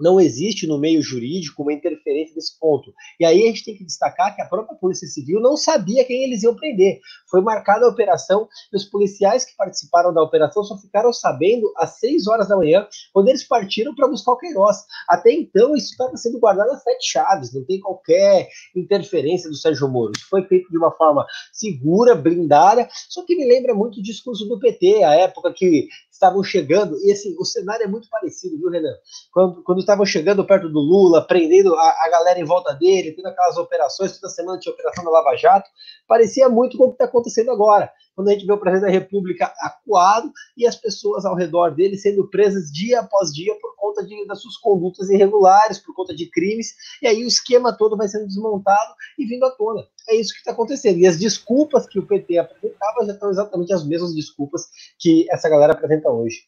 não 0.00 0.20
existe 0.20 0.66
no 0.66 0.78
meio 0.78 1.02
jurídico 1.02 1.62
uma 1.62 1.72
interferência 1.72 2.34
desse 2.34 2.58
ponto. 2.58 2.92
E 3.18 3.24
aí 3.24 3.42
a 3.42 3.46
gente 3.46 3.64
tem 3.64 3.76
que 3.76 3.84
destacar 3.84 4.34
que 4.34 4.42
a 4.42 4.46
própria 4.46 4.76
Polícia 4.76 5.06
Civil 5.06 5.40
não 5.40 5.56
sabia 5.56 6.04
quem 6.04 6.24
eles 6.24 6.42
iam 6.42 6.54
prender. 6.54 7.00
Foi 7.30 7.40
marcada 7.40 7.84
a 7.84 7.88
operação 7.88 8.48
e 8.72 8.76
os 8.76 8.84
policiais 8.84 9.44
que 9.44 9.54
participaram 9.56 10.12
da 10.12 10.22
operação 10.22 10.64
só 10.64 10.76
ficaram 10.78 11.12
sabendo 11.12 11.70
às 11.76 11.98
6 11.98 12.26
horas 12.26 12.48
da 12.48 12.56
manhã, 12.56 12.86
quando 13.12 13.28
eles 13.28 13.46
partiram 13.46 13.94
para 13.94 14.08
buscar 14.08 14.32
o 14.32 14.38
Queiroz. 14.38 14.78
Até 15.08 15.32
então, 15.32 15.76
isso 15.76 15.90
estava 15.90 16.16
sendo 16.16 16.40
guardado 16.40 16.70
a 16.70 16.78
sete 16.78 17.10
chaves, 17.10 17.52
não 17.52 17.64
tem 17.64 17.80
qualquer 17.80 18.48
interferência 18.74 19.50
do 19.50 19.56
Sérgio 19.56 19.88
Moro. 19.88 20.12
Isso 20.16 20.26
foi 20.28 20.42
feito 20.44 20.70
de 20.70 20.78
uma 20.78 20.90
forma 20.92 21.26
segura, 21.52 22.14
blindada, 22.14 22.88
só 23.08 23.24
que 23.24 23.36
me 23.36 23.46
lembra 23.46 23.74
muito 23.74 23.98
o 23.98 24.02
discurso 24.02 24.46
do 24.46 24.58
PT, 24.58 25.04
a 25.04 25.14
época 25.14 25.52
que 25.52 25.88
estavam 26.20 26.44
chegando, 26.44 26.98
e 27.02 27.10
assim, 27.10 27.34
o 27.38 27.44
cenário 27.46 27.82
é 27.82 27.88
muito 27.88 28.06
parecido, 28.10 28.58
viu, 28.58 28.68
Renan? 28.68 28.94
Quando, 29.32 29.62
quando 29.62 29.78
estavam 29.78 30.04
chegando 30.04 30.44
perto 30.44 30.68
do 30.68 30.78
Lula, 30.78 31.26
prendendo 31.26 31.74
a, 31.74 31.94
a, 32.04 32.10
galera 32.10 32.38
em 32.38 32.44
volta 32.44 32.74
dele, 32.74 33.12
tendo 33.12 33.28
aquelas 33.28 33.56
operações, 33.56 34.18
toda 34.18 34.30
semana 34.30 34.60
tinha 34.60 34.72
operação 34.72 35.02
da 35.02 35.10
Lava 35.10 35.34
Jato, 35.34 35.70
parecia 36.06 36.46
muito 36.50 36.76
com 36.76 36.84
o 36.84 36.88
que 36.88 36.94
está 36.94 37.06
acontecendo 37.06 37.50
agora. 37.50 37.90
Quando 38.14 38.28
a 38.28 38.32
gente 38.32 38.46
vê 38.46 38.52
o 38.52 38.58
presidente 38.58 38.86
da 38.86 38.98
República 38.98 39.52
acuado 39.60 40.32
e 40.56 40.66
as 40.66 40.76
pessoas 40.76 41.24
ao 41.24 41.34
redor 41.34 41.74
dele 41.74 41.96
sendo 41.96 42.28
presas 42.28 42.70
dia 42.70 43.00
após 43.00 43.32
dia 43.32 43.54
por 43.60 43.74
conta 43.76 44.04
de, 44.04 44.26
das 44.26 44.40
suas 44.40 44.56
condutas 44.56 45.08
irregulares, 45.08 45.78
por 45.78 45.94
conta 45.94 46.14
de 46.14 46.26
crimes, 46.26 46.74
e 47.02 47.06
aí 47.06 47.24
o 47.24 47.28
esquema 47.28 47.72
todo 47.72 47.96
vai 47.96 48.08
sendo 48.08 48.26
desmontado 48.26 48.94
e 49.18 49.24
vindo 49.24 49.44
à 49.44 49.50
tona. 49.50 49.86
É 50.08 50.14
isso 50.14 50.32
que 50.32 50.38
está 50.38 50.52
acontecendo. 50.52 50.98
E 50.98 51.06
as 51.06 51.18
desculpas 51.18 51.86
que 51.86 51.98
o 51.98 52.06
PT 52.06 52.38
apresentava 52.38 53.06
já 53.06 53.12
estão 53.12 53.30
exatamente 53.30 53.72
as 53.72 53.86
mesmas 53.86 54.14
desculpas 54.14 54.68
que 54.98 55.26
essa 55.30 55.48
galera 55.48 55.72
apresenta 55.72 56.10
hoje. 56.10 56.44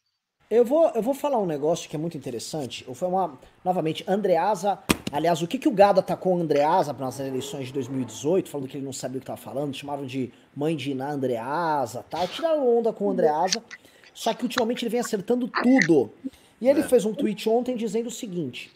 Eu 0.49 0.63
vou, 0.63 0.89
eu 0.89 1.01
vou 1.01 1.13
falar 1.13 1.39
um 1.39 1.45
negócio 1.45 1.89
que 1.89 1.95
é 1.95 1.99
muito 1.99 2.17
interessante. 2.17 2.85
Foi 2.93 3.07
uma. 3.07 3.39
Novamente, 3.63 4.03
Andreasa. 4.07 4.79
Aliás, 5.13 5.43
o 5.43 5.47
que, 5.47 5.59
que 5.59 5.67
o 5.67 5.71
Gado 5.71 5.99
atacou 5.99 6.33
o 6.35 6.41
Andreasa 6.41 6.91
nas 6.91 7.19
eleições 7.19 7.67
de 7.67 7.73
2018, 7.73 8.49
falando 8.49 8.67
que 8.67 8.77
ele 8.77 8.83
não 8.83 8.91
sabia 8.91 9.17
o 9.17 9.19
que 9.19 9.31
estava 9.31 9.37
falando, 9.37 9.71
chamaram 9.75 10.07
de 10.07 10.33
mãe 10.55 10.75
de 10.75 10.89
Iná 10.89 11.11
Andreasa 11.11 12.03
tal. 12.09 12.27
Tiraram 12.27 12.67
onda 12.67 12.91
com 12.91 13.05
o 13.05 13.11
Andreasa. 13.11 13.63
Só 14.11 14.33
que 14.33 14.41
ultimamente 14.41 14.83
ele 14.83 14.89
vem 14.89 14.99
acertando 14.99 15.47
tudo. 15.47 16.11
E 16.59 16.67
ele 16.67 16.79
é. 16.79 16.83
fez 16.83 17.05
um 17.05 17.13
tweet 17.13 17.47
ontem 17.47 17.75
dizendo 17.75 18.07
o 18.07 18.11
seguinte: 18.11 18.71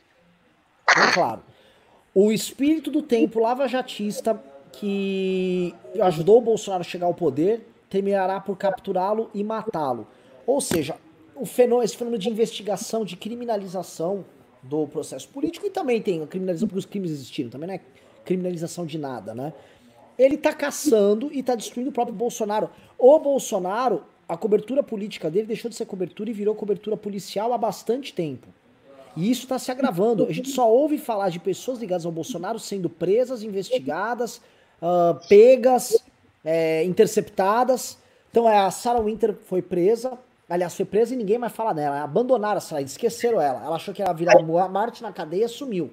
bem 0.96 1.12
claro. 1.12 1.42
O 2.14 2.32
espírito 2.32 2.92
do 2.92 3.02
tempo 3.02 3.40
lava-jatista 3.40 4.40
que 4.74 5.74
ajudou 6.00 6.38
o 6.38 6.42
Bolsonaro 6.42 6.82
a 6.82 6.84
chegar 6.84 7.08
ao 7.08 7.16
poder 7.16 7.68
terminará 7.90 8.40
por 8.40 8.56
capturá-lo 8.56 9.32
e 9.34 9.44
matá-lo. 9.44 10.08
Ou 10.46 10.62
seja, 10.62 10.98
o 11.36 11.48
fenômeno, 11.48 11.84
esse 11.84 11.98
fenômeno 11.98 12.22
de 12.22 12.30
investigação, 12.30 13.04
de 13.04 13.16
criminalização 13.16 14.24
do 14.68 14.88
processo 14.88 15.28
político 15.30 15.66
e 15.66 15.70
também 15.70 16.02
tem 16.02 16.22
a 16.22 16.28
criminalização 16.28 16.68
porque 16.68 16.80
os 16.80 16.86
crimes 16.86 17.12
existiram, 17.12 17.50
também 17.50 17.68
não 17.68 17.76
é 17.76 17.82
criminalização 18.26 18.86
de 18.86 18.98
nada, 18.98 19.34
né? 19.34 19.54
Ele 20.18 20.36
tá 20.36 20.52
caçando 20.52 21.30
e 21.32 21.42
tá 21.44 21.56
destruindo 21.56 21.92
o 21.92 21.94
próprio 21.94 22.16
Bolsonaro. 22.16 22.70
O 22.98 23.20
Bolsonaro, 23.20 24.04
a 24.28 24.36
cobertura 24.36 24.82
política 24.82 25.30
dele 25.30 25.48
deixou 25.48 25.70
de 25.70 25.76
ser 25.76 25.86
cobertura 25.86 26.30
e 26.30 26.34
virou 26.34 26.56
cobertura 26.56 26.98
policial 26.98 27.54
há 27.54 27.58
bastante 27.58 28.14
tempo. 28.14 28.48
E 29.16 29.32
isso 29.32 29.44
está 29.44 29.58
se 29.58 29.72
agravando. 29.72 30.26
A 30.26 30.32
gente 30.32 30.50
só 30.50 30.70
ouve 30.70 30.98
falar 30.98 31.30
de 31.30 31.40
pessoas 31.40 31.80
ligadas 31.80 32.06
ao 32.06 32.12
Bolsonaro 32.12 32.60
sendo 32.60 32.90
presas, 32.90 33.44
investigadas, 33.44 34.42
uh, 34.82 35.20
pegas, 35.28 35.98
é, 36.44 36.84
interceptadas. 36.84 37.98
Então 38.30 38.48
é, 38.48 38.58
a 38.58 38.70
Sarah 38.70 39.02
Winter 39.02 39.36
foi 39.46 39.62
presa, 39.62 40.18
Aliás, 40.50 40.76
foi 40.76 40.86
presa 40.86 41.14
e 41.14 41.18
ninguém 41.18 41.38
mais 41.38 41.52
fala 41.52 41.74
dela. 41.74 42.02
Abandonaram 42.02 42.58
a 42.58 42.62
saída, 42.62 42.90
esqueceram 42.90 43.42
ela. 43.42 43.64
Ela 43.66 43.76
achou 43.76 43.94
que 43.94 44.02
ia 44.02 44.14
virar 44.14 44.42
Marte 44.70 45.04
na 45.04 45.12
cadeia 45.12 45.48
sumiu. 45.48 45.92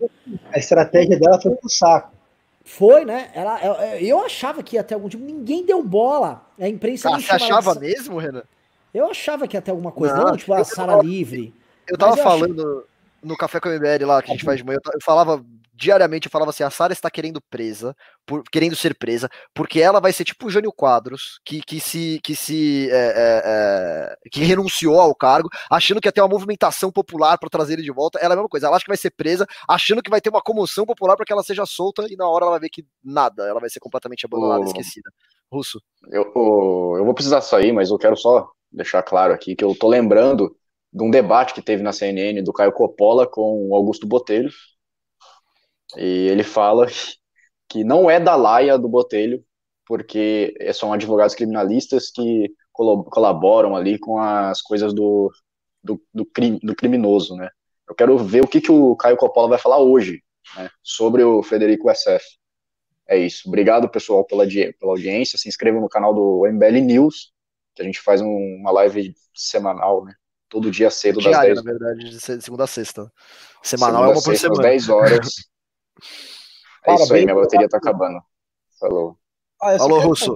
A 0.52 0.58
estratégia 0.58 1.18
dela 1.18 1.40
foi 1.40 1.54
pro 1.56 1.68
saco. 1.68 2.12
Foi, 2.64 3.04
né? 3.04 3.30
Ela, 3.34 3.60
eu, 3.62 3.74
eu 4.00 4.24
achava 4.24 4.62
que 4.62 4.76
ia 4.76 4.84
ter 4.84 4.94
algum 4.94 5.08
tipo. 5.08 5.24
Ninguém 5.24 5.66
deu 5.66 5.82
bola. 5.82 6.46
A 6.58 6.68
imprensa 6.68 7.08
ah, 7.10 7.20
Você 7.20 7.32
achava 7.32 7.74
mesmo, 7.74 8.18
Renan? 8.18 8.44
Eu 8.92 9.10
achava 9.10 9.48
que 9.48 9.56
ia 9.56 9.60
ter 9.60 9.72
alguma 9.72 9.90
coisa. 9.90 10.14
Não, 10.14 10.24
não 10.26 10.36
tipo, 10.36 10.54
a 10.54 10.64
Sara 10.64 11.02
livre. 11.02 11.52
Eu 11.86 11.98
tava 11.98 12.16
falando 12.16 12.86
no 13.22 13.36
Café 13.36 13.58
com 13.58 13.68
a 13.68 13.72
MBL 13.72 14.06
lá, 14.06 14.22
que 14.22 14.30
a 14.30 14.34
gente 14.34 14.44
faz 14.44 14.58
de 14.58 14.64
manhã. 14.64 14.78
Eu 14.86 15.00
falava 15.02 15.44
diariamente 15.74 16.26
eu 16.26 16.30
falava 16.30 16.50
assim: 16.50 16.62
a 16.62 16.70
Sara 16.70 16.92
está 16.92 17.10
querendo 17.10 17.40
presa, 17.50 17.94
por, 18.24 18.42
querendo 18.50 18.76
ser 18.76 18.96
presa, 18.96 19.28
porque 19.52 19.80
ela 19.80 20.00
vai 20.00 20.12
ser 20.12 20.24
tipo 20.24 20.46
o 20.46 20.50
Jânio 20.50 20.72
Quadros, 20.72 21.40
que, 21.44 21.60
que 21.60 21.80
se, 21.80 22.20
que 22.22 22.36
se 22.36 22.88
é, 22.90 23.12
é, 23.44 24.16
que 24.30 24.44
renunciou 24.44 25.00
ao 25.00 25.14
cargo, 25.14 25.48
achando 25.70 26.00
que 26.00 26.08
ia 26.08 26.12
ter 26.12 26.20
uma 26.20 26.28
movimentação 26.28 26.92
popular 26.92 27.38
para 27.38 27.50
trazer 27.50 27.74
ele 27.74 27.82
de 27.82 27.92
volta. 27.92 28.18
Ela 28.18 28.32
é 28.32 28.34
a 28.34 28.36
mesma 28.36 28.48
coisa, 28.48 28.66
ela 28.66 28.76
acha 28.76 28.84
que 28.84 28.90
vai 28.90 28.96
ser 28.96 29.10
presa, 29.10 29.46
achando 29.68 30.02
que 30.02 30.10
vai 30.10 30.20
ter 30.20 30.30
uma 30.30 30.42
comoção 30.42 30.86
popular 30.86 31.16
para 31.16 31.26
que 31.26 31.32
ela 31.32 31.42
seja 31.42 31.66
solta, 31.66 32.06
e 32.08 32.16
na 32.16 32.28
hora 32.28 32.44
ela 32.44 32.52
vai 32.52 32.60
ver 32.60 32.70
que 32.70 32.84
nada, 33.02 33.46
ela 33.46 33.60
vai 33.60 33.68
ser 33.68 33.80
completamente 33.80 34.24
abandonada, 34.24 34.62
oh, 34.62 34.66
esquecida. 34.66 35.10
Russo. 35.52 35.80
Eu, 36.10 36.30
oh, 36.34 36.96
eu 36.98 37.04
vou 37.04 37.14
precisar 37.14 37.40
sair, 37.40 37.72
mas 37.72 37.90
eu 37.90 37.98
quero 37.98 38.16
só 38.16 38.48
deixar 38.70 39.02
claro 39.02 39.32
aqui 39.32 39.54
que 39.54 39.64
eu 39.64 39.74
tô 39.74 39.88
lembrando 39.88 40.54
de 40.92 41.02
um 41.02 41.10
debate 41.10 41.54
que 41.54 41.62
teve 41.62 41.82
na 41.82 41.92
CNN 41.92 42.40
do 42.42 42.52
Caio 42.52 42.72
Coppola 42.72 43.26
com 43.26 43.68
o 43.68 43.74
Augusto 43.74 44.06
Botelho, 44.06 44.50
e 45.96 46.28
ele 46.28 46.42
fala 46.42 46.86
que 47.68 47.84
não 47.84 48.10
é 48.10 48.18
da 48.20 48.36
laia 48.36 48.78
do 48.78 48.88
Botelho, 48.88 49.44
porque 49.86 50.54
são 50.72 50.92
advogados 50.92 51.34
criminalistas 51.34 52.10
que 52.10 52.52
colaboram 52.72 53.76
ali 53.76 53.98
com 53.98 54.18
as 54.18 54.60
coisas 54.60 54.92
do, 54.92 55.30
do, 55.82 56.00
do, 56.12 56.24
crime, 56.26 56.58
do 56.62 56.74
criminoso, 56.74 57.36
né? 57.36 57.50
Eu 57.88 57.94
quero 57.94 58.16
ver 58.18 58.42
o 58.42 58.48
que, 58.48 58.60
que 58.60 58.72
o 58.72 58.96
Caio 58.96 59.16
Coppola 59.16 59.48
vai 59.48 59.58
falar 59.58 59.78
hoje 59.78 60.22
né, 60.56 60.70
sobre 60.82 61.22
o 61.22 61.42
Federico 61.42 61.90
SF. 61.94 62.24
É 63.06 63.18
isso. 63.18 63.46
Obrigado, 63.46 63.88
pessoal, 63.88 64.24
pela, 64.24 64.46
pela 64.46 64.92
audiência. 64.92 65.38
Se 65.38 65.48
inscrevam 65.48 65.80
no 65.80 65.88
canal 65.88 66.14
do 66.14 66.46
MBL 66.46 66.80
News, 66.80 67.32
que 67.74 67.82
a 67.82 67.84
gente 67.84 68.00
faz 68.00 68.22
um, 68.22 68.56
uma 68.60 68.70
live 68.70 69.14
semanal, 69.34 70.04
né? 70.04 70.14
Todo 70.48 70.70
dia 70.70 70.90
cedo, 70.90 71.20
Diário, 71.20 71.54
das 71.54 71.64
10 71.64 71.64
na 71.64 71.72
verdade, 71.72 72.10
de 72.10 72.20
segunda 72.42 72.64
a 72.64 72.66
sexta. 72.66 73.12
Semanal 73.62 74.02
segunda 74.02 74.12
é 74.12 74.14
uma 74.14 74.22
por 74.22 74.30
sexta, 74.30 74.48
semana. 74.48 74.68
Às 74.68 74.86
10 74.86 74.88
horas. 74.88 75.28
É 76.86 76.94
isso 76.94 77.14
aí, 77.14 77.24
minha 77.24 77.34
bateria 77.34 77.68
tá 77.68 77.78
acabando. 77.78 78.20
Falou. 78.78 79.16
Ah, 79.60 79.76
Alô, 79.80 80.00
Russo. 80.00 80.32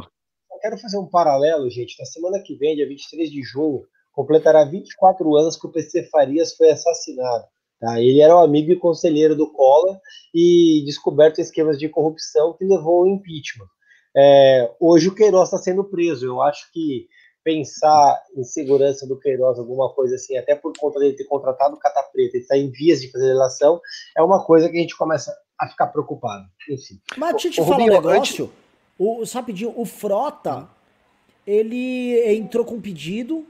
eu 0.51 0.59
quero 0.61 0.79
fazer 0.79 0.99
um 0.99 1.07
paralelo, 1.07 1.69
gente. 1.71 1.99
Na 1.99 2.07
semana 2.07 2.41
que 2.41 2.57
vem, 2.57 2.77
dia 2.77 2.89
23 2.89 3.31
de 3.31 3.43
junho, 3.43 3.85
completará 4.13 4.65
24 4.65 5.37
anos 5.37 5.57
que 5.57 5.67
o 5.67 5.71
PC 5.71 6.05
Farias 6.05 6.55
foi 6.57 6.71
assassinado. 6.71 7.45
Tá? 7.81 8.01
Ele 8.01 8.21
era 8.21 8.35
o 8.35 8.41
amigo 8.41 8.73
e 8.73 8.77
conselheiro 8.77 9.37
do 9.37 9.53
Collor 9.53 9.99
e 10.35 10.83
descoberto 10.85 11.41
esquemas 11.41 11.79
de 11.79 11.89
corrupção 11.89 12.55
que 12.55 12.65
levou 12.65 13.01
ao 13.01 13.07
impeachment. 13.07 13.69
É, 14.17 14.73
hoje 14.81 15.09
o 15.09 15.15
Queiroz 15.15 15.49
está 15.49 15.59
sendo 15.59 15.85
preso. 15.85 16.27
Eu 16.27 16.43
acho 16.43 16.71
que 16.73 17.07
pensar 17.45 18.21
em 18.37 18.43
segurança 18.43 19.07
do 19.07 19.19
Queiroz, 19.19 19.59
alguma 19.59 19.93
coisa 19.95 20.17
assim, 20.17 20.37
até 20.37 20.55
por 20.55 20.73
conta 20.77 20.99
dele 20.99 21.17
ter 21.17 21.25
contratado 21.25 21.77
o 21.77 21.79
Cata 21.79 22.03
Preta 22.13 22.37
e 22.37 22.41
estar 22.41 22.55
tá 22.55 22.61
em 22.61 22.71
vias 22.71 23.01
de 23.01 23.11
fazer 23.11 23.29
relação, 23.29 23.81
é 24.17 24.23
uma 24.23 24.45
coisa 24.45 24.69
que 24.69 24.77
a 24.77 24.81
gente 24.81 24.97
começa 24.97 25.35
a 25.59 25.67
ficar 25.67 25.89
preocupado. 25.89 26.49
Enfim. 26.69 27.01
Mas 27.17 27.33
deixa 27.33 27.49
eu 27.49 27.53
te 27.53 27.65
falar 27.65 27.85
um 27.85 27.87
negócio. 27.87 28.53
O, 28.99 29.23
rapidinho, 29.25 29.73
o 29.77 29.85
Frota, 29.85 30.69
ele 31.47 32.19
entrou 32.35 32.65
com 32.65 32.77
um 32.77 32.81
pedido. 32.81 33.47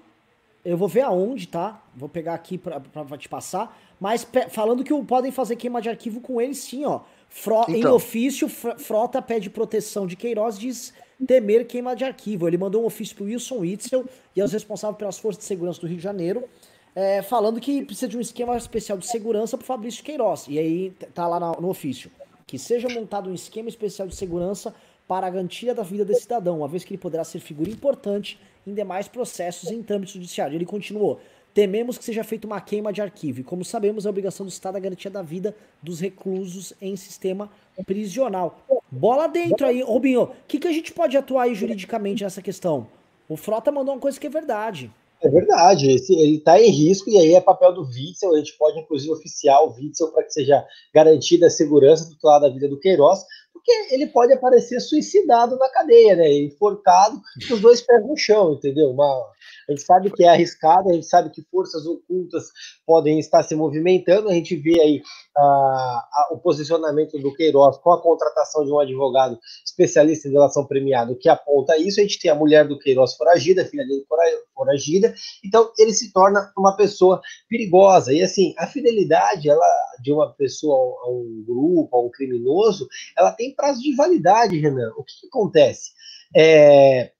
Eu 0.64 0.76
vou 0.76 0.88
ver 0.88 1.02
aonde, 1.02 1.48
tá? 1.48 1.82
Vou 1.94 2.08
pegar 2.08 2.34
aqui 2.34 2.58
pra, 2.58 2.80
pra 2.80 3.16
te 3.16 3.28
passar. 3.28 3.78
Mas 4.00 4.26
falando 4.50 4.84
que 4.84 4.94
podem 5.04 5.32
fazer 5.32 5.56
queima 5.56 5.80
de 5.80 5.88
arquivo 5.88 6.20
com 6.20 6.40
ele, 6.40 6.54
sim, 6.54 6.84
ó. 6.84 7.00
Fro 7.28 7.62
então. 7.68 7.74
Em 7.74 7.86
ofício, 7.86 8.48
Frota 8.48 9.20
pede 9.20 9.50
proteção 9.50 10.06
de 10.06 10.16
Queiroz, 10.16 10.58
diz 10.58 10.94
temer 11.26 11.66
queima 11.66 11.94
de 11.94 12.04
arquivo. 12.04 12.46
Ele 12.46 12.56
mandou 12.56 12.82
um 12.82 12.86
ofício 12.86 13.14
para 13.16 13.24
o 13.24 13.26
Wilson 13.26 13.58
Witzel 13.58 14.06
e 14.34 14.40
aos 14.40 14.52
responsáveis 14.52 14.98
pelas 14.98 15.18
forças 15.18 15.42
de 15.42 15.46
segurança 15.46 15.80
do 15.80 15.86
Rio 15.86 15.96
de 15.96 16.02
Janeiro, 16.02 16.44
é, 16.94 17.22
falando 17.22 17.60
que 17.60 17.84
precisa 17.84 18.08
de 18.08 18.16
um 18.16 18.20
esquema 18.20 18.56
especial 18.56 18.98
de 18.98 19.06
segurança 19.06 19.56
para 19.56 19.66
Fabrício 19.66 20.02
Queiroz. 20.02 20.46
E 20.48 20.58
aí 20.58 20.90
tá 21.14 21.26
lá 21.26 21.38
no 21.60 21.68
ofício. 21.68 22.10
Que 22.46 22.58
seja 22.58 22.88
montado 22.88 23.28
um 23.30 23.34
esquema 23.34 23.68
especial 23.68 24.08
de 24.08 24.16
segurança 24.16 24.74
para 25.06 25.26
a 25.26 25.30
garantia 25.30 25.74
da 25.74 25.82
vida 25.82 26.04
desse 26.04 26.22
cidadão, 26.22 26.58
uma 26.58 26.68
vez 26.68 26.84
que 26.84 26.92
ele 26.92 27.00
poderá 27.00 27.24
ser 27.24 27.40
figura 27.40 27.70
importante 27.70 28.38
em 28.66 28.74
demais 28.74 29.08
processos 29.08 29.70
em 29.70 29.82
trâmite 29.82 30.14
judiciário. 30.14 30.54
Ele 30.54 30.66
continuou. 30.66 31.20
Tememos 31.54 31.96
que 31.96 32.04
seja 32.04 32.22
feita 32.22 32.46
uma 32.46 32.60
queima 32.60 32.92
de 32.92 33.00
arquivo. 33.00 33.40
E 33.40 33.42
como 33.44 33.64
sabemos, 33.64 34.04
é 34.04 34.08
a 34.08 34.10
obrigação 34.10 34.44
do 34.44 34.50
Estado 34.50 34.76
a 34.76 34.80
garantia 34.80 35.10
da 35.10 35.22
vida 35.22 35.56
dos 35.82 35.98
reclusos 35.98 36.74
em 36.80 36.94
sistema 36.94 37.50
prisional. 37.86 38.60
Bola 38.90 39.26
dentro 39.26 39.66
aí, 39.66 39.82
Rubinho. 39.82 40.22
O 40.22 40.30
que, 40.46 40.58
que 40.58 40.68
a 40.68 40.72
gente 40.72 40.92
pode 40.92 41.16
atuar 41.16 41.44
aí 41.44 41.54
juridicamente 41.54 42.22
nessa 42.22 42.42
questão? 42.42 42.86
O 43.28 43.36
Frota 43.36 43.72
mandou 43.72 43.94
uma 43.94 44.00
coisa 44.00 44.20
que 44.20 44.26
é 44.26 44.30
verdade. 44.30 44.90
É 45.20 45.28
verdade, 45.28 45.90
esse, 45.90 46.14
ele 46.14 46.36
está 46.36 46.60
em 46.60 46.70
risco 46.70 47.10
e 47.10 47.18
aí 47.18 47.34
é 47.34 47.40
papel 47.40 47.72
do 47.72 47.82
Witzel, 47.82 48.34
a 48.34 48.38
gente 48.38 48.56
pode 48.56 48.78
inclusive 48.78 49.12
oficiar 49.12 49.64
o 49.64 49.74
Witzel 49.74 50.12
para 50.12 50.22
que 50.22 50.32
seja 50.32 50.64
garantida 50.94 51.48
a 51.48 51.50
segurança 51.50 52.08
do 52.08 52.16
lado 52.22 52.42
da 52.42 52.48
vida 52.48 52.68
do 52.68 52.78
Queiroz, 52.78 53.24
porque 53.52 53.72
ele 53.90 54.06
pode 54.06 54.32
aparecer 54.32 54.78
suicidado 54.80 55.56
na 55.56 55.68
cadeia, 55.70 56.14
né, 56.14 56.32
enforcado 56.32 57.20
com 57.48 57.54
os 57.54 57.60
dois 57.60 57.80
pés 57.80 58.06
no 58.06 58.16
chão, 58.16 58.52
entendeu? 58.52 58.90
Uma, 58.90 59.26
a 59.68 59.72
gente 59.72 59.82
sabe 59.82 60.10
que 60.10 60.24
é 60.24 60.28
arriscado, 60.28 60.88
a 60.88 60.94
gente 60.94 61.06
sabe 61.06 61.30
que 61.30 61.42
forças 61.50 61.86
ocultas 61.86 62.46
podem 62.86 63.18
estar 63.18 63.42
se 63.42 63.54
movimentando, 63.54 64.28
a 64.28 64.32
gente 64.32 64.56
vê 64.56 64.80
aí 64.80 65.02
a, 65.36 65.40
a, 65.40 66.28
o 66.32 66.38
posicionamento 66.38 67.18
do 67.18 67.34
Queiroz 67.34 67.76
com 67.78 67.92
a 67.92 68.00
contratação 68.00 68.64
de 68.64 68.72
um 68.72 68.78
advogado 68.78 69.38
especialista 69.64 70.26
em 70.26 70.32
delação 70.32 70.66
premiada 70.66 71.14
que 71.14 71.28
aponta 71.28 71.76
isso, 71.76 72.00
a 72.00 72.02
gente 72.02 72.18
tem 72.18 72.30
a 72.30 72.34
mulher 72.34 72.66
do 72.66 72.78
Queiroz 72.78 73.14
foragida, 73.14 73.62
a 73.62 73.66
filha 73.66 73.86
dele 73.86 74.06
foragida, 74.54 75.14
então 75.44 75.70
ele 75.78 75.92
se 75.92 76.12
torna 76.12 76.50
uma 76.56 76.74
pessoa 76.74 77.20
perigosa, 77.48 78.12
e 78.12 78.22
assim, 78.22 78.54
a 78.56 78.66
fidelidade 78.66 79.50
ela, 79.50 79.66
de 80.00 80.12
uma 80.12 80.32
pessoa 80.32 80.76
a 80.76 81.10
um 81.10 81.44
grupo, 81.46 81.94
a 81.94 82.00
um 82.00 82.10
criminoso, 82.10 82.88
ela 83.16 83.32
tem 83.32 83.54
prazo 83.54 83.82
de 83.82 83.94
validade, 83.94 84.58
Renan, 84.58 84.92
o 84.96 85.04
que, 85.04 85.20
que 85.20 85.26
acontece? 85.26 85.92
É, 86.34 87.12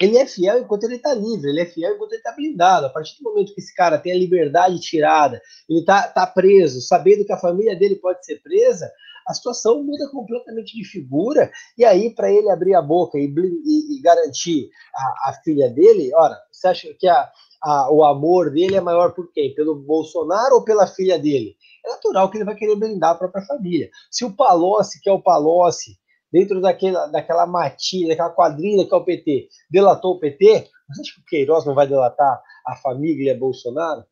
ele 0.00 0.18
é 0.18 0.26
fiel 0.26 0.58
enquanto 0.58 0.84
ele 0.84 0.96
está 0.96 1.14
livre, 1.14 1.48
ele 1.48 1.60
é 1.60 1.66
fiel 1.66 1.94
enquanto 1.94 2.12
ele 2.12 2.20
está 2.20 2.32
blindado. 2.32 2.86
A 2.86 2.90
partir 2.90 3.16
do 3.18 3.24
momento 3.24 3.54
que 3.54 3.60
esse 3.60 3.74
cara 3.74 3.98
tem 3.98 4.12
a 4.12 4.18
liberdade 4.18 4.78
tirada, 4.80 5.40
ele 5.68 5.80
está 5.80 6.06
tá 6.08 6.26
preso, 6.26 6.80
sabendo 6.80 7.24
que 7.24 7.32
a 7.32 7.38
família 7.38 7.74
dele 7.74 7.96
pode 7.96 8.24
ser 8.24 8.40
presa, 8.42 8.90
a 9.26 9.34
situação 9.34 9.82
muda 9.82 10.08
completamente 10.10 10.76
de 10.76 10.84
figura. 10.84 11.50
E 11.76 11.84
aí, 11.84 12.14
para 12.14 12.30
ele 12.30 12.48
abrir 12.50 12.74
a 12.74 12.82
boca 12.82 13.18
e, 13.18 13.24
e, 13.24 13.98
e 13.98 14.02
garantir 14.02 14.70
a, 14.94 15.30
a, 15.30 15.32
filha 15.42 15.68
dele, 15.68 16.14
ora, 16.14 16.36
você 16.52 16.68
acha 16.68 16.94
que 16.94 17.08
a, 17.08 17.28
a, 17.62 17.90
o 17.90 18.04
amor 18.04 18.52
dele 18.52 18.76
é 18.76 18.80
maior 18.80 19.14
por 19.14 19.32
quem? 19.32 19.54
Pelo 19.54 19.74
Bolsonaro 19.74 20.56
ou 20.56 20.64
pela 20.64 20.86
filha 20.86 21.18
dele? 21.18 21.56
É 21.84 21.90
natural 21.90 22.30
que 22.30 22.36
ele 22.36 22.44
vai 22.44 22.54
querer 22.54 22.76
blindar 22.76 23.12
a 23.12 23.14
própria 23.16 23.44
família. 23.44 23.90
Se 24.10 24.24
o 24.24 24.34
Palocci, 24.34 25.00
que 25.00 25.08
é 25.08 25.12
o 25.12 25.22
Palocci, 25.22 25.98
dentro 26.36 26.60
daquela, 26.60 27.06
daquela 27.06 27.46
matilha, 27.46 28.08
daquela 28.08 28.28
quadrilha 28.28 28.86
que 28.86 28.92
é 28.92 28.96
o 28.96 29.04
PT, 29.04 29.48
delatou 29.70 30.16
o 30.16 30.20
PT, 30.20 30.68
você 30.86 31.00
acha 31.00 31.14
que 31.14 31.20
o 31.20 31.24
Queiroz 31.24 31.64
não 31.64 31.74
vai 31.74 31.86
delatar 31.86 32.42
a 32.66 32.76
família 32.76 33.34
Bolsonaro? 33.34 34.04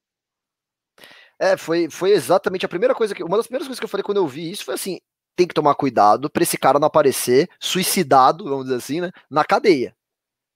É, 1.39 1.55
foi, 1.59 1.91
foi 1.91 2.13
exatamente 2.13 2.65
a 2.65 2.69
primeira 2.69 2.95
coisa 2.95 3.15
que. 3.15 3.23
Uma 3.23 3.37
das 3.37 3.47
primeiras 3.47 3.67
coisas 3.67 3.79
que 3.79 3.85
eu 3.85 3.89
falei 3.89 4.03
quando 4.03 4.17
eu 4.19 4.27
vi 4.27 4.51
isso 4.51 4.65
foi 4.65 4.75
assim: 4.75 4.99
tem 5.37 5.47
que 5.47 5.53
tomar 5.53 5.75
cuidado 5.75 6.31
para 6.31 6.43
esse 6.43 6.57
cara 6.57 6.79
não 6.79 6.87
aparecer 6.87 7.47
suicidado, 7.61 8.45
vamos 8.45 8.65
dizer 8.65 8.77
assim, 8.77 9.01
né, 9.03 9.11
na 9.31 9.45
cadeia. 9.45 9.95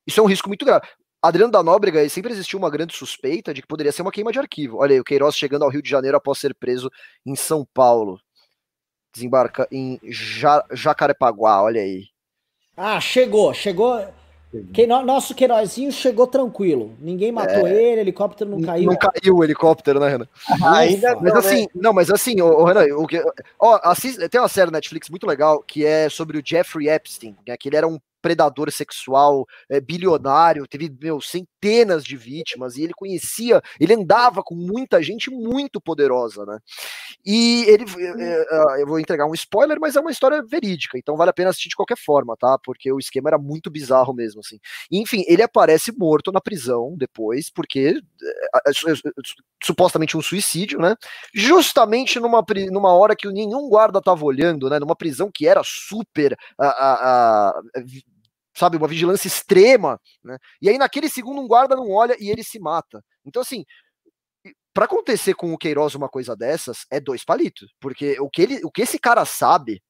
Isso 0.07 0.21
é 0.21 0.23
um 0.23 0.27
risco 0.27 0.49
muito 0.49 0.65
grave. 0.65 0.87
Adriano 1.21 1.53
da 1.53 1.63
Nóbrega, 1.63 2.09
sempre 2.09 2.33
existiu 2.33 2.59
uma 2.59 2.71
grande 2.71 2.97
suspeita 2.97 3.53
de 3.53 3.61
que 3.61 3.69
poderia 3.69 3.93
ser 3.93 4.03
uma 4.03 4.13
queima 4.13 4.33
de 4.33 4.39
arquivo. 4.39 4.79
Olha 4.79 4.95
aí, 4.95 5.01
o 5.01 5.05
Queiroz 5.05 5.37
chegando 5.37 5.65
ao 5.65 5.71
Rio 5.71 5.83
de 5.83 5.91
Janeiro 5.91 6.17
após 6.17 6.39
ser 6.39 6.55
preso 6.55 6.89
em 7.27 7.35
São 7.35 7.67
Paulo 7.75 8.19
desembarca 9.13 9.67
em 9.71 9.99
ja 10.05 10.65
Jacarepaguá, 10.73 11.63
olha 11.63 11.81
aí. 11.81 12.07
Ah, 12.77 13.01
chegou, 13.01 13.53
chegou. 13.53 14.01
Que, 14.73 14.87
nosso 14.87 15.35
Queirozinho 15.35 15.93
chegou 15.93 16.27
tranquilo. 16.27 16.97
Ninguém 16.99 17.31
matou 17.31 17.67
é, 17.67 17.73
ele, 17.75 18.01
helicóptero 18.01 18.49
não 18.49 18.63
caiu. 18.63 18.87
Não 18.91 18.97
caiu 18.97 19.37
o 19.37 19.45
helicóptero, 19.45 20.01
né, 20.01 20.09
Renan? 20.09 20.29
Ainda 20.75 21.17
mas 21.17 21.33
não, 21.33 21.39
assim, 21.39 21.61
né? 21.63 21.69
não, 21.75 21.93
mas 21.93 22.11
assim, 22.11 22.41
o, 22.41 22.65
Renan, 22.65 22.87
o 22.97 23.07
que, 23.07 23.23
ó, 23.61 23.79
assiste, 23.83 24.27
tem 24.29 24.41
uma 24.41 24.49
série 24.49 24.71
Netflix 24.71 25.11
muito 25.11 25.27
legal 25.27 25.63
que 25.63 25.85
é 25.85 26.09
sobre 26.09 26.39
o 26.39 26.43
Jeffrey 26.43 26.89
Epstein, 26.89 27.37
né, 27.47 27.57
que 27.59 27.69
ele 27.69 27.77
era 27.77 27.87
um 27.87 27.99
predador 28.23 28.71
sexual 28.73 29.47
é, 29.69 29.81
bilionário, 29.81 30.67
teve 30.67 30.91
meu, 31.01 31.21
centenas 31.59 32.05
de 32.05 32.17
vítimas, 32.17 32.77
e 32.77 32.83
ele 32.83 32.93
conhecia, 32.95 33.61
ele 33.81 33.95
andava 33.95 34.43
com 34.43 34.55
muita 34.55 35.03
gente 35.03 35.31
muito 35.31 35.81
poderosa, 35.81 36.45
né? 36.47 36.59
E 37.25 37.65
ele, 37.69 37.85
é, 38.21 38.83
eu 38.83 38.87
vou 38.87 39.01
entregar 39.01 39.27
um 39.27 39.35
spoiler, 39.35 39.79
mas 39.81 39.97
é 39.97 40.01
uma 40.01 40.11
história 40.11 40.43
verídica, 40.43 40.97
então 40.99 41.17
vale 41.17 41.31
a 41.31 41.35
pena 41.35 41.51
assistir 41.51 41.69
de 41.69 41.77
qualquer 41.77 41.99
forma, 41.99 42.37
tá? 42.39 42.59
Porque 42.65 42.91
o 42.93 42.99
esquema 42.99 43.31
era 43.31 43.39
muito 43.39 43.71
bizarro 43.71 44.15
mesmo, 44.15 44.41
assim. 44.41 44.59
Enfim, 44.91 45.25
ele 45.27 45.43
aparece 45.43 45.93
morto 45.97 46.33
na 46.33 46.41
prisão 46.41 46.95
depois, 46.97 47.51
porque 47.51 48.01
é, 48.23 48.71
supostamente 49.63 50.17
um 50.17 50.23
suicídio, 50.23 50.79
né? 50.79 50.95
Justamente 51.35 52.21
numa, 52.21 52.45
numa 52.71 52.93
hora 52.95 53.17
que 53.17 53.29
nenhum 53.29 53.69
guarda 53.69 54.01
tava 54.01 54.25
olhando, 54.25 54.71
né? 54.71 54.79
Numa 54.79 54.97
prisão 54.97 55.31
que 55.33 55.47
era 55.47 55.63
super 55.65 56.37
a, 56.59 56.67
a, 56.67 57.49
a 57.51 57.63
sabe, 58.59 58.77
uma 58.77 58.89
vigilância 58.89 59.29
extrema, 59.29 60.01
né? 60.23 60.37
E 60.61 60.69
aí 60.69 60.79
naquele 60.79 61.09
segundo 61.09 61.41
um 61.41 61.49
guarda 61.49 61.77
não 61.77 61.91
olha 61.91 62.17
e 62.19 62.31
ele 62.31 62.43
se 62.43 62.59
mata. 62.59 63.03
Então 63.25 63.43
assim, 63.43 63.65
para 64.75 64.85
acontecer 64.85 65.35
com 65.35 65.53
o 65.53 65.59
Queiroz 65.59 65.95
uma 65.95 66.09
coisa 66.09 66.37
dessas 66.37 66.87
é 66.91 67.01
dois 67.01 67.25
palitos, 67.25 67.73
porque 67.81 68.19
o 68.21 68.29
que 68.31 68.43
ele, 68.43 68.61
o 68.65 68.71
que 68.71 68.83
esse 68.83 68.99
cara 68.99 69.25
sabe 69.25 69.83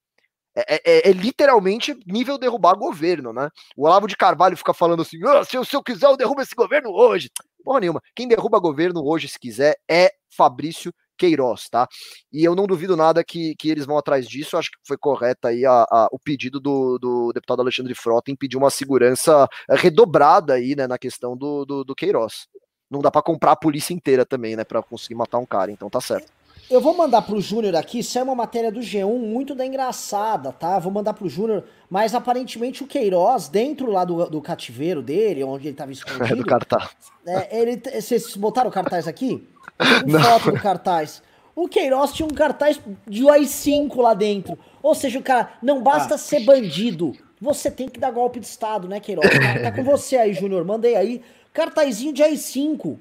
é, 0.57 0.74
é, 0.74 0.81
é, 0.85 1.11
é 1.11 1.12
literalmente 1.12 1.97
nível 2.07 2.36
derrubar 2.36 2.74
governo, 2.74 3.32
né? 3.32 3.49
O 3.77 3.86
Olavo 3.86 4.09
de 4.09 4.16
Carvalho 4.16 4.57
fica 4.57 4.74
falando 4.74 5.03
assim: 5.03 5.19
oh, 5.24 5.45
se, 5.45 5.57
eu, 5.57 5.65
se 5.65 5.77
eu 5.77 5.82
quiser, 5.82 6.07
eu 6.07 6.16
derrubo 6.16 6.40
esse 6.40 6.55
governo 6.55 6.90
hoje. 6.90 7.31
Porra 7.62 7.81
nenhuma. 7.81 8.03
Quem 8.15 8.27
derruba 8.27 8.59
governo 8.59 9.05
hoje, 9.05 9.28
se 9.28 9.39
quiser, 9.39 9.77
é 9.89 10.11
Fabrício 10.36 10.93
Queiroz, 11.19 11.69
tá? 11.69 11.86
E 12.32 12.45
eu 12.45 12.55
não 12.55 12.66
duvido 12.66 12.97
nada 12.97 13.24
que, 13.24 13.55
que 13.57 13.69
eles 13.69 13.85
vão 13.85 13.99
atrás 13.99 14.27
disso. 14.27 14.57
Acho 14.57 14.70
que 14.70 14.78
foi 14.86 14.97
correta 14.97 15.49
aí 15.49 15.66
a, 15.66 15.82
a, 15.90 16.09
o 16.12 16.19
pedido 16.19 16.61
do, 16.61 16.99
do 16.99 17.32
deputado 17.32 17.61
Alexandre 17.61 17.95
Frota 17.95 18.31
em 18.31 18.36
pedir 18.36 18.57
uma 18.57 18.70
segurança 18.70 19.47
redobrada 19.69 20.55
aí, 20.55 20.74
né, 20.74 20.86
na 20.86 20.99
questão 20.99 21.36
do, 21.36 21.65
do, 21.65 21.85
do 21.85 21.95
Queiroz. 21.95 22.47
Não 22.90 23.01
dá 23.01 23.11
para 23.11 23.23
comprar 23.23 23.53
a 23.53 23.57
polícia 23.57 23.93
inteira 23.93 24.24
também, 24.24 24.57
né, 24.57 24.65
para 24.65 24.82
conseguir 24.82 25.15
matar 25.15 25.39
um 25.39 25.47
cara, 25.47 25.70
então 25.70 25.90
tá 25.90 26.01
certo. 26.01 26.32
Eu 26.70 26.82
vou 26.82 26.95
mandar 26.95 27.23
pro 27.23 27.40
Júnior 27.40 27.74
aqui, 27.77 28.01
isso 28.01 28.19
é 28.19 28.23
uma 28.23 28.35
matéria 28.35 28.70
do 28.70 28.81
G1 28.81 29.19
muito 29.19 29.55
da 29.55 29.65
engraçada, 29.65 30.53
tá? 30.53 30.78
Vou 30.78 30.93
mandar 30.93 31.15
pro 31.15 31.28
Júnior, 31.28 31.65
mas 31.89 32.15
aparentemente 32.15 32.85
o 32.85 32.86
Queiroz, 32.86 33.49
dentro 33.49 33.90
lá 33.90 34.05
do, 34.05 34.28
do 34.28 34.43
cativeiro 34.43 35.01
dele, 35.01 35.43
onde 35.43 35.69
ele 35.69 35.77
tava 35.77 35.93
escondido... 35.93 36.24
É 36.28 36.36
do 36.36 36.45
cartaz. 36.45 36.90
É, 37.27 37.59
ele, 37.59 37.81
vocês 38.01 38.36
botaram 38.36 38.69
o 38.69 38.73
cartaz 38.73 39.09
aqui? 39.09 39.49
Tem 39.78 40.20
foto 40.20 40.52
do 40.52 40.60
cartaz. 40.60 41.22
O 41.55 41.68
Queiroz 41.68 42.12
tinha 42.12 42.26
um 42.26 42.34
cartaz 42.34 42.80
de 43.06 43.28
AI-5 43.28 43.96
lá 44.00 44.14
dentro. 44.14 44.59
Ou 44.82 44.94
seja, 44.94 45.18
o 45.18 45.22
cara, 45.22 45.50
não 45.62 45.82
basta 45.82 46.14
ah. 46.14 46.18
ser 46.18 46.40
bandido, 46.44 47.16
você 47.40 47.70
tem 47.70 47.88
que 47.88 48.00
dar 48.00 48.10
golpe 48.10 48.40
de 48.40 48.46
Estado, 48.46 48.88
né, 48.88 49.00
Queiroz? 49.00 49.28
Tá, 49.30 49.70
tá 49.70 49.72
com 49.72 49.84
você 49.84 50.16
aí, 50.16 50.32
Júnior, 50.34 50.64
mandei 50.64 50.96
aí. 50.96 51.22
Cartazinho 51.52 52.12
de 52.12 52.22
AI-5. 52.22 52.96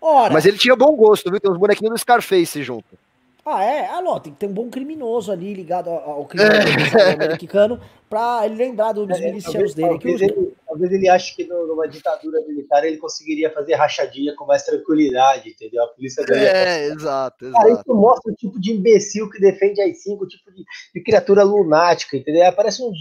Ora. 0.00 0.32
Mas 0.32 0.46
ele 0.46 0.58
tinha 0.58 0.76
bom 0.76 0.94
gosto, 0.96 1.30
viu? 1.30 1.40
Tem 1.40 1.50
uns 1.50 1.58
bonequinhos 1.58 1.92
do 1.92 1.98
Scarface 1.98 2.62
junto. 2.62 2.98
Ah, 3.44 3.64
é? 3.64 3.88
Ah, 3.88 4.02
não, 4.02 4.20
tem 4.20 4.32
que 4.32 4.38
ter 4.38 4.46
um 4.46 4.52
bom 4.52 4.68
criminoso 4.68 5.32
ali 5.32 5.54
ligado 5.54 5.88
ao, 5.88 6.26
crime 6.26 6.44
americano 7.14 7.80
pra 8.08 8.42
ele 8.44 8.56
lembrar 8.56 8.92
dos 8.92 9.08
é, 9.08 9.24
milicianos 9.24 9.74
dele. 9.74 9.88
Talvez, 9.88 10.20
ele, 10.20 10.54
talvez 10.78 10.92
ele 10.92 11.08
ache 11.08 11.34
que 11.34 11.44
numa 11.44 11.88
ditadura 11.88 12.40
militar 12.46 12.84
ele 12.84 12.98
conseguiria 12.98 13.52
fazer 13.52 13.74
rachadinha 13.74 14.34
com 14.36 14.46
mais 14.46 14.62
tranquilidade, 14.62 15.50
entendeu? 15.50 15.82
A 15.82 15.88
polícia 15.88 16.24
dele. 16.24 16.44
É, 16.44 16.84
exato, 16.86 17.44
exato. 17.44 17.52
Cara, 17.52 17.72
isso 17.72 17.94
mostra 17.94 18.32
o 18.32 18.36
tipo 18.36 18.60
de 18.60 18.72
imbecil 18.72 19.28
que 19.28 19.40
defende 19.40 19.80
as 19.82 20.02
5, 20.02 20.22
o 20.22 20.28
tipo 20.28 20.52
de, 20.52 20.64
de 20.94 21.02
criatura 21.02 21.42
lunática, 21.42 22.16
entendeu? 22.16 22.52
Parece 22.52 22.82
uns, 22.82 22.96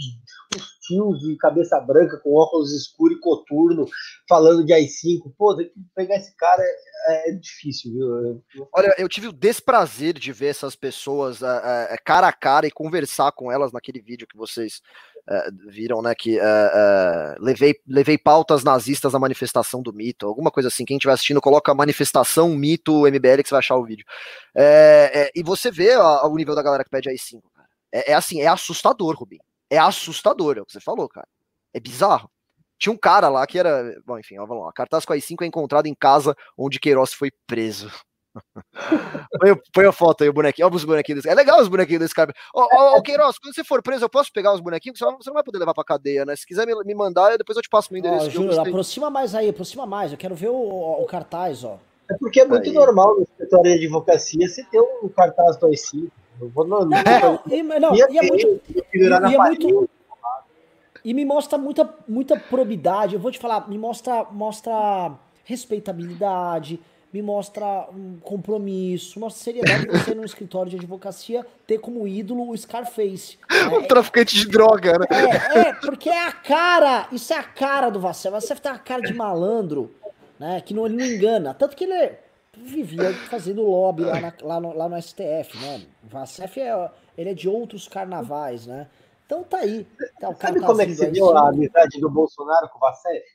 uns 0.55 0.63
tios 0.81 1.19
de 1.19 1.37
cabeça 1.37 1.79
branca 1.79 2.17
com 2.17 2.33
óculos 2.33 2.73
escuros 2.73 3.17
e 3.17 3.21
coturno 3.21 3.85
falando 4.27 4.65
de 4.65 4.73
AI-5. 4.73 5.33
Pô, 5.37 5.55
tem 5.55 5.67
que 5.67 5.73
pegar 5.95 6.15
esse 6.15 6.35
cara 6.35 6.63
é, 7.07 7.29
é 7.29 7.33
difícil, 7.33 7.93
viu? 7.93 8.67
Olha, 8.73 8.95
eu 8.97 9.07
tive 9.07 9.27
o 9.27 9.33
desprazer 9.33 10.13
de 10.13 10.31
ver 10.31 10.47
essas 10.47 10.75
pessoas 10.75 11.41
uh, 11.41 11.45
uh, 11.45 11.97
cara 12.03 12.27
a 12.27 12.33
cara 12.33 12.65
e 12.65 12.71
conversar 12.71 13.31
com 13.33 13.51
elas 13.51 13.71
naquele 13.71 14.01
vídeo 14.01 14.27
que 14.27 14.37
vocês 14.37 14.81
uh, 15.29 15.69
viram, 15.69 16.01
né? 16.01 16.13
Que 16.15 16.39
levei, 17.39 17.75
levei 17.87 18.17
pautas 18.17 18.63
nazistas 18.63 19.13
na 19.13 19.19
manifestação 19.19 19.81
do 19.81 19.93
mito, 19.93 20.27
alguma 20.27 20.51
coisa 20.51 20.69
assim. 20.69 20.85
Quem 20.85 20.97
estiver 20.97 21.13
assistindo, 21.13 21.41
coloca 21.41 21.73
manifestação 21.73 22.49
mito 22.55 23.07
MBL 23.07 23.41
que 23.43 23.49
você 23.49 23.55
vai 23.55 23.59
achar 23.59 23.75
o 23.75 23.85
vídeo. 23.85 24.05
e 25.35 25.43
você 25.43 25.71
vê 25.71 25.95
o 25.95 26.35
nível 26.35 26.55
da 26.55 26.63
galera 26.63 26.83
que 26.83 26.89
pede 26.89 27.09
AI-5, 27.09 27.41
cara. 27.53 27.67
É, 27.91 28.11
é 28.11 28.13
assim, 28.15 28.41
é 28.41 28.47
assustador, 28.47 29.15
Rubinho 29.15 29.41
é 29.69 29.77
assustador, 29.77 30.57
é 30.57 30.61
o 30.61 30.65
que 30.65 30.71
você 30.71 30.79
falou, 30.79 31.07
cara. 31.09 31.27
É 31.73 31.79
bizarro. 31.79 32.29
Tinha 32.79 32.93
um 32.93 32.97
cara 32.97 33.29
lá 33.29 33.45
que 33.47 33.57
era. 33.59 33.99
Bom, 34.05 34.19
enfim, 34.19 34.37
ó, 34.37 34.45
vamos 34.45 34.65
lá. 34.65 34.71
Cartaz 34.73 35.05
com 35.05 35.13
AI-5 35.13 35.41
é 35.41 35.45
encontrado 35.45 35.87
em 35.87 35.95
casa 35.95 36.35
onde 36.57 36.79
Queiroz 36.79 37.13
foi 37.13 37.31
preso. 37.45 37.91
Põe, 39.39 39.61
põe, 39.73 39.85
a 39.85 39.91
foto 39.91 40.23
aí, 40.23 40.29
o 40.29 40.33
bonequinho. 40.33 40.67
Olha 40.67 40.75
os 40.75 40.85
bonequinhos 40.85 41.23
desse 41.23 41.31
É 41.31 41.35
legal 41.35 41.61
os 41.61 41.67
bonequinhos 41.67 42.01
desse 42.01 42.15
cara. 42.15 42.33
Ô, 42.53 42.61
ô, 42.61 42.97
ô, 42.97 43.01
Queiroz, 43.01 43.37
quando 43.37 43.55
você 43.55 43.63
for 43.63 43.81
preso, 43.81 44.05
eu 44.05 44.09
posso 44.09 44.31
pegar 44.31 44.53
os 44.53 44.61
bonequinhos? 44.61 44.99
Você 44.99 45.05
não 45.05 45.33
vai 45.33 45.43
poder 45.43 45.59
levar 45.59 45.73
pra 45.73 45.83
cadeia, 45.83 46.25
né? 46.25 46.35
Se 46.35 46.45
quiser 46.45 46.65
me, 46.65 46.73
me 46.83 46.95
mandar, 46.95 47.37
depois 47.37 47.55
eu 47.55 47.61
te 47.61 47.69
passo 47.69 47.91
meu 47.91 47.99
endereço. 47.99 48.27
Ó, 48.27 48.29
Júlio, 48.29 48.59
aproxima 48.59 49.09
mais 49.09 49.35
aí, 49.35 49.49
aproxima 49.49 49.85
mais. 49.85 50.11
Eu 50.11 50.17
quero 50.17 50.35
ver 50.35 50.49
o, 50.49 51.01
o 51.01 51.05
cartaz, 51.05 51.63
ó. 51.63 51.79
É 52.09 52.15
porque 52.17 52.39
é 52.39 52.45
muito 52.45 52.69
aí. 52.69 52.73
normal 52.73 53.15
no 53.15 53.23
escritório 53.23 53.71
de 53.71 53.85
advocacia 53.85 54.47
você 54.47 54.63
ter 54.63 54.79
um 54.79 55.09
cartaz 55.09 55.57
2.5. 55.57 56.09
Eu 56.39 56.49
vou 56.49 56.65
no. 56.65 56.85
Não, 56.85 56.87
não, 56.89 57.41
e, 57.51 57.63
não, 57.63 57.95
e 57.95 58.01
é 58.17 58.21
muito. 58.21 58.61
E, 58.93 59.05
é 59.05 59.37
muito 59.37 59.89
e 61.07 61.13
me 61.13 61.23
mostra 61.23 61.57
muita, 61.57 61.89
muita 62.05 62.37
probidade. 62.37 63.15
Eu 63.15 63.19
vou 63.21 63.31
te 63.31 63.39
falar, 63.39 63.69
me 63.69 63.77
mostra, 63.77 64.25
mostra 64.25 65.17
respeitabilidade, 65.45 66.81
me 67.17 67.21
mostra 67.23 67.87
um 67.91 68.19
compromisso, 68.19 69.19
mostra 69.19 69.43
seriedade 69.43 69.87
de 69.87 69.91
você 69.91 70.13
no 70.13 70.23
escritório 70.23 70.69
de 70.69 70.77
advocacia 70.77 71.43
ter 71.65 71.79
como 71.79 72.07
ídolo 72.07 72.49
o 72.49 72.57
Scarface. 72.57 73.39
Um 73.67 73.81
é, 73.81 73.87
traficante 73.87 74.35
de 74.35 74.47
droga, 74.47 74.99
né? 74.99 75.05
É, 75.09 75.59
é, 75.59 75.73
porque 75.73 76.09
é 76.09 76.25
a 76.25 76.31
cara, 76.31 77.07
isso 77.11 77.33
é 77.33 77.37
a 77.37 77.43
cara 77.43 77.89
do 77.89 77.99
Vassef. 77.99 78.31
Vassef 78.31 78.61
tem 78.61 78.71
a 78.71 78.77
cara 78.77 79.01
de 79.01 79.13
malandro, 79.13 79.93
né? 80.39 80.61
Que 80.61 80.73
não, 80.73 80.85
ele 80.85 80.95
não 80.95 81.05
engana. 81.05 81.53
Tanto 81.53 81.75
que 81.75 81.83
ele 81.83 82.15
vivia 82.55 83.13
fazendo 83.29 83.63
lobby 83.63 84.03
lá, 84.03 84.21
na, 84.21 84.33
lá, 84.41 84.59
no, 84.59 84.73
lá 84.73 84.87
no 84.87 85.01
STF, 85.01 85.57
né? 85.59 85.85
O 86.03 86.07
Vassef 86.07 86.61
é, 86.61 86.91
ele 87.17 87.31
é 87.31 87.33
de 87.33 87.49
outros 87.49 87.87
carnavais, 87.87 88.67
né? 88.67 88.87
Então 89.25 89.43
tá 89.43 89.57
aí. 89.57 89.85
Tá, 90.19 90.33
Sabe 90.35 90.61
como 90.61 90.81
é 90.81 90.85
que 90.85 90.95
você 90.95 91.11
viu 91.11 91.35
a 91.35 91.49
amizade 91.49 91.99
do 91.99 92.09
Bolsonaro 92.09 92.69
com 92.69 92.77
o 92.77 92.81
Vassef? 92.81 93.25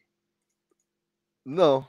Não. 1.45 1.87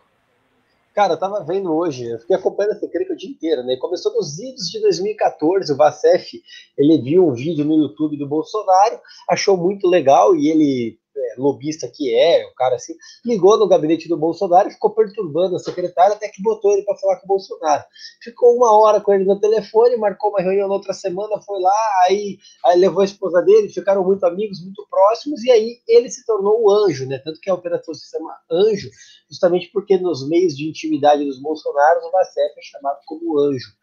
Cara, 0.93 1.13
eu 1.13 1.19
tava 1.19 1.43
vendo 1.43 1.73
hoje, 1.73 2.05
eu 2.05 2.19
fiquei 2.19 2.35
acompanhando 2.35 2.73
essa 2.73 2.87
crítica 2.87 3.13
o 3.13 3.17
dia 3.17 3.29
inteiro, 3.29 3.63
né? 3.63 3.75
Começou 3.77 4.13
nos 4.13 4.37
idos 4.37 4.69
de 4.69 4.79
2014, 4.79 5.73
o 5.73 5.75
Vassef, 5.75 6.39
ele 6.77 7.01
viu 7.01 7.27
um 7.27 7.33
vídeo 7.33 7.65
no 7.65 7.75
YouTube 7.75 8.15
do 8.15 8.27
Bolsonaro, 8.27 8.99
achou 9.27 9.57
muito 9.57 9.87
legal 9.87 10.35
e 10.35 10.49
ele 10.49 10.99
lobista 11.37 11.87
que 11.87 12.13
é, 12.13 12.45
o 12.45 12.53
cara 12.53 12.75
assim, 12.75 12.95
ligou 13.25 13.57
no 13.57 13.67
gabinete 13.67 14.07
do 14.07 14.17
Bolsonaro 14.17 14.69
e 14.69 14.71
ficou 14.71 14.91
perturbando 14.91 15.55
a 15.55 15.59
secretária 15.59 16.15
até 16.15 16.27
que 16.27 16.41
botou 16.41 16.71
ele 16.71 16.83
para 16.83 16.97
falar 16.97 17.17
com 17.17 17.25
o 17.25 17.27
Bolsonaro. 17.27 17.83
Ficou 18.21 18.55
uma 18.55 18.71
hora 18.77 19.01
com 19.01 19.13
ele 19.13 19.25
no 19.25 19.39
telefone, 19.39 19.97
marcou 19.97 20.29
uma 20.31 20.41
reunião 20.41 20.67
na 20.67 20.73
outra 20.73 20.93
semana, 20.93 21.41
foi 21.41 21.59
lá, 21.59 22.03
aí, 22.07 22.37
aí 22.65 22.79
levou 22.79 23.01
a 23.01 23.05
esposa 23.05 23.41
dele, 23.41 23.69
ficaram 23.69 24.03
muito 24.03 24.25
amigos, 24.25 24.63
muito 24.63 24.85
próximos, 24.89 25.43
e 25.43 25.51
aí 25.51 25.79
ele 25.87 26.09
se 26.09 26.25
tornou 26.25 26.61
o 26.61 26.71
anjo, 26.71 27.07
né? 27.07 27.19
Tanto 27.19 27.39
que 27.39 27.49
a 27.49 27.53
operação 27.53 27.93
se 27.93 28.09
chama 28.09 28.35
Anjo, 28.51 28.89
justamente 29.29 29.69
porque 29.71 29.97
nos 29.97 30.27
meios 30.27 30.55
de 30.55 30.67
intimidade 30.67 31.25
dos 31.25 31.41
Bolsonaros, 31.41 32.03
o 32.03 32.11
Vacef 32.11 32.53
é 32.57 32.61
chamado 32.61 32.99
como 33.05 33.39
anjo. 33.39 33.73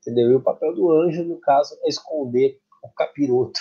Entendeu? 0.00 0.30
E 0.30 0.34
o 0.36 0.42
papel 0.42 0.72
do 0.74 0.90
anjo, 0.92 1.24
no 1.24 1.40
caso, 1.40 1.76
é 1.82 1.88
esconder 1.88 2.60
o 2.82 2.88
capiroto. 2.94 3.60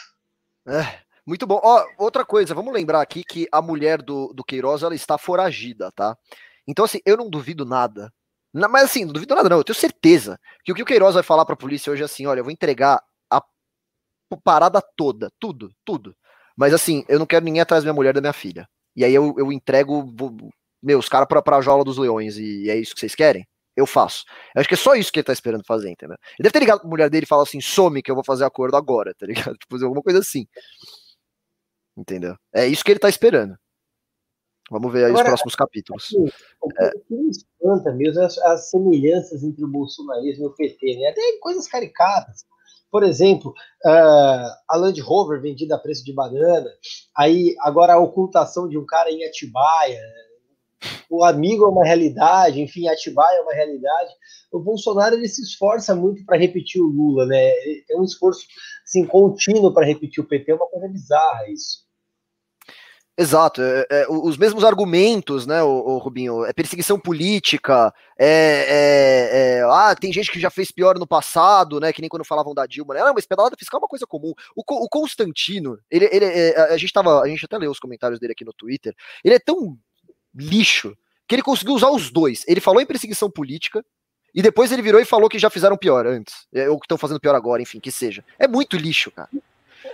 É. 0.67 1.04
Muito 1.25 1.47
bom. 1.47 1.59
Outra 1.97 2.23
coisa, 2.23 2.53
vamos 2.53 2.73
lembrar 2.73 3.01
aqui 3.01 3.23
que 3.23 3.47
a 3.51 3.61
mulher 3.61 4.01
do, 4.01 4.31
do 4.33 4.43
Queiroz 4.43 4.83
ela 4.83 4.93
está 4.93 5.17
foragida, 5.17 5.91
tá? 5.91 6.15
Então, 6.67 6.85
assim, 6.85 6.99
eu 7.05 7.17
não 7.17 7.29
duvido 7.29 7.65
nada. 7.65 8.11
Mas 8.53 8.85
assim, 8.85 9.05
não 9.05 9.13
duvido 9.13 9.35
nada, 9.35 9.49
não. 9.49 9.57
Eu 9.57 9.63
tenho 9.63 9.75
certeza 9.75 10.39
que 10.63 10.71
o 10.71 10.75
que 10.75 10.83
o 10.83 10.85
Queiroz 10.85 11.15
vai 11.15 11.23
falar 11.23 11.45
para 11.45 11.53
a 11.53 11.57
polícia 11.57 11.91
hoje 11.91 12.01
é 12.03 12.05
assim: 12.05 12.25
olha, 12.25 12.39
eu 12.39 12.43
vou 12.43 12.53
entregar 12.53 13.01
a 13.29 13.41
parada 14.43 14.81
toda, 14.95 15.29
tudo, 15.39 15.71
tudo. 15.83 16.15
Mas 16.55 16.73
assim, 16.73 17.03
eu 17.09 17.19
não 17.19 17.25
quero 17.25 17.43
ninguém 17.43 17.61
atrás 17.61 17.83
da 17.83 17.87
minha 17.87 17.95
mulher 17.95 18.13
da 18.13 18.21
minha 18.21 18.33
filha. 18.33 18.67
E 18.95 19.03
aí 19.03 19.13
eu, 19.13 19.35
eu 19.37 19.51
entrego 19.51 20.05
meus 20.81 21.09
caras 21.09 21.27
pra, 21.27 21.41
pra 21.41 21.61
jaula 21.61 21.83
dos 21.83 21.97
leões. 21.97 22.37
E 22.37 22.69
é 22.69 22.77
isso 22.77 22.93
que 22.93 22.99
vocês 23.01 23.15
querem? 23.15 23.45
Eu 23.75 23.85
faço. 23.85 24.23
Eu 24.55 24.61
acho 24.61 24.69
que 24.69 24.75
é 24.75 24.77
só 24.77 24.95
isso 24.95 25.11
que 25.11 25.19
ele 25.19 25.25
tá 25.25 25.33
esperando 25.33 25.65
fazer, 25.65 25.89
entendeu? 25.89 26.15
Ele 26.39 26.43
deve 26.43 26.53
ter 26.53 26.59
ligado 26.59 26.79
pra 26.79 26.89
mulher 26.89 27.09
dele 27.09 27.25
e 27.25 27.27
falar 27.27 27.43
assim: 27.43 27.59
some 27.59 28.01
que 28.01 28.09
eu 28.09 28.15
vou 28.15 28.23
fazer 28.23 28.45
acordo 28.45 28.77
agora, 28.77 29.13
tá 29.13 29.25
ligado? 29.25 29.57
Tipo, 29.59 29.75
alguma 29.83 30.01
coisa 30.01 30.19
assim. 30.19 30.47
Entendeu? 31.97 32.35
É 32.53 32.67
isso 32.67 32.83
que 32.83 32.91
ele 32.91 32.99
tá 32.99 33.09
esperando. 33.09 33.57
Vamos 34.69 34.91
ver 34.91 35.05
aí 35.05 35.11
Agora, 35.11 35.25
os 35.25 35.29
próximos 35.29 35.55
capítulos. 35.55 36.05
Assim, 36.05 36.25
o 36.61 36.83
é. 36.83 36.91
que 36.91 37.13
me 37.13 37.29
espanta 37.29 37.93
mesmo 37.93 38.21
é 38.21 38.25
as, 38.25 38.37
as, 38.39 38.69
semelhanças 38.69 39.43
entre 39.43 39.63
o 39.63 39.67
bolsonarismo 39.67 40.45
e 40.45 40.47
o 40.47 40.55
PT, 40.55 40.97
né? 40.97 41.09
Até 41.09 41.21
coisas 41.39 41.67
caricatas. 41.67 42.45
Por 42.91 43.03
exemplo, 43.03 43.51
uh, 43.85 44.49
a 44.69 44.75
Land 44.75 44.99
Rover 45.01 45.41
vendida 45.41 45.75
a 45.75 45.79
preço 45.79 46.03
de 46.03 46.13
banana, 46.13 46.69
aí 47.15 47.55
agora 47.59 47.93
a 47.93 47.99
ocultação 47.99 48.67
de 48.67 48.77
um 48.77 48.85
cara 48.85 49.11
em 49.11 49.23
Atibaia, 49.25 50.01
o 51.09 51.23
amigo 51.23 51.65
é 51.65 51.67
uma 51.67 51.83
realidade, 51.83 52.61
enfim, 52.61 52.87
Atibaia 52.87 53.37
é 53.37 53.41
uma 53.41 53.53
realidade. 53.53 54.11
O 54.51 54.59
Bolsonaro 54.59 55.15
ele 55.15 55.27
se 55.27 55.41
esforça 55.41 55.93
muito 55.93 56.25
para 56.25 56.37
repetir 56.37 56.81
o 56.81 56.87
Lula, 56.87 57.25
né? 57.25 57.51
Ele 57.65 57.83
tem 57.87 57.99
um 57.99 58.03
esforço 58.03 58.45
assim, 58.83 59.05
contínuo 59.05 59.73
para 59.73 59.85
repetir 59.85 60.23
o 60.23 60.27
PT, 60.27 60.51
é 60.51 60.55
uma 60.55 60.67
coisa 60.67 60.87
bizarra 60.87 61.49
isso. 61.49 61.84
Exato, 63.17 63.61
é, 63.61 63.87
é, 63.89 64.07
os 64.09 64.37
mesmos 64.37 64.65
argumentos, 64.65 65.47
né, 65.47 65.63
o, 65.63 65.69
o, 65.69 65.97
Rubinho? 65.99 66.43
É 66.43 66.51
perseguição 66.51 66.99
política, 66.99 67.93
é, 68.19 68.27
é, 68.27 69.59
é, 69.59 69.61
ah, 69.63 69.95
tem 69.95 70.11
gente 70.11 70.29
que 70.29 70.39
já 70.39 70.49
fez 70.49 70.69
pior 70.69 70.99
no 70.99 71.07
passado, 71.07 71.79
né? 71.79 71.93
Que 71.93 72.01
nem 72.01 72.09
quando 72.09 72.25
falavam 72.25 72.53
da 72.53 72.65
Dilma, 72.65 72.93
né? 72.93 72.99
Não, 72.99 73.13
mas 73.13 73.25
pedalada 73.25 73.55
fiscal 73.57 73.79
é 73.79 73.83
uma 73.83 73.87
coisa 73.87 74.05
comum. 74.05 74.33
O, 74.53 74.61
o 74.61 74.89
Constantino, 74.89 75.79
ele, 75.89 76.09
ele 76.11 76.25
é, 76.25 76.73
a 76.73 76.77
gente 76.77 76.91
tava, 76.91 77.21
a 77.21 77.27
gente 77.29 77.45
até 77.45 77.57
leu 77.57 77.71
os 77.71 77.79
comentários 77.79 78.19
dele 78.19 78.33
aqui 78.33 78.43
no 78.43 78.53
Twitter. 78.53 78.93
Ele 79.23 79.35
é 79.35 79.39
tão 79.39 79.77
lixo 80.35 80.93
que 81.25 81.35
ele 81.35 81.41
conseguiu 81.41 81.73
usar 81.73 81.91
os 81.91 82.11
dois. 82.11 82.43
Ele 82.47 82.59
falou 82.59 82.81
em 82.81 82.85
perseguição 82.85 83.31
política 83.31 83.83
e 84.33 84.41
depois 84.41 84.73
ele 84.73 84.81
virou 84.81 84.99
e 84.99 85.05
falou 85.05 85.29
que 85.29 85.39
já 85.39 85.49
fizeram 85.49 85.77
pior 85.77 86.05
antes, 86.05 86.47
ou 86.69 86.77
que 86.77 86.85
estão 86.85 86.97
fazendo 86.97 87.21
pior 87.21 87.33
agora, 87.33 87.61
enfim, 87.61 87.79
que 87.79 87.91
seja. 87.91 88.25
É 88.37 88.45
muito 88.45 88.75
lixo, 88.75 89.09
cara. 89.09 89.29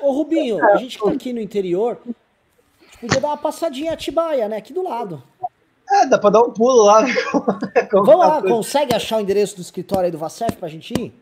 Ô 0.01 0.11
Rubinho, 0.11 0.63
a 0.65 0.77
gente 0.77 0.97
que 0.97 1.03
tá 1.03 1.11
aqui 1.11 1.31
no 1.31 1.39
interior, 1.39 2.01
Podia 3.01 3.19
dar 3.19 3.29
uma 3.29 3.37
passadinha 3.37 3.89
em 3.89 3.93
Atibaia, 3.93 4.47
né? 4.47 4.57
Aqui 4.57 4.71
do 4.71 4.83
lado. 4.83 5.21
É, 5.89 6.05
dá 6.05 6.17
pra 6.17 6.29
dar 6.29 6.41
um 6.41 6.51
pulo 6.51 6.83
lá. 6.83 7.01
Né? 7.73 7.87
Vamos 7.91 8.17
lá, 8.17 8.41
consegue 8.41 8.95
achar 8.95 9.17
o 9.17 9.21
endereço 9.21 9.55
do 9.55 9.61
escritório 9.61 10.05
aí 10.05 10.11
do 10.11 10.17
Vacef 10.17 10.55
pra 10.55 10.69
gente 10.69 10.93
ir? 10.93 11.13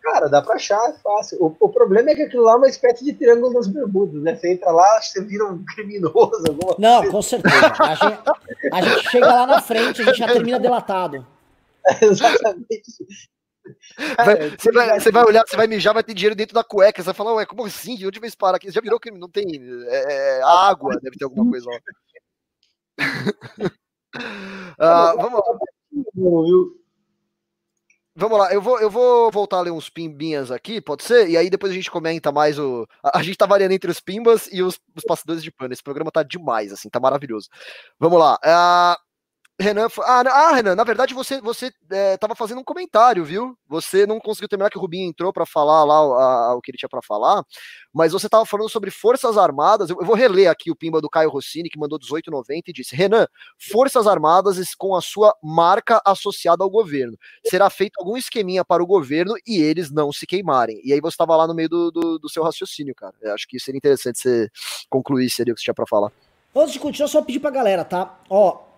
Cara, 0.00 0.28
dá 0.28 0.42
pra 0.42 0.56
achar, 0.56 0.80
é 0.88 0.94
fácil. 0.94 1.38
O, 1.40 1.56
o, 1.60 1.68
problema 1.68 2.10
é 2.10 2.14
que 2.14 2.22
aquilo 2.22 2.42
lá 2.42 2.54
é 2.54 2.56
uma 2.56 2.68
espécie 2.68 3.04
de 3.04 3.12
triângulo 3.12 3.54
das 3.54 3.68
bermudas, 3.68 4.20
né? 4.20 4.34
Você 4.34 4.52
entra 4.52 4.72
lá, 4.72 5.00
você 5.00 5.22
vira 5.22 5.44
um 5.46 5.64
criminoso. 5.64 6.42
Não, 6.76 6.98
coisa. 6.98 7.12
com 7.12 7.22
certeza. 7.22 7.72
A 7.78 7.94
gente, 7.94 8.22
a 8.72 8.82
gente 8.82 9.10
chega 9.10 9.26
lá 9.26 9.46
na 9.46 9.62
frente, 9.62 10.02
a 10.02 10.04
gente 10.06 10.18
já 10.18 10.26
termina 10.26 10.58
delatado. 10.58 11.24
É, 11.86 12.02
exatamente. 12.06 12.82
Vai, 14.16 14.50
você, 14.50 14.72
vai, 14.72 15.00
você 15.00 15.12
vai 15.12 15.24
olhar, 15.24 15.44
você 15.46 15.56
vai 15.56 15.66
mijar, 15.66 15.94
vai 15.94 16.02
ter 16.02 16.14
dinheiro 16.14 16.34
dentro 16.34 16.54
da 16.54 16.64
cueca. 16.64 17.02
Você 17.02 17.06
vai 17.06 17.14
falar, 17.14 17.34
ué, 17.34 17.46
como 17.46 17.64
assim? 17.64 17.96
De 17.96 18.06
onde 18.06 18.20
vai 18.20 18.30
parar 18.32 18.56
aqui? 18.56 18.70
Já 18.70 18.80
virou 18.80 18.98
que 18.98 19.10
não 19.10 19.28
tem 19.28 19.44
é, 19.88 20.38
é 20.38 20.42
água, 20.42 20.98
deve 21.00 21.16
ter 21.16 21.24
alguma 21.24 21.50
coisa 21.50 21.70
lá. 21.70 21.78
ah, 24.78 25.14
vamos 25.16 25.40
lá. 25.40 26.82
Vamos 28.14 28.38
lá, 28.38 28.52
eu 28.52 28.60
vou, 28.60 28.78
eu 28.78 28.90
vou 28.90 29.30
voltar 29.30 29.56
a 29.56 29.60
ler 29.62 29.70
uns 29.70 29.88
pimbinhas 29.88 30.50
aqui, 30.50 30.82
pode 30.82 31.02
ser? 31.02 31.30
E 31.30 31.36
aí 31.36 31.48
depois 31.48 31.72
a 31.72 31.74
gente 31.74 31.90
comenta 31.90 32.30
mais 32.30 32.58
o. 32.58 32.86
A, 33.02 33.18
a 33.20 33.22
gente 33.22 33.38
tá 33.38 33.46
variando 33.46 33.72
entre 33.72 33.90
os 33.90 34.00
pimbas 34.00 34.50
e 34.52 34.62
os, 34.62 34.78
os 34.94 35.02
passadores 35.02 35.42
de 35.42 35.50
pano. 35.50 35.72
Esse 35.72 35.82
programa 35.82 36.10
tá 36.10 36.22
demais, 36.22 36.72
assim, 36.72 36.90
tá 36.90 37.00
maravilhoso. 37.00 37.48
Vamos 37.98 38.18
lá. 38.18 38.38
Uh, 38.44 39.11
Renan, 39.62 39.86
ah, 40.00 40.24
ah, 40.26 40.54
Renan, 40.54 40.74
na 40.74 40.82
verdade 40.82 41.14
você 41.14 41.40
você 41.40 41.72
é, 41.90 42.18
fazendo 42.36 42.60
um 42.60 42.64
comentário, 42.64 43.24
viu? 43.24 43.56
Você 43.68 44.04
não 44.06 44.18
conseguiu 44.18 44.48
terminar 44.48 44.70
que 44.70 44.76
o 44.76 44.80
Rubinho 44.80 45.08
entrou 45.08 45.32
para 45.32 45.46
falar 45.46 45.84
lá 45.84 45.94
a, 45.94 46.46
a, 46.48 46.54
o 46.56 46.60
que 46.60 46.72
ele 46.72 46.78
tinha 46.78 46.88
para 46.88 47.00
falar, 47.00 47.44
mas 47.94 48.12
você 48.12 48.26
estava 48.26 48.44
falando 48.44 48.68
sobre 48.68 48.90
Forças 48.90 49.38
Armadas. 49.38 49.88
Eu, 49.88 49.96
eu, 50.00 50.04
vou 50.06 50.16
reler 50.16 50.50
aqui 50.50 50.70
o 50.70 50.76
pimba 50.76 51.00
do 51.00 51.08
Caio 51.08 51.30
Rossini 51.30 51.70
que 51.70 51.78
mandou 51.78 51.98
1890 51.98 52.70
e 52.70 52.72
disse: 52.72 52.96
Renan, 52.96 53.26
Forças 53.56 54.06
Armadas 54.06 54.74
com 54.74 54.96
a 54.96 55.00
sua 55.00 55.34
marca 55.42 56.02
associada 56.04 56.64
ao 56.64 56.70
governo. 56.70 57.16
Será 57.46 57.70
feito 57.70 58.00
algum 58.00 58.16
esqueminha 58.16 58.64
para 58.64 58.82
o 58.82 58.86
governo 58.86 59.34
e 59.46 59.62
eles 59.62 59.92
não 59.92 60.12
se 60.12 60.26
queimarem. 60.26 60.80
E 60.84 60.92
aí 60.92 61.00
você 61.00 61.14
estava 61.14 61.36
lá 61.36 61.46
no 61.46 61.54
meio 61.54 61.68
do, 61.68 61.90
do, 61.90 62.18
do, 62.18 62.28
seu 62.28 62.42
raciocínio, 62.42 62.94
cara. 62.94 63.14
Eu 63.22 63.32
acho 63.32 63.46
que 63.46 63.60
seria 63.60 63.78
interessante 63.78 64.18
você 64.18 64.50
concluir 64.90 65.30
seria 65.30 65.52
o 65.52 65.54
que 65.54 65.60
você 65.60 65.66
tinha 65.66 65.74
para 65.74 65.86
falar. 65.86 66.10
Antes 66.54 66.72
de 66.72 66.80
continuar, 66.80 67.08
só 67.08 67.22
pedir 67.22 67.40
pra 67.40 67.50
galera, 67.50 67.84
tá? 67.84 68.18
Ó, 68.28 68.71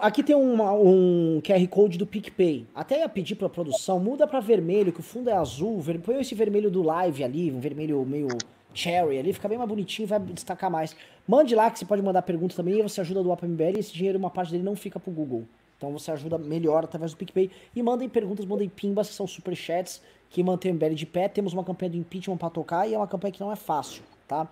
Aqui 0.00 0.22
tem 0.22 0.36
uma, 0.36 0.72
um 0.72 1.40
QR 1.42 1.66
Code 1.68 1.96
do 1.96 2.06
PicPay. 2.06 2.66
Até 2.74 3.00
ia 3.00 3.08
pedir 3.08 3.36
pra 3.36 3.48
produção, 3.48 3.98
muda 3.98 4.26
pra 4.26 4.40
vermelho, 4.40 4.92
que 4.92 5.00
o 5.00 5.02
fundo 5.02 5.30
é 5.30 5.32
azul. 5.32 5.80
Ver... 5.80 5.98
Põe 6.00 6.20
esse 6.20 6.34
vermelho 6.34 6.70
do 6.70 6.82
live 6.82 7.24
ali, 7.24 7.50
um 7.50 7.58
vermelho 7.58 8.04
meio 8.04 8.28
cherry 8.74 9.18
ali, 9.18 9.32
fica 9.32 9.48
bem 9.48 9.58
mais 9.58 9.68
bonitinho 9.68 10.08
vai 10.08 10.18
destacar 10.18 10.70
mais. 10.70 10.96
Mande 11.26 11.54
lá 11.54 11.70
que 11.70 11.78
você 11.78 11.84
pode 11.84 12.02
mandar 12.02 12.22
perguntas 12.22 12.56
também 12.56 12.78
e 12.78 12.82
você 12.82 13.00
ajuda 13.00 13.22
do 13.22 13.32
AppMBL 13.32 13.76
e 13.76 13.80
esse 13.80 13.92
dinheiro, 13.92 14.18
uma 14.18 14.30
parte 14.30 14.50
dele 14.50 14.62
não 14.62 14.74
fica 14.74 14.98
pro 14.98 15.10
Google. 15.10 15.44
Então 15.76 15.90
você 15.92 16.10
ajuda 16.12 16.38
melhor 16.38 16.84
através 16.84 17.12
do 17.12 17.16
PicPay. 17.16 17.50
E 17.74 17.82
mandem 17.82 18.08
perguntas, 18.08 18.44
mandem 18.44 18.68
pimbas, 18.68 19.08
que 19.08 19.14
são 19.14 19.26
super 19.26 19.54
chats 19.54 20.00
que 20.30 20.42
mantêm 20.42 20.72
o 20.72 20.74
MBL 20.74 20.94
de 20.94 21.06
pé. 21.06 21.28
Temos 21.28 21.52
uma 21.52 21.64
campanha 21.64 21.90
do 21.90 21.96
impeachment 21.96 22.36
pra 22.36 22.50
tocar 22.50 22.88
e 22.88 22.94
é 22.94 22.96
uma 22.96 23.08
campanha 23.08 23.32
que 23.32 23.40
não 23.40 23.50
é 23.50 23.56
fácil, 23.56 24.02
tá? 24.28 24.46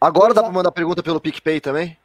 Agora 0.00 0.32
dá 0.32 0.42
pra 0.42 0.52
mandar 0.52 0.72
pergunta 0.72 1.02
pelo 1.02 1.20
PicPay 1.20 1.60
também? 1.60 1.96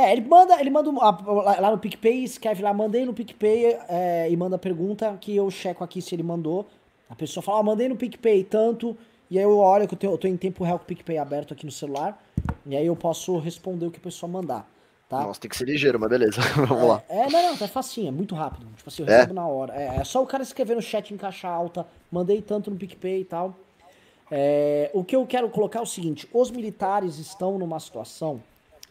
É, 0.00 0.12
ele 0.12 0.22
manda, 0.22 0.60
ele 0.60 0.70
manda 0.70 0.90
lá 0.90 1.60
lá 1.60 1.70
no 1.70 1.78
PicPay, 1.78 2.24
escreve 2.24 2.62
lá, 2.62 2.72
mandei 2.72 3.04
no 3.04 3.12
PicPay 3.12 3.76
é, 3.88 4.28
e 4.30 4.36
manda 4.36 4.56
a 4.56 4.58
pergunta 4.58 5.16
que 5.20 5.34
eu 5.36 5.50
checo 5.50 5.84
aqui 5.84 6.00
se 6.00 6.14
ele 6.14 6.22
mandou. 6.22 6.66
A 7.08 7.14
pessoa 7.14 7.42
fala, 7.42 7.58
ó, 7.58 7.62
mandei 7.62 7.88
no 7.88 7.96
PicPay 7.96 8.44
tanto, 8.44 8.96
e 9.30 9.36
aí 9.38 9.44
eu 9.44 9.58
olho 9.58 9.86
que 9.86 9.94
eu, 9.94 9.98
tenho, 9.98 10.12
eu 10.12 10.18
tô 10.18 10.26
em 10.28 10.36
tempo 10.36 10.64
real 10.64 10.78
com 10.78 10.84
o 10.84 10.86
PicPay 10.86 11.18
aberto 11.18 11.52
aqui 11.52 11.66
no 11.66 11.72
celular, 11.72 12.22
e 12.64 12.76
aí 12.76 12.86
eu 12.86 12.96
posso 12.96 13.36
responder 13.38 13.86
o 13.86 13.90
que 13.90 13.98
a 13.98 14.02
pessoa 14.02 14.30
mandar, 14.30 14.66
tá? 15.08 15.22
Nossa, 15.22 15.40
tem 15.40 15.48
que 15.48 15.56
ser 15.56 15.64
ligeiro, 15.64 15.98
mas 15.98 16.08
beleza. 16.08 16.40
Vamos 16.68 16.88
lá. 16.88 17.02
É, 17.08 17.28
não, 17.28 17.42
não, 17.50 17.56
tá 17.56 17.66
facinho, 17.68 18.08
é 18.08 18.10
muito 18.12 18.34
rápido. 18.34 18.66
Tipo 18.76 18.88
assim, 18.88 19.02
eu 19.02 19.08
É? 19.08 19.16
recebo 19.16 19.34
na 19.34 19.46
hora. 19.46 19.74
É, 19.74 19.96
é 19.96 20.04
só 20.04 20.22
o 20.22 20.26
cara 20.26 20.42
escrever 20.42 20.76
no 20.76 20.82
chat 20.82 21.12
em 21.12 21.16
caixa 21.16 21.48
alta, 21.48 21.86
mandei 22.10 22.40
tanto 22.40 22.70
no 22.70 22.76
PicPay 22.76 23.20
e 23.22 23.24
tal. 23.24 23.54
É, 24.30 24.90
o 24.94 25.02
que 25.02 25.16
eu 25.16 25.26
quero 25.26 25.50
colocar 25.50 25.80
é 25.80 25.82
o 25.82 25.86
seguinte: 25.86 26.28
os 26.32 26.50
militares 26.50 27.18
estão 27.18 27.58
numa 27.58 27.80
situação 27.80 28.40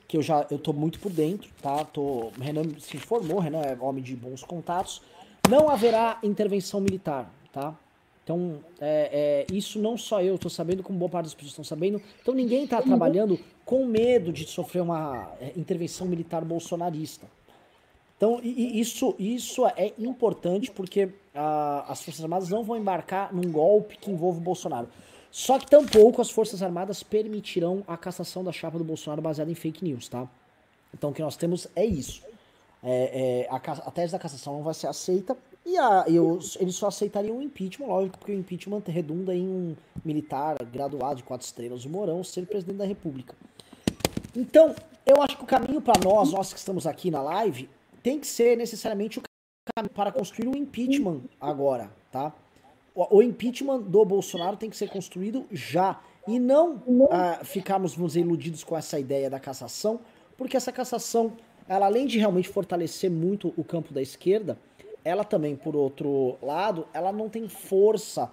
que 0.09 0.17
eu 0.17 0.23
já 0.23 0.45
eu 0.49 0.57
tô 0.57 0.73
muito 0.73 0.99
por 0.99 1.11
dentro, 1.11 1.47
tá? 1.61 1.85
Tô, 1.85 2.31
Renan 2.41 2.63
se 2.79 2.97
informou, 2.97 3.39
Renan 3.39 3.61
é 3.61 3.77
homem 3.79 4.03
de 4.03 4.15
bons 4.15 4.43
contatos. 4.43 5.03
Não 5.47 5.69
haverá 5.69 6.17
intervenção 6.23 6.81
militar, 6.81 7.31
tá? 7.53 7.77
Então, 8.23 8.59
é, 8.81 9.45
é, 9.49 9.55
isso 9.55 9.79
não 9.79 9.97
só 9.97 10.21
eu 10.21 10.37
tô 10.37 10.49
sabendo, 10.49 10.81
como 10.81 10.97
boa 10.97 11.09
parte 11.09 11.25
das 11.25 11.33
pessoas 11.35 11.51
estão 11.51 11.63
sabendo. 11.63 12.01
Então, 12.21 12.33
ninguém 12.33 12.65
tá 12.65 12.81
trabalhando 12.81 13.39
com 13.63 13.85
medo 13.85 14.33
de 14.33 14.45
sofrer 14.45 14.81
uma 14.81 15.31
é, 15.39 15.53
intervenção 15.55 16.07
militar 16.07 16.43
bolsonarista. 16.43 17.27
Então, 18.17 18.39
isso, 18.43 19.15
isso 19.17 19.65
é 19.67 19.93
importante 19.97 20.69
porque 20.71 21.09
as 21.33 22.03
Forças 22.03 22.23
Armadas 22.23 22.49
não 22.49 22.63
vão 22.63 22.77
embarcar 22.77 23.33
num 23.33 23.49
golpe 23.51 23.97
que 23.97 24.11
envolva 24.11 24.39
o 24.39 24.41
Bolsonaro. 24.41 24.89
Só 25.31 25.59
que 25.59 25.67
tampouco 25.67 26.21
as 26.21 26.29
Forças 26.31 26.61
Armadas 26.63 27.03
permitirão 27.03 27.83
a 27.87 27.95
cassação 27.95 28.43
da 28.43 28.51
chapa 28.51 28.77
do 28.77 28.83
Bolsonaro 28.83 29.21
baseada 29.21 29.51
em 29.51 29.55
fake 29.55 29.83
news, 29.83 30.07
tá? 30.07 30.27
Então, 30.93 31.11
o 31.11 31.13
que 31.13 31.21
nós 31.21 31.37
temos 31.37 31.67
é 31.75 31.85
isso. 31.85 32.23
É, 32.83 33.45
é, 33.45 33.47
a, 33.49 33.55
a 33.57 33.91
tese 33.91 34.11
da 34.13 34.17
cassação 34.19 34.53
não 34.53 34.63
vai 34.63 34.73
ser 34.73 34.87
aceita 34.87 35.37
e, 35.65 35.77
a, 35.77 36.05
e 36.07 36.17
os- 36.19 36.55
eles 36.59 36.75
só 36.75 36.87
aceitariam 36.87 37.37
o 37.37 37.41
impeachment, 37.41 37.85
lógico, 37.87 38.17
porque 38.17 38.31
o 38.31 38.39
impeachment 38.39 38.81
redunda 38.87 39.35
em 39.35 39.47
um 39.47 39.75
militar 40.03 40.55
graduado 40.65 41.17
de 41.17 41.23
quatro 41.23 41.45
estrelas, 41.45 41.85
o 41.85 41.89
Mourão, 41.89 42.23
ser 42.23 42.45
presidente 42.47 42.77
da 42.77 42.85
República. 42.85 43.35
Então, 44.35 44.73
eu 45.05 45.21
acho 45.21 45.37
que 45.37 45.43
o 45.43 45.47
caminho 45.47 45.81
para 45.81 45.99
nós, 46.03 46.31
nós 46.31 46.53
que 46.53 46.59
estamos 46.59 46.87
aqui 46.87 47.11
na 47.11 47.21
live, 47.21 47.69
tem 48.01 48.19
que 48.19 48.25
ser 48.27 48.57
necessariamente 48.57 49.19
o 49.19 49.21
caminho 49.75 49.93
para 49.93 50.11
construir 50.11 50.47
um 50.47 50.55
impeachment 50.55 51.21
agora, 51.39 51.91
tá? 52.11 52.33
O, 52.93 53.21
impeachment 53.21 53.81
do 53.81 54.03
Bolsonaro 54.03 54.57
tem 54.57 54.69
que 54.69 54.77
ser 54.77 54.89
construído 54.89 55.45
já 55.51 55.99
e 56.27 56.39
não 56.39 56.81
ah, 57.11 57.39
ficarmos, 57.43 57.95
dizer, 57.95 58.21
iludidos 58.21 58.63
com 58.63 58.77
essa 58.77 58.99
ideia 58.99 59.29
da 59.29 59.39
cassação, 59.39 59.99
porque 60.37 60.57
essa 60.57 60.71
cassação, 60.71 61.33
ela 61.67 61.85
além 61.85 62.05
de 62.05 62.17
realmente 62.17 62.49
fortalecer 62.49 63.09
muito 63.09 63.53
o 63.55 63.63
campo 63.63 63.93
da 63.93 64.01
esquerda, 64.01 64.57
ela 65.03 65.23
também, 65.23 65.55
por 65.55 65.75
outro 65.75 66.37
lado, 66.41 66.87
ela 66.93 67.11
não 67.11 67.29
tem 67.29 67.47
força. 67.47 68.31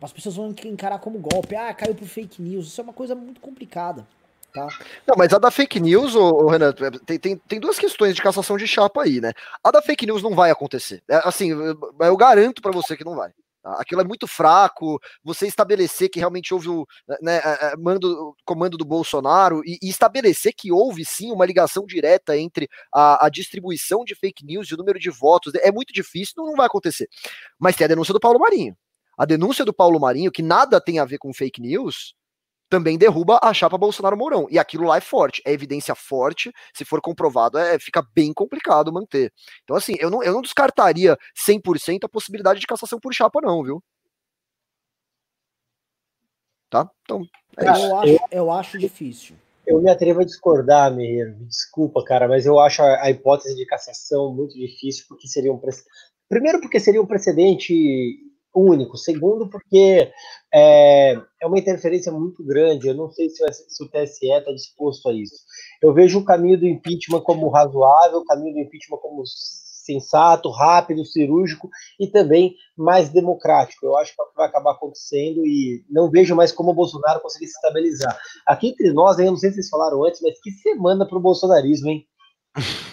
As 0.00 0.12
pessoas 0.12 0.36
vão 0.36 0.54
encarar 0.64 0.98
como 0.98 1.18
golpe. 1.18 1.54
Ah, 1.54 1.72
caiu 1.72 1.94
por 1.94 2.06
fake 2.06 2.42
news. 2.42 2.66
Isso 2.66 2.80
é 2.80 2.84
uma 2.84 2.92
coisa 2.92 3.14
muito 3.14 3.40
complicada, 3.40 4.06
tá? 4.52 4.66
Não, 5.06 5.14
mas 5.16 5.32
a 5.32 5.38
da 5.38 5.50
fake 5.50 5.80
news, 5.80 6.14
ô, 6.14 6.44
ô, 6.44 6.48
Renan, 6.48 6.72
tem, 7.06 7.18
tem, 7.18 7.36
tem 7.36 7.60
duas 7.60 7.78
questões 7.78 8.14
de 8.14 8.22
cassação 8.22 8.56
de 8.56 8.66
chapa 8.66 9.02
aí, 9.02 9.20
né? 9.20 9.32
A 9.62 9.70
da 9.70 9.80
fake 9.80 10.06
news 10.06 10.22
não 10.22 10.34
vai 10.34 10.50
acontecer. 10.50 11.02
É, 11.08 11.16
assim, 11.24 11.50
eu, 11.50 11.94
eu 12.00 12.16
garanto 12.16 12.60
pra 12.60 12.72
você 12.72 12.96
que 12.96 13.04
não 13.04 13.14
vai. 13.14 13.32
Aquilo 13.64 14.00
é 14.00 14.04
muito 14.04 14.26
fraco. 14.26 14.98
Você 15.22 15.46
estabelecer 15.46 16.08
que 16.08 16.18
realmente 16.18 16.52
houve 16.52 16.68
o 16.68 16.86
né, 17.20 17.36
é, 17.36 17.66
é, 17.72 17.76
mando, 17.76 18.34
comando 18.44 18.76
do 18.76 18.84
Bolsonaro 18.84 19.62
e, 19.64 19.78
e 19.82 19.88
estabelecer 19.88 20.52
que 20.56 20.72
houve 20.72 21.04
sim 21.04 21.30
uma 21.30 21.46
ligação 21.46 21.84
direta 21.86 22.36
entre 22.36 22.68
a, 22.92 23.26
a 23.26 23.28
distribuição 23.28 24.04
de 24.04 24.14
fake 24.14 24.44
news 24.44 24.68
e 24.68 24.74
o 24.74 24.76
número 24.76 24.98
de 24.98 25.10
votos 25.10 25.54
é 25.54 25.70
muito 25.70 25.92
difícil, 25.92 26.34
não, 26.36 26.46
não 26.46 26.56
vai 26.56 26.66
acontecer. 26.66 27.08
Mas 27.58 27.76
tem 27.76 27.84
a 27.84 27.88
denúncia 27.88 28.12
do 28.12 28.20
Paulo 28.20 28.38
Marinho. 28.38 28.76
A 29.16 29.24
denúncia 29.24 29.64
do 29.64 29.74
Paulo 29.74 30.00
Marinho, 30.00 30.32
que 30.32 30.42
nada 30.42 30.80
tem 30.80 30.98
a 30.98 31.04
ver 31.04 31.18
com 31.18 31.32
fake 31.32 31.60
news, 31.60 32.14
também 32.72 32.96
derruba 32.96 33.38
a 33.42 33.52
chapa 33.52 33.76
Bolsonaro 33.76 34.16
Mourão. 34.16 34.46
E 34.50 34.58
aquilo 34.58 34.86
lá 34.86 34.96
é 34.96 35.00
forte, 35.02 35.42
é 35.44 35.52
evidência 35.52 35.94
forte. 35.94 36.50
Se 36.72 36.86
for 36.86 37.02
comprovado, 37.02 37.58
é, 37.58 37.78
fica 37.78 38.02
bem 38.14 38.32
complicado 38.32 38.90
manter. 38.90 39.30
Então, 39.62 39.76
assim, 39.76 39.94
eu 39.98 40.08
não, 40.08 40.22
eu 40.22 40.32
não 40.32 40.40
descartaria 40.40 41.18
100% 41.46 42.04
a 42.04 42.08
possibilidade 42.08 42.60
de 42.60 42.66
cassação 42.66 42.98
por 42.98 43.12
chapa, 43.12 43.42
não, 43.42 43.62
viu? 43.62 43.84
Tá? 46.70 46.90
Então, 47.02 47.26
é 47.58 47.64
Cara, 47.66 47.78
isso. 47.78 47.86
Eu 47.86 47.98
acho, 47.98 48.18
eu 48.30 48.50
acho 48.50 48.78
difícil. 48.78 49.36
Eu 49.66 49.82
me 49.82 49.90
atrevo 49.90 50.22
a 50.22 50.24
discordar, 50.24 50.90
Meir. 50.94 51.36
Me 51.36 51.44
desculpa, 51.44 52.02
cara, 52.02 52.26
mas 52.26 52.46
eu 52.46 52.58
acho 52.58 52.80
a, 52.80 53.02
a 53.02 53.10
hipótese 53.10 53.54
de 53.54 53.66
cassação 53.66 54.34
muito 54.34 54.54
difícil, 54.54 55.04
porque 55.06 55.28
seria 55.28 55.52
um 55.52 55.58
prece- 55.58 55.84
Primeiro, 56.26 56.58
porque 56.58 56.80
seria 56.80 57.02
um 57.02 57.06
precedente 57.06 58.31
único. 58.54 58.96
Segundo, 58.96 59.48
porque 59.48 60.10
é, 60.52 61.12
é 61.40 61.46
uma 61.46 61.58
interferência 61.58 62.12
muito 62.12 62.44
grande. 62.44 62.88
Eu 62.88 62.94
não 62.94 63.10
sei 63.10 63.28
se, 63.28 63.42
se 63.52 63.84
o 63.84 63.88
TSE 63.88 64.30
está 64.30 64.52
disposto 64.52 65.08
a 65.08 65.12
isso. 65.12 65.36
Eu 65.82 65.92
vejo 65.92 66.18
o 66.18 66.24
caminho 66.24 66.58
do 66.58 66.66
impeachment 66.66 67.20
como 67.20 67.48
razoável, 67.48 68.18
o 68.18 68.24
caminho 68.24 68.54
do 68.54 68.60
impeachment 68.60 68.98
como 68.98 69.22
sensato, 69.82 70.48
rápido, 70.50 71.04
cirúrgico 71.04 71.68
e 71.98 72.06
também 72.06 72.54
mais 72.76 73.08
democrático. 73.08 73.84
Eu 73.84 73.96
acho 73.98 74.14
que 74.14 74.22
é 74.22 74.24
vai 74.36 74.46
acabar 74.46 74.72
acontecendo 74.72 75.44
e 75.44 75.84
não 75.90 76.10
vejo 76.10 76.34
mais 76.36 76.52
como 76.52 76.70
o 76.70 76.74
Bolsonaro 76.74 77.20
conseguir 77.20 77.46
se 77.46 77.54
estabilizar. 77.54 78.16
Aqui 78.46 78.68
entre 78.68 78.92
nós, 78.92 79.18
eu 79.18 79.26
não 79.26 79.36
sei 79.36 79.50
se 79.50 79.56
vocês 79.56 79.68
falaram 79.68 80.04
antes, 80.04 80.20
mas 80.22 80.40
que 80.40 80.50
semana 80.52 81.06
para 81.06 81.18
o 81.18 81.20
bolsonarismo, 81.20 81.90
hein? 81.90 82.06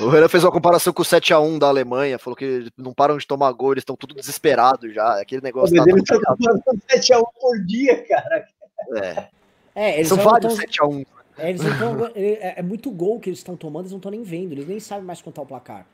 O 0.00 0.08
Renan 0.08 0.28
fez 0.28 0.44
uma 0.44 0.52
comparação 0.52 0.92
com 0.92 1.02
o 1.02 1.04
7x1 1.04 1.58
da 1.58 1.66
Alemanha, 1.68 2.18
falou 2.18 2.36
que 2.36 2.68
não 2.76 2.92
param 2.94 3.16
de 3.18 3.26
tomar 3.26 3.50
gol, 3.52 3.72
eles 3.72 3.82
estão 3.82 3.96
tudo 3.96 4.14
desesperados 4.14 4.94
já. 4.94 5.20
Aquele 5.20 5.42
negócio 5.42 5.74
tá, 5.76 5.84
eles 5.88 6.02
estão 6.02 6.20
tomando 6.36 6.62
7x1 6.88 7.24
por 7.40 7.58
dia, 7.66 8.04
cara. 8.06 8.46
é. 8.96 9.28
É, 9.74 9.94
eles 9.96 10.08
São 10.08 10.16
vários 10.18 10.54
tão- 10.54 10.64
7x1. 10.90 11.06
é, 11.36 11.54
tão- 11.78 12.06
é, 12.14 12.54
é 12.58 12.62
muito 12.62 12.90
gol 12.90 13.20
que 13.20 13.28
eles 13.28 13.38
estão 13.38 13.56
tomando, 13.56 13.82
eles 13.82 13.92
não 13.92 13.98
estão 13.98 14.10
nem 14.10 14.22
vendo, 14.22 14.52
eles 14.52 14.66
nem 14.66 14.80
sabem 14.80 15.04
mais 15.04 15.20
contar 15.22 15.42
o 15.42 15.46
placar. 15.46 15.86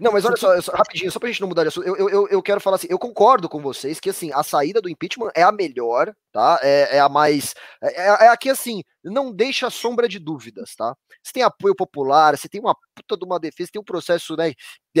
Não, 0.00 0.10
mas 0.12 0.24
olha 0.24 0.36
só, 0.36 0.58
só- 0.62 0.72
rapidinho, 0.72 1.10
só 1.12 1.18
pra 1.18 1.28
gente 1.28 1.40
não 1.40 1.48
mudar 1.48 1.62
de 1.62 1.68
assunto, 1.68 1.86
eu, 1.86 2.08
eu, 2.08 2.28
eu- 2.28 2.42
quero 2.42 2.60
falar 2.60 2.76
assim, 2.76 2.86
eu 2.88 2.98
concordo 2.98 3.46
com 3.48 3.60
vocês 3.60 4.00
que, 4.00 4.08
assim, 4.08 4.30
a 4.32 4.42
saída 4.42 4.80
do 4.80 4.88
impeachment 4.88 5.30
é 5.34 5.42
a 5.42 5.52
melhor, 5.52 6.14
tá? 6.32 6.58
É, 6.62 6.96
é 6.96 7.00
a 7.00 7.08
mais. 7.10 7.54
É, 7.82 8.06
é 8.26 8.28
a 8.28 8.36
que, 8.38 8.48
assim, 8.48 8.82
não 9.04 9.30
deixa 9.32 9.68
sombra 9.68 10.08
de 10.08 10.18
dúvidas, 10.18 10.74
tá? 10.74 10.94
Você 11.22 11.32
tem 11.34 11.42
apoio 11.42 11.74
popular, 11.74 12.36
você 12.38 12.48
tem 12.48 12.60
uma 12.60 12.74
puta 12.94 13.18
de 13.18 13.24
uma 13.26 13.38
defesa, 13.38 13.70
tem 13.72 13.80
um 13.80 13.84
processo, 13.84 14.34
né, 14.36 14.52
é, 14.96 15.00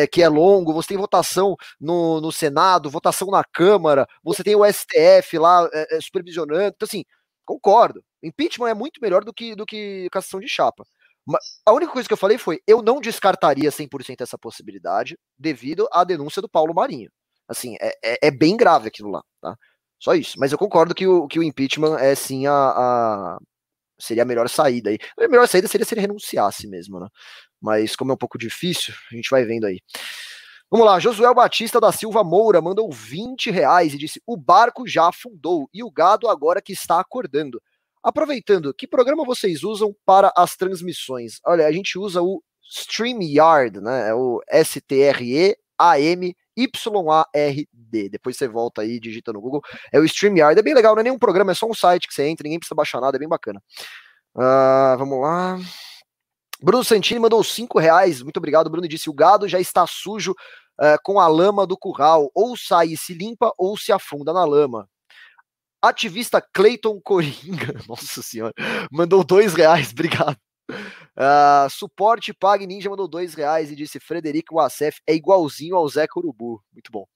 é, 0.00 0.02
é, 0.02 0.06
que 0.06 0.22
é 0.22 0.28
longo, 0.28 0.72
você 0.72 0.88
tem 0.88 0.96
votação 0.98 1.54
no, 1.80 2.20
no 2.20 2.32
Senado, 2.32 2.90
votação 2.90 3.28
na 3.30 3.44
Câmara, 3.44 4.06
você 4.24 4.42
tem 4.42 4.56
o 4.56 4.64
STF 4.64 5.38
lá 5.38 5.68
é, 5.72 5.96
é, 5.96 6.00
supervisionando, 6.00 6.62
então, 6.64 6.86
assim, 6.86 7.04
concordo. 7.44 8.02
Impeachment 8.22 8.68
é 8.70 8.74
muito 8.74 9.00
melhor 9.00 9.24
do 9.24 9.32
que, 9.32 9.54
do 9.54 9.64
que 9.64 10.08
cassação 10.10 10.40
de 10.40 10.48
chapa. 10.48 10.84
A 11.64 11.72
única 11.72 11.92
coisa 11.92 12.06
que 12.08 12.12
eu 12.12 12.16
falei 12.18 12.38
foi, 12.38 12.60
eu 12.66 12.82
não 12.82 13.00
descartaria 13.00 13.70
100% 13.70 14.20
essa 14.22 14.38
possibilidade 14.38 15.18
devido 15.38 15.88
à 15.92 16.04
denúncia 16.04 16.40
do 16.40 16.48
Paulo 16.48 16.74
Marinho. 16.74 17.10
Assim, 17.48 17.76
é, 17.80 17.92
é, 18.04 18.18
é 18.28 18.30
bem 18.30 18.56
grave 18.56 18.88
aquilo 18.88 19.10
lá, 19.10 19.22
tá? 19.40 19.56
Só 19.98 20.14
isso. 20.14 20.34
Mas 20.38 20.52
eu 20.52 20.58
concordo 20.58 20.94
que 20.94 21.06
o, 21.06 21.26
que 21.26 21.38
o 21.38 21.42
impeachment 21.42 21.96
é 21.98 22.14
sim 22.14 22.46
a, 22.46 22.52
a- 22.52 23.38
seria 24.00 24.24
a 24.24 24.26
melhor 24.26 24.48
saída 24.48 24.90
aí. 24.90 24.98
A 25.18 25.28
melhor 25.28 25.48
saída 25.48 25.68
seria 25.68 25.86
se 25.86 25.94
ele 25.94 26.02
renunciasse 26.02 26.68
mesmo, 26.68 27.00
né? 27.00 27.08
Mas 27.60 27.96
como 27.96 28.12
é 28.12 28.14
um 28.14 28.18
pouco 28.18 28.38
difícil, 28.38 28.94
a 29.12 29.16
gente 29.16 29.30
vai 29.30 29.44
vendo 29.44 29.66
aí. 29.66 29.80
Vamos 30.70 30.86
lá, 30.86 30.98
Josué 30.98 31.32
Batista 31.32 31.80
da 31.80 31.92
Silva 31.92 32.24
Moura 32.24 32.60
mandou 32.60 32.90
20 32.90 33.50
reais 33.50 33.94
e 33.94 33.98
disse: 33.98 34.20
o 34.26 34.36
barco 34.36 34.86
já 34.86 35.08
afundou 35.08 35.68
e 35.72 35.82
o 35.84 35.90
gado 35.90 36.28
agora 36.28 36.60
que 36.60 36.72
está 36.72 36.98
acordando. 37.00 37.60
Aproveitando, 38.06 38.72
que 38.72 38.86
programa 38.86 39.24
vocês 39.24 39.64
usam 39.64 39.92
para 40.06 40.32
as 40.36 40.54
transmissões? 40.54 41.40
Olha, 41.44 41.66
a 41.66 41.72
gente 41.72 41.98
usa 41.98 42.22
o 42.22 42.40
StreamYard, 42.62 43.80
né? 43.80 44.10
É 44.10 44.14
o 44.14 44.40
S-T-R-E-A-M-Y-A-R-D. 44.48 45.58
Depois 48.08 48.36
você 48.36 48.46
volta 48.46 48.82
aí 48.82 49.00
digita 49.00 49.32
no 49.32 49.40
Google. 49.40 49.60
É 49.92 49.98
o 49.98 50.04
StreamYard. 50.04 50.56
É 50.56 50.62
bem 50.62 50.72
legal, 50.72 50.94
não 50.94 51.00
é 51.00 51.02
nenhum 51.02 51.18
programa, 51.18 51.50
é 51.50 51.54
só 51.56 51.66
um 51.66 51.74
site 51.74 52.06
que 52.06 52.14
você 52.14 52.28
entra, 52.28 52.44
ninguém 52.44 52.60
precisa 52.60 52.76
baixar 52.76 53.00
nada, 53.00 53.16
é 53.16 53.18
bem 53.18 53.28
bacana. 53.28 53.60
Ah, 54.36 54.94
vamos 54.96 55.20
lá. 55.20 55.58
Bruno 56.62 56.84
Santini 56.84 57.18
mandou 57.18 57.42
5 57.42 57.76
reais. 57.80 58.22
Muito 58.22 58.36
obrigado, 58.36 58.70
Bruno. 58.70 58.86
Disse: 58.86 59.10
o 59.10 59.14
gado 59.14 59.48
já 59.48 59.58
está 59.58 59.84
sujo 59.84 60.32
eh, 60.80 60.96
com 61.02 61.18
a 61.18 61.26
lama 61.26 61.66
do 61.66 61.76
curral. 61.76 62.30
Ou 62.32 62.56
sai 62.56 62.90
e 62.92 62.96
se 62.96 63.14
limpa, 63.14 63.52
ou 63.58 63.76
se 63.76 63.90
afunda 63.90 64.32
na 64.32 64.44
lama. 64.44 64.88
Ativista 65.80 66.40
Clayton 66.40 67.00
Coringa, 67.00 67.74
nossa 67.88 68.22
senhora, 68.22 68.52
mandou 68.90 69.22
dois 69.22 69.54
reais, 69.54 69.90
obrigado. 69.92 70.36
Ah, 71.16 71.68
suporte 71.70 72.34
Pag 72.34 72.66
Ninja 72.66 72.90
mandou 72.90 73.06
dois 73.06 73.34
reais 73.34 73.70
e 73.70 73.76
disse: 73.76 74.00
Frederico 74.00 74.56
Wassef 74.56 75.00
é 75.06 75.14
igualzinho 75.14 75.76
ao 75.76 75.88
Zé 75.88 76.06
Urubu. 76.16 76.62
Muito 76.72 76.90
bom. 76.90 77.06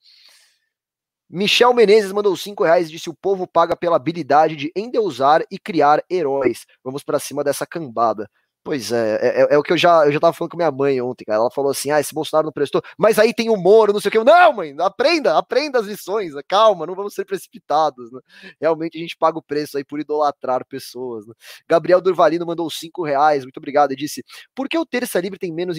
Michel 1.29 1.73
Menezes 1.73 2.13
mandou 2.13 2.37
cinco 2.37 2.65
reais 2.65 2.89
e 2.89 2.93
disse: 2.93 3.11
o 3.11 3.15
povo 3.15 3.47
paga 3.47 3.77
pela 3.77 3.97
habilidade 3.97 4.57
de 4.57 4.73
endeusar 4.75 5.45
e 5.51 5.59
criar 5.59 6.03
heróis. 6.11 6.65
Vamos 6.83 7.03
para 7.05 7.21
cima 7.21 7.45
dessa 7.45 7.67
cambada. 7.67 8.29
Pois 8.63 8.93
é, 8.93 9.17
é, 9.17 9.41
é, 9.43 9.55
é, 9.55 9.59
o 9.59 9.63
que 9.63 9.73
eu 9.73 9.79
já, 9.79 10.05
eu 10.05 10.13
já 10.13 10.21
tava 10.21 10.35
falando 10.35 10.51
com 10.51 10.57
minha 10.59 10.71
mãe 10.71 11.01
ontem, 11.01 11.25
cara. 11.25 11.39
Ela 11.39 11.51
falou 11.51 11.71
assim: 11.71 11.91
ah, 11.91 11.99
esse 11.99 12.13
Bolsonaro 12.15 12.45
não 12.45 12.53
prestou, 12.53 12.83
mas 12.99 13.19
aí 13.19 13.33
tem 13.33 13.49
o 13.49 13.57
Moro, 13.57 13.93
não 13.93 14.01
sei 14.01 14.11
o 14.11 14.13
que. 14.13 14.23
Não, 14.23 14.53
mãe, 14.53 14.75
aprenda, 14.79 15.39
aprenda 15.39 15.79
as 15.79 15.87
lições, 15.87 16.35
né? 16.35 16.43
calma, 16.47 16.87
não 16.87 16.95
vamos 16.95 17.15
ser 17.15 17.25
precipitados. 17.25 18.13
Né? 18.13 18.21
Realmente 18.61 18.99
a 18.99 19.01
gente 19.01 19.17
paga 19.17 19.39
o 19.39 19.43
preço 19.43 19.79
aí 19.79 19.85
por 19.85 19.99
idolatrar 19.99 20.67
pessoas. 20.67 21.27
Né? 21.27 21.33
Gabriel 21.67 22.03
Durvalino 22.03 22.45
mandou 22.45 22.69
cinco 22.71 23.03
reais, 23.03 23.45
muito 23.45 23.57
obrigado, 23.57 23.93
e 23.93 23.97
disse: 23.97 24.23
por 24.55 24.69
que 24.69 24.79
o 24.79 24.85
Terça 24.85 25.19
Livre 25.21 25.39
tem 25.39 25.53
menos. 25.53 25.79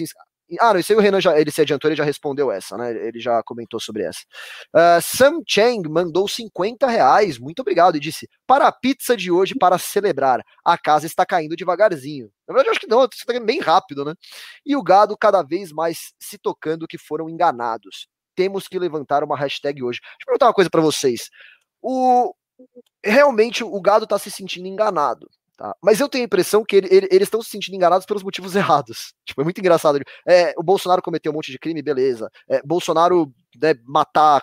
Ah, 0.60 0.72
não, 0.72 0.80
isso 0.80 0.92
aí 0.92 0.98
o 0.98 1.00
Renan 1.00 1.20
já, 1.20 1.38
ele 1.38 1.50
se 1.50 1.60
adiantou, 1.60 1.88
ele 1.88 1.96
já 1.96 2.04
respondeu 2.04 2.50
essa, 2.50 2.76
né? 2.76 2.90
Ele 3.06 3.20
já 3.20 3.42
comentou 3.42 3.80
sobre 3.80 4.02
essa. 4.02 4.20
Uh, 4.74 5.00
Sam 5.00 5.42
Chang 5.46 5.88
mandou 5.88 6.28
50 6.28 6.86
reais, 6.86 7.38
muito 7.38 7.60
obrigado, 7.60 7.96
e 7.96 8.00
disse: 8.00 8.28
Para 8.46 8.66
a 8.68 8.72
pizza 8.72 9.16
de 9.16 9.30
hoje, 9.30 9.54
para 9.54 9.78
celebrar, 9.78 10.42
a 10.64 10.76
casa 10.78 11.06
está 11.06 11.24
caindo 11.24 11.56
devagarzinho. 11.56 12.30
Na 12.46 12.54
verdade, 12.54 12.68
eu 12.68 12.72
acho 12.72 12.80
que 12.80 12.86
não, 12.86 13.04
está 13.04 13.32
caindo 13.32 13.46
bem 13.46 13.60
rápido, 13.60 14.04
né? 14.04 14.14
E 14.64 14.76
o 14.76 14.82
gado 14.82 15.16
cada 15.16 15.42
vez 15.42 15.72
mais 15.72 16.12
se 16.18 16.38
tocando 16.38 16.86
que 16.86 16.98
foram 16.98 17.28
enganados. 17.28 18.08
Temos 18.34 18.66
que 18.68 18.78
levantar 18.78 19.22
uma 19.22 19.36
hashtag 19.36 19.82
hoje. 19.82 20.00
Deixa 20.00 20.16
eu 20.22 20.26
perguntar 20.26 20.46
uma 20.46 20.54
coisa 20.54 20.70
para 20.70 20.80
vocês. 20.80 21.28
O, 21.82 22.34
realmente 23.04 23.64
o 23.64 23.80
gado 23.80 24.04
está 24.04 24.18
se 24.18 24.30
sentindo 24.30 24.66
enganado. 24.66 25.28
Tá? 25.62 25.76
Mas 25.80 26.00
eu 26.00 26.08
tenho 26.08 26.24
a 26.24 26.26
impressão 26.26 26.64
que 26.64 26.74
ele, 26.74 26.88
ele, 26.90 27.08
eles 27.08 27.28
estão 27.28 27.40
se 27.40 27.50
sentindo 27.50 27.76
enganados 27.76 28.04
pelos 28.04 28.24
motivos 28.24 28.56
errados. 28.56 29.14
Tipo, 29.24 29.42
é 29.42 29.44
muito 29.44 29.60
engraçado. 29.60 30.00
É, 30.26 30.52
o 30.58 30.62
Bolsonaro 30.62 31.00
cometeu 31.00 31.30
um 31.30 31.36
monte 31.36 31.52
de 31.52 31.58
crime, 31.58 31.80
beleza. 31.80 32.28
É, 32.50 32.60
Bolsonaro 32.64 33.32
né, 33.62 33.74
matar 33.86 34.42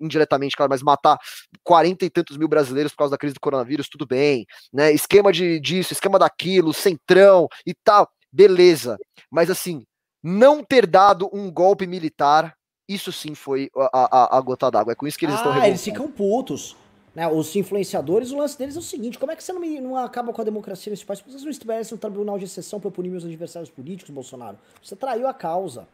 indiretamente, 0.00 0.56
claro, 0.56 0.70
mas 0.70 0.82
matar 0.82 1.18
40 1.62 2.06
e 2.06 2.10
tantos 2.10 2.38
mil 2.38 2.48
brasileiros 2.48 2.92
por 2.92 2.98
causa 2.98 3.10
da 3.10 3.18
crise 3.18 3.34
do 3.34 3.40
coronavírus, 3.40 3.88
tudo 3.88 4.06
bem, 4.06 4.46
né? 4.72 4.92
Esquema 4.92 5.32
de 5.32 5.58
disso, 5.58 5.92
esquema 5.92 6.18
daquilo, 6.18 6.72
centrão 6.72 7.48
e 7.66 7.74
tal, 7.74 8.06
beleza. 8.30 8.98
Mas 9.30 9.50
assim, 9.50 9.84
não 10.22 10.62
ter 10.62 10.86
dado 10.86 11.30
um 11.32 11.50
golpe 11.50 11.86
militar, 11.86 12.54
isso 12.88 13.10
sim 13.10 13.34
foi 13.34 13.70
a, 13.74 14.36
a, 14.36 14.38
a 14.38 14.40
gota 14.40 14.70
d'água. 14.70 14.92
É 14.92 14.96
com 14.96 15.06
isso 15.06 15.18
que 15.18 15.24
eles 15.24 15.36
ah, 15.36 15.38
estão 15.38 15.64
eles 15.64 15.82
ficam 15.82 16.10
putos. 16.10 16.76
Né, 17.16 17.26
os 17.26 17.56
influenciadores, 17.56 18.30
o 18.30 18.36
lance 18.36 18.58
deles 18.58 18.76
é 18.76 18.78
o 18.78 18.82
seguinte: 18.82 19.18
como 19.18 19.32
é 19.32 19.36
que 19.36 19.42
você 19.42 19.50
não, 19.50 19.62
não 19.80 19.96
acaba 19.96 20.34
com 20.34 20.42
a 20.42 20.44
democracia 20.44 20.90
nesse 20.90 21.02
país? 21.02 21.22
Vocês 21.22 21.42
não 21.42 21.50
estabelecem 21.50 21.96
um 21.96 21.98
tribunal 21.98 22.38
de 22.38 22.44
exceção 22.44 22.78
para 22.78 22.90
punir 22.90 23.08
meus 23.08 23.24
adversários 23.24 23.70
políticos, 23.70 24.12
Bolsonaro? 24.12 24.58
Você 24.82 24.94
traiu 24.94 25.26
a 25.26 25.32
causa. 25.32 25.88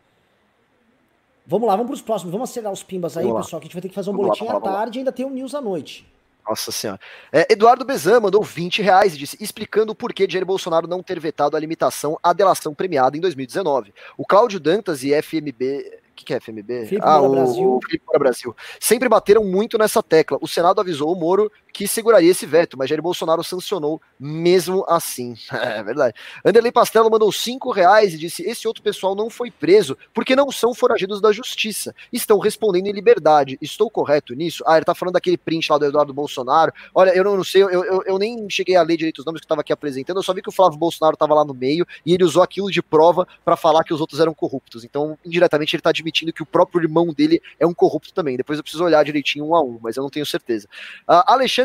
Vamos 1.46 1.68
lá, 1.68 1.76
vamos 1.76 1.90
para 1.90 1.94
os 1.94 2.02
próximos. 2.02 2.32
Vamos 2.32 2.50
acelerar 2.50 2.72
os 2.72 2.82
pimbas 2.82 3.16
aí, 3.16 3.32
pessoal, 3.34 3.60
que 3.60 3.66
a 3.66 3.68
gente 3.68 3.72
vai 3.72 3.82
ter 3.82 3.88
que 3.88 3.94
fazer 3.94 4.10
um 4.10 4.14
vamos 4.14 4.36
boletim 4.36 4.46
lá, 4.46 4.56
à 4.56 4.60
tarde 4.60 4.98
e 4.98 5.00
ainda 5.00 5.12
tem 5.12 5.24
o 5.24 5.28
um 5.28 5.32
news 5.32 5.54
à 5.54 5.60
noite. 5.60 6.04
Nossa 6.44 6.72
senhora. 6.72 6.98
É, 7.30 7.52
Eduardo 7.52 7.84
Bezan 7.84 8.18
mandou 8.18 8.42
20 8.42 8.82
reais 8.82 9.14
e 9.14 9.18
disse, 9.18 9.36
explicando 9.40 9.92
o 9.92 9.94
porquê 9.94 10.26
de 10.26 10.32
Jair 10.32 10.44
Bolsonaro 10.44 10.88
não 10.88 11.04
ter 11.04 11.20
vetado 11.20 11.56
a 11.56 11.60
limitação 11.60 12.18
à 12.20 12.32
delação 12.32 12.74
premiada 12.74 13.16
em 13.16 13.20
2019. 13.20 13.94
O 14.18 14.26
Cláudio 14.26 14.58
Dantas 14.58 15.04
e 15.04 15.12
FMB 15.22 16.01
o 16.12 16.14
que, 16.14 16.24
que 16.26 16.34
é 16.34 16.40
FMB? 16.40 16.86
Felipe 16.86 17.00
ah, 17.00 17.20
o, 17.20 17.30
Brasil. 17.30 17.80
Felipe 17.84 18.04
Brasil. 18.18 18.56
Sempre 18.78 19.08
bateram 19.08 19.44
muito 19.44 19.78
nessa 19.78 20.02
tecla. 20.02 20.38
O 20.40 20.46
Senado 20.46 20.80
avisou 20.80 21.10
o 21.10 21.18
Moro 21.18 21.50
que 21.72 21.88
seguraria 21.88 22.30
esse 22.30 22.44
veto, 22.44 22.76
mas 22.76 22.88
Jair 22.88 23.02
Bolsonaro 23.02 23.42
sancionou 23.42 24.00
mesmo 24.18 24.84
assim. 24.88 25.34
É 25.72 25.82
verdade. 25.82 26.14
Anderley 26.44 26.72
Pastelo 26.72 27.10
mandou 27.10 27.30
cinco 27.32 27.70
reais 27.70 28.12
e 28.14 28.18
disse: 28.18 28.42
esse 28.42 28.66
outro 28.66 28.82
pessoal 28.82 29.14
não 29.14 29.30
foi 29.30 29.50
preso 29.50 29.96
porque 30.12 30.36
não 30.36 30.50
são 30.50 30.74
foragidos 30.74 31.20
da 31.20 31.32
justiça. 31.32 31.94
Estão 32.12 32.38
respondendo 32.38 32.88
em 32.88 32.92
liberdade. 32.92 33.56
Estou 33.62 33.88
correto 33.88 34.34
nisso? 34.34 34.62
Ah, 34.66 34.76
ele 34.76 34.84
tá 34.84 34.94
falando 34.94 35.14
daquele 35.14 35.38
print 35.38 35.70
lá 35.70 35.78
do 35.78 35.86
Eduardo 35.86 36.12
Bolsonaro. 36.12 36.72
Olha, 36.94 37.10
eu 37.16 37.24
não, 37.24 37.36
não 37.36 37.44
sei, 37.44 37.62
eu, 37.62 37.70
eu, 37.70 38.02
eu, 38.04 38.18
nem 38.18 38.48
cheguei 38.50 38.76
a 38.76 38.82
ler 38.82 38.96
direito 38.96 39.20
os 39.20 39.24
nomes 39.24 39.40
que 39.40 39.44
eu 39.44 39.48
tava 39.48 39.60
aqui 39.60 39.72
apresentando, 39.72 40.16
eu 40.16 40.22
só 40.22 40.34
vi 40.34 40.42
que 40.42 40.48
o 40.48 40.52
Flávio 40.52 40.78
Bolsonaro 40.78 41.16
tava 41.16 41.34
lá 41.34 41.44
no 41.44 41.54
meio 41.54 41.86
e 42.04 42.12
ele 42.12 42.24
usou 42.24 42.42
aquilo 42.42 42.70
de 42.70 42.82
prova 42.82 43.26
para 43.44 43.56
falar 43.56 43.84
que 43.84 43.94
os 43.94 44.00
outros 44.00 44.20
eram 44.20 44.34
corruptos. 44.34 44.84
Então, 44.84 45.16
indiretamente, 45.24 45.76
ele 45.76 45.82
tá 45.82 45.90
admitindo 45.90 46.32
que 46.32 46.42
o 46.42 46.46
próprio 46.46 46.82
irmão 46.82 47.12
dele 47.12 47.40
é 47.58 47.66
um 47.66 47.74
corrupto 47.74 48.12
também. 48.12 48.36
Depois 48.36 48.58
eu 48.58 48.62
preciso 48.62 48.84
olhar 48.84 49.04
direitinho 49.04 49.46
um 49.46 49.54
a 49.54 49.62
um, 49.62 49.78
mas 49.80 49.96
eu 49.96 50.02
não 50.02 50.10
tenho 50.10 50.26
certeza. 50.26 50.68
Uh, 51.08 51.22
Alexandre 51.26 51.61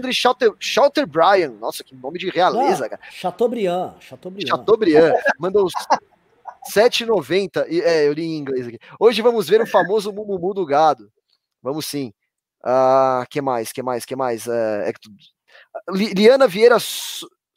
Schauter, 0.59 1.07
Bryan, 1.07 1.51
nossa, 1.59 1.83
que 1.83 1.95
nome 1.95 2.19
de 2.19 2.29
realeza, 2.29 2.85
ah, 2.85 2.89
cara. 2.89 3.01
Chateaubriand, 3.11 3.95
Chateaubriand. 3.99 4.47
Chateaubriand, 4.47 5.13
mandou 5.39 5.65
os 5.65 5.73
7,90. 6.73 7.65
É, 7.83 8.07
eu 8.07 8.13
li 8.13 8.23
em 8.23 8.37
inglês 8.37 8.67
aqui. 8.67 8.79
Hoje 8.99 9.21
vamos 9.21 9.47
ver 9.47 9.61
o 9.61 9.67
famoso 9.67 10.11
Mumumu 10.11 10.53
do 10.53 10.65
gado. 10.65 11.11
Vamos 11.61 11.85
sim. 11.85 12.13
Uh, 12.63 13.25
que 13.29 13.41
mais? 13.41 13.71
Que 13.71 13.81
mais? 13.81 14.05
Que 14.05 14.15
mais? 14.15 14.45
Uh, 14.45 14.81
é 14.83 14.93
que 14.93 14.99
tu... 14.99 15.09
Liana 15.89 16.47
Vieira 16.47 16.77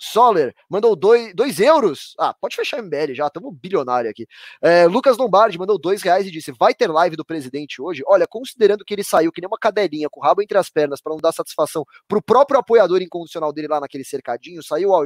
Soler 0.01 0.55
mandou 0.69 0.97
2 0.97 1.61
euros. 1.61 2.15
Ah, 2.19 2.33
pode 2.33 2.57
fechar 2.57 2.83
MBL 2.83 3.15
já, 3.15 3.27
estamos 3.27 3.55
bilionário 3.55 4.11
aqui. 4.11 4.27
É, 4.63 4.87
Lucas 4.87 5.19
Lombardi 5.19 5.59
mandou 5.59 5.79
2 5.79 6.03
reais 6.03 6.27
e 6.27 6.31
disse: 6.31 6.53
vai 6.59 6.75
ter 6.75 6.91
live 6.91 7.17
do 7.17 7.25
presidente 7.25 7.83
hoje? 7.83 8.03
Olha, 8.07 8.27
considerando 8.27 8.83
que 8.85 8.95
ele 8.95 9.05
saiu 9.05 9.31
que 9.31 9.43
nem 9.43 9.47
uma 9.49 9.59
cadelinha 9.59 10.09
com 10.11 10.21
o 10.21 10.23
rabo 10.23 10.41
entre 10.41 10.57
as 10.57 10.71
pernas 10.71 11.03
para 11.03 11.13
não 11.13 11.21
dar 11.21 11.33
satisfação 11.33 11.85
pro 12.09 12.23
próprio 12.23 12.59
apoiador 12.59 13.03
incondicional 13.03 13.53
dele 13.53 13.69
lá 13.69 13.79
naquele 13.79 14.05
cercadinho, 14.05 14.63
saiu 14.63 14.91
ó, 14.91 15.05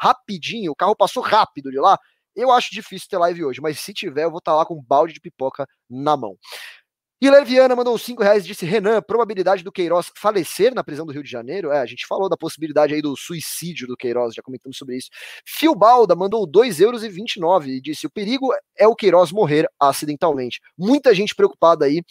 rapidinho, 0.00 0.72
o 0.72 0.76
carro 0.76 0.96
passou 0.96 1.22
rápido 1.22 1.70
de 1.70 1.78
lá. 1.78 1.98
Eu 2.34 2.50
acho 2.50 2.70
difícil 2.72 3.08
ter 3.10 3.18
live 3.18 3.44
hoje, 3.44 3.60
mas 3.60 3.78
se 3.78 3.92
tiver, 3.92 4.24
eu 4.24 4.30
vou 4.30 4.38
estar 4.38 4.52
tá 4.52 4.56
lá 4.56 4.64
com 4.64 4.74
um 4.74 4.82
balde 4.82 5.12
de 5.12 5.20
pipoca 5.20 5.66
na 5.90 6.16
mão. 6.16 6.38
E 7.22 7.30
Leviana 7.30 7.76
mandou 7.76 7.96
5 7.96 8.20
reais 8.20 8.42
e 8.44 8.48
disse: 8.48 8.66
Renan, 8.66 9.00
probabilidade 9.00 9.62
do 9.62 9.70
Queiroz 9.70 10.10
falecer 10.16 10.74
na 10.74 10.82
prisão 10.82 11.06
do 11.06 11.12
Rio 11.12 11.22
de 11.22 11.30
Janeiro? 11.30 11.70
É, 11.70 11.78
a 11.78 11.86
gente 11.86 12.04
falou 12.04 12.28
da 12.28 12.36
possibilidade 12.36 12.94
aí 12.94 13.00
do 13.00 13.16
suicídio 13.16 13.86
do 13.86 13.96
Queiroz, 13.96 14.34
já 14.34 14.42
comentamos 14.42 14.76
sobre 14.76 14.96
isso. 14.96 15.08
Fio 15.46 15.72
Balda 15.72 16.16
mandou 16.16 16.44
2 16.44 16.80
euros 16.80 17.02
29 17.02 17.76
e 17.76 17.80
disse: 17.80 18.08
o 18.08 18.10
perigo 18.10 18.48
é 18.76 18.88
o 18.88 18.96
Queiroz 18.96 19.30
morrer 19.30 19.68
acidentalmente. 19.78 20.58
Muita 20.76 21.14
gente 21.14 21.32
preocupada 21.32 21.84
aí 21.84 22.02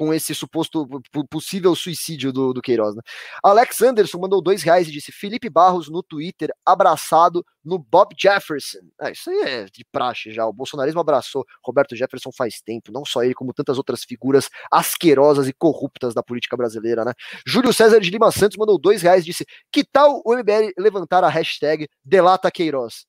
com 0.00 0.14
esse 0.14 0.34
suposto 0.34 0.88
possível 1.28 1.76
suicídio 1.76 2.32
do, 2.32 2.54
do 2.54 2.62
Queiroz. 2.62 2.96
Né? 2.96 3.02
Alex 3.44 3.82
Anderson 3.82 4.18
mandou 4.18 4.40
dois 4.40 4.62
reais 4.62 4.88
e 4.88 4.90
disse: 4.90 5.12
Felipe 5.12 5.50
Barros 5.50 5.90
no 5.90 6.02
Twitter 6.02 6.48
abraçado 6.64 7.44
no 7.62 7.78
Bob 7.78 8.14
Jefferson. 8.18 8.78
É, 8.98 9.12
isso 9.12 9.28
aí 9.28 9.42
é 9.42 9.64
de 9.66 9.84
praxe 9.92 10.32
já. 10.32 10.46
O 10.46 10.54
bolsonarismo 10.54 11.00
abraçou 11.00 11.44
Roberto 11.62 11.94
Jefferson 11.94 12.30
faz 12.34 12.62
tempo, 12.62 12.90
não 12.90 13.04
só 13.04 13.22
ele, 13.22 13.34
como 13.34 13.52
tantas 13.52 13.76
outras 13.76 14.02
figuras 14.02 14.48
asquerosas 14.72 15.46
e 15.48 15.52
corruptas 15.52 16.14
da 16.14 16.22
política 16.22 16.56
brasileira, 16.56 17.04
né? 17.04 17.12
Júlio 17.46 17.70
César 17.70 18.00
de 18.00 18.08
Lima 18.08 18.32
Santos 18.32 18.56
mandou 18.56 18.78
dois 18.78 19.02
reais 19.02 19.22
e 19.22 19.26
disse: 19.26 19.44
Que 19.70 19.84
tal 19.84 20.22
o 20.24 20.34
MBL 20.34 20.72
levantar 20.78 21.24
a 21.24 21.28
hashtag 21.28 21.86
Delata 22.02 22.50
Queiroz? 22.50 23.04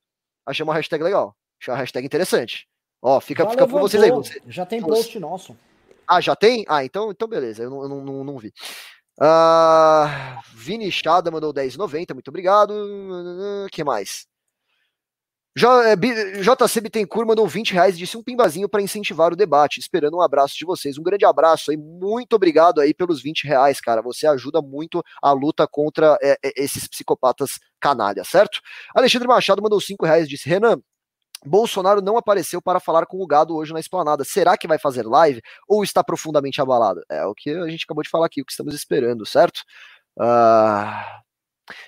Achei 0.45 0.61
uma 0.61 0.73
hashtag 0.73 1.01
legal. 1.01 1.33
Achei 1.61 1.73
uma 1.73 1.79
hashtag 1.79 2.05
interessante. 2.05 2.67
Ó, 3.01 3.21
fica, 3.21 3.49
fica 3.49 3.65
por 3.65 3.79
vocês 3.79 4.03
aí. 4.03 4.11
Você, 4.11 4.41
já 4.45 4.65
tem 4.65 4.81
post 4.81 5.17
nosso. 5.21 5.55
Ah, 6.11 6.19
já 6.19 6.35
tem? 6.35 6.65
Ah, 6.67 6.83
então, 6.83 7.09
então 7.09 7.25
beleza, 7.25 7.63
eu 7.63 7.69
não, 7.69 7.87
não, 7.87 8.03
não, 8.03 8.23
não 8.25 8.37
vi. 8.37 8.51
Uh, 9.17 10.41
Vini 10.53 10.91
Chada 10.91 11.31
mandou 11.31 11.53
10,90, 11.53 12.13
muito 12.13 12.27
obrigado. 12.27 12.73
O 13.65 13.69
que 13.71 13.81
mais? 13.81 14.25
JC 15.55 16.79
é, 16.79 16.81
Bittencourt 16.81 17.25
mandou 17.25 17.47
20 17.47 17.71
reais 17.73 17.95
e 17.95 17.99
disse 17.99 18.17
um 18.17 18.23
pimbazinho 18.23 18.67
para 18.67 18.81
incentivar 18.81 19.31
o 19.31 19.35
debate, 19.37 19.79
esperando 19.79 20.17
um 20.17 20.21
abraço 20.21 20.57
de 20.57 20.65
vocês. 20.65 20.97
Um 20.97 21.03
grande 21.03 21.23
abraço 21.25 21.71
aí, 21.71 21.77
muito 21.77 22.33
obrigado 22.35 22.81
aí 22.81 22.93
pelos 22.93 23.21
20 23.21 23.45
reais, 23.45 23.79
cara. 23.79 24.01
Você 24.01 24.27
ajuda 24.27 24.61
muito 24.61 25.01
a 25.21 25.31
luta 25.31 25.65
contra 25.65 26.17
é, 26.21 26.37
esses 26.57 26.89
psicopatas 26.89 27.51
canalha, 27.79 28.23
certo? 28.25 28.59
Alexandre 28.93 29.29
Machado 29.29 29.61
mandou 29.61 29.79
5 29.79 30.05
reais 30.05 30.25
e 30.25 30.29
disse: 30.29 30.49
Renan, 30.49 30.77
Bolsonaro 31.45 32.01
não 32.01 32.17
apareceu 32.17 32.61
para 32.61 32.79
falar 32.79 33.05
com 33.05 33.21
o 33.21 33.27
gado 33.27 33.55
hoje 33.55 33.73
na 33.73 33.79
esplanada. 33.79 34.23
Será 34.23 34.57
que 34.57 34.67
vai 34.67 34.77
fazer 34.77 35.05
live 35.05 35.41
ou 35.67 35.83
está 35.83 36.03
profundamente 36.03 36.61
abalado? 36.61 37.01
É 37.09 37.25
o 37.25 37.33
que 37.33 37.49
a 37.49 37.67
gente 37.67 37.85
acabou 37.85 38.03
de 38.03 38.09
falar 38.09 38.27
aqui, 38.27 38.41
o 38.41 38.45
que 38.45 38.51
estamos 38.51 38.73
esperando, 38.73 39.25
certo? 39.25 39.61
Uh... 40.17 41.21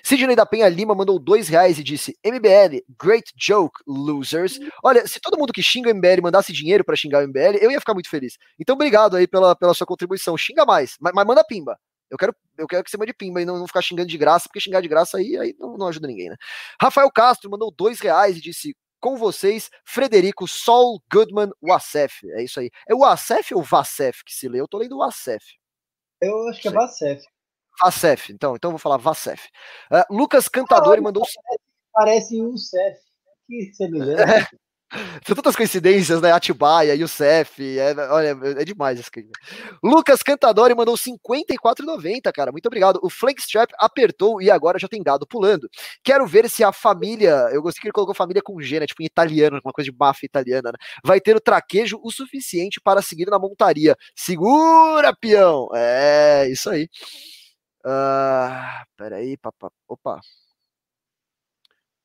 Sidney 0.02 0.36
da 0.36 0.46
Penha 0.46 0.68
Lima 0.68 0.94
mandou 0.94 1.18
dois 1.18 1.48
reais 1.48 1.78
e 1.78 1.82
disse: 1.82 2.16
MBL, 2.24 2.82
great 2.98 3.32
joke, 3.36 3.80
losers. 3.86 4.58
Olha, 4.82 5.06
se 5.06 5.20
todo 5.20 5.38
mundo 5.38 5.52
que 5.52 5.62
xinga 5.62 5.90
o 5.90 5.94
MBL 5.94 6.22
mandasse 6.22 6.52
dinheiro 6.52 6.84
para 6.84 6.96
xingar 6.96 7.22
o 7.22 7.28
MBL, 7.28 7.58
eu 7.60 7.70
ia 7.70 7.80
ficar 7.80 7.94
muito 7.94 8.08
feliz. 8.08 8.36
Então, 8.58 8.74
obrigado 8.74 9.16
aí 9.16 9.26
pela, 9.26 9.54
pela 9.54 9.74
sua 9.74 9.86
contribuição. 9.86 10.36
Xinga 10.36 10.64
mais, 10.64 10.96
mas, 11.00 11.12
mas 11.14 11.26
manda 11.26 11.44
pimba. 11.44 11.78
Eu 12.10 12.18
quero, 12.18 12.34
eu 12.58 12.66
quero 12.66 12.84
que 12.84 12.90
você 12.90 12.96
mande 12.96 13.12
pimba 13.12 13.42
e 13.42 13.44
não, 13.44 13.58
não 13.58 13.66
ficar 13.66 13.82
xingando 13.82 14.08
de 14.08 14.18
graça, 14.18 14.48
porque 14.48 14.60
xingar 14.60 14.80
de 14.80 14.88
graça 14.88 15.18
aí, 15.18 15.36
aí 15.36 15.54
não, 15.58 15.76
não 15.76 15.88
ajuda 15.88 16.06
ninguém, 16.06 16.28
né? 16.28 16.36
Rafael 16.80 17.10
Castro 17.10 17.50
mandou 17.50 17.72
dois 17.76 18.00
reais 18.00 18.36
e 18.36 18.40
disse: 18.40 18.74
com 19.04 19.18
vocês, 19.18 19.70
Frederico 19.84 20.48
Sol 20.48 20.98
Goodman 21.12 21.50
Wassef. 21.62 22.26
É 22.30 22.42
isso 22.42 22.58
aí. 22.58 22.70
É 22.88 22.94
o 22.94 23.00
Wassef 23.00 23.54
ou 23.54 23.62
Vassef 23.62 24.24
que 24.24 24.32
se 24.32 24.48
lê? 24.48 24.58
Eu 24.58 24.66
tô 24.66 24.78
lendo 24.78 24.96
Wassef. 24.96 25.44
Eu 26.22 26.48
acho 26.48 26.62
que 26.62 26.68
é 26.68 26.70
Vassef. 26.70 27.22
Vassef, 27.82 28.32
então, 28.32 28.56
então 28.56 28.70
vou 28.70 28.78
falar 28.78 28.96
Vassef. 28.96 29.46
Uh, 29.92 30.14
Lucas 30.16 30.48
Cantador 30.48 30.96
ah, 30.96 31.02
mandou. 31.02 31.22
Parece, 31.22 31.62
parece 31.92 32.40
um 32.40 32.56
Cef. 32.56 32.98
Que 33.46 33.74
semelhante. 33.74 34.56
São 35.26 35.34
tantas 35.34 35.56
coincidências, 35.56 36.20
né? 36.20 36.32
Atibaia, 36.32 36.94
Youssef, 36.94 37.78
é, 37.78 37.94
olha, 38.10 38.36
é 38.58 38.64
demais 38.64 38.98
esse 38.98 39.10
crime. 39.10 39.30
Lucas 39.82 40.22
Cantadori 40.22 40.74
mandou 40.74 40.96
54,90, 40.96 42.32
cara. 42.32 42.52
Muito 42.52 42.66
obrigado. 42.66 43.00
O 43.02 43.10
Flankstrap 43.10 43.70
apertou 43.78 44.40
e 44.40 44.50
agora 44.50 44.78
já 44.78 44.88
tem 44.88 45.02
gado 45.02 45.26
pulando. 45.26 45.68
Quero 46.02 46.26
ver 46.26 46.48
se 46.48 46.62
a 46.62 46.72
família, 46.72 47.48
eu 47.52 47.62
gostei 47.62 47.80
que 47.80 47.88
ele 47.88 47.92
colocou 47.92 48.14
família 48.14 48.42
com 48.42 48.60
G, 48.60 48.80
né? 48.80 48.86
Tipo 48.86 49.02
em 49.02 49.06
italiano, 49.06 49.60
uma 49.64 49.72
coisa 49.72 49.90
de 49.90 49.96
máfia 49.96 50.26
italiana, 50.26 50.72
né? 50.72 50.78
Vai 51.04 51.20
ter 51.20 51.36
o 51.36 51.40
traquejo 51.40 52.00
o 52.02 52.10
suficiente 52.10 52.80
para 52.80 53.02
seguir 53.02 53.26
na 53.26 53.38
montaria. 53.38 53.96
Segura, 54.14 55.14
peão! 55.14 55.68
É, 55.74 56.48
isso 56.48 56.70
aí. 56.70 56.88
Uh, 57.84 58.84
peraí, 58.96 59.36
papá. 59.36 59.70
Opa. 59.88 60.20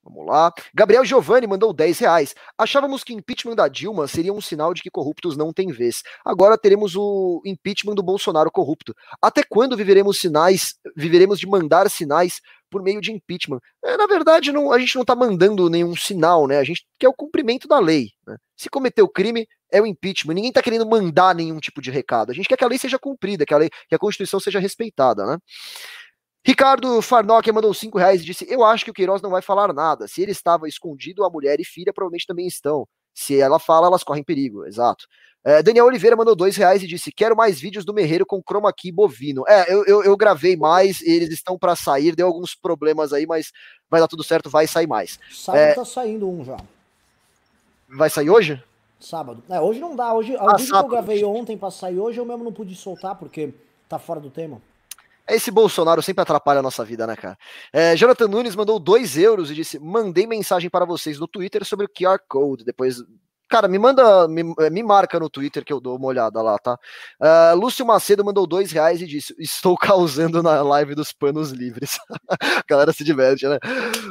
Vamos 0.04 0.26
lá. 0.26 0.52
Gabriel 0.74 1.04
Giovanni 1.04 1.46
mandou 1.46 1.74
10 1.74 2.00
reais. 2.00 2.34
Achávamos 2.58 3.04
que 3.04 3.14
impeachment 3.14 3.56
da 3.56 3.68
Dilma 3.68 4.08
seria 4.08 4.34
um 4.34 4.42
sinal 4.42 4.74
de 4.74 4.82
que 4.82 4.90
corruptos 4.90 5.36
não 5.36 5.52
têm 5.52 5.72
vez. 5.72 6.04
Agora 6.26 6.58
teremos 6.58 6.96
o 6.96 7.42
impeachment 7.46 7.96
do 7.96 8.04
Bolsonaro 8.04 8.50
corrupto. 8.52 8.96
Até 9.22 9.44
quando 9.44 9.76
viveremos 9.76 10.20
sinais, 10.20 10.76
viveremos 10.96 11.40
de 11.40 11.48
mandar 11.48 11.90
sinais 11.90 12.42
por 12.70 12.82
meio 12.82 13.02
de 13.02 13.12
impeachment? 13.12 13.60
É, 13.84 13.98
na 13.98 14.08
verdade, 14.08 14.52
não, 14.52 14.72
a 14.72 14.80
gente 14.80 14.96
não 14.96 15.02
está 15.02 15.16
mandando 15.16 15.70
nenhum 15.70 15.96
sinal, 15.96 16.48
né? 16.48 16.60
A 16.60 16.64
gente 16.64 16.86
quer 16.98 17.10
o 17.10 17.14
cumprimento 17.14 17.68
da 17.68 17.80
lei. 17.80 18.12
Né? 18.26 18.38
Se 18.56 18.70
cometeu 18.70 19.08
crime, 19.08 19.48
é 19.72 19.82
o 19.82 19.86
impeachment. 19.86 20.34
Ninguém 20.34 20.50
está 20.50 20.62
querendo 20.62 20.88
mandar 20.88 21.36
nenhum 21.36 21.60
tipo 21.60 21.82
de 21.82 21.92
recado. 21.92 22.32
A 22.32 22.36
gente 22.36 22.48
quer 22.48 22.58
que 22.58 22.64
a 22.64 22.68
lei 22.68 22.78
seja 22.78 23.00
cumprida, 23.00 23.46
que 23.46 23.54
a, 23.54 23.58
lei, 23.58 23.70
que 23.88 23.96
a 23.96 24.00
Constituição 24.00 24.40
seja 24.40 24.60
respeitada, 24.60 25.26
né? 25.26 25.38
Ricardo 26.46 27.02
Farnock 27.02 27.52
mandou 27.52 27.74
5 27.74 27.98
reais 27.98 28.22
e 28.22 28.26
disse: 28.26 28.48
Eu 28.50 28.64
acho 28.64 28.86
que 28.86 28.92
o 28.92 28.94
Queiroz 28.94 29.22
não 29.22 29.30
vai 29.30 29.42
falar 29.42 29.74
nada. 29.74 30.08
Se 30.08 30.22
ele 30.22 30.32
estava 30.32 30.68
escondido, 30.68 31.24
a 31.24 31.30
mulher 31.30 31.60
e 31.60 31.66
filha 31.66 31.94
provavelmente 31.94 32.26
também 32.26 32.48
estão. 32.48 32.88
Se 33.14 33.40
ela 33.40 33.60
fala, 33.60 33.88
elas 33.88 34.04
correm 34.04 34.24
perigo. 34.24 34.66
Exato. 34.66 35.06
É, 35.44 35.64
Daniel 35.64 35.86
Oliveira 35.86 36.16
mandou 36.16 36.36
dois 36.36 36.56
reais 36.56 36.84
e 36.84 36.88
disse: 36.88 37.12
Quero 37.12 37.36
mais 37.36 37.60
vídeos 37.60 37.86
do 37.86 37.94
Merreiro 37.94 38.26
com 38.26 38.42
chroma 38.42 38.72
key 38.74 38.92
bovino. 38.92 39.44
É, 39.48 39.72
eu, 39.74 39.86
eu, 39.86 40.04
eu 40.04 40.18
gravei 40.18 40.56
mais, 40.56 41.02
eles 41.02 41.30
estão 41.30 41.58
para 41.58 41.76
sair, 41.76 42.16
deu 42.16 42.28
alguns 42.28 42.56
problemas 42.56 43.14
aí, 43.14 43.26
mas 43.26 43.52
vai 43.90 44.00
dar 44.00 44.08
tudo 44.08 44.24
certo, 44.24 44.50
vai 44.50 44.68
sair 44.68 44.88
mais. 44.88 45.20
Sábado 45.32 45.62
é... 45.62 45.74
tá 45.74 45.86
saindo 45.86 46.30
um 46.30 46.44
já. 46.44 46.58
Vai 47.90 48.10
sair 48.10 48.30
hoje? 48.30 48.62
Sábado. 49.00 49.42
É, 49.50 49.60
hoje 49.60 49.80
não 49.80 49.96
dá. 49.96 50.14
Hoje, 50.14 50.36
ah, 50.38 50.44
o 50.44 50.58
vídeo 50.58 50.72
que 50.72 50.78
eu 50.78 50.88
gravei 50.88 51.24
ontem 51.24 51.58
pra 51.58 51.72
sair 51.72 51.98
hoje, 51.98 52.20
eu 52.20 52.26
mesmo 52.26 52.44
não 52.44 52.52
pude 52.52 52.76
soltar 52.76 53.16
porque 53.16 53.54
tá 53.88 53.98
fora 53.98 54.20
do 54.20 54.30
tema. 54.30 54.62
Esse 55.30 55.52
Bolsonaro 55.52 56.02
sempre 56.02 56.22
atrapalha 56.22 56.60
a 56.60 56.64
nossa 56.64 56.84
vida, 56.84 57.06
né, 57.06 57.16
cara? 57.16 57.38
É, 57.72 57.96
Jonathan 57.96 58.28
Nunes 58.28 58.56
mandou 58.56 58.80
2 58.80 59.18
euros 59.18 59.52
e 59.52 59.56
disse: 59.56 59.80
mandei 59.80 60.26
mensagem 60.26 60.70
para 60.70 60.86
vocês 60.86 61.20
no 61.20 61.28
Twitter 61.28 61.64
sobre 61.64 61.86
o 61.86 61.90
QR 61.90 62.20
Code. 62.28 62.66
Depois. 62.66 62.98
Cara, 63.52 63.68
me 63.68 63.80
manda, 63.80 64.28
me, 64.28 64.44
me 64.44 64.84
marca 64.84 65.20
no 65.20 65.28
Twitter 65.28 65.66
que 65.66 65.74
eu 65.74 65.82
dou 65.82 65.98
uma 65.98 66.06
olhada 66.06 66.40
lá, 66.40 66.60
tá? 66.60 66.78
Uh, 67.20 67.56
Lúcio 67.56 67.84
Macedo 67.84 68.24
mandou 68.24 68.46
dois 68.46 68.72
reais 68.72 69.02
e 69.02 69.08
disse: 69.08 69.34
Estou 69.40 69.76
causando 69.78 70.44
na 70.44 70.62
live 70.62 70.94
dos 70.94 71.12
panos 71.12 71.50
livres. 71.50 71.98
a 72.30 72.64
galera 72.70 72.94
se 72.94 73.04
diverte, 73.04 73.48
né? 73.48 73.58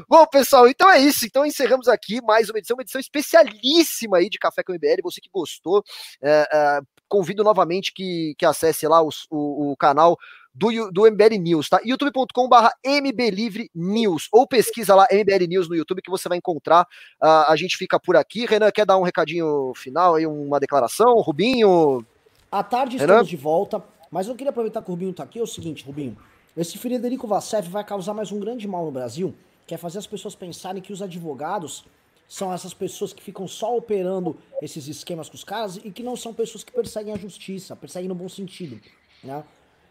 Bom, 0.09 0.27
pessoal, 0.27 0.67
então 0.67 0.91
é 0.91 0.99
isso. 0.99 1.25
Então 1.25 1.47
encerramos 1.47 1.87
aqui 1.87 2.21
mais 2.21 2.51
uma 2.51 2.59
edição, 2.59 2.77
uma 2.77 2.83
edição 2.83 3.01
especialíssima 3.01 4.19
aí 4.19 4.29
de 4.29 4.39
Café 4.39 4.65
com 4.65 4.73
MBL. 4.73 5.03
Você 5.05 5.21
que 5.21 5.31
gostou, 5.33 5.85
é, 6.21 6.49
é, 6.53 6.81
convido 7.09 7.45
novamente 7.45 7.93
que, 7.95 8.35
que 8.37 8.45
acesse 8.45 8.89
lá 8.89 9.01
os, 9.03 9.27
o, 9.31 9.71
o 9.71 9.77
canal 9.77 10.17
do, 10.59 10.91
do 10.91 11.11
MBL 11.11 11.39
News, 11.41 11.69
tá? 11.69 11.81
youtube.com/barra 11.85 12.73
MBLivre 12.85 13.71
News, 13.73 14.29
ou 14.33 14.47
pesquisa 14.47 14.95
lá 14.95 15.07
MBL 15.11 15.47
News 15.47 15.69
no 15.69 15.77
YouTube 15.77 16.03
que 16.03 16.11
você 16.11 16.29
vai 16.29 16.37
encontrar. 16.37 16.83
Uh, 17.23 17.47
a 17.49 17.55
gente 17.57 17.77
fica 17.77 18.01
por 18.01 18.17
aqui. 18.17 18.45
Renan, 18.45 18.73
quer 18.73 18.85
dar 18.85 18.99
um 18.99 19.03
recadinho 19.03 19.73
final 19.77 20.17
aí, 20.17 20.27
uma 20.27 20.59
declaração? 20.59 21.15
Rubinho? 21.21 22.05
À 22.51 22.65
tarde 22.65 22.97
Renan? 22.97 23.13
estamos 23.13 23.29
de 23.29 23.37
volta, 23.37 23.83
mas 24.11 24.27
eu 24.27 24.35
queria 24.35 24.51
aproveitar 24.51 24.83
que 24.83 24.91
o 24.91 24.95
Rubinho 24.95 25.13
tá 25.13 25.23
aqui. 25.23 25.39
É 25.39 25.43
o 25.43 25.47
seguinte, 25.47 25.85
Rubinho, 25.85 26.17
esse 26.57 26.77
Frederico 26.77 27.29
Vassef 27.29 27.69
vai 27.69 27.85
causar 27.85 28.13
mais 28.13 28.33
um 28.33 28.41
grande 28.41 28.67
mal 28.67 28.85
no 28.85 28.91
Brasil, 28.91 29.35
que 29.65 29.75
é 29.75 29.79
fazer 29.79 29.99
as 29.99 30.07
pessoas 30.09 30.35
pensarem 30.35 30.83
que 30.83 30.93
os 30.93 31.01
advogados 31.01 31.85
são 32.27 32.53
essas 32.53 32.75
pessoas 32.75 33.13
que 33.13 33.23
ficam 33.23 33.47
só 33.47 33.77
operando 33.77 34.37
esses 34.61 34.89
esquemas 34.89 35.29
com 35.29 35.37
os 35.37 35.45
caras 35.45 35.77
e 35.77 35.91
que 35.91 36.03
não 36.03 36.17
são 36.17 36.35
pessoas 36.35 36.65
que 36.65 36.73
perseguem 36.73 37.15
a 37.15 37.17
justiça, 37.17 37.77
perseguem 37.77 38.09
no 38.09 38.15
bom 38.15 38.29
sentido, 38.29 38.79
né? 39.23 39.45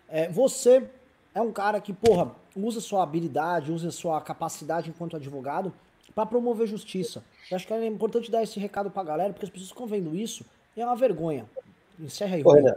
É, 0.09 0.29
você 0.29 0.87
é 1.33 1.41
um 1.41 1.51
cara 1.51 1.79
que, 1.79 1.93
porra, 1.93 2.35
usa 2.55 2.81
sua 2.81 3.03
habilidade, 3.03 3.71
usa 3.71 3.91
sua 3.91 4.19
capacidade 4.21 4.89
enquanto 4.89 5.15
advogado 5.15 5.73
para 6.15 6.25
promover 6.25 6.67
justiça. 6.67 7.23
Eu 7.51 7.55
acho 7.55 7.67
que 7.67 7.73
é 7.73 7.85
importante 7.85 8.31
dar 8.31 8.41
esse 8.41 8.59
recado 8.59 8.89
pra 8.89 9.03
galera, 9.03 9.31
porque 9.31 9.45
as 9.45 9.51
pessoas 9.51 9.69
ficam 9.69 9.85
vendo 9.85 10.15
isso 10.15 10.43
e 10.75 10.81
é 10.81 10.85
uma 10.85 10.95
vergonha. 10.95 11.45
Encerra 11.99 12.35
aí, 12.35 12.41
Renan. 12.43 12.75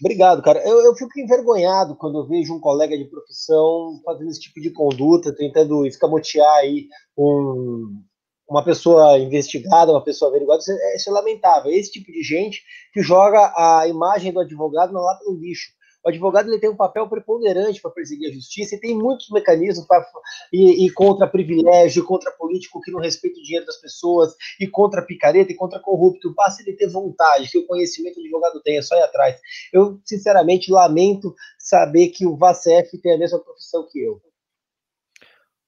Obrigado, 0.00 0.42
cara. 0.42 0.60
Eu, 0.66 0.80
eu 0.84 0.94
fico 0.94 1.18
envergonhado 1.18 1.94
quando 1.96 2.18
eu 2.18 2.26
vejo 2.26 2.54
um 2.54 2.60
colega 2.60 2.96
de 2.96 3.04
profissão 3.04 4.00
fazendo 4.04 4.30
esse 4.30 4.40
tipo 4.40 4.60
de 4.60 4.70
conduta, 4.70 5.34
tentando 5.34 5.86
escamotear 5.86 6.56
aí 6.56 6.88
um, 7.16 8.02
uma 8.48 8.62
pessoa 8.64 9.18
investigada, 9.18 9.92
uma 9.92 10.04
pessoa 10.04 10.30
averiguada. 10.30 10.60
Isso 10.60 10.72
é, 10.72 10.96
isso 10.96 11.08
é 11.08 11.12
lamentável. 11.12 11.70
É 11.70 11.76
esse 11.76 11.92
tipo 11.92 12.12
de 12.12 12.22
gente 12.22 12.62
que 12.92 13.02
joga 13.02 13.52
a 13.56 13.86
imagem 13.88 14.32
do 14.32 14.40
advogado 14.40 14.92
na 14.92 15.00
lata 15.00 15.24
do 15.24 15.34
lixo. 15.34 15.72
O 16.04 16.10
advogado 16.10 16.50
ele 16.50 16.60
tem 16.60 16.68
um 16.68 16.76
papel 16.76 17.08
preponderante 17.08 17.80
para 17.80 17.90
perseguir 17.90 18.28
a 18.28 18.32
justiça 18.32 18.74
e 18.74 18.80
tem 18.80 18.94
muitos 18.94 19.30
mecanismos 19.30 19.86
para 19.86 20.04
e, 20.52 20.84
e 20.84 20.90
contra 20.90 21.26
privilégio, 21.26 22.04
contra 22.04 22.30
político 22.30 22.80
que 22.82 22.90
não 22.90 23.00
respeita 23.00 23.40
o 23.40 23.42
dinheiro 23.42 23.64
das 23.64 23.78
pessoas, 23.78 24.34
e 24.60 24.66
contra 24.66 25.00
picareta 25.00 25.50
e 25.50 25.56
contra 25.56 25.80
corrupto. 25.80 26.34
Basta 26.34 26.62
ele 26.62 26.76
ter 26.76 26.88
vontade, 26.88 27.50
que 27.50 27.58
o 27.58 27.66
conhecimento 27.66 28.16
do 28.16 28.20
advogado 28.20 28.60
tem, 28.62 28.76
é 28.76 28.82
só 28.82 28.94
ir 28.96 29.02
atrás. 29.02 29.40
Eu, 29.72 29.98
sinceramente, 30.04 30.70
lamento 30.70 31.34
saber 31.58 32.08
que 32.08 32.26
o 32.26 32.36
VACF 32.36 32.98
tem 32.98 33.14
a 33.14 33.18
mesma 33.18 33.38
profissão 33.38 33.88
que 33.90 33.98
eu. 34.00 34.20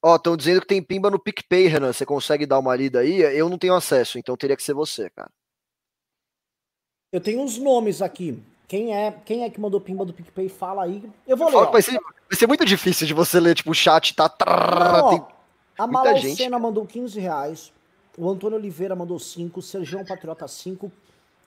Ó, 0.03 0.13
oh, 0.13 0.15
estão 0.17 0.37
dizendo 0.37 0.61
que 0.61 0.67
tem 0.67 0.83
pimba 0.83 1.09
no 1.09 1.19
PicPay, 1.19 1.67
Renan. 1.67 1.91
Você 1.91 2.05
consegue 2.05 2.45
dar 2.45 2.59
uma 2.59 2.75
lida 2.75 2.99
aí? 2.99 3.21
Eu 3.21 3.49
não 3.49 3.57
tenho 3.57 3.73
acesso, 3.73 4.19
então 4.19 4.37
teria 4.37 4.55
que 4.55 4.61
ser 4.61 4.73
você, 4.73 5.09
cara. 5.09 5.31
Eu 7.11 7.19
tenho 7.19 7.41
uns 7.41 7.57
nomes 7.57 8.01
aqui. 8.01 8.39
Quem 8.67 8.93
é, 8.93 9.11
quem 9.25 9.43
é 9.43 9.49
que 9.49 9.61
mandou 9.61 9.79
pimba 9.79 10.03
do 10.03 10.13
PicPay? 10.13 10.49
Fala 10.49 10.83
aí. 10.83 11.01
Eu 11.25 11.37
vou 11.37 11.47
ler. 11.49 11.71
Vai 11.71 11.81
ser, 11.81 11.93
vai 11.93 12.37
ser 12.37 12.47
muito 12.47 12.65
difícil 12.65 13.07
de 13.07 13.13
você 13.13 13.39
ler, 13.39 13.55
tipo, 13.55 13.71
o 13.71 13.73
chat 13.73 14.13
tá. 14.13 14.29
Não, 14.45 15.09
tem 15.09 15.37
a 15.77 15.85
Malaucena 15.85 16.57
mandou 16.57 16.85
15 16.85 17.19
reais. 17.19 17.71
O 18.17 18.27
Antônio 18.27 18.57
Oliveira 18.57 18.95
mandou 18.95 19.19
5. 19.19 19.59
O 19.59 19.61
Sergião 19.61 20.03
Patriota 20.03 20.47
5. 20.47 20.91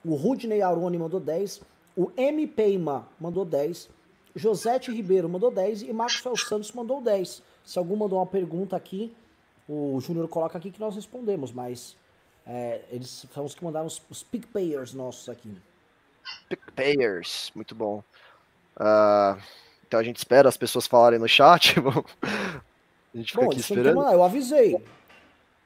O 0.05 0.15
Rudney 0.15 0.61
Aroni 0.61 0.97
mandou 0.97 1.19
10. 1.19 1.61
O 1.97 2.09
M. 2.15 2.47
Peima 2.47 3.07
mandou 3.19 3.43
10. 3.43 3.89
Josete 4.33 4.89
Ribeiro 4.89 5.27
mandou 5.27 5.51
10. 5.51 5.81
E 5.83 5.91
Maxwell 5.91 6.37
Santos 6.37 6.71
mandou 6.71 7.01
10. 7.01 7.43
Se 7.65 7.77
algum 7.77 7.97
mandou 7.97 8.19
uma 8.19 8.25
pergunta 8.25 8.75
aqui, 8.75 9.13
o 9.67 9.99
Júnior 9.99 10.27
coloca 10.29 10.57
aqui 10.57 10.71
que 10.71 10.79
nós 10.79 10.95
respondemos. 10.95 11.51
Mas 11.51 11.97
é, 12.47 12.81
eles 12.89 13.25
são 13.33 13.43
os 13.43 13.53
que 13.53 13.63
mandaram 13.63 13.87
os, 13.87 14.01
os 14.09 14.23
PicPayers 14.23 14.93
nossos 14.93 15.27
aqui. 15.27 15.53
Payers, 16.75 17.51
muito 17.55 17.75
bom. 17.75 18.03
Uh, 18.77 19.39
então 19.87 19.99
a 19.99 20.03
gente 20.03 20.17
espera 20.17 20.47
as 20.47 20.57
pessoas 20.57 20.87
falarem 20.87 21.19
no 21.19 21.27
chat. 21.27 21.75
a 22.23 23.17
gente 23.17 23.31
fica 23.31 23.43
bom, 23.43 23.51
aqui 23.51 23.59
esperando. 23.59 24.01
eu 24.01 24.23
avisei. 24.23 24.81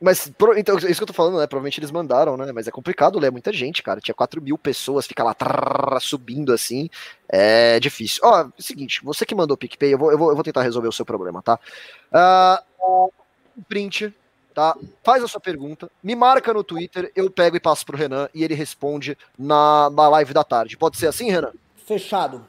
Mas, 0.01 0.29
então, 0.57 0.77
isso 0.77 0.97
que 0.97 1.03
eu 1.03 1.07
tô 1.07 1.13
falando, 1.13 1.39
né? 1.39 1.47
Provavelmente 1.47 1.79
eles 1.79 1.89
mandaram, 1.89 2.35
né? 2.35 2.51
Mas 2.51 2.67
é 2.67 2.71
complicado 2.71 3.17
ler 3.17 3.31
muita 3.31 3.53
gente, 3.53 3.81
cara. 3.81 4.01
Tinha 4.01 4.13
4 4.13 4.41
mil 4.41 4.57
pessoas, 4.57 5.07
fica 5.07 5.23
lá 5.23 5.33
trrr, 5.33 5.99
subindo 6.01 6.51
assim. 6.51 6.89
É 7.29 7.79
difícil. 7.79 8.21
Ó, 8.23 8.41
é 8.41 8.45
o 8.45 8.61
seguinte, 8.61 9.01
você 9.03 9.25
que 9.25 9.33
mandou 9.33 9.55
PicPay, 9.55 9.93
eu 9.93 9.97
vou, 9.97 10.11
eu 10.11 10.17
vou, 10.17 10.29
eu 10.29 10.35
vou 10.35 10.43
tentar 10.43 10.63
resolver 10.63 10.89
o 10.89 10.91
seu 10.91 11.05
problema, 11.05 11.41
tá? 11.41 11.59
Uh, 12.11 13.11
print 13.69 14.13
tá? 14.55 14.75
Faz 15.03 15.21
a 15.21 15.27
sua 15.27 15.41
pergunta, 15.41 15.91
me 16.01 16.15
marca 16.15 16.53
no 16.53 16.63
Twitter, 16.63 17.11
eu 17.13 17.29
pego 17.29 17.57
e 17.57 17.59
passo 17.59 17.85
pro 17.85 17.97
Renan 17.97 18.29
e 18.33 18.43
ele 18.43 18.55
responde 18.55 19.17
na, 19.37 19.89
na 19.89 20.07
live 20.07 20.33
da 20.33 20.43
tarde. 20.43 20.77
Pode 20.77 20.97
ser 20.97 21.07
assim, 21.07 21.29
Renan? 21.29 21.51
Fechado. 21.85 22.43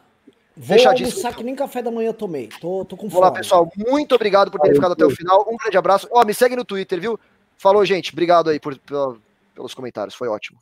Vou 0.56 0.78
almoçar 0.88 1.34
que 1.34 1.44
nem 1.44 1.54
café 1.54 1.82
da 1.82 1.90
manhã 1.90 2.14
tomei. 2.14 2.48
Tô, 2.60 2.82
tô 2.86 2.96
com 2.96 3.10
fome. 3.10 3.20
Olá, 3.20 3.30
pessoal. 3.30 3.70
Muito 3.76 4.14
obrigado 4.14 4.50
por 4.50 4.58
ter 4.60 4.72
ficado 4.72 4.92
até 4.92 5.04
o 5.04 5.10
final. 5.10 5.46
Um 5.46 5.56
grande 5.56 5.76
abraço. 5.76 6.08
Ó, 6.10 6.24
me 6.24 6.32
segue 6.32 6.56
no 6.56 6.64
Twitter, 6.64 6.98
viu? 6.98 7.20
Falou, 7.58 7.84
gente. 7.84 8.10
Obrigado 8.12 8.48
aí 8.48 8.58
por, 8.58 8.78
pelos 9.54 9.74
comentários. 9.74 10.14
Foi 10.14 10.28
ótimo. 10.28 10.58